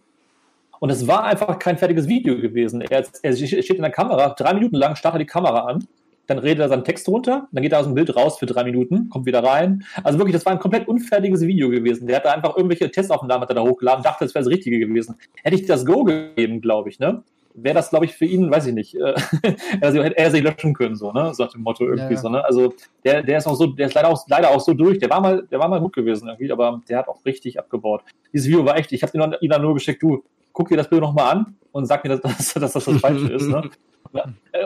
Und 0.79 0.89
es 0.89 1.07
war 1.07 1.23
einfach 1.23 1.59
kein 1.59 1.77
fertiges 1.77 2.07
Video 2.07 2.37
gewesen. 2.37 2.81
Er, 2.81 3.05
er 3.21 3.35
steht 3.35 3.69
in 3.69 3.81
der 3.81 3.91
Kamera, 3.91 4.29
drei 4.29 4.53
Minuten 4.53 4.75
lang 4.75 4.95
startet 4.95 5.21
die 5.21 5.25
Kamera 5.25 5.61
an, 5.65 5.87
dann 6.27 6.39
redet 6.39 6.59
er 6.59 6.69
seinen 6.69 6.83
Text 6.83 7.07
runter, 7.07 7.47
dann 7.51 7.63
geht 7.63 7.71
er 7.71 7.79
aus 7.79 7.85
dem 7.85 7.95
Bild 7.95 8.15
raus 8.15 8.37
für 8.37 8.45
drei 8.45 8.63
Minuten, 8.63 9.09
kommt 9.09 9.25
wieder 9.25 9.43
rein. 9.43 9.85
Also 10.03 10.19
wirklich, 10.19 10.33
das 10.33 10.45
war 10.45 10.53
ein 10.53 10.59
komplett 10.59 10.87
unfertiges 10.87 11.41
Video 11.41 11.69
gewesen. 11.69 12.07
Der 12.07 12.17
hat 12.17 12.25
da 12.25 12.31
einfach 12.31 12.55
irgendwelche 12.55 12.89
Testaufnahmen 12.89 13.41
hat 13.41 13.49
er 13.49 13.55
da 13.55 13.61
hochgeladen, 13.61 14.03
dachte, 14.03 14.25
das 14.25 14.33
wäre 14.33 14.43
das 14.43 14.51
Richtige 14.51 14.79
gewesen. 14.79 15.15
Hätte 15.43 15.55
ich 15.55 15.65
das 15.65 15.85
Go 15.85 16.03
gegeben, 16.03 16.61
glaube 16.61 16.89
ich, 16.89 16.99
ne? 16.99 17.23
Wäre 17.55 17.75
das, 17.75 17.89
glaube 17.89 18.05
ich, 18.05 18.13
für 18.13 18.25
ihn, 18.25 18.49
weiß 18.49 18.67
ich 18.67 18.73
nicht, 18.73 18.95
äh, 18.95 19.13
also 19.81 20.03
hätte 20.03 20.17
er 20.17 20.31
sich 20.31 20.43
löschen 20.43 20.73
können, 20.73 20.95
so, 20.95 21.11
ne? 21.11 21.33
So 21.33 21.43
nach 21.43 21.51
dem 21.51 21.61
Motto 21.61 21.85
irgendwie 21.85 22.03
ja, 22.03 22.11
ja. 22.11 22.17
so, 22.17 22.29
ne? 22.29 22.43
Also 22.43 22.73
der, 23.03 23.23
der 23.23 23.37
ist 23.37 23.47
auch 23.47 23.55
so, 23.55 23.67
der 23.67 23.87
ist 23.87 23.93
leider 23.93 24.09
auch, 24.09 24.23
leider 24.27 24.49
auch 24.51 24.59
so 24.59 24.73
durch. 24.73 24.99
Der 24.99 25.09
war 25.09 25.21
mal, 25.21 25.43
der 25.51 25.59
war 25.59 25.67
mal 25.67 25.79
gut 25.79 25.93
gewesen 25.93 26.27
irgendwie, 26.27 26.51
aber 26.51 26.81
der 26.89 26.99
hat 26.99 27.07
auch 27.07 27.23
richtig 27.25 27.59
abgebaut. 27.59 28.01
Dieses 28.31 28.47
Video 28.47 28.65
war 28.65 28.77
echt, 28.77 28.91
ich 28.91 29.03
habe 29.03 29.17
ihn 29.41 29.49
dann 29.49 29.61
nur 29.61 29.73
geschickt, 29.73 30.01
du, 30.01 30.23
guck 30.51 30.69
dir 30.69 30.77
das 30.77 30.89
Bild 30.89 31.01
nochmal 31.01 31.31
an 31.31 31.55
und 31.71 31.85
sag 31.85 32.03
mir, 32.03 32.17
dass, 32.17 32.21
dass, 32.37 32.53
dass 32.53 32.73
das 32.73 32.85
das 32.85 32.97
Falsche 32.97 33.33
ist, 33.33 33.47
ne? 33.47 33.69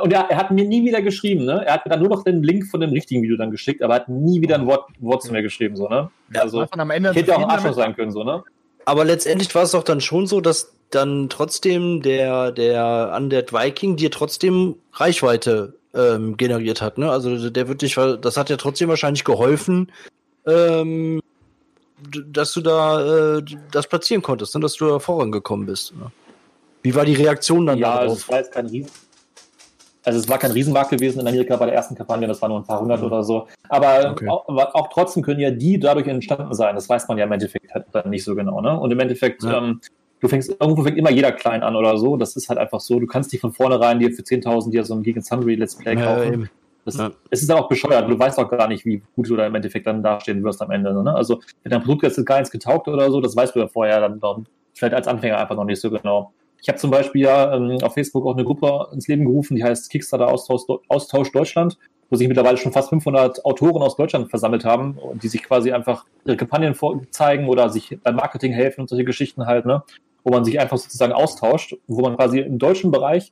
Und 0.03 0.11
er, 0.11 0.29
er, 0.29 0.35
hat 0.35 0.51
mir 0.51 0.65
nie 0.65 0.83
wieder 0.83 1.01
geschrieben, 1.01 1.45
ne? 1.45 1.63
Er 1.65 1.75
hat 1.75 1.85
mir 1.85 1.91
dann 1.91 2.01
nur 2.01 2.09
noch 2.09 2.25
den 2.25 2.43
Link 2.43 2.67
von 2.67 2.81
dem 2.81 2.89
richtigen 2.89 3.23
Video 3.23 3.37
dann 3.37 3.49
geschickt, 3.49 3.81
aber 3.81 3.93
hat 3.93 4.09
nie 4.09 4.41
wieder 4.41 4.55
ein 4.55 4.67
Wort, 4.67 4.89
Wort 4.99 5.23
zu 5.23 5.31
mir 5.31 5.41
geschrieben, 5.41 5.77
so, 5.77 5.87
ne? 5.87 6.09
Also, 6.33 6.63
ja, 6.63 6.67
am 6.71 6.89
Ende 6.89 7.13
hätte 7.13 7.29
ja 7.29 7.37
auch 7.37 7.43
ein 7.43 7.49
Arschloch 7.49 7.73
sein 7.73 7.95
können, 7.95 8.11
so, 8.11 8.25
ne? 8.25 8.43
Aber 8.83 9.05
letztendlich 9.05 9.53
war 9.55 9.63
es 9.63 9.71
doch 9.71 9.83
dann 9.83 10.01
schon 10.01 10.27
so, 10.27 10.41
dass 10.41 10.73
dann 10.89 11.29
trotzdem 11.29 12.01
der, 12.01 12.51
der 12.51 13.13
Undead 13.15 13.53
Viking 13.53 13.95
dir 13.95 14.11
trotzdem 14.11 14.75
Reichweite 14.93 15.73
ähm, 15.93 16.37
generiert 16.37 16.81
hat. 16.81 16.97
Ne? 16.97 17.11
Also 17.11 17.49
der 17.49 17.67
wird 17.67 17.81
dich, 17.81 17.95
das 17.95 18.37
hat 18.37 18.49
ja 18.49 18.57
trotzdem 18.57 18.89
wahrscheinlich 18.89 19.23
geholfen, 19.23 19.91
ähm, 20.45 21.21
dass 22.27 22.53
du 22.53 22.61
da 22.61 23.37
äh, 23.37 23.43
das 23.71 23.87
platzieren 23.87 24.21
konntest, 24.21 24.55
ne? 24.55 24.61
dass 24.61 24.75
du 24.75 24.87
da 24.87 24.99
vorangekommen 24.99 25.65
bist. 25.65 25.95
Ne? 25.95 26.11
Wie 26.83 26.95
war 26.95 27.05
die 27.05 27.15
Reaktion 27.15 27.65
dann 27.65 27.77
ja, 27.77 27.95
darauf? 27.95 28.07
Ja, 28.07 28.13
es 28.13 28.29
war 28.29 28.37
jetzt 28.37 28.51
kein 28.53 28.67
Riesen. 28.67 28.91
Also 30.05 30.19
es 30.19 30.29
war 30.29 30.37
kein 30.37 30.51
Riesenmarkt 30.51 30.91
gewesen 30.91 31.19
in 31.19 31.27
Amerika 31.27 31.57
bei 31.57 31.65
der 31.65 31.75
ersten 31.75 31.93
Kampagne, 31.93 32.29
das 32.29 32.41
waren 32.41 32.51
nur 32.51 32.59
ein 32.59 32.65
paar 32.65 32.79
hundert 32.79 33.01
mhm. 33.01 33.07
oder 33.07 33.25
so. 33.25 33.47
Aber 33.67 34.11
okay. 34.11 34.29
auch, 34.29 34.47
auch, 34.47 34.87
trotzdem 34.87 35.21
können 35.21 35.41
ja 35.41 35.51
die 35.51 35.77
dadurch 35.77 36.07
entstanden 36.07 36.53
sein. 36.53 36.75
Das 36.75 36.87
weiß 36.87 37.09
man 37.09 37.17
ja 37.17 37.25
im 37.25 37.31
Endeffekt 37.33 37.73
halt 37.73 37.87
dann 37.91 38.09
nicht 38.09 38.23
so 38.23 38.33
genau. 38.33 38.61
Ne? 38.61 38.79
Und 38.79 38.89
im 38.89 38.99
Endeffekt 39.01 39.43
ja. 39.43 39.57
ähm, 39.57 39.81
du 40.19 40.27
fängst, 40.27 40.55
irgendwo 40.59 40.83
fängt 40.83 40.97
immer 40.97 41.11
jeder 41.11 41.31
klein 41.31 41.63
an 41.63 41.75
oder 41.75 41.97
so. 41.97 42.17
Das 42.17 42.35
ist 42.35 42.49
halt 42.49 42.59
einfach 42.59 42.79
so. 42.79 42.99
Du 42.99 43.07
kannst 43.07 43.31
nicht 43.31 43.41
von 43.41 43.53
vornherein 43.53 43.99
dir 43.99 44.11
für 44.11 44.21
10.000 44.21 44.71
dir 44.71 44.83
so 44.83 44.93
ein 44.93 45.03
Geek 45.03 45.21
Sundry 45.23 45.55
Let's 45.55 45.75
Play 45.75 45.95
kaufen. 45.95 46.41
Ja, 46.41 46.47
das, 46.85 46.97
ja. 46.97 47.11
Es 47.29 47.41
ist 47.41 47.49
dann 47.49 47.57
auch 47.57 47.67
bescheuert. 47.67 48.09
Du 48.09 48.17
weißt 48.17 48.39
auch 48.39 48.49
gar 48.49 48.67
nicht, 48.67 48.85
wie 48.85 49.01
gut 49.15 49.29
du 49.29 49.35
da 49.35 49.45
im 49.45 49.55
Endeffekt 49.55 49.87
dann 49.87 50.01
dastehen 50.01 50.43
wirst 50.43 50.61
am 50.61 50.71
Ende. 50.71 50.93
Ne? 51.03 51.13
Also, 51.13 51.41
wenn 51.63 51.71
dein 51.71 51.81
Produkt 51.81 52.03
jetzt 52.03 52.25
gar 52.25 52.37
nichts 52.37 52.51
getaugt 52.51 52.87
oder 52.87 53.11
so, 53.11 53.21
das 53.21 53.35
weißt 53.35 53.55
du 53.55 53.59
ja 53.59 53.67
vorher 53.67 53.99
dann, 53.99 54.19
dann 54.19 54.47
vielleicht 54.73 54.93
als 54.93 55.07
Anfänger 55.07 55.37
einfach 55.37 55.55
noch 55.55 55.65
nicht 55.65 55.81
so 55.81 55.89
genau. 55.89 56.33
Ich 56.61 56.69
habe 56.69 56.79
zum 56.79 56.89
Beispiel 56.89 57.21
ja 57.21 57.53
ähm, 57.53 57.77
auf 57.83 57.93
Facebook 57.93 58.25
auch 58.25 58.33
eine 58.33 58.43
Gruppe 58.43 58.87
ins 58.91 59.07
Leben 59.07 59.25
gerufen, 59.25 59.55
die 59.55 59.63
heißt 59.63 59.89
Kickstarter 59.91 60.27
Austausch, 60.27 60.63
Austausch 60.87 61.31
Deutschland, 61.31 61.77
wo 62.09 62.15
sich 62.15 62.27
mittlerweile 62.27 62.57
schon 62.57 62.71
fast 62.71 62.89
500 62.89 63.45
Autoren 63.45 63.81
aus 63.83 63.95
Deutschland 63.95 64.29
versammelt 64.29 64.65
haben, 64.65 64.97
die 65.21 65.27
sich 65.27 65.43
quasi 65.43 65.71
einfach 65.71 66.05
ihre 66.25 66.37
Kampagnen 66.37 66.75
zeigen 67.11 67.47
oder 67.47 67.69
sich 67.69 67.97
beim 68.03 68.15
Marketing 68.15 68.53
helfen 68.53 68.81
und 68.81 68.89
solche 68.89 69.05
Geschichten 69.05 69.45
halt. 69.45 69.65
Ne? 69.65 69.83
Wo 70.27 70.31
man 70.33 70.43
sich 70.43 70.59
einfach 70.59 70.77
sozusagen 70.77 71.13
austauscht, 71.13 71.77
wo 71.87 72.01
man 72.01 72.17
quasi 72.17 72.39
im 72.39 72.59
deutschen 72.59 72.91
Bereich 72.91 73.31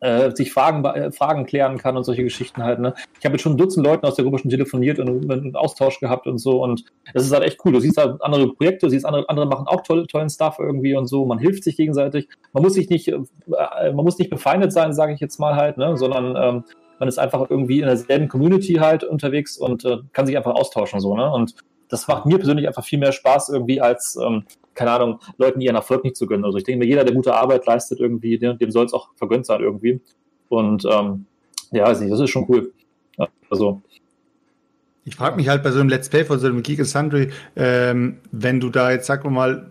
äh, 0.00 0.30
sich 0.36 0.52
Fragen, 0.52 0.84
äh, 0.84 1.10
Fragen 1.10 1.46
klären 1.46 1.78
kann 1.78 1.96
und 1.96 2.04
solche 2.04 2.24
Geschichten 2.24 2.62
halt. 2.62 2.78
Ne? 2.78 2.92
Ich 3.18 3.24
habe 3.24 3.36
jetzt 3.36 3.42
schon 3.42 3.56
Dutzend 3.56 3.86
Leuten 3.86 4.04
aus 4.04 4.16
der 4.16 4.24
Gruppe 4.24 4.40
schon 4.40 4.50
telefoniert 4.50 4.98
und 4.98 5.30
einen 5.30 5.56
Austausch 5.56 5.98
gehabt 5.98 6.26
und 6.26 6.36
so 6.36 6.62
und 6.62 6.84
das 7.14 7.24
ist 7.24 7.32
halt 7.32 7.44
echt 7.44 7.58
cool. 7.64 7.72
Du 7.72 7.80
siehst 7.80 7.96
halt 7.96 8.20
andere 8.20 8.52
Projekte, 8.52 8.84
du 8.84 8.90
siehst 8.90 9.06
andere, 9.06 9.26
andere 9.30 9.46
machen 9.46 9.66
auch 9.66 9.80
tolle, 9.80 10.06
tollen 10.06 10.28
Stuff 10.28 10.58
irgendwie 10.58 10.94
und 10.94 11.06
so. 11.06 11.24
Man 11.24 11.38
hilft 11.38 11.64
sich 11.64 11.78
gegenseitig. 11.78 12.28
Man 12.52 12.62
muss 12.62 12.74
sich 12.74 12.90
nicht, 12.90 13.08
äh, 13.08 13.18
man 13.46 14.04
muss 14.04 14.18
nicht 14.18 14.28
befeindet 14.28 14.74
sein, 14.74 14.92
sage 14.92 15.14
ich 15.14 15.20
jetzt 15.20 15.40
mal 15.40 15.56
halt, 15.56 15.78
ne? 15.78 15.96
sondern 15.96 16.36
ähm, 16.36 16.64
man 16.98 17.08
ist 17.08 17.18
einfach 17.18 17.48
irgendwie 17.48 17.80
in 17.80 17.86
derselben 17.86 18.28
Community 18.28 18.74
halt 18.74 19.04
unterwegs 19.04 19.56
und 19.56 19.86
äh, 19.86 19.96
kann 20.12 20.26
sich 20.26 20.36
einfach 20.36 20.54
austauschen 20.54 21.00
so. 21.00 21.16
Ne? 21.16 21.32
Und 21.32 21.54
das 21.88 22.08
macht 22.08 22.26
mir 22.26 22.38
persönlich 22.38 22.66
einfach 22.66 22.84
viel 22.84 22.98
mehr 22.98 23.12
Spaß 23.12 23.50
irgendwie 23.50 23.80
als, 23.80 24.18
ähm, 24.22 24.44
keine 24.74 24.90
Ahnung, 24.90 25.20
Leuten 25.38 25.60
ihren 25.60 25.76
Erfolg 25.76 26.04
nicht 26.04 26.16
zu 26.16 26.26
gönnen. 26.26 26.44
Also 26.44 26.58
ich 26.58 26.64
denke 26.64 26.80
mir, 26.80 26.86
jeder, 26.86 27.04
der 27.04 27.14
gute 27.14 27.34
Arbeit 27.34 27.66
leistet 27.66 28.00
irgendwie, 28.00 28.38
dem, 28.38 28.58
dem 28.58 28.70
soll 28.70 28.86
es 28.86 28.92
auch 28.92 29.08
vergönnt 29.16 29.46
sein 29.46 29.60
irgendwie. 29.60 30.00
Und 30.48 30.84
ähm, 30.84 31.26
ja, 31.70 31.88
nicht, 31.88 32.12
das 32.12 32.20
ist 32.20 32.30
schon 32.30 32.46
cool. 32.48 32.72
Ja, 33.18 33.28
also 33.50 33.82
ich 35.06 35.14
frage 35.14 35.36
mich 35.36 35.48
halt 35.48 35.62
bei 35.62 35.70
so 35.70 35.78
einem 35.78 35.88
Let's 35.88 36.08
Play 36.08 36.24
von 36.24 36.40
so 36.40 36.48
einem 36.48 36.62
Geek 36.64 36.84
Sundry, 36.84 37.30
ähm, 37.54 38.18
wenn 38.32 38.58
du 38.58 38.70
da 38.70 38.90
jetzt, 38.90 39.06
sag 39.06 39.24
mal, 39.24 39.70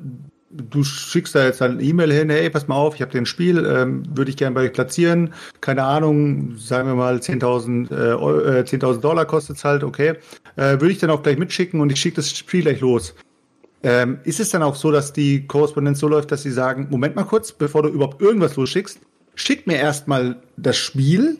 du 0.49 0.83
schickst 0.83 1.35
da 1.35 1.45
jetzt 1.45 1.61
eine 1.61 1.81
E-Mail 1.81 2.11
hin, 2.11 2.29
hey, 2.29 2.49
pass 2.49 2.67
mal 2.67 2.75
auf, 2.75 2.95
ich 2.95 3.01
habe 3.01 3.11
den 3.11 3.25
Spiel, 3.25 3.65
ähm, 3.65 4.03
würde 4.15 4.29
ich 4.29 4.37
gerne 4.37 4.53
bei 4.53 4.61
euch 4.61 4.73
platzieren, 4.73 5.33
keine 5.61 5.83
Ahnung, 5.83 6.57
sagen 6.57 6.87
wir 6.87 6.95
mal 6.95 7.17
10.000 7.17 8.59
äh, 8.59 8.65
10 8.65 8.81
äh, 8.81 8.97
Dollar 8.99 9.25
kostet 9.25 9.57
es 9.57 9.65
halt, 9.65 9.83
okay, 9.83 10.15
äh, 10.55 10.79
würde 10.79 10.91
ich 10.91 10.99
dann 10.99 11.09
auch 11.09 11.23
gleich 11.23 11.37
mitschicken 11.37 11.79
und 11.81 11.91
ich 11.91 11.99
schicke 11.99 12.17
das 12.17 12.35
Spiel 12.35 12.61
gleich 12.61 12.81
los. 12.81 13.15
Ähm, 13.83 14.19
ist 14.23 14.39
es 14.39 14.49
dann 14.49 14.63
auch 14.63 14.75
so, 14.75 14.91
dass 14.91 15.13
die 15.13 15.45
Korrespondenz 15.45 15.99
so 15.99 16.07
läuft, 16.07 16.31
dass 16.31 16.41
sie 16.41 16.51
sagen, 16.51 16.87
Moment 16.89 17.15
mal 17.15 17.23
kurz, 17.23 17.51
bevor 17.51 17.83
du 17.83 17.89
überhaupt 17.89 18.21
irgendwas 18.21 18.55
losschickst, 18.55 18.99
schick 19.35 19.67
mir 19.67 19.77
erstmal 19.77 20.37
das 20.57 20.77
Spiel, 20.77 21.37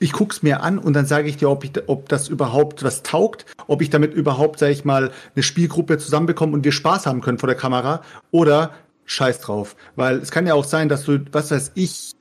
ich 0.00 0.12
guck's 0.12 0.42
mir 0.42 0.62
an 0.62 0.78
und 0.78 0.94
dann 0.94 1.06
sage 1.06 1.28
ich 1.28 1.36
dir, 1.36 1.50
ob, 1.50 1.62
ich, 1.62 1.72
ob 1.86 2.08
das 2.08 2.28
überhaupt 2.28 2.82
was 2.82 3.02
taugt, 3.02 3.44
ob 3.66 3.82
ich 3.82 3.90
damit 3.90 4.14
überhaupt, 4.14 4.58
sag 4.58 4.70
ich 4.70 4.84
mal, 4.84 5.12
eine 5.34 5.42
Spielgruppe 5.42 5.98
zusammenbekomme 5.98 6.54
und 6.54 6.64
wir 6.64 6.72
Spaß 6.72 7.06
haben 7.06 7.20
können 7.20 7.38
vor 7.38 7.46
der 7.46 7.56
Kamera 7.56 8.02
oder 8.30 8.72
scheiß 9.04 9.40
drauf. 9.40 9.76
Weil 9.96 10.16
es 10.16 10.30
kann 10.30 10.46
ja 10.46 10.54
auch 10.54 10.64
sein, 10.64 10.88
dass 10.88 11.04
du, 11.04 11.20
was 11.32 11.50
weiß 11.50 11.72
ich, 11.74 12.12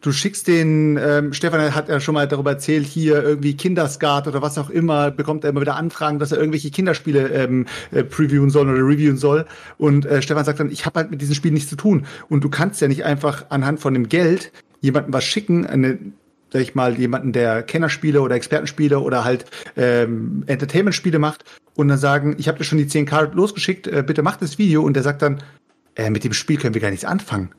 du 0.00 0.12
schickst 0.12 0.46
den, 0.46 0.96
ähm, 0.96 1.32
Stefan 1.32 1.74
hat 1.74 1.88
ja 1.88 1.98
schon 1.98 2.14
mal 2.14 2.28
darüber 2.28 2.52
erzählt, 2.52 2.86
hier 2.86 3.20
irgendwie 3.24 3.56
Kinderskat 3.56 4.28
oder 4.28 4.40
was 4.40 4.56
auch 4.56 4.70
immer, 4.70 5.10
bekommt 5.10 5.42
er 5.42 5.50
immer 5.50 5.62
wieder 5.62 5.74
Anfragen, 5.74 6.20
dass 6.20 6.30
er 6.30 6.38
irgendwelche 6.38 6.70
Kinderspiele 6.70 7.28
ähm, 7.30 7.66
äh, 7.90 8.04
previewen 8.04 8.50
soll 8.50 8.68
oder 8.68 8.78
reviewen 8.78 9.16
soll. 9.16 9.46
Und 9.76 10.06
äh, 10.06 10.22
Stefan 10.22 10.44
sagt 10.44 10.60
dann, 10.60 10.70
ich 10.70 10.86
habe 10.86 11.00
halt 11.00 11.10
mit 11.10 11.20
diesem 11.20 11.34
Spiel 11.34 11.50
nichts 11.50 11.70
zu 11.70 11.76
tun. 11.76 12.06
Und 12.28 12.44
du 12.44 12.48
kannst 12.48 12.80
ja 12.80 12.86
nicht 12.86 13.04
einfach 13.04 13.46
anhand 13.48 13.80
von 13.80 13.92
dem 13.92 14.08
Geld 14.08 14.52
jemandem 14.80 15.14
was 15.14 15.24
schicken, 15.24 15.66
eine 15.66 15.98
sag 16.54 16.62
ich 16.62 16.76
mal, 16.76 16.96
jemanden, 16.96 17.32
der 17.32 17.64
Kennerspiele 17.64 18.22
oder 18.22 18.36
Expertenspiele 18.36 19.00
oder 19.00 19.24
halt 19.24 19.44
ähm, 19.76 20.44
Entertainment-Spiele 20.46 21.18
macht 21.18 21.44
und 21.74 21.88
dann 21.88 21.98
sagen, 21.98 22.36
ich 22.38 22.46
habe 22.46 22.58
dir 22.58 22.64
schon 22.64 22.78
die 22.78 22.86
10k 22.86 23.34
losgeschickt, 23.34 23.88
äh, 23.88 24.04
bitte 24.06 24.22
mach 24.22 24.36
das 24.36 24.56
Video 24.56 24.82
und 24.84 24.94
der 24.94 25.02
sagt 25.02 25.22
dann, 25.22 25.42
äh, 25.96 26.10
mit 26.10 26.22
dem 26.22 26.32
Spiel 26.32 26.56
können 26.56 26.74
wir 26.74 26.80
gar 26.80 26.90
nichts 26.90 27.04
anfangen. 27.04 27.50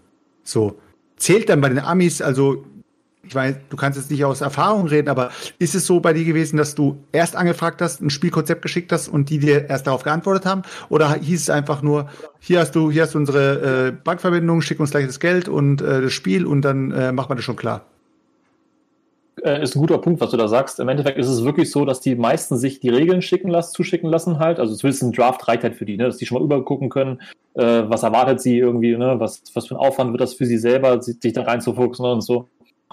So, 0.43 0.79
zählt 1.17 1.49
dann 1.49 1.59
bei 1.59 1.67
den 1.67 1.79
Amis, 1.79 2.21
also 2.21 2.65
ich 3.21 3.35
weiß, 3.35 3.55
du 3.69 3.75
kannst 3.75 3.99
jetzt 3.99 4.09
nicht 4.11 4.23
aus 4.23 4.39
Erfahrung 4.39 4.87
reden, 4.87 5.09
aber 5.09 5.31
ist 5.59 5.75
es 5.75 5.85
so 5.85 5.99
bei 5.99 6.13
dir 6.13 6.23
gewesen, 6.23 6.55
dass 6.55 6.73
du 6.73 7.03
erst 7.11 7.35
angefragt 7.35 7.81
hast, 7.81 8.01
ein 8.01 8.09
Spielkonzept 8.09 8.61
geschickt 8.61 8.93
hast 8.93 9.09
und 9.09 9.29
die 9.29 9.39
dir 9.39 9.69
erst 9.69 9.87
darauf 9.87 10.03
geantwortet 10.03 10.45
haben? 10.45 10.61
Oder 10.87 11.15
hieß 11.15 11.41
es 11.41 11.49
einfach 11.49 11.81
nur, 11.81 12.07
hier 12.39 12.61
hast 12.61 12.75
du, 12.75 12.91
hier 12.91 13.01
hast 13.01 13.13
du 13.13 13.17
unsere 13.17 13.87
äh, 13.87 13.91
Bankverbindung, 13.91 14.61
schick 14.61 14.79
uns 14.79 14.91
gleich 14.91 15.05
das 15.05 15.19
Geld 15.19 15.49
und 15.49 15.81
äh, 15.81 16.03
das 16.03 16.13
Spiel 16.13 16.45
und 16.45 16.61
dann 16.61 16.91
äh, 16.91 17.11
macht 17.11 17.27
man 17.27 17.37
das 17.37 17.43
schon 17.43 17.57
klar? 17.57 17.85
Äh, 19.43 19.61
ist 19.61 19.75
ein 19.75 19.81
guter 19.81 19.97
Punkt, 19.97 20.21
was 20.21 20.31
du 20.31 20.37
da 20.37 20.47
sagst. 20.47 20.79
Im 20.79 20.87
Endeffekt 20.87 21.17
ist 21.17 21.27
es 21.27 21.43
wirklich 21.43 21.69
so, 21.69 21.83
dass 21.83 21.99
die 21.99 22.15
meisten 22.15 22.57
sich 22.57 22.79
die 22.79 22.89
Regeln 22.89 23.21
schicken 23.21 23.49
lassen, 23.49 23.73
zuschicken 23.73 24.09
lassen 24.09 24.39
halt. 24.39 24.59
Also 24.59 24.75
zumindest 24.75 25.03
ein 25.03 25.11
Draft 25.11 25.47
reicht 25.47 25.63
halt 25.63 25.75
für 25.75 25.85
die, 25.85 25.97
ne? 25.97 26.05
dass 26.05 26.17
die 26.17 26.25
schon 26.25 26.37
mal 26.39 26.45
übergucken 26.45 26.89
können, 26.89 27.21
äh, 27.55 27.83
was 27.87 28.03
erwartet 28.03 28.41
sie 28.41 28.57
irgendwie, 28.57 28.95
ne? 28.95 29.15
was, 29.19 29.43
was 29.53 29.67
für 29.67 29.75
ein 29.75 29.79
Aufwand 29.79 30.11
wird 30.11 30.21
das 30.21 30.35
für 30.35 30.45
sie 30.45 30.57
selber, 30.57 31.01
sich 31.01 31.33
da 31.33 31.43
reinzufuchsen 31.43 32.05
und 32.05 32.21
so. 32.21 32.47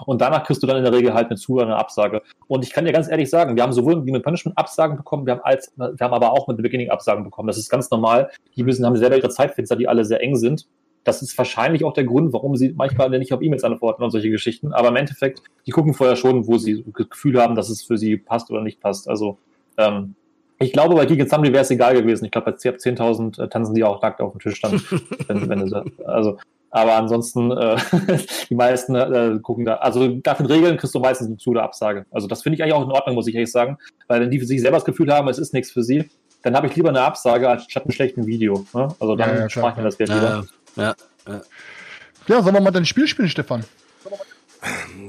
Und 0.05 0.21
danach 0.21 0.43
kriegst 0.43 0.61
du 0.63 0.67
dann 0.67 0.77
in 0.77 0.83
der 0.83 0.91
Regel 0.91 1.13
halt 1.13 1.27
eine 1.27 1.37
Zusage, 1.37 1.67
eine 1.67 1.77
Absage. 1.77 2.23
Und 2.47 2.65
ich 2.65 2.73
kann 2.73 2.83
dir 2.83 2.91
ganz 2.91 3.07
ehrlich 3.07 3.29
sagen, 3.29 3.55
wir 3.55 3.63
haben 3.63 3.73
sowohl 3.73 4.03
die 4.03 4.11
mit 4.11 4.23
Punishment 4.23 4.57
Absagen 4.57 4.97
bekommen, 4.97 5.25
wir 5.25 5.33
haben, 5.33 5.41
als, 5.43 5.71
wir 5.77 5.95
haben 5.99 6.13
aber 6.13 6.31
auch 6.31 6.47
mit 6.47 6.57
Beginning 6.57 6.89
Absagen 6.89 7.23
bekommen. 7.23 7.47
Das 7.47 7.57
ist 7.57 7.69
ganz 7.69 7.89
normal. 7.89 8.29
Die 8.55 8.63
müssen, 8.63 8.85
haben 8.85 8.97
selber 8.97 9.17
ihre 9.17 9.29
Zeitfenster, 9.29 9.75
die 9.75 9.87
alle 9.87 10.03
sehr 10.03 10.21
eng 10.21 10.35
sind. 10.35 10.67
Das 11.03 11.21
ist 11.21 11.37
wahrscheinlich 11.37 11.83
auch 11.83 11.93
der 11.93 12.05
Grund, 12.05 12.33
warum 12.33 12.55
sie 12.55 12.73
manchmal 12.75 13.09
nicht 13.09 13.33
auf 13.33 13.41
E-Mails 13.41 13.63
antworten 13.63 14.03
und 14.03 14.11
solche 14.11 14.29
Geschichten. 14.29 14.73
Aber 14.73 14.89
im 14.89 14.95
Endeffekt, 14.95 15.41
die 15.65 15.71
gucken 15.71 15.93
vorher 15.93 16.15
schon, 16.15 16.47
wo 16.47 16.57
sie 16.57 16.83
das 16.83 17.09
Gefühl 17.09 17.41
haben, 17.41 17.55
dass 17.55 17.69
es 17.69 17.83
für 17.83 17.97
sie 17.97 18.17
passt 18.17 18.49
oder 18.51 18.61
nicht 18.61 18.79
passt. 18.79 19.09
Also, 19.09 19.37
ähm, 19.77 20.15
ich 20.59 20.71
glaube, 20.71 20.95
bei 20.95 21.05
Geek 21.05 21.21
Assembly 21.21 21.51
wäre 21.51 21.63
es 21.63 21.71
egal 21.71 21.93
gewesen. 21.93 22.25
Ich 22.25 22.31
glaube, 22.31 22.51
bei 22.51 22.57
10.000 22.57 23.41
äh, 23.41 23.49
tanzen 23.49 23.75
die 23.75 23.83
auch 23.83 24.01
nackt 24.01 24.21
auf 24.21 24.31
dem 24.31 24.39
Tisch 24.39 24.61
dann. 24.61 24.81
wenn, 25.27 25.49
wenn 25.49 25.59
es, 25.61 25.73
also, 26.05 26.37
aber 26.73 26.95
ansonsten, 26.95 27.51
äh, 27.51 27.77
die 28.49 28.55
meisten 28.55 28.95
äh, 28.95 29.37
gucken 29.41 29.65
da, 29.65 29.75
also 29.75 30.19
nach 30.25 30.37
den 30.37 30.47
Regeln 30.47 30.77
kriegst 30.77 30.95
du 30.95 30.99
meistens 30.99 31.27
eine 31.27 31.37
zu 31.37 31.51
oder 31.51 31.63
Absage. 31.63 32.05
Also 32.11 32.27
das 32.27 32.41
finde 32.41 32.55
ich 32.55 32.63
eigentlich 32.63 32.73
auch 32.73 32.83
in 32.83 32.91
Ordnung, 32.91 33.15
muss 33.15 33.27
ich 33.27 33.35
ehrlich 33.35 33.51
sagen. 33.51 33.77
Weil 34.07 34.21
wenn 34.21 34.31
die 34.31 34.39
für 34.39 34.47
sich 34.47 34.61
selber 34.61 34.77
das 34.77 34.85
Gefühl 34.85 35.13
haben, 35.13 35.27
es 35.27 35.37
ist 35.37 35.53
nichts 35.53 35.71
für 35.71 35.83
sie, 35.83 36.09
dann 36.41 36.55
habe 36.55 36.67
ich 36.67 36.75
lieber 36.75 36.89
eine 36.89 37.01
Absage 37.01 37.47
als 37.47 37.65
statt 37.65 37.83
einem 37.83 37.91
schlechten 37.91 38.25
Video. 38.25 38.65
Ne? 38.73 38.87
Also 38.99 39.15
dann 39.15 39.29
Ja, 39.29 39.39
ja, 39.41 39.49
spare 39.49 39.71
ich 39.71 39.77
mir 39.77 39.83
das 39.83 39.97
Geld 39.97 40.09
lieber. 40.09 40.45
Ja, 40.75 40.95
ja. 41.27 41.41
Ja, 42.27 42.41
sollen 42.41 42.55
wir 42.55 42.61
mal 42.61 42.71
dein 42.71 42.85
Spiel 42.85 43.07
spielen, 43.07 43.29
Stefan? 43.29 43.65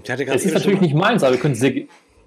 Ich 0.03 0.11
hatte 0.11 0.25
Es 0.27 0.45
ist 0.45 0.53
natürlich 0.55 0.79
schon 0.79 0.85
nicht 0.85 0.95
meins, 0.97 1.23
aber 1.23 1.35
wir 1.35 1.41
können 1.41 1.55
sehr, 1.55 1.71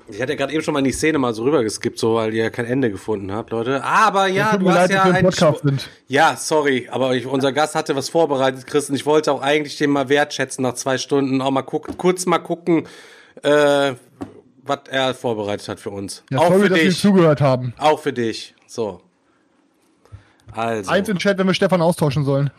ich 0.09 0.21
hatte 0.21 0.37
gerade 0.37 0.53
eben 0.53 0.63
schon 0.63 0.73
mal 0.73 0.79
in 0.79 0.85
die 0.85 0.93
Szene 0.93 1.17
mal 1.17 1.33
so 1.33 1.43
rübergeskippt, 1.43 1.99
so 1.99 2.15
weil 2.15 2.33
ihr 2.33 2.49
kein 2.49 2.65
Ende 2.65 2.89
gefunden 2.89 3.31
habt, 3.33 3.51
Leute. 3.51 3.83
Aber 3.83 4.27
ja, 4.27 4.51
Tut 4.51 4.61
du 4.61 4.65
mir 4.65 4.71
hast 4.71 4.77
leid, 4.77 4.91
ja 4.91 5.05
wir 5.05 5.13
einen 5.15 5.25
Podcast 5.25 5.57
Sp- 5.59 5.67
sind. 5.67 5.89
Ja, 6.07 6.37
sorry, 6.37 6.87
aber 6.89 7.15
ich, 7.15 7.25
unser 7.25 7.51
Gast 7.51 7.75
hatte 7.75 7.95
was 7.97 8.07
vorbereitet, 8.07 8.65
Chris, 8.65 8.89
und 8.89 8.95
ich 8.95 9.05
wollte 9.05 9.31
auch 9.33 9.41
eigentlich 9.41 9.77
den 9.77 9.89
mal 9.89 10.07
wertschätzen 10.07 10.63
nach 10.63 10.75
zwei 10.75 10.97
Stunden, 10.97 11.41
auch 11.41 11.51
mal 11.51 11.63
gucken, 11.63 11.97
kurz 11.97 12.25
mal 12.25 12.39
gucken, 12.39 12.87
äh, 13.43 13.93
was 14.63 14.79
er 14.89 15.13
vorbereitet 15.13 15.67
hat 15.67 15.79
für 15.81 15.89
uns. 15.89 16.23
Ja, 16.31 16.39
auch 16.39 16.47
sorry, 16.47 16.61
für 16.63 16.69
dass 16.69 16.77
wir 16.79 16.85
dich. 16.85 16.99
zugehört 17.01 17.41
haben. 17.41 17.73
Auch 17.77 17.99
für 17.99 18.13
dich. 18.13 18.55
So. 18.67 19.01
Also. 20.53 20.89
Eins 20.89 21.09
im 21.09 21.17
Chat, 21.19 21.37
wenn 21.37 21.47
wir 21.47 21.53
Stefan 21.53 21.81
austauschen 21.81 22.23
sollen. 22.23 22.51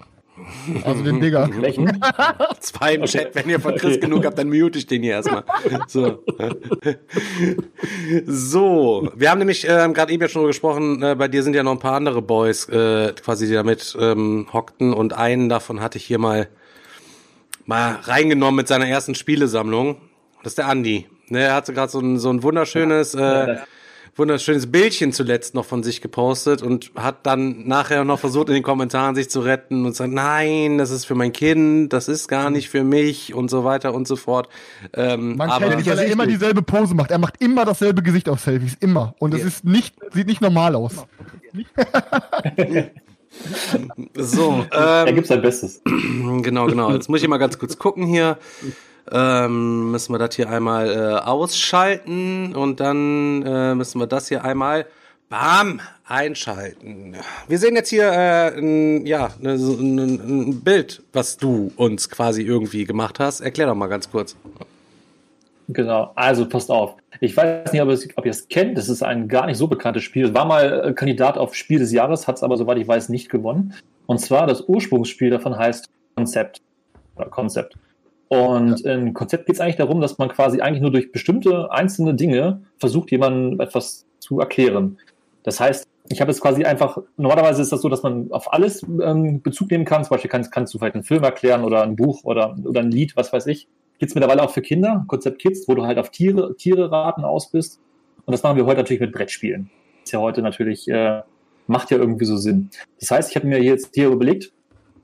Also 0.85 1.03
den 1.03 1.21
Digger. 1.21 1.49
Welchen? 1.61 2.01
Zwei 2.61 2.95
im 2.95 3.05
Chat. 3.05 3.35
Wenn 3.35 3.49
ihr 3.49 3.61
von 3.61 3.75
Chris 3.75 3.97
Okay. 3.97 4.01
genug 4.01 4.25
habt, 4.25 4.39
dann 4.39 4.49
mute 4.49 4.79
ich 4.79 4.87
den 4.87 5.03
hier 5.03 5.13
erstmal. 5.13 5.45
So. 5.87 6.23
so. 8.27 9.11
Wir 9.15 9.31
haben 9.31 9.39
nämlich 9.39 9.67
ähm, 9.69 9.95
gerade 9.95 10.13
eben 10.13 10.23
ja 10.23 10.29
schon 10.29 10.47
gesprochen, 10.47 11.03
äh, 11.03 11.15
bei 11.15 11.29
dir 11.29 11.43
sind 11.43 11.55
ja 11.55 11.63
noch 11.63 11.73
ein 11.73 11.79
paar 11.79 11.95
andere 11.95 12.23
Boys 12.23 12.69
äh, 12.69 13.13
quasi, 13.15 13.47
die 13.47 13.55
damit 13.55 13.97
ähm, 13.99 14.47
hockten 14.53 14.93
und 14.93 15.13
einen 15.13 15.49
davon 15.49 15.81
hatte 15.81 15.99
ich 15.99 16.05
hier 16.05 16.19
mal 16.19 16.49
mal 17.67 17.99
reingenommen 18.03 18.57
mit 18.57 18.69
seiner 18.69 18.87
ersten 18.89 19.15
Spielesammlung. 19.15 19.97
Das 20.43 20.53
ist 20.53 20.59
der 20.59 20.69
Andi. 20.69 21.07
Ne, 21.29 21.43
er 21.43 21.55
hatte 21.55 21.75
gerade 21.75 21.93
so 21.93 22.01
ein, 22.01 22.19
so 22.19 22.31
ein 22.31 22.43
wunderschönes 22.43 23.15
äh, 23.15 23.57
wunderschönes 24.19 24.71
Bildchen 24.71 25.13
zuletzt 25.13 25.55
noch 25.55 25.65
von 25.65 25.83
sich 25.83 26.01
gepostet 26.01 26.63
und 26.63 26.91
hat 26.97 27.27
dann 27.27 27.67
nachher 27.69 28.05
noch 28.05 28.19
versucht 28.19 28.49
in 28.49 28.55
den 28.55 28.63
Kommentaren 28.63 29.15
sich 29.15 29.31
zu 29.31 29.41
retten 29.41 29.87
und 29.87 29.95
sagt, 29.95 30.13
nein, 30.13 30.79
das 30.79 30.91
ist 30.91 31.05
für 31.05 31.15
mein 31.15 31.33
Kind, 31.33 31.93
das 31.93 32.09
ist 32.09 32.29
gar 32.29 32.51
nicht 32.51 32.69
für 32.69 32.85
mich 32.85 33.35
und 33.35 33.51
so 33.51 33.65
weiter 33.65 33.95
und 33.95 34.09
so 34.09 34.17
fort. 34.17 34.49
Ähm, 34.95 35.37
Man 35.37 35.51
aber 35.51 35.69
kennt 35.69 35.87
ihn, 35.87 35.93
weil 35.93 35.99
er 36.01 36.07
immer 36.07 36.27
dieselbe 36.27 36.63
Pose 36.63 36.95
macht. 36.95 37.11
Er 37.11 37.19
macht 37.19 37.41
immer 37.43 37.65
dasselbe 37.65 38.03
Gesicht 38.03 38.29
auf 38.29 38.41
Selfies. 38.41 38.77
Immer. 38.81 39.15
Und 39.19 39.35
es 39.35 39.41
Ja. 39.41 39.47
ist 39.47 39.65
nicht, 39.65 39.95
sieht 40.13 40.27
nicht 40.27 40.41
normal 40.41 40.75
aus. 40.75 40.93
so, 44.15 44.67
Er 44.71 45.07
ähm, 45.07 45.15
gibt 45.15 45.27
sein 45.27 45.43
Bestes. 45.43 45.81
genau, 46.43 46.67
genau. 46.67 46.93
Jetzt 46.93 47.09
muss 47.09 47.23
ich 47.23 47.29
mal 47.29 47.39
ganz 47.39 47.59
kurz 47.59 47.79
gucken 47.79 48.07
hier. 48.07 48.39
Ähm, 49.13 49.91
müssen 49.91 50.13
wir 50.13 50.19
das 50.19 50.37
hier 50.37 50.51
einmal 50.51 50.91
äh, 50.91 51.27
ausschalten 51.27 52.55
und 52.55 52.81
dann 52.81 53.43
äh, 53.43 53.75
müssen 53.75 54.01
wir 54.01 54.07
das 54.07 54.29
hier 54.29 54.45
einmal 54.45 54.87
bam 55.29 55.81
einschalten. 56.07 57.17
Wir 57.49 57.59
sehen 57.59 57.75
jetzt 57.77 57.91
hier 57.91 58.11
äh, 58.11 58.59
ein, 58.59 59.07
ja 59.07 59.31
ne, 59.41 59.55
ein, 59.55 59.99
ein 59.99 60.61
Bild, 60.61 61.03
was 61.13 61.37
du 61.37 61.73
uns 61.77 62.09
quasi 62.09 62.43
irgendwie 62.43 62.85
gemacht 62.85 63.21
hast. 63.21 63.41
Erklär 63.41 63.67
doch 63.67 63.75
mal 63.75 63.89
ganz 63.89 64.11
kurz. 64.11 64.37
Genau, 65.69 66.13
also 66.15 66.49
passt 66.49 66.71
auf. 66.71 66.95
Ich 67.21 67.37
weiß 67.37 67.73
nicht, 67.73 67.83
ob 67.83 67.89
ihr 67.89 67.95
es, 67.95 68.09
ob 68.17 68.25
ihr 68.25 68.31
es 68.31 68.49
kennt. 68.49 68.79
Das 68.79 68.89
ist 68.89 69.03
ein 69.03 69.29
gar 69.29 69.47
nicht 69.47 69.59
so 69.59 69.67
bekanntes 69.67 70.03
Spiel. 70.03 70.33
War 70.33 70.47
mal 70.47 70.89
äh, 70.89 70.93
Kandidat 70.95 71.37
auf 71.37 71.55
Spiel 71.55 71.79
des 71.79 71.93
Jahres, 71.93 72.27
hat 72.27 72.37
es 72.37 72.43
aber, 72.43 72.57
soweit 72.57 72.79
ich 72.79 72.89
weiß, 72.89 73.11
nicht 73.11 73.29
gewonnen. 73.29 73.75
Und 74.07 74.19
zwar 74.19 74.47
das 74.47 74.63
Ursprungsspiel 74.67 75.29
davon 75.29 75.59
heißt 75.59 75.87
Konzept. 76.17 76.63
Konzept. 77.31 77.77
Und 78.29 78.83
im 78.83 79.15
Konzept 79.15 79.47
geht 79.47 79.55
es 79.55 79.61
eigentlich 79.61 79.77
darum, 79.77 80.01
dass 80.01 80.19
man 80.19 80.29
quasi 80.29 80.61
eigentlich 80.61 80.83
nur 80.83 80.91
durch 80.91 81.13
bestimmte 81.13 81.71
einzelne 81.71 82.15
Dinge 82.15 82.63
versucht, 82.77 83.11
jemandem 83.11 83.61
etwas 83.61 84.07
zu 84.19 84.41
erklären. 84.41 84.99
Das 85.45 85.61
heißt, 85.61 85.87
ich 86.11 86.21
habe 86.21 86.31
jetzt 86.31 86.41
quasi 86.41 86.65
einfach, 86.65 86.99
normalerweise 87.17 87.63
ist 87.63 87.73
das 87.73 87.81
so, 87.81 87.89
dass 87.89 88.03
man 88.03 88.31
auf 88.31 88.53
alles 88.53 88.83
ähm, 88.83 89.43
Bezug 89.43 89.71
nehmen 89.71 89.85
kann. 89.85 90.05
Zum 90.05 90.11
Beispiel 90.11 90.31
kannst, 90.31 90.53
kannst 90.53 90.75
du 90.75 90.79
vielleicht 90.79 90.95
einen 90.95 91.05
Film 91.05 91.23
erklären 91.23 91.65
oder 91.65 91.83
ein 91.83 91.97
Buch 91.97 92.25
oder, 92.25 92.57
oder 92.65 92.81
ein 92.81 92.91
Lied, 92.91 93.17
was 93.17 93.33
weiß 93.33 93.47
ich. 93.47 93.69
Gibt 93.99 94.11
es 94.11 94.15
mittlerweile 94.15 94.43
auch 94.43 94.51
für 94.51 94.63
Kinder, 94.63 95.05
Konzept 95.09 95.41
Kids, 95.41 95.67
wo 95.67 95.75
du 95.75 95.85
halt 95.85 95.99
auf 95.99 96.11
Tiere, 96.11 96.55
Tiere 96.57 96.91
raten 96.91 97.25
aus 97.25 97.51
bist. 97.51 97.81
Und 98.25 98.33
das 98.33 98.43
machen 98.43 98.57
wir 98.57 98.67
heute 98.67 98.79
natürlich 98.79 99.01
mit 99.01 99.13
Brettspielen. 99.13 99.71
Ist 100.05 100.13
ja 100.13 100.21
heute 100.21 100.43
natürlich, 100.43 100.89
äh, 100.89 101.23
macht 101.67 101.91
ja 101.91 101.99
irgendwie 101.99 102.25
so 102.25 102.37
Sinn. 102.37 102.71
Das 103.01 103.11
heißt, 103.11 103.31
ich 103.31 103.37
habe 103.37 103.47
mir 103.47 103.63
jetzt 103.63 103.95
hier 103.95 104.09
überlegt, 104.09 104.53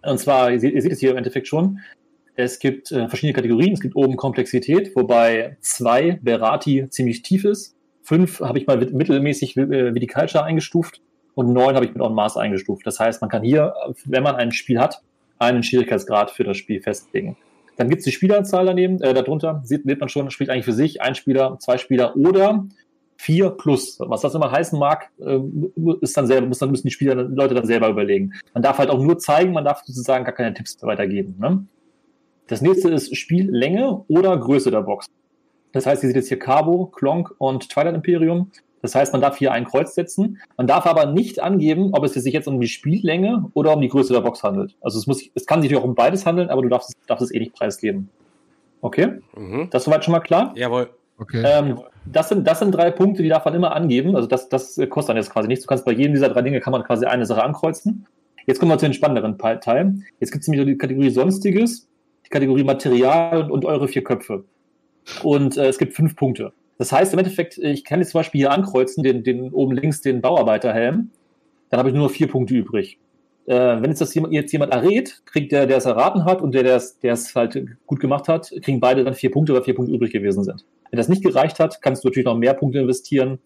und 0.02 0.18
zwar, 0.18 0.52
ihr 0.52 0.60
seht, 0.60 0.74
ihr 0.74 0.82
seht 0.82 0.92
es 0.92 1.00
hier 1.00 1.10
im 1.10 1.16
Endeffekt 1.16 1.48
schon, 1.48 1.80
es 2.36 2.58
gibt 2.58 2.90
äh, 2.92 3.08
verschiedene 3.08 3.34
Kategorien. 3.34 3.72
Es 3.72 3.80
gibt 3.80 3.96
oben 3.96 4.16
Komplexität, 4.16 4.94
wobei 4.96 5.56
zwei 5.60 6.18
Berati 6.22 6.88
ziemlich 6.90 7.22
tief 7.22 7.44
ist. 7.44 7.76
Fünf 8.02 8.40
habe 8.40 8.58
ich 8.58 8.66
mal 8.66 8.76
mit- 8.76 8.92
mittelmäßig 8.92 9.56
äh, 9.56 9.94
Viticulture 9.94 10.44
eingestuft 10.44 11.00
und 11.34 11.52
neun 11.52 11.74
habe 11.74 11.86
ich 11.86 11.92
mit 11.94 12.02
On 12.02 12.14
Mars 12.14 12.36
eingestuft. 12.36 12.86
Das 12.86 13.00
heißt, 13.00 13.20
man 13.20 13.30
kann 13.30 13.42
hier, 13.42 13.74
wenn 14.04 14.22
man 14.22 14.36
ein 14.36 14.52
Spiel 14.52 14.78
hat, 14.78 15.02
einen 15.38 15.62
Schwierigkeitsgrad 15.62 16.30
für 16.30 16.44
das 16.44 16.56
Spiel 16.56 16.80
festlegen. 16.80 17.36
Dann 17.76 17.88
gibt 17.88 18.00
es 18.00 18.04
die 18.04 18.12
Spielerzahl 18.12 18.66
daneben, 18.66 19.00
äh, 19.00 19.14
darunter 19.14 19.60
sieht, 19.64 19.84
man 19.84 20.08
schon, 20.08 20.30
spielt 20.30 20.50
eigentlich 20.50 20.64
für 20.64 20.72
sich 20.72 21.02
ein 21.02 21.14
Spieler, 21.14 21.58
zwei 21.58 21.76
Spieler 21.78 22.16
oder 22.16 22.66
vier 23.16 23.50
plus. 23.50 23.98
Was 24.00 24.22
das 24.22 24.34
immer 24.34 24.50
heißen 24.50 24.78
mag, 24.78 25.10
äh, 25.18 25.38
ist 26.00 26.16
dann 26.16 26.26
selber, 26.26 26.46
muss 26.46 26.58
dann 26.58 26.70
müssen 26.70 26.86
die 26.86 26.92
Spieler, 26.92 27.14
Leute 27.14 27.54
dann 27.54 27.66
selber 27.66 27.88
überlegen. 27.88 28.32
Man 28.52 28.62
darf 28.62 28.78
halt 28.78 28.90
auch 28.90 29.00
nur 29.00 29.18
zeigen, 29.18 29.52
man 29.52 29.64
darf 29.64 29.82
sozusagen 29.84 30.24
gar 30.24 30.34
keine 30.34 30.52
Tipps 30.54 30.76
weitergeben. 30.82 31.36
Ne? 31.40 31.66
Das 32.46 32.60
nächste 32.60 32.90
ist 32.90 33.16
Spiellänge 33.16 34.04
oder 34.08 34.36
Größe 34.36 34.70
der 34.70 34.82
Box. 34.82 35.06
Das 35.72 35.86
heißt, 35.86 36.02
ihr 36.02 36.08
seht 36.08 36.16
jetzt 36.16 36.28
hier 36.28 36.38
Cabo, 36.38 36.86
Klonk 36.86 37.34
und 37.38 37.68
Twilight 37.68 37.94
Imperium. 37.94 38.50
Das 38.82 38.94
heißt, 38.94 39.12
man 39.12 39.22
darf 39.22 39.38
hier 39.38 39.50
ein 39.50 39.64
Kreuz 39.64 39.94
setzen. 39.94 40.38
Man 40.58 40.66
darf 40.66 40.86
aber 40.86 41.06
nicht 41.06 41.42
angeben, 41.42 41.90
ob 41.92 42.04
es 42.04 42.12
sich 42.12 42.34
jetzt 42.34 42.46
um 42.46 42.60
die 42.60 42.68
Spiellänge 42.68 43.50
oder 43.54 43.74
um 43.74 43.80
die 43.80 43.88
Größe 43.88 44.12
der 44.12 44.20
Box 44.20 44.42
handelt. 44.42 44.76
Also 44.82 44.98
es 44.98 45.06
muss, 45.06 45.22
es 45.34 45.46
kann 45.46 45.62
sich 45.62 45.74
auch 45.74 45.82
um 45.82 45.94
beides 45.94 46.26
handeln, 46.26 46.50
aber 46.50 46.60
du 46.60 46.68
darfst, 46.68 46.92
darfst 47.06 47.24
es 47.24 47.32
eh 47.32 47.38
nicht 47.38 47.54
preisgeben. 47.54 48.10
Okay? 48.82 49.20
Mhm. 49.34 49.68
Das 49.70 49.82
ist 49.82 49.86
soweit 49.86 50.04
schon 50.04 50.12
mal 50.12 50.20
klar? 50.20 50.52
Jawohl. 50.54 50.90
Okay. 51.16 51.42
Ähm, 51.46 51.80
das, 52.04 52.28
sind, 52.28 52.46
das 52.46 52.58
sind 52.58 52.72
drei 52.72 52.90
Punkte, 52.90 53.22
die 53.22 53.28
darf 53.30 53.44
man 53.46 53.54
immer 53.54 53.74
angeben. 53.74 54.16
Also 54.16 54.28
das, 54.28 54.50
das 54.50 54.76
äh, 54.76 54.86
kostet 54.86 55.10
dann 55.10 55.16
jetzt 55.16 55.30
quasi 55.30 55.48
nichts. 55.48 55.64
Du 55.64 55.68
kannst 55.68 55.86
bei 55.86 55.92
jedem 55.92 56.12
dieser 56.12 56.28
drei 56.28 56.42
Dinge 56.42 56.60
kann 56.60 56.72
man 56.72 56.84
quasi 56.84 57.06
eine 57.06 57.24
Sache 57.24 57.42
ankreuzen. 57.42 58.06
Jetzt 58.46 58.58
kommen 58.60 58.70
wir 58.70 58.78
zu 58.78 58.84
den 58.84 58.92
spannenderen 58.92 59.38
Pa- 59.38 59.56
Teil. 59.56 59.94
Jetzt 60.20 60.30
gibt 60.30 60.42
es 60.42 60.48
nämlich 60.48 60.66
die 60.66 60.76
Kategorie 60.76 61.08
Sonstiges, 61.08 61.88
die 62.26 62.30
Kategorie 62.30 62.64
Material 62.64 63.50
und, 63.50 63.64
eure 63.64 63.88
vier 63.88 64.04
Köpfe. 64.04 64.44
Und 65.22 65.56
äh, 65.56 65.66
es 65.66 65.78
gibt 65.78 65.94
fünf 65.94 66.16
Punkte. 66.16 66.52
Das 66.78 66.90
heißt 66.92 67.12
im 67.12 67.18
Endeffekt, 67.18 67.58
ich 67.58 67.84
kann 67.84 68.00
jetzt 68.00 68.10
zum 68.10 68.20
Beispiel 68.20 68.40
hier 68.40 68.50
ankreuzen, 68.50 69.04
den, 69.04 69.22
den 69.22 69.52
oben 69.52 69.74
links 69.74 70.00
den 70.00 70.20
Bauarbeiterhelm. 70.20 71.10
Dann 71.70 71.78
habe 71.78 71.88
ich 71.88 71.94
nur 71.94 72.04
noch 72.04 72.12
vier 72.12 72.28
Punkte 72.28 72.54
übrig. 72.54 72.98
Äh, 73.46 73.54
wenn 73.54 73.90
jetzt 73.90 74.00
das 74.00 74.14
jemand, 74.14 74.32
jetzt 74.32 74.52
jemand 74.52 74.72
errät, 74.72 75.22
kriegt 75.26 75.52
der, 75.52 75.66
der 75.66 75.76
es 75.76 75.84
erraten 75.84 76.24
hat 76.24 76.40
und 76.40 76.54
der, 76.54 76.62
der 76.62 76.76
es, 76.76 76.98
es 77.02 77.34
halt 77.34 77.62
gut 77.86 78.00
gemacht 78.00 78.26
hat, 78.28 78.50
kriegen 78.62 78.80
beide 78.80 79.04
dann 79.04 79.14
vier 79.14 79.30
Punkte, 79.30 79.52
weil 79.52 79.62
vier 79.62 79.74
Punkte 79.74 79.94
übrig 79.94 80.12
gewesen 80.12 80.44
sind. 80.44 80.64
Wenn 80.90 80.96
das 80.96 81.08
nicht 81.08 81.22
gereicht 81.22 81.60
hat, 81.60 81.82
kannst 81.82 82.02
du 82.02 82.08
natürlich 82.08 82.24
noch 82.24 82.36
mehr 82.36 82.54
Punkte 82.54 82.78
investieren, 82.78 83.38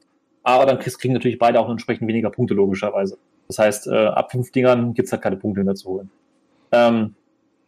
aber 0.45 0.67
dann 0.67 0.79
kriegst, 0.79 1.01
kriegen 1.01 1.15
natürlich 1.15 1.39
beide 1.39 1.59
auch 1.59 1.69
entsprechend 1.69 2.07
weniger 2.07 2.31
Punkte, 2.31 2.55
logischerweise. 2.55 3.19
Das 3.49 3.59
heißt, 3.59 3.89
äh, 3.89 4.07
ab 4.07 4.31
fünf 4.31 4.53
Dingern 4.53 4.95
gibt's 4.95 5.11
halt 5.11 5.23
keine 5.23 5.37
Punkte 5.37 5.65
mehr 5.65 5.75
zu 5.75 5.89
holen. 5.89 6.11
Ähm, 6.71 7.15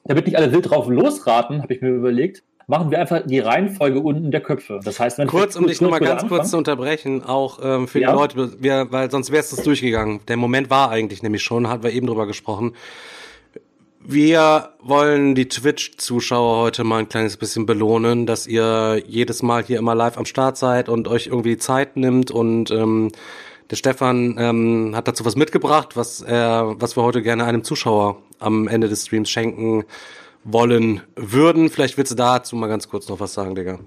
damit 0.04 0.26
nicht 0.26 0.36
alle 0.36 0.52
wild 0.52 0.70
drauf 0.70 0.88
losraten, 0.88 1.62
habe 1.62 1.74
ich 1.74 1.80
mir 1.82 1.90
überlegt, 1.90 2.42
machen 2.66 2.90
wir 2.90 3.00
einfach 3.00 3.22
die 3.26 3.40
Reihenfolge 3.40 4.00
unten 4.00 4.30
der 4.30 4.40
Köpfe. 4.40 4.80
Das 4.84 5.00
heißt, 5.00 5.18
wenn 5.18 5.26
Kurz, 5.26 5.56
um 5.56 5.66
dich 5.66 5.80
nochmal 5.80 6.00
ganz 6.00 6.26
kurz 6.28 6.50
zu 6.50 6.56
unterbrechen, 6.56 7.24
auch 7.24 7.58
ähm, 7.62 7.88
für 7.88 7.98
Ja. 8.00 8.12
die 8.12 8.16
Leute, 8.18 8.62
wir, 8.62 8.86
weil 8.90 9.10
sonst 9.10 9.30
wäre 9.32 9.40
es 9.40 9.50
das 9.50 9.62
durchgegangen. 9.64 10.20
Der 10.28 10.36
Moment 10.36 10.70
war 10.70 10.90
eigentlich 10.90 11.22
nämlich 11.22 11.42
schon, 11.42 11.68
hatten 11.68 11.82
wir 11.82 11.92
eben 11.92 12.06
drüber 12.06 12.26
gesprochen. 12.26 12.74
Wir 14.02 14.70
wollen 14.82 15.34
die 15.34 15.48
Twitch-Zuschauer 15.48 16.62
heute 16.62 16.84
mal 16.84 16.98
ein 17.00 17.08
kleines 17.08 17.36
bisschen 17.36 17.66
belohnen, 17.66 18.24
dass 18.24 18.46
ihr 18.46 19.02
jedes 19.06 19.42
Mal 19.42 19.62
hier 19.62 19.78
immer 19.78 19.94
live 19.94 20.16
am 20.16 20.24
Start 20.24 20.56
seid 20.56 20.88
und 20.88 21.06
euch 21.06 21.26
irgendwie 21.26 21.58
Zeit 21.58 21.96
nimmt 21.96 22.30
und 22.30 22.70
ähm, 22.70 23.10
der 23.70 23.76
Stefan 23.76 24.36
ähm, 24.38 24.92
hat 24.96 25.06
dazu 25.06 25.24
was 25.24 25.36
mitgebracht, 25.36 25.96
was 25.96 26.22
er, 26.22 26.74
was 26.78 26.96
wir 26.96 27.02
heute 27.02 27.20
gerne 27.20 27.44
einem 27.44 27.62
Zuschauer 27.62 28.16
am 28.40 28.68
Ende 28.68 28.88
des 28.88 29.06
Streams 29.06 29.30
schenken 29.30 29.84
wollen 30.44 31.02
würden. 31.16 31.68
Vielleicht 31.70 31.96
willst 31.96 32.12
du 32.12 32.16
dazu 32.16 32.56
mal 32.56 32.66
ganz 32.66 32.88
kurz 32.88 33.08
noch 33.08 33.20
was 33.20 33.34
sagen, 33.34 33.54
Digga. 33.54 33.78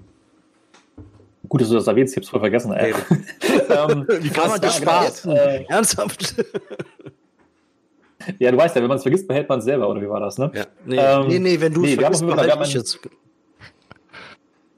Gut, 1.48 1.60
dass 1.60 1.68
du 1.68 1.74
das 1.74 1.86
erwähnst, 1.86 2.14
ich 2.14 2.16
hab's 2.16 2.28
voll 2.30 2.40
vergessen. 2.40 2.72
Ey. 2.72 2.92
ähm, 3.68 4.06
Wie 4.20 4.30
kann 4.30 4.48
man 4.48 4.60
das 4.60 4.78
vergessen? 4.78 5.32
Äh, 5.32 5.64
Ernsthaft? 5.68 6.36
ja, 8.38 8.50
du 8.50 8.56
weißt 8.56 8.74
ja, 8.76 8.82
wenn 8.82 8.88
man 8.88 8.96
es 8.96 9.02
vergisst, 9.02 9.28
behält 9.28 9.48
man 9.48 9.58
es 9.58 9.66
selber, 9.66 9.88
oder 9.88 10.00
wie 10.00 10.08
war 10.08 10.20
das, 10.20 10.38
ne? 10.38 10.50
Ja. 10.54 10.64
Nee, 10.86 10.96
Ähm, 10.96 11.28
nee, 11.28 11.38
nee, 11.38 11.60
wenn 11.60 11.74
du 11.74 11.82
nee, 11.82 11.94
es 11.94 12.02
haben 12.02 12.14
vergisst, 12.14 12.50
haben 12.50 12.62
ich 12.62 12.74
jetzt. 12.74 13.00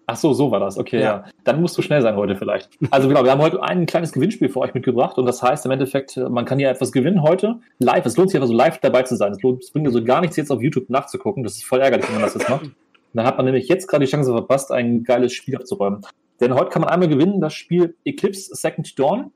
Ach 0.08 0.16
so, 0.16 0.32
so 0.32 0.50
war 0.52 0.60
das. 0.60 0.78
Okay, 0.78 1.00
Ja. 1.00 1.04
ja. 1.04 1.24
Dann 1.44 1.60
musst 1.60 1.76
du 1.76 1.82
schnell 1.82 2.00
sein 2.00 2.14
heute 2.16 2.36
vielleicht. 2.36 2.70
Also 2.90 3.08
genau, 3.08 3.24
wir 3.24 3.32
haben 3.32 3.42
heute 3.42 3.62
ein 3.62 3.86
kleines 3.86 4.12
Gewinnspiel 4.12 4.48
für 4.48 4.60
euch 4.60 4.72
mitgebracht 4.72 5.18
und 5.18 5.26
das 5.26 5.42
heißt 5.42 5.66
im 5.66 5.72
Endeffekt, 5.72 6.16
man 6.16 6.44
kann 6.44 6.58
hier 6.58 6.70
etwas 6.70 6.92
gewinnen 6.92 7.22
heute 7.22 7.56
live. 7.78 8.06
Es 8.06 8.16
lohnt 8.16 8.30
sich 8.30 8.36
einfach 8.36 8.48
so 8.48 8.54
live 8.54 8.78
dabei 8.78 9.02
zu 9.02 9.16
sein. 9.16 9.32
Es, 9.32 9.42
lohnt, 9.42 9.64
es 9.64 9.72
bringt 9.72 9.86
also 9.86 10.02
gar 10.04 10.20
nichts 10.20 10.36
jetzt 10.36 10.52
auf 10.52 10.62
YouTube 10.62 10.90
nachzugucken. 10.90 11.42
Das 11.42 11.54
ist 11.56 11.64
voll 11.64 11.80
ärgerlich, 11.80 12.06
wenn 12.06 12.14
man 12.14 12.24
das 12.24 12.34
jetzt 12.34 12.48
macht. 12.48 12.70
Dann 13.14 13.26
hat 13.26 13.36
man 13.36 13.46
nämlich 13.46 13.66
jetzt 13.68 13.88
gerade 13.88 14.04
die 14.04 14.10
Chance 14.10 14.30
verpasst, 14.30 14.70
ein 14.70 15.02
geiles 15.02 15.32
Spiel 15.32 15.56
abzuräumen. 15.56 16.02
Denn 16.40 16.54
heute 16.54 16.68
kann 16.70 16.82
man 16.82 16.90
einmal 16.90 17.08
gewinnen 17.08 17.40
das 17.40 17.54
Spiel 17.54 17.96
Eclipse 18.04 18.54
Second 18.54 18.98
Dawn 18.98 19.32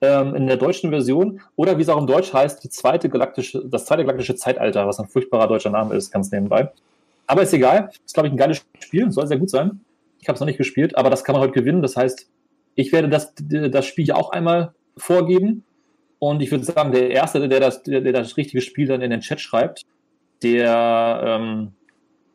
ähm, 0.00 0.34
in 0.34 0.46
der 0.46 0.56
deutschen 0.56 0.90
Version 0.90 1.40
oder 1.56 1.78
wie 1.78 1.82
es 1.82 1.88
auch 1.88 1.98
im 1.98 2.06
Deutsch 2.06 2.32
heißt, 2.32 2.62
die 2.64 2.68
zweite 2.68 3.08
galaktische, 3.08 3.62
das 3.64 3.84
zweite 3.86 4.04
galaktische 4.04 4.34
Zeitalter, 4.34 4.86
was 4.86 4.98
ein 4.98 5.06
furchtbarer 5.06 5.46
deutscher 5.46 5.70
Name 5.70 5.94
ist, 5.94 6.10
ganz 6.10 6.30
nebenbei. 6.32 6.70
Aber 7.26 7.42
ist 7.42 7.54
egal. 7.54 7.90
Ist, 8.04 8.14
glaube 8.14 8.26
ich, 8.26 8.34
ein 8.34 8.36
geiles 8.36 8.64
Spiel. 8.80 9.10
Soll 9.12 9.26
sehr 9.28 9.38
gut 9.38 9.50
sein. 9.50 9.80
Ich 10.20 10.28
habe 10.28 10.34
es 10.34 10.40
noch 10.40 10.46
nicht 10.46 10.58
gespielt, 10.58 10.96
aber 10.96 11.10
das 11.10 11.24
kann 11.24 11.34
man 11.34 11.42
heute 11.42 11.54
gewinnen. 11.54 11.82
Das 11.82 11.96
heißt, 11.96 12.30
ich 12.74 12.92
werde 12.92 13.08
das, 13.08 13.34
das 13.36 13.86
Spiel 13.86 14.04
hier 14.04 14.16
auch 14.16 14.30
einmal 14.30 14.74
vorgeben. 14.96 15.64
Und 16.18 16.42
ich 16.42 16.50
würde 16.50 16.64
sagen, 16.64 16.92
der 16.92 17.10
Erste, 17.10 17.48
der 17.48 17.60
das, 17.60 17.82
der, 17.82 18.00
das 18.00 18.36
richtige 18.36 18.60
Spiel 18.60 18.86
dann 18.86 19.00
in 19.00 19.10
den 19.10 19.20
Chat 19.20 19.40
schreibt, 19.40 19.82
der 20.42 21.22
ähm, 21.24 21.72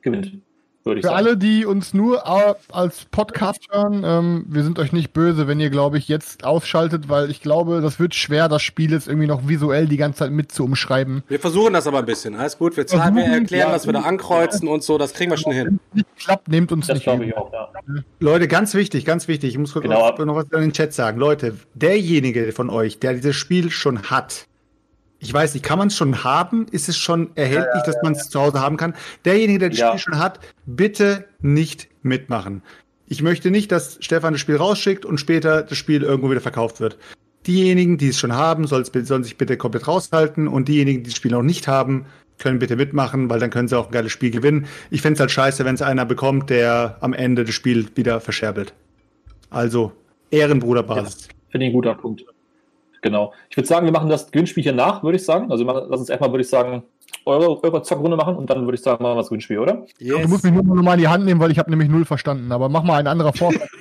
gewinnt, 0.01 0.39
würde 0.85 0.99
ich 0.99 1.03
Für 1.05 1.09
sagen. 1.09 1.17
alle, 1.25 1.37
die 1.37 1.65
uns 1.65 1.93
nur 1.95 2.27
als 2.71 3.05
Podcast 3.05 3.61
hören, 3.71 4.03
ähm, 4.05 4.45
wir 4.47 4.63
sind 4.63 4.77
euch 4.77 4.91
nicht 4.93 5.13
böse, 5.13 5.47
wenn 5.47 5.59
ihr, 5.59 5.69
glaube 5.71 5.97
ich, 5.97 6.07
jetzt 6.07 6.43
ausschaltet, 6.45 7.09
weil 7.09 7.31
ich 7.31 7.41
glaube, 7.41 7.81
das 7.81 7.99
wird 7.99 8.13
schwer, 8.13 8.47
das 8.47 8.61
Spiel 8.61 8.91
jetzt 8.91 9.07
irgendwie 9.07 9.25
noch 9.27 9.47
visuell 9.47 9.87
die 9.87 9.97
ganze 9.97 10.19
Zeit 10.19 10.31
mit 10.31 10.51
zu 10.51 10.63
umschreiben. 10.63 11.23
Wir 11.27 11.39
versuchen 11.39 11.73
das 11.73 11.87
aber 11.87 11.99
ein 11.99 12.05
bisschen. 12.05 12.35
Alles 12.35 12.57
gut. 12.57 12.77
Wir, 12.77 12.85
zeigen, 12.85 13.15
wir 13.15 13.23
erklären, 13.25 13.71
was 13.71 13.87
wir 13.87 13.93
da 13.93 14.01
ankreuzen 14.01 14.67
und 14.67 14.83
so. 14.83 14.97
Das 14.99 15.13
kriegen 15.13 15.31
wir 15.31 15.37
schon 15.37 15.53
hin. 15.53 15.79
Nicht 15.93 16.07
klappt, 16.17 16.47
nehmt 16.47 16.71
uns 16.71 16.87
Das 16.87 16.95
nicht 16.95 17.03
glaube 17.05 17.23
übel. 17.23 17.29
ich 17.29 17.37
auch, 17.37 17.51
ja. 17.51 17.69
Leute, 18.19 18.47
ganz 18.47 18.73
wichtig, 18.75 19.05
ganz 19.05 19.27
wichtig. 19.27 19.49
Ich 19.51 19.57
muss 19.57 19.73
kurz 19.73 19.83
Genau. 19.83 20.09
noch- 20.11 20.19
noch 20.25 20.35
was 20.35 20.45
in 20.51 20.61
den 20.61 20.73
Chat 20.73 20.93
sagen. 20.93 21.19
Leute, 21.19 21.55
derjenige 21.73 22.51
von 22.51 22.69
euch, 22.69 22.99
der 22.99 23.13
dieses 23.13 23.35
Spiel 23.35 23.71
schon 23.71 24.03
hat, 24.03 24.45
ich 25.19 25.33
weiß 25.33 25.53
nicht, 25.53 25.63
kann 25.63 25.79
man 25.79 25.87
es 25.87 25.95
schon 25.95 26.23
haben? 26.23 26.67
Ist 26.71 26.89
es 26.89 26.97
schon 26.97 27.29
erhältlich, 27.35 27.83
dass 27.83 27.95
man 28.03 28.13
es 28.13 28.29
zu 28.29 28.39
Hause 28.39 28.59
haben 28.59 28.77
kann? 28.77 28.93
Derjenige, 29.23 29.59
der 29.59 29.69
das 29.69 29.79
Ja. 29.79 29.89
Spiel 29.89 29.99
schon 29.99 30.19
hat, 30.19 30.39
bitte 30.65 31.25
nicht 31.41 31.87
mitmachen. 32.03 32.61
Ich 33.07 33.21
möchte 33.21 33.51
nicht, 33.51 33.71
dass 33.71 33.97
Stefan 34.01 34.33
das 34.33 34.41
Spiel 34.41 34.55
rausschickt 34.57 35.05
und 35.05 35.19
später 35.19 35.63
das 35.63 35.77
Spiel 35.77 36.03
irgendwo 36.03 36.31
wieder 36.31 36.41
verkauft 36.41 36.79
wird. 36.79 36.97
Diejenigen, 37.47 37.97
die 37.97 38.09
es 38.09 38.19
schon 38.19 38.33
haben, 38.33 38.65
sollen 38.65 39.23
sich 39.23 39.37
bitte 39.37 39.57
komplett 39.57 39.87
raushalten 39.87 40.47
und 40.47 40.67
diejenigen, 40.67 41.03
die 41.03 41.09
das 41.11 41.17
Spiel 41.17 41.31
noch 41.31 41.43
nicht 41.43 41.67
haben, 41.67 42.07
können 42.39 42.59
bitte 42.59 42.75
mitmachen, 42.75 43.29
weil 43.29 43.39
dann 43.39 43.51
können 43.51 43.67
sie 43.67 43.77
auch 43.77 43.85
ein 43.87 43.91
geiles 43.91 44.11
Spiel 44.11 44.31
gewinnen. 44.31 44.65
Ich 44.89 45.01
fänd's 45.01 45.19
halt 45.19 45.31
scheiße, 45.31 45.63
wenn 45.63 45.75
es 45.75 45.81
einer 45.81 46.05
bekommt, 46.05 46.49
der 46.49 46.97
am 47.01 47.13
Ende 47.13 47.45
das 47.45 47.53
Spiel 47.55 47.87
wieder 47.95 48.19
verscherbelt. 48.19 48.73
Also, 49.51 49.93
Ehrenbruderbasis. 50.31 51.29
Finde 51.51 51.67
ich 51.67 51.71
ein 51.71 51.73
guter 51.73 51.95
Punkt. 51.95 52.25
Genau. 53.05 53.33
Ich 53.51 53.55
würde 53.55 53.67
sagen, 53.67 53.85
wir 53.85 53.93
machen 53.93 54.09
das 54.09 54.31
Gewinnspiel 54.31 54.63
hier 54.63 54.73
nach, 54.73 55.03
würde 55.03 55.17
ich 55.17 55.23
sagen. 55.23 55.51
Also 55.51 55.63
lass 55.63 55.99
uns 55.99 56.09
erstmal, 56.09 56.31
würde 56.31 56.41
ich 56.41 56.49
sagen, 56.49 56.81
eure, 57.23 57.63
eure 57.63 57.83
Zockrunde 57.83 58.17
machen 58.17 58.35
und 58.35 58.49
dann 58.49 58.65
würde 58.65 58.73
ich 58.73 58.81
sagen, 58.81 59.03
machen 59.03 59.13
wir 59.13 59.19
das 59.19 59.27
Gewinnspiel, 59.27 59.59
oder? 59.59 59.85
Du 59.99 60.27
musst 60.27 60.43
mich 60.43 60.51
nur 60.51 60.63
mal 60.63 60.95
in 60.95 61.01
die 61.01 61.07
Hand 61.07 61.23
nehmen, 61.23 61.39
weil 61.39 61.51
ich 61.51 61.59
habe 61.59 61.69
nämlich 61.69 61.87
null 61.87 62.03
verstanden. 62.03 62.51
Aber 62.51 62.67
mach 62.67 62.81
mal 62.81 62.97
ein 62.97 63.05
anderer 63.07 63.31
Vorschlag. 63.31 63.67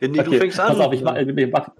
Nee, 0.00 0.06
du 0.06 0.20
Okay, 0.20 0.38
fängst 0.38 0.60
an. 0.60 0.68
Pass 0.68 0.78
auf, 0.78 0.92
ich 0.92 1.02
mach, 1.02 1.16
ich 1.16 1.50
mach, 1.50 1.70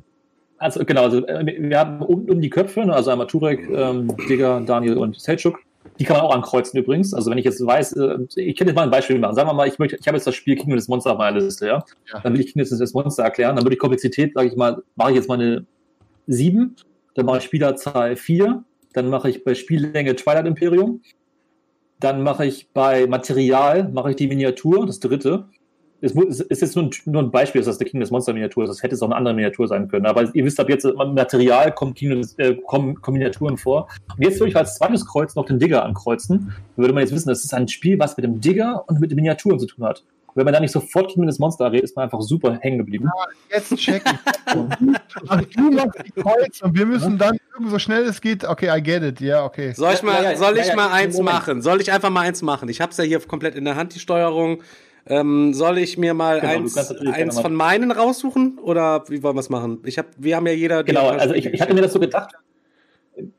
also 0.57 0.85
genau, 0.85 1.05
also 1.05 1.25
äh, 1.25 1.47
wir 1.47 1.79
haben 1.79 2.03
um, 2.03 2.29
um 2.29 2.41
die 2.41 2.51
Köpfe, 2.51 2.85
ne, 2.85 2.93
also 2.93 3.13
einmal 3.13 3.29
Turek, 3.29 3.71
ähm, 3.71 4.13
Digger, 4.29 4.61
Daniel 4.61 4.99
und 4.99 5.21
Selchuk. 5.21 5.61
Die 6.01 6.05
kann 6.05 6.17
man 6.17 6.27
auch 6.27 6.35
ankreuzen 6.35 6.81
übrigens. 6.81 7.15
Also 7.15 7.31
wenn 7.31 7.39
ich 7.39 7.45
jetzt 7.45 7.65
weiß, 7.65 7.93
äh, 7.93 8.19
ich 8.35 8.57
kann 8.57 8.67
jetzt 8.67 8.75
mal 8.75 8.83
ein 8.83 8.91
Beispiel 8.91 9.21
machen. 9.21 9.37
Sagen 9.37 9.49
wir 9.49 9.55
mal, 9.55 9.69
ich 9.69 9.79
möchte, 9.79 9.97
ich 10.01 10.07
habe 10.09 10.17
jetzt 10.17 10.27
das 10.27 10.35
Spiel 10.35 10.57
Kingdom 10.57 10.77
des 10.77 10.89
Monster 10.89 11.13
auf 11.13 11.19
meiner 11.19 11.39
Liste, 11.39 11.69
ja. 11.69 11.85
Ja. 12.13 12.21
Dann 12.21 12.33
will 12.33 12.41
ich 12.41 12.53
Kingdom 12.53 12.79
des 12.79 12.93
Monster 12.93 13.23
erklären. 13.23 13.57
Dann 13.57 13.65
würde 13.65 13.75
ich 13.75 13.81
Komplexität, 13.81 14.35
sage 14.35 14.49
ich 14.49 14.57
mal, 14.57 14.83
mache 14.97 15.11
ich 15.11 15.17
jetzt 15.17 15.29
mal 15.29 15.35
eine 15.35 15.65
7, 16.29 16.77
dann 17.15 17.27
mache 17.27 17.39
ich 17.39 17.45
Spielerzahl 17.45 18.17
4, 18.17 18.63
dann 18.93 19.09
mache 19.09 19.29
ich 19.29 19.43
bei 19.43 19.55
Spiellänge 19.55 20.15
Twilight 20.15 20.47
Imperium, 20.47 21.03
dann 22.01 22.23
mache 22.23 22.47
ich 22.47 22.69
bei 22.73 23.07
Material, 23.07 23.89
mache 23.89 24.11
ich 24.11 24.17
die 24.17 24.29
Miniatur, 24.29 24.87
das 24.87 25.01
dritte. 25.01 25.47
Es 26.01 26.13
ist 26.13 26.63
jetzt 26.63 26.77
nur 26.77 26.85
ein, 26.85 26.91
nur 27.07 27.23
ein 27.23 27.33
Beispiel, 27.33 27.59
dass 27.59 27.67
das 27.67 27.79
der 27.79 27.89
King 27.89 27.99
des 27.99 28.13
Monster 28.13 28.33
Miniatur 28.33 28.63
ist. 28.63 28.71
Das 28.71 28.85
hätte 28.85 28.95
es 28.95 29.03
auch 29.03 29.09
eine 29.09 29.17
andere 29.17 29.35
Miniatur 29.35 29.67
sein 29.67 29.89
können. 29.89 30.07
Aber 30.07 30.33
ihr 30.33 30.45
wisst 30.45 30.61
ab 30.61 30.69
jetzt, 30.69 30.85
im 30.85 31.15
Material 31.15 31.75
kommen, 31.75 31.95
King 31.95 32.25
äh, 32.37 32.55
kommen, 32.55 33.01
kommen 33.01 33.19
Miniaturen 33.19 33.57
vor. 33.57 33.89
Und 34.17 34.23
jetzt 34.25 34.39
würde 34.39 34.51
ich 34.51 34.57
als 34.57 34.77
zweites 34.77 35.05
Kreuz 35.05 35.35
noch 35.35 35.47
den 35.47 35.59
Digger 35.59 35.85
ankreuzen. 35.85 36.55
Dann 36.77 36.85
würde 36.85 36.95
man 36.95 37.01
jetzt 37.03 37.13
wissen, 37.13 37.29
das 37.29 37.43
ist 37.43 37.53
ein 37.53 37.67
Spiel, 37.67 37.99
was 37.99 38.17
mit 38.17 38.23
dem 38.23 38.41
Digger 38.41 38.85
und 38.87 39.01
mit 39.01 39.11
den 39.11 39.17
Miniaturen 39.17 39.59
zu 39.59 39.67
tun 39.67 39.85
hat. 39.85 40.05
Wenn 40.35 40.45
man 40.45 40.55
da 40.55 40.61
nicht 40.61 40.73
sofort 40.73 41.11
King 41.11 41.27
des 41.27 41.39
Monster 41.39 41.71
redet, 41.71 41.85
ist 41.85 41.97
man 41.97 42.05
einfach 42.05 42.21
super 42.21 42.59
hängen 42.61 42.79
geblieben. 42.79 43.11
Jetzt 43.51 43.75
checken. 43.77 44.19
also 45.27 45.45
du 45.57 45.71
machst 45.71 45.99
die 46.05 46.13
Kreuz 46.13 46.63
und 46.63 46.77
wir 46.77 46.87
müssen 46.87 47.19
dann 47.19 47.39
so 47.69 47.79
schnell 47.79 48.05
es 48.05 48.21
geht. 48.21 48.45
Okay, 48.45 48.71
I 48.77 48.83
get 48.83 49.03
it. 49.03 49.21
Ja, 49.21 49.45
okay. 49.45 49.73
Soll 49.73 49.95
ich 49.95 50.03
mal, 50.03 50.23
Ja, 50.23 50.31
ja, 50.33 50.37
soll 50.37 50.57
ich 50.59 50.67
ja, 50.67 50.71
ja, 50.71 50.77
mal 50.77 50.93
eins 50.93 51.19
machen? 51.19 51.63
Soll 51.63 51.81
ich 51.81 51.93
einfach 51.93 52.11
mal 52.11 52.23
eins 52.23 52.43
machen? 52.43 52.69
Ich 52.69 52.81
hab's 52.81 52.97
ja 52.99 53.05
hier 53.05 53.21
komplett 53.21 53.55
in 53.55 53.65
der 53.65 53.77
Hand, 53.77 53.95
die 53.95 54.01
Steuerung. 54.01 54.63
Ähm, 55.07 55.55
soll 55.55 55.79
ich 55.79 55.97
mir 55.97 56.13
mal 56.13 56.41
Genau, 56.41 56.53
eins, 56.53 56.77
eins 56.77 57.41
von 57.41 57.55
meinen 57.55 57.91
raussuchen? 57.91 58.59
Oder 58.59 59.05
wie 59.09 59.23
wollen 59.23 59.37
wir 59.37 59.41
es 59.41 59.49
machen? 59.49 59.81
Ich 59.85 59.99
hab, 59.99 60.07
wir 60.19 60.37
haben 60.37 60.47
ja 60.47 60.53
jeder. 60.53 60.85
Genau, 60.85 61.09
also 61.09 61.35
ich, 61.35 61.47
ich 61.47 61.61
hatte 61.61 61.75
mir 61.75 61.83
das 61.83 61.93
so 61.93 62.01
gedacht. 62.01 62.35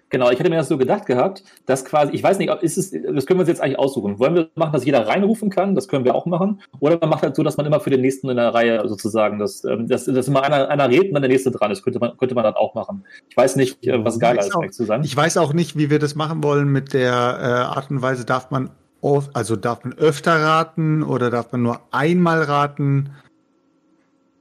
Genau, 0.10 0.31
ich 0.31 0.39
hatte 0.39 0.49
mir 0.49 0.56
das 0.57 0.68
so 0.68 0.77
gedacht 0.77 1.06
gehabt, 1.06 1.43
dass 1.65 1.85
quasi, 1.85 2.14
ich 2.14 2.23
weiß 2.23 2.39
nicht, 2.39 2.51
ob- 2.51 2.64
ist 2.64 2.77
es, 2.77 2.91
das 2.91 3.26
können 3.26 3.39
wir 3.39 3.41
uns 3.41 3.47
jetzt 3.49 3.61
eigentlich 3.61 3.77
aussuchen. 3.80 4.18
Wollen 4.19 4.35
wir 4.35 4.49
machen, 4.56 4.73
dass 4.73 4.85
jeder 4.85 5.07
reinrufen 5.07 5.49
kann? 5.49 5.76
Das 5.76 5.88
können 5.88 6.03
wir 6.06 6.15
auch 6.15 6.26
machen. 6.26 6.61
Oder 6.80 6.97
man 6.99 7.10
macht 7.10 7.22
halt 7.23 7.35
so, 7.35 7.43
dass 7.43 7.57
man 7.57 7.65
immer 7.65 7.80
für 7.80 7.89
den 7.89 8.01
nächsten 8.01 8.30
in 8.30 8.38
der 8.38 8.53
Reihe 8.53 8.88
sozusagen, 8.88 9.39
dass, 9.39 9.64
ähm, 9.64 9.88
dass, 9.88 10.06
dass 10.06 10.27
immer 10.27 10.43
einer, 10.43 10.69
einer 10.69 10.89
redet 10.89 11.10
und 11.10 11.14
dann 11.14 11.22
der 11.22 11.30
nächste 11.31 11.51
dran 11.51 11.72
ist. 11.72 11.84
Könnte 11.84 11.99
man, 11.99 12.18
könnte 12.18 12.35
man 12.35 12.43
dann 12.43 12.56
auch 12.56 12.73
machen. 12.76 13.06
Ich 13.30 13.38
weiß 13.38 13.56
nicht, 13.56 13.85
äh, 13.85 14.03
was 14.03 14.19
geiler 14.19 14.39
ist, 14.39 14.53
ehrlich 14.56 14.72
zu 14.72 14.85
sein. 14.85 15.03
Ich 15.03 15.15
weiß 15.15 15.38
auch 15.38 15.53
nicht, 15.53 15.77
wie 15.77 15.89
wir 15.89 15.99
das 15.99 16.15
machen 16.15 16.43
wollen 16.43 16.69
mit 16.72 16.93
der 16.93 17.11
äh, 17.11 17.76
Art 17.77 17.91
und 17.91 18.01
Weise. 18.01 18.26
Darf 18.26 18.51
man, 18.51 18.72
also 19.34 19.56
darf 19.56 19.84
man 19.84 19.93
öfter 19.93 20.34
raten 20.34 21.03
oder 21.03 21.30
darf 21.30 21.51
man 21.51 21.61
nur 21.61 21.80
einmal 21.91 22.41
raten? 22.43 23.11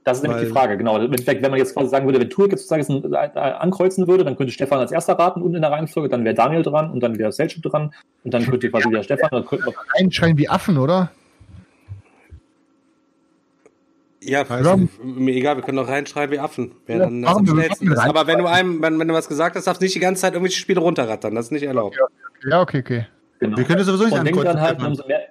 Das 0.09 0.17
ist 0.17 0.23
nämlich 0.23 0.39
Weil- 0.41 0.47
die 0.47 0.51
Frage, 0.51 0.77
genau. 0.77 0.97
Im 0.97 1.03
Endeffekt, 1.05 1.43
wenn 1.43 1.51
man 1.51 1.59
jetzt 1.59 1.75
quasi 1.75 1.89
sagen 1.89 2.05
würde, 2.07 2.19
wenn 2.19 2.29
Turek 2.31 2.51
jetzt 2.51 2.67
sozusagen 2.67 3.13
ankreuzen 3.13 4.07
würde, 4.07 4.23
dann 4.23 4.35
könnte 4.35 4.51
Stefan 4.51 4.79
als 4.79 4.91
erster 4.91 5.13
raten 5.13 5.41
und 5.43 5.53
in 5.53 5.61
der 5.61 5.69
Reihenfolge, 5.71 6.09
dann 6.09 6.25
wäre 6.25 6.33
Daniel 6.33 6.63
dran 6.63 6.89
und 6.91 7.01
dann 7.01 7.17
wäre 7.19 7.31
Selchuk 7.31 7.61
dran 7.63 7.93
und 8.23 8.33
dann 8.33 8.43
könnte 8.45 8.71
quasi 8.71 8.89
wieder 8.89 9.03
Stefan, 9.03 9.29
dann 9.31 9.45
könnte 9.45 9.65
man 9.65 9.75
Einschreien 9.99 10.35
wie 10.37 10.49
Affen, 10.49 10.77
oder? 10.79 11.11
Ja, 14.21 14.43
Ja. 14.43 14.77
mir 15.01 15.33
egal, 15.35 15.55
wir 15.55 15.63
können 15.63 15.77
doch 15.77 15.87
reinschreiben 15.87 16.35
wie 16.35 16.39
Affen. 16.39 16.71
Wer 16.87 16.97
Ja, 16.97 17.03
dann 17.05 17.23
rein- 17.23 17.99
Aber 17.99 18.27
wenn 18.27 18.39
du 18.39 18.47
einem, 18.47 18.81
wenn, 18.81 18.99
wenn 18.99 19.07
du 19.07 19.13
was 19.13 19.29
gesagt 19.29 19.55
hast, 19.55 19.65
darfst 19.67 19.81
du 19.81 19.85
nicht 19.85 19.95
die 19.95 19.99
ganze 19.99 20.21
Zeit 20.21 20.33
irgendwelche 20.33 20.59
Spiele 20.59 20.81
runterrattern. 20.81 21.33
Das 21.35 21.45
ist 21.45 21.51
nicht 21.51 21.63
erlaubt. 21.63 21.97
Ja, 22.49 22.61
okay, 22.61 22.79
okay. 22.79 23.05
genau. 23.39 23.55
Wir 23.57 23.63
können 23.63 23.77
das 23.77 23.87
sowieso 23.87 24.05
nicht 24.05 24.17
ankreuzen. 24.17 24.43
dann 24.43 24.59
halt, 24.61 24.71
Stefan. 24.75 24.91
umso 24.91 25.07
mehr, 25.07 25.21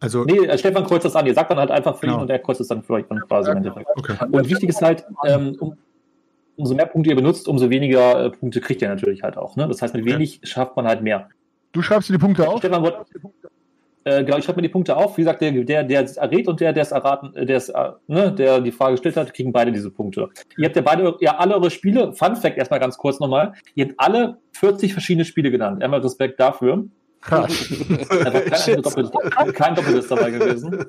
Also, 0.00 0.24
Nee, 0.24 0.46
äh, 0.46 0.56
Stefan 0.58 0.84
kreuzt 0.84 1.04
das 1.04 1.16
an. 1.16 1.26
Ihr 1.26 1.34
sagt 1.34 1.50
dann 1.50 1.58
halt 1.58 1.70
einfach 1.70 1.96
für 1.96 2.06
ihn 2.06 2.10
Genau. 2.10 2.22
und 2.22 2.30
er 2.30 2.38
kreuzt 2.38 2.60
es 2.60 2.68
dann 2.68 2.82
für 2.82 2.94
euch 2.94 3.04
dann 3.08 3.20
quasi 3.20 3.50
im 3.50 3.58
Endeffekt. 3.58 3.86
okay. 3.96 4.14
Und 4.30 4.48
wichtig 4.48 4.68
ist 4.68 4.80
halt, 4.82 5.04
ähm, 5.26 5.56
um, 5.58 5.76
umso 6.56 6.74
mehr 6.74 6.86
Punkte 6.86 7.10
ihr 7.10 7.16
benutzt, 7.16 7.48
umso 7.48 7.68
weniger 7.70 8.26
äh, 8.26 8.30
Punkte 8.30 8.60
kriegt 8.60 8.82
ihr 8.82 8.88
natürlich 8.88 9.22
halt 9.22 9.36
auch. 9.36 9.56
Ne? 9.56 9.66
Das 9.68 9.82
heißt, 9.82 9.94
mit 9.94 10.04
wenig 10.04 10.40
schafft 10.44 10.76
man 10.76 10.86
halt 10.86 11.02
mehr. 11.02 11.28
Du 11.72 11.82
schreibst 11.82 12.08
dir 12.08 12.14
die 12.14 12.18
Punkte 12.18 12.48
auf? 12.48 12.58
Stefan, 12.58 12.82
wollt, 12.82 12.94
Äh, 14.04 14.24
genau, 14.24 14.38
ich 14.38 14.44
schreibe 14.44 14.56
mir 14.58 14.62
die 14.62 14.68
Punkte 14.72 14.96
auf. 14.96 15.18
Wie 15.18 15.22
gesagt, 15.22 15.42
der, 15.42 15.52
der, 15.52 15.84
der 15.84 16.02
es 16.02 16.16
errät 16.16 16.48
und 16.48 16.60
der, 16.60 16.72
der 16.72 16.82
es 16.82 16.92
erraten, 16.92 17.34
äh, 17.34 17.44
der 17.44 17.56
es, 17.58 17.68
äh, 17.68 17.90
ne, 18.06 18.32
der 18.32 18.60
die 18.60 18.72
Frage 18.72 18.92
gestellt 18.92 19.16
hat, 19.16 19.34
kriegen 19.34 19.52
beide 19.52 19.70
diese 19.70 19.90
Punkte. 19.90 20.30
Ihr 20.56 20.64
habt 20.66 20.76
ja 20.76 20.82
beide, 20.82 21.16
ja, 21.20 21.36
alle 21.36 21.54
eure 21.56 21.70
Spiele, 21.70 22.12
Fun 22.14 22.36
Fact 22.36 22.56
erstmal 22.56 22.80
ganz 22.80 22.96
kurz 22.96 23.20
nochmal, 23.20 23.52
ihr 23.74 23.86
habt 23.86 23.94
alle 23.98 24.38
40 24.52 24.92
verschiedene 24.92 25.24
Spiele 25.26 25.50
genannt. 25.50 25.82
Einmal 25.82 26.00
Respekt 26.00 26.40
dafür. 26.40 26.84
Krass. 27.20 27.70
Einfach 28.10 28.44
kein, 28.44 28.82
doppeltes, 28.82 29.12
kein 29.54 29.74
doppeltes 29.74 30.08
dabei 30.08 30.30
gewesen. 30.30 30.86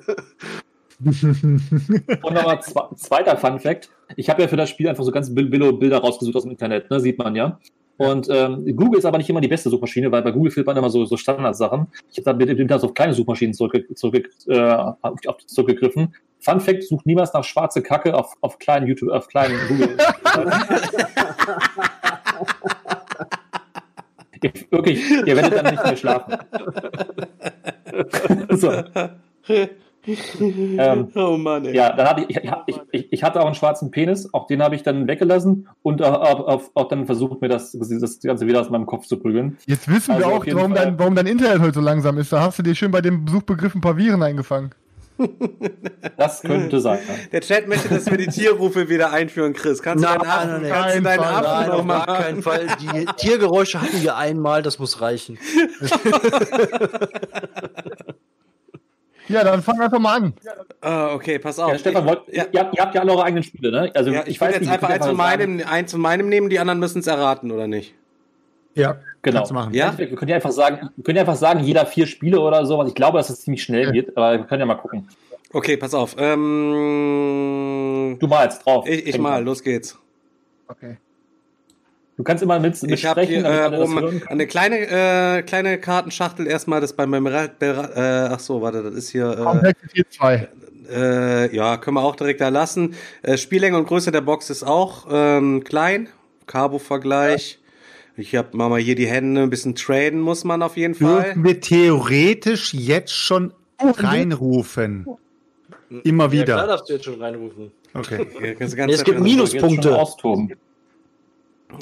Und 1.02 2.34
nochmal 2.34 2.60
zwe 2.62 2.94
zweiter 2.96 3.36
Fun 3.36 3.58
Fact. 3.58 3.90
Ich 4.16 4.28
habe 4.28 4.42
ja 4.42 4.48
für 4.48 4.56
das 4.56 4.68
Spiel 4.68 4.88
einfach 4.88 5.04
so 5.04 5.12
ganz 5.12 5.34
Billo-Bilder 5.34 5.98
rausgesucht 5.98 6.36
aus 6.36 6.42
dem 6.42 6.50
Internet, 6.50 6.90
ne? 6.90 7.00
sieht 7.00 7.18
man 7.18 7.34
ja. 7.34 7.58
Und 7.96 8.28
ähm, 8.30 8.64
Google 8.76 8.98
ist 8.98 9.04
aber 9.04 9.18
nicht 9.18 9.28
immer 9.28 9.42
die 9.42 9.48
beste 9.48 9.68
Suchmaschine, 9.68 10.10
weil 10.10 10.22
bei 10.22 10.30
Google 10.30 10.50
findet 10.50 10.66
man 10.68 10.76
immer 10.78 10.88
so, 10.88 11.04
so 11.04 11.18
Standardsachen. 11.18 11.86
Ich 12.10 12.18
habe 12.18 12.24
da 12.24 12.32
mit 12.32 12.58
dem 12.58 12.70
auf 12.70 12.94
kleine 12.94 13.12
Suchmaschinen 13.12 13.52
zurück, 13.52 13.86
zurück, 13.94 14.30
äh, 14.46 14.58
auf, 14.58 14.96
auf, 15.26 15.36
zurückgegriffen. 15.46 16.14
Fun 16.38 16.60
Fact, 16.60 16.82
sucht 16.84 17.04
niemals 17.04 17.34
nach 17.34 17.44
schwarze 17.44 17.82
Kacke 17.82 18.14
auf, 18.14 18.36
auf 18.40 18.58
kleinen 18.58 18.86
YouTube, 18.86 19.10
auf 19.10 19.28
kleinen 19.28 19.58
Google. 19.68 19.98
wirklich, 24.70 25.10
ihr 25.10 25.36
werdet 25.36 25.54
dann 25.54 25.72
nicht 25.72 25.84
mehr 25.84 25.96
schlafen. 25.96 26.38
so. 28.50 28.72
ähm, 30.06 31.08
Oh 31.14 31.36
Mann, 31.36 31.66
ey. 31.66 31.76
ja, 31.76 31.92
dann 31.92 32.08
hatte 32.08 32.24
ich, 32.26 32.36
ich, 32.66 32.80
ich, 32.90 33.12
ich 33.12 33.22
hatte 33.22 33.40
auch 33.40 33.46
einen 33.46 33.54
schwarzen 33.54 33.90
Penis, 33.90 34.32
auch 34.32 34.46
den 34.46 34.62
habe 34.62 34.74
ich 34.74 34.82
dann 34.82 35.06
weggelassen 35.06 35.68
und 35.82 36.02
auch, 36.02 36.46
auch, 36.46 36.62
auch 36.74 36.88
dann 36.88 37.06
versucht, 37.06 37.42
mir 37.42 37.48
das, 37.48 37.72
das 37.72 38.20
Ganze 38.20 38.46
wieder 38.46 38.60
aus 38.60 38.70
meinem 38.70 38.86
Kopf 38.86 39.06
zu 39.06 39.18
prügeln. 39.18 39.58
Jetzt 39.66 39.88
wissen 39.88 40.12
Also 40.12 40.26
wir 40.26 40.34
auch, 40.34 40.46
warum 40.46 40.74
Fall. 40.74 40.86
dein, 40.86 40.98
warum 40.98 41.14
dein 41.14 41.26
Internet 41.26 41.60
heute 41.60 41.74
so 41.74 41.80
langsam 41.80 42.16
ist. 42.18 42.32
Da 42.32 42.40
hast 42.40 42.58
du 42.58 42.62
dir 42.62 42.74
schön 42.74 42.90
bei 42.90 43.02
dem 43.02 43.26
Suchbegriff 43.26 43.74
ein 43.74 43.82
paar 43.82 43.96
Viren 43.96 44.22
eingefangen. 44.22 44.70
Das 46.16 46.42
könnte 46.42 46.80
sein. 46.80 47.00
ja. 47.06 47.14
Der 47.32 47.40
Chat 47.40 47.68
möchte, 47.68 47.88
dass 47.88 48.06
wir 48.10 48.16
die 48.16 48.26
Tierrufe 48.26 48.88
wieder 48.88 49.12
einführen, 49.12 49.52
Chris. 49.52 49.82
Kannst 49.82 50.04
du 50.04 50.08
Nein, 50.08 50.18
deinen 50.18 50.30
Affen, 50.30 50.62
nein, 50.62 50.70
kannst 50.72 50.96
du 50.96 51.02
deinen 51.02 51.20
nein, 51.20 51.34
Affen 51.34 51.60
Nein, 51.60 51.68
noch 51.68 51.78
auf 51.78 51.84
mal 51.84 52.06
gar 52.06 52.22
keinen 52.22 52.42
Fall. 52.42 52.66
Die 52.80 53.06
Tiergeräusche 53.16 53.80
hatten 53.80 54.02
wir 54.02 54.16
einmal, 54.16 54.62
das 54.62 54.78
muss 54.78 55.00
reichen. 55.00 55.38
Ja, 59.28 59.44
dann 59.44 59.62
fang 59.62 59.80
einfach 59.80 60.00
mal 60.00 60.16
an. 60.16 60.34
Ah, 60.80 61.14
okay, 61.14 61.38
pass 61.38 61.60
auf. 61.60 61.70
Ja, 61.70 61.78
Stefan, 61.78 62.04
wollt, 62.04 62.22
ja, 62.32 62.46
ihr, 62.50 62.60
habt, 62.60 62.76
ihr 62.76 62.82
habt 62.82 62.94
ja 62.96 63.00
alle 63.00 63.12
eure 63.12 63.22
eigenen 63.22 63.44
Spiele, 63.44 63.70
ne? 63.70 63.92
Also 63.94 64.10
ja, 64.10 64.24
ich, 64.26 64.40
will 64.40 64.50
jetzt 64.50 64.66
ihr 64.66 64.72
einfach 64.72 64.88
eins 64.88 65.06
von, 65.06 65.16
meinem, 65.16 65.62
eins 65.64 65.92
von 65.92 66.00
meinem 66.00 66.28
nehmen, 66.28 66.50
die 66.50 66.58
anderen 66.58 66.80
müssen 66.80 66.98
es 66.98 67.06
erraten, 67.06 67.52
oder 67.52 67.68
nicht? 67.68 67.94
Ja, 68.74 68.98
Genau. 69.22 69.38
kannst 69.38 69.50
du 69.50 69.54
machen. 69.54 69.74
Ja? 69.74 69.96
Wir 69.98 70.14
können 70.14 70.28
ja 70.30 70.36
einfach 70.36 70.52
sagen, 70.52 70.90
wir 70.96 71.04
können 71.04 71.16
ja 71.16 71.22
einfach 71.22 71.36
sagen, 71.36 71.60
jeder 71.60 71.84
vier 71.86 72.06
Spiele 72.06 72.40
oder 72.40 72.64
so. 72.64 72.82
Ich 72.84 72.94
glaube, 72.94 73.18
dass 73.18 73.28
es 73.30 73.42
ziemlich 73.42 73.62
schnell 73.62 73.92
geht, 73.92 74.16
aber 74.16 74.38
wir 74.38 74.44
können 74.44 74.60
ja 74.60 74.66
mal 74.66 74.76
gucken. 74.76 75.08
Okay, 75.52 75.76
pass 75.76 75.94
auf. 75.94 76.14
Ähm, 76.18 78.16
Du 78.18 78.26
malst 78.26 78.64
drauf. 78.64 78.86
ich 78.88 79.06
ich 79.06 79.18
mal, 79.18 79.42
los 79.44 79.62
geht's. 79.62 79.98
Okay. 80.68 80.96
Du 82.16 82.24
kannst 82.24 82.42
immer 82.42 82.60
mit, 82.60 82.82
Ich 82.82 83.06
habe 83.06 83.22
äh, 83.22 83.42
das 83.42 83.80
oben 83.80 84.22
eine 84.26 84.46
kleine, 84.46 84.76
äh, 85.38 85.42
kleine 85.42 85.78
Kartenschachtel 85.78 86.46
erstmal, 86.46 86.80
das 86.82 86.92
bei 86.92 87.06
meinem, 87.06 87.26
äh, 87.26 87.48
ach 87.62 88.40
so, 88.40 88.60
warte, 88.60 88.82
das 88.82 88.94
ist 88.94 89.08
hier, 89.08 89.34
Komplexität 89.36 90.12
2. 90.12 90.34
äh, 90.34 91.44
äh, 91.46 91.56
ja, 91.56 91.76
können 91.78 91.96
wir 91.96 92.02
auch 92.02 92.16
direkt 92.16 92.40
da 92.40 92.48
lassen. 92.48 92.94
Äh, 93.22 93.38
Spiellänge 93.38 93.78
und 93.78 93.86
Größe 93.86 94.12
der 94.12 94.20
Box 94.20 94.50
ist 94.50 94.62
auch 94.64 95.06
ähm, 95.10 95.64
klein, 95.64 96.08
Carbo-Vergleich. 96.46 97.59
Ich 98.20 98.36
hab 98.36 98.52
mal 98.54 98.78
hier 98.78 98.94
die 98.94 99.06
Hände, 99.06 99.42
ein 99.42 99.50
bisschen 99.50 99.74
traden 99.74 100.20
muss 100.20 100.44
man 100.44 100.62
auf 100.62 100.76
jeden 100.76 100.94
Fall. 100.94 101.22
Dürfen 101.24 101.44
wir 101.44 101.60
theoretisch 101.60 102.74
jetzt 102.74 103.12
schon 103.14 103.52
reinrufen? 103.80 105.06
Immer 106.04 106.24
Ja, 106.24 106.28
klar 106.28 106.32
wieder. 106.32 106.66
darfst 106.66 106.88
du 106.88 106.92
jetzt 106.94 107.04
schon 107.06 107.20
reinrufen. 107.20 107.72
Okay. 107.94 108.26
Du 108.32 108.40
Nee, 108.40 108.54
ganz 108.54 108.74
es 108.74 109.04
gibt 109.04 109.20
Minuspunkte. 109.20 109.96
austoben. 109.98 110.52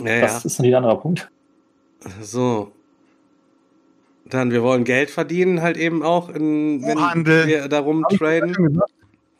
Ja, 0.05 0.15
ja. 0.15 0.20
Das 0.23 0.44
ist 0.44 0.60
ein 0.60 0.74
anderer 0.74 0.97
Punkt. 1.01 1.28
So. 2.23 2.70
Dann, 4.27 4.51
wir 4.52 4.62
wollen 4.62 4.85
Geld 4.85 5.10
verdienen, 5.10 5.60
halt 5.62 5.77
eben 5.77 6.02
auch, 6.02 6.28
in, 6.28 6.82
wenn 6.82 6.97
Kuhhandel. 6.97 7.47
wir 7.47 7.69
darum 7.69 8.05
traden. 8.10 8.81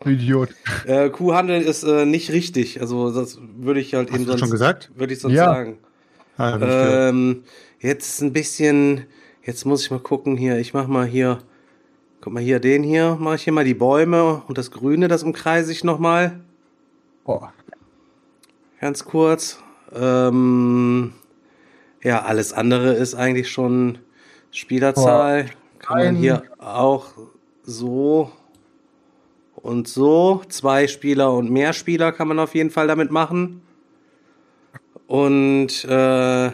Idiot. 0.04 0.50
Äh, 0.86 1.10
Kuhhandel 1.10 1.60
ist 1.62 1.82
äh, 1.82 2.06
nicht 2.06 2.30
richtig. 2.32 2.80
Also, 2.80 3.10
das 3.12 3.38
würde 3.56 3.80
ich 3.80 3.94
halt 3.94 4.10
Hast 4.10 4.16
eben 4.16 4.26
sonst, 4.26 4.40
schon 4.40 4.50
gesagt? 4.50 4.90
würde 4.94 5.12
ich 5.12 5.20
sonst 5.20 5.34
Ja. 5.34 5.46
sagen. 5.46 5.78
Ah. 6.39 6.56
Ähm, 6.60 7.43
jetzt 7.81 8.23
ein 8.23 8.32
bisschen, 8.32 9.06
jetzt 9.43 9.66
muss 9.66 9.82
ich 9.82 9.90
mal 9.90 9.98
gucken 9.98 10.36
hier. 10.36 10.59
Ich 10.59 10.73
mach 10.73 10.86
mal 10.86 11.05
hier, 11.05 11.39
guck 12.20 12.32
mal 12.32 12.43
hier, 12.43 12.60
den 12.60 12.85
hier, 12.85 13.16
mache 13.20 13.35
ich 13.35 13.43
hier 13.43 13.52
mal 13.52 13.65
die 13.65 13.74
Bäume 13.74 14.43
und 14.47 14.56
das 14.56 14.70
Grüne, 14.70 15.09
das 15.09 15.24
umkreise 15.24 15.73
ich 15.73 15.82
nochmal. 15.82 16.39
Boah. 17.24 17.52
Ganz 18.81 19.05
kurz. 19.05 19.59
Ähm, 19.93 21.12
ja, 22.05 22.23
alles 22.23 22.52
andere 22.52 22.94
ist 22.94 23.16
eigentlich 23.16 23.51
schon 23.51 23.98
Spielerzahl. 24.52 25.47
Kann 25.81 25.98
man 25.98 26.16
hier 26.16 26.44
auch 26.59 27.09
so 27.65 28.31
und 29.56 29.89
so. 29.89 30.43
Zwei 30.48 30.86
Spieler 30.86 31.32
und 31.32 31.51
mehr 31.51 31.73
Spieler 31.73 32.12
kann 32.12 32.28
man 32.28 32.39
auf 32.39 32.55
jeden 32.55 32.70
Fall 32.70 32.86
damit 32.86 33.10
machen. 33.10 33.62
Und 35.09 35.86
äh, 35.86 36.51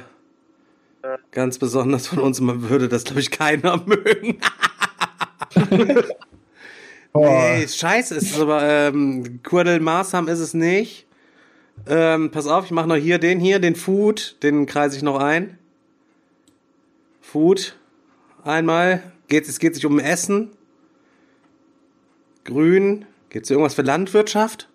ganz 1.33 1.59
besonders 1.59 2.07
von 2.07 2.21
uns 2.21 2.41
man 2.41 2.71
würde 2.71 2.89
das, 2.89 3.03
glaube 3.03 3.21
ich, 3.21 3.33
keiner 3.33 3.77
mögen. 3.87 4.39
Boah. 5.55 6.05
Nee, 7.17 7.69
scheiße, 7.69 8.17
ist 8.17 8.33
es 8.33 8.41
aber 8.41 8.63
ähm, 8.65 9.41
Kurdel 9.45 9.79
Maßam 9.79 10.27
ist 10.27 10.41
es 10.41 10.53
nicht. 10.53 11.07
Ähm, 11.87 12.33
pass 12.33 12.49
auf, 12.49 12.65
ich 12.65 12.71
mache 12.73 12.89
noch 12.89 12.97
hier 12.97 13.19
den 13.19 13.39
hier, 13.39 13.61
den 13.61 13.77
Food, 13.77 14.37
den 14.43 14.67
kreise 14.67 14.97
ich 14.97 15.03
noch 15.03 15.21
ein. 15.21 15.59
Food, 17.21 17.77
einmal. 18.43 19.01
Geht, 19.29 19.49
es 19.49 19.61
geht 19.61 19.77
sich 19.77 19.87
um 19.87 20.01
Essen. 20.01 20.51
Grün. 22.45 23.05
Geht 23.31 23.45
es 23.45 23.51
irgendwas 23.51 23.75
für 23.75 23.83
Landwirtschaft? 23.83 24.69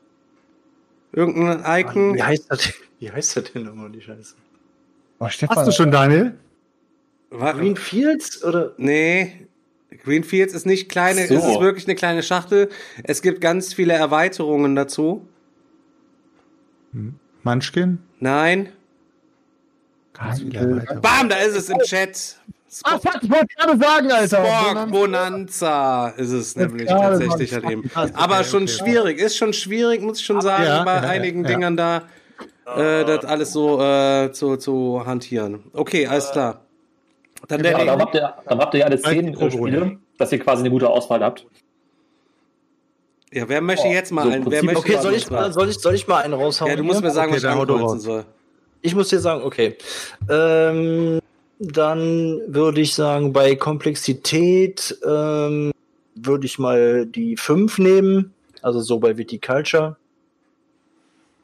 Irgendein 1.11 1.63
Icon? 1.81 2.15
Wie 2.15 2.23
heißt 2.23 2.45
das, 2.49 2.73
wie 2.99 3.11
heißt 3.11 3.37
das 3.37 3.43
denn 3.53 3.63
nochmal, 3.63 3.89
die 3.91 4.01
Scheiße? 4.01 4.35
Boah, 5.17 5.29
Stefan. 5.29 5.57
Hast 5.57 5.67
du 5.67 5.71
schon, 5.71 5.91
Daniel? 5.91 6.37
Wa- 7.29 7.51
Green 7.53 7.75
Fields 7.75 8.43
oder? 8.43 8.73
Nee, 8.77 9.47
Greenfields 10.03 10.53
ist 10.53 10.65
nicht 10.65 10.89
kleine, 10.89 11.27
So. 11.27 11.35
es 11.35 11.45
ist 11.45 11.59
wirklich 11.59 11.85
eine 11.87 11.95
kleine 11.95 12.23
Schachtel. 12.23 12.69
Es 13.03 13.21
gibt 13.21 13.41
ganz 13.41 13.73
viele 13.73 13.93
Erweiterungen 13.93 14.75
dazu. 14.75 15.27
Munchkin? 17.43 17.99
Nein. 18.19 18.69
Bam, 21.01 21.29
da 21.29 21.35
ist 21.37 21.55
es 21.55 21.69
im 21.69 21.79
Chat. 21.79 22.35
Ah, 22.83 22.99
fuck, 22.99 23.19
ich 23.23 23.29
wollte 23.31 23.47
gerade 23.57 23.79
sagen, 23.79 24.11
Alter. 24.11 24.45
Spork 24.45 24.91
Bonanza 24.91 26.09
ist 26.17 26.31
es 26.31 26.55
nämlich 26.55 26.87
tatsächlich 26.87 27.53
halt 27.53 27.69
eben. 27.69 27.89
Aber 27.93 28.43
schon 28.43 28.67
schwierig, 28.67 29.17
ist 29.19 29.37
schon 29.37 29.53
schwierig, 29.53 30.01
muss 30.01 30.19
ich 30.19 30.25
schon 30.25 30.41
sagen, 30.41 30.63
Ja, 30.65 30.83
bei 30.83 30.95
ja, 30.95 31.01
einigen 31.01 31.43
ja. 31.43 31.47
Dingern 31.49 31.77
da 31.77 32.03
äh, 32.77 33.05
das 33.05 33.25
alles 33.25 33.51
so 33.53 33.81
äh, 33.81 34.31
zu, 34.31 34.57
zu 34.57 35.03
hantieren. 35.05 35.63
Okay, 35.73 36.07
alles 36.07 36.31
klar. 36.31 36.61
Dann 37.47 37.63
der 37.63 37.75
Aber 37.75 37.85
dann 37.85 38.01
habt 38.01 38.15
ihr, 38.15 38.33
dann 38.45 38.59
habt 38.59 38.73
ihr 38.73 38.79
ja 38.81 38.85
alle 38.87 38.99
zehn 39.01 39.25
Mikro- 39.33 39.47
äh, 39.47 39.51
Spiele, 39.51 39.97
dass 40.17 40.31
ihr 40.31 40.39
quasi 40.39 40.61
eine 40.61 40.69
gute 40.69 40.89
Auswahl 40.89 41.23
habt. 41.23 41.45
Ja, 43.31 43.47
wer 43.47 43.61
möchte 43.61 43.87
jetzt 43.87 44.11
mal 44.11 44.23
So, 44.23 44.29
einen? 44.29 44.45
Wer 44.45 44.59
Prinzip- 44.59 44.65
möchte 44.65 44.79
Okay, 44.79 44.91
jetzt 44.93 45.01
soll 45.03 45.11
mal 45.11 45.17
ich, 45.17 45.31
einen? 45.31 45.53
soll 45.53 45.69
ich, 45.69 45.79
soll 45.79 45.93
ich 45.95 46.07
mal 46.07 46.23
einen 46.23 46.33
raushauen? 46.33 46.71
Ja, 46.71 46.75
du 46.77 46.83
musst 46.83 46.99
hier? 46.99 47.07
mir 47.07 47.13
sagen, 47.13 47.31
Okay, 47.31 47.43
was 47.43 47.43
ich 47.43 47.49
ankreuzen 47.59 47.99
soll. 47.99 48.25
Ich 48.81 48.95
muss 48.95 49.09
dir 49.09 49.19
sagen, 49.19 49.43
okay. 49.43 49.77
Ähm, 50.29 51.19
dann 51.59 52.41
würde 52.47 52.81
ich 52.81 52.93
sagen, 52.95 53.33
bei 53.33 53.55
Komplexität 53.55 54.97
ähm, 55.05 55.71
würde 56.15 56.45
ich 56.45 56.57
mal 56.59 57.05
die 57.05 57.37
5 57.37 57.77
nehmen. 57.77 58.33
Also 58.61 58.79
so 58.81 58.99
bei 58.99 59.15
Viticulture. 59.17 59.95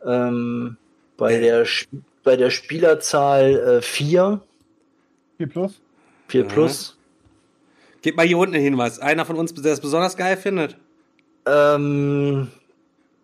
Ähm, 0.05 0.77
bei, 1.17 1.39
der, 1.39 1.61
Sp- 1.65 2.01
bei 2.23 2.35
der 2.35 2.49
Spielerzahl 2.49 3.81
4. 3.81 4.41
4 5.37 5.47
plus. 5.47 5.81
4 6.27 6.41
Ja. 6.41 6.47
plus. 6.47 6.97
Gib 8.01 8.17
mal 8.17 8.25
hier 8.25 8.37
unten 8.37 8.55
einen 8.55 8.63
Hinweis. 8.63 8.99
Einer 8.99 9.25
von 9.25 9.35
uns, 9.37 9.53
der 9.53 9.73
es 9.73 9.79
besonders 9.81 10.15
geil 10.17 10.37
findet. 10.37 10.77
Ähm, 11.47 12.49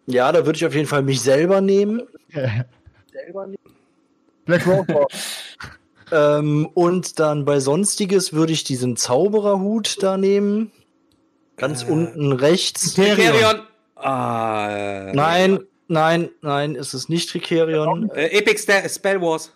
ja, 0.08 0.32
da 0.32 0.46
würde 0.46 0.58
ich 0.58 0.66
auf 0.66 0.74
jeden 0.74 0.88
Fall 0.88 1.04
mich 1.04 1.22
selber 1.22 1.62
nehmen. 1.62 2.02
Black 4.46 4.68
Rose. 4.68 5.06
Ähm, 6.14 6.68
und 6.74 7.20
dann 7.22 7.46
bei 7.46 7.62
Sonstiges 7.62 8.34
würde 8.34 8.52
ich 8.52 8.66
diesen 8.66 8.98
Zaubererhut 8.98 10.04
da 10.04 10.18
nehmen. 10.18 10.74
Ganz 11.56 11.84
unten 11.84 12.34
rechts. 12.34 12.98
Hyperion. 12.98 13.62
Ah, 13.96 14.70
äh, 15.08 15.14
Nein, 15.14 15.62
nein, 15.92 16.30
nein, 16.42 16.76
ist 16.76 16.94
es 16.94 17.10
nicht 17.10 17.30
Tricerion. 17.30 18.10
Äh, 18.16 18.38
Epic 18.38 18.60
Sta- 18.62 18.88
Spell 18.90 19.22
Wars. 19.22 19.52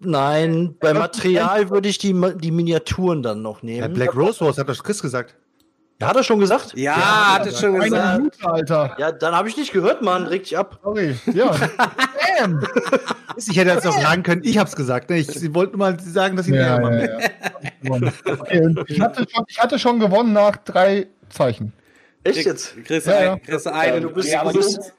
Nein, 0.00 0.76
bei 0.78 0.92
Material 0.94 1.70
würde 1.70 1.88
ich 1.88 1.98
die, 1.98 2.14
die 2.36 2.50
Miniaturen 2.50 3.22
dann 3.22 3.42
noch 3.42 3.62
Ja, 3.62 3.66
nehmen. 3.66 3.94
Black 3.94 4.14
Rose 4.14 4.44
Wars 4.44 4.58
hat 4.58 4.68
das 4.68 4.82
Chris 4.82 5.00
gesagt. 5.00 5.34
Ja, 6.00 6.08
hat 6.08 6.16
er 6.16 6.22
schon 6.22 6.38
gesagt? 6.38 6.72
Ja, 6.76 7.34
hat 7.34 7.46
es 7.46 7.60
schon 7.60 7.74
Eine 7.74 7.84
gesagt. 7.84 8.18
Minute, 8.18 8.46
Alter. 8.48 8.96
Ja, 8.98 9.12
dann 9.12 9.34
habe 9.34 9.48
ich 9.48 9.56
nicht 9.56 9.72
gehört, 9.72 10.00
Mann. 10.02 10.24
Reg 10.26 10.44
dich 10.44 10.56
ab. 10.56 10.78
Sorry. 10.82 11.16
Ja. 11.32 11.54
Damn. 12.38 12.60
Ich 13.48 13.56
hätte 13.56 13.70
jetzt 13.70 13.86
auch 13.86 13.98
sagen 13.98 14.22
können, 14.22 14.42
ich 14.44 14.58
hab's 14.58 14.74
gesagt. 14.76 15.08
Ne? 15.08 15.18
Ich 15.18 15.54
wollte 15.54 15.76
nur 15.76 15.78
mal 15.90 15.98
sagen, 16.00 16.36
dass 16.36 16.46
ich 16.48 16.52
Ja, 16.54 16.78
ja, 16.80 17.04
ja. 17.04 17.18
Okay, 17.84 18.74
ich, 18.88 19.00
hatte 19.00 19.24
schon, 19.30 19.44
ich 19.48 19.58
hatte 19.58 19.78
schon 19.78 19.98
gewonnen 20.00 20.32
nach 20.32 20.56
drei 20.58 21.06
Zeichen. 21.30 21.72
Echt 22.24 22.44
jetzt? 22.44 22.74
Kriegst 22.84 23.06
Ja, 23.06 23.22
ja. 23.22 23.32
ein, 23.34 23.42
kriegst 23.42 23.66
einen. 23.68 24.02
du 24.02 24.10
bist- 24.10 24.30
ja, 24.30 24.44
du, 24.44 24.52
bist- 24.58 24.92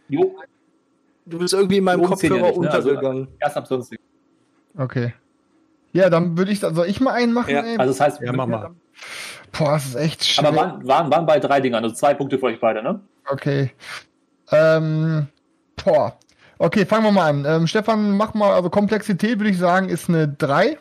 du, 1.25 1.39
bist 1.39 1.53
irgendwie 1.53 1.77
in 1.77 1.83
meinem 1.83 2.03
Kopfhörer 2.03 2.35
ja 2.35 2.47
nicht, 2.47 2.59
ne? 2.59 2.71
Also, 2.71 2.89
untergegangen. 2.89 3.27
erst 3.39 3.57
ab 3.57 3.67
sonst. 3.67 3.93
Okay. 4.77 5.13
Ja, 5.93 6.09
dann 6.09 6.37
würde 6.37 6.51
ich, 6.51 6.59
soll 6.59 6.87
ich 6.87 7.01
mal 7.01 7.13
einen 7.13 7.33
machen? 7.33 7.49
Ja, 7.49 7.61
ey? 7.61 7.77
Also 7.77 7.93
das 7.93 7.99
heißt, 7.99 8.21
Ja, 8.21 8.31
mach 8.31 8.47
mal. 8.47 8.71
Boah, 9.51 9.73
das 9.73 9.87
ist 9.87 9.95
echt 9.95 10.25
schwer. 10.25 10.47
aber 10.47 10.57
waren, 10.57 10.87
waren, 10.87 11.11
waren 11.11 11.25
bei 11.25 11.39
drei 11.39 11.59
Dingern, 11.59 11.83
also 11.83 11.95
zwei 11.95 12.13
Punkte 12.13 12.39
für 12.39 12.45
euch 12.45 12.59
beide, 12.59 12.81
ne? 12.81 13.01
Okay. 13.29 13.71
Ähm, 14.51 15.27
boah. 15.83 16.17
Okay, 16.57 16.85
fangen 16.85 17.03
wir 17.03 17.11
mal 17.11 17.29
an. 17.29 17.45
Ähm, 17.45 17.67
Stefan, 17.67 18.15
mach 18.15 18.33
mal, 18.33 18.53
also 18.53 18.69
Komplexität 18.69 19.39
würde 19.39 19.49
ich 19.49 19.57
sagen, 19.57 19.89
ist 19.89 20.09
eine 20.09 20.27
3. 20.27 20.77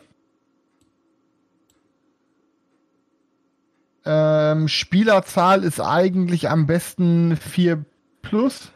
Ähm, 4.05 4.67
Spielerzahl 4.67 5.63
ist 5.63 5.79
eigentlich 5.79 6.49
am 6.49 6.67
besten 6.67 7.35
4 7.35 7.83
plus. 8.21 8.71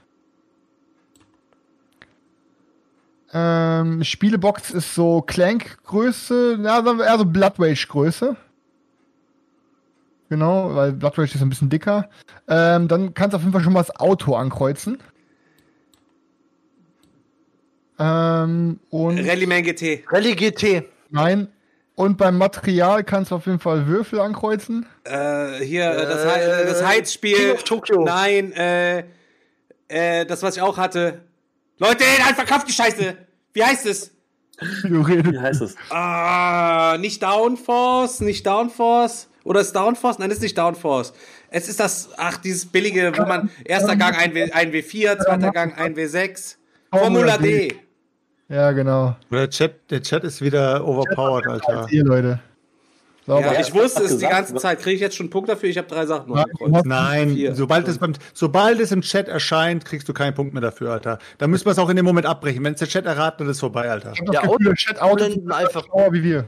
Ähm, 3.38 4.02
Spielebox 4.02 4.72
ist 4.72 4.95
so 4.95 5.22
Clank-Größe, 5.22 6.57
ja, 6.64 6.82
sagen 6.82 6.98
wir 6.99 7.06
eher 7.06 7.18
so 7.18 7.26
Blood 7.26 7.56
Rage-Größe. 7.60 8.38
Genau, 10.30 10.74
weil 10.74 10.94
Blood 10.94 11.18
Rage 11.20 11.36
ist 11.36 11.41
ein 11.41 11.49
bisschen 11.49 11.70
dicker. 11.70 12.10
Ähm, 12.48 12.88
dann 12.88 13.14
kannst 13.14 13.34
du 13.34 13.36
auf 13.36 13.44
jeden 13.44 13.52
Fall 13.52 13.62
schon 13.62 13.74
mal 13.74 13.82
das 13.82 13.94
Auto 13.98 14.36
ankreuzen. 14.36 14.99
Ähm, 17.99 18.80
und 18.90 19.20
Rallyman 19.28 19.64
GT. 19.64 20.03
Rallye 20.10 20.36
GT. 20.36 20.84
nein. 21.10 21.49
Und 21.98 22.18
beim 22.18 22.38
Material 22.38 23.06
kannst 23.06 23.32
du 23.32 23.36
auf 23.36 23.45
jeden 23.45 23.60
Fall 23.60 23.88
Würfel 23.88 24.20
ankreuzen. 24.20 24.86
Äh, 25.06 25.60
hier, 25.64 25.91
äh, 25.91 26.06
das, 26.06 26.26
Äh, 26.26 26.66
das 26.66 26.86
Heizspiel. 26.86 27.36
King 27.38 27.52
of 27.53 27.64
Tokyo. 27.64 28.03
Nein, 28.03 28.52
äh, 28.52 29.06
äh, 29.88 30.26
das, 30.26 30.44
was 30.44 30.57
ich 30.57 30.62
auch 30.62 30.78
hatte. 30.78 31.22
Leute, 31.77 32.03
nein, 32.19 32.35
verkauft 32.35 32.68
die 32.68 32.73
Scheiße. 32.73 33.18
Wie 33.53 33.64
heißt 33.64 33.85
es? 33.85 34.11
Wie 34.84 35.39
heißt 35.39 35.61
es? 35.61 35.76
Ah, 35.89 36.97
nicht 36.99 37.22
Downforce, 37.22 38.22
nicht 38.22 38.45
Downforce. 38.45 39.27
Oder 39.43 39.60
ist 39.60 39.73
Downforce? 39.73 40.18
Nein, 40.19 40.31
ist 40.31 40.41
nicht 40.41 40.57
Downforce. 40.57 41.14
Es 41.49 41.68
ist 41.68 41.80
das, 41.80 42.10
ach, 42.18 42.38
dieses 42.38 42.65
billige, 42.65 43.11
wo 43.18 43.26
man, 43.26 43.49
erster 43.64 43.95
Gang 43.95 44.15
1W, 44.15 44.52
1W4, 44.52 45.19
zweiter 45.19 45.52
Gang 45.52 45.77
1W6. 45.77 46.56
Formula 46.91 47.38
D. 47.38 47.76
Ja, 48.47 48.72
genau. 48.72 49.15
Der 49.31 49.49
Chat, 49.49 49.89
der 49.91 50.02
Chat 50.02 50.23
ist 50.23 50.41
wieder 50.41 50.85
overpowered, 50.88 51.47
Alter. 51.47 51.88
Hier, 51.88 52.03
Leute. 52.03 52.39
Sauber. 53.26 53.53
Ja, 53.53 53.60
ich 53.60 53.73
wusste 53.73 54.03
es 54.03 54.10
die 54.10 54.15
gesagt? 54.18 54.34
ganze 54.34 54.56
Zeit. 54.56 54.80
Kriege 54.80 54.95
ich 54.95 55.02
jetzt 55.02 55.15
schon 55.15 55.26
einen 55.26 55.31
Punkt 55.31 55.49
dafür? 55.49 55.68
Ich 55.69 55.77
habe 55.80 55.88
drei 55.88 56.06
Sachen 56.06 56.30
noch 56.30 56.45
Nein. 56.60 56.81
Nein, 56.85 57.30
Vier. 57.31 57.56
sobald 57.56 57.88
es, 57.88 57.97
beim, 57.97 58.14
sobald 58.34 58.80
es 58.80 58.91
im 58.91 59.02
Chat 59.02 59.27
erscheint, 59.27 59.84
kriegst 59.84 60.07
du 60.07 60.14
keinen 60.14 60.35
Punkt 60.35 60.53
mehr 60.53 60.61
dafür, 60.61 60.91
Alter. 60.91 61.18
Da 61.39 61.47
müssen 61.47 61.65
wir 61.65 61.72
es 61.72 61.80
auch 61.80 61.89
in 61.89 61.95
dem 61.95 62.06
Moment 62.06 62.27
abbrechen. 62.27 62.64
Wenn 62.64 62.73
es 62.73 62.80
der 62.80 62.88
Chat 62.88 63.06
erraten, 63.06 63.39
dann 63.39 63.47
ist 63.49 63.57
es 63.57 63.60
vorbei, 63.61 63.89
Alter. 63.89 64.14
Ich 64.14 64.22
Ja, 64.31 64.41
Gefühl, 64.41 64.65
der 64.65 64.76
Chat 64.76 64.99
Blenden 65.15 65.52
einfach. 65.52 65.85
schlauer 65.85 66.14
wie 66.14 66.23
wir. 66.23 66.45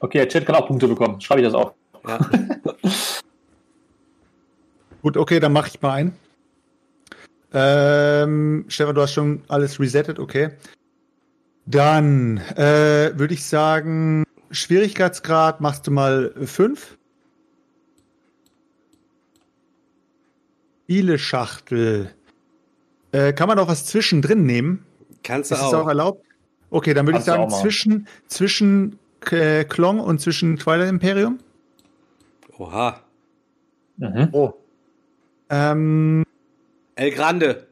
Okay, 0.00 0.18
der 0.18 0.28
Chat 0.28 0.44
kann 0.44 0.56
auch 0.56 0.66
Punkte 0.66 0.86
bekommen. 0.88 1.18
Schreibe 1.20 1.40
ich 1.40 1.46
das 1.46 1.54
auf. 1.54 1.72
Ja. 2.06 2.18
Gut, 5.02 5.16
okay, 5.16 5.40
dann 5.40 5.52
mache 5.52 5.68
ich 5.68 5.80
mal 5.80 5.92
ein. 5.92 6.14
Ähm, 7.54 8.64
Stefan, 8.68 8.94
du 8.94 9.00
hast 9.02 9.12
schon 9.14 9.42
alles 9.48 9.80
resettet, 9.80 10.18
okay. 10.18 10.50
Dann 11.66 12.38
äh, 12.56 13.12
würde 13.14 13.34
ich 13.34 13.44
sagen, 13.44 14.24
Schwierigkeitsgrad 14.52 15.60
machst 15.60 15.86
du 15.86 15.90
mal 15.90 16.32
5. 16.44 16.98
Spieleschachtel. 20.84 22.10
Äh, 23.12 23.32
kann 23.32 23.48
man 23.48 23.58
auch 23.58 23.68
was 23.68 23.86
zwischendrin 23.86 24.44
nehmen? 24.44 24.84
Kannst 25.22 25.50
du 25.50 25.54
Ist 25.54 25.62
das 25.62 25.72
auch 25.72 25.84
auch. 25.84 25.88
erlaubt? 25.88 26.24
Okay, 26.68 26.92
dann 26.92 27.06
würde 27.06 27.18
ich 27.18 27.24
sagen, 27.24 27.48
zwischen, 27.50 28.06
zwischen 28.26 28.98
äh, 29.30 29.64
Klong 29.64 30.00
und 30.00 30.20
zwischen 30.20 30.58
Twilight 30.58 30.90
Imperium. 30.90 31.38
Oha. 32.58 33.00
Mhm. 33.96 34.28
Oh. 34.32 34.52
Ähm, 35.48 36.24
El 36.94 37.10
Grande. 37.12 37.66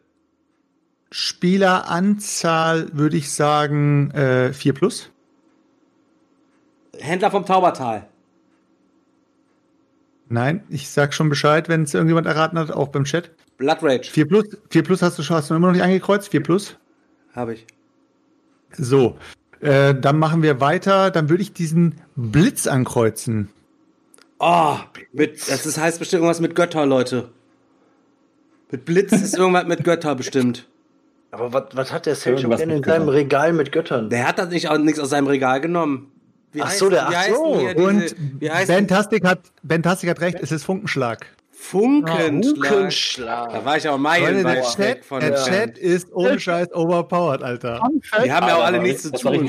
Spieleranzahl 1.10 2.88
würde 2.96 3.16
ich 3.16 3.30
sagen 3.30 4.10
äh, 4.12 4.52
4 4.52 4.72
plus. 4.74 5.10
Händler 7.00 7.30
vom 7.30 7.46
Taubertal. 7.46 8.06
Nein, 10.28 10.62
ich 10.68 10.88
sag 10.88 11.12
schon 11.12 11.28
Bescheid, 11.28 11.68
wenn 11.68 11.82
es 11.82 11.94
irgendjemand 11.94 12.26
erraten 12.26 12.58
hat, 12.58 12.70
auch 12.70 12.88
beim 12.88 13.04
Chat. 13.04 13.30
Blood 13.56 13.78
Rage. 13.82 14.10
4 14.10 14.28
plus, 14.28 14.44
4 14.70 14.84
plus 14.84 15.02
hast 15.02 15.18
du 15.18 15.22
schon, 15.22 15.36
hast 15.36 15.50
du 15.50 15.54
immer 15.54 15.66
noch 15.66 15.74
nicht 15.74 15.82
angekreuzt? 15.82 16.28
4 16.28 16.42
plus? 16.42 16.76
Habe 17.34 17.54
ich. 17.54 17.66
So, 18.72 19.18
äh, 19.60 19.94
dann 19.94 20.18
machen 20.18 20.42
wir 20.42 20.60
weiter. 20.60 21.10
Dann 21.10 21.28
würde 21.28 21.42
ich 21.42 21.52
diesen 21.52 21.96
Blitz 22.16 22.66
ankreuzen. 22.66 23.50
Oh, 24.38 24.76
mit, 25.12 25.36
das 25.50 25.66
ist, 25.66 25.78
heißt 25.78 25.98
bestimmt 25.98 26.20
irgendwas 26.20 26.40
mit 26.40 26.54
Götter, 26.54 26.86
Leute. 26.86 27.28
Mit 28.70 28.84
Blitz 28.84 29.12
ist 29.12 29.36
irgendwas 29.36 29.66
mit 29.66 29.84
Götter 29.84 30.14
bestimmt. 30.14 30.68
Aber 31.32 31.52
was, 31.52 31.64
was 31.74 31.92
hat 31.92 32.06
der 32.06 32.16
Irgendwas 32.24 32.60
denn 32.60 32.68
mit 32.68 32.78
in 32.78 32.84
seinem. 32.84 33.08
Regal 33.08 33.52
mit 33.52 33.72
Göttern? 33.72 34.10
Der 34.10 34.26
hat 34.26 34.38
das 34.38 34.48
nicht 34.48 34.68
auch 34.68 34.78
nichts 34.78 34.98
aus 34.98 35.10
seinem 35.10 35.26
Regal 35.26 35.60
genommen. 35.60 36.10
Wie 36.52 36.62
Ach 36.62 36.70
so, 36.70 36.88
der- 36.90 37.08
ach 37.08 37.24
so. 37.28 37.58
diese- 37.60 37.76
Und 37.76 38.50
heißt 38.50 38.68
Bentastic 38.68 39.24
hat, 39.24 39.40
Bentastic 39.62 40.10
hat 40.10 40.20
recht, 40.20 40.38
es 40.40 40.50
ist 40.52 40.64
Funkenschlag. 40.64 41.26
Funkenschlag. 41.52 42.68
Funkenschlag. 42.68 43.52
Da 43.52 43.64
war 43.64 43.76
ich 43.76 43.88
auch 43.88 43.98
Leute, 43.98 44.42
der 44.42 44.62
Chat, 44.62 45.04
von 45.04 45.20
der 45.20 45.34
Chat 45.36 45.78
ist 45.78 46.12
ohne 46.12 46.40
Scheiß 46.40 46.72
overpowered, 46.74 47.42
Alter. 47.42 47.80
Fact, 48.02 48.24
Die 48.24 48.32
haben 48.32 48.48
ja 48.48 48.56
auch 48.56 48.64
alle 48.64 48.80
nichts 48.80 49.02
zu 49.02 49.12
tun. 49.12 49.48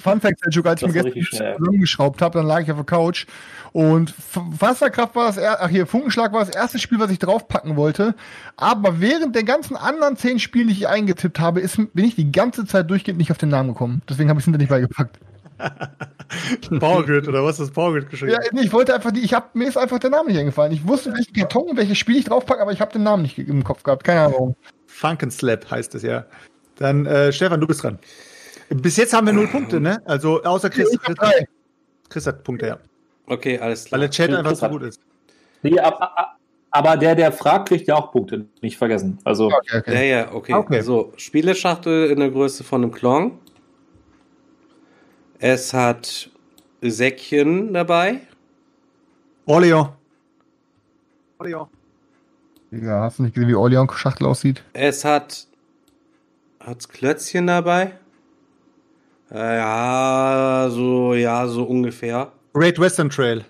Fun 0.00 0.20
Fact, 0.20 0.40
Selchuk, 0.42 0.66
als 0.66 0.82
ich 0.82 0.88
mir 0.88 0.94
gestern 0.94 1.22
schnell. 1.22 1.56
zusammengeschraubt 1.56 2.22
habe, 2.22 2.38
dann 2.38 2.46
lag 2.46 2.60
ich 2.62 2.70
auf 2.70 2.78
der 2.78 2.86
Couch 2.86 3.26
und 3.72 4.14
Wasserkraft 4.34 5.14
war 5.14 5.26
das 5.26 5.36
er 5.36 5.62
ach 5.62 5.68
hier, 5.68 5.86
Funkenschlag 5.86 6.32
war 6.32 6.44
das 6.44 6.54
erste 6.54 6.78
Spiel, 6.78 6.98
was 6.98 7.10
ich 7.10 7.18
draufpacken 7.18 7.76
wollte. 7.76 8.14
Aber 8.56 9.00
während 9.00 9.36
der 9.36 9.44
ganzen 9.44 9.76
anderen 9.76 10.16
zehn 10.16 10.38
Spiele, 10.38 10.66
die 10.66 10.72
ich 10.72 10.88
eingetippt 10.88 11.38
habe, 11.40 11.60
ist, 11.60 11.76
bin 11.94 12.04
ich 12.06 12.16
die 12.16 12.32
ganze 12.32 12.64
Zeit 12.66 12.90
durchgehend 12.90 13.18
nicht 13.18 13.30
auf 13.30 13.38
den 13.38 13.50
Namen 13.50 13.68
gekommen. 13.70 14.02
Deswegen 14.08 14.28
habe 14.30 14.40
ich 14.40 14.42
es 14.42 14.44
hinter 14.46 14.58
nicht 14.58 14.70
beigepackt. 14.70 15.18
Power 16.80 17.04
Grid, 17.04 17.28
oder 17.28 17.44
was 17.44 17.58
ist 17.58 17.68
das 17.68 17.70
Power 17.70 17.92
Grid 17.92 18.10
geschrieben? 18.10 18.32
Ja, 18.32 18.38
nee, 18.52 18.62
ich 18.62 18.72
wollte 18.72 18.94
einfach 18.94 19.12
die, 19.12 19.20
ich 19.20 19.34
hab, 19.34 19.54
mir 19.54 19.68
ist 19.68 19.76
einfach 19.76 19.98
der 19.98 20.10
Name 20.10 20.28
nicht 20.30 20.38
eingefallen. 20.38 20.72
Ich 20.72 20.86
wusste, 20.86 21.12
welchen 21.12 21.32
Karton 21.34 21.70
und 21.70 21.76
welches 21.76 21.98
Spiel 21.98 22.16
ich 22.16 22.24
draufpacke, 22.24 22.60
aber 22.62 22.72
ich 22.72 22.80
habe 22.80 22.92
den 22.92 23.02
Namen 23.02 23.22
nicht 23.22 23.38
im 23.38 23.64
Kopf 23.64 23.82
gehabt. 23.82 24.04
Keine 24.04 24.22
Ahnung. 24.22 24.56
Funkenslap 24.86 25.70
heißt 25.70 25.94
es 25.94 26.02
ja. 26.02 26.24
Dann, 26.76 27.06
äh, 27.06 27.32
Stefan, 27.32 27.60
du 27.60 27.66
bist 27.66 27.82
dran. 27.82 27.98
Bis 28.70 28.96
jetzt 28.96 29.12
haben 29.12 29.26
wir 29.26 29.34
null 29.34 29.48
Punkte, 29.48 29.80
ne? 29.80 30.00
Also, 30.04 30.42
außer 30.42 30.70
Chris. 30.70 30.88
Chris, 31.02 31.16
drei. 31.16 31.46
Chris 32.08 32.26
hat 32.26 32.42
Punkte, 32.44 32.66
ja. 32.66 32.78
Okay, 33.26 33.58
alles 33.58 33.84
Weil 33.84 33.88
klar. 33.88 34.00
der 34.00 34.10
Chat 34.10 34.28
Chris 34.28 34.38
einfach 34.38 34.56
so 34.56 34.68
gut 34.68 34.82
ist. 34.82 35.00
Nee, 35.62 35.78
ab, 35.78 35.98
ab, 36.00 36.38
aber 36.70 36.96
der, 36.96 37.14
der 37.14 37.32
fragt, 37.32 37.68
kriegt 37.68 37.86
ja 37.86 37.96
auch 37.96 38.10
Punkte. 38.12 38.46
Nicht 38.62 38.78
vergessen. 38.78 39.18
Also, 39.24 39.46
Okay, 39.46 39.78
okay. 39.78 39.94
Ja, 39.94 40.18
ja, 40.18 40.32
okay. 40.32 40.54
Okay. 40.54 40.80
So, 40.80 41.12
Spieleschachtel 41.16 42.10
in 42.10 42.18
der 42.18 42.30
Größe 42.30 42.64
von 42.64 42.82
einem 42.82 42.92
Klon. 42.92 43.38
Es 45.44 45.74
hat 45.74 46.30
Säckchen 46.82 47.74
dabei. 47.74 48.20
Orleo. 49.44 49.92
Orleo. 51.38 51.68
Ja, 52.70 53.00
hast 53.00 53.18
du 53.18 53.24
nicht 53.24 53.34
gesehen, 53.34 53.48
wie 53.48 53.56
Orlean 53.56 53.90
Schachtel 53.90 54.28
aussieht? 54.28 54.62
Es 54.72 55.04
hat 55.04 55.48
hat's 56.60 56.88
Klötzchen 56.88 57.48
dabei. 57.48 57.94
Äh, 59.32 59.56
ja, 59.56 60.68
so 60.70 61.14
ja, 61.14 61.48
so 61.48 61.64
ungefähr. 61.64 62.30
Great 62.54 62.78
Western 62.78 63.10
Trail. 63.10 63.44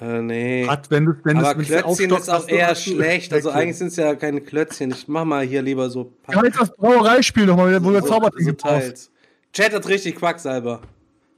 Äh, 0.00 0.20
nee. 0.20 0.66
Hat, 0.68 0.90
wenn 0.90 1.06
du, 1.06 1.14
wenn 1.24 1.38
Aber 1.38 1.54
Klötzchen 1.62 2.10
ist 2.10 2.28
auch 2.28 2.46
eher 2.46 2.74
schlecht. 2.74 3.32
Also 3.32 3.48
eigentlich 3.48 3.78
sind 3.78 3.88
es 3.88 3.96
ja 3.96 4.14
keine 4.16 4.42
Klötzchen. 4.42 4.90
Ich 4.90 5.08
mach 5.08 5.24
mal 5.24 5.46
hier 5.46 5.62
lieber 5.62 5.88
so. 5.88 6.12
Wie 6.28 6.36
heißt 6.36 6.60
das 6.60 6.76
Brauereispiel 6.76 7.46
nochmal, 7.46 7.82
wo 7.82 7.90
der 7.90 8.02
so, 8.02 8.08
Zaubertrick 8.08 8.44
so 8.44 8.50
so 8.50 8.56
teils. 8.56 9.11
Chat 9.52 9.72
hat 9.74 9.86
richtig 9.88 10.16
Quacksalber. 10.16 10.80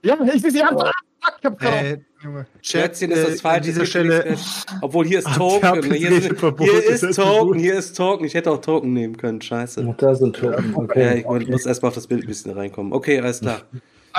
Ja, 0.02 0.16
ich 0.32 0.42
sehe 0.42 0.50
sie 0.50 0.62
an. 0.62 0.76
Ah, 0.76 0.90
fuck, 1.20 1.34
ich 1.40 1.44
hab 1.44 1.62
Äh, 1.62 1.98
Klötzchen 2.66 3.10
ist 3.10 3.18
äh, 3.18 3.30
das 3.32 3.40
falsche. 3.40 3.56
An 3.56 3.62
dieser 3.62 3.86
Stelle. 3.86 4.36
Obwohl 4.80 5.06
hier 5.06 5.18
ist 5.18 5.28
Token. 5.34 5.92
Hier, 5.92 6.10
ist, 6.10 6.28
hier 6.58 6.92
ist 6.92 7.16
Token. 7.16 7.58
Hier 7.58 7.74
ist 7.74 7.96
Token. 7.96 8.24
Ich 8.26 8.34
hätte 8.34 8.50
auch 8.50 8.60
Token 8.60 8.92
nehmen 8.92 9.16
können. 9.16 9.40
Scheiße. 9.40 9.94
da 9.98 10.14
sind 10.14 10.36
Token. 10.36 10.88
Ja, 10.94 11.14
ich 11.14 11.48
muss 11.48 11.66
erstmal 11.66 11.88
auf 11.88 11.94
das 11.94 12.06
Bild 12.06 12.24
ein 12.24 12.26
bisschen 12.26 12.52
reinkommen. 12.52 12.92
Okay, 12.92 13.20
alles 13.20 13.40
klar. 13.40 13.62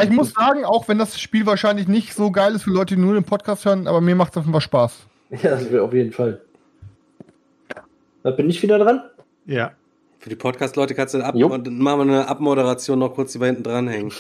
Ich 0.04 0.10
muss 0.10 0.34
sagen, 0.34 0.66
auch 0.66 0.88
wenn 0.90 0.98
das 0.98 1.20
Spiel 1.20 1.46
wahrscheinlich 1.46 1.88
nicht 1.88 2.14
so 2.14 2.30
geil 2.30 2.54
ist 2.56 2.64
für 2.64 2.72
Leute, 2.72 2.96
die 2.96 3.02
nur 3.02 3.14
den 3.14 3.24
Podcast 3.24 3.64
hören, 3.64 3.88
aber 3.88 4.02
mir 4.02 4.16
macht 4.16 4.34
es 4.34 4.38
offenbar 4.38 4.62
Spaß. 4.62 5.08
Ja, 5.42 5.58
auf 5.82 5.94
jeden 5.94 6.12
Fall. 6.12 6.42
Da 8.24 8.32
bin 8.32 8.50
ich 8.50 8.62
wieder 8.62 8.78
dran. 8.78 9.04
Ja. 9.46 9.72
Für 10.26 10.30
die 10.30 10.38
Podcast-Leute 10.38 10.96
kannst 10.96 11.14
du 11.14 11.24
ab 11.24 11.36
Jo. 11.36 11.50
und 11.50 11.70
machen 11.78 12.00
wir 12.00 12.16
eine 12.16 12.28
Abmoderation 12.28 12.98
noch 12.98 13.14
kurz, 13.14 13.34
die 13.34 13.40
wir 13.40 13.46
hinten 13.46 13.62
dranhängen. 13.62 14.12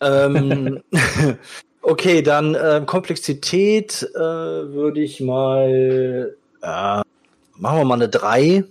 Ähm, 0.00 0.82
okay, 1.82 2.20
dann 2.20 2.56
ähm, 2.60 2.84
Komplexität 2.84 4.10
äh, 4.16 4.18
würde 4.18 5.00
ich 5.00 5.20
mal. 5.20 6.34
Äh, 6.60 7.02
machen 7.54 7.78
wir 7.78 7.84
mal 7.84 7.94
eine 7.94 8.08
3. 8.08 8.64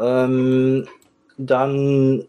Ähm, 0.00 0.88
dann 1.36 2.24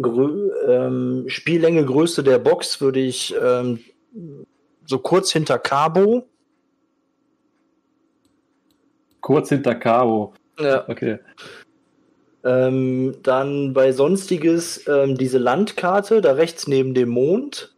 Grö 0.00 0.50
ähm, 0.66 1.24
Spiellänge, 1.26 1.84
Größe 1.84 2.24
der 2.24 2.38
Box 2.38 2.80
würde 2.80 3.00
ich 3.00 3.34
ähm, 3.38 3.80
so 4.86 4.98
kurz 4.98 5.30
hinter 5.30 5.58
Cabo. 5.58 6.26
Kurz 9.26 9.48
hinter 9.48 9.74
Cabo. 9.74 10.34
Ja. 10.56 10.88
Okay. 10.88 11.18
Ähm, 12.44 13.16
dann 13.24 13.72
bei 13.74 13.90
Sonstiges 13.90 14.86
ähm, 14.86 15.16
diese 15.18 15.38
Landkarte, 15.38 16.20
da 16.20 16.34
rechts 16.34 16.68
neben 16.68 16.94
dem 16.94 17.08
Mond. 17.08 17.74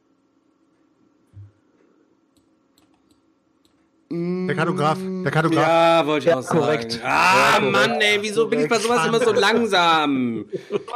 Der 4.11 4.55
Kartograf. 4.55 4.99
Der 5.25 5.31
Kartograf. 5.31 5.67
Ja, 5.67 6.07
wollte 6.07 6.25
ich 6.27 6.31
Ja, 6.33 6.39
auch 6.39 6.43
sagen. 6.43 6.59
korrekt. 6.61 7.01
Ah, 7.03 7.09
Ja, 7.09 7.59
korrekt. 7.61 7.73
Mann, 7.73 8.01
ey, 8.03 8.19
wieso 8.21 8.47
bin 8.47 8.61
ich 8.61 8.69
bei 8.69 8.79
sowas 8.79 9.07
immer 9.07 9.21
so 9.21 9.33
langsam? 9.33 10.45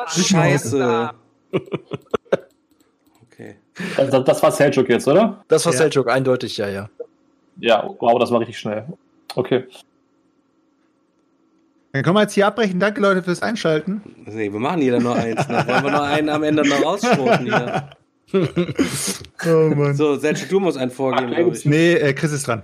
Scheiße. 0.09 1.11
Okay. 3.23 3.57
Also 3.97 4.19
das 4.20 4.43
war 4.43 4.53
Seljuk 4.53 4.91
jetzt, 4.91 5.09
oder? 5.09 5.43
Das 5.49 5.65
war 5.65 5.73
Ja. 5.73 5.79
Seljuk, 5.79 6.11
eindeutig, 6.11 6.59
ja, 6.59 6.69
ja. 6.69 6.91
Ja, 7.59 7.89
wow, 8.01 8.19
das 8.19 8.31
war 8.31 8.41
richtig 8.41 8.59
schnell. 8.59 8.85
Okay. 9.35 9.65
Dann 11.93 12.02
können 12.02 12.16
wir 12.16 12.23
jetzt 12.23 12.32
hier 12.32 12.47
abbrechen. 12.47 12.81
Danke, 12.81 13.01
Leute, 13.01 13.23
fürs 13.23 13.43
Einschalten. 13.43 14.01
Nee, 14.24 14.51
wir 14.51 14.60
machen 14.60 14.81
jeder 14.81 14.98
nur 14.98 15.14
eins. 15.14 15.47
Dann 15.47 15.66
wollen 15.69 15.85
wir 15.85 15.90
noch 15.90 16.02
einen 16.02 16.28
am 16.31 16.43
Ende 16.43 16.66
noch 16.66 16.82
rausschroten 16.82 17.44
hier. 17.47 17.90
Oh 19.44 19.74
Mann. 19.74 19.94
So, 19.94 20.16
Sergio, 20.16 20.47
du 20.48 20.60
musst 20.60 20.78
einen 20.78 20.90
vorgeben, 20.90 21.35
glaube 21.35 21.55
ich. 21.55 21.66
Nee, 21.66 21.94
äh, 21.94 22.14
Chris 22.14 22.32
ist 22.32 22.47
dran. 22.47 22.62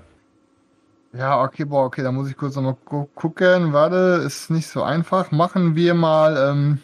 Ja, 1.13 1.43
okay, 1.43 1.65
boah, 1.65 1.85
okay, 1.85 2.03
da 2.03 2.11
muss 2.11 2.31
ich 2.31 2.37
kurz 2.39 2.57
nochmal 2.57 2.77
gu 2.87 3.07
gucken. 3.15 3.75
Warte, 3.75 4.23
ist 4.25 4.51
nicht 4.51 4.67
so 4.67 4.83
einfach. 4.83 5.31
Machen 5.31 5.75
wir 5.77 5.93
mal, 5.93 6.51
ähm, 6.51 6.79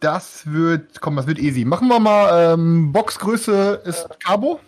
das 0.00 0.42
wird, 0.52 1.00
komm, 1.00 1.16
das 1.16 1.26
wird 1.26 1.38
easy. 1.38 1.64
Machen 1.64 1.88
wir 1.88 2.00
mal, 2.00 2.54
ähm, 2.54 2.92
Boxgröße 2.92 3.82
ist 3.84 4.08
Cabo. 4.20 4.60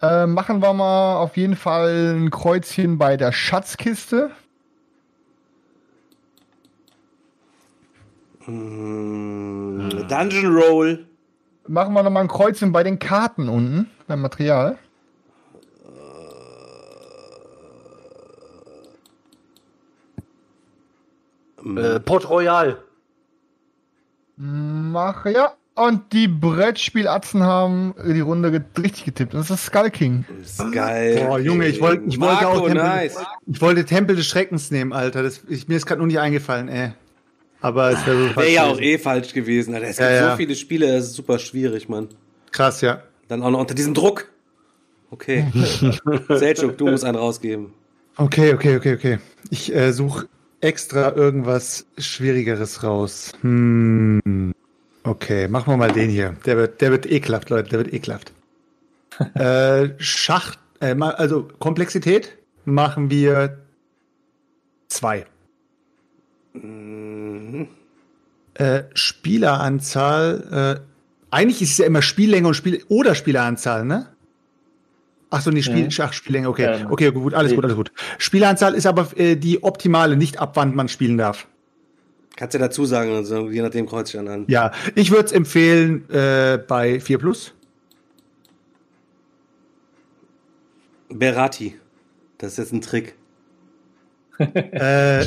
Äh, 0.00 0.26
machen 0.26 0.62
wir 0.62 0.72
mal 0.74 1.16
auf 1.16 1.36
jeden 1.36 1.56
Fall 1.56 2.14
ein 2.16 2.30
Kreuzchen 2.30 2.98
bei 2.98 3.16
der 3.16 3.32
Schatzkiste. 3.32 4.30
Mm, 8.46 9.88
Dungeon 10.08 10.56
Roll. 10.56 11.06
Machen 11.66 11.94
wir 11.94 12.02
nochmal 12.02 12.22
ein 12.22 12.28
Kreuzchen 12.28 12.72
bei 12.72 12.82
den 12.82 12.98
Karten 12.98 13.48
unten, 13.48 13.90
beim 14.06 14.22
Material. 14.22 14.78
Äh, 21.76 22.00
Port 22.00 22.30
Royal. 22.30 22.78
Mach, 24.36 25.26
ja. 25.26 25.57
Und 25.78 26.12
die 26.12 26.26
Brettspielatzen 26.28 27.42
haben 27.42 27.94
die 28.04 28.20
Runde 28.20 28.50
get 28.50 28.64
richtig 28.82 29.04
getippt. 29.04 29.34
Das 29.34 29.42
ist 29.42 29.50
das 29.50 29.66
Skull 29.66 29.90
King. 29.90 30.24
Geil. 30.72 31.24
Boah, 31.24 31.38
Junge, 31.38 31.66
ich 31.68 31.80
wollte 31.80 32.04
ich 32.08 32.18
wollte 32.18 32.44
Marco, 32.44 32.58
auch 32.58 32.66
Tempel, 32.66 32.82
nice. 32.82 33.16
ich 33.46 33.60
wollte 33.60 33.84
Tempel 33.84 34.16
des 34.16 34.26
Schreckens 34.26 34.70
nehmen, 34.70 34.92
Alter. 34.92 35.22
Das, 35.22 35.42
ich, 35.48 35.68
mir 35.68 35.76
ist 35.76 35.86
gerade 35.86 35.98
nur 36.00 36.08
nicht 36.08 36.18
eingefallen, 36.18 36.68
ey. 36.68 36.92
Aber 37.60 37.90
es 37.90 38.04
wäre 38.06 38.28
so 38.30 38.36
Wäre 38.36 38.50
ja 38.50 38.64
auch 38.66 38.80
eh 38.80 38.98
falsch 38.98 39.32
gewesen. 39.34 39.74
Alter. 39.74 39.86
Es 39.88 39.98
Ja, 39.98 40.08
gibt 40.08 40.20
ja. 40.20 40.30
so 40.32 40.36
viele 40.36 40.54
Spiele, 40.56 40.86
es 40.96 41.04
ist 41.06 41.14
super 41.14 41.38
schwierig, 41.38 41.88
Mann. 41.88 42.08
krass, 42.50 42.80
ja. 42.80 43.02
Dann 43.28 43.42
auch 43.42 43.50
noch 43.50 43.60
unter 43.60 43.74
diesem 43.74 43.94
Druck. 43.94 44.28
Okay. 45.10 45.46
Selchuk, 46.28 46.76
du 46.78 46.88
musst 46.88 47.04
einen 47.04 47.16
rausgeben. 47.16 47.72
Okay, 48.16 48.52
okay, 48.52 48.76
okay, 48.76 48.94
okay. 48.94 49.18
Ich 49.50 49.74
äh, 49.74 49.92
suche 49.92 50.28
extra 50.60 51.12
irgendwas 51.14 51.86
Schwierigeres 51.98 52.82
raus. 52.82 53.32
Hm. 53.42 54.52
Okay, 55.08 55.48
machen 55.48 55.72
wir 55.72 55.78
mal 55.78 55.90
den 55.90 56.10
hier. 56.10 56.36
Der 56.44 56.58
wird, 56.58 56.82
der 56.82 56.90
wird 56.90 57.06
ekelhaft, 57.06 57.48
Leute. 57.48 57.70
Der 57.70 57.78
wird 57.78 57.94
ekelhaft. 57.94 58.30
äh, 59.34 59.88
Schach, 59.96 60.56
äh, 60.80 60.94
also 61.00 61.48
Komplexität 61.58 62.36
machen 62.66 63.08
wir 63.08 63.58
zwei. 64.88 65.24
Äh, 68.54 68.82
Spieleranzahl, 68.92 70.78
äh, 70.78 70.80
eigentlich 71.30 71.62
ist 71.62 71.70
es 71.70 71.78
ja 71.78 71.86
immer 71.86 72.02
Spiellänge 72.02 72.48
und 72.48 72.54
Spiel 72.54 72.84
oder 72.88 73.14
Spieleranzahl, 73.14 73.86
ne? 73.86 74.08
Ach 75.30 75.40
so, 75.40 75.50
nee, 75.50 75.62
Spiel, 75.62 75.84
Mhm. 75.84 75.90
Schach, 75.90 76.12
Spiellänge, 76.12 76.50
okay. 76.50 76.80
Ähm, 76.80 76.88
okay, 76.90 77.12
gut, 77.12 77.32
alles 77.32 77.54
gut, 77.54 77.64
alles 77.64 77.76
gut. 77.76 77.92
Spieleranzahl 78.18 78.74
ist 78.74 78.86
aber 78.86 79.08
äh, 79.16 79.36
die 79.36 79.62
optimale, 79.62 80.16
nicht 80.16 80.38
ab 80.38 80.52
wann 80.56 80.74
man 80.74 80.88
spielen 80.88 81.16
darf. 81.16 81.47
Kannst 82.38 82.54
du 82.54 82.60
dazu 82.60 82.84
sagen, 82.84 83.10
also, 83.10 83.50
je 83.50 83.62
nachdem 83.62 83.86
kreuze 83.86 84.16
ich 84.16 84.24
dann 84.24 84.32
an. 84.32 84.44
Ja, 84.46 84.70
ich 84.94 85.10
würde 85.10 85.24
es 85.24 85.32
empfehlen 85.32 86.08
äh, 86.08 86.56
bei 86.56 87.00
4 87.00 87.18
Plus. 87.18 87.52
Berati. 91.08 91.74
Das 92.38 92.52
ist 92.52 92.58
jetzt 92.58 92.72
ein 92.72 92.80
Trick. 92.80 93.16
Äh, 94.38 95.24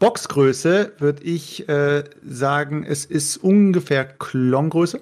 Boxgröße 0.00 0.92
würde 0.98 1.22
ich 1.22 1.66
äh, 1.66 2.04
sagen, 2.22 2.84
es 2.86 3.06
ist 3.06 3.38
ungefähr 3.38 4.04
Klongröße. 4.04 5.00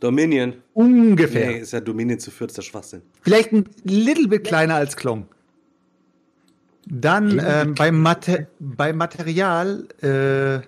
Dominion. 0.00 0.54
Ungefähr. 0.74 1.52
Nee, 1.52 1.58
ist 1.58 1.72
ja 1.72 1.78
Dominion 1.78 2.18
zu 2.18 2.32
viert, 2.32 2.50
ist 2.50 2.56
der 2.56 2.62
Schwachsinn. 2.62 3.02
Vielleicht 3.20 3.52
ein 3.52 3.64
little 3.84 4.26
bit 4.26 4.42
kleiner 4.42 4.74
als 4.74 4.96
Klong. 4.96 5.28
Dann 6.86 7.40
ähm, 7.44 7.74
beim, 7.74 8.00
Mate 8.00 8.48
beim 8.58 8.96
Material 8.96 9.86
äh, 10.00 10.66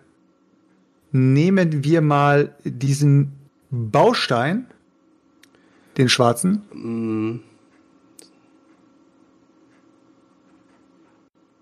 nehmen 1.11 1.85
wir 1.85 2.01
mal 2.01 2.55
diesen 2.65 3.33
Baustein, 3.71 4.67
den 5.97 6.09
schwarzen. 6.09 6.63
Mm, 6.73 7.41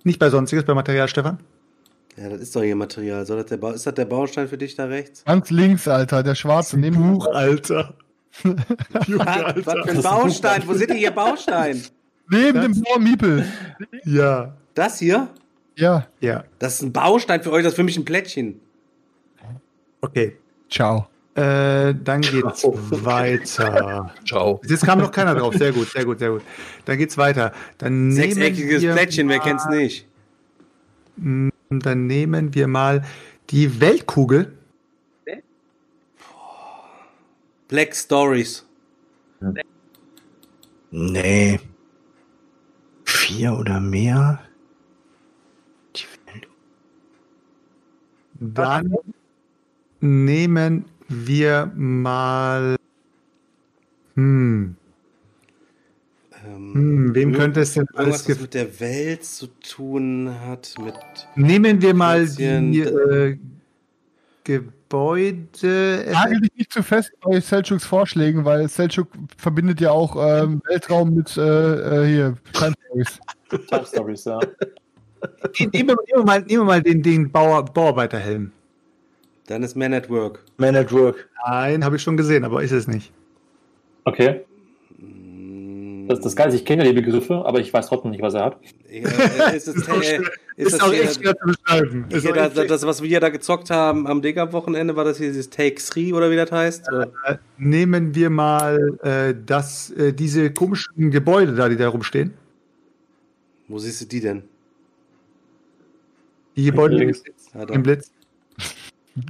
Nicht 0.05 0.19
bei 0.19 0.31
sonstiges, 0.31 0.65
bei 0.65 0.75
Material, 0.75 1.09
Stefan. 1.09 1.39
Ja, 2.17 2.29
das 2.29 2.41
ist 2.41 2.57
doch 2.57 2.63
hier 2.63 2.77
Material. 2.77 3.25
Soll 3.25 3.39
das 3.39 3.47
der 3.47 3.57
ba 3.57 3.73
ist 3.73 3.87
das 3.87 3.95
der 3.95 4.05
Baustein 4.05 4.49
für 4.49 4.59
dich 4.59 4.75
da 4.75 4.87
rechts? 4.87 5.25
Ganz 5.25 5.51
links, 5.51 5.89
Alter, 5.89 6.23
der 6.23 6.35
schwarze. 6.35 6.79
Neben 6.79 6.97
Buch, 6.97 7.27
Alter. 7.27 7.95
Junge, 9.07 9.25
Was, 9.25 9.67
was 9.67 9.75
für 9.85 9.91
ein 9.91 10.03
Baustein? 10.03 10.63
Wo 10.67 10.75
sind 10.75 10.91
die 10.91 10.99
hier 10.99 11.11
Baustein? 11.11 11.83
Neben 12.33 12.61
dem 12.63 12.81
blauen 12.81 13.03
Miepel. 13.05 13.47
Ja. 14.05 14.57
Das 14.75 14.99
hier? 14.99 15.29
Ja, 15.77 16.07
Ja. 16.21 16.45
Das 16.59 16.75
ist 16.75 16.83
ein 16.83 16.93
Baustein 16.93 17.43
für 17.43 17.53
euch, 17.53 17.63
das 17.63 17.73
ist 17.73 17.77
für 17.77 17.85
mich 17.85 17.97
ein 17.97 18.05
Plättchen. 18.05 18.61
Okay. 20.01 20.37
ciao. 20.69 21.07
Äh, 21.35 21.95
dann 21.95 22.21
geht's 22.21 22.63
weiter. 22.65 24.13
Ciao. 24.27 24.61
Jetzt 24.67 24.85
kam 24.85 24.99
noch 24.99 25.11
keiner 25.11 25.35
drauf. 25.35 25.55
Sehr 25.55 25.73
gut, 25.73 25.89
sehr 25.89 26.05
gut, 26.05 26.19
sehr 26.19 26.31
gut. 26.31 26.43
Dann 26.85 26.99
geht's 26.99 27.17
weiter. 27.17 27.53
Dann 27.79 28.09
nehmen 28.09 28.35
Sechseckiges 28.35 28.83
Plättchen, 28.83 29.31
wer 29.31 29.39
kennt's 29.39 29.67
nicht? 29.71 30.07
Dann 31.17 32.07
nehmen 32.07 32.55
wir 32.55 32.67
mal 32.67 33.03
die 33.49 33.81
Weltkugel. 33.81 34.53
Black 37.69 37.97
Stories. 37.97 38.67
Nee. 40.91 41.59
Vier 43.13 43.59
oder 43.59 43.79
mehr? 43.79 44.41
Dann 48.41 48.97
nehmen 50.01 50.87
wir 51.09 51.71
mal. 51.77 52.77
Hm, 54.15 54.77
Ähm, 56.45 56.75
hm 56.75 57.15
wem 57.15 57.33
könnte 57.33 57.61
es 57.61 57.75
denn 57.75 57.87
alles 57.95 58.29
was 58.29 58.41
mit 58.41 58.55
der 58.55 58.81
Welt 58.81 59.25
zu 59.25 59.47
tun 59.47 60.35
hat, 60.41 60.75
mit. 60.83 60.95
Nehmen 61.37 61.81
wir 61.83 61.95
mal 61.95 62.27
die 62.27 62.81
äh, 62.81 63.39
Gebäude. 64.93 66.05
Nagel 66.13 66.41
dich 66.43 66.55
nicht 66.55 66.73
zu 66.73 66.83
fest 66.83 67.13
bei 67.23 67.41
Selchuks 67.41 67.87
Vorschlägen, 67.87 68.45
weil 68.45 68.69
Selchuk 68.69 69.09
verbindet 69.39 69.81
ja 69.81 69.91
auch 69.91 70.17
ähm, 70.17 70.61
Weltraum 70.69 71.15
mit 71.15 71.35
äh, 71.39 71.41
äh, 71.41 72.07
hier 72.07 72.37
Time 72.53 72.75
Stories. 72.85 73.21
Time 73.69 73.87
Stories, 73.87 74.25
ja. 74.25 74.39
Nehmen 75.73 75.73
wir, 75.73 75.81
nehmen 75.83 75.97
wir 76.15 76.25
mal, 76.25 76.41
nehmen 76.41 76.61
wir 76.61 76.65
mal 76.65 76.83
den, 76.83 77.03
den 77.03 77.33
Bauer, 77.33 77.65
Bauarbeiterhelm. 77.65 78.53
Dann 79.47 79.63
ist 79.63 79.77
Man 79.77 79.95
at 79.95 80.11
Work. 80.11 80.45
Man 80.59 80.77
at 80.77 80.93
Work. 80.93 81.27
Nein, 81.47 81.83
habe 81.85 81.97
ich 81.97 82.03
schon 82.03 82.19
gesehen, 82.19 82.45
aber 82.45 82.63
ist 82.63 82.73
es 82.73 82.87
nicht. 82.87 83.13
Okay. 84.05 84.45
Das, 86.13 86.21
das 86.21 86.37
Geile 86.37 86.51
ist, 86.51 86.57
ich 86.57 86.65
kenne 86.67 86.85
ja 86.85 86.93
die 86.93 87.01
Begriffe, 87.01 87.43
aber 87.47 87.61
ich 87.61 87.73
weiß 87.73 87.87
trotzdem 87.87 88.11
nicht, 88.11 88.23
was 88.23 88.35
er 88.35 88.45
hat. 88.45 88.59
Ja, 88.91 89.09
äh, 89.51 89.57
ist, 89.57 89.67
es, 89.67 89.89
äh, 89.89 90.19
ist, 90.21 90.31
Ist, 90.57 90.73
das 90.75 90.81
auch 90.81 90.93
hier, 90.93 91.05
echt 91.05 91.21
schwer 91.21 91.35
zu 91.37 91.47
beschreiben. 91.47 92.05
Ist 92.11 92.23
hier 92.23 92.47
auch 92.47 92.67
das, 92.67 92.87
was 92.87 93.03
wir 93.03 93.21
da 93.21 93.31
gezockt 93.31 93.71
haben 93.71 94.07
am 94.07 94.21
Dig-Up-Wochenende, 94.21 94.95
war 94.95 95.05
das 95.05 95.17
hier 95.17 95.29
dieses 95.29 95.49
Take 95.49 95.77
3 95.83 96.13
oder 96.13 96.31
wie 96.31 96.37
das 96.37 96.53
heißt? 96.53 96.89
Äh, 96.89 97.37
Nehmen 97.57 98.15
wir 98.15 98.29
mal 98.29 98.99
äh, 99.03 99.35
das, 99.47 99.91
äh, 99.93 100.13
diese 100.13 100.53
komischen 100.53 101.11
Gebäude 101.11 101.55
da, 101.55 101.69
die 101.69 101.77
da 101.77 101.89
rumstehen. 101.89 102.35
Wo 103.69 103.79
siehst 103.79 104.03
du 104.03 104.05
die 104.05 104.21
denn? 104.21 104.43
Die 106.57 106.65
Gebäude 106.65 107.13
da. 107.55 107.63
im 107.73 107.83
Blitz. 107.83 108.11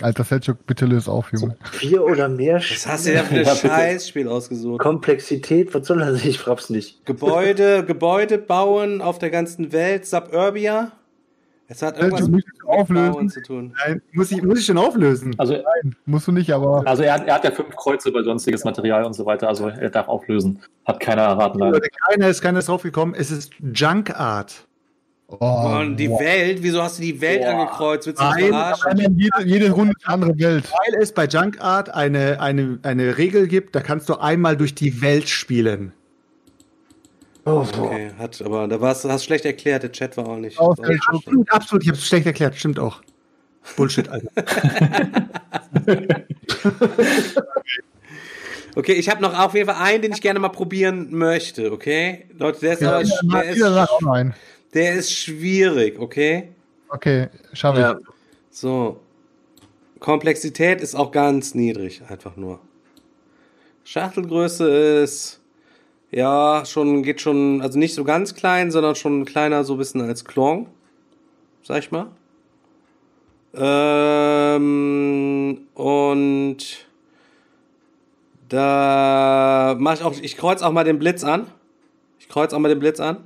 Alter 0.01 0.25
Selchuk, 0.25 0.65
bitte 0.67 0.87
löse 0.87 1.11
auf, 1.11 1.33
Junge. 1.33 1.57
Vier 1.73 2.05
oder 2.05 2.29
mehr 2.29 2.57
Was 2.57 2.87
hast 2.87 3.07
du 3.07 3.13
denn 3.13 3.25
für 3.27 3.35
ein 3.35 3.45
Ja. 3.45 3.55
Scheißspiel 3.57 4.29
ausgesucht? 4.29 4.81
Komplexität, 4.81 5.75
was 5.75 5.87
soll 5.87 5.99
das? 5.99 6.25
Ich 6.25 6.39
frag's 6.39 6.71
nicht. 6.71 7.05
Gebäude, 7.05 7.85
Gebäude 7.87 8.39
bauen 8.39 9.01
auf 9.01 9.19
der 9.19 9.31
ganzen 9.31 9.73
Welt, 9.73 10.07
Suburbia. 10.07 10.93
Es 11.69 11.81
hat 11.81 11.99
irgendwas 11.99 12.29
mit 12.29 12.45
auflösen? 12.67 13.13
Bauen 13.13 13.29
zu 13.31 13.43
tun. 13.43 13.75
Nein, 13.87 14.03
muss 14.13 14.31
ich, 14.31 14.43
muss 14.43 14.59
ich 14.59 14.67
schon 14.67 14.77
auflösen. 14.77 15.35
Also, 15.39 15.57
Musst 16.05 16.27
du 16.29 16.33
nicht, 16.33 16.53
aber 16.53 16.87
also 16.87 17.03
er, 17.03 17.15
hat, 17.15 17.27
er 17.27 17.35
hat 17.37 17.45
ja 17.45 17.51
fünf 17.51 17.75
Kreuze 17.75 18.13
bei 18.13 18.23
sonstiges 18.23 18.63
Material 18.65 19.05
und 19.05 19.15
so 19.15 19.25
weiter, 19.25 19.49
also 19.49 19.69
er 19.69 19.89
darf 19.89 20.07
auflösen. 20.07 20.61
Hat 20.85 21.01
keiner 21.01 21.23
erraten 21.23 21.59
leider. 21.59 21.81
Keiner 22.09 22.29
ist, 22.29 22.43
keiner 22.43 22.59
ist 22.59 22.69
draufgekommen. 22.69 23.15
Es 23.15 23.31
ist 23.31 23.53
Junk 23.75 24.11
Art. 24.19 24.67
Oh, 25.41 25.79
Und 25.81 25.97
die 25.97 26.09
boah. 26.09 26.21
Welt, 26.21 26.59
wieso 26.63 26.83
hast 26.83 26.99
du 26.99 27.03
die 27.03 27.21
Welt 27.21 27.45
angekreuzt? 27.45 28.07
Willst 28.07 28.21
du 28.21 28.25
mich 28.25 28.35
Nein, 28.37 28.49
verarschen? 28.51 29.19
jede, 29.19 29.43
jede 29.45 29.71
Runde 29.71 29.95
eine 30.05 30.15
andere 30.15 30.39
Welt. 30.39 30.65
Weil 30.71 31.03
es 31.03 31.13
bei 31.13 31.27
Junk 31.27 31.61
Art 31.61 31.91
eine, 31.91 32.41
eine, 32.41 32.79
eine 32.83 33.19
Regel 33.19 33.47
gibt, 33.49 33.75
da 33.75 33.81
kannst 33.81 34.09
du 34.09 34.17
einmal 34.17 34.57
durch 34.57 34.75
die 34.75 35.01
Welt 35.03 35.29
spielen. 35.29 35.93
Oh, 37.45 37.65
Okay, 37.77 38.13
hat, 38.19 38.41
aber 38.43 38.69
da 38.69 38.81
warst, 38.81 39.05
hast 39.05 39.25
schlecht 39.25 39.45
erklärt, 39.45 39.83
der 39.83 39.91
Chat 39.91 40.17
war 40.17 40.29
auch 40.29 40.37
nicht. 40.37 40.57
Schuhe. 40.57 40.77
verstanden. 40.77 41.01
Absolut, 41.19 41.51
absolut. 41.53 41.83
Ich 41.83 41.89
habe 41.89 41.99
es 41.99 42.07
schlecht 42.07 42.27
erklärt. 42.27 42.55
Stimmt 42.57 42.79
auch. 42.79 43.03
Bullshit, 43.77 44.09
Alter. 44.09 44.31
Okay, 48.75 48.93
ich 48.93 49.09
habe 49.11 49.21
noch 49.21 49.39
auf 49.39 49.55
jeden 49.55 49.69
Fall 49.69 49.83
einen, 49.83 50.03
den 50.03 50.13
ich 50.13 50.23
gerne 50.23 50.39
mal 50.39 50.49
probieren 50.49 51.09
möchte, 51.11 51.71
okay? 51.73 52.27
Leute, 52.39 52.61
der 52.61 52.73
ist, 52.73 52.81
Ja, 52.81 52.89
aber, 52.97 53.03
der, 53.43 53.51
ist. 53.51 53.61
Der 54.75 54.95
ist 54.95 55.13
schwierig, 55.13 55.99
okay? 55.99 56.53
Okay, 56.89 57.29
schaffe 57.53 57.79
ich. 57.79 57.85
Ja. 57.85 57.99
So. 58.51 59.01
Komplexität 59.99 60.81
ist 60.81 60.95
auch 60.95 61.11
ganz 61.13 61.55
niedrig, 61.55 62.03
einfach 62.09 62.37
nur. 62.37 62.61
Schachtelgröße 63.85 64.69
ist, 64.69 65.41
ja, 66.11 66.65
schon, 66.67 67.03
geht 67.03 67.21
schon, 67.21 67.63
also 67.63 67.79
nicht 67.79 67.95
so 67.95 68.05
ganz 68.05 68.35
klein, 68.35 68.71
sondern 68.71 68.95
schon 68.95 69.25
kleiner, 69.25 69.65
so 69.65 69.75
ein 69.75 69.79
bisschen 69.79 70.01
als 70.03 70.25
Klon. 70.25 70.67
Sag 71.63 71.79
ich 71.79 71.91
mal. 71.91 72.09
Ähm, 73.55 74.63
und 75.75 76.87
da 78.49 79.77
mache 79.79 79.95
ich 79.95 80.03
auch, 80.03 80.15
ich 80.21 80.37
kreuz 80.37 80.63
auch 80.63 80.73
mal 80.73 80.85
den 80.85 80.99
Blitz 80.99 81.25
an. 81.25 81.47
Ich 82.19 82.29
kreuz 82.29 82.53
auch 82.53 82.59
mal 82.59 82.69
den 82.69 82.81
Blitz 82.81 83.01
an. 83.01 83.25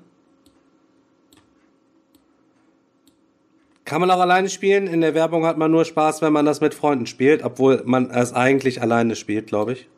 Kann 3.87 4.01
man 4.01 4.11
auch 4.11 4.19
alleine 4.19 4.49
spielen. 4.49 4.89
In 4.89 5.01
der 5.01 5.15
Werbung 5.15 5.47
hat 5.47 5.59
man 5.59 5.71
nur 5.71 5.85
Spaß, 5.85 6.21
wenn 6.21 6.33
man 6.33 6.45
das 6.45 6.61
mit 6.61 6.75
Freunden 6.75 7.07
spielt, 7.07 7.45
obwohl 7.45 7.83
man 7.87 8.11
es 8.11 8.33
eigentlich 8.33 8.83
alleine 8.83 9.15
spielt, 9.15 9.47
glaube 9.47 9.75
ich. 9.75 9.89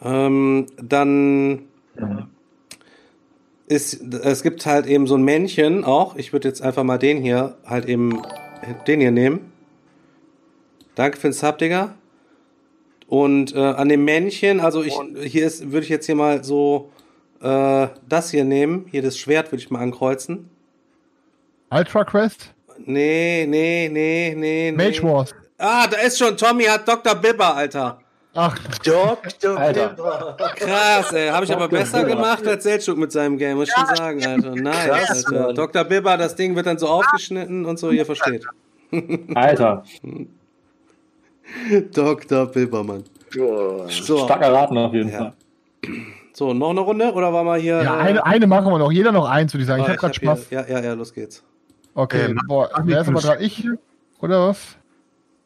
Ähm, 0.00 0.66
dann 0.80 1.64
ist, 3.66 4.14
es 4.14 4.44
gibt 4.44 4.64
halt 4.64 4.86
eben 4.86 5.08
so 5.08 5.16
ein 5.16 5.24
Männchen 5.24 5.82
auch. 5.82 6.14
Ich 6.14 6.32
würde 6.32 6.46
jetzt 6.46 6.62
einfach 6.62 6.84
mal 6.84 6.98
den 6.98 7.20
hier 7.20 7.56
halt 7.66 7.86
eben, 7.86 8.22
den 8.86 9.00
hier 9.00 9.10
nehmen. 9.10 9.52
Danke 10.94 11.18
für 11.18 11.28
den 11.30 11.32
Sub, 11.32 11.58
Digga. 11.58 11.94
Und 13.08 13.56
äh, 13.56 13.58
an 13.58 13.88
dem 13.88 14.04
Männchen, 14.04 14.60
also 14.60 14.84
ich, 14.84 14.96
hier 15.24 15.44
ist, 15.44 15.72
würde 15.72 15.82
ich 15.82 15.90
jetzt 15.90 16.06
hier 16.06 16.14
mal 16.14 16.44
so 16.44 16.92
äh, 17.40 17.88
das 18.08 18.30
hier 18.30 18.44
nehmen. 18.44 18.86
Hier 18.88 19.02
das 19.02 19.18
Schwert 19.18 19.50
würde 19.50 19.62
ich 19.64 19.70
mal 19.70 19.80
ankreuzen. 19.80 20.50
Ultra 21.70 22.04
Quest? 22.04 22.52
Nee, 22.86 23.46
nee, 23.48 23.88
nee, 23.92 24.34
nee, 24.36 24.72
nee. 24.72 24.72
Mage 24.72 25.02
Wars. 25.02 25.34
Ah, 25.58 25.86
da 25.86 25.98
ist 25.98 26.18
schon, 26.18 26.36
Tommy 26.36 26.64
hat 26.64 26.86
Dr. 26.88 27.14
Bibber, 27.16 27.54
Alter. 27.56 27.98
Ach, 28.34 28.56
Dr. 28.84 29.58
Alter. 29.58 29.88
Bibber. 29.88 30.36
Krass, 30.56 31.12
ey. 31.12 31.28
Habe 31.28 31.44
ich 31.44 31.52
aber 31.52 31.68
besser 31.68 31.98
Bibber. 32.04 32.14
gemacht 32.16 32.46
als 32.46 32.62
Selchuk 32.62 32.96
mit 32.96 33.10
seinem 33.10 33.36
Game, 33.36 33.56
muss 33.56 33.68
ich 33.68 33.74
schon 33.74 33.96
sagen, 33.96 34.24
Alter. 34.24 34.50
Nice, 34.54 34.86
Krass, 34.86 35.24
Alter. 35.26 35.46
Mann. 35.46 35.54
Dr. 35.56 35.84
Bibber, 35.84 36.16
das 36.16 36.36
Ding 36.36 36.54
wird 36.54 36.66
dann 36.66 36.78
so 36.78 36.86
aufgeschnitten 36.86 37.66
und 37.66 37.78
so, 37.78 37.90
ihr 37.90 38.06
versteht. 38.06 38.44
Alter, 39.34 39.82
Dr. 41.92 42.46
Bibber, 42.46 42.84
Mann. 42.84 43.04
So, 43.30 43.86
stark 43.88 44.40
erraten 44.42 44.78
auf 44.78 44.92
jeden 44.94 45.10
Ja. 45.10 45.18
Fall. 45.18 45.32
so, 46.32 46.54
noch 46.54 46.70
eine 46.70 46.80
Runde 46.80 47.12
oder 47.12 47.32
war 47.32 47.44
mal 47.44 47.58
hier? 47.60 47.82
ja, 47.82 47.96
äh, 47.96 48.00
eine, 48.10 48.24
eine 48.26 48.46
machen 48.46 48.66
wir 48.72 48.78
noch. 48.78 48.92
Jeder 48.92 49.12
noch 49.12 49.28
eins, 49.28 49.52
würde 49.52 49.62
ich 49.62 49.68
sagen. 49.68 49.82
oh, 49.82 49.84
Ich 49.84 49.88
habe 49.90 49.98
gerade 49.98 50.14
hab 50.14 50.20
hier- 50.20 50.36
Spaß. 50.36 50.50
Ja, 50.50 50.66
ja, 50.78 50.84
ja, 50.84 50.92
los 50.94 51.12
geht's. 51.12 51.42
Okay, 51.98 52.26
Ähm, 52.26 52.38
boah, 52.46 52.70
wer 52.84 53.00
ist 53.00 53.08
aber 53.08 53.20
dran? 53.20 53.38
Ich? 53.40 53.66
Oder 54.20 54.48
was? 54.48 54.76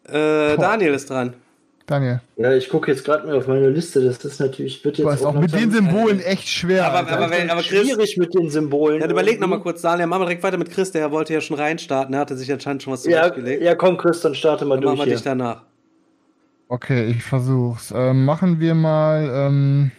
Äh, 0.06 0.54
Boah. 0.54 0.56
Daniel 0.58 0.92
ist 0.92 1.08
dran. 1.08 1.32
Daniel. 1.86 2.20
Ja, 2.36 2.52
ich 2.52 2.68
gucke 2.68 2.90
jetzt 2.90 3.04
gerade 3.06 3.26
mal 3.26 3.36
auf 3.36 3.46
meine 3.46 3.70
Liste. 3.70 4.04
Das 4.04 4.22
ist 4.22 4.38
natürlich, 4.38 4.84
wird 4.84 4.98
jetzt 4.98 5.06
Du 5.06 5.10
hast 5.10 5.24
auch 5.24 5.32
mit 5.32 5.52
den 5.54 5.70
Symbolen 5.70 6.20
echt 6.20 6.46
schwer. 6.46 6.86
Aber- 6.92 7.10
aber 7.10 7.30
wenn- 7.30 7.48
aber 7.48 7.62
Chris- 7.62 7.86
schwierig 7.88 8.18
mit 8.18 8.34
den 8.34 8.50
Symbolen. 8.50 9.00
Dann 9.00 9.10
überleg 9.10 9.40
noch 9.40 9.48
mal 9.48 9.60
kurz, 9.60 9.80
Daniel, 9.80 10.06
machen 10.08 10.20
wir 10.22 10.26
direkt 10.26 10.42
weiter 10.42 10.58
mit 10.58 10.70
Chris, 10.70 10.92
der 10.92 11.10
wollte 11.10 11.32
ja 11.32 11.40
schon 11.40 11.56
reinstarten, 11.56 12.12
der 12.12 12.20
hatte 12.20 12.36
sich 12.36 12.52
anscheinend 12.52 12.82
schon 12.82 12.92
was 12.92 13.04
Ja, 13.06 13.20
zurechtgelegt. 13.22 13.62
ja, 13.62 13.74
komm, 13.74 13.96
Chris, 13.96 14.20
dann 14.20 14.34
starte 14.34 14.66
mal 14.66 14.74
Dann 14.76 14.84
machen 14.84 14.96
durch 14.96 14.98
wir 15.00 15.04
hier. 15.06 15.14
dich 15.16 15.24
danach. 15.24 15.62
Okay, 16.68 17.06
ich 17.06 17.22
versuch's. 17.22 17.92
Ähm, 17.96 18.26
machen 18.26 18.60
wir 18.60 18.74
mal. 18.74 19.30
Ähm, 19.34 19.90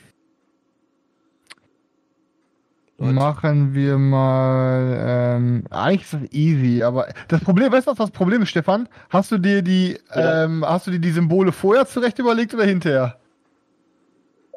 Leute. 3.03 3.13
machen 3.15 3.73
wir 3.73 3.97
mal. 3.97 4.97
Ähm, 5.37 5.63
eigentlich 5.69 6.01
ist 6.03 6.13
das 6.13 6.21
easy, 6.31 6.83
aber 6.83 7.07
das 7.27 7.41
Problem, 7.41 7.71
weißt 7.71 7.87
du, 7.87 7.91
was 7.91 7.97
das 7.97 8.11
Problem 8.11 8.41
ist, 8.41 8.49
Stefan? 8.49 8.87
Hast 9.09 9.31
du 9.31 9.37
dir 9.37 9.61
die, 9.61 9.97
Ja. 10.15 10.43
ähm, 10.45 10.65
hast 10.67 10.87
du 10.87 10.91
dir 10.91 10.99
die 10.99 11.11
Symbole 11.11 11.51
vorher 11.51 11.85
zurecht 11.85 12.19
überlegt 12.19 12.53
oder 12.53 12.65
hinterher? 12.65 13.17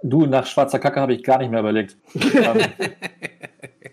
Du, 0.02 0.26
nach 0.26 0.46
schwarzer 0.46 0.78
Kacke 0.78 1.00
habe 1.00 1.14
ich 1.14 1.22
gar 1.24 1.38
nicht 1.38 1.50
mehr 1.50 1.60
überlegt. 1.60 1.96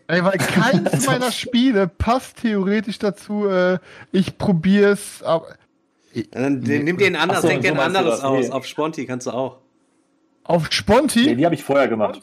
Ey, 0.07 0.23
weil 0.23 0.38
keins 0.38 1.05
meiner 1.07 1.31
Spiele 1.31 1.88
passt 1.88 2.41
theoretisch 2.41 2.99
dazu. 2.99 3.47
Äh, 3.47 3.80
ich 4.11 4.38
probier's, 4.38 5.23
aber 5.23 5.47
Dann 6.31 6.59
nimm 6.59 6.97
dir 6.97 7.07
ein 7.07 7.15
anderes, 7.15 7.41
so, 7.41 7.47
denk 7.47 7.61
dir 7.61 7.69
so 7.69 7.73
ein 7.75 7.80
anderes 7.95 8.21
aus. 8.21 8.47
nee. 8.47 8.51
Auf 8.51 8.65
Sponti 8.65 9.05
kannst 9.05 9.27
du 9.27 9.31
auch. 9.31 9.57
auf 10.43 10.67
Sponti. 10.71 11.25
nee, 11.25 11.35
die 11.35 11.45
habe 11.45 11.55
ich 11.55 11.63
vorher 11.63 11.88
gemacht. 11.88 12.21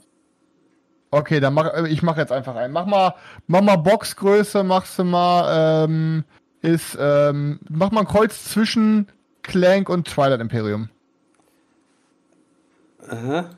Okay, 1.11 1.41
dann 1.41 1.55
mach 1.55 1.73
äh, 1.75 1.89
ich 1.89 2.03
mach 2.03 2.17
jetzt 2.17 2.33
einfach 2.33 2.55
ein. 2.57 2.73
Mach 2.73 2.87
mal, 2.87 3.15
mach 3.47 3.63
mal 3.63 3.77
Boxgröße, 3.77 4.63
machst 4.63 4.99
du 4.99 5.05
mal, 5.05 5.85
ähm, 5.85 6.25
ist, 6.63 6.97
ähm, 7.01 7.59
mach 7.69 7.91
mal 7.91 8.01
ein 8.01 8.07
Kreuz 8.07 8.45
zwischen 8.45 9.09
Clank 9.43 9.89
und 9.89 10.07
Twilight 10.07 10.41
Imperium. 10.41 10.89
Aha. 13.09 13.51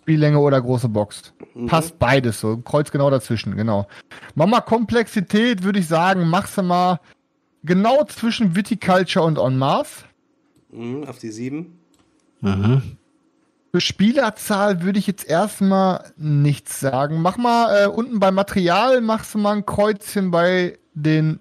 Spiellänge 0.00 0.38
oder 0.38 0.60
große 0.60 0.90
Box. 0.90 1.32
Passt 1.66 1.98
beides 1.98 2.40
so. 2.40 2.58
Kreuz 2.58 2.90
genau 2.90 3.08
dazwischen, 3.08 3.56
genau. 3.56 3.86
Mach 4.34 4.46
mal 4.46 4.60
Komplexität, 4.60 5.62
würde 5.62 5.78
ich 5.78 5.88
sagen, 5.88 6.28
machst 6.28 6.58
du 6.58 6.62
mal 6.62 7.00
genau 7.62 8.04
zwischen 8.04 8.54
Viticulture 8.54 9.24
und 9.24 9.38
On 9.38 9.56
Mars. 9.56 10.04
Mhm, 10.70 11.04
auf 11.04 11.18
die 11.18 11.30
sieben. 11.30 11.78
Für 13.74 13.80
Spielerzahl 13.80 14.82
würde 14.82 15.00
ich 15.00 15.08
jetzt 15.08 15.28
erstmal 15.28 16.12
nichts 16.16 16.78
sagen. 16.78 17.20
Mach 17.20 17.36
mal 17.36 17.76
äh, 17.76 17.86
unten 17.88 18.20
bei 18.20 18.30
Material, 18.30 19.00
machst 19.00 19.34
du 19.34 19.38
mal 19.38 19.56
ein 19.56 19.66
Kreuzchen 19.66 20.30
bei 20.30 20.78
den, 20.92 21.40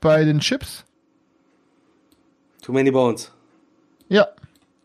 bei 0.00 0.22
den 0.22 0.38
Chips. 0.38 0.84
Too 2.64 2.70
many 2.70 2.92
bones. 2.92 3.32
Ja. 4.08 4.28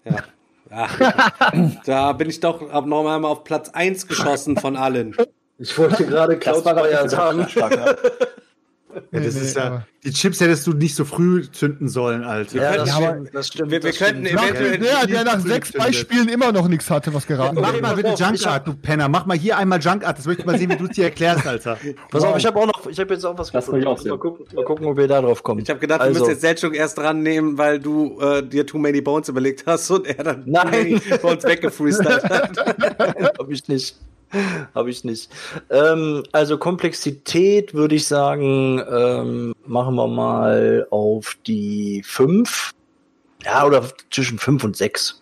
Ja. 0.05 0.23
ja. 0.71 1.71
da 1.85 2.13
bin 2.13 2.31
ich 2.31 2.39
doch 2.39 2.67
ab 2.71 2.87
noch 2.87 3.03
mal 3.03 3.23
auf 3.25 3.43
Platz 3.43 3.69
1 3.69 4.07
geschossen 4.07 4.57
von 4.57 4.75
allen. 4.75 5.15
Ich 5.59 5.77
wollte 5.77 6.03
gerade 6.03 6.37
Das 6.37 6.65
war 6.65 6.73
Cloudspire 6.73 7.03
doch 7.03 7.09
sagen. 7.11 7.97
Ja. 8.93 9.01
Ja, 9.11 9.19
das 9.19 9.35
Nee, 9.35 9.41
ist 9.41 9.55
nee, 9.55 9.61
ja, 9.61 9.85
die 10.03 10.11
Chips 10.11 10.39
hättest 10.41 10.65
du 10.67 10.73
nicht 10.73 10.95
so 10.95 11.05
früh 11.05 11.43
zünden 11.51 11.87
sollen, 11.89 12.23
Alter. 12.23 12.55
Ja, 12.61 12.77
das 12.77 12.89
Ja, 12.89 12.95
stimmt. 13.11 13.29
Das 13.33 13.47
stimmt 13.47 13.71
Wir- 13.71 13.83
wir 13.83 13.89
das 13.91 13.99
könnten 13.99 14.25
stimmt. 14.25 14.41
eventuell- 14.43 14.77
Der, 14.79 15.05
der 15.07 15.23
nach 15.23 15.39
sechs. 15.39 15.71
Beispielen 15.71 16.29
immer 16.29 16.51
noch 16.51 16.67
nichts 16.67 16.89
hatte, 16.89 17.13
was 17.13 17.27
geraten 17.27 17.55
Mach 17.59 17.69
wurde. 17.73 17.81
mal 17.81 17.95
bitte 17.95 18.13
Ich 18.15 18.21
hab- 18.21 18.33
Junkart, 18.35 18.67
du 18.67 18.73
Penner. 18.75 19.07
Mach 19.09 19.25
mal 19.25 19.37
hier 19.37 19.57
einmal 19.57 19.79
Junkart. 19.79 20.17
Das 20.17 20.25
möchte 20.25 20.41
ich 20.41 20.45
mal 20.45 20.57
sehen, 20.57 20.69
wie 20.71 20.77
du 20.77 20.85
es 20.85 20.91
dir 20.91 21.05
erklärst, 21.05 21.45
Alter. 21.45 21.77
Pass 22.11 22.23
auf, 22.23 22.37
ich 22.37 22.45
habe 22.45 22.59
auch 22.59 22.65
noch, 22.67 22.87
ich 22.87 22.99
habe 22.99 23.13
jetzt 23.13 23.25
auch 23.25 23.37
was 23.37 23.53
auch 23.53 23.61
sehen. 23.61 24.09
Mal 24.09 24.17
gucken, 24.17 24.45
mal 24.55 24.65
gucken, 24.65 24.85
ob 24.87 24.97
wir 24.97 25.07
da 25.07 25.21
drauf 25.21 25.43
kommen. 25.43 25.61
Ich 25.61 25.69
habe 25.69 25.79
gedacht, 25.79 25.99
wir 25.99 26.05
also, 26.05 26.19
müssen 26.21 26.31
jetzt 26.31 26.41
Selchuk 26.41 26.73
erst 26.75 26.97
dran 26.97 27.21
nehmen, 27.21 27.57
weil 27.57 27.79
du 27.79 28.19
äh, 28.21 28.41
dir 28.47 28.65
Too 28.65 28.77
Many 28.77 29.01
Bones 29.01 29.29
überlegt 29.29 29.63
hast 29.65 29.89
und 29.91 30.07
er 30.07 30.23
dann 30.23 30.43
Nein. 30.45 30.71
Too 30.71 30.77
Many 31.09 31.17
Bones 31.21 31.43
weggefreestylt 31.43 32.23
hat. 32.23 32.57
habe 33.39 33.53
ich 33.53 33.67
nicht. 33.67 33.95
Habe 34.75 34.89
ich 34.89 35.03
nicht. 35.03 35.31
Ähm, 35.69 36.23
also 36.31 36.57
Komplexität 36.57 37.73
würde 37.73 37.95
ich 37.95 38.05
sagen, 38.07 38.81
ähm, 38.89 39.53
machen 39.65 39.95
wir 39.95 40.07
mal 40.07 40.87
auf 40.89 41.37
die 41.47 42.03
5. 42.05 42.71
Ja, 43.43 43.65
oder 43.65 43.83
zwischen 44.09 44.37
5 44.37 44.63
und 44.63 44.75
6. 44.75 45.21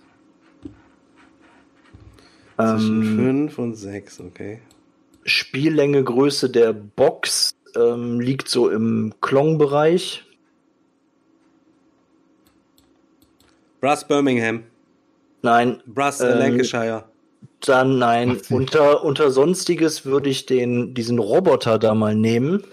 Zwischen 2.58 3.02
Ähm, 3.02 3.18
fünf 3.18 3.60
und 3.60 3.76
sechs, 3.76 4.20
okay. 4.20 4.62
Spiellänge, 5.26 6.04
Größe 6.04 6.50
der 6.50 6.72
Box 6.72 7.54
ähm, 7.76 8.20
liegt 8.22 8.48
so 8.48 8.70
im 8.70 9.14
Klong-Bereich. 9.20 10.24
Brass 13.82 14.08
Birmingham. 14.08 14.64
Nein, 15.42 15.82
Brass 15.86 16.22
äh, 16.22 16.32
Ähm, 16.32 16.40
Lancashire. 16.40 17.04
Dann 17.66 17.98
nein. 17.98 18.32
80. 18.32 18.52
Unter, 18.52 19.04
unter 19.04 19.32
Sonstiges 19.32 20.06
würde 20.06 20.30
ich 20.30 20.46
den, 20.46 20.94
diesen 20.94 21.20
Roboter 21.20 21.78
da 21.80 21.94
mal 21.96 22.16
nehmen. 22.16 22.64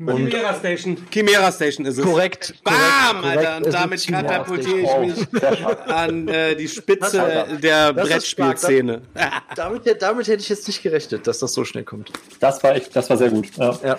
Chimera 0.00 0.54
Station. 0.54 0.96
Chimera 1.10 1.50
Station 1.50 1.84
ist 1.86 1.98
es. 1.98 2.04
Korrekt. 2.04 2.54
Bam, 2.62 3.20
korrekt, 3.20 3.38
Alter. 3.38 3.56
Und 3.66 3.74
damit 3.74 4.06
katapultiere 4.06 4.78
ich 4.78 5.16
mich 5.30 5.42
an 5.88 6.28
äh, 6.28 6.54
die 6.54 6.68
Spitze 6.68 7.46
Das- 7.48 7.60
der. 7.60 7.92
Brettspielszene. 7.94 9.02
Damit, 9.56 10.00
damit 10.00 10.28
hätte 10.28 10.40
ich 10.42 10.48
jetzt 10.48 10.68
nicht 10.68 10.82
gerechnet, 10.84 11.26
dass 11.26 11.40
das 11.40 11.52
so 11.52 11.64
schnell 11.64 11.82
kommt. 11.82 12.12
Das 12.38 12.62
war 12.62 12.76
echt, 12.76 12.94
das 12.94 13.10
war 13.10 13.16
sehr 13.16 13.30
gut. 13.30 13.46
Ja. 13.56 13.76
Ja. 13.82 13.96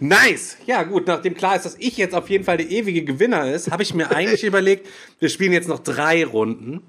Nice. 0.00 0.56
Ja, 0.66 0.82
gut, 0.82 1.06
nachdem 1.06 1.34
klar 1.34 1.56
ist, 1.56 1.64
dass 1.64 1.76
ich 1.78 1.96
jetzt 1.96 2.14
auf 2.14 2.28
jeden 2.28 2.44
Fall 2.44 2.56
der 2.56 2.70
ewige 2.70 3.04
Gewinner 3.04 3.50
ist, 3.52 3.70
habe 3.70 3.82
ich 3.82 3.94
mir 3.94 4.10
eigentlich 4.10 4.44
überlegt, 4.44 4.88
wir 5.18 5.28
spielen 5.28 5.52
jetzt 5.52 5.68
noch 5.68 5.78
drei 5.78 6.24
Runden. 6.24 6.82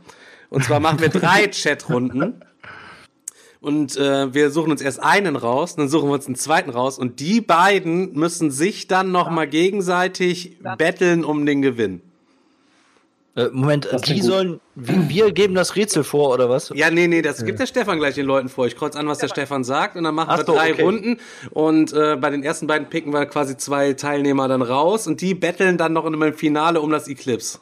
Und 0.49 0.63
zwar 0.63 0.79
machen 0.79 0.99
wir 0.99 1.09
drei 1.09 1.47
Chatrunden. 1.51 2.43
Und 3.61 3.97
äh, 3.97 4.33
wir 4.33 4.51
suchen 4.51 4.71
uns 4.71 4.81
erst 4.81 5.01
einen 5.01 5.35
raus, 5.35 5.75
dann 5.75 5.89
suchen 5.89 6.09
wir 6.09 6.13
uns 6.13 6.27
einen 6.27 6.35
zweiten 6.35 6.69
raus. 6.69 6.99
Und 6.99 7.19
die 7.19 7.41
beiden 7.41 8.13
müssen 8.13 8.51
sich 8.51 8.87
dann 8.87 9.11
nochmal 9.11 9.47
gegenseitig 9.47 10.59
betteln 10.77 11.25
um 11.25 11.45
den 11.45 11.61
Gewinn. 11.61 12.01
Äh, 13.35 13.49
Moment, 13.51 13.85
Das 13.91 14.01
die 14.01 14.13
klingt 14.13 14.21
gut. 14.21 14.31
sollen. 14.31 14.61
Wir, 14.75 15.09
wir 15.09 15.31
geben 15.33 15.55
das 15.55 15.75
Rätsel 15.75 16.05
vor, 16.05 16.33
oder 16.33 16.49
was? 16.49 16.71
Ja, 16.73 16.89
nee, 16.89 17.07
nee, 17.07 17.21
das 17.21 17.43
gibt 17.43 17.59
der 17.59 17.67
Stefan 17.67 17.99
gleich 17.99 18.15
den 18.15 18.25
Leuten 18.25 18.47
vor. 18.47 18.65
Ich 18.65 18.77
kreuz 18.77 18.95
an, 18.95 19.07
was 19.07 19.17
der 19.17 19.27
Stefan 19.27 19.65
sagt 19.65 19.97
und 19.97 20.05
dann 20.05 20.15
machen 20.15 20.29
Ach 20.31 20.37
wir 20.37 20.45
so, 20.45 20.53
drei 20.53 20.71
okay. 20.71 20.81
Runden 20.83 21.17
und 21.51 21.91
äh, 21.91 22.15
bei 22.15 22.29
den 22.29 22.43
ersten 22.43 22.65
beiden 22.67 22.87
picken 22.87 23.11
wir 23.11 23.25
quasi 23.25 23.57
zwei 23.57 23.93
Teilnehmer 23.93 24.47
dann 24.47 24.61
raus 24.61 25.05
und 25.05 25.19
die 25.19 25.33
betteln 25.33 25.77
dann 25.77 25.91
noch 25.91 26.05
in 26.05 26.13
einem 26.15 26.33
Finale 26.33 26.79
um 26.79 26.91
das 26.91 27.09
Eclipse. 27.09 27.59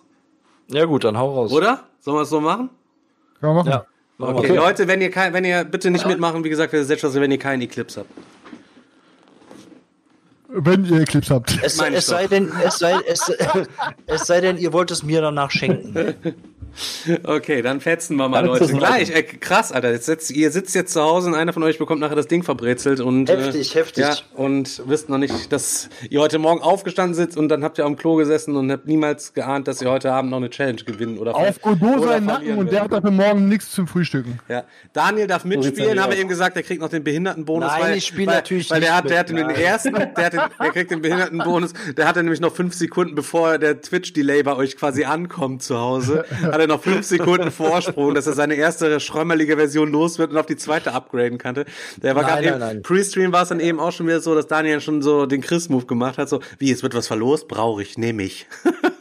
Ja, 0.68 0.86
gut, 0.86 1.04
dann 1.04 1.18
hau 1.18 1.34
raus. 1.34 1.52
Oder? 1.52 1.84
Sollen 2.00 2.18
wir 2.18 2.22
es 2.22 2.30
so 2.30 2.40
machen? 2.40 2.70
Können 3.40 3.56
wir 3.56 3.64
machen. 3.64 3.70
Ja. 3.72 3.86
wir. 4.20 4.28
Okay, 4.36 4.56
Leute, 4.56 4.88
wenn 4.88 5.02
ihr 5.02 5.10
kein, 5.10 5.34
wenn 5.34 5.44
ihr 5.44 5.64
bitte 5.64 5.90
nicht 5.90 6.06
mitmachen, 6.06 6.44
wie 6.44 6.50
gesagt, 6.50 6.72
wir 6.72 6.84
setzen 6.84 7.08
also, 7.08 7.20
wenn 7.20 7.32
ihr 7.32 7.40
keinen 7.40 7.62
Eclipse 7.62 8.02
habt. 8.02 8.10
Wenn 10.56 10.86
ihr 10.86 11.04
Clips 11.06 11.32
habt. 11.32 11.58
Es, 11.64 11.80
es 11.80 12.06
sei 12.06 12.28
denn, 12.28 12.52
es 12.64 12.78
sei, 12.78 12.94
es, 13.08 13.32
es 14.06 14.28
sei 14.28 14.40
denn, 14.40 14.58
ihr 14.58 14.72
wollt 14.72 14.92
es 14.92 15.02
mir 15.02 15.20
danach 15.22 15.50
schenken. 15.50 16.16
Okay, 17.24 17.62
dann 17.62 17.82
fetzen 17.82 18.16
wir 18.18 18.30
mal, 18.30 18.44
Dann 18.44 18.48
Leute. 18.48 18.74
Gleich, 18.74 19.10
äh, 19.10 19.24
krass, 19.24 19.72
Alter. 19.72 19.92
Jetzt 19.92 20.06
sitzt, 20.06 20.32
ihr 20.32 20.52
sitzt 20.52 20.74
jetzt 20.76 20.94
zu 20.94 21.02
Hause 21.02 21.30
und 21.30 21.36
einer 21.36 21.54
von 21.54 21.64
euch 21.64 21.78
bekommt 21.78 22.02
nachher 22.02 22.16
das 22.16 22.28
Ding 22.28 22.44
verbrezelt 22.44 23.00
und 23.00 23.30
Heftig, 23.30 23.76
äh, 23.76 23.80
heftig. 23.80 24.04
Ja, 24.04 24.16
und 24.36 24.82
wisst 24.86 25.10
noch 25.10 25.18
nicht, 25.18 25.52
dass 25.52 25.90
ihr 26.10 26.22
heute 26.22 26.40
Morgen 26.40 26.62
aufgestanden 26.62 27.14
sitzt 27.14 27.38
und 27.38 27.50
dann 27.50 27.64
habt 27.64 27.78
ihr 27.78 27.86
am 27.86 27.96
Klo 27.96 28.16
gesessen 28.16 28.56
und 28.56 28.72
habt 28.72 28.88
niemals 28.88 29.34
geahnt, 29.34 29.68
dass 29.68 29.82
ihr 29.82 29.90
heute 29.90 30.12
Abend 30.12 30.32
noch 30.32 30.38
eine 30.38 30.50
Challenge 30.50 30.84
gewinnen 30.84 31.18
oder 31.18 31.36
Auf 31.36 31.62
Godot 31.62 32.04
seinen 32.04 32.26
Nacken 32.26 32.58
und 32.58 32.72
der 32.72 32.84
hat 32.84 32.92
dafür 32.92 33.12
morgen 33.12 33.48
nichts 33.48 33.72
zum 33.72 33.88
Frühstücken. 33.88 34.40
Ja, 34.48 34.64
Daniel 34.94 35.28
darf 35.28 35.46
mitspielen, 35.46 36.02
haben 36.02 36.12
wir 36.12 36.20
eben 36.20 36.30
gesagt, 36.30 36.56
der 36.56 36.64
kriegt 36.64 36.82
noch 36.82 36.90
den 36.90 37.04
Behindertenbonus. 37.04 37.70
Nein, 37.70 37.82
weil, 37.82 37.98
ich 37.98 38.06
spiel 38.06 38.28
weil, 38.28 38.36
natürlich 38.36 38.70
weil 38.70 38.82
der 38.82 38.90
nicht 38.90 38.98
hat, 38.98 39.10
der 39.10 39.20
hat 39.20 39.30
den 39.30 39.38
ersten, 39.38 39.94
der, 39.94 40.26
hat 40.26 40.34
den, 40.34 40.42
der 40.60 40.72
kriegt 40.72 40.92
den 40.92 41.02
Behindertenbonus, 41.02 41.74
der 41.98 42.08
hatte 42.08 42.24
nämlich 42.24 42.40
noch 42.40 42.56
fünf 42.56 42.74
Sekunden, 42.74 43.16
bevor 43.16 43.58
der 43.58 43.82
Twitch-Delay 43.82 44.44
bei 44.44 44.56
euch 44.56 44.78
quasi 44.78 45.04
ankommt 45.04 45.64
zu 45.64 45.78
Hause, 45.78 46.26
hat 46.54 46.62
er 46.62 46.68
noch 46.68 46.82
fünf 46.82 47.06
Sekunden 47.06 47.52
Vorsprung, 47.52 48.14
dass 48.14 48.28
er 48.28 48.34
seine 48.34 48.56
erste 48.56 49.00
schrömmelige 49.00 49.58
Version 49.58 49.92
los 49.92 50.20
wird 50.20 50.32
und 50.32 50.38
auf 50.38 50.46
die 50.46 50.56
zweite 50.56 50.94
upgraden 50.94 51.38
konnte. 51.38 51.66
Der 51.98 52.16
war 52.16 52.24
gerade. 52.24 52.82
Pre-Stream 52.82 53.32
war 53.32 53.44
es 53.44 53.50
dann 53.50 53.60
eben 53.60 53.80
auch 53.80 53.92
schon 53.92 54.08
wieder 54.08 54.22
so, 54.22 54.36
dass 54.36 54.48
Daniel 54.48 54.80
schon 54.80 55.02
so 55.02 55.26
den 55.26 55.42
Chris-Move 55.42 55.86
gemacht 55.86 56.18
hat, 56.18 56.30
so, 56.30 56.40
wie, 56.60 56.72
es 56.72 56.84
wird 56.84 56.94
was 56.94 57.08
verlost, 57.08 57.48
brauche 57.48 57.82
ich, 57.82 57.98
nehme 57.98 58.24
ich. 58.24 58.46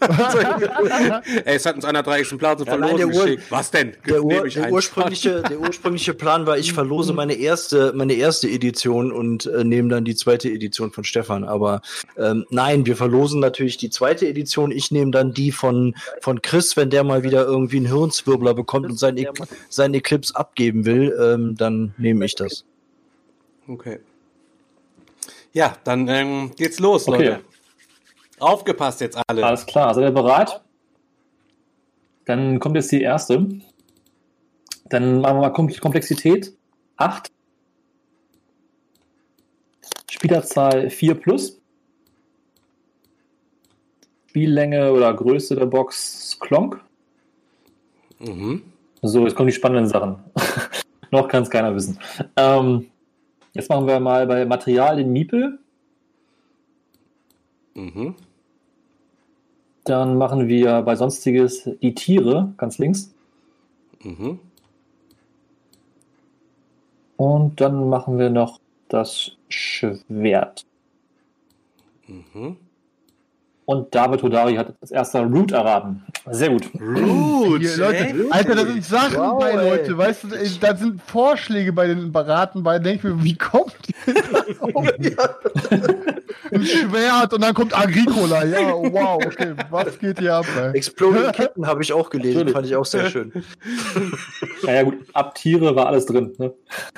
Ey, 1.44 1.56
es 1.56 1.66
hat 1.66 1.76
uns 1.76 1.84
einer 1.84 2.02
drei 2.02 2.20
Exemplare 2.20 2.64
Ja, 2.64 2.76
nein, 2.76 2.96
Verlosen 2.96 2.96
der 2.96 3.06
Ur- 3.08 3.24
geschickt. 3.24 3.42
Was 3.50 3.70
denn? 3.70 3.92
Der, 4.08 4.22
Ur, 4.24 4.48
der, 4.48 4.72
ursprüngliche, 4.72 5.42
der 5.48 5.60
ursprüngliche 5.60 6.14
Plan 6.14 6.46
war, 6.46 6.58
ich 6.58 6.72
verlose 6.72 7.12
meine 7.12 7.34
erste, 7.34 7.92
meine 7.94 8.14
erste 8.14 8.48
Edition 8.48 9.12
und 9.12 9.46
äh, 9.46 9.64
nehme 9.64 9.88
dann 9.88 10.04
die 10.04 10.14
zweite 10.14 10.50
Edition 10.50 10.90
von 10.90 11.04
Stefan. 11.04 11.44
Aber 11.44 11.80
ähm, 12.16 12.44
nein, 12.50 12.86
wir 12.86 12.96
verlosen 12.96 13.40
natürlich 13.40 13.76
die 13.76 13.90
zweite 13.90 14.26
Edition. 14.26 14.70
Ich 14.70 14.90
nehme 14.90 15.10
dann 15.10 15.32
die 15.32 15.52
von, 15.52 15.94
von 16.20 16.42
Chris, 16.42 16.76
wenn 16.76 16.90
der 16.90 17.04
mal 17.04 17.22
wieder 17.22 17.44
irgendwie 17.44 17.76
einen 17.78 17.86
Hirnzwirbler 17.86 18.54
bekommt 18.54 18.86
und 18.86 18.98
sein, 18.98 19.16
e 19.16 19.26
sein 19.68 19.94
Eclipse 19.94 20.34
abgeben 20.36 20.84
will, 20.84 21.16
ähm, 21.20 21.56
dann 21.56 21.94
nehme 21.98 22.24
ich 22.24 22.34
das. 22.34 22.64
Okay. 23.68 24.00
Ja, 25.52 25.76
dann 25.84 26.08
ähm, 26.08 26.52
geht's 26.56 26.78
los, 26.78 27.06
Okay. 27.06 27.24
Leute. 27.26 27.40
Aufgepasst 28.42 29.00
jetzt 29.00 29.16
alle. 29.28 29.46
Alles 29.46 29.64
klar, 29.66 29.94
seid 29.94 30.04
ihr 30.04 30.10
bereit? 30.10 30.60
Dann 32.24 32.58
kommt 32.58 32.74
jetzt 32.74 32.90
die 32.90 33.02
erste. 33.02 33.46
Dann 34.86 35.20
machen 35.20 35.36
wir 35.36 35.42
mal 35.42 35.52
Kom 35.52 35.68
Komplexität 35.68 36.52
8. 36.96 37.30
Spielerzahl 40.10 40.90
4 40.90 41.14
plus. 41.14 41.60
Spiellänge 44.26 44.92
oder 44.92 45.14
Größe 45.14 45.54
der 45.54 45.66
Box 45.66 46.36
Klonk. 46.40 46.80
Mhm. 48.18 48.62
So, 49.02 49.24
jetzt 49.24 49.36
kommen 49.36 49.48
die 49.48 49.54
spannenden 49.54 49.88
Sachen. 49.88 50.16
Noch 51.10 51.28
kann 51.28 51.44
es 51.44 51.50
keiner 51.50 51.74
wissen. 51.74 51.98
Ähm, 52.36 52.90
jetzt 53.52 53.68
machen 53.68 53.86
wir 53.86 54.00
mal 54.00 54.26
bei 54.26 54.44
Material 54.46 54.96
den 54.96 55.12
Miepel. 55.12 55.58
Mhm. 57.74 58.16
Dann 59.84 60.16
machen 60.16 60.48
wir 60.48 60.82
bei 60.82 60.94
Sonstiges 60.94 61.68
die 61.80 61.94
Tiere, 61.94 62.54
ganz 62.56 62.78
links. 62.78 63.12
Mhm. 64.02 64.38
Und 67.16 67.60
dann 67.60 67.88
machen 67.88 68.18
wir 68.18 68.30
noch 68.30 68.60
das 68.88 69.36
Schwert. 69.48 70.66
Mhm. 72.06 72.56
Und 73.64 73.94
David 73.94 74.22
Hodari 74.22 74.56
hat 74.56 74.74
als 74.80 74.90
erster 74.90 75.22
Root 75.22 75.52
erraten. 75.52 76.02
Sehr 76.30 76.50
gut. 76.50 76.64
Hier, 76.72 77.76
Leute, 77.76 78.26
Alter, 78.30 78.54
das 78.56 78.64
sind 78.66 78.84
Sachen 78.84 79.16
Wow, 79.18 79.38
bei, 79.40 79.50
ey. 79.50 79.70
Leute, 79.70 79.96
weißt 79.98 80.24
du, 80.24 80.34
ey, 80.34 80.50
da 80.60 80.76
sind 80.76 81.00
Vorschläge 81.02 81.72
bei 81.72 81.86
den 81.86 82.10
Beraten 82.12 82.62
bei, 82.62 82.78
denke 82.80 83.08
ich 83.08 83.14
mir, 83.14 83.22
wie 83.24 83.36
kommt 83.36 83.74
ihr 84.06 84.14
Ein 86.50 86.64
Schwert 86.66 87.32
und 87.32 87.40
dann 87.42 87.54
kommt 87.54 87.76
Agricola, 87.78 88.44
ja, 88.44 88.72
wow, 88.72 89.24
okay, 89.24 89.54
was 89.70 89.98
geht 89.98 90.18
hier 90.18 90.34
ab, 90.34 90.46
ey? 90.60 90.76
Exploding 90.76 91.32
Kitten 91.32 91.66
habe 91.66 91.82
ich 91.82 91.92
auch 91.92 92.10
gelesen, 92.10 92.48
fand 92.48 92.66
ich 92.66 92.76
auch 92.76 92.84
sehr 92.84 93.08
schön. 93.10 93.32
Naja 94.64 94.84
gut, 94.84 94.94
ab 95.12 95.34
Tiere 95.34 95.74
war 95.74 95.86
alles 95.86 96.06
drin. 96.06 96.32
Ne? 96.38 96.52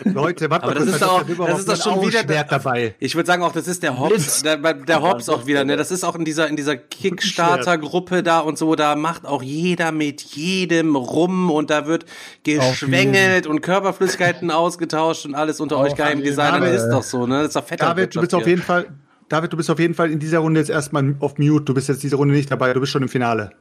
Leute, 0.05 0.51
warte 0.51 0.67
mal 0.67 0.75
das 0.75 0.83
kurz, 0.85 0.95
ist 0.97 1.03
da 1.03 1.23
der 1.23 1.47
das 1.47 1.59
ist 1.61 1.69
doch 1.69 1.77
schon 1.95 2.07
wieder- 2.07 2.21
Schwert 2.21 2.53
dabei. 2.53 2.95
Ich 2.99 3.15
würde 3.15 3.27
sagen 3.27 3.43
auch, 3.43 3.53
das 3.53 3.67
ist 3.69 3.83
der 3.83 3.99
Hobbs, 3.99 4.43
der, 4.43 4.57
der 4.59 5.03
Hobbs 5.03 5.29
auch 5.29 5.47
wieder, 5.47 5.65
ne? 5.65 5.77
Das 5.77 5.91
ist 5.91 6.05
auch 6.05 6.15
in 6.17 6.25
dieser, 6.25 6.49
in 6.55 6.57
dieser 6.57 6.77
Kickstarter-Gruppe 6.77 8.23
da 8.23 8.39
und 8.39 8.57
so, 8.57 8.75
da 8.77 8.95
macht 8.95 9.27
auch 9.27 9.43
jeder 9.43 9.91
mit 9.93 10.23
jedem 10.23 10.97
rum 10.97 11.51
und 11.51 11.71
da 11.71 11.87
wird 11.87 12.07
geschwängelt 12.45 13.47
und 13.47 13.61
Körperflüssigkeiten 13.61 14.51
ausgetauscht 14.51 15.27
und 15.27 15.35
alles 15.35 15.61
unter 15.61 15.77
Auf 15.77 15.87
euch 15.87 15.95
geheimen 15.97 16.19
jeden 16.19 16.31
Designern 16.31 16.63
Fall. 16.63 16.75
ist 16.75 16.89
doch 16.89 17.03
so, 17.03 17.27
ne? 17.27 17.39
Das 17.39 17.49
ist 17.49 17.57
doch 17.57 17.67
fetter 17.67 17.87
David, 17.87 18.15
du 18.15 18.21
bist 18.21 18.35
auf 18.35 18.47
jeden 18.47 18.63
Fall, 18.63 18.87
David, 19.29 19.53
du 19.53 19.57
bist 19.57 19.71
auf 19.71 19.79
jeden 19.79 19.95
Fall 19.95 20.11
in 20.11 20.19
dieser 20.21 20.39
Runde 20.39 20.61
jetzt 20.61 20.71
erstmal 20.71 21.17
auf 21.21 21.39
Mute. 21.39 21.65
Du 21.65 21.75
bist 21.75 21.89
jetzt 21.89 22.03
diese 22.03 22.17
Runde 22.17 22.35
nicht 22.35 22.51
dabei, 22.51 22.73
du 22.73 22.81
bist 22.81 22.93
schon 22.93 23.03
im 23.03 23.09
Finale. 23.09 23.51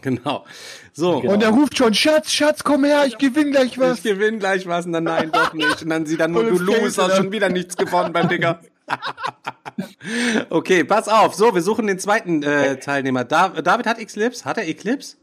Genau. 0.00 0.46
So. 0.94 1.20
Genau. 1.20 1.34
Und 1.34 1.42
er 1.42 1.50
ruft 1.50 1.76
schon, 1.76 1.92
Schatz, 1.92 2.32
Schatz, 2.32 2.64
komm 2.64 2.84
her, 2.84 3.04
ich 3.06 3.18
gewinn 3.18 3.50
gleich 3.50 3.78
was. 3.78 3.98
Ich 3.98 4.04
gewinne 4.04 4.38
gleich 4.38 4.66
was 4.66 4.86
und 4.86 4.92
dann 4.92 5.04
nein, 5.04 5.30
doch 5.30 5.52
nicht. 5.52 5.82
Und 5.82 5.90
dann 5.90 6.06
sieht 6.06 6.20
er 6.20 6.28
nur, 6.28 6.40
Und 6.42 6.58
du 6.58 6.64
Loser, 6.64 7.04
wieder. 7.04 7.16
schon 7.16 7.32
wieder 7.32 7.48
nichts 7.50 7.76
gewonnen 7.76 8.12
beim 8.14 8.28
Digger. 8.28 8.60
okay, 10.50 10.84
pass 10.84 11.08
auf. 11.08 11.34
So, 11.34 11.54
wir 11.54 11.62
suchen 11.62 11.86
den 11.86 11.98
zweiten 11.98 12.42
äh, 12.42 12.78
Teilnehmer. 12.78 13.24
Da, 13.24 13.48
David 13.48 13.86
hat 13.86 13.98
Eclipse. 13.98 14.44
Hat 14.44 14.58
er 14.58 14.68
Eclipse? 14.68 15.16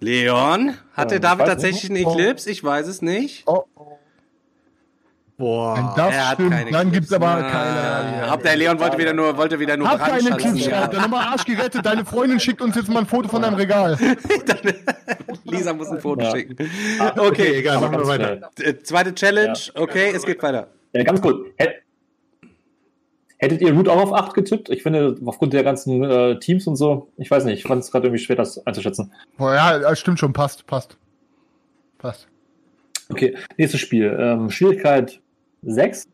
Leon? 0.00 0.76
Hat 0.94 1.10
der 1.10 1.16
Ähm, 1.16 1.22
David 1.22 1.46
tatsächlich 1.46 1.90
einen 1.90 1.96
Eclipse? 2.06 2.50
Ich 2.50 2.62
weiß 2.62 2.86
es 2.88 3.00
nicht. 3.02 3.44
Oh, 3.46 3.64
wenn 5.36 5.46
Boah. 5.46 5.94
das 5.96 6.14
er 6.14 6.28
hat 6.28 6.34
stimmt, 6.34 6.50
keine 6.52 6.70
dann 6.70 6.88
Eclipse. 6.88 7.00
gibt's 7.00 7.12
aber 7.12 7.26
Ah, 7.28 7.42
keine. 7.50 8.30
Habt 8.30 8.44
der 8.44 8.54
Leon 8.56 8.78
wollte 8.78 8.98
wieder 8.98 9.12
nur, 9.12 9.36
wollte 9.36 9.58
wieder 9.58 9.76
nur 9.76 9.88
Hab 9.88 9.98
keine. 9.98 10.30
Eclipse, 10.30 10.70
Ja. 10.70 10.82
Alter. 10.82 11.00
Nochmal 11.00 11.26
Arsch 11.26 11.44
gerettet. 11.44 11.84
Deine 11.84 12.04
Freundin 12.04 12.38
schickt 12.38 12.60
uns 12.62 12.76
jetzt 12.76 12.88
mal 12.88 13.00
ein 13.00 13.06
Foto 13.06 13.28
von 13.28 13.42
deinem 13.42 13.54
Regal. 13.54 13.98
Lisa 15.44 15.72
muss 15.72 15.88
ein 15.88 16.00
Foto 16.00 16.22
Ja. 16.22 16.30
schicken. 16.30 16.56
Okay, 17.16 17.56
egal, 17.56 17.80
machen 17.80 17.98
wir 17.98 18.06
weiter. 18.06 18.48
Äh, 18.60 18.78
Zweite 18.84 19.12
Challenge. 19.12 19.58
Okay, 19.74 20.12
es 20.14 20.24
geht 20.24 20.40
weiter. 20.40 20.68
Ja, 20.94 21.02
ganz 21.02 21.20
gut. 21.20 21.52
Hät- 21.56 21.82
Hättet 23.38 23.60
ihr 23.60 23.74
Root 23.74 23.88
auch 23.88 24.00
auf 24.00 24.12
8 24.14 24.32
getippt? 24.34 24.70
Ich 24.70 24.82
finde, 24.82 25.16
aufgrund 25.26 25.52
der 25.52 25.64
ganzen 25.64 26.02
äh, 26.02 26.38
Teams 26.38 26.66
und 26.66 26.76
so, 26.76 27.08
ich 27.18 27.30
weiß 27.30 27.44
nicht, 27.44 27.58
ich 27.58 27.64
fand 27.64 27.82
es 27.82 27.90
gerade 27.90 28.06
irgendwie 28.06 28.22
schwer, 28.24 28.36
das 28.36 28.64
einzuschätzen. 28.66 29.12
Boah, 29.36 29.54
ja, 29.54 29.94
stimmt 29.96 30.18
schon. 30.18 30.32
Passt, 30.32 30.66
passt. 30.66 30.96
Passt. 31.98 32.26
Okay, 33.10 33.36
nächstes 33.58 33.80
Spiel. 33.80 34.16
Ähm, 34.18 34.48
Schwierigkeit 34.50 35.20
6. 35.62 36.08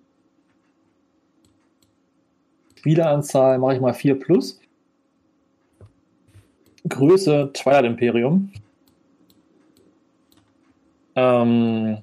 Spieleranzahl 2.77 3.59
mache 3.59 3.75
ich 3.75 3.81
mal 3.81 3.93
4 3.95 4.19
plus. 4.19 4.59
Größe 6.89 7.51
Twilight 7.53 7.85
Imperium. 7.85 8.51
Ähm, 11.15 11.99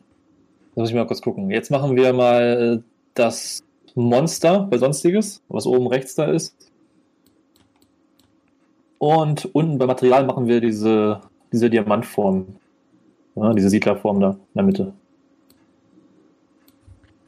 da 0.78 0.82
muss 0.82 0.92
ich 0.92 0.96
mal 0.96 1.08
kurz 1.08 1.24
gucken. 1.24 1.50
Jetzt 1.50 1.72
machen 1.72 1.96
wir 1.96 2.14
mal 2.14 2.84
das 3.16 3.64
Monster 3.96 4.60
bei 4.70 4.78
Sonstiges, 4.78 5.42
was 5.50 5.66
oben 5.66 5.88
rechts 5.88 6.14
da 6.14 6.26
ist. 6.26 6.56
Und 9.00 9.46
unten 9.56 9.80
beim 9.80 9.88
Material 9.88 10.28
machen 10.28 10.46
wir 10.46 10.62
diese, 10.62 11.22
diese 11.52 11.72
Diamantform. 11.72 12.58
Ja, 13.36 13.54
diese 13.54 13.72
Siedlerform 13.72 14.20
da 14.20 14.30
in 14.30 14.38
der 14.54 14.64
Mitte. 14.64 14.94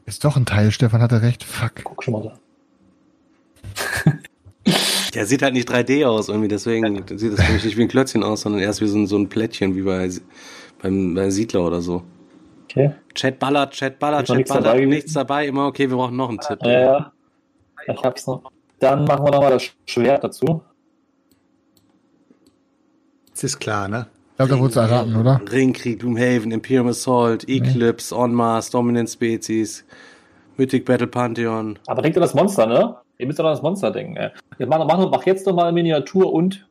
Ist 0.06 0.24
doch 0.24 0.36
ein 0.36 0.46
Teil, 0.46 0.70
Stefan 0.70 1.02
hatte 1.02 1.20
recht. 1.20 1.42
Fuck. 1.42 1.82
Guck 1.82 2.04
schon 2.04 2.12
mal 2.12 2.22
da. 2.22 4.12
Der 5.14 5.26
sieht 5.26 5.42
halt 5.42 5.54
nicht 5.54 5.68
3D 5.68 6.06
aus 6.06 6.28
irgendwie, 6.28 6.46
deswegen 6.46 7.04
sieht 7.18 7.32
das 7.32 7.44
für 7.44 7.52
mich 7.52 7.64
nicht 7.64 7.76
wie 7.76 7.82
ein 7.82 7.88
Klötzchen 7.88 8.22
aus, 8.22 8.42
sondern 8.42 8.62
erst 8.62 8.80
wie 8.80 8.86
so 8.86 8.96
ein, 8.96 9.08
so 9.08 9.18
ein 9.18 9.28
Plättchen, 9.28 9.74
wie 9.74 9.82
bei, 9.82 10.08
beim, 10.80 11.14
bei 11.14 11.30
Siedler 11.30 11.66
oder 11.66 11.80
so. 11.80 12.04
Okay. 12.70 12.92
Chat 13.14 13.38
ballert, 13.40 13.72
Chat 13.72 13.98
ballert, 13.98 14.26
Chat 14.28 14.36
nichts 14.36 14.50
ballert, 14.52 14.66
dabei 14.66 14.84
nichts 14.84 15.12
dabei, 15.12 15.46
immer 15.48 15.66
okay, 15.66 15.90
wir 15.90 15.96
brauchen 15.96 16.16
noch 16.16 16.28
einen 16.28 16.38
Tipp. 16.38 16.58
Ja, 16.62 16.70
ja. 16.70 17.12
Ich 17.88 18.02
hab's 18.04 18.26
noch. 18.28 18.50
Dann 18.78 19.04
machen 19.04 19.26
wir 19.26 19.32
nochmal 19.32 19.50
das 19.50 19.70
Schwert 19.86 20.22
dazu. 20.22 20.62
Das 23.32 23.44
ist 23.44 23.58
klar, 23.58 23.88
ne? 23.88 24.06
Ich 24.30 24.36
glaube, 24.36 24.52
da 24.52 24.58
wurde 24.58 24.70
es 24.70 24.76
erraten, 24.76 25.16
oder? 25.16 25.40
Ringkrieg, 25.50 25.98
Gloomhaven, 25.98 26.52
Imperium 26.52 26.86
Assault, 26.86 27.48
Eclipse, 27.48 28.16
On 28.16 28.32
Mars, 28.32 28.70
Dominant 28.70 29.10
Species, 29.10 29.84
Mythic 30.56 30.84
Battle 30.84 31.08
Pantheon. 31.08 31.78
Aber 31.86 32.02
denkt 32.02 32.16
an 32.16 32.22
das 32.22 32.34
Monster, 32.34 32.66
ne? 32.66 32.96
Ihr 33.18 33.26
müsst 33.26 33.38
doch 33.38 33.44
an 33.44 33.52
das 33.52 33.62
Monster 33.62 33.90
denken. 33.90 34.16
Ey. 34.16 34.30
Jetzt 34.58 34.68
mach, 34.68 34.78
mach, 34.86 35.10
mach 35.10 35.26
jetzt 35.26 35.46
nochmal 35.46 35.72
Miniatur 35.72 36.32
und 36.32 36.66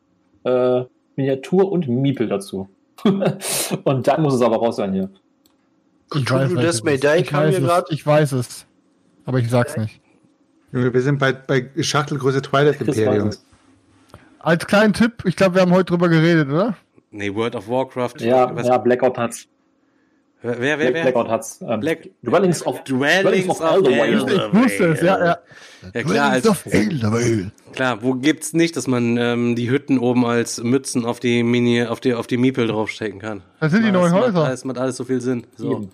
äh, 0.45 0.83
Miniatur 1.15 1.71
und 1.71 1.87
Miepel 1.87 2.27
dazu. 2.27 2.69
und 3.83 4.07
dann 4.07 4.21
muss 4.21 4.33
es 4.33 4.41
aber 4.41 4.57
raus 4.57 4.77
sein 4.77 4.93
hier. 4.93 5.09
Ich 6.15 6.25
Cthulhu 6.25 6.55
welches 6.55 6.77
Death 6.77 6.83
May 6.85 6.95
es 6.95 7.01
Die 7.01 7.07
ist. 7.07 7.15
ich 7.21 7.27
kam 7.27 7.43
weiß 7.43 7.59
mir. 7.59 7.83
Ich 7.89 8.05
weiß 8.05 8.31
es. 8.33 8.65
Aber 9.25 9.39
ich 9.39 9.49
sag's 9.49 9.77
nicht. 9.77 10.01
Junge, 10.71 10.93
wir 10.93 11.01
sind 11.01 11.19
bei, 11.19 11.33
bei 11.33 11.69
Schachtelgröße 11.79 12.41
Twilight 12.41 12.79
Imperium. 12.81 13.27
weiß. 13.29 13.43
Als 14.39 14.65
kleinen 14.67 14.93
Tipp, 14.93 15.23
ich 15.25 15.35
glaube, 15.35 15.55
wir 15.55 15.61
haben 15.61 15.71
heute 15.71 15.85
drüber 15.85 16.09
geredet, 16.09 16.47
oder? 16.49 16.75
Nee, 17.11 17.33
World 17.33 17.55
of 17.55 17.67
Warcraft. 17.67 18.13
Ja, 18.19 18.55
Was- 18.55 18.67
ja, 18.67 18.77
Blackout 18.77 19.17
hat's. 19.17 19.47
Wer, 20.41 20.57
wer, 20.61 20.77
Black, 20.77 20.93
wer? 20.93 21.01
Blackout 21.03 21.27
hat's. 21.27 21.59
Ähm, 21.67 21.81
Black- 21.81 22.09
Dwellings 22.23 22.65
of, 22.65 22.81
Dwellings 22.85 23.49
of 23.49 23.59
Eldervale. 23.59 24.07
Elder- 24.07 24.47
Ich 24.47 24.53
wusste 24.53 24.85
es, 24.93 25.01
ja, 25.01 25.19
ja. 25.25 25.38
Ja 25.93 26.03
klar, 26.03 26.29
als, 26.31 26.43
Dwellings 26.43 26.65
of 26.67 26.73
Eldervale. 26.73 27.51
klar, 27.73 28.01
wo 28.03 28.13
gibt's 28.13 28.53
nicht, 28.53 28.77
dass 28.77 28.88
man 28.88 29.17
ähm, 29.17 29.55
die 29.57 29.69
Hütten 29.69 29.99
oben 29.99 30.25
als 30.25 30.63
Mützen 30.63 31.03
auf 31.03 31.19
die 31.19 31.43
Mini, 31.43 31.83
auf 31.83 31.99
die, 31.99 32.13
auf 32.13 32.27
die 32.27 32.38
Miepel 32.38 32.67
draufstecken 32.67 33.19
kann? 33.19 33.41
Das 33.59 33.73
sind 33.73 33.83
die 33.83 33.91
neuen 33.91 34.13
Häuser. 34.13 34.45
Alles, 34.45 34.63
macht 34.63 34.77
alles 34.77 34.95
so 34.95 35.03
viel 35.03 35.19
Sinn. 35.19 35.45
So. 35.57 35.71
Eben. 35.73 35.89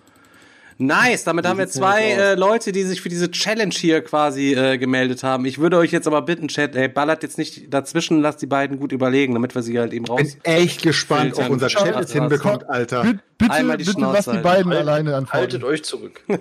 Nice, 0.78 1.24
damit 1.24 1.46
haben 1.46 1.58
wir 1.58 1.68
zwei 1.68 2.02
äh, 2.10 2.34
Leute, 2.34 2.70
die 2.70 2.82
sich 2.82 3.00
für 3.00 3.08
diese 3.08 3.30
Challenge 3.30 3.72
hier 3.74 4.02
quasi 4.02 4.52
äh, 4.52 4.76
gemeldet 4.76 5.22
haben. 5.22 5.46
Ich 5.46 5.58
würde 5.58 5.78
euch 5.78 5.90
jetzt 5.90 6.06
aber 6.06 6.20
bitten, 6.22 6.48
Chat, 6.48 6.76
ey, 6.76 6.86
ballert 6.88 7.22
jetzt 7.22 7.38
nicht 7.38 7.72
dazwischen, 7.72 8.20
lasst 8.20 8.42
die 8.42 8.46
beiden 8.46 8.78
gut 8.78 8.92
überlegen, 8.92 9.32
damit 9.32 9.54
wir 9.54 9.62
sie 9.62 9.78
halt 9.78 9.94
eben 9.94 10.04
Ich 10.04 10.10
raus. 10.10 10.20
bin 10.20 10.40
echt 10.44 10.82
gespannt, 10.82 11.38
ob 11.38 11.48
unser 11.48 11.68
Chat 11.68 11.98
es 11.98 12.12
hinbekommt, 12.12 12.68
Alter. 12.68 13.02
Bitte, 13.04 13.20
bitte, 13.38 13.52
Einmal 13.52 13.78
die 13.78 13.84
bitte 13.84 13.98
Schnauze 13.98 14.12
lass 14.16 14.36
die 14.36 14.42
beiden 14.42 14.70
Halt- 14.70 14.80
alleine 14.82 15.14
antworten. 15.16 15.38
Haltet 15.38 15.64
euch 15.64 15.82
zurück. 15.84 16.20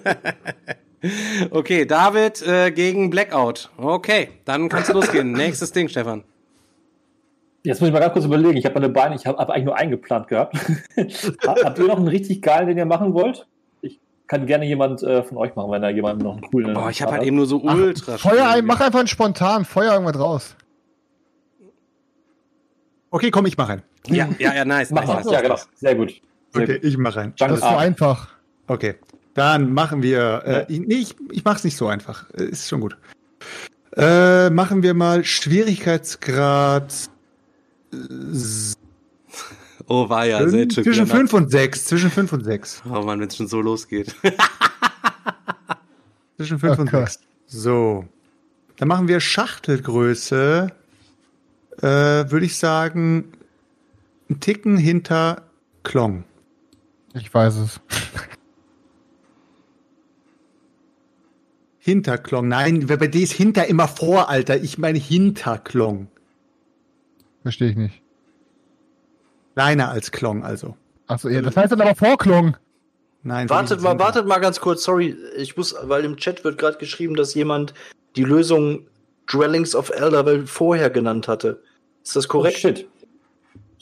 Okay, 1.51 1.85
David 1.85 2.41
äh, 2.47 2.71
gegen 2.71 3.11
Blackout. 3.11 3.69
Okay, 3.77 4.29
dann 4.43 4.69
kannst 4.69 4.89
du 4.89 4.93
losgehen. 4.93 5.31
Nächstes 5.33 5.71
Ding, 5.71 5.87
Stefan. 5.87 6.23
Jetzt 7.63 7.79
muss 7.79 7.89
ich 7.89 7.93
mal 7.93 7.99
ganz 7.99 8.13
kurz 8.13 8.25
überlegen. 8.25 8.57
Ich 8.57 8.65
habe 8.65 8.73
meine 8.79 8.89
Beine, 8.89 9.15
ich 9.15 9.25
habe 9.27 9.37
hab 9.37 9.51
eigentlich 9.51 9.65
nur 9.65 9.77
eingeplant 9.77 10.27
gehabt. 10.29 10.55
Hab- 11.45 11.63
Habt 11.63 11.77
ihr 11.77 11.85
noch 11.87 11.97
einen 11.97 12.07
richtig 12.07 12.41
geilen, 12.41 12.67
den 12.67 12.77
ihr 12.79 12.85
machen 12.85 13.13
wollt? 13.13 13.45
Kann 14.27 14.45
gerne 14.47 14.65
jemand 14.65 15.03
äh, 15.03 15.21
von 15.23 15.37
euch 15.37 15.55
machen, 15.55 15.69
wenn 15.71 15.81
da 15.83 15.89
jemand 15.89 16.21
noch 16.23 16.33
einen 16.33 16.41
coolen. 16.41 16.73
Boah, 16.73 16.89
ich 16.89 17.01
habe 17.01 17.11
halt 17.13 17.23
eben 17.23 17.35
nur 17.35 17.45
so 17.45 17.61
ultra. 17.61 18.17
Feuer 18.17 18.47
ein, 18.49 18.65
mach 18.65 18.79
einfach 18.81 18.99
einen 18.99 19.07
spontan, 19.07 19.65
Feuer 19.65 19.93
irgendwas 19.93 20.19
raus. 20.19 20.55
Okay, 23.11 23.29
komm, 23.31 23.45
ich 23.45 23.57
mach 23.57 23.69
rein. 23.69 23.83
Ja, 24.07 24.27
ja, 24.39 24.53
ja, 24.53 24.65
nice. 24.65 24.91
Mach 24.91 25.05
nice. 25.05 25.29
Ja, 25.31 25.41
genau. 25.41 25.57
Sehr 25.75 25.95
gut. 25.95 26.09
Sehr 26.51 26.63
Okay, 26.63 26.73
gut. 26.79 26.83
ich 26.83 26.97
mach 26.97 27.15
rein. 27.15 27.33
Danke. 27.37 27.53
Das 27.55 27.63
ist 27.63 27.69
so 27.69 27.75
Ah. 27.75 27.79
einfach. 27.79 28.27
Okay, 28.67 28.95
dann 29.35 29.71
machen 29.73 30.01
wir. 30.01 30.41
Äh, 30.45 30.73
ich- 30.73 30.79
nee, 30.79 30.95
ich, 30.95 31.15
ich 31.31 31.43
mach's 31.45 31.63
nicht 31.63 31.77
so 31.77 31.87
einfach. 31.87 32.25
Äh, 32.33 32.45
Ist 32.45 32.67
schon 32.67 32.81
gut. 32.81 32.97
Äh, 33.95 34.49
machen 34.49 34.81
wir 34.83 34.93
mal 34.95 35.23
Schwierigkeitsgrad 35.23 37.09
Oh, 39.87 40.09
war 40.09 40.25
ja, 40.25 40.39
fünf, 40.39 40.51
sehr 40.51 40.67
schön. 40.71 40.83
zwischen 40.83 41.07
5 41.07 41.33
und 41.33 41.51
6. 41.51 41.85
Zwischen 41.85 42.09
5 42.11 42.33
und 42.33 42.43
6. 42.43 42.83
Oh 42.87 43.01
Mann, 43.03 43.19
wenn 43.19 43.27
es 43.27 43.35
schon 43.37 43.47
so 43.47 43.61
losgeht. 43.61 44.15
Zwischen 46.37 46.59
5 46.59 46.79
und 46.79 46.87
Okay. 46.89 47.05
6. 47.05 47.19
So. 47.47 48.05
Dann 48.77 48.87
machen 48.87 49.07
wir 49.07 49.19
Schachtelgröße. 49.19 50.71
Äh, 51.77 51.81
Würde 51.83 52.45
ich 52.45 52.57
sagen, 52.57 53.31
einen 54.29 54.39
Ticken 54.39 54.77
hinter 54.77 55.43
Klong. 55.83 56.23
Ich 57.13 57.33
weiß 57.33 57.55
es. 57.57 57.79
Hinter 61.79 62.17
Klong. 62.17 62.47
Nein, 62.47 62.87
bei 62.87 62.95
dir 63.07 63.21
ist 63.21 63.33
hinter 63.33 63.67
immer 63.67 63.87
vor, 63.87 64.27
Alter. 64.27 64.59
Ich 64.63 64.79
meine 64.79 64.97
hinter 64.97 65.59
Klong. 65.59 66.07
Verstehe 67.43 67.69
ich 67.69 67.75
nicht. 67.75 68.01
Kleiner 69.55 69.89
als 69.89 70.11
Klong, 70.11 70.43
also. 70.43 70.75
Achso, 71.07 71.29
ja, 71.29 71.41
das 71.41 71.55
heißt 71.55 71.71
dann 71.71 71.81
aber 71.81 71.95
Vorklong. 71.95 72.57
Nein. 73.23 73.47
für 73.47 73.53
Wartet 73.55 73.81
mal, 73.81 73.97
wartet 73.97 74.27
mal 74.27 74.37
ganz 74.39 74.59
kurz, 74.59 74.83
sorry, 74.83 75.15
ich 75.37 75.57
muss, 75.57 75.75
weil 75.83 76.05
im 76.05 76.17
Chat 76.17 76.43
wird 76.43 76.57
gerade 76.57 76.77
geschrieben, 76.77 77.15
dass 77.15 77.33
jemand 77.33 77.73
die 78.15 78.23
Lösung 78.23 78.85
Dwellings 79.31 79.75
of 79.75 79.89
Eldervale 79.89 80.45
vorher 80.45 80.89
genannt 80.89 81.27
hatte. 81.27 81.61
Ist 82.03 82.15
das 82.15 82.25
Oh, 82.25 82.33
korrekt? 82.33 82.57
shit. 82.59 82.87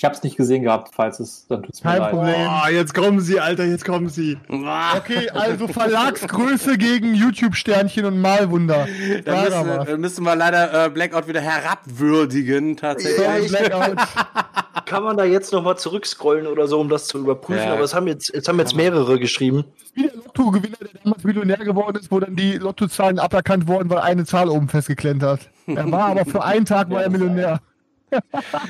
Ich 0.03 0.05
habe 0.05 0.15
es 0.17 0.23
nicht 0.23 0.35
gesehen 0.35 0.63
gehabt, 0.63 0.93
falls 0.93 1.21
es, 1.21 1.47
dann 1.47 1.63
tut's 1.63 1.81
mir 1.81 1.91
Kein 1.91 2.01
leid. 2.01 2.11
Problem. 2.11 2.35
Oh, 2.35 2.69
jetzt 2.69 2.93
kommen 2.93 3.21
sie, 3.21 3.39
Alter, 3.39 3.63
jetzt 3.63 3.85
kommen 3.85 4.09
sie. 4.09 4.37
Okay, 4.49 5.29
also 5.29 5.69
Verlagsgröße 5.69 6.77
gegen 6.77 7.15
YouTube-Sternchen 7.15 8.03
und 8.03 8.19
Malwunder. 8.19 8.85
Dann 9.23 9.49
Sag 9.49 9.85
müssen, 9.85 10.01
müssen 10.01 10.23
wir 10.25 10.35
leider 10.35 10.87
äh, 10.87 10.89
Blackout 10.89 11.29
wieder 11.29 11.39
herabwürdigen, 11.39 12.75
tatsächlich. 12.75 13.49
Sorry, 13.49 13.69
Blackout. 13.69 13.97
Kann 14.85 15.03
man 15.03 15.15
da 15.15 15.23
jetzt 15.23 15.53
noch 15.53 15.63
mal 15.63 15.77
zurückscrollen 15.77 16.47
oder 16.47 16.67
so, 16.67 16.81
um 16.81 16.89
das 16.89 17.07
zu 17.07 17.19
überprüfen? 17.19 17.63
Ja. 17.63 17.71
Aber 17.71 17.83
es 17.83 17.93
haben 17.93 18.07
jetzt, 18.07 18.33
jetzt 18.33 18.49
haben 18.49 18.59
jetzt 18.59 18.75
mehrere 18.75 19.17
geschrieben. 19.19 19.63
Wie 19.93 20.01
der 20.03 20.15
Lotto-Gewinner, 20.15 20.75
der 20.81 21.01
damals 21.01 21.23
Millionär 21.23 21.59
geworden 21.59 21.95
ist, 21.95 22.11
wo 22.11 22.19
dann 22.19 22.35
die 22.35 22.57
Lottozahlen 22.57 23.19
aberkannt 23.19 23.69
wurden, 23.69 23.89
weil 23.89 23.99
eine 23.99 24.25
Zahl 24.25 24.49
oben 24.49 24.67
festgeklemmt 24.67 25.23
hat. 25.23 25.39
Er 25.65 25.89
war 25.89 26.07
aber 26.07 26.25
für 26.25 26.43
einen 26.43 26.65
Tag 26.65 26.89
war 26.89 27.03
er 27.03 27.09
Millionär. 27.09 27.61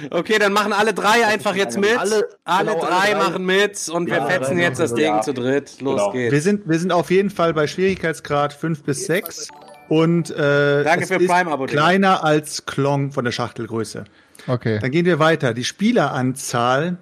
Okay, 0.10 0.40
dann 0.40 0.54
machen 0.54 0.74
alle 0.74 0.94
drei 0.94 1.26
einfach 1.26 1.56
jetzt 1.56 1.78
mit. 1.78 1.98
Alle, 1.98 2.28
Alle- 2.44 2.72
genau, 2.72 2.80
drei, 2.86 2.90
alle 2.90 3.12
drei. 3.14 3.16
machen 3.30 3.46
mit 3.46 3.90
und 3.90 4.08
wir 4.08 4.18
Ja, 4.18 4.26
fetzen 4.26 4.56
drei 4.56 4.62
jetzt 4.64 4.80
das 4.80 4.94
Ding 4.94 5.14
mit. 5.16 5.24
zu 5.24 5.34
dritt. 5.34 5.82
Los 5.82 6.00
Genau. 6.00 6.12
geht's. 6.12 6.32
Wir 6.32 6.42
sind, 6.42 6.68
wir 6.70 6.80
sind 6.80 6.92
auf 6.92 7.12
jeden 7.12 7.30
Fall 7.30 7.54
bei 7.54 7.68
Schwierigkeitsgrad 7.68 8.54
5 8.54 8.84
bis 8.84 9.06
6. 9.06 9.48
Und 9.90 10.32
äh, 10.32 10.84
Danke 10.84 11.04
es 11.04 11.10
für 11.10 11.16
ist 11.16 11.28
Prime-Abo, 11.30 11.66
Digga. 11.66 11.80
kleiner 11.82 12.24
als 12.24 12.66
Klong 12.66 13.12
von 13.12 13.26
der 13.26 13.32
Schachtelgröße. 13.32 14.06
Okay. 14.48 14.80
Dann 14.80 14.92
gehen 14.92 15.06
wir 15.06 15.20
weiter. 15.20 15.54
Die 15.54 15.64
Spieleranzahl 15.66 16.98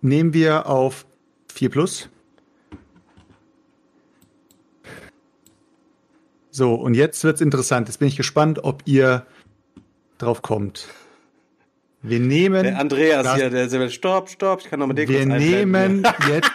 nehmen 0.00 0.32
wir 0.32 0.66
auf 0.66 1.04
4 1.52 1.68
plus. 1.70 2.08
So, 6.50 6.74
und 6.74 6.94
jetzt 6.94 7.24
wird's 7.24 7.40
interessant. 7.40 7.88
Jetzt 7.88 7.98
bin 7.98 8.08
ich 8.08 8.16
gespannt, 8.16 8.62
ob 8.62 8.82
ihr 8.84 9.26
drauf 10.18 10.42
kommt. 10.42 10.86
Wir 12.02 12.18
nehmen, 12.18 12.64
Der 12.64 12.78
Andreas 12.78 13.34
hier, 13.36 13.48
der 13.48 13.68
der- 13.68 13.88
stopp, 13.88 14.28
stopp, 14.28 14.60
ich 14.62 14.68
kann 14.70 14.80
noch 14.80 14.88
mit 14.88 14.98
dir 14.98 15.08
wir 15.08 15.24
nehmen 15.24 16.02
jetzt 16.28 16.50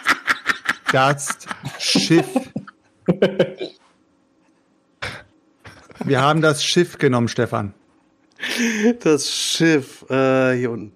das 0.92 1.38
Schiff. 1.78 2.26
Wir 6.04 6.20
haben 6.20 6.42
das 6.42 6.62
Schiff 6.62 6.98
genommen, 6.98 7.28
Stefan. 7.28 7.72
Das 9.00 9.32
Schiff, 9.32 10.04
äh, 10.10 10.54
hier 10.56 10.70
unten. 10.70 10.92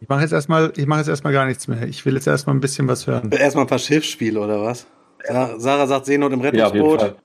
Ich 0.00 0.08
mache 0.08 0.22
jetzt 0.22 0.32
erstmal, 0.32 0.72
ich 0.76 0.86
mache 0.86 1.00
jetzt 1.00 1.08
erstmal 1.08 1.32
gar 1.32 1.46
nichts 1.46 1.68
mehr. 1.68 1.82
Ich 1.86 2.04
will 2.04 2.14
jetzt 2.14 2.26
erstmal 2.26 2.56
ein 2.56 2.60
bisschen 2.60 2.88
was 2.88 3.06
hören. 3.06 3.30
Erstmal 3.30 3.64
ein 3.64 3.68
paar 3.68 3.78
Schiffsspiele, 3.78 4.40
oder 4.40 4.60
was? 4.62 4.86
Sa- 5.26 5.58
Sarah 5.58 5.86
sagt 5.86 6.06
Seenot 6.06 6.32
im 6.32 6.40
Ja, 6.40 6.50
Rettungsboot, 6.50 7.00
Fall. 7.00 7.16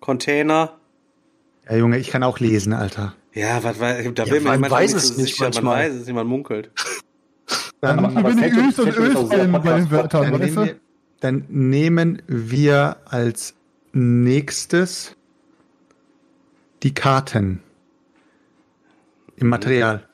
Container. 0.00 0.72
Ja, 1.68 1.76
Junge, 1.76 1.98
ich 1.98 2.10
kann 2.10 2.22
auch 2.22 2.38
lesen, 2.38 2.72
Alter. 2.72 3.14
Ja, 3.32 3.62
was 3.62 3.78
weiß 3.80 4.08
da 4.14 4.24
Ja, 4.24 4.32
will 4.32 4.40
man 4.40 4.60
man 4.60 4.70
weiß 4.70 4.94
nicht 4.94 5.04
es 5.04 5.16
nicht 5.16 5.36
sicher, 5.36 5.50
man 5.62 5.74
weiß 5.74 5.92
es 5.94 6.06
nicht, 6.06 6.14
man 6.14 6.26
munkelt. 6.26 6.70
Dann, 7.80 7.98
Aber- 7.98 8.16
aber 8.16 8.28
Wenn 8.30 8.36
die 8.38 8.42
Selchuk- 8.44 8.68
Ös 8.68 8.78
und 8.78 8.84
Selchuk 8.86 9.04
ist 9.04 9.10
Ös 9.10 9.16
auch 9.16 9.28
sehr 9.28 9.46
bei 9.48 9.58
den, 9.78 9.90
Wörtern, 9.90 10.22
dann, 10.22 10.32
weißt 10.40 10.42
nehmen 10.42 10.56
du? 10.56 10.64
wir, 10.64 10.76
dann 11.20 11.44
nehmen 11.48 12.22
wir 12.26 12.96
als 13.04 13.54
nächstes 13.92 15.14
die 16.82 16.94
Karten 16.94 17.60
im 19.36 19.48
Material. 19.48 20.08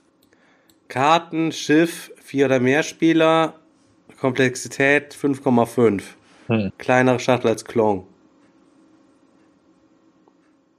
Karten, 0.88 1.52
Schiff, 1.52 2.10
vier 2.22 2.46
oder 2.46 2.60
mehr 2.60 2.82
Spieler, 2.82 3.54
Komplexität 4.20 5.14
5,5. 5.14 6.02
Hm. 6.52 6.72
Kleinere 6.78 7.18
Schachtel 7.18 7.48
als 7.48 7.64
Klon. 7.64 8.04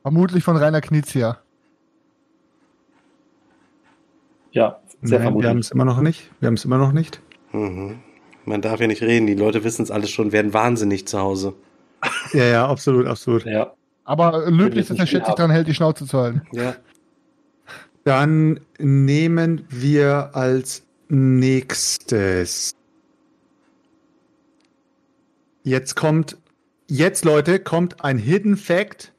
Vermutlich 0.02 0.44
von 0.44 0.58
Rainer 0.58 0.82
Knizia. 0.82 1.40
Ja, 4.52 4.80
sehr 5.02 5.20
Nein, 5.20 5.22
wir 5.22 5.26
haben 5.26 5.42
vermutlich. 5.42 5.66
es 5.66 5.72
immer 5.72 5.86
noch 5.86 6.02
nicht. 6.02 6.30
Wir 6.40 6.48
haben 6.48 6.54
es 6.54 6.66
immer 6.66 6.78
noch 6.78 6.92
nicht. 6.92 7.22
Mhm. 7.54 8.00
Man 8.46 8.62
darf 8.62 8.80
ja 8.80 8.88
nicht 8.88 9.02
reden, 9.02 9.26
die 9.26 9.36
Leute 9.36 9.64
wissen 9.64 9.84
es 9.84 9.92
alles 9.92 10.10
schon, 10.12 10.32
werden 10.32 10.54
wahnsinnig 10.54 11.08
zu 11.08 11.20
Hause. 11.20 11.54
Ja, 12.34 12.44
ja, 12.46 12.68
absolut, 12.68 13.08
absolut. 13.08 13.46
Ja. 13.46 13.74
Aber 14.06 14.50
löblich, 14.50 14.88
dass 14.88 14.98
nicht 14.98 15.00
er 15.02 15.08
schätzt 15.08 15.28
sich 15.28 15.36
dran 15.36 15.52
hält, 15.52 15.68
die 15.68 15.74
Schnauze 15.74 16.06
zu 16.06 16.18
halten. 16.18 16.42
Ja. 16.52 16.76
Dann 18.04 18.60
nehmen 18.80 19.66
wir 19.70 20.32
als 20.34 20.84
nächstes. 21.08 22.74
Jetzt 25.64 25.96
kommt, 25.96 26.38
jetzt 26.88 27.24
Leute, 27.24 27.60
kommt 27.60 28.04
ein 28.04 28.18
Hidden 28.18 28.58
Fact. 28.58 29.14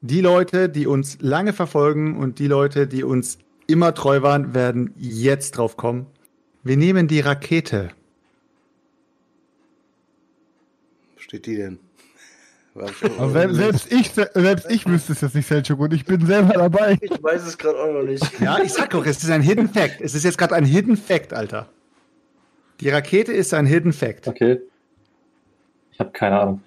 Die 0.00 0.22
Leute, 0.22 0.70
die 0.70 0.86
uns 0.86 1.18
lange 1.20 1.52
verfolgen 1.52 2.16
und 2.16 2.38
die 2.38 2.46
Leute, 2.46 2.86
die 2.86 3.04
uns 3.04 3.38
immer 3.66 3.94
treu 3.94 4.22
waren, 4.22 4.54
werden 4.54 4.94
jetzt 4.96 5.52
drauf 5.52 5.76
kommen. 5.76 6.06
Wir 6.62 6.78
nehmen 6.78 7.08
die 7.08 7.20
Rakete. 7.20 7.90
Wo 11.14 11.20
steht 11.20 11.44
die 11.44 11.56
denn? 11.56 11.78
Selbst, 13.32 13.56
selbst, 13.56 13.92
ich, 13.92 14.12
selbst 14.12 14.70
ich 14.70 14.86
wüsste 14.86 15.12
es 15.12 15.20
jetzt 15.20 15.34
nicht, 15.34 15.48
Selchuk, 15.48 15.80
und 15.80 15.92
ich 15.92 16.04
bin 16.04 16.24
selber 16.24 16.52
dabei. 16.54 16.96
Ich 17.00 17.10
weiß 17.22 17.44
es 17.44 17.58
gerade 17.58 17.76
auch 17.76 17.92
noch 17.92 18.04
nicht. 18.04 18.24
Ja, 18.40 18.62
ich 18.62 18.72
sag 18.72 18.90
doch, 18.90 19.04
es 19.04 19.22
ist 19.22 19.30
ein 19.30 19.42
Hidden 19.42 19.68
Fact. 19.68 20.00
Es 20.00 20.14
ist 20.14 20.24
jetzt 20.24 20.38
gerade 20.38 20.54
ein 20.54 20.64
Hidden 20.64 20.96
Fact, 20.96 21.32
Alter. 21.32 21.68
Die 22.80 22.88
Rakete 22.88 23.32
ist 23.32 23.52
ein 23.52 23.66
Hidden 23.66 23.92
Fact. 23.92 24.28
Okay. 24.28 24.60
Ich 26.00 26.06
habe 26.06 26.12
keine 26.12 26.40
Ahnung. 26.40 26.62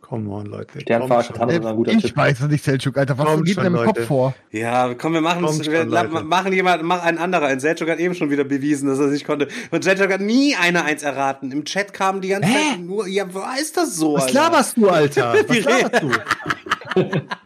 Come 0.00 0.28
on, 0.34 0.46
Leute. 0.46 0.80
Sternfahrer 0.80 1.20
ist 1.20 1.64
ein 1.64 1.76
guter 1.76 1.92
Ich 1.92 2.02
Tipp. 2.02 2.16
weiß 2.16 2.40
es 2.40 2.48
nicht, 2.48 2.64
Selchuk, 2.64 2.98
Alter. 2.98 3.16
Was 3.16 3.26
Kommt 3.26 3.44
geht 3.46 3.56
denn 3.56 3.66
im 3.66 3.84
Kopf 3.84 4.04
vor? 4.04 4.34
Ja, 4.50 4.92
komm, 4.94 5.12
wir 5.12 5.20
machen 5.20 5.44
es. 5.44 5.64
Wir 5.64 5.88
schon, 5.88 6.26
machen 6.26 6.52
jemand, 6.52 6.82
mach 6.82 7.04
ein 7.04 7.16
anderer. 7.18 7.46
Ein 7.46 7.60
Selchuk 7.60 7.88
hat 7.88 8.00
eben 8.00 8.16
schon 8.16 8.30
wieder 8.30 8.42
bewiesen, 8.42 8.88
dass 8.88 8.98
er 8.98 9.06
es 9.06 9.12
nicht 9.12 9.26
konnte. 9.26 9.46
Und 9.70 9.84
Selchuk 9.84 10.12
hat 10.12 10.22
nie 10.22 10.56
eine 10.56 10.84
Eins 10.84 11.04
erraten. 11.04 11.52
Im 11.52 11.64
Chat 11.64 11.92
kam 11.92 12.20
die 12.20 12.30
ganze 12.30 12.48
Hä? 12.48 12.70
Zeit 12.72 12.80
nur, 12.80 13.06
ja, 13.06 13.32
wo 13.32 13.42
ist 13.60 13.76
das 13.76 13.94
so? 13.94 14.14
Was 14.14 14.24
Alter? 14.24 14.34
laberst 14.34 14.76
du, 14.76 14.88
Alter? 14.88 15.34
Wie 15.48 15.64
Was 15.64 15.82
laberst 15.82 16.02
du? 16.02 17.20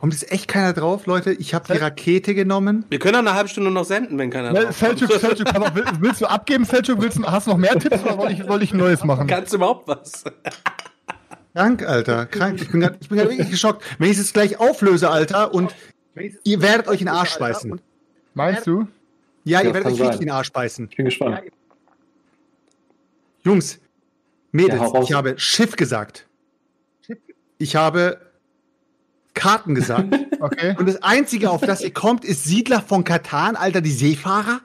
Kommt 0.00 0.14
jetzt 0.14 0.32
echt 0.32 0.48
keiner 0.48 0.72
drauf, 0.72 1.04
Leute? 1.04 1.30
Ich 1.32 1.52
habe 1.52 1.70
die 1.72 1.78
Rakete 1.78 2.34
genommen. 2.34 2.86
Wir 2.88 2.98
können 2.98 3.16
auch 3.16 3.18
eine 3.20 3.34
halbe 3.34 3.50
Stunde 3.50 3.70
noch 3.70 3.84
senden, 3.84 4.16
wenn 4.16 4.30
keiner 4.30 4.50
Ne, 4.52 4.60
drauf 4.64 4.76
Selchuk, 4.78 5.10
kommt. 5.10 5.20
Selchuk, 5.20 5.54
auf, 5.54 5.74
will- 5.74 5.84
willst 6.00 6.22
du 6.22 6.26
abgeben, 6.26 6.64
Selchuk? 6.64 7.02
Willst 7.02 7.18
du, 7.18 7.24
hast 7.24 7.46
du 7.46 7.50
noch 7.50 7.58
mehr 7.58 7.78
Tipps 7.78 8.02
oder 8.02 8.14
soll 8.16 8.30
ich, 8.32 8.42
soll 8.42 8.62
ich 8.62 8.72
ein 8.72 8.78
neues 8.78 9.04
machen? 9.04 9.26
Kannst 9.26 9.52
du 9.52 9.56
überhaupt 9.58 9.86
was? 9.86 10.24
Krank, 11.54 11.82
Alter. 11.86 12.24
Krank. 12.26 12.62
Ich 12.62 12.70
bin 12.70 12.80
gerade 12.80 12.98
wirklich 13.10 13.50
geschockt. 13.50 13.84
Wenn 13.98 14.06
ich 14.06 14.12
es 14.16 14.24
jetzt 14.24 14.32
gleich 14.32 14.58
auflöse, 14.58 15.10
Alter, 15.10 15.52
und 15.52 15.74
ihr 16.44 16.62
werdet 16.62 16.88
euch 16.88 17.00
in 17.00 17.06
den 17.06 17.14
Arsch 17.14 17.38
beißen. 17.38 17.78
Meinst 18.32 18.66
du? 18.66 18.86
Ja, 19.44 19.60
Ja, 19.60 19.68
ihr 19.68 19.74
werdet 19.74 19.82
kann 19.82 19.92
euch 19.92 20.00
richtig 20.00 20.06
sein. 20.14 20.20
in 20.22 20.26
den 20.28 20.30
Arsch 20.34 20.52
beißen. 20.52 20.88
Ich 20.90 20.96
bin 20.96 21.04
gespannt. 21.04 21.42
Jungs, 23.42 23.80
Mädels, 24.52 24.80
Ja, 24.80 25.02
ich 25.02 25.12
habe 25.12 25.38
Schiff 25.38 25.76
gesagt. 25.76 26.26
Ich 27.58 27.76
habe 27.76 28.18
Karten 29.40 29.74
gesagt. 29.74 30.08
Okay. 30.42 30.74
und 30.78 30.88
das 30.88 31.02
Einzige, 31.02 31.50
auf 31.50 31.60
das 31.60 31.82
ihr 31.82 31.92
kommt, 31.92 32.24
ist 32.24 32.44
Siedler 32.44 32.80
von 32.80 33.04
Katan, 33.04 33.56
Alter, 33.56 33.82
die 33.82 33.90
Seefahrer. 33.92 34.60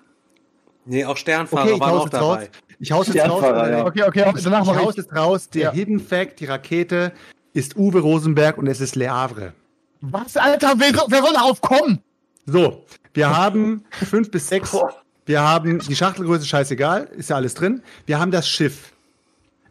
Nee, 0.86 1.04
auch 1.04 1.18
Sternfahrer 1.18 1.64
Okay, 1.66 1.74
ich 1.74 1.80
waren 1.82 1.92
auch 1.98 2.06
jetzt 2.06 2.14
raus. 2.16 2.38
dabei. 2.38 2.50
Ich 2.80 2.92
haus 2.94 3.08
jetzt 3.14 3.30
raus. 3.30 3.44
Ja. 3.44 3.86
Okay, 3.86 4.04
okay, 4.04 4.24
danach 4.42 4.62
Ich 4.64 4.70
haus 4.70 4.92
ich. 4.92 4.98
jetzt 5.04 5.14
raus. 5.14 5.50
Der 5.50 5.62
Ja. 5.64 5.72
Hidden 5.74 6.00
Fact, 6.00 6.40
die 6.40 6.46
Rakete, 6.46 7.12
ist 7.52 7.76
Uwe 7.76 8.00
Rosenberg 8.00 8.58
und 8.58 8.68
es 8.68 8.80
ist 8.80 8.96
Le 8.96 9.10
Havre. 9.14 9.52
Was, 10.00 10.38
Alter? 10.38 10.76
Wer, 10.78 10.94
wer 11.10 11.22
soll 11.22 11.34
darauf 11.34 11.60
kommen? 11.60 12.00
So, 12.46 12.86
wir 13.14 13.36
haben 13.36 13.84
fünf 13.92 14.32
bis 14.32 14.48
sechs. 14.48 14.78
Wir 15.26 15.42
haben 15.42 15.80
die 15.80 15.96
Schachtelgröße, 15.98 16.46
scheißegal, 16.46 17.10
ist 17.18 17.32
ja 17.32 17.36
alles 17.36 17.54
drin. 17.56 17.82
Wir 18.06 18.18
haben 18.22 18.32
das 18.32 18.48
Schiff. 18.48 18.94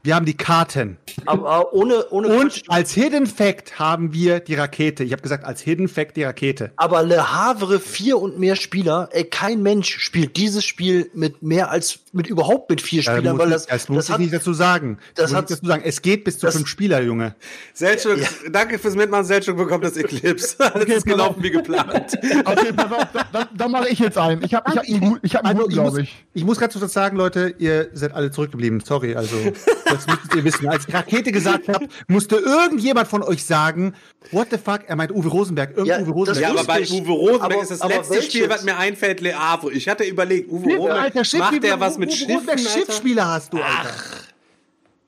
Wir 0.05 0.15
haben 0.15 0.26
die 0.26 0.36
Karten. 0.36 0.99
Aber 1.24 1.73
ohne, 1.73 2.07
ohne 2.10 2.28
Und 2.28 2.52
Quatsch. 2.52 2.62
als 2.68 2.92
Hidden 2.92 3.26
Fact 3.26 3.78
haben 3.78 4.12
wir 4.12 4.41
die 4.41 4.55
Rakete. 4.55 5.02
Ich 5.02 5.12
habe 5.12 5.23
gesagt, 5.23 5.44
als 5.47 5.62
Hidden 5.62 5.89
Fact 5.89 6.18
die 6.18 6.24
Rakete. 6.24 6.73
Aber 6.76 7.02
Le 7.02 7.33
Havre 7.33 7.81
vier 7.81 8.18
und 8.18 8.39
mehr 8.39 8.55
Spieler, 8.55 9.08
ey, 9.12 9.24
kein 9.24 9.62
Mensch 9.62 9.99
spielt 10.00 10.36
dieses 10.36 10.62
Spiel 10.62 11.10
mit 11.15 11.42
mehr 11.42 11.70
als 11.70 12.00
mit 12.12 12.26
überhaupt 12.26 12.68
mit 12.68 12.83
vier 12.83 13.00
Ja, 13.02 13.15
Spielern, 13.16 13.36
muss 13.36 13.41
weil 13.47 13.49
ich- 13.49 13.55
das, 13.55 13.66
das 13.66 13.89
muss 13.89 13.97
das 13.97 14.05
ich 14.08 14.12
hat, 14.12 14.20
nicht 14.20 14.34
dazu 14.34 14.52
sagen. 14.52 14.99
das 15.15 15.31
muss 15.31 15.39
hat- 15.39 15.50
ich 15.50 15.57
dazu 15.57 15.66
sagen. 15.66 15.83
Es 15.86 16.02
geht 16.02 16.23
bis 16.24 16.39
zu 16.39 16.47
das- 16.47 16.55
fünf 16.55 16.68
Spieler, 16.68 17.00
Junge. 17.00 17.34
Selchuk, 17.73 18.18
danke 18.52 18.78
fürs 18.78 18.94
Mitmachen. 18.97 19.24
Selchuk 19.24 19.57
bekommt 19.57 19.84
das 19.84 19.97
Eclipse. 19.97 20.57
Alles 20.74 20.86
ist 20.86 21.07
gelaufen 21.07 21.42
wie 21.42 21.50
geplant. 21.50 22.12
Okay, 22.44 22.73
pass 22.76 22.92
auf, 22.92 23.07
da, 23.12 23.26
da, 23.33 23.49
da 23.57 23.68
mache 23.68 23.89
ich 23.89 23.99
jetzt 24.00 24.18
einen. 24.18 24.42
Ich 24.44 24.52
habe 24.55 24.70
ich 24.70 24.76
hab 25.00 25.16
ich 25.23 25.34
hab 25.34 25.44
einen 25.47 25.58
Also, 25.60 25.70
ich 25.70 25.76
muss, 25.76 25.84
glaube 25.92 26.02
ich. 26.02 26.24
ich 26.34 26.44
muss 26.44 26.58
ganz 26.58 26.74
kurz 26.74 26.84
was 26.84 26.92
sagen, 26.92 27.16
Leute, 27.16 27.55
ihr 27.58 27.89
seid 27.94 28.12
alle 28.12 28.31
zurückgeblieben. 28.31 28.81
Sorry, 28.81 29.15
also 29.16 29.34
das 29.94 30.06
müsstet 30.06 30.34
ihr 30.34 30.44
wissen. 30.44 30.68
Als 30.68 30.86
ich 30.89 30.94
Rakete 30.94 31.32
gesagt 31.32 31.68
habe, 31.68 31.86
musste 32.08 32.36
irgendjemand 32.36 33.08
von 33.08 33.23
euch 33.23 33.44
sagen, 33.44 33.94
what 34.32 34.48
the 34.50 34.58
fuck, 34.58 34.81
er 34.86 34.97
meint 34.97 35.12
Uwe 35.12 35.28
Rosenberg. 35.28 35.70
Irgend 35.70 35.86
Ja, 35.89 36.00
Uwe 36.00 36.10
Rosenberg. 36.10 36.42
Ja, 36.42 36.50
aber 36.50 36.64
bei 36.64 36.78
Lustig. 36.81 37.00
Uwe 37.02 37.12
Rosenberg 37.12 37.52
Aber- 37.52 37.62
ist 37.62 37.70
das 37.70 37.81
aber 37.81 37.94
letzte 37.94 38.14
welches? 38.14 38.32
Spiel, 38.32 38.48
was 38.48 38.64
mir 38.64 38.76
einfällt, 38.76 39.20
Le 39.20 39.34
Havre. 39.39 39.73
Ich 39.73 39.89
hatte 39.89 40.05
überlegt, 40.05 40.50
Uwe 40.50 40.66
Nee, 40.66 40.74
Rosenberg, 40.76 41.02
Alter, 41.05 41.24
Schiff, 41.24 41.40
macht 41.40 41.62
der 41.62 41.81
was 41.81 41.98
mit 41.98 42.08
Uwe 42.10 42.16
Schiffen, 42.16 42.34
Rosenberg 42.34 42.58
Alter? 42.58 42.70
Schiffsspieler 42.70 43.26
hast 43.26 43.52
du, 43.52 43.56
Alter. 43.58 43.94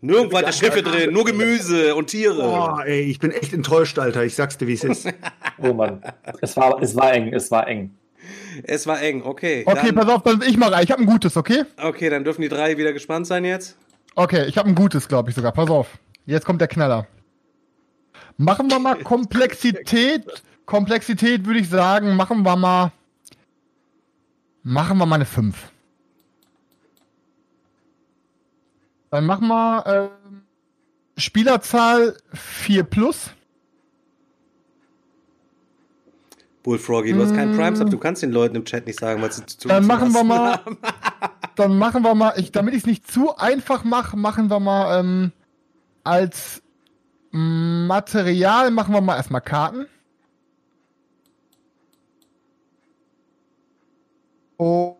Nirgendwo 0.02 0.36
hat 0.39 0.47
der 0.47 0.52
Schiffe 0.52 0.82
drin, 0.82 1.12
nur 1.12 1.24
Gemüse 1.24 1.94
und 1.94 2.08
Tiere. 2.08 2.34
Boah, 2.42 2.84
ey, 2.86 3.00
ich 3.02 3.18
bin 3.18 3.31
echt 3.32 3.52
enttäuscht, 3.52 3.98
Alter. 3.98 4.24
Ich 4.24 4.34
sag's 4.34 4.58
dir, 4.58 4.66
wie 4.66 4.74
es 4.74 4.84
ist. 4.84 5.08
Oh 5.58 5.73
Mann. 5.73 6.02
Es 6.42 6.55
war, 6.58 6.82
es 6.82 6.94
war 6.94 7.15
eng, 7.15 7.32
es 7.32 7.50
war 7.50 7.66
eng. 7.66 7.90
Es 8.65 8.86
war 8.86 9.00
eng, 9.00 9.23
okay. 9.23 9.62
Okay, 9.66 9.86
dann, 9.86 9.94
pass 9.94 10.08
auf, 10.08 10.23
dann, 10.23 10.42
ich 10.47 10.58
mache 10.58 10.82
Ich 10.82 10.90
habe 10.90 11.00
ein 11.02 11.06
gutes, 11.06 11.34
okay? 11.36 11.62
Okay, 11.82 12.10
dann 12.10 12.24
dürfen 12.24 12.42
die 12.42 12.48
drei 12.48 12.76
wieder 12.76 12.92
gespannt 12.92 13.26
sein 13.26 13.44
jetzt. 13.47 13.76
Okay, 14.16 14.46
ich 14.46 14.56
habe 14.56 14.68
ein 14.68 14.74
gutes, 14.74 15.08
glaube 15.08 15.28
ich 15.28 15.36
sogar. 15.36 15.52
Pass 15.52 15.68
auf. 15.68 15.98
Jetzt 16.24 16.46
kommt 16.46 16.60
der 16.60 16.68
Knaller. 16.68 17.06
Machen 18.38 18.70
wir 18.70 18.78
mal 18.78 18.96
Komplexität. 18.96 20.24
Komplexität 20.64 21.44
würde 21.44 21.60
ich 21.60 21.68
sagen, 21.68 22.16
machen 22.16 22.42
wir 22.42 22.56
mal. 22.56 22.92
Machen 24.62 24.96
wir 24.98 25.06
mal 25.06 25.16
eine 25.16 25.26
5. 25.26 25.54
Dann 29.10 29.26
machen 29.26 29.48
wir 29.48 29.84
ähm, 29.86 30.42
Spielerzahl 31.18 32.16
4 32.32 32.84
plus. 32.84 33.30
Bullfroggy, 36.62 37.12
du 37.12 37.22
hast 37.22 37.34
keinen 37.34 37.54
Prime-Sub, 37.54 37.90
du 37.90 37.98
kannst 37.98 38.24
den 38.24 38.32
Leuten 38.32 38.56
im 38.56 38.64
Chat 38.64 38.86
nicht 38.86 38.98
sagen, 38.98 39.22
was 39.22 39.36
sie 39.36 39.46
zu 39.46 39.68
Dann 39.68 39.84
zu 39.84 39.88
machen 39.88 40.12
wir 40.12 40.24
mal, 40.24 40.54
haben. 40.54 40.78
dann 41.57 41.78
machen 41.78 42.02
wir 42.02 42.15
mal, 42.15 42.35
ich, 42.36 42.52
damit 42.52 42.75
ich 42.75 42.81
es 42.81 42.86
nicht 42.86 43.10
zu 43.10 43.36
einfach 43.36 43.85
mache, 43.85 44.17
machen 44.17 44.51
wir 44.51 44.60
mal 44.60 45.01
ähm, 45.01 45.33
als 46.05 46.62
Material 47.33 48.70
machen 48.70 48.94
wir 48.94 49.01
mal 49.01 49.17
erstmal 49.17 49.41
Karten. 49.41 49.86
Und 54.57 54.97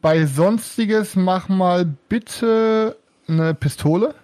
bei 0.00 0.26
sonstiges 0.26 1.16
mach 1.16 1.48
mal 1.48 1.84
bitte 2.08 2.96
eine 3.26 3.54
Pistole. 3.54 4.14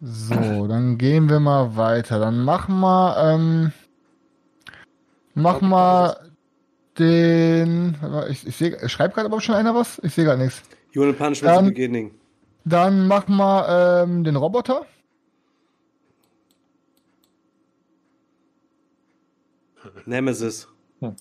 So, 0.00 0.66
dann 0.66 0.98
gehen 0.98 1.30
wir 1.30 1.40
mal 1.40 1.76
weiter. 1.76 2.18
Dann 2.18 2.44
machen 2.44 2.80
wir, 2.80 3.16
ähm, 3.16 3.72
mach 5.34 5.60
mal 5.60 6.30
den. 6.98 7.96
warte, 8.00 8.30
Ich, 8.32 8.46
ich 8.46 8.56
sehe, 8.56 8.88
schreibt 8.88 9.14
gerade 9.14 9.26
aber 9.26 9.40
schon 9.40 9.54
einer 9.54 9.74
was? 9.74 10.00
Ich 10.02 10.14
sehe 10.14 10.24
gar 10.24 10.36
nichts. 10.36 10.62
You 10.92 11.12
punch 11.12 11.42
with 11.42 11.50
the 11.50 11.58
Ähm, 11.58 11.64
beginning. 11.66 12.14
Dann 12.64 13.06
mach 13.08 13.28
mal 13.28 14.04
ähm, 14.04 14.24
den 14.24 14.36
Roboter. 14.36 14.86
Nemesis. 20.06 20.68
So, 21.00 21.14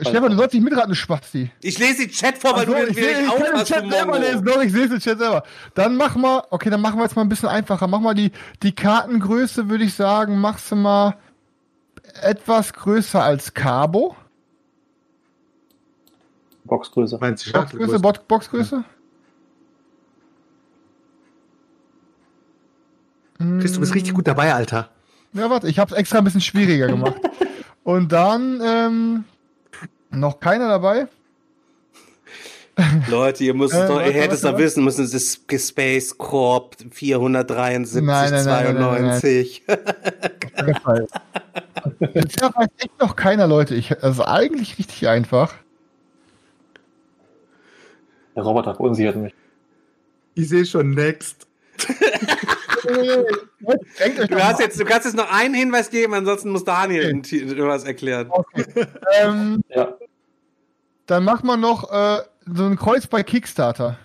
Stefan, 0.00 0.30
du 0.30 0.36
sollst 0.38 0.54
nicht 0.54 0.62
mitraten, 0.62 0.90
du 0.90 0.94
Spasti. 0.94 1.50
Ich 1.62 1.78
lese 1.78 2.06
den 2.06 2.10
Chat 2.10 2.38
vor, 2.38 2.52
weil 2.56 2.62
Ach 2.62 2.68
so, 2.68 2.72
du 2.72 2.80
den 2.80 2.90
ich, 2.90 2.96
seh- 2.96 3.02
wieder 3.02 3.10
ich 3.20 3.26
nicht 3.26 3.36
kann 3.36 3.56
den 3.56 3.64
Chat 3.66 3.90
selber 3.92 4.18
lesen, 4.18 4.44
doch, 4.46 4.62
ich 4.62 4.72
sehe 4.72 4.88
den 4.88 5.00
Chat 5.00 5.18
selber. 5.18 5.42
Dann 5.74 5.96
mach 5.96 6.16
mal, 6.16 6.42
okay, 6.50 6.70
dann 6.70 6.80
machen 6.80 6.98
wir 6.98 7.02
jetzt 7.04 7.16
mal 7.16 7.22
ein 7.22 7.28
bisschen 7.28 7.48
einfacher. 7.50 7.86
Mach 7.86 8.00
mal 8.00 8.14
die, 8.14 8.30
die 8.62 8.74
Kartengröße, 8.74 9.68
würde 9.68 9.84
ich 9.84 9.92
sagen, 9.94 10.38
machst 10.40 10.70
du 10.70 10.76
mal 10.76 11.16
etwas 12.22 12.72
größer 12.72 13.22
als 13.22 13.54
Cabo. 13.54 14.16
Boxgröße. 16.64 17.18
Meinst 17.20 17.46
du 17.46 17.52
Boxgröße, 17.52 17.76
Schachtelgröße? 17.76 18.00
Box, 18.00 18.18
Boxgröße? 18.26 18.84
Chris, 23.58 23.72
du 23.72 23.80
bist 23.80 23.94
richtig 23.94 24.12
gut 24.12 24.26
dabei, 24.26 24.52
Alter. 24.52 24.90
Ja, 25.32 25.48
warte, 25.48 25.68
ich 25.68 25.78
habe 25.78 25.92
es 25.92 25.96
extra 25.96 26.18
ein 26.18 26.24
bisschen 26.24 26.42
schwieriger 26.42 26.88
gemacht. 26.88 27.16
Und 27.84 28.12
dann, 28.12 28.60
ähm, 28.62 29.24
noch 30.10 30.40
keiner 30.40 30.68
dabei. 30.68 31.08
Leute, 33.08 33.44
ihr 33.44 33.54
müsst 33.54 33.74
Äh, 33.74 33.86
doch, 33.86 34.00
ihr 34.00 34.12
hättet 34.12 34.32
es 34.32 34.40
doch 34.42 34.56
wissen 34.58 34.84
müssen, 34.84 35.04
es 35.04 35.14
ist 35.14 35.68
Space 35.68 36.16
Corp 36.16 36.76
473, 36.90 38.02
Nein, 38.02 38.30
nein, 38.30 38.44
nein, 38.44 38.64
nein, 38.64 38.74
nein, 38.74 39.02
nein. 39.06 39.20
92. 39.20 39.62
Gefallen. 40.66 41.06
Bisher 41.98 42.50
weiß 42.54 42.68
echt 42.78 43.00
noch 43.00 43.16
keiner, 43.16 43.46
Leute. 43.46 43.74
Ich, 43.74 44.02
also 44.02 44.24
eigentlich 44.24 44.78
richtig 44.78 45.08
einfach. 45.08 45.54
Der 48.36 48.42
Roboter 48.42 48.74
verunsichert 48.74 49.16
mich. 49.16 49.34
Ich 50.34 50.48
sehe 50.48 50.64
schon 50.64 50.90
next. 50.90 51.46
Du, 54.28 54.36
hast 54.42 54.60
jetzt, 54.60 54.78
du 54.80 54.84
kannst 54.84 55.04
jetzt 55.06 55.16
noch 55.16 55.30
einen 55.30 55.54
Hinweis 55.54 55.90
geben, 55.90 56.14
ansonsten 56.14 56.50
muss 56.50 56.64
Daniel 56.64 57.16
Okay. 57.18 57.54
was 57.58 57.84
erklären. 57.84 58.30
ähm, 59.20 59.62
Ja. 59.68 59.94
dann 61.06 61.24
macht 61.24 61.44
man 61.44 61.60
noch 61.60 61.90
äh, 61.90 62.22
so 62.46 62.64
ein 62.64 62.76
Kreuz 62.76 63.06
bei 63.06 63.22
Kickstarter. 63.22 63.98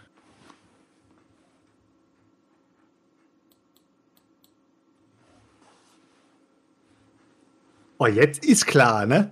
Oh, 7.98 8.08
jetzt 8.08 8.44
ist 8.46 8.68
klar, 8.68 9.06
ne? 9.06 9.32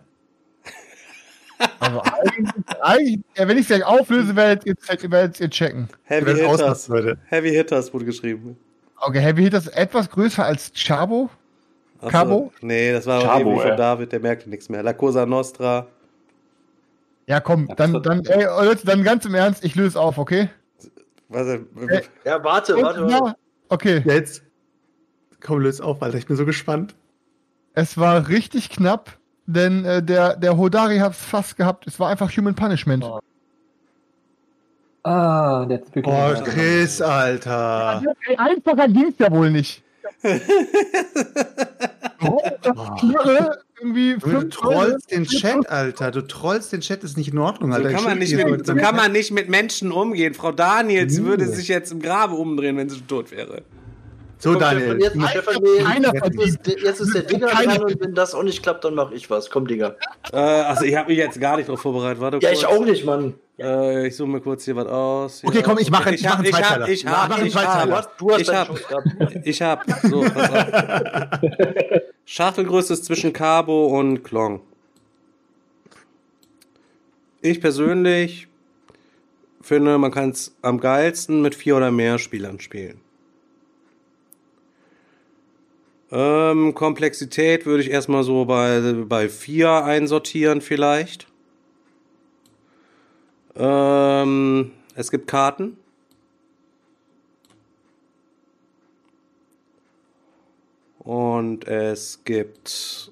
Also 1.80 2.02
eigentlich, 2.02 2.54
eigentlich 2.82 3.20
ja, 3.38 3.48
wenn 3.48 3.58
ich 3.58 3.62
es 3.62 3.68
gleich 3.68 3.84
auflöse, 3.84 4.36
werdet 4.36 4.66
ihr, 4.66 4.76
werdet 5.12 5.40
ihr 5.40 5.50
checken. 5.50 5.88
Heavy 6.04 6.32
es 6.32 6.40
Hitters. 6.40 6.90
Heavy 7.28 7.52
Hitters 7.52 7.94
wurde 7.94 8.06
geschrieben. 8.06 8.58
Okay, 8.98 9.20
Heavy 9.20 9.44
Hitters 9.44 9.68
etwas 9.68 10.10
größer 10.10 10.46
als 10.46 10.72
Chabo. 10.74 11.30
Ach 12.00 12.04
so. 12.04 12.10
Cabo? 12.10 12.54
Nee, 12.62 12.92
das 12.92 13.06
war 13.06 13.22
Chabo, 13.22 13.40
irgendwie 13.40 13.62
von 13.62 13.70
ja. 13.70 13.76
David, 13.76 14.12
der 14.12 14.20
merkte 14.20 14.50
nichts 14.50 14.70
mehr. 14.70 14.84
La 14.84 14.94
Cosa 14.94 15.26
Nostra. 15.26 15.88
Ja, 17.28 17.40
komm, 17.40 17.70
dann, 17.78 18.02
dann, 18.04 18.26
ey, 18.26 18.44
Leute, 18.46 18.86
dann 18.86 19.04
ganz 19.04 19.26
im 19.26 19.34
Ernst, 19.34 19.64
ich 19.64 19.76
löse 19.76 20.00
auf, 20.00 20.18
okay? 20.18 20.50
Was, 21.30 21.48
äh, 21.48 21.60
Ja, 22.26 22.44
warte, 22.44 22.76
warte, 22.82 23.02
warte. 23.02 23.12
Ja, 23.12 23.36
okay, 23.70 24.04
Jetzt. 24.06 24.44
Komm, 25.42 25.60
löse 25.60 25.84
auf, 25.84 26.02
Alter. 26.02 26.18
Ich 26.18 26.26
bin 26.26 26.36
so 26.38 26.46
gespannt. 26.46 26.96
es 27.74 27.98
war 27.98 28.28
richtig 28.30 28.70
knapp, 28.70 29.18
denn 29.46 29.84
äh, 29.84 30.02
der, 30.02 30.36
der 30.38 30.58
Hodari 30.58 31.00
hat 31.00 31.14
es 31.14 31.20
fast 31.20 31.58
gehabt. 31.58 31.88
Es 31.88 32.00
war 32.00 32.10
einfach 32.10 32.32
Human 32.36 32.56
Punishment. 32.56 33.04
Oh. 33.04 33.20
Ah, 35.04 35.66
der 35.66 35.80
hat 35.80 35.96
wirklich. 35.96 36.16
Oh, 36.16 36.34
Chris, 36.46 37.02
Alter. 37.02 38.02
Ey, 38.26 38.38
einfacher 38.38 38.88
ging's 38.88 39.16
ja 39.20 39.30
wohl 39.32 39.52
nicht. 39.52 39.84
Knarre, 43.00 43.58
irgendwie 43.80 44.14
Du 44.16 44.30
fünf 44.30 44.56
trollst 44.56 45.12
den 45.12 45.26
Chat, 45.26 45.70
Alter. 45.70 46.12
Du 46.12 46.22
trollst 46.26 46.72
den 46.74 46.82
Chat, 46.82 47.04
ist 47.04 47.18
nicht 47.18 47.32
in 47.32 47.38
Ordnung, 47.40 47.72
so, 47.72 47.78
Alter. 47.78 47.90
kann 47.92 48.00
Ich 48.00 48.06
man 48.06 48.20
nicht 48.20 48.36
mit, 48.36 48.66
so 48.66 48.74
so- 48.74 48.80
kann 48.80 48.96
man 48.96 49.12
nicht 49.12 49.32
mit 49.32 49.50
Menschen 49.50 49.92
umgehen. 49.92 50.34
Frau 50.34 50.52
Daniels 50.52 51.18
Nee. 51.18 51.26
würde 51.26 51.46
sich 51.48 51.68
jetzt 51.68 51.92
im 51.92 52.02
Grabe 52.02 52.36
umdrehen, 52.36 52.78
wenn 52.78 52.90
sie 52.90 53.02
tot 53.02 53.32
wäre. 53.32 53.62
So, 54.40 54.52
Komm, 54.52 54.60
Daniel. 54.60 55.00
Jetzt, 55.02 55.16
jetzt, 56.66 56.82
jetzt 56.84 57.00
ist 57.00 57.14
der 57.16 57.22
Digger 57.24 57.48
Keiner- 57.48 57.76
dran 57.78 57.84
und 57.86 58.02
wenn 58.02 58.14
das 58.14 58.34
auch 58.36 58.44
nicht 58.44 58.62
klappt, 58.62 58.84
dann 58.84 58.94
mach 58.96 59.12
ich 59.12 59.30
was. 59.30 59.50
Komm, 59.50 59.68
Digga. 59.68 59.96
Äh, 60.34 60.38
also 60.38 60.84
ich 60.84 60.96
habe 60.98 61.10
mich 61.10 61.18
jetzt 61.18 61.40
gar 61.40 61.56
nicht 61.56 61.70
darauf 61.70 61.80
vorbereitet. 61.82 62.20
Warte 62.22 62.38
Ja, 62.42 62.50
kurz. 62.50 62.60
ich 62.60 62.66
auch 62.66 62.84
nicht, 62.84 63.06
Mann. 63.06 63.36
Äh, 63.60 64.08
ich 64.08 64.16
suche 64.16 64.30
mir 64.30 64.42
kurz 64.42 64.66
hier 64.66 64.76
was 64.76 64.88
aus. 64.88 65.44
Okay, 65.44 65.58
Ja. 65.58 65.64
komm, 65.64 65.78
ich 65.78 65.92
mache- 65.92 66.14
ich 66.16 66.26
hab- 66.26 66.40
mache 66.40 66.40
einen 66.40 66.48
ich 66.48 66.52
Zweiteiler. 66.56 66.88
ich 66.88 67.04
Ich 67.04 67.08
hab, 67.08 67.30
mache 67.30 67.38
einen 67.40 67.48
ich 67.48 67.54
Zweiteiler. 67.54 67.86
Du 67.86 67.92
hab, 67.92 67.98
hast, 67.98 68.10
du 68.22 68.32
hast 68.32 68.42
ich 68.42 68.48
deine 68.48 68.60
hab, 68.60 68.68
Chance 68.68 68.84
gehabt. 68.88 69.48
ich 69.48 69.62
hab. 69.62 69.86
So. 70.02 70.26
Schachtelgröße 72.26 72.94
ist 72.94 73.06
zwischen 73.06 73.34
Cabo 73.34 73.88
und 74.00 74.24
Klong. 74.24 74.62
Ich 77.42 77.60
persönlich 77.62 78.48
finde, 79.62 79.98
man 79.98 80.12
kann 80.12 80.30
es 80.32 80.56
am 80.62 80.80
geilsten 80.80 81.42
mit 81.42 81.56
vier 81.56 81.78
oder 81.78 81.92
mehr 81.92 82.18
Spielern 82.18 82.60
spielen. 82.60 83.00
Ähm, 86.12 86.74
Komplexität 86.74 87.66
würde 87.66 87.84
ich 87.84 87.92
erstmal 87.92 88.24
so 88.24 88.46
bei, 88.46 88.94
bei 89.06 89.30
vier 89.30 89.84
einsortieren 89.84 90.62
vielleicht. 90.62 91.28
Ähm, 93.56 94.72
es 94.96 95.12
gibt 95.12 95.28
Karten. 95.28 95.78
Und 101.00 101.68
es 101.68 102.24
gibt. 102.24 103.12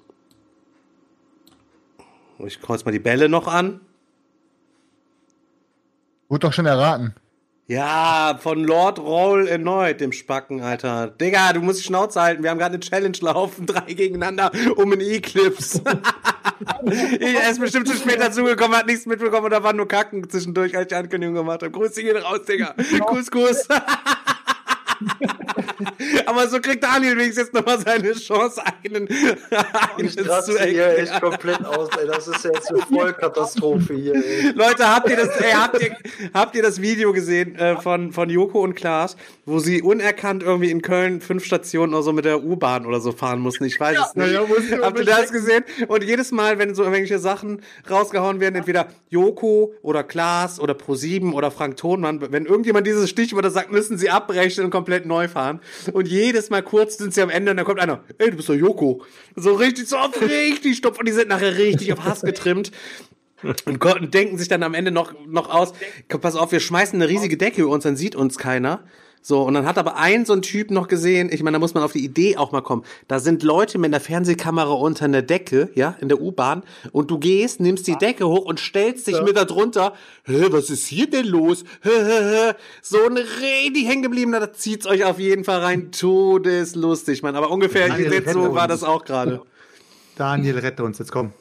Ich 2.38 2.60
kreuz 2.60 2.84
mal 2.84 2.90
die 2.90 2.98
Bälle 2.98 3.28
noch 3.28 3.46
an. 3.46 3.80
Wurde 6.28 6.46
doch 6.46 6.52
schon 6.52 6.66
erraten. 6.66 7.14
Ja, 7.66 8.38
von 8.40 8.64
Lord 8.64 8.98
Roll 8.98 9.46
erneut, 9.46 10.00
dem 10.00 10.12
Spacken, 10.12 10.62
Alter. 10.62 11.08
Digga, 11.08 11.52
du 11.52 11.60
musst 11.60 11.80
die 11.80 11.84
Schnauze 11.84 12.20
halten. 12.20 12.42
Wir 12.42 12.50
haben 12.50 12.58
gerade 12.58 12.74
eine 12.74 12.80
Challenge 12.80 13.16
laufen, 13.20 13.66
drei 13.66 13.92
gegeneinander 13.92 14.50
um 14.76 14.92
einen 14.92 15.00
Eclipse. 15.02 15.82
er 17.20 17.50
ist 17.50 17.60
bestimmt 17.60 17.88
zu 17.88 17.96
spät 17.96 18.20
dazugekommen, 18.20 18.76
hat 18.76 18.86
nichts 18.86 19.06
mitbekommen 19.06 19.46
und 19.46 19.50
da 19.50 19.62
war 19.62 19.72
nur 19.72 19.88
Kacken 19.88 20.28
zwischendurch, 20.28 20.76
als 20.76 20.84
ich 20.84 20.88
die 20.88 20.94
Ankündigung 20.94 21.34
gemacht 21.34 21.62
habe. 21.62 21.70
Grüße 21.70 22.02
gehen 22.02 22.16
raus, 22.16 22.42
Digga. 22.46 22.74
Kuss, 23.06 23.30
Kuss. 23.30 23.66
Aber 26.26 26.48
so 26.48 26.60
kriegt 26.60 26.82
Daniel 26.82 27.16
wenigstens 27.16 27.44
jetzt 27.44 27.54
nochmal 27.54 27.80
seine 27.80 28.12
Chance, 28.12 28.62
einen, 28.84 29.08
einen 29.08 30.08
Ich 30.08 30.28
raste 30.28 30.62
hier 30.64 30.98
echt 30.98 31.20
komplett 31.20 31.64
aus, 31.64 31.88
ey. 32.00 32.06
Das 32.06 32.28
ist 32.28 32.44
ja 32.44 32.50
jetzt 32.52 32.70
eine 32.70 32.82
Vollkatastrophe 32.82 33.94
hier, 33.94 34.14
ey. 34.14 34.52
Leute, 34.52 34.88
habt 34.88 35.08
ihr 35.08 35.16
das, 35.16 35.28
ey, 35.40 35.52
habt 35.52 35.80
ihr, 35.80 35.96
habt 36.34 36.54
ihr 36.54 36.62
das 36.62 36.80
Video 36.80 37.12
gesehen 37.12 37.56
äh, 37.56 37.80
von, 37.80 38.12
von 38.12 38.28
Joko 38.30 38.62
und 38.62 38.74
Klaas, 38.74 39.16
wo 39.46 39.58
sie 39.58 39.82
unerkannt 39.82 40.42
irgendwie 40.42 40.70
in 40.70 40.82
Köln 40.82 41.20
fünf 41.20 41.44
Stationen 41.44 41.94
oder 41.94 42.02
so 42.02 42.12
mit 42.12 42.24
der 42.24 42.42
U-Bahn 42.42 42.86
oder 42.86 43.00
so 43.00 43.12
fahren 43.12 43.40
mussten? 43.40 43.64
Ich 43.64 43.78
weiß 43.78 43.98
es 43.98 44.14
nicht. 44.14 44.32
ja, 44.32 44.42
habt 44.82 44.98
ihr 44.98 45.04
das 45.04 45.32
gesehen? 45.32 45.64
Und 45.88 46.04
jedes 46.04 46.32
Mal, 46.32 46.58
wenn 46.58 46.74
so 46.74 46.82
irgendwelche 46.82 47.18
Sachen 47.18 47.62
rausgehauen 47.88 48.40
werden, 48.40 48.56
entweder 48.56 48.88
Joko 49.08 49.74
oder 49.82 50.04
Klaas 50.04 50.60
oder 50.60 50.74
Pro7 50.74 51.32
oder 51.32 51.50
Frank 51.50 51.76
Thonmann, 51.76 52.20
wenn 52.32 52.46
irgendjemand 52.46 52.86
dieses 52.86 53.10
Stichwort 53.10 53.50
sagt, 53.52 53.72
müssen 53.72 53.98
sie 53.98 54.10
abbrechen 54.10 54.64
und 54.64 54.70
komplett 54.70 54.91
neu 55.00 55.28
fahren. 55.28 55.60
Und 55.92 56.08
jedes 56.08 56.50
Mal 56.50 56.62
kurz 56.62 56.98
sind 56.98 57.12
sie 57.14 57.22
am 57.22 57.30
Ende 57.30 57.50
und 57.50 57.56
dann 57.56 57.66
kommt 57.66 57.80
einer, 57.80 58.04
ey, 58.18 58.30
du 58.30 58.36
bist 58.36 58.48
doch 58.48 58.54
Joko. 58.54 59.04
So 59.34 59.54
richtig, 59.54 59.88
so 59.88 59.96
auf 59.96 60.20
richtig 60.20 60.76
stumpf 60.76 60.98
und 60.98 61.06
die 61.06 61.12
sind 61.12 61.28
nachher 61.28 61.56
richtig 61.56 61.92
auf 61.92 62.04
Hass 62.04 62.22
getrimmt. 62.22 62.70
Und 63.66 64.14
denken 64.14 64.38
sich 64.38 64.46
dann 64.46 64.62
am 64.62 64.74
Ende 64.74 64.92
noch, 64.92 65.14
noch 65.26 65.50
aus, 65.50 65.72
pass 66.08 66.36
auf, 66.36 66.52
wir 66.52 66.60
schmeißen 66.60 67.00
eine 67.00 67.10
riesige 67.10 67.36
Decke 67.36 67.62
über 67.62 67.72
uns, 67.72 67.82
dann 67.82 67.96
sieht 67.96 68.14
uns 68.14 68.38
keiner. 68.38 68.84
So, 69.24 69.42
und 69.42 69.54
dann 69.54 69.66
hat 69.66 69.78
aber 69.78 69.96
ein 69.96 70.26
so 70.26 70.32
ein 70.32 70.42
Typ 70.42 70.72
noch 70.72 70.88
gesehen, 70.88 71.30
ich 71.32 71.44
meine, 71.44 71.54
da 71.54 71.58
muss 71.60 71.74
man 71.74 71.84
auf 71.84 71.92
die 71.92 72.04
Idee 72.04 72.36
auch 72.36 72.50
mal 72.50 72.60
kommen. 72.60 72.82
Da 73.06 73.20
sind 73.20 73.44
Leute 73.44 73.78
mit 73.78 73.88
einer 73.94 74.00
Fernsehkamera 74.00 74.72
unter 74.72 75.04
einer 75.04 75.22
Decke, 75.22 75.70
ja, 75.76 75.94
in 76.00 76.08
der 76.08 76.20
U-Bahn, 76.20 76.64
und 76.90 77.10
du 77.12 77.18
gehst, 77.20 77.60
nimmst 77.60 77.86
die 77.86 77.96
Decke 77.96 78.26
hoch 78.26 78.44
und 78.44 78.58
stellst 78.58 79.06
dich 79.06 79.22
mit 79.22 79.36
da 79.36 79.44
drunter. 79.44 79.92
Hä, 80.24 80.46
was 80.50 80.70
ist 80.70 80.86
hier 80.88 81.08
denn 81.08 81.26
los? 81.26 81.62
Hä, 81.82 81.90
hä, 81.90 82.20
hä. 82.48 82.52
So 82.82 82.98
ein 83.06 83.16
richtig 83.16 83.86
hängen 83.86 84.02
geblieben, 84.02 84.32
da 84.32 84.52
zieht's 84.52 84.86
euch 84.88 85.04
auf 85.04 85.20
jeden 85.20 85.44
Fall 85.44 85.60
rein. 85.60 85.92
Todeslustig, 85.92 87.22
Mann. 87.22 87.36
Aber 87.36 87.50
ungefähr 87.52 87.88
Daniel, 87.88 88.12
jetzt 88.12 88.32
so 88.32 88.40
rette 88.42 88.54
war 88.56 88.62
uns. 88.64 88.80
das 88.80 88.84
auch 88.84 89.04
gerade. 89.04 89.40
Daniel, 90.16 90.58
rette 90.58 90.82
uns, 90.82 90.98
jetzt 90.98 91.12
komm. 91.12 91.32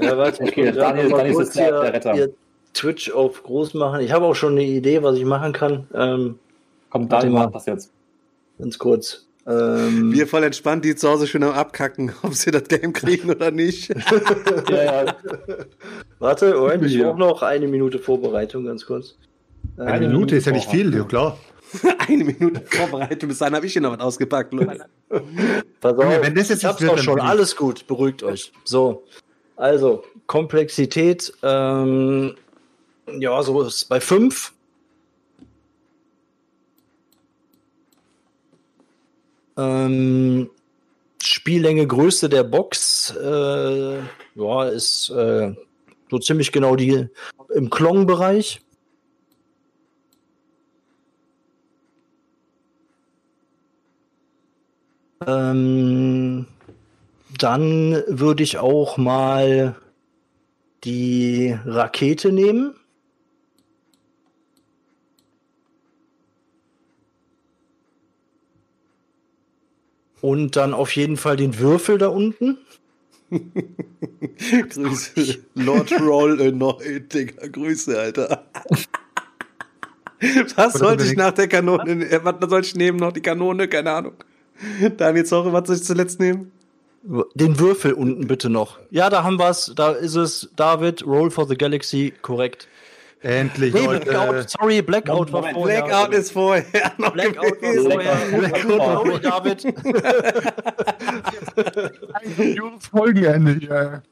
Ja, 0.00 0.18
warte, 0.18 0.42
ich 0.42 0.50
Okay, 0.50 0.62
gerade 0.64 0.78
Daniel- 0.80 1.08
mal 1.08 1.16
Daniel 1.18 1.30
ist 1.32 1.36
kurz 1.38 1.52
der- 1.52 1.82
Retter. 1.92 2.28
Twitch 2.74 3.10
auf 3.12 3.42
groß 3.42 3.74
machen. 3.74 4.00
Ich 4.00 4.12
habe 4.12 4.24
auch 4.26 4.34
schon 4.34 4.52
eine 4.52 4.64
Idee, 4.64 5.02
was 5.02 5.16
ich 5.16 5.24
machen 5.24 5.52
kann. 5.52 5.86
Ähm, 5.94 6.38
Komm, 6.90 7.10
Warte 7.10 7.26
Daniel 7.26 7.44
macht 7.44 7.54
das 7.54 7.66
jetzt. 7.66 7.92
ganz 8.58 8.78
kurz. 8.78 9.26
Ähm, 9.46 10.12
Wir 10.12 10.26
voll 10.26 10.44
entspannt, 10.44 10.84
die 10.84 10.94
zu 10.94 11.08
Hause 11.08 11.26
schön 11.26 11.42
am 11.42 11.52
Abkacken, 11.52 12.12
ob 12.22 12.34
sie 12.34 12.50
das 12.50 12.64
Game 12.64 12.92
kriegen 12.92 13.30
oder 13.30 13.50
nicht. 13.50 13.88
Ja, 14.70 15.04
ja. 15.04 15.14
warte, 16.18 16.54
Moment, 16.54 16.84
ich 16.84 17.00
brauche 17.00 17.18
noch 17.18 17.42
eine 17.42 17.66
Minute 17.68 17.98
Vorbereitung, 17.98 18.66
ganz 18.66 18.84
kurz. 18.84 19.16
Eine 19.78 20.04
Ähm, 20.04 20.12
Minute 20.12 20.36
ist 20.36 20.46
ja 20.46 20.52
nicht 20.52 20.68
viel, 20.68 20.94
ja 20.94 21.04
klar. 21.04 21.38
Eine 22.08 22.24
Minute 22.24 22.62
Vorbereitung, 22.66 23.28
bis 23.28 23.38
dahin 23.38 23.54
habe 23.54 23.66
ich 23.66 23.74
hier 23.74 23.82
noch 23.82 23.92
was 23.92 24.00
ausgepackt. 24.00 24.54
Pass 25.80 25.98
auf, 25.98 26.22
wenn 26.22 26.34
das 26.34 26.48
jetzt 26.48 26.60
ich 26.60 26.64
hab's 26.64 26.80
doch 26.82 26.96
schon. 26.98 27.20
Alles 27.20 27.56
gut, 27.56 27.86
beruhigt 27.86 28.22
euch. 28.22 28.52
So, 28.64 29.04
also 29.56 30.02
Komplexität, 30.26 31.30
ähm, 31.42 32.34
ja, 33.18 33.42
so 33.42 33.62
ist 33.62 33.86
bei 33.90 34.00
5. 34.00 34.52
Ähm, 39.58 40.50
Spiellänge 41.20 41.86
Größe 41.86 42.28
der 42.28 42.44
Box, 42.44 43.14
äh, 43.14 43.98
ja, 44.34 44.64
ist 44.68 45.10
äh, 45.10 45.52
so 46.10 46.18
ziemlich 46.18 46.52
genau 46.52 46.76
die 46.76 47.08
im 47.54 47.68
Klong-Bereich. 47.68 48.60
Ähm, 55.26 56.46
dann 57.36 58.02
würde 58.06 58.42
ich 58.44 58.58
auch 58.58 58.96
mal 58.96 59.74
die 60.84 61.58
Rakete 61.64 62.32
nehmen. 62.32 62.74
Und 70.20 70.56
dann 70.56 70.74
auf 70.74 70.94
jeden 70.96 71.16
Fall 71.16 71.36
den 71.36 71.58
Würfel 71.58 71.98
da 71.98 72.08
unten. 72.08 72.58
Grüße. 74.70 75.38
Lord 75.54 75.92
Roll 76.00 76.40
erneut, 76.40 77.12
Digga. 77.12 77.46
Grüße, 77.46 77.98
Alter. 77.98 78.46
Was 80.56 80.74
sollte 80.74 81.04
ich 81.04 81.16
nach 81.16 81.32
der 81.32 81.46
Kanone, 81.46 82.04
äh, 82.10 82.20
was 82.24 82.34
soll 82.50 82.62
ich 82.62 82.74
nehmen? 82.74 82.98
Noch 82.98 83.12
die 83.12 83.20
Kanone? 83.20 83.68
Keine 83.68 83.92
Ahnung. 83.92 84.14
Daniel 84.96 85.24
Zorre, 85.24 85.52
was 85.52 85.68
soll 85.68 85.76
ich 85.76 85.84
zuletzt 85.84 86.18
nehmen? 86.18 86.50
Den 87.34 87.60
Würfel 87.60 87.92
unten 87.92 88.26
bitte 88.26 88.50
noch. 88.50 88.80
Ja, 88.90 89.08
da 89.08 89.22
haben 89.22 89.38
wir's. 89.38 89.72
Da 89.76 89.92
ist 89.92 90.16
es. 90.16 90.50
David, 90.56 91.06
Roll 91.06 91.30
for 91.30 91.46
the 91.46 91.56
Galaxy, 91.56 92.12
korrekt. 92.22 92.66
Endlich, 93.20 93.74
Nee. 93.74 93.86
Blackout, 93.86 94.48
sorry, 94.50 94.80
Blackout 94.82 95.32
war 95.32 95.42
vorher. 95.52 95.82
Blackout 95.82 96.14
ist 96.14 96.30
vorher 96.32 96.64
noch 96.98 97.12
Blackout 97.12 97.36
war 97.36 97.50
gewesen. 97.52 97.90
vorher. 97.90 98.16
Blackout. 98.38 98.78
Sorry, 98.78 99.20
David. 99.20 99.64
Ein 102.38 102.56
gutes 102.56 102.86
Folgenende 102.88 103.56
hier. 103.58 104.02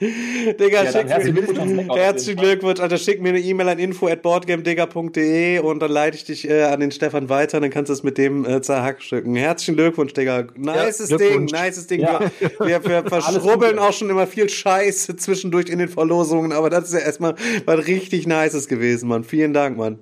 Digga, 0.00 0.84
Ja, 0.84 0.92
schick 0.92 1.08
herzlichen 1.08 1.34
mir, 1.34 1.42
Glückwunsch 1.42 1.96
herzlichen 1.96 2.40
Glückwunsch, 2.40 2.80
Alter. 2.80 2.96
Schick 2.96 3.20
mir 3.20 3.30
eine 3.30 3.40
E-Mail 3.40 3.68
an 3.68 3.78
info.boardgameddigger.de 3.78 5.58
und 5.58 5.80
dann 5.80 5.90
leite 5.90 6.16
ich 6.16 6.24
dich 6.24 6.48
äh, 6.48 6.62
an 6.64 6.80
den 6.80 6.90
Stefan 6.90 7.28
weiter, 7.28 7.60
dann 7.60 7.68
kannst 7.70 7.90
du 7.90 7.92
es 7.92 8.02
mit 8.02 8.16
dem 8.16 8.46
äh, 8.46 8.62
zerhackstücken. 8.62 9.36
Herzlichen 9.36 9.76
Glückwunsch, 9.76 10.14
Digga. 10.14 10.46
Nices 10.56 11.08
Ding, 11.08 11.18
Glückwunsch. 11.18 11.52
nices 11.52 11.86
Ding. 11.86 12.00
Ja. 12.00 12.20
Wir, 12.40 12.82
wir, 12.82 12.84
wir 12.84 13.04
verschrubbeln 13.08 13.78
auch 13.78 13.92
schon 13.92 14.08
immer 14.08 14.26
viel 14.26 14.48
Scheiße 14.48 15.16
zwischendurch 15.16 15.68
in 15.68 15.78
den 15.78 15.88
Verlosungen, 15.88 16.52
aber 16.52 16.70
das 16.70 16.84
ist 16.84 16.94
ja 16.94 17.00
erstmal 17.00 17.34
was 17.66 17.86
richtig 17.86 18.26
Nices 18.26 18.68
gewesen, 18.68 19.08
Mann. 19.08 19.24
Vielen 19.24 19.52
Dank, 19.52 19.76
Mann. 19.76 19.98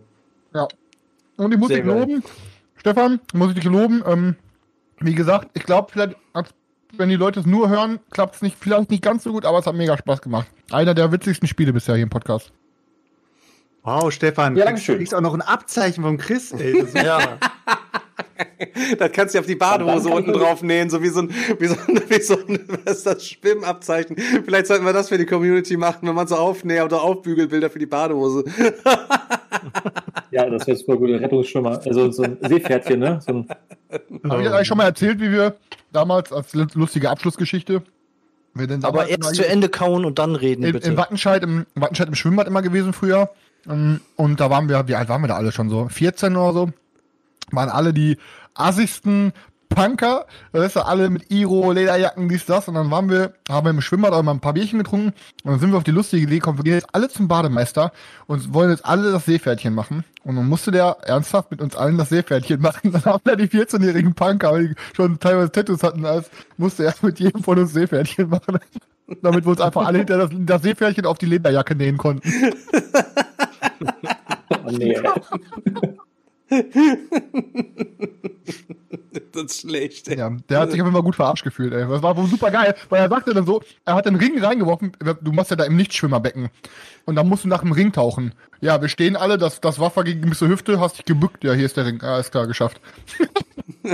Ja. 0.55 0.68
Und 1.36 1.52
ich 1.52 1.58
muss 1.58 1.68
Sehr 1.68 1.78
dich 1.78 1.86
geil. 1.86 2.00
loben, 2.00 2.25
Stefan, 2.76 3.20
muss 3.33 3.50
ich 3.50 3.55
dich 3.55 3.65
loben. 3.65 4.02
Ähm, 4.07 4.36
wie 5.00 5.15
gesagt, 5.15 5.50
ich 5.55 5.65
glaube, 5.65 5.89
vielleicht, 5.92 6.17
wenn 6.97 7.08
die 7.08 7.17
Leute 7.17 7.41
es 7.41 7.47
nur 7.47 7.68
hören, 7.68 8.00
klappt 8.10 8.36
es 8.36 8.42
nicht, 8.42 8.57
vielleicht 8.58 8.91
nicht 8.91 9.02
ganz 9.02 9.23
so 9.23 9.33
gut, 9.33 9.44
aber 9.44 9.58
es 9.58 9.67
hat 9.67 9.75
mega 9.75 9.97
Spaß 9.97 10.20
gemacht. 10.20 10.49
Einer 10.73 10.94
der 10.94 11.12
witzigsten 11.12 11.47
Spiele 11.47 11.73
bisher 11.73 11.94
hier 11.94 12.02
im 12.05 12.10
Podcast. 12.10 12.52
Wow, 13.89 14.12
Stefan. 14.12 14.55
Ja, 14.55 14.65
du 14.65 14.67
dankeschön. 14.67 14.99
kriegst 14.99 15.15
auch 15.15 15.23
noch 15.23 15.33
ein 15.33 15.41
Abzeichen 15.41 16.05
vom 16.05 16.18
Chris, 16.18 16.52
ey. 16.52 16.83
Das 16.83 16.92
Ja, 17.05 17.39
Das 18.99 19.12
kannst 19.12 19.34
du 19.34 19.39
auf 19.39 19.47
die 19.47 19.55
Badehose 19.55 20.10
unten 20.10 20.33
drauf 20.33 20.62
nähen, 20.62 20.91
so 20.91 21.02
wie 21.02 21.08
so 21.08 21.20
ein, 21.20 21.31
wie 21.58 21.67
so 21.67 21.75
ein, 21.86 22.02
wie 22.08 22.20
so 22.20 22.34
ein 22.34 22.60
was 22.84 22.99
ist 22.99 23.07
das, 23.07 23.26
Schwimmabzeichen. 23.26 24.17
Vielleicht 24.44 24.67
sollten 24.67 24.84
wir 24.84 24.92
das 24.92 25.08
für 25.08 25.17
die 25.17 25.25
Community 25.25 25.78
machen, 25.78 26.07
wenn 26.07 26.15
man 26.15 26.26
so 26.26 26.36
aufnäht 26.36 26.83
oder 26.83 27.00
Aufbügelbilder 27.02 27.70
für 27.70 27.78
die 27.78 27.86
Badehose. 27.86 28.44
Ja, 30.31 30.49
das 30.49 30.67
wäre 30.67 30.76
super 30.76 30.97
gut. 30.99 31.08
Rettungsschwimmer. 31.08 31.81
Also 31.84 32.12
so 32.12 32.23
ein 32.23 32.36
Seepferdchen, 32.47 33.00
ne? 33.00 33.18
So 33.26 33.33
ein, 33.33 33.49
Habe 34.31 34.42
ich 34.42 34.49
eigentlich 34.49 34.68
schon 34.68 34.76
mal 34.76 34.84
erzählt, 34.84 35.20
wie 35.20 35.33
wir 35.33 35.57
damals 35.91 36.33
als 36.33 36.55
lustige 36.55 37.08
Abschlussgeschichte, 37.10 37.83
wir 38.55 38.67
denn 38.67 38.84
aber 38.84 39.08
erst 39.08 39.34
zu 39.34 39.47
Ende 39.47 39.70
kauen 39.70 40.05
und 40.05 40.18
dann 40.18 40.36
reden, 40.36 40.65
in, 40.65 40.73
bitte. 40.73 40.91
in 40.91 40.97
Wattenscheid, 40.99 41.42
im, 41.42 41.65
Wattenscheid 41.75 42.08
im 42.08 42.15
Schwimmbad 42.15 42.47
immer 42.47 42.60
gewesen 42.60 42.92
früher. 42.92 43.31
Ähm, 43.68 44.00
Und 44.16 44.40
da 44.40 44.50
waren 44.50 44.68
wir, 44.68 44.88
wie 44.88 44.94
alt 44.94 45.08
waren 45.08 45.22
wir 45.22 45.28
da 45.28 45.36
alle 45.36 45.52
schon 45.52 45.70
so? 45.70 45.88
14 45.88 46.36
oder 46.36 46.52
so? 46.52 46.70
Waren 47.50 47.70
alle 47.70 47.92
die 47.92 48.18
assigsten 48.55 49.32
Punker, 49.68 50.26
weißt 50.52 50.76
du, 50.76 50.80
alle 50.80 51.10
mit 51.10 51.30
Iro, 51.30 51.72
Lederjacken, 51.72 52.28
dies, 52.28 52.47
das. 52.47 52.68
Und 52.68 52.74
dann 52.74 52.90
waren 52.90 53.10
wir, 53.10 53.34
haben 53.48 53.66
wir 53.66 53.70
im 53.70 53.80
Schwimmbad 53.80 54.12
auch 54.12 54.22
mal 54.22 54.32
ein 54.32 54.40
paar 54.40 54.55
Bierchen 54.55 54.78
getrunken. 54.78 55.08
Und 55.44 55.52
dann 55.52 55.60
sind 55.60 55.70
wir 55.70 55.76
auf 55.76 55.84
die 55.84 55.90
lustige 55.90 56.24
Idee 56.24 56.36
gekommen, 56.36 56.58
wir 56.58 56.64
gehen 56.64 56.74
jetzt 56.74 56.88
alle 56.92 57.08
zum 57.08 57.28
Bademeister 57.28 57.92
und 58.26 58.52
wollen 58.55 58.70
jetzt 58.70 58.84
alle 58.84 59.12
das 59.12 59.26
Seepferdchen 59.26 59.74
machen. 59.74 60.05
Und 60.24 60.36
dann 60.36 60.48
musste 60.48 60.70
der 60.70 60.97
ernsthaft 61.02 61.50
mit 61.50 61.60
uns 61.60 61.76
allen 61.76 61.98
das 61.98 62.08
Seepferdchen 62.08 62.60
machen. 62.62 62.92
Dann 62.92 63.05
haben 63.05 63.22
wir 63.24 63.36
die 63.36 63.48
14-jährigen 63.48 64.14
Punker, 64.14 64.58
die 64.58 64.74
schon 64.97 65.20
teilweise 65.20 65.52
Tattoos 65.52 65.82
hatten, 65.82 66.05
als 66.05 66.30
musste 66.56 66.84
er 66.84 66.94
mit 67.02 67.20
jedem 67.20 67.42
von 67.42 67.58
uns 67.58 67.72
Seepferdchen 67.72 68.30
machen. 68.30 68.58
Damit 69.22 69.44
wir 69.44 69.50
uns 69.50 69.60
einfach 69.60 69.86
alle 69.86 69.98
hinter 69.98 70.18
das, 70.18 70.30
das 70.32 70.62
Seepferdchen 70.62 71.06
auf 71.06 71.18
die 71.18 71.26
Lederjacke 71.26 71.74
nähen 71.74 71.98
konnten. 71.98 72.28
nee. 74.70 74.98
Das 79.32 79.44
ist 79.44 79.60
schlecht, 79.60 80.08
ey. 80.08 80.18
Ja, 80.18 80.30
der 80.48 80.60
hat 80.60 80.70
sich 80.70 80.80
auf 80.80 80.86
jeden 80.86 80.94
Fall 80.94 81.02
gut 81.02 81.16
verarscht 81.16 81.44
gefühlt, 81.44 81.72
ey. 81.72 81.86
Das 81.86 82.02
war 82.02 82.16
wohl 82.16 82.26
super 82.26 82.50
geil, 82.50 82.74
weil 82.88 83.00
er 83.00 83.08
sagte 83.08 83.34
dann 83.34 83.47
so, 83.47 83.62
er 83.84 83.94
hat 83.94 84.06
den 84.06 84.16
Ring 84.16 84.42
reingeworfen, 84.42 84.92
du 85.20 85.32
machst 85.32 85.50
ja 85.50 85.56
da 85.56 85.64
im 85.64 85.76
Nichtschwimmerbecken. 85.76 86.48
Und 87.05 87.16
dann 87.16 87.28
musst 87.28 87.44
du 87.44 87.48
nach 87.48 87.60
dem 87.60 87.72
Ring 87.72 87.92
tauchen. 87.92 88.32
Ja, 88.60 88.80
wir 88.80 88.88
stehen 88.88 89.14
alle, 89.16 89.38
das, 89.38 89.60
das 89.60 89.78
Waffe 89.78 90.02
gegen 90.02 90.28
bis 90.28 90.38
zur 90.38 90.48
Hüfte, 90.48 90.80
hast 90.80 90.98
dich 90.98 91.04
gebückt. 91.04 91.44
Ja, 91.44 91.52
hier 91.52 91.66
ist 91.66 91.76
der 91.76 91.86
Ring. 91.86 92.00
Ah, 92.02 92.18
ist 92.18 92.32
klar, 92.32 92.46
geschafft. 92.48 92.80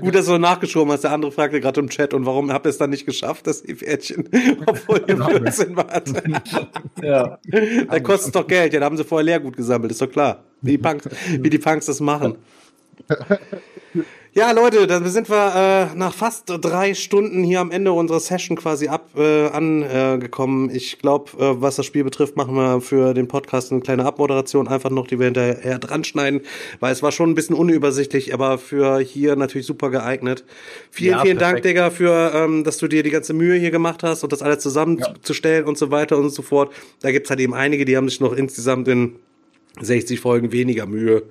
Gut, 0.00 0.14
dass 0.14 0.26
du 0.26 0.38
nachgeschoben 0.38 0.92
hast. 0.92 1.02
Der 1.04 1.10
andere 1.10 1.32
fragte 1.32 1.60
gerade 1.60 1.80
im 1.80 1.88
Chat, 1.90 2.14
und 2.14 2.24
warum 2.26 2.52
habt 2.52 2.66
ihr 2.66 2.70
es 2.70 2.78
dann 2.78 2.90
nicht 2.90 3.04
geschafft, 3.04 3.46
das 3.46 3.62
Pferdchen, 3.62 4.28
obwohl 4.66 5.02
ihr 5.06 5.16
14 5.16 5.76
wart? 5.76 6.12
Ja. 7.02 7.38
Da 7.88 8.00
kostet 8.00 8.26
es 8.28 8.32
doch 8.32 8.46
Geld. 8.46 8.72
Ja, 8.72 8.80
da 8.80 8.86
haben 8.86 8.96
sie 8.96 9.04
vorher 9.04 9.24
Leergut 9.24 9.56
gesammelt, 9.56 9.90
ist 9.90 10.00
doch 10.00 10.10
klar. 10.10 10.44
Wie 10.60 10.72
die 10.72 10.78
Punks, 10.78 11.08
wie 11.28 11.50
die 11.50 11.58
Punks 11.58 11.86
das 11.86 12.00
machen. 12.00 12.36
Ja, 14.34 14.50
Leute, 14.52 14.86
da 14.86 15.04
sind 15.04 15.28
wir 15.28 15.90
äh, 15.92 15.94
nach 15.94 16.14
fast 16.14 16.44
drei 16.46 16.94
Stunden 16.94 17.44
hier 17.44 17.60
am 17.60 17.70
Ende 17.70 17.92
unserer 17.92 18.18
Session 18.18 18.56
quasi 18.56 18.88
ab 18.88 19.10
äh, 19.14 19.48
angekommen. 19.48 20.70
Ich 20.74 20.98
glaube, 21.00 21.32
äh, 21.38 21.60
was 21.60 21.76
das 21.76 21.84
Spiel 21.84 22.02
betrifft, 22.02 22.34
machen 22.34 22.54
wir 22.54 22.80
für 22.80 23.12
den 23.12 23.28
Podcast 23.28 23.72
eine 23.72 23.82
kleine 23.82 24.06
Abmoderation 24.06 24.68
einfach 24.68 24.88
noch, 24.88 25.06
die 25.06 25.18
wir 25.18 25.26
hinterher 25.26 25.78
dran 25.78 26.02
schneiden, 26.02 26.40
weil 26.80 26.94
es 26.94 27.02
war 27.02 27.12
schon 27.12 27.28
ein 27.28 27.34
bisschen 27.34 27.54
unübersichtlich, 27.54 28.32
aber 28.32 28.56
für 28.56 29.00
hier 29.00 29.36
natürlich 29.36 29.66
super 29.66 29.90
geeignet. 29.90 30.44
Vielen, 30.90 31.10
Ja, 31.10 31.20
vielen 31.20 31.36
Dank, 31.36 31.56
perfekt. 31.56 31.66
Digga, 31.66 31.90
für 31.90 32.32
ähm, 32.34 32.64
dass 32.64 32.78
du 32.78 32.88
dir 32.88 33.02
die 33.02 33.10
ganze 33.10 33.34
Mühe 33.34 33.58
hier 33.58 33.70
gemacht 33.70 34.02
hast 34.02 34.24
und 34.24 34.32
das 34.32 34.40
alles 34.40 34.60
zusammenzustellen 34.60 35.66
und 35.66 35.76
so 35.76 35.90
weiter 35.90 36.16
und 36.16 36.30
so 36.30 36.40
fort. 36.40 36.72
Da 37.02 37.12
gibt's 37.12 37.28
halt 37.28 37.40
eben 37.40 37.52
einige, 37.52 37.84
die 37.84 37.98
haben 37.98 38.08
sich 38.08 38.20
noch 38.20 38.32
insgesamt 38.32 38.88
in 38.88 39.16
60 39.82 40.20
Folgen 40.20 40.52
weniger 40.52 40.86
Mühe 40.86 41.24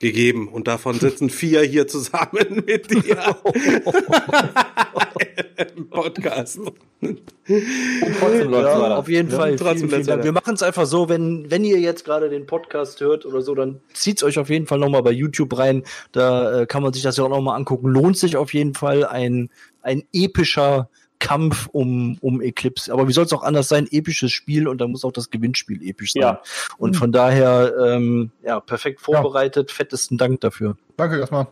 gegeben. 0.00 0.48
Und 0.48 0.68
davon 0.68 0.98
sitzen 0.98 1.30
vier 1.30 1.62
hier 1.62 1.86
zusammen 1.88 2.62
mit 2.66 2.90
dir 2.90 3.36
im 5.76 5.88
Podcast. 5.88 6.60
Trotzdem 7.00 8.52
Ja, 8.52 8.96
auf 8.96 9.08
jeden 9.08 9.30
Ja, 9.30 9.36
Fall. 9.36 9.56
trotzdem 9.56 9.88
Vielen, 9.88 9.90
vielen 9.90 10.06
Dank. 10.06 10.24
Wir 10.24 10.32
machen 10.32 10.54
es 10.54 10.62
einfach 10.62 10.86
so, 10.86 11.08
wenn, 11.08 11.50
wenn 11.50 11.64
ihr 11.64 11.78
jetzt 11.78 12.04
gerade 12.04 12.28
den 12.28 12.46
Podcast 12.46 13.00
hört 13.00 13.26
oder 13.26 13.42
so, 13.42 13.54
dann 13.54 13.80
zieht's 13.92 14.22
euch 14.22 14.38
auf 14.38 14.50
jeden 14.50 14.66
Fall 14.66 14.78
nochmal 14.78 15.02
bei 15.02 15.12
YouTube 15.12 15.56
rein. 15.58 15.82
Da 16.12 16.62
äh, 16.62 16.66
kann 16.66 16.82
man 16.82 16.92
sich 16.92 17.02
das 17.02 17.16
ja 17.16 17.24
auch 17.24 17.28
nochmal 17.28 17.56
angucken. 17.56 17.88
Lohnt 17.88 18.16
sich 18.16 18.36
auf 18.36 18.54
jeden 18.54 18.74
Fall 18.74 19.04
ein, 19.04 19.50
ein 19.82 20.02
epischer 20.12 20.88
Kampf 21.20 21.68
um, 21.72 22.16
um 22.20 22.40
Eclipse. 22.40 22.92
Aber 22.92 23.08
wie 23.08 23.12
soll 23.12 23.24
es 23.24 23.32
auch 23.32 23.42
anders 23.42 23.68
sein? 23.68 23.88
Episches 23.90 24.30
Spiel 24.30 24.68
und 24.68 24.80
da 24.80 24.86
muss 24.86 25.04
auch 25.04 25.12
das 25.12 25.30
Gewinnspiel 25.30 25.82
episch 25.88 26.12
sein. 26.12 26.22
Ja. 26.22 26.42
Und 26.78 26.96
von 26.96 27.10
daher, 27.12 27.72
ähm, 27.84 28.30
ja, 28.44 28.60
perfekt 28.60 29.00
vorbereitet. 29.00 29.70
Fettesten 29.70 30.16
Dank 30.18 30.40
dafür. 30.40 30.76
Danke 30.96 31.18
erstmal. 31.18 31.48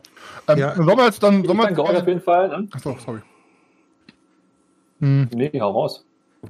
Ähm, 0.48 0.58
Ja. 0.58 0.74
Sollen 0.74 0.88
wir 0.98 1.04
jetzt 1.06 1.22
dann. 1.22 1.40
Ich 1.40 1.46
Sollen 1.46 1.58
wir 1.58 1.64
danke 1.66 1.82
auf 1.82 2.06
jeden 2.06 2.20
Fall. 2.20 2.48
Ne? 2.48 2.68
Achso, 2.72 2.96
sorry. 3.04 3.20
Hm. 5.00 5.28
Nee, 5.34 5.50
hau 5.60 5.70
raus. 5.70 6.04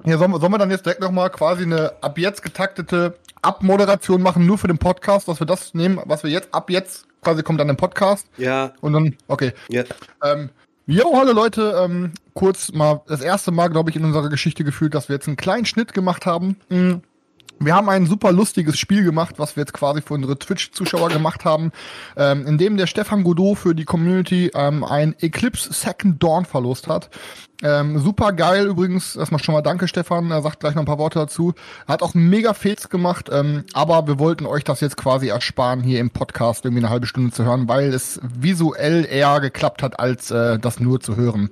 Ja, 0.04 0.18
sollen, 0.18 0.30
wir- 0.32 0.40
sollen 0.40 0.52
wir 0.52 0.58
dann 0.58 0.70
jetzt 0.70 0.84
direkt 0.84 1.00
nochmal 1.00 1.30
quasi 1.30 1.62
eine 1.64 1.92
ab 2.02 2.18
jetzt 2.18 2.42
getaktete 2.42 3.16
Abmoderation 3.42 4.22
machen, 4.22 4.46
nur 4.46 4.58
für 4.58 4.68
den 4.68 4.78
Podcast, 4.78 5.28
dass 5.28 5.40
wir 5.40 5.46
das 5.46 5.74
nehmen, 5.74 6.00
was 6.04 6.22
wir 6.22 6.30
jetzt 6.30 6.52
ab 6.52 6.70
jetzt 6.70 7.06
quasi 7.22 7.42
kommt 7.42 7.58
dann 7.60 7.68
im 7.68 7.76
Podcast 7.76 8.28
Ja, 8.36 8.72
und 8.80 8.92
dann, 8.92 9.16
okay. 9.26 9.52
ja. 9.68 9.84
Ähm, 10.22 10.50
jo, 10.86 11.12
hallo 11.16 11.32
Leute, 11.32 11.74
ähm, 11.82 12.12
kurz 12.34 12.72
mal 12.72 13.02
das 13.06 13.20
erste 13.20 13.50
Mal, 13.50 13.68
glaube 13.68 13.90
ich, 13.90 13.96
in 13.96 14.04
unserer 14.04 14.28
Geschichte 14.28 14.64
gefühlt, 14.64 14.94
dass 14.94 15.08
wir 15.08 15.16
jetzt 15.16 15.26
einen 15.26 15.36
kleinen 15.36 15.66
Schnitt 15.66 15.92
gemacht 15.92 16.26
haben. 16.26 16.56
Mm. 16.68 16.94
Wir 17.58 17.74
haben 17.74 17.88
ein 17.88 18.04
super 18.04 18.32
lustiges 18.32 18.78
Spiel 18.78 19.02
gemacht, 19.02 19.38
was 19.38 19.56
wir 19.56 19.62
jetzt 19.62 19.72
quasi 19.72 20.02
für 20.02 20.12
unsere 20.12 20.38
Twitch-Zuschauer 20.38 21.08
gemacht 21.08 21.46
haben, 21.46 21.72
ähm, 22.14 22.46
in 22.46 22.58
dem 22.58 22.76
der 22.76 22.86
Stefan 22.86 23.24
Godot 23.24 23.56
für 23.56 23.74
die 23.74 23.86
Community 23.86 24.50
ähm, 24.54 24.84
ein 24.84 25.14
Eclipse 25.20 25.72
Second 25.72 26.22
Dawn 26.22 26.44
verlost 26.44 26.86
hat. 26.86 27.08
Ähm, 27.62 27.98
super 27.98 28.32
geil 28.32 28.66
übrigens. 28.66 29.16
Erstmal 29.16 29.42
schon 29.42 29.54
mal 29.54 29.62
danke, 29.62 29.88
Stefan. 29.88 30.30
Er 30.30 30.42
sagt 30.42 30.60
gleich 30.60 30.74
noch 30.74 30.82
ein 30.82 30.86
paar 30.86 30.98
Worte 30.98 31.18
dazu. 31.18 31.54
Hat 31.88 32.02
auch 32.02 32.14
mega 32.14 32.52
Fails 32.52 32.88
gemacht, 32.88 33.30
ähm, 33.32 33.64
aber 33.72 34.06
wir 34.06 34.18
wollten 34.18 34.46
euch 34.46 34.64
das 34.64 34.80
jetzt 34.80 34.96
quasi 34.96 35.28
ersparen, 35.28 35.82
hier 35.82 36.00
im 36.00 36.10
Podcast 36.10 36.64
irgendwie 36.64 36.82
eine 36.82 36.90
halbe 36.90 37.06
Stunde 37.06 37.32
zu 37.32 37.44
hören, 37.44 37.68
weil 37.68 37.94
es 37.94 38.20
visuell 38.22 39.06
eher 39.10 39.40
geklappt 39.40 39.82
hat, 39.82 39.98
als 39.98 40.30
äh, 40.30 40.58
das 40.58 40.80
nur 40.80 41.00
zu 41.00 41.16
hören. 41.16 41.50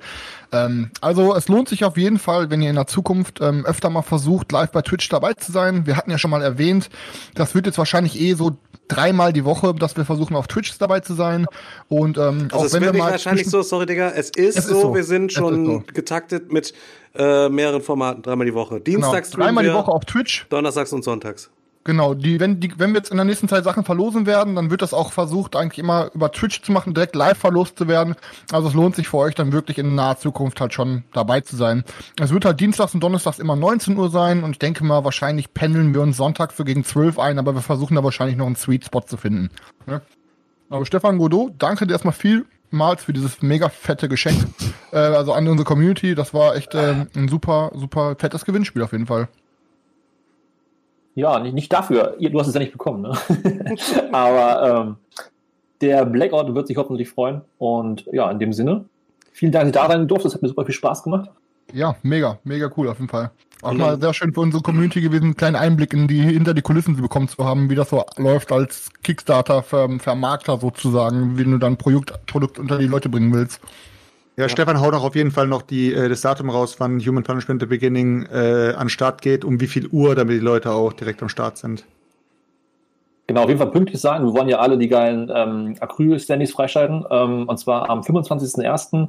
Ähm, 0.52 0.90
also 1.00 1.34
es 1.34 1.48
lohnt 1.48 1.68
sich 1.68 1.84
auf 1.84 1.96
jeden 1.96 2.18
Fall, 2.18 2.50
wenn 2.50 2.60
ihr 2.62 2.70
in 2.70 2.76
der 2.76 2.86
Zukunft 2.86 3.40
ähm, 3.40 3.64
öfter 3.64 3.88
mal 3.90 4.02
versucht, 4.02 4.52
live 4.52 4.72
bei 4.72 4.82
Twitch 4.82 5.08
dabei 5.08 5.32
zu 5.34 5.52
sein. 5.52 5.86
Wir 5.86 5.96
hatten 5.96 6.10
ja 6.10 6.18
schon 6.18 6.30
mal 6.30 6.42
erwähnt, 6.42 6.90
das 7.34 7.54
wird 7.54 7.66
jetzt 7.66 7.78
wahrscheinlich 7.78 8.20
eh 8.20 8.34
so 8.34 8.56
dreimal 8.88 9.32
die 9.32 9.44
Woche, 9.44 9.74
dass 9.74 9.96
wir 9.96 10.04
versuchen, 10.04 10.36
auf 10.36 10.46
Twitch 10.46 10.76
dabei 10.78 11.00
zu 11.00 11.14
sein. 11.14 11.46
Und 11.88 12.18
ähm, 12.18 12.48
Also 12.52 12.56
auch 12.56 12.64
es 12.64 12.72
wenn 12.74 12.82
wird 12.82 12.94
wir 12.94 13.02
mal 13.02 13.10
wahrscheinlich 13.12 13.48
so, 13.48 13.62
sorry 13.62 13.86
Digga, 13.86 14.10
es 14.10 14.30
ist, 14.30 14.56
Es 14.58 14.64
ist 14.64 14.68
so, 14.68 14.80
so. 14.80 14.94
wir 14.94 15.04
sind 15.04 15.32
schon 15.32 15.66
so. 15.66 15.82
getaktet 15.92 16.52
mit 16.52 16.72
äh, 17.14 17.48
mehreren 17.48 17.80
Formaten, 17.82 18.22
dreimal 18.22 18.46
die 18.46 18.54
Woche. 18.54 18.80
genau, 18.80 18.84
Dienstags 18.84 19.28
streamen 19.28 19.46
dreimal 19.46 19.64
die 19.64 19.70
wir, 19.70 19.74
Woche 19.76 19.90
auf 19.92 20.04
Twitch. 20.04 20.46
Donnerstags 20.50 20.92
und 20.92 21.02
Sonntags. 21.04 21.50
Genau, 21.86 22.14
die, 22.14 22.40
wenn, 22.40 22.60
die, 22.60 22.72
wenn 22.78 22.92
wir 22.92 22.96
jetzt 22.96 23.10
in 23.10 23.18
der 23.18 23.26
nächsten 23.26 23.46
Zeit 23.46 23.62
Sachen 23.62 23.84
verlosen 23.84 24.24
werden, 24.24 24.56
dann 24.56 24.70
wird 24.70 24.80
das 24.80 24.94
auch 24.94 25.12
versucht, 25.12 25.54
eigentlich 25.54 25.78
immer 25.78 26.10
über 26.14 26.32
Twitch 26.32 26.62
zu 26.62 26.72
machen, 26.72 26.94
direkt 26.94 27.14
live 27.14 27.36
verlost 27.36 27.76
zu 27.76 27.88
werden. 27.88 28.14
Also 28.50 28.68
es 28.68 28.74
lohnt 28.74 28.96
sich 28.96 29.08
für 29.08 29.18
euch 29.18 29.34
dann 29.34 29.52
wirklich 29.52 29.76
in 29.76 29.94
naher 29.94 30.18
Zukunft 30.18 30.62
halt 30.62 30.72
schon 30.72 31.04
dabei 31.12 31.42
zu 31.42 31.56
sein. 31.56 31.84
Es 32.18 32.32
wird 32.32 32.46
halt 32.46 32.58
dienstags 32.58 32.94
und 32.94 33.00
donnerstags 33.00 33.38
immer 33.38 33.54
19 33.54 33.98
Uhr 33.98 34.08
sein 34.08 34.44
und 34.44 34.52
ich 34.52 34.58
denke 34.58 34.82
mal, 34.82 35.04
wahrscheinlich 35.04 35.52
pendeln 35.52 35.92
wir 35.92 36.00
uns 36.00 36.16
sonntags 36.16 36.56
so 36.56 36.64
gegen 36.64 36.84
12 36.84 37.18
ein, 37.18 37.38
aber 37.38 37.54
wir 37.54 37.60
versuchen 37.60 37.96
da 37.96 38.02
wahrscheinlich 38.02 38.38
noch 38.38 38.46
einen 38.46 38.56
Sweet 38.56 38.86
Spot 38.86 39.02
zu 39.02 39.18
finden. 39.18 39.50
Ne? 39.86 40.00
Aber 40.70 40.86
Stefan 40.86 41.18
Godot, 41.18 41.52
danke 41.58 41.86
dir 41.86 41.92
erstmal 41.92 42.14
vielmals 42.14 43.04
für 43.04 43.12
dieses 43.12 43.42
mega 43.42 43.68
fette 43.68 44.08
Geschenk. 44.08 44.38
äh, 44.90 44.96
also 44.96 45.34
an 45.34 45.46
unsere 45.46 45.66
Community. 45.66 46.14
Das 46.14 46.32
war 46.32 46.56
echt 46.56 46.74
ähm, 46.74 47.08
ein 47.14 47.28
super, 47.28 47.72
super 47.74 48.16
fettes 48.18 48.46
Gewinnspiel 48.46 48.82
auf 48.82 48.92
jeden 48.92 49.06
Fall. 49.06 49.28
Ja, 51.14 51.38
nicht, 51.38 51.54
nicht 51.54 51.72
dafür. 51.72 52.16
Du 52.20 52.40
hast 52.40 52.48
es 52.48 52.54
ja 52.54 52.60
nicht 52.60 52.72
bekommen, 52.72 53.02
ne? 53.02 53.12
Aber 54.12 54.84
ähm, 54.86 54.96
der 55.80 56.04
Blackout 56.06 56.54
wird 56.54 56.66
sich 56.66 56.76
hoffentlich 56.76 57.08
freuen. 57.08 57.42
Und 57.58 58.06
ja, 58.12 58.30
in 58.30 58.38
dem 58.38 58.52
Sinne, 58.52 58.84
vielen 59.32 59.52
Dank, 59.52 59.62
dass 59.64 59.68
ich 59.68 59.74
da 59.74 59.86
rein 59.86 60.08
durfte. 60.08 60.24
Das 60.24 60.34
hat 60.34 60.42
mir 60.42 60.48
super 60.48 60.64
viel 60.64 60.74
Spaß 60.74 61.02
gemacht. 61.04 61.30
Ja, 61.72 61.96
mega, 62.02 62.38
mega 62.44 62.70
cool 62.76 62.88
auf 62.88 62.98
jeden 62.98 63.08
Fall. 63.08 63.30
Auch 63.62 63.72
mal 63.72 63.92
dann- 63.92 64.00
sehr 64.00 64.12
schön 64.14 64.34
für 64.34 64.40
unsere 64.40 64.62
Community 64.62 65.00
gewesen, 65.00 65.24
einen 65.24 65.36
kleinen 65.36 65.56
Einblick 65.56 65.92
in 65.94 66.06
die, 66.06 66.20
hinter 66.20 66.52
die 66.52 66.62
Kulissen 66.62 66.96
zu 66.96 67.02
bekommen 67.02 67.28
zu 67.28 67.44
haben, 67.44 67.70
wie 67.70 67.74
das 67.74 67.90
so 67.90 68.04
läuft 68.16 68.52
als 68.52 68.90
Kickstarter-Vermarkter 69.02 70.58
sozusagen, 70.58 71.38
wie 71.38 71.44
du 71.44 71.58
dein 71.58 71.76
Produkt, 71.76 72.26
Produkt 72.26 72.58
unter 72.58 72.78
die 72.78 72.86
Leute 72.86 73.08
bringen 73.08 73.32
willst. 73.32 73.60
Ja, 74.36 74.48
Stefan 74.48 74.80
haut 74.80 74.94
auch 74.94 75.04
auf 75.04 75.14
jeden 75.14 75.30
Fall 75.30 75.46
noch 75.46 75.62
die, 75.62 75.92
äh, 75.92 76.08
das 76.08 76.22
Datum 76.22 76.50
raus, 76.50 76.76
wann 76.78 76.98
Human 77.00 77.22
Punishment 77.22 77.60
The 77.60 77.66
Beginning 77.66 78.26
äh, 78.32 78.74
an 78.76 78.88
Start 78.88 79.22
geht, 79.22 79.44
um 79.44 79.60
wie 79.60 79.68
viel 79.68 79.86
Uhr, 79.88 80.16
damit 80.16 80.34
die 80.34 80.44
Leute 80.44 80.72
auch 80.72 80.92
direkt 80.92 81.22
am 81.22 81.28
Start 81.28 81.56
sind. 81.56 81.84
Genau, 83.26 83.42
auf 83.42 83.48
jeden 83.48 83.58
Fall 83.58 83.70
pünktlich 83.70 84.00
sein. 84.00 84.24
Wir 84.24 84.34
wollen 84.34 84.48
ja 84.48 84.58
alle 84.58 84.76
die 84.76 84.88
geilen 84.88 85.30
ähm, 85.34 85.76
Acryl-Standys 85.80 86.52
freischalten. 86.52 87.04
Ähm, 87.10 87.48
und 87.48 87.58
zwar 87.58 87.88
am 87.88 88.00
25.01. 88.00 89.08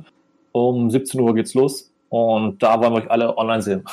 um 0.52 0.90
17 0.90 1.20
Uhr 1.20 1.34
geht's 1.36 1.54
los. 1.54 1.92
Und 2.10 2.62
da 2.64 2.80
wollen 2.80 2.94
wir 2.94 3.00
euch 3.00 3.12
alle 3.12 3.38
online 3.38 3.62
sehen. 3.62 3.84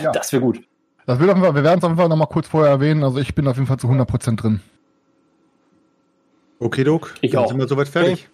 Ja. 0.00 0.10
Das 0.12 0.32
wäre 0.32 0.42
gut. 0.42 0.60
Das 1.06 1.18
wird 1.18 1.30
auf 1.30 1.36
jeden 1.36 1.46
Fall, 1.46 1.54
wir 1.54 1.64
werden 1.64 1.78
es 1.78 1.84
auf 1.84 1.90
jeden 1.90 1.98
Fall 2.00 2.08
nochmal 2.08 2.28
kurz 2.28 2.48
vorher 2.48 2.70
erwähnen, 2.70 3.02
also 3.02 3.18
ich 3.18 3.34
bin 3.34 3.46
auf 3.48 3.56
jeden 3.56 3.66
Fall 3.66 3.78
zu 3.78 3.88
100% 3.88 4.36
drin. 4.36 4.60
Okay, 6.60 6.84
Doc. 6.84 7.14
Ich 7.20 7.32
dann 7.32 7.44
auch. 7.44 7.48
sind 7.48 7.58
wir 7.58 7.66
soweit 7.66 7.88
fertig. 7.88 8.12
Okay. 8.12 8.31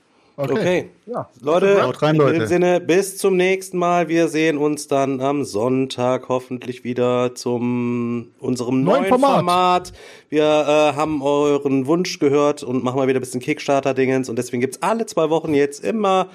Ja. 1.06 1.28
Leute, 1.40 2.02
rein, 2.02 2.14
in 2.14 2.20
Leute. 2.20 2.38
dem 2.38 2.46
Sinne, 2.46 2.80
bis 2.80 3.18
zum 3.18 3.36
nächsten 3.36 3.76
Mal. 3.76 4.08
Wir 4.08 4.28
sehen 4.28 4.56
uns 4.56 4.86
dann 4.86 5.20
am 5.20 5.44
Sonntag 5.44 6.28
hoffentlich 6.28 6.84
wieder 6.84 7.34
zum 7.34 8.28
unserem 8.38 8.84
Neuen 8.84 9.00
neuen, 9.02 9.08
Format. 9.08 9.34
Format. 9.34 9.92
Wir 10.28 10.44
äh, 10.44 10.96
haben 10.96 11.22
euren 11.22 11.86
Wunsch 11.86 12.18
gehört 12.18 12.62
und 12.62 12.84
machen 12.84 12.96
mal 12.96 13.08
wieder 13.08 13.18
ein 13.18 13.22
bisschen 13.22 13.40
Kickstarter-Dingens. 13.40 14.28
Und 14.28 14.36
deswegen 14.36 14.60
gibt's 14.60 14.80
alle 14.80 15.06
zwei 15.06 15.28
Wochen 15.30 15.54
jetzt 15.54 15.82
immer 15.84 16.28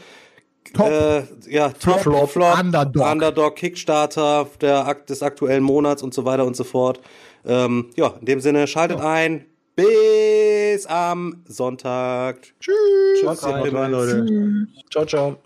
Top. 0.74 0.90
Äh, 0.90 1.24
ja, 1.50 1.70
Top, 1.70 2.00
Flop, 2.00 2.30
Flop, 2.30 2.60
Underdog. 2.60 3.12
Underdog, 3.12 3.56
Kickstarter 3.56 4.48
der, 4.62 4.88
Akt- 4.88 5.10
des 5.10 5.22
aktuellen 5.22 5.64
Monats 5.64 6.02
und 6.02 6.14
so 6.14 6.26
weiter 6.26 6.46
und 6.46 6.56
so 6.56 6.64
fort. 6.64 7.00
Ähm, 7.46 7.90
ja, 7.96 8.14
in 8.20 8.26
dem 8.26 8.40
Sinne, 8.40 8.66
schaltet 8.68 9.00
ein. 9.02 9.46
Bis 9.76 10.86
am 10.86 11.44
Sonntag. 11.46 12.54
Tschüss. 12.60 12.76
Tschüss. 13.20 13.42
Leute. 13.92 14.68
Ciao, 14.90 15.06
ciao. 15.06 15.38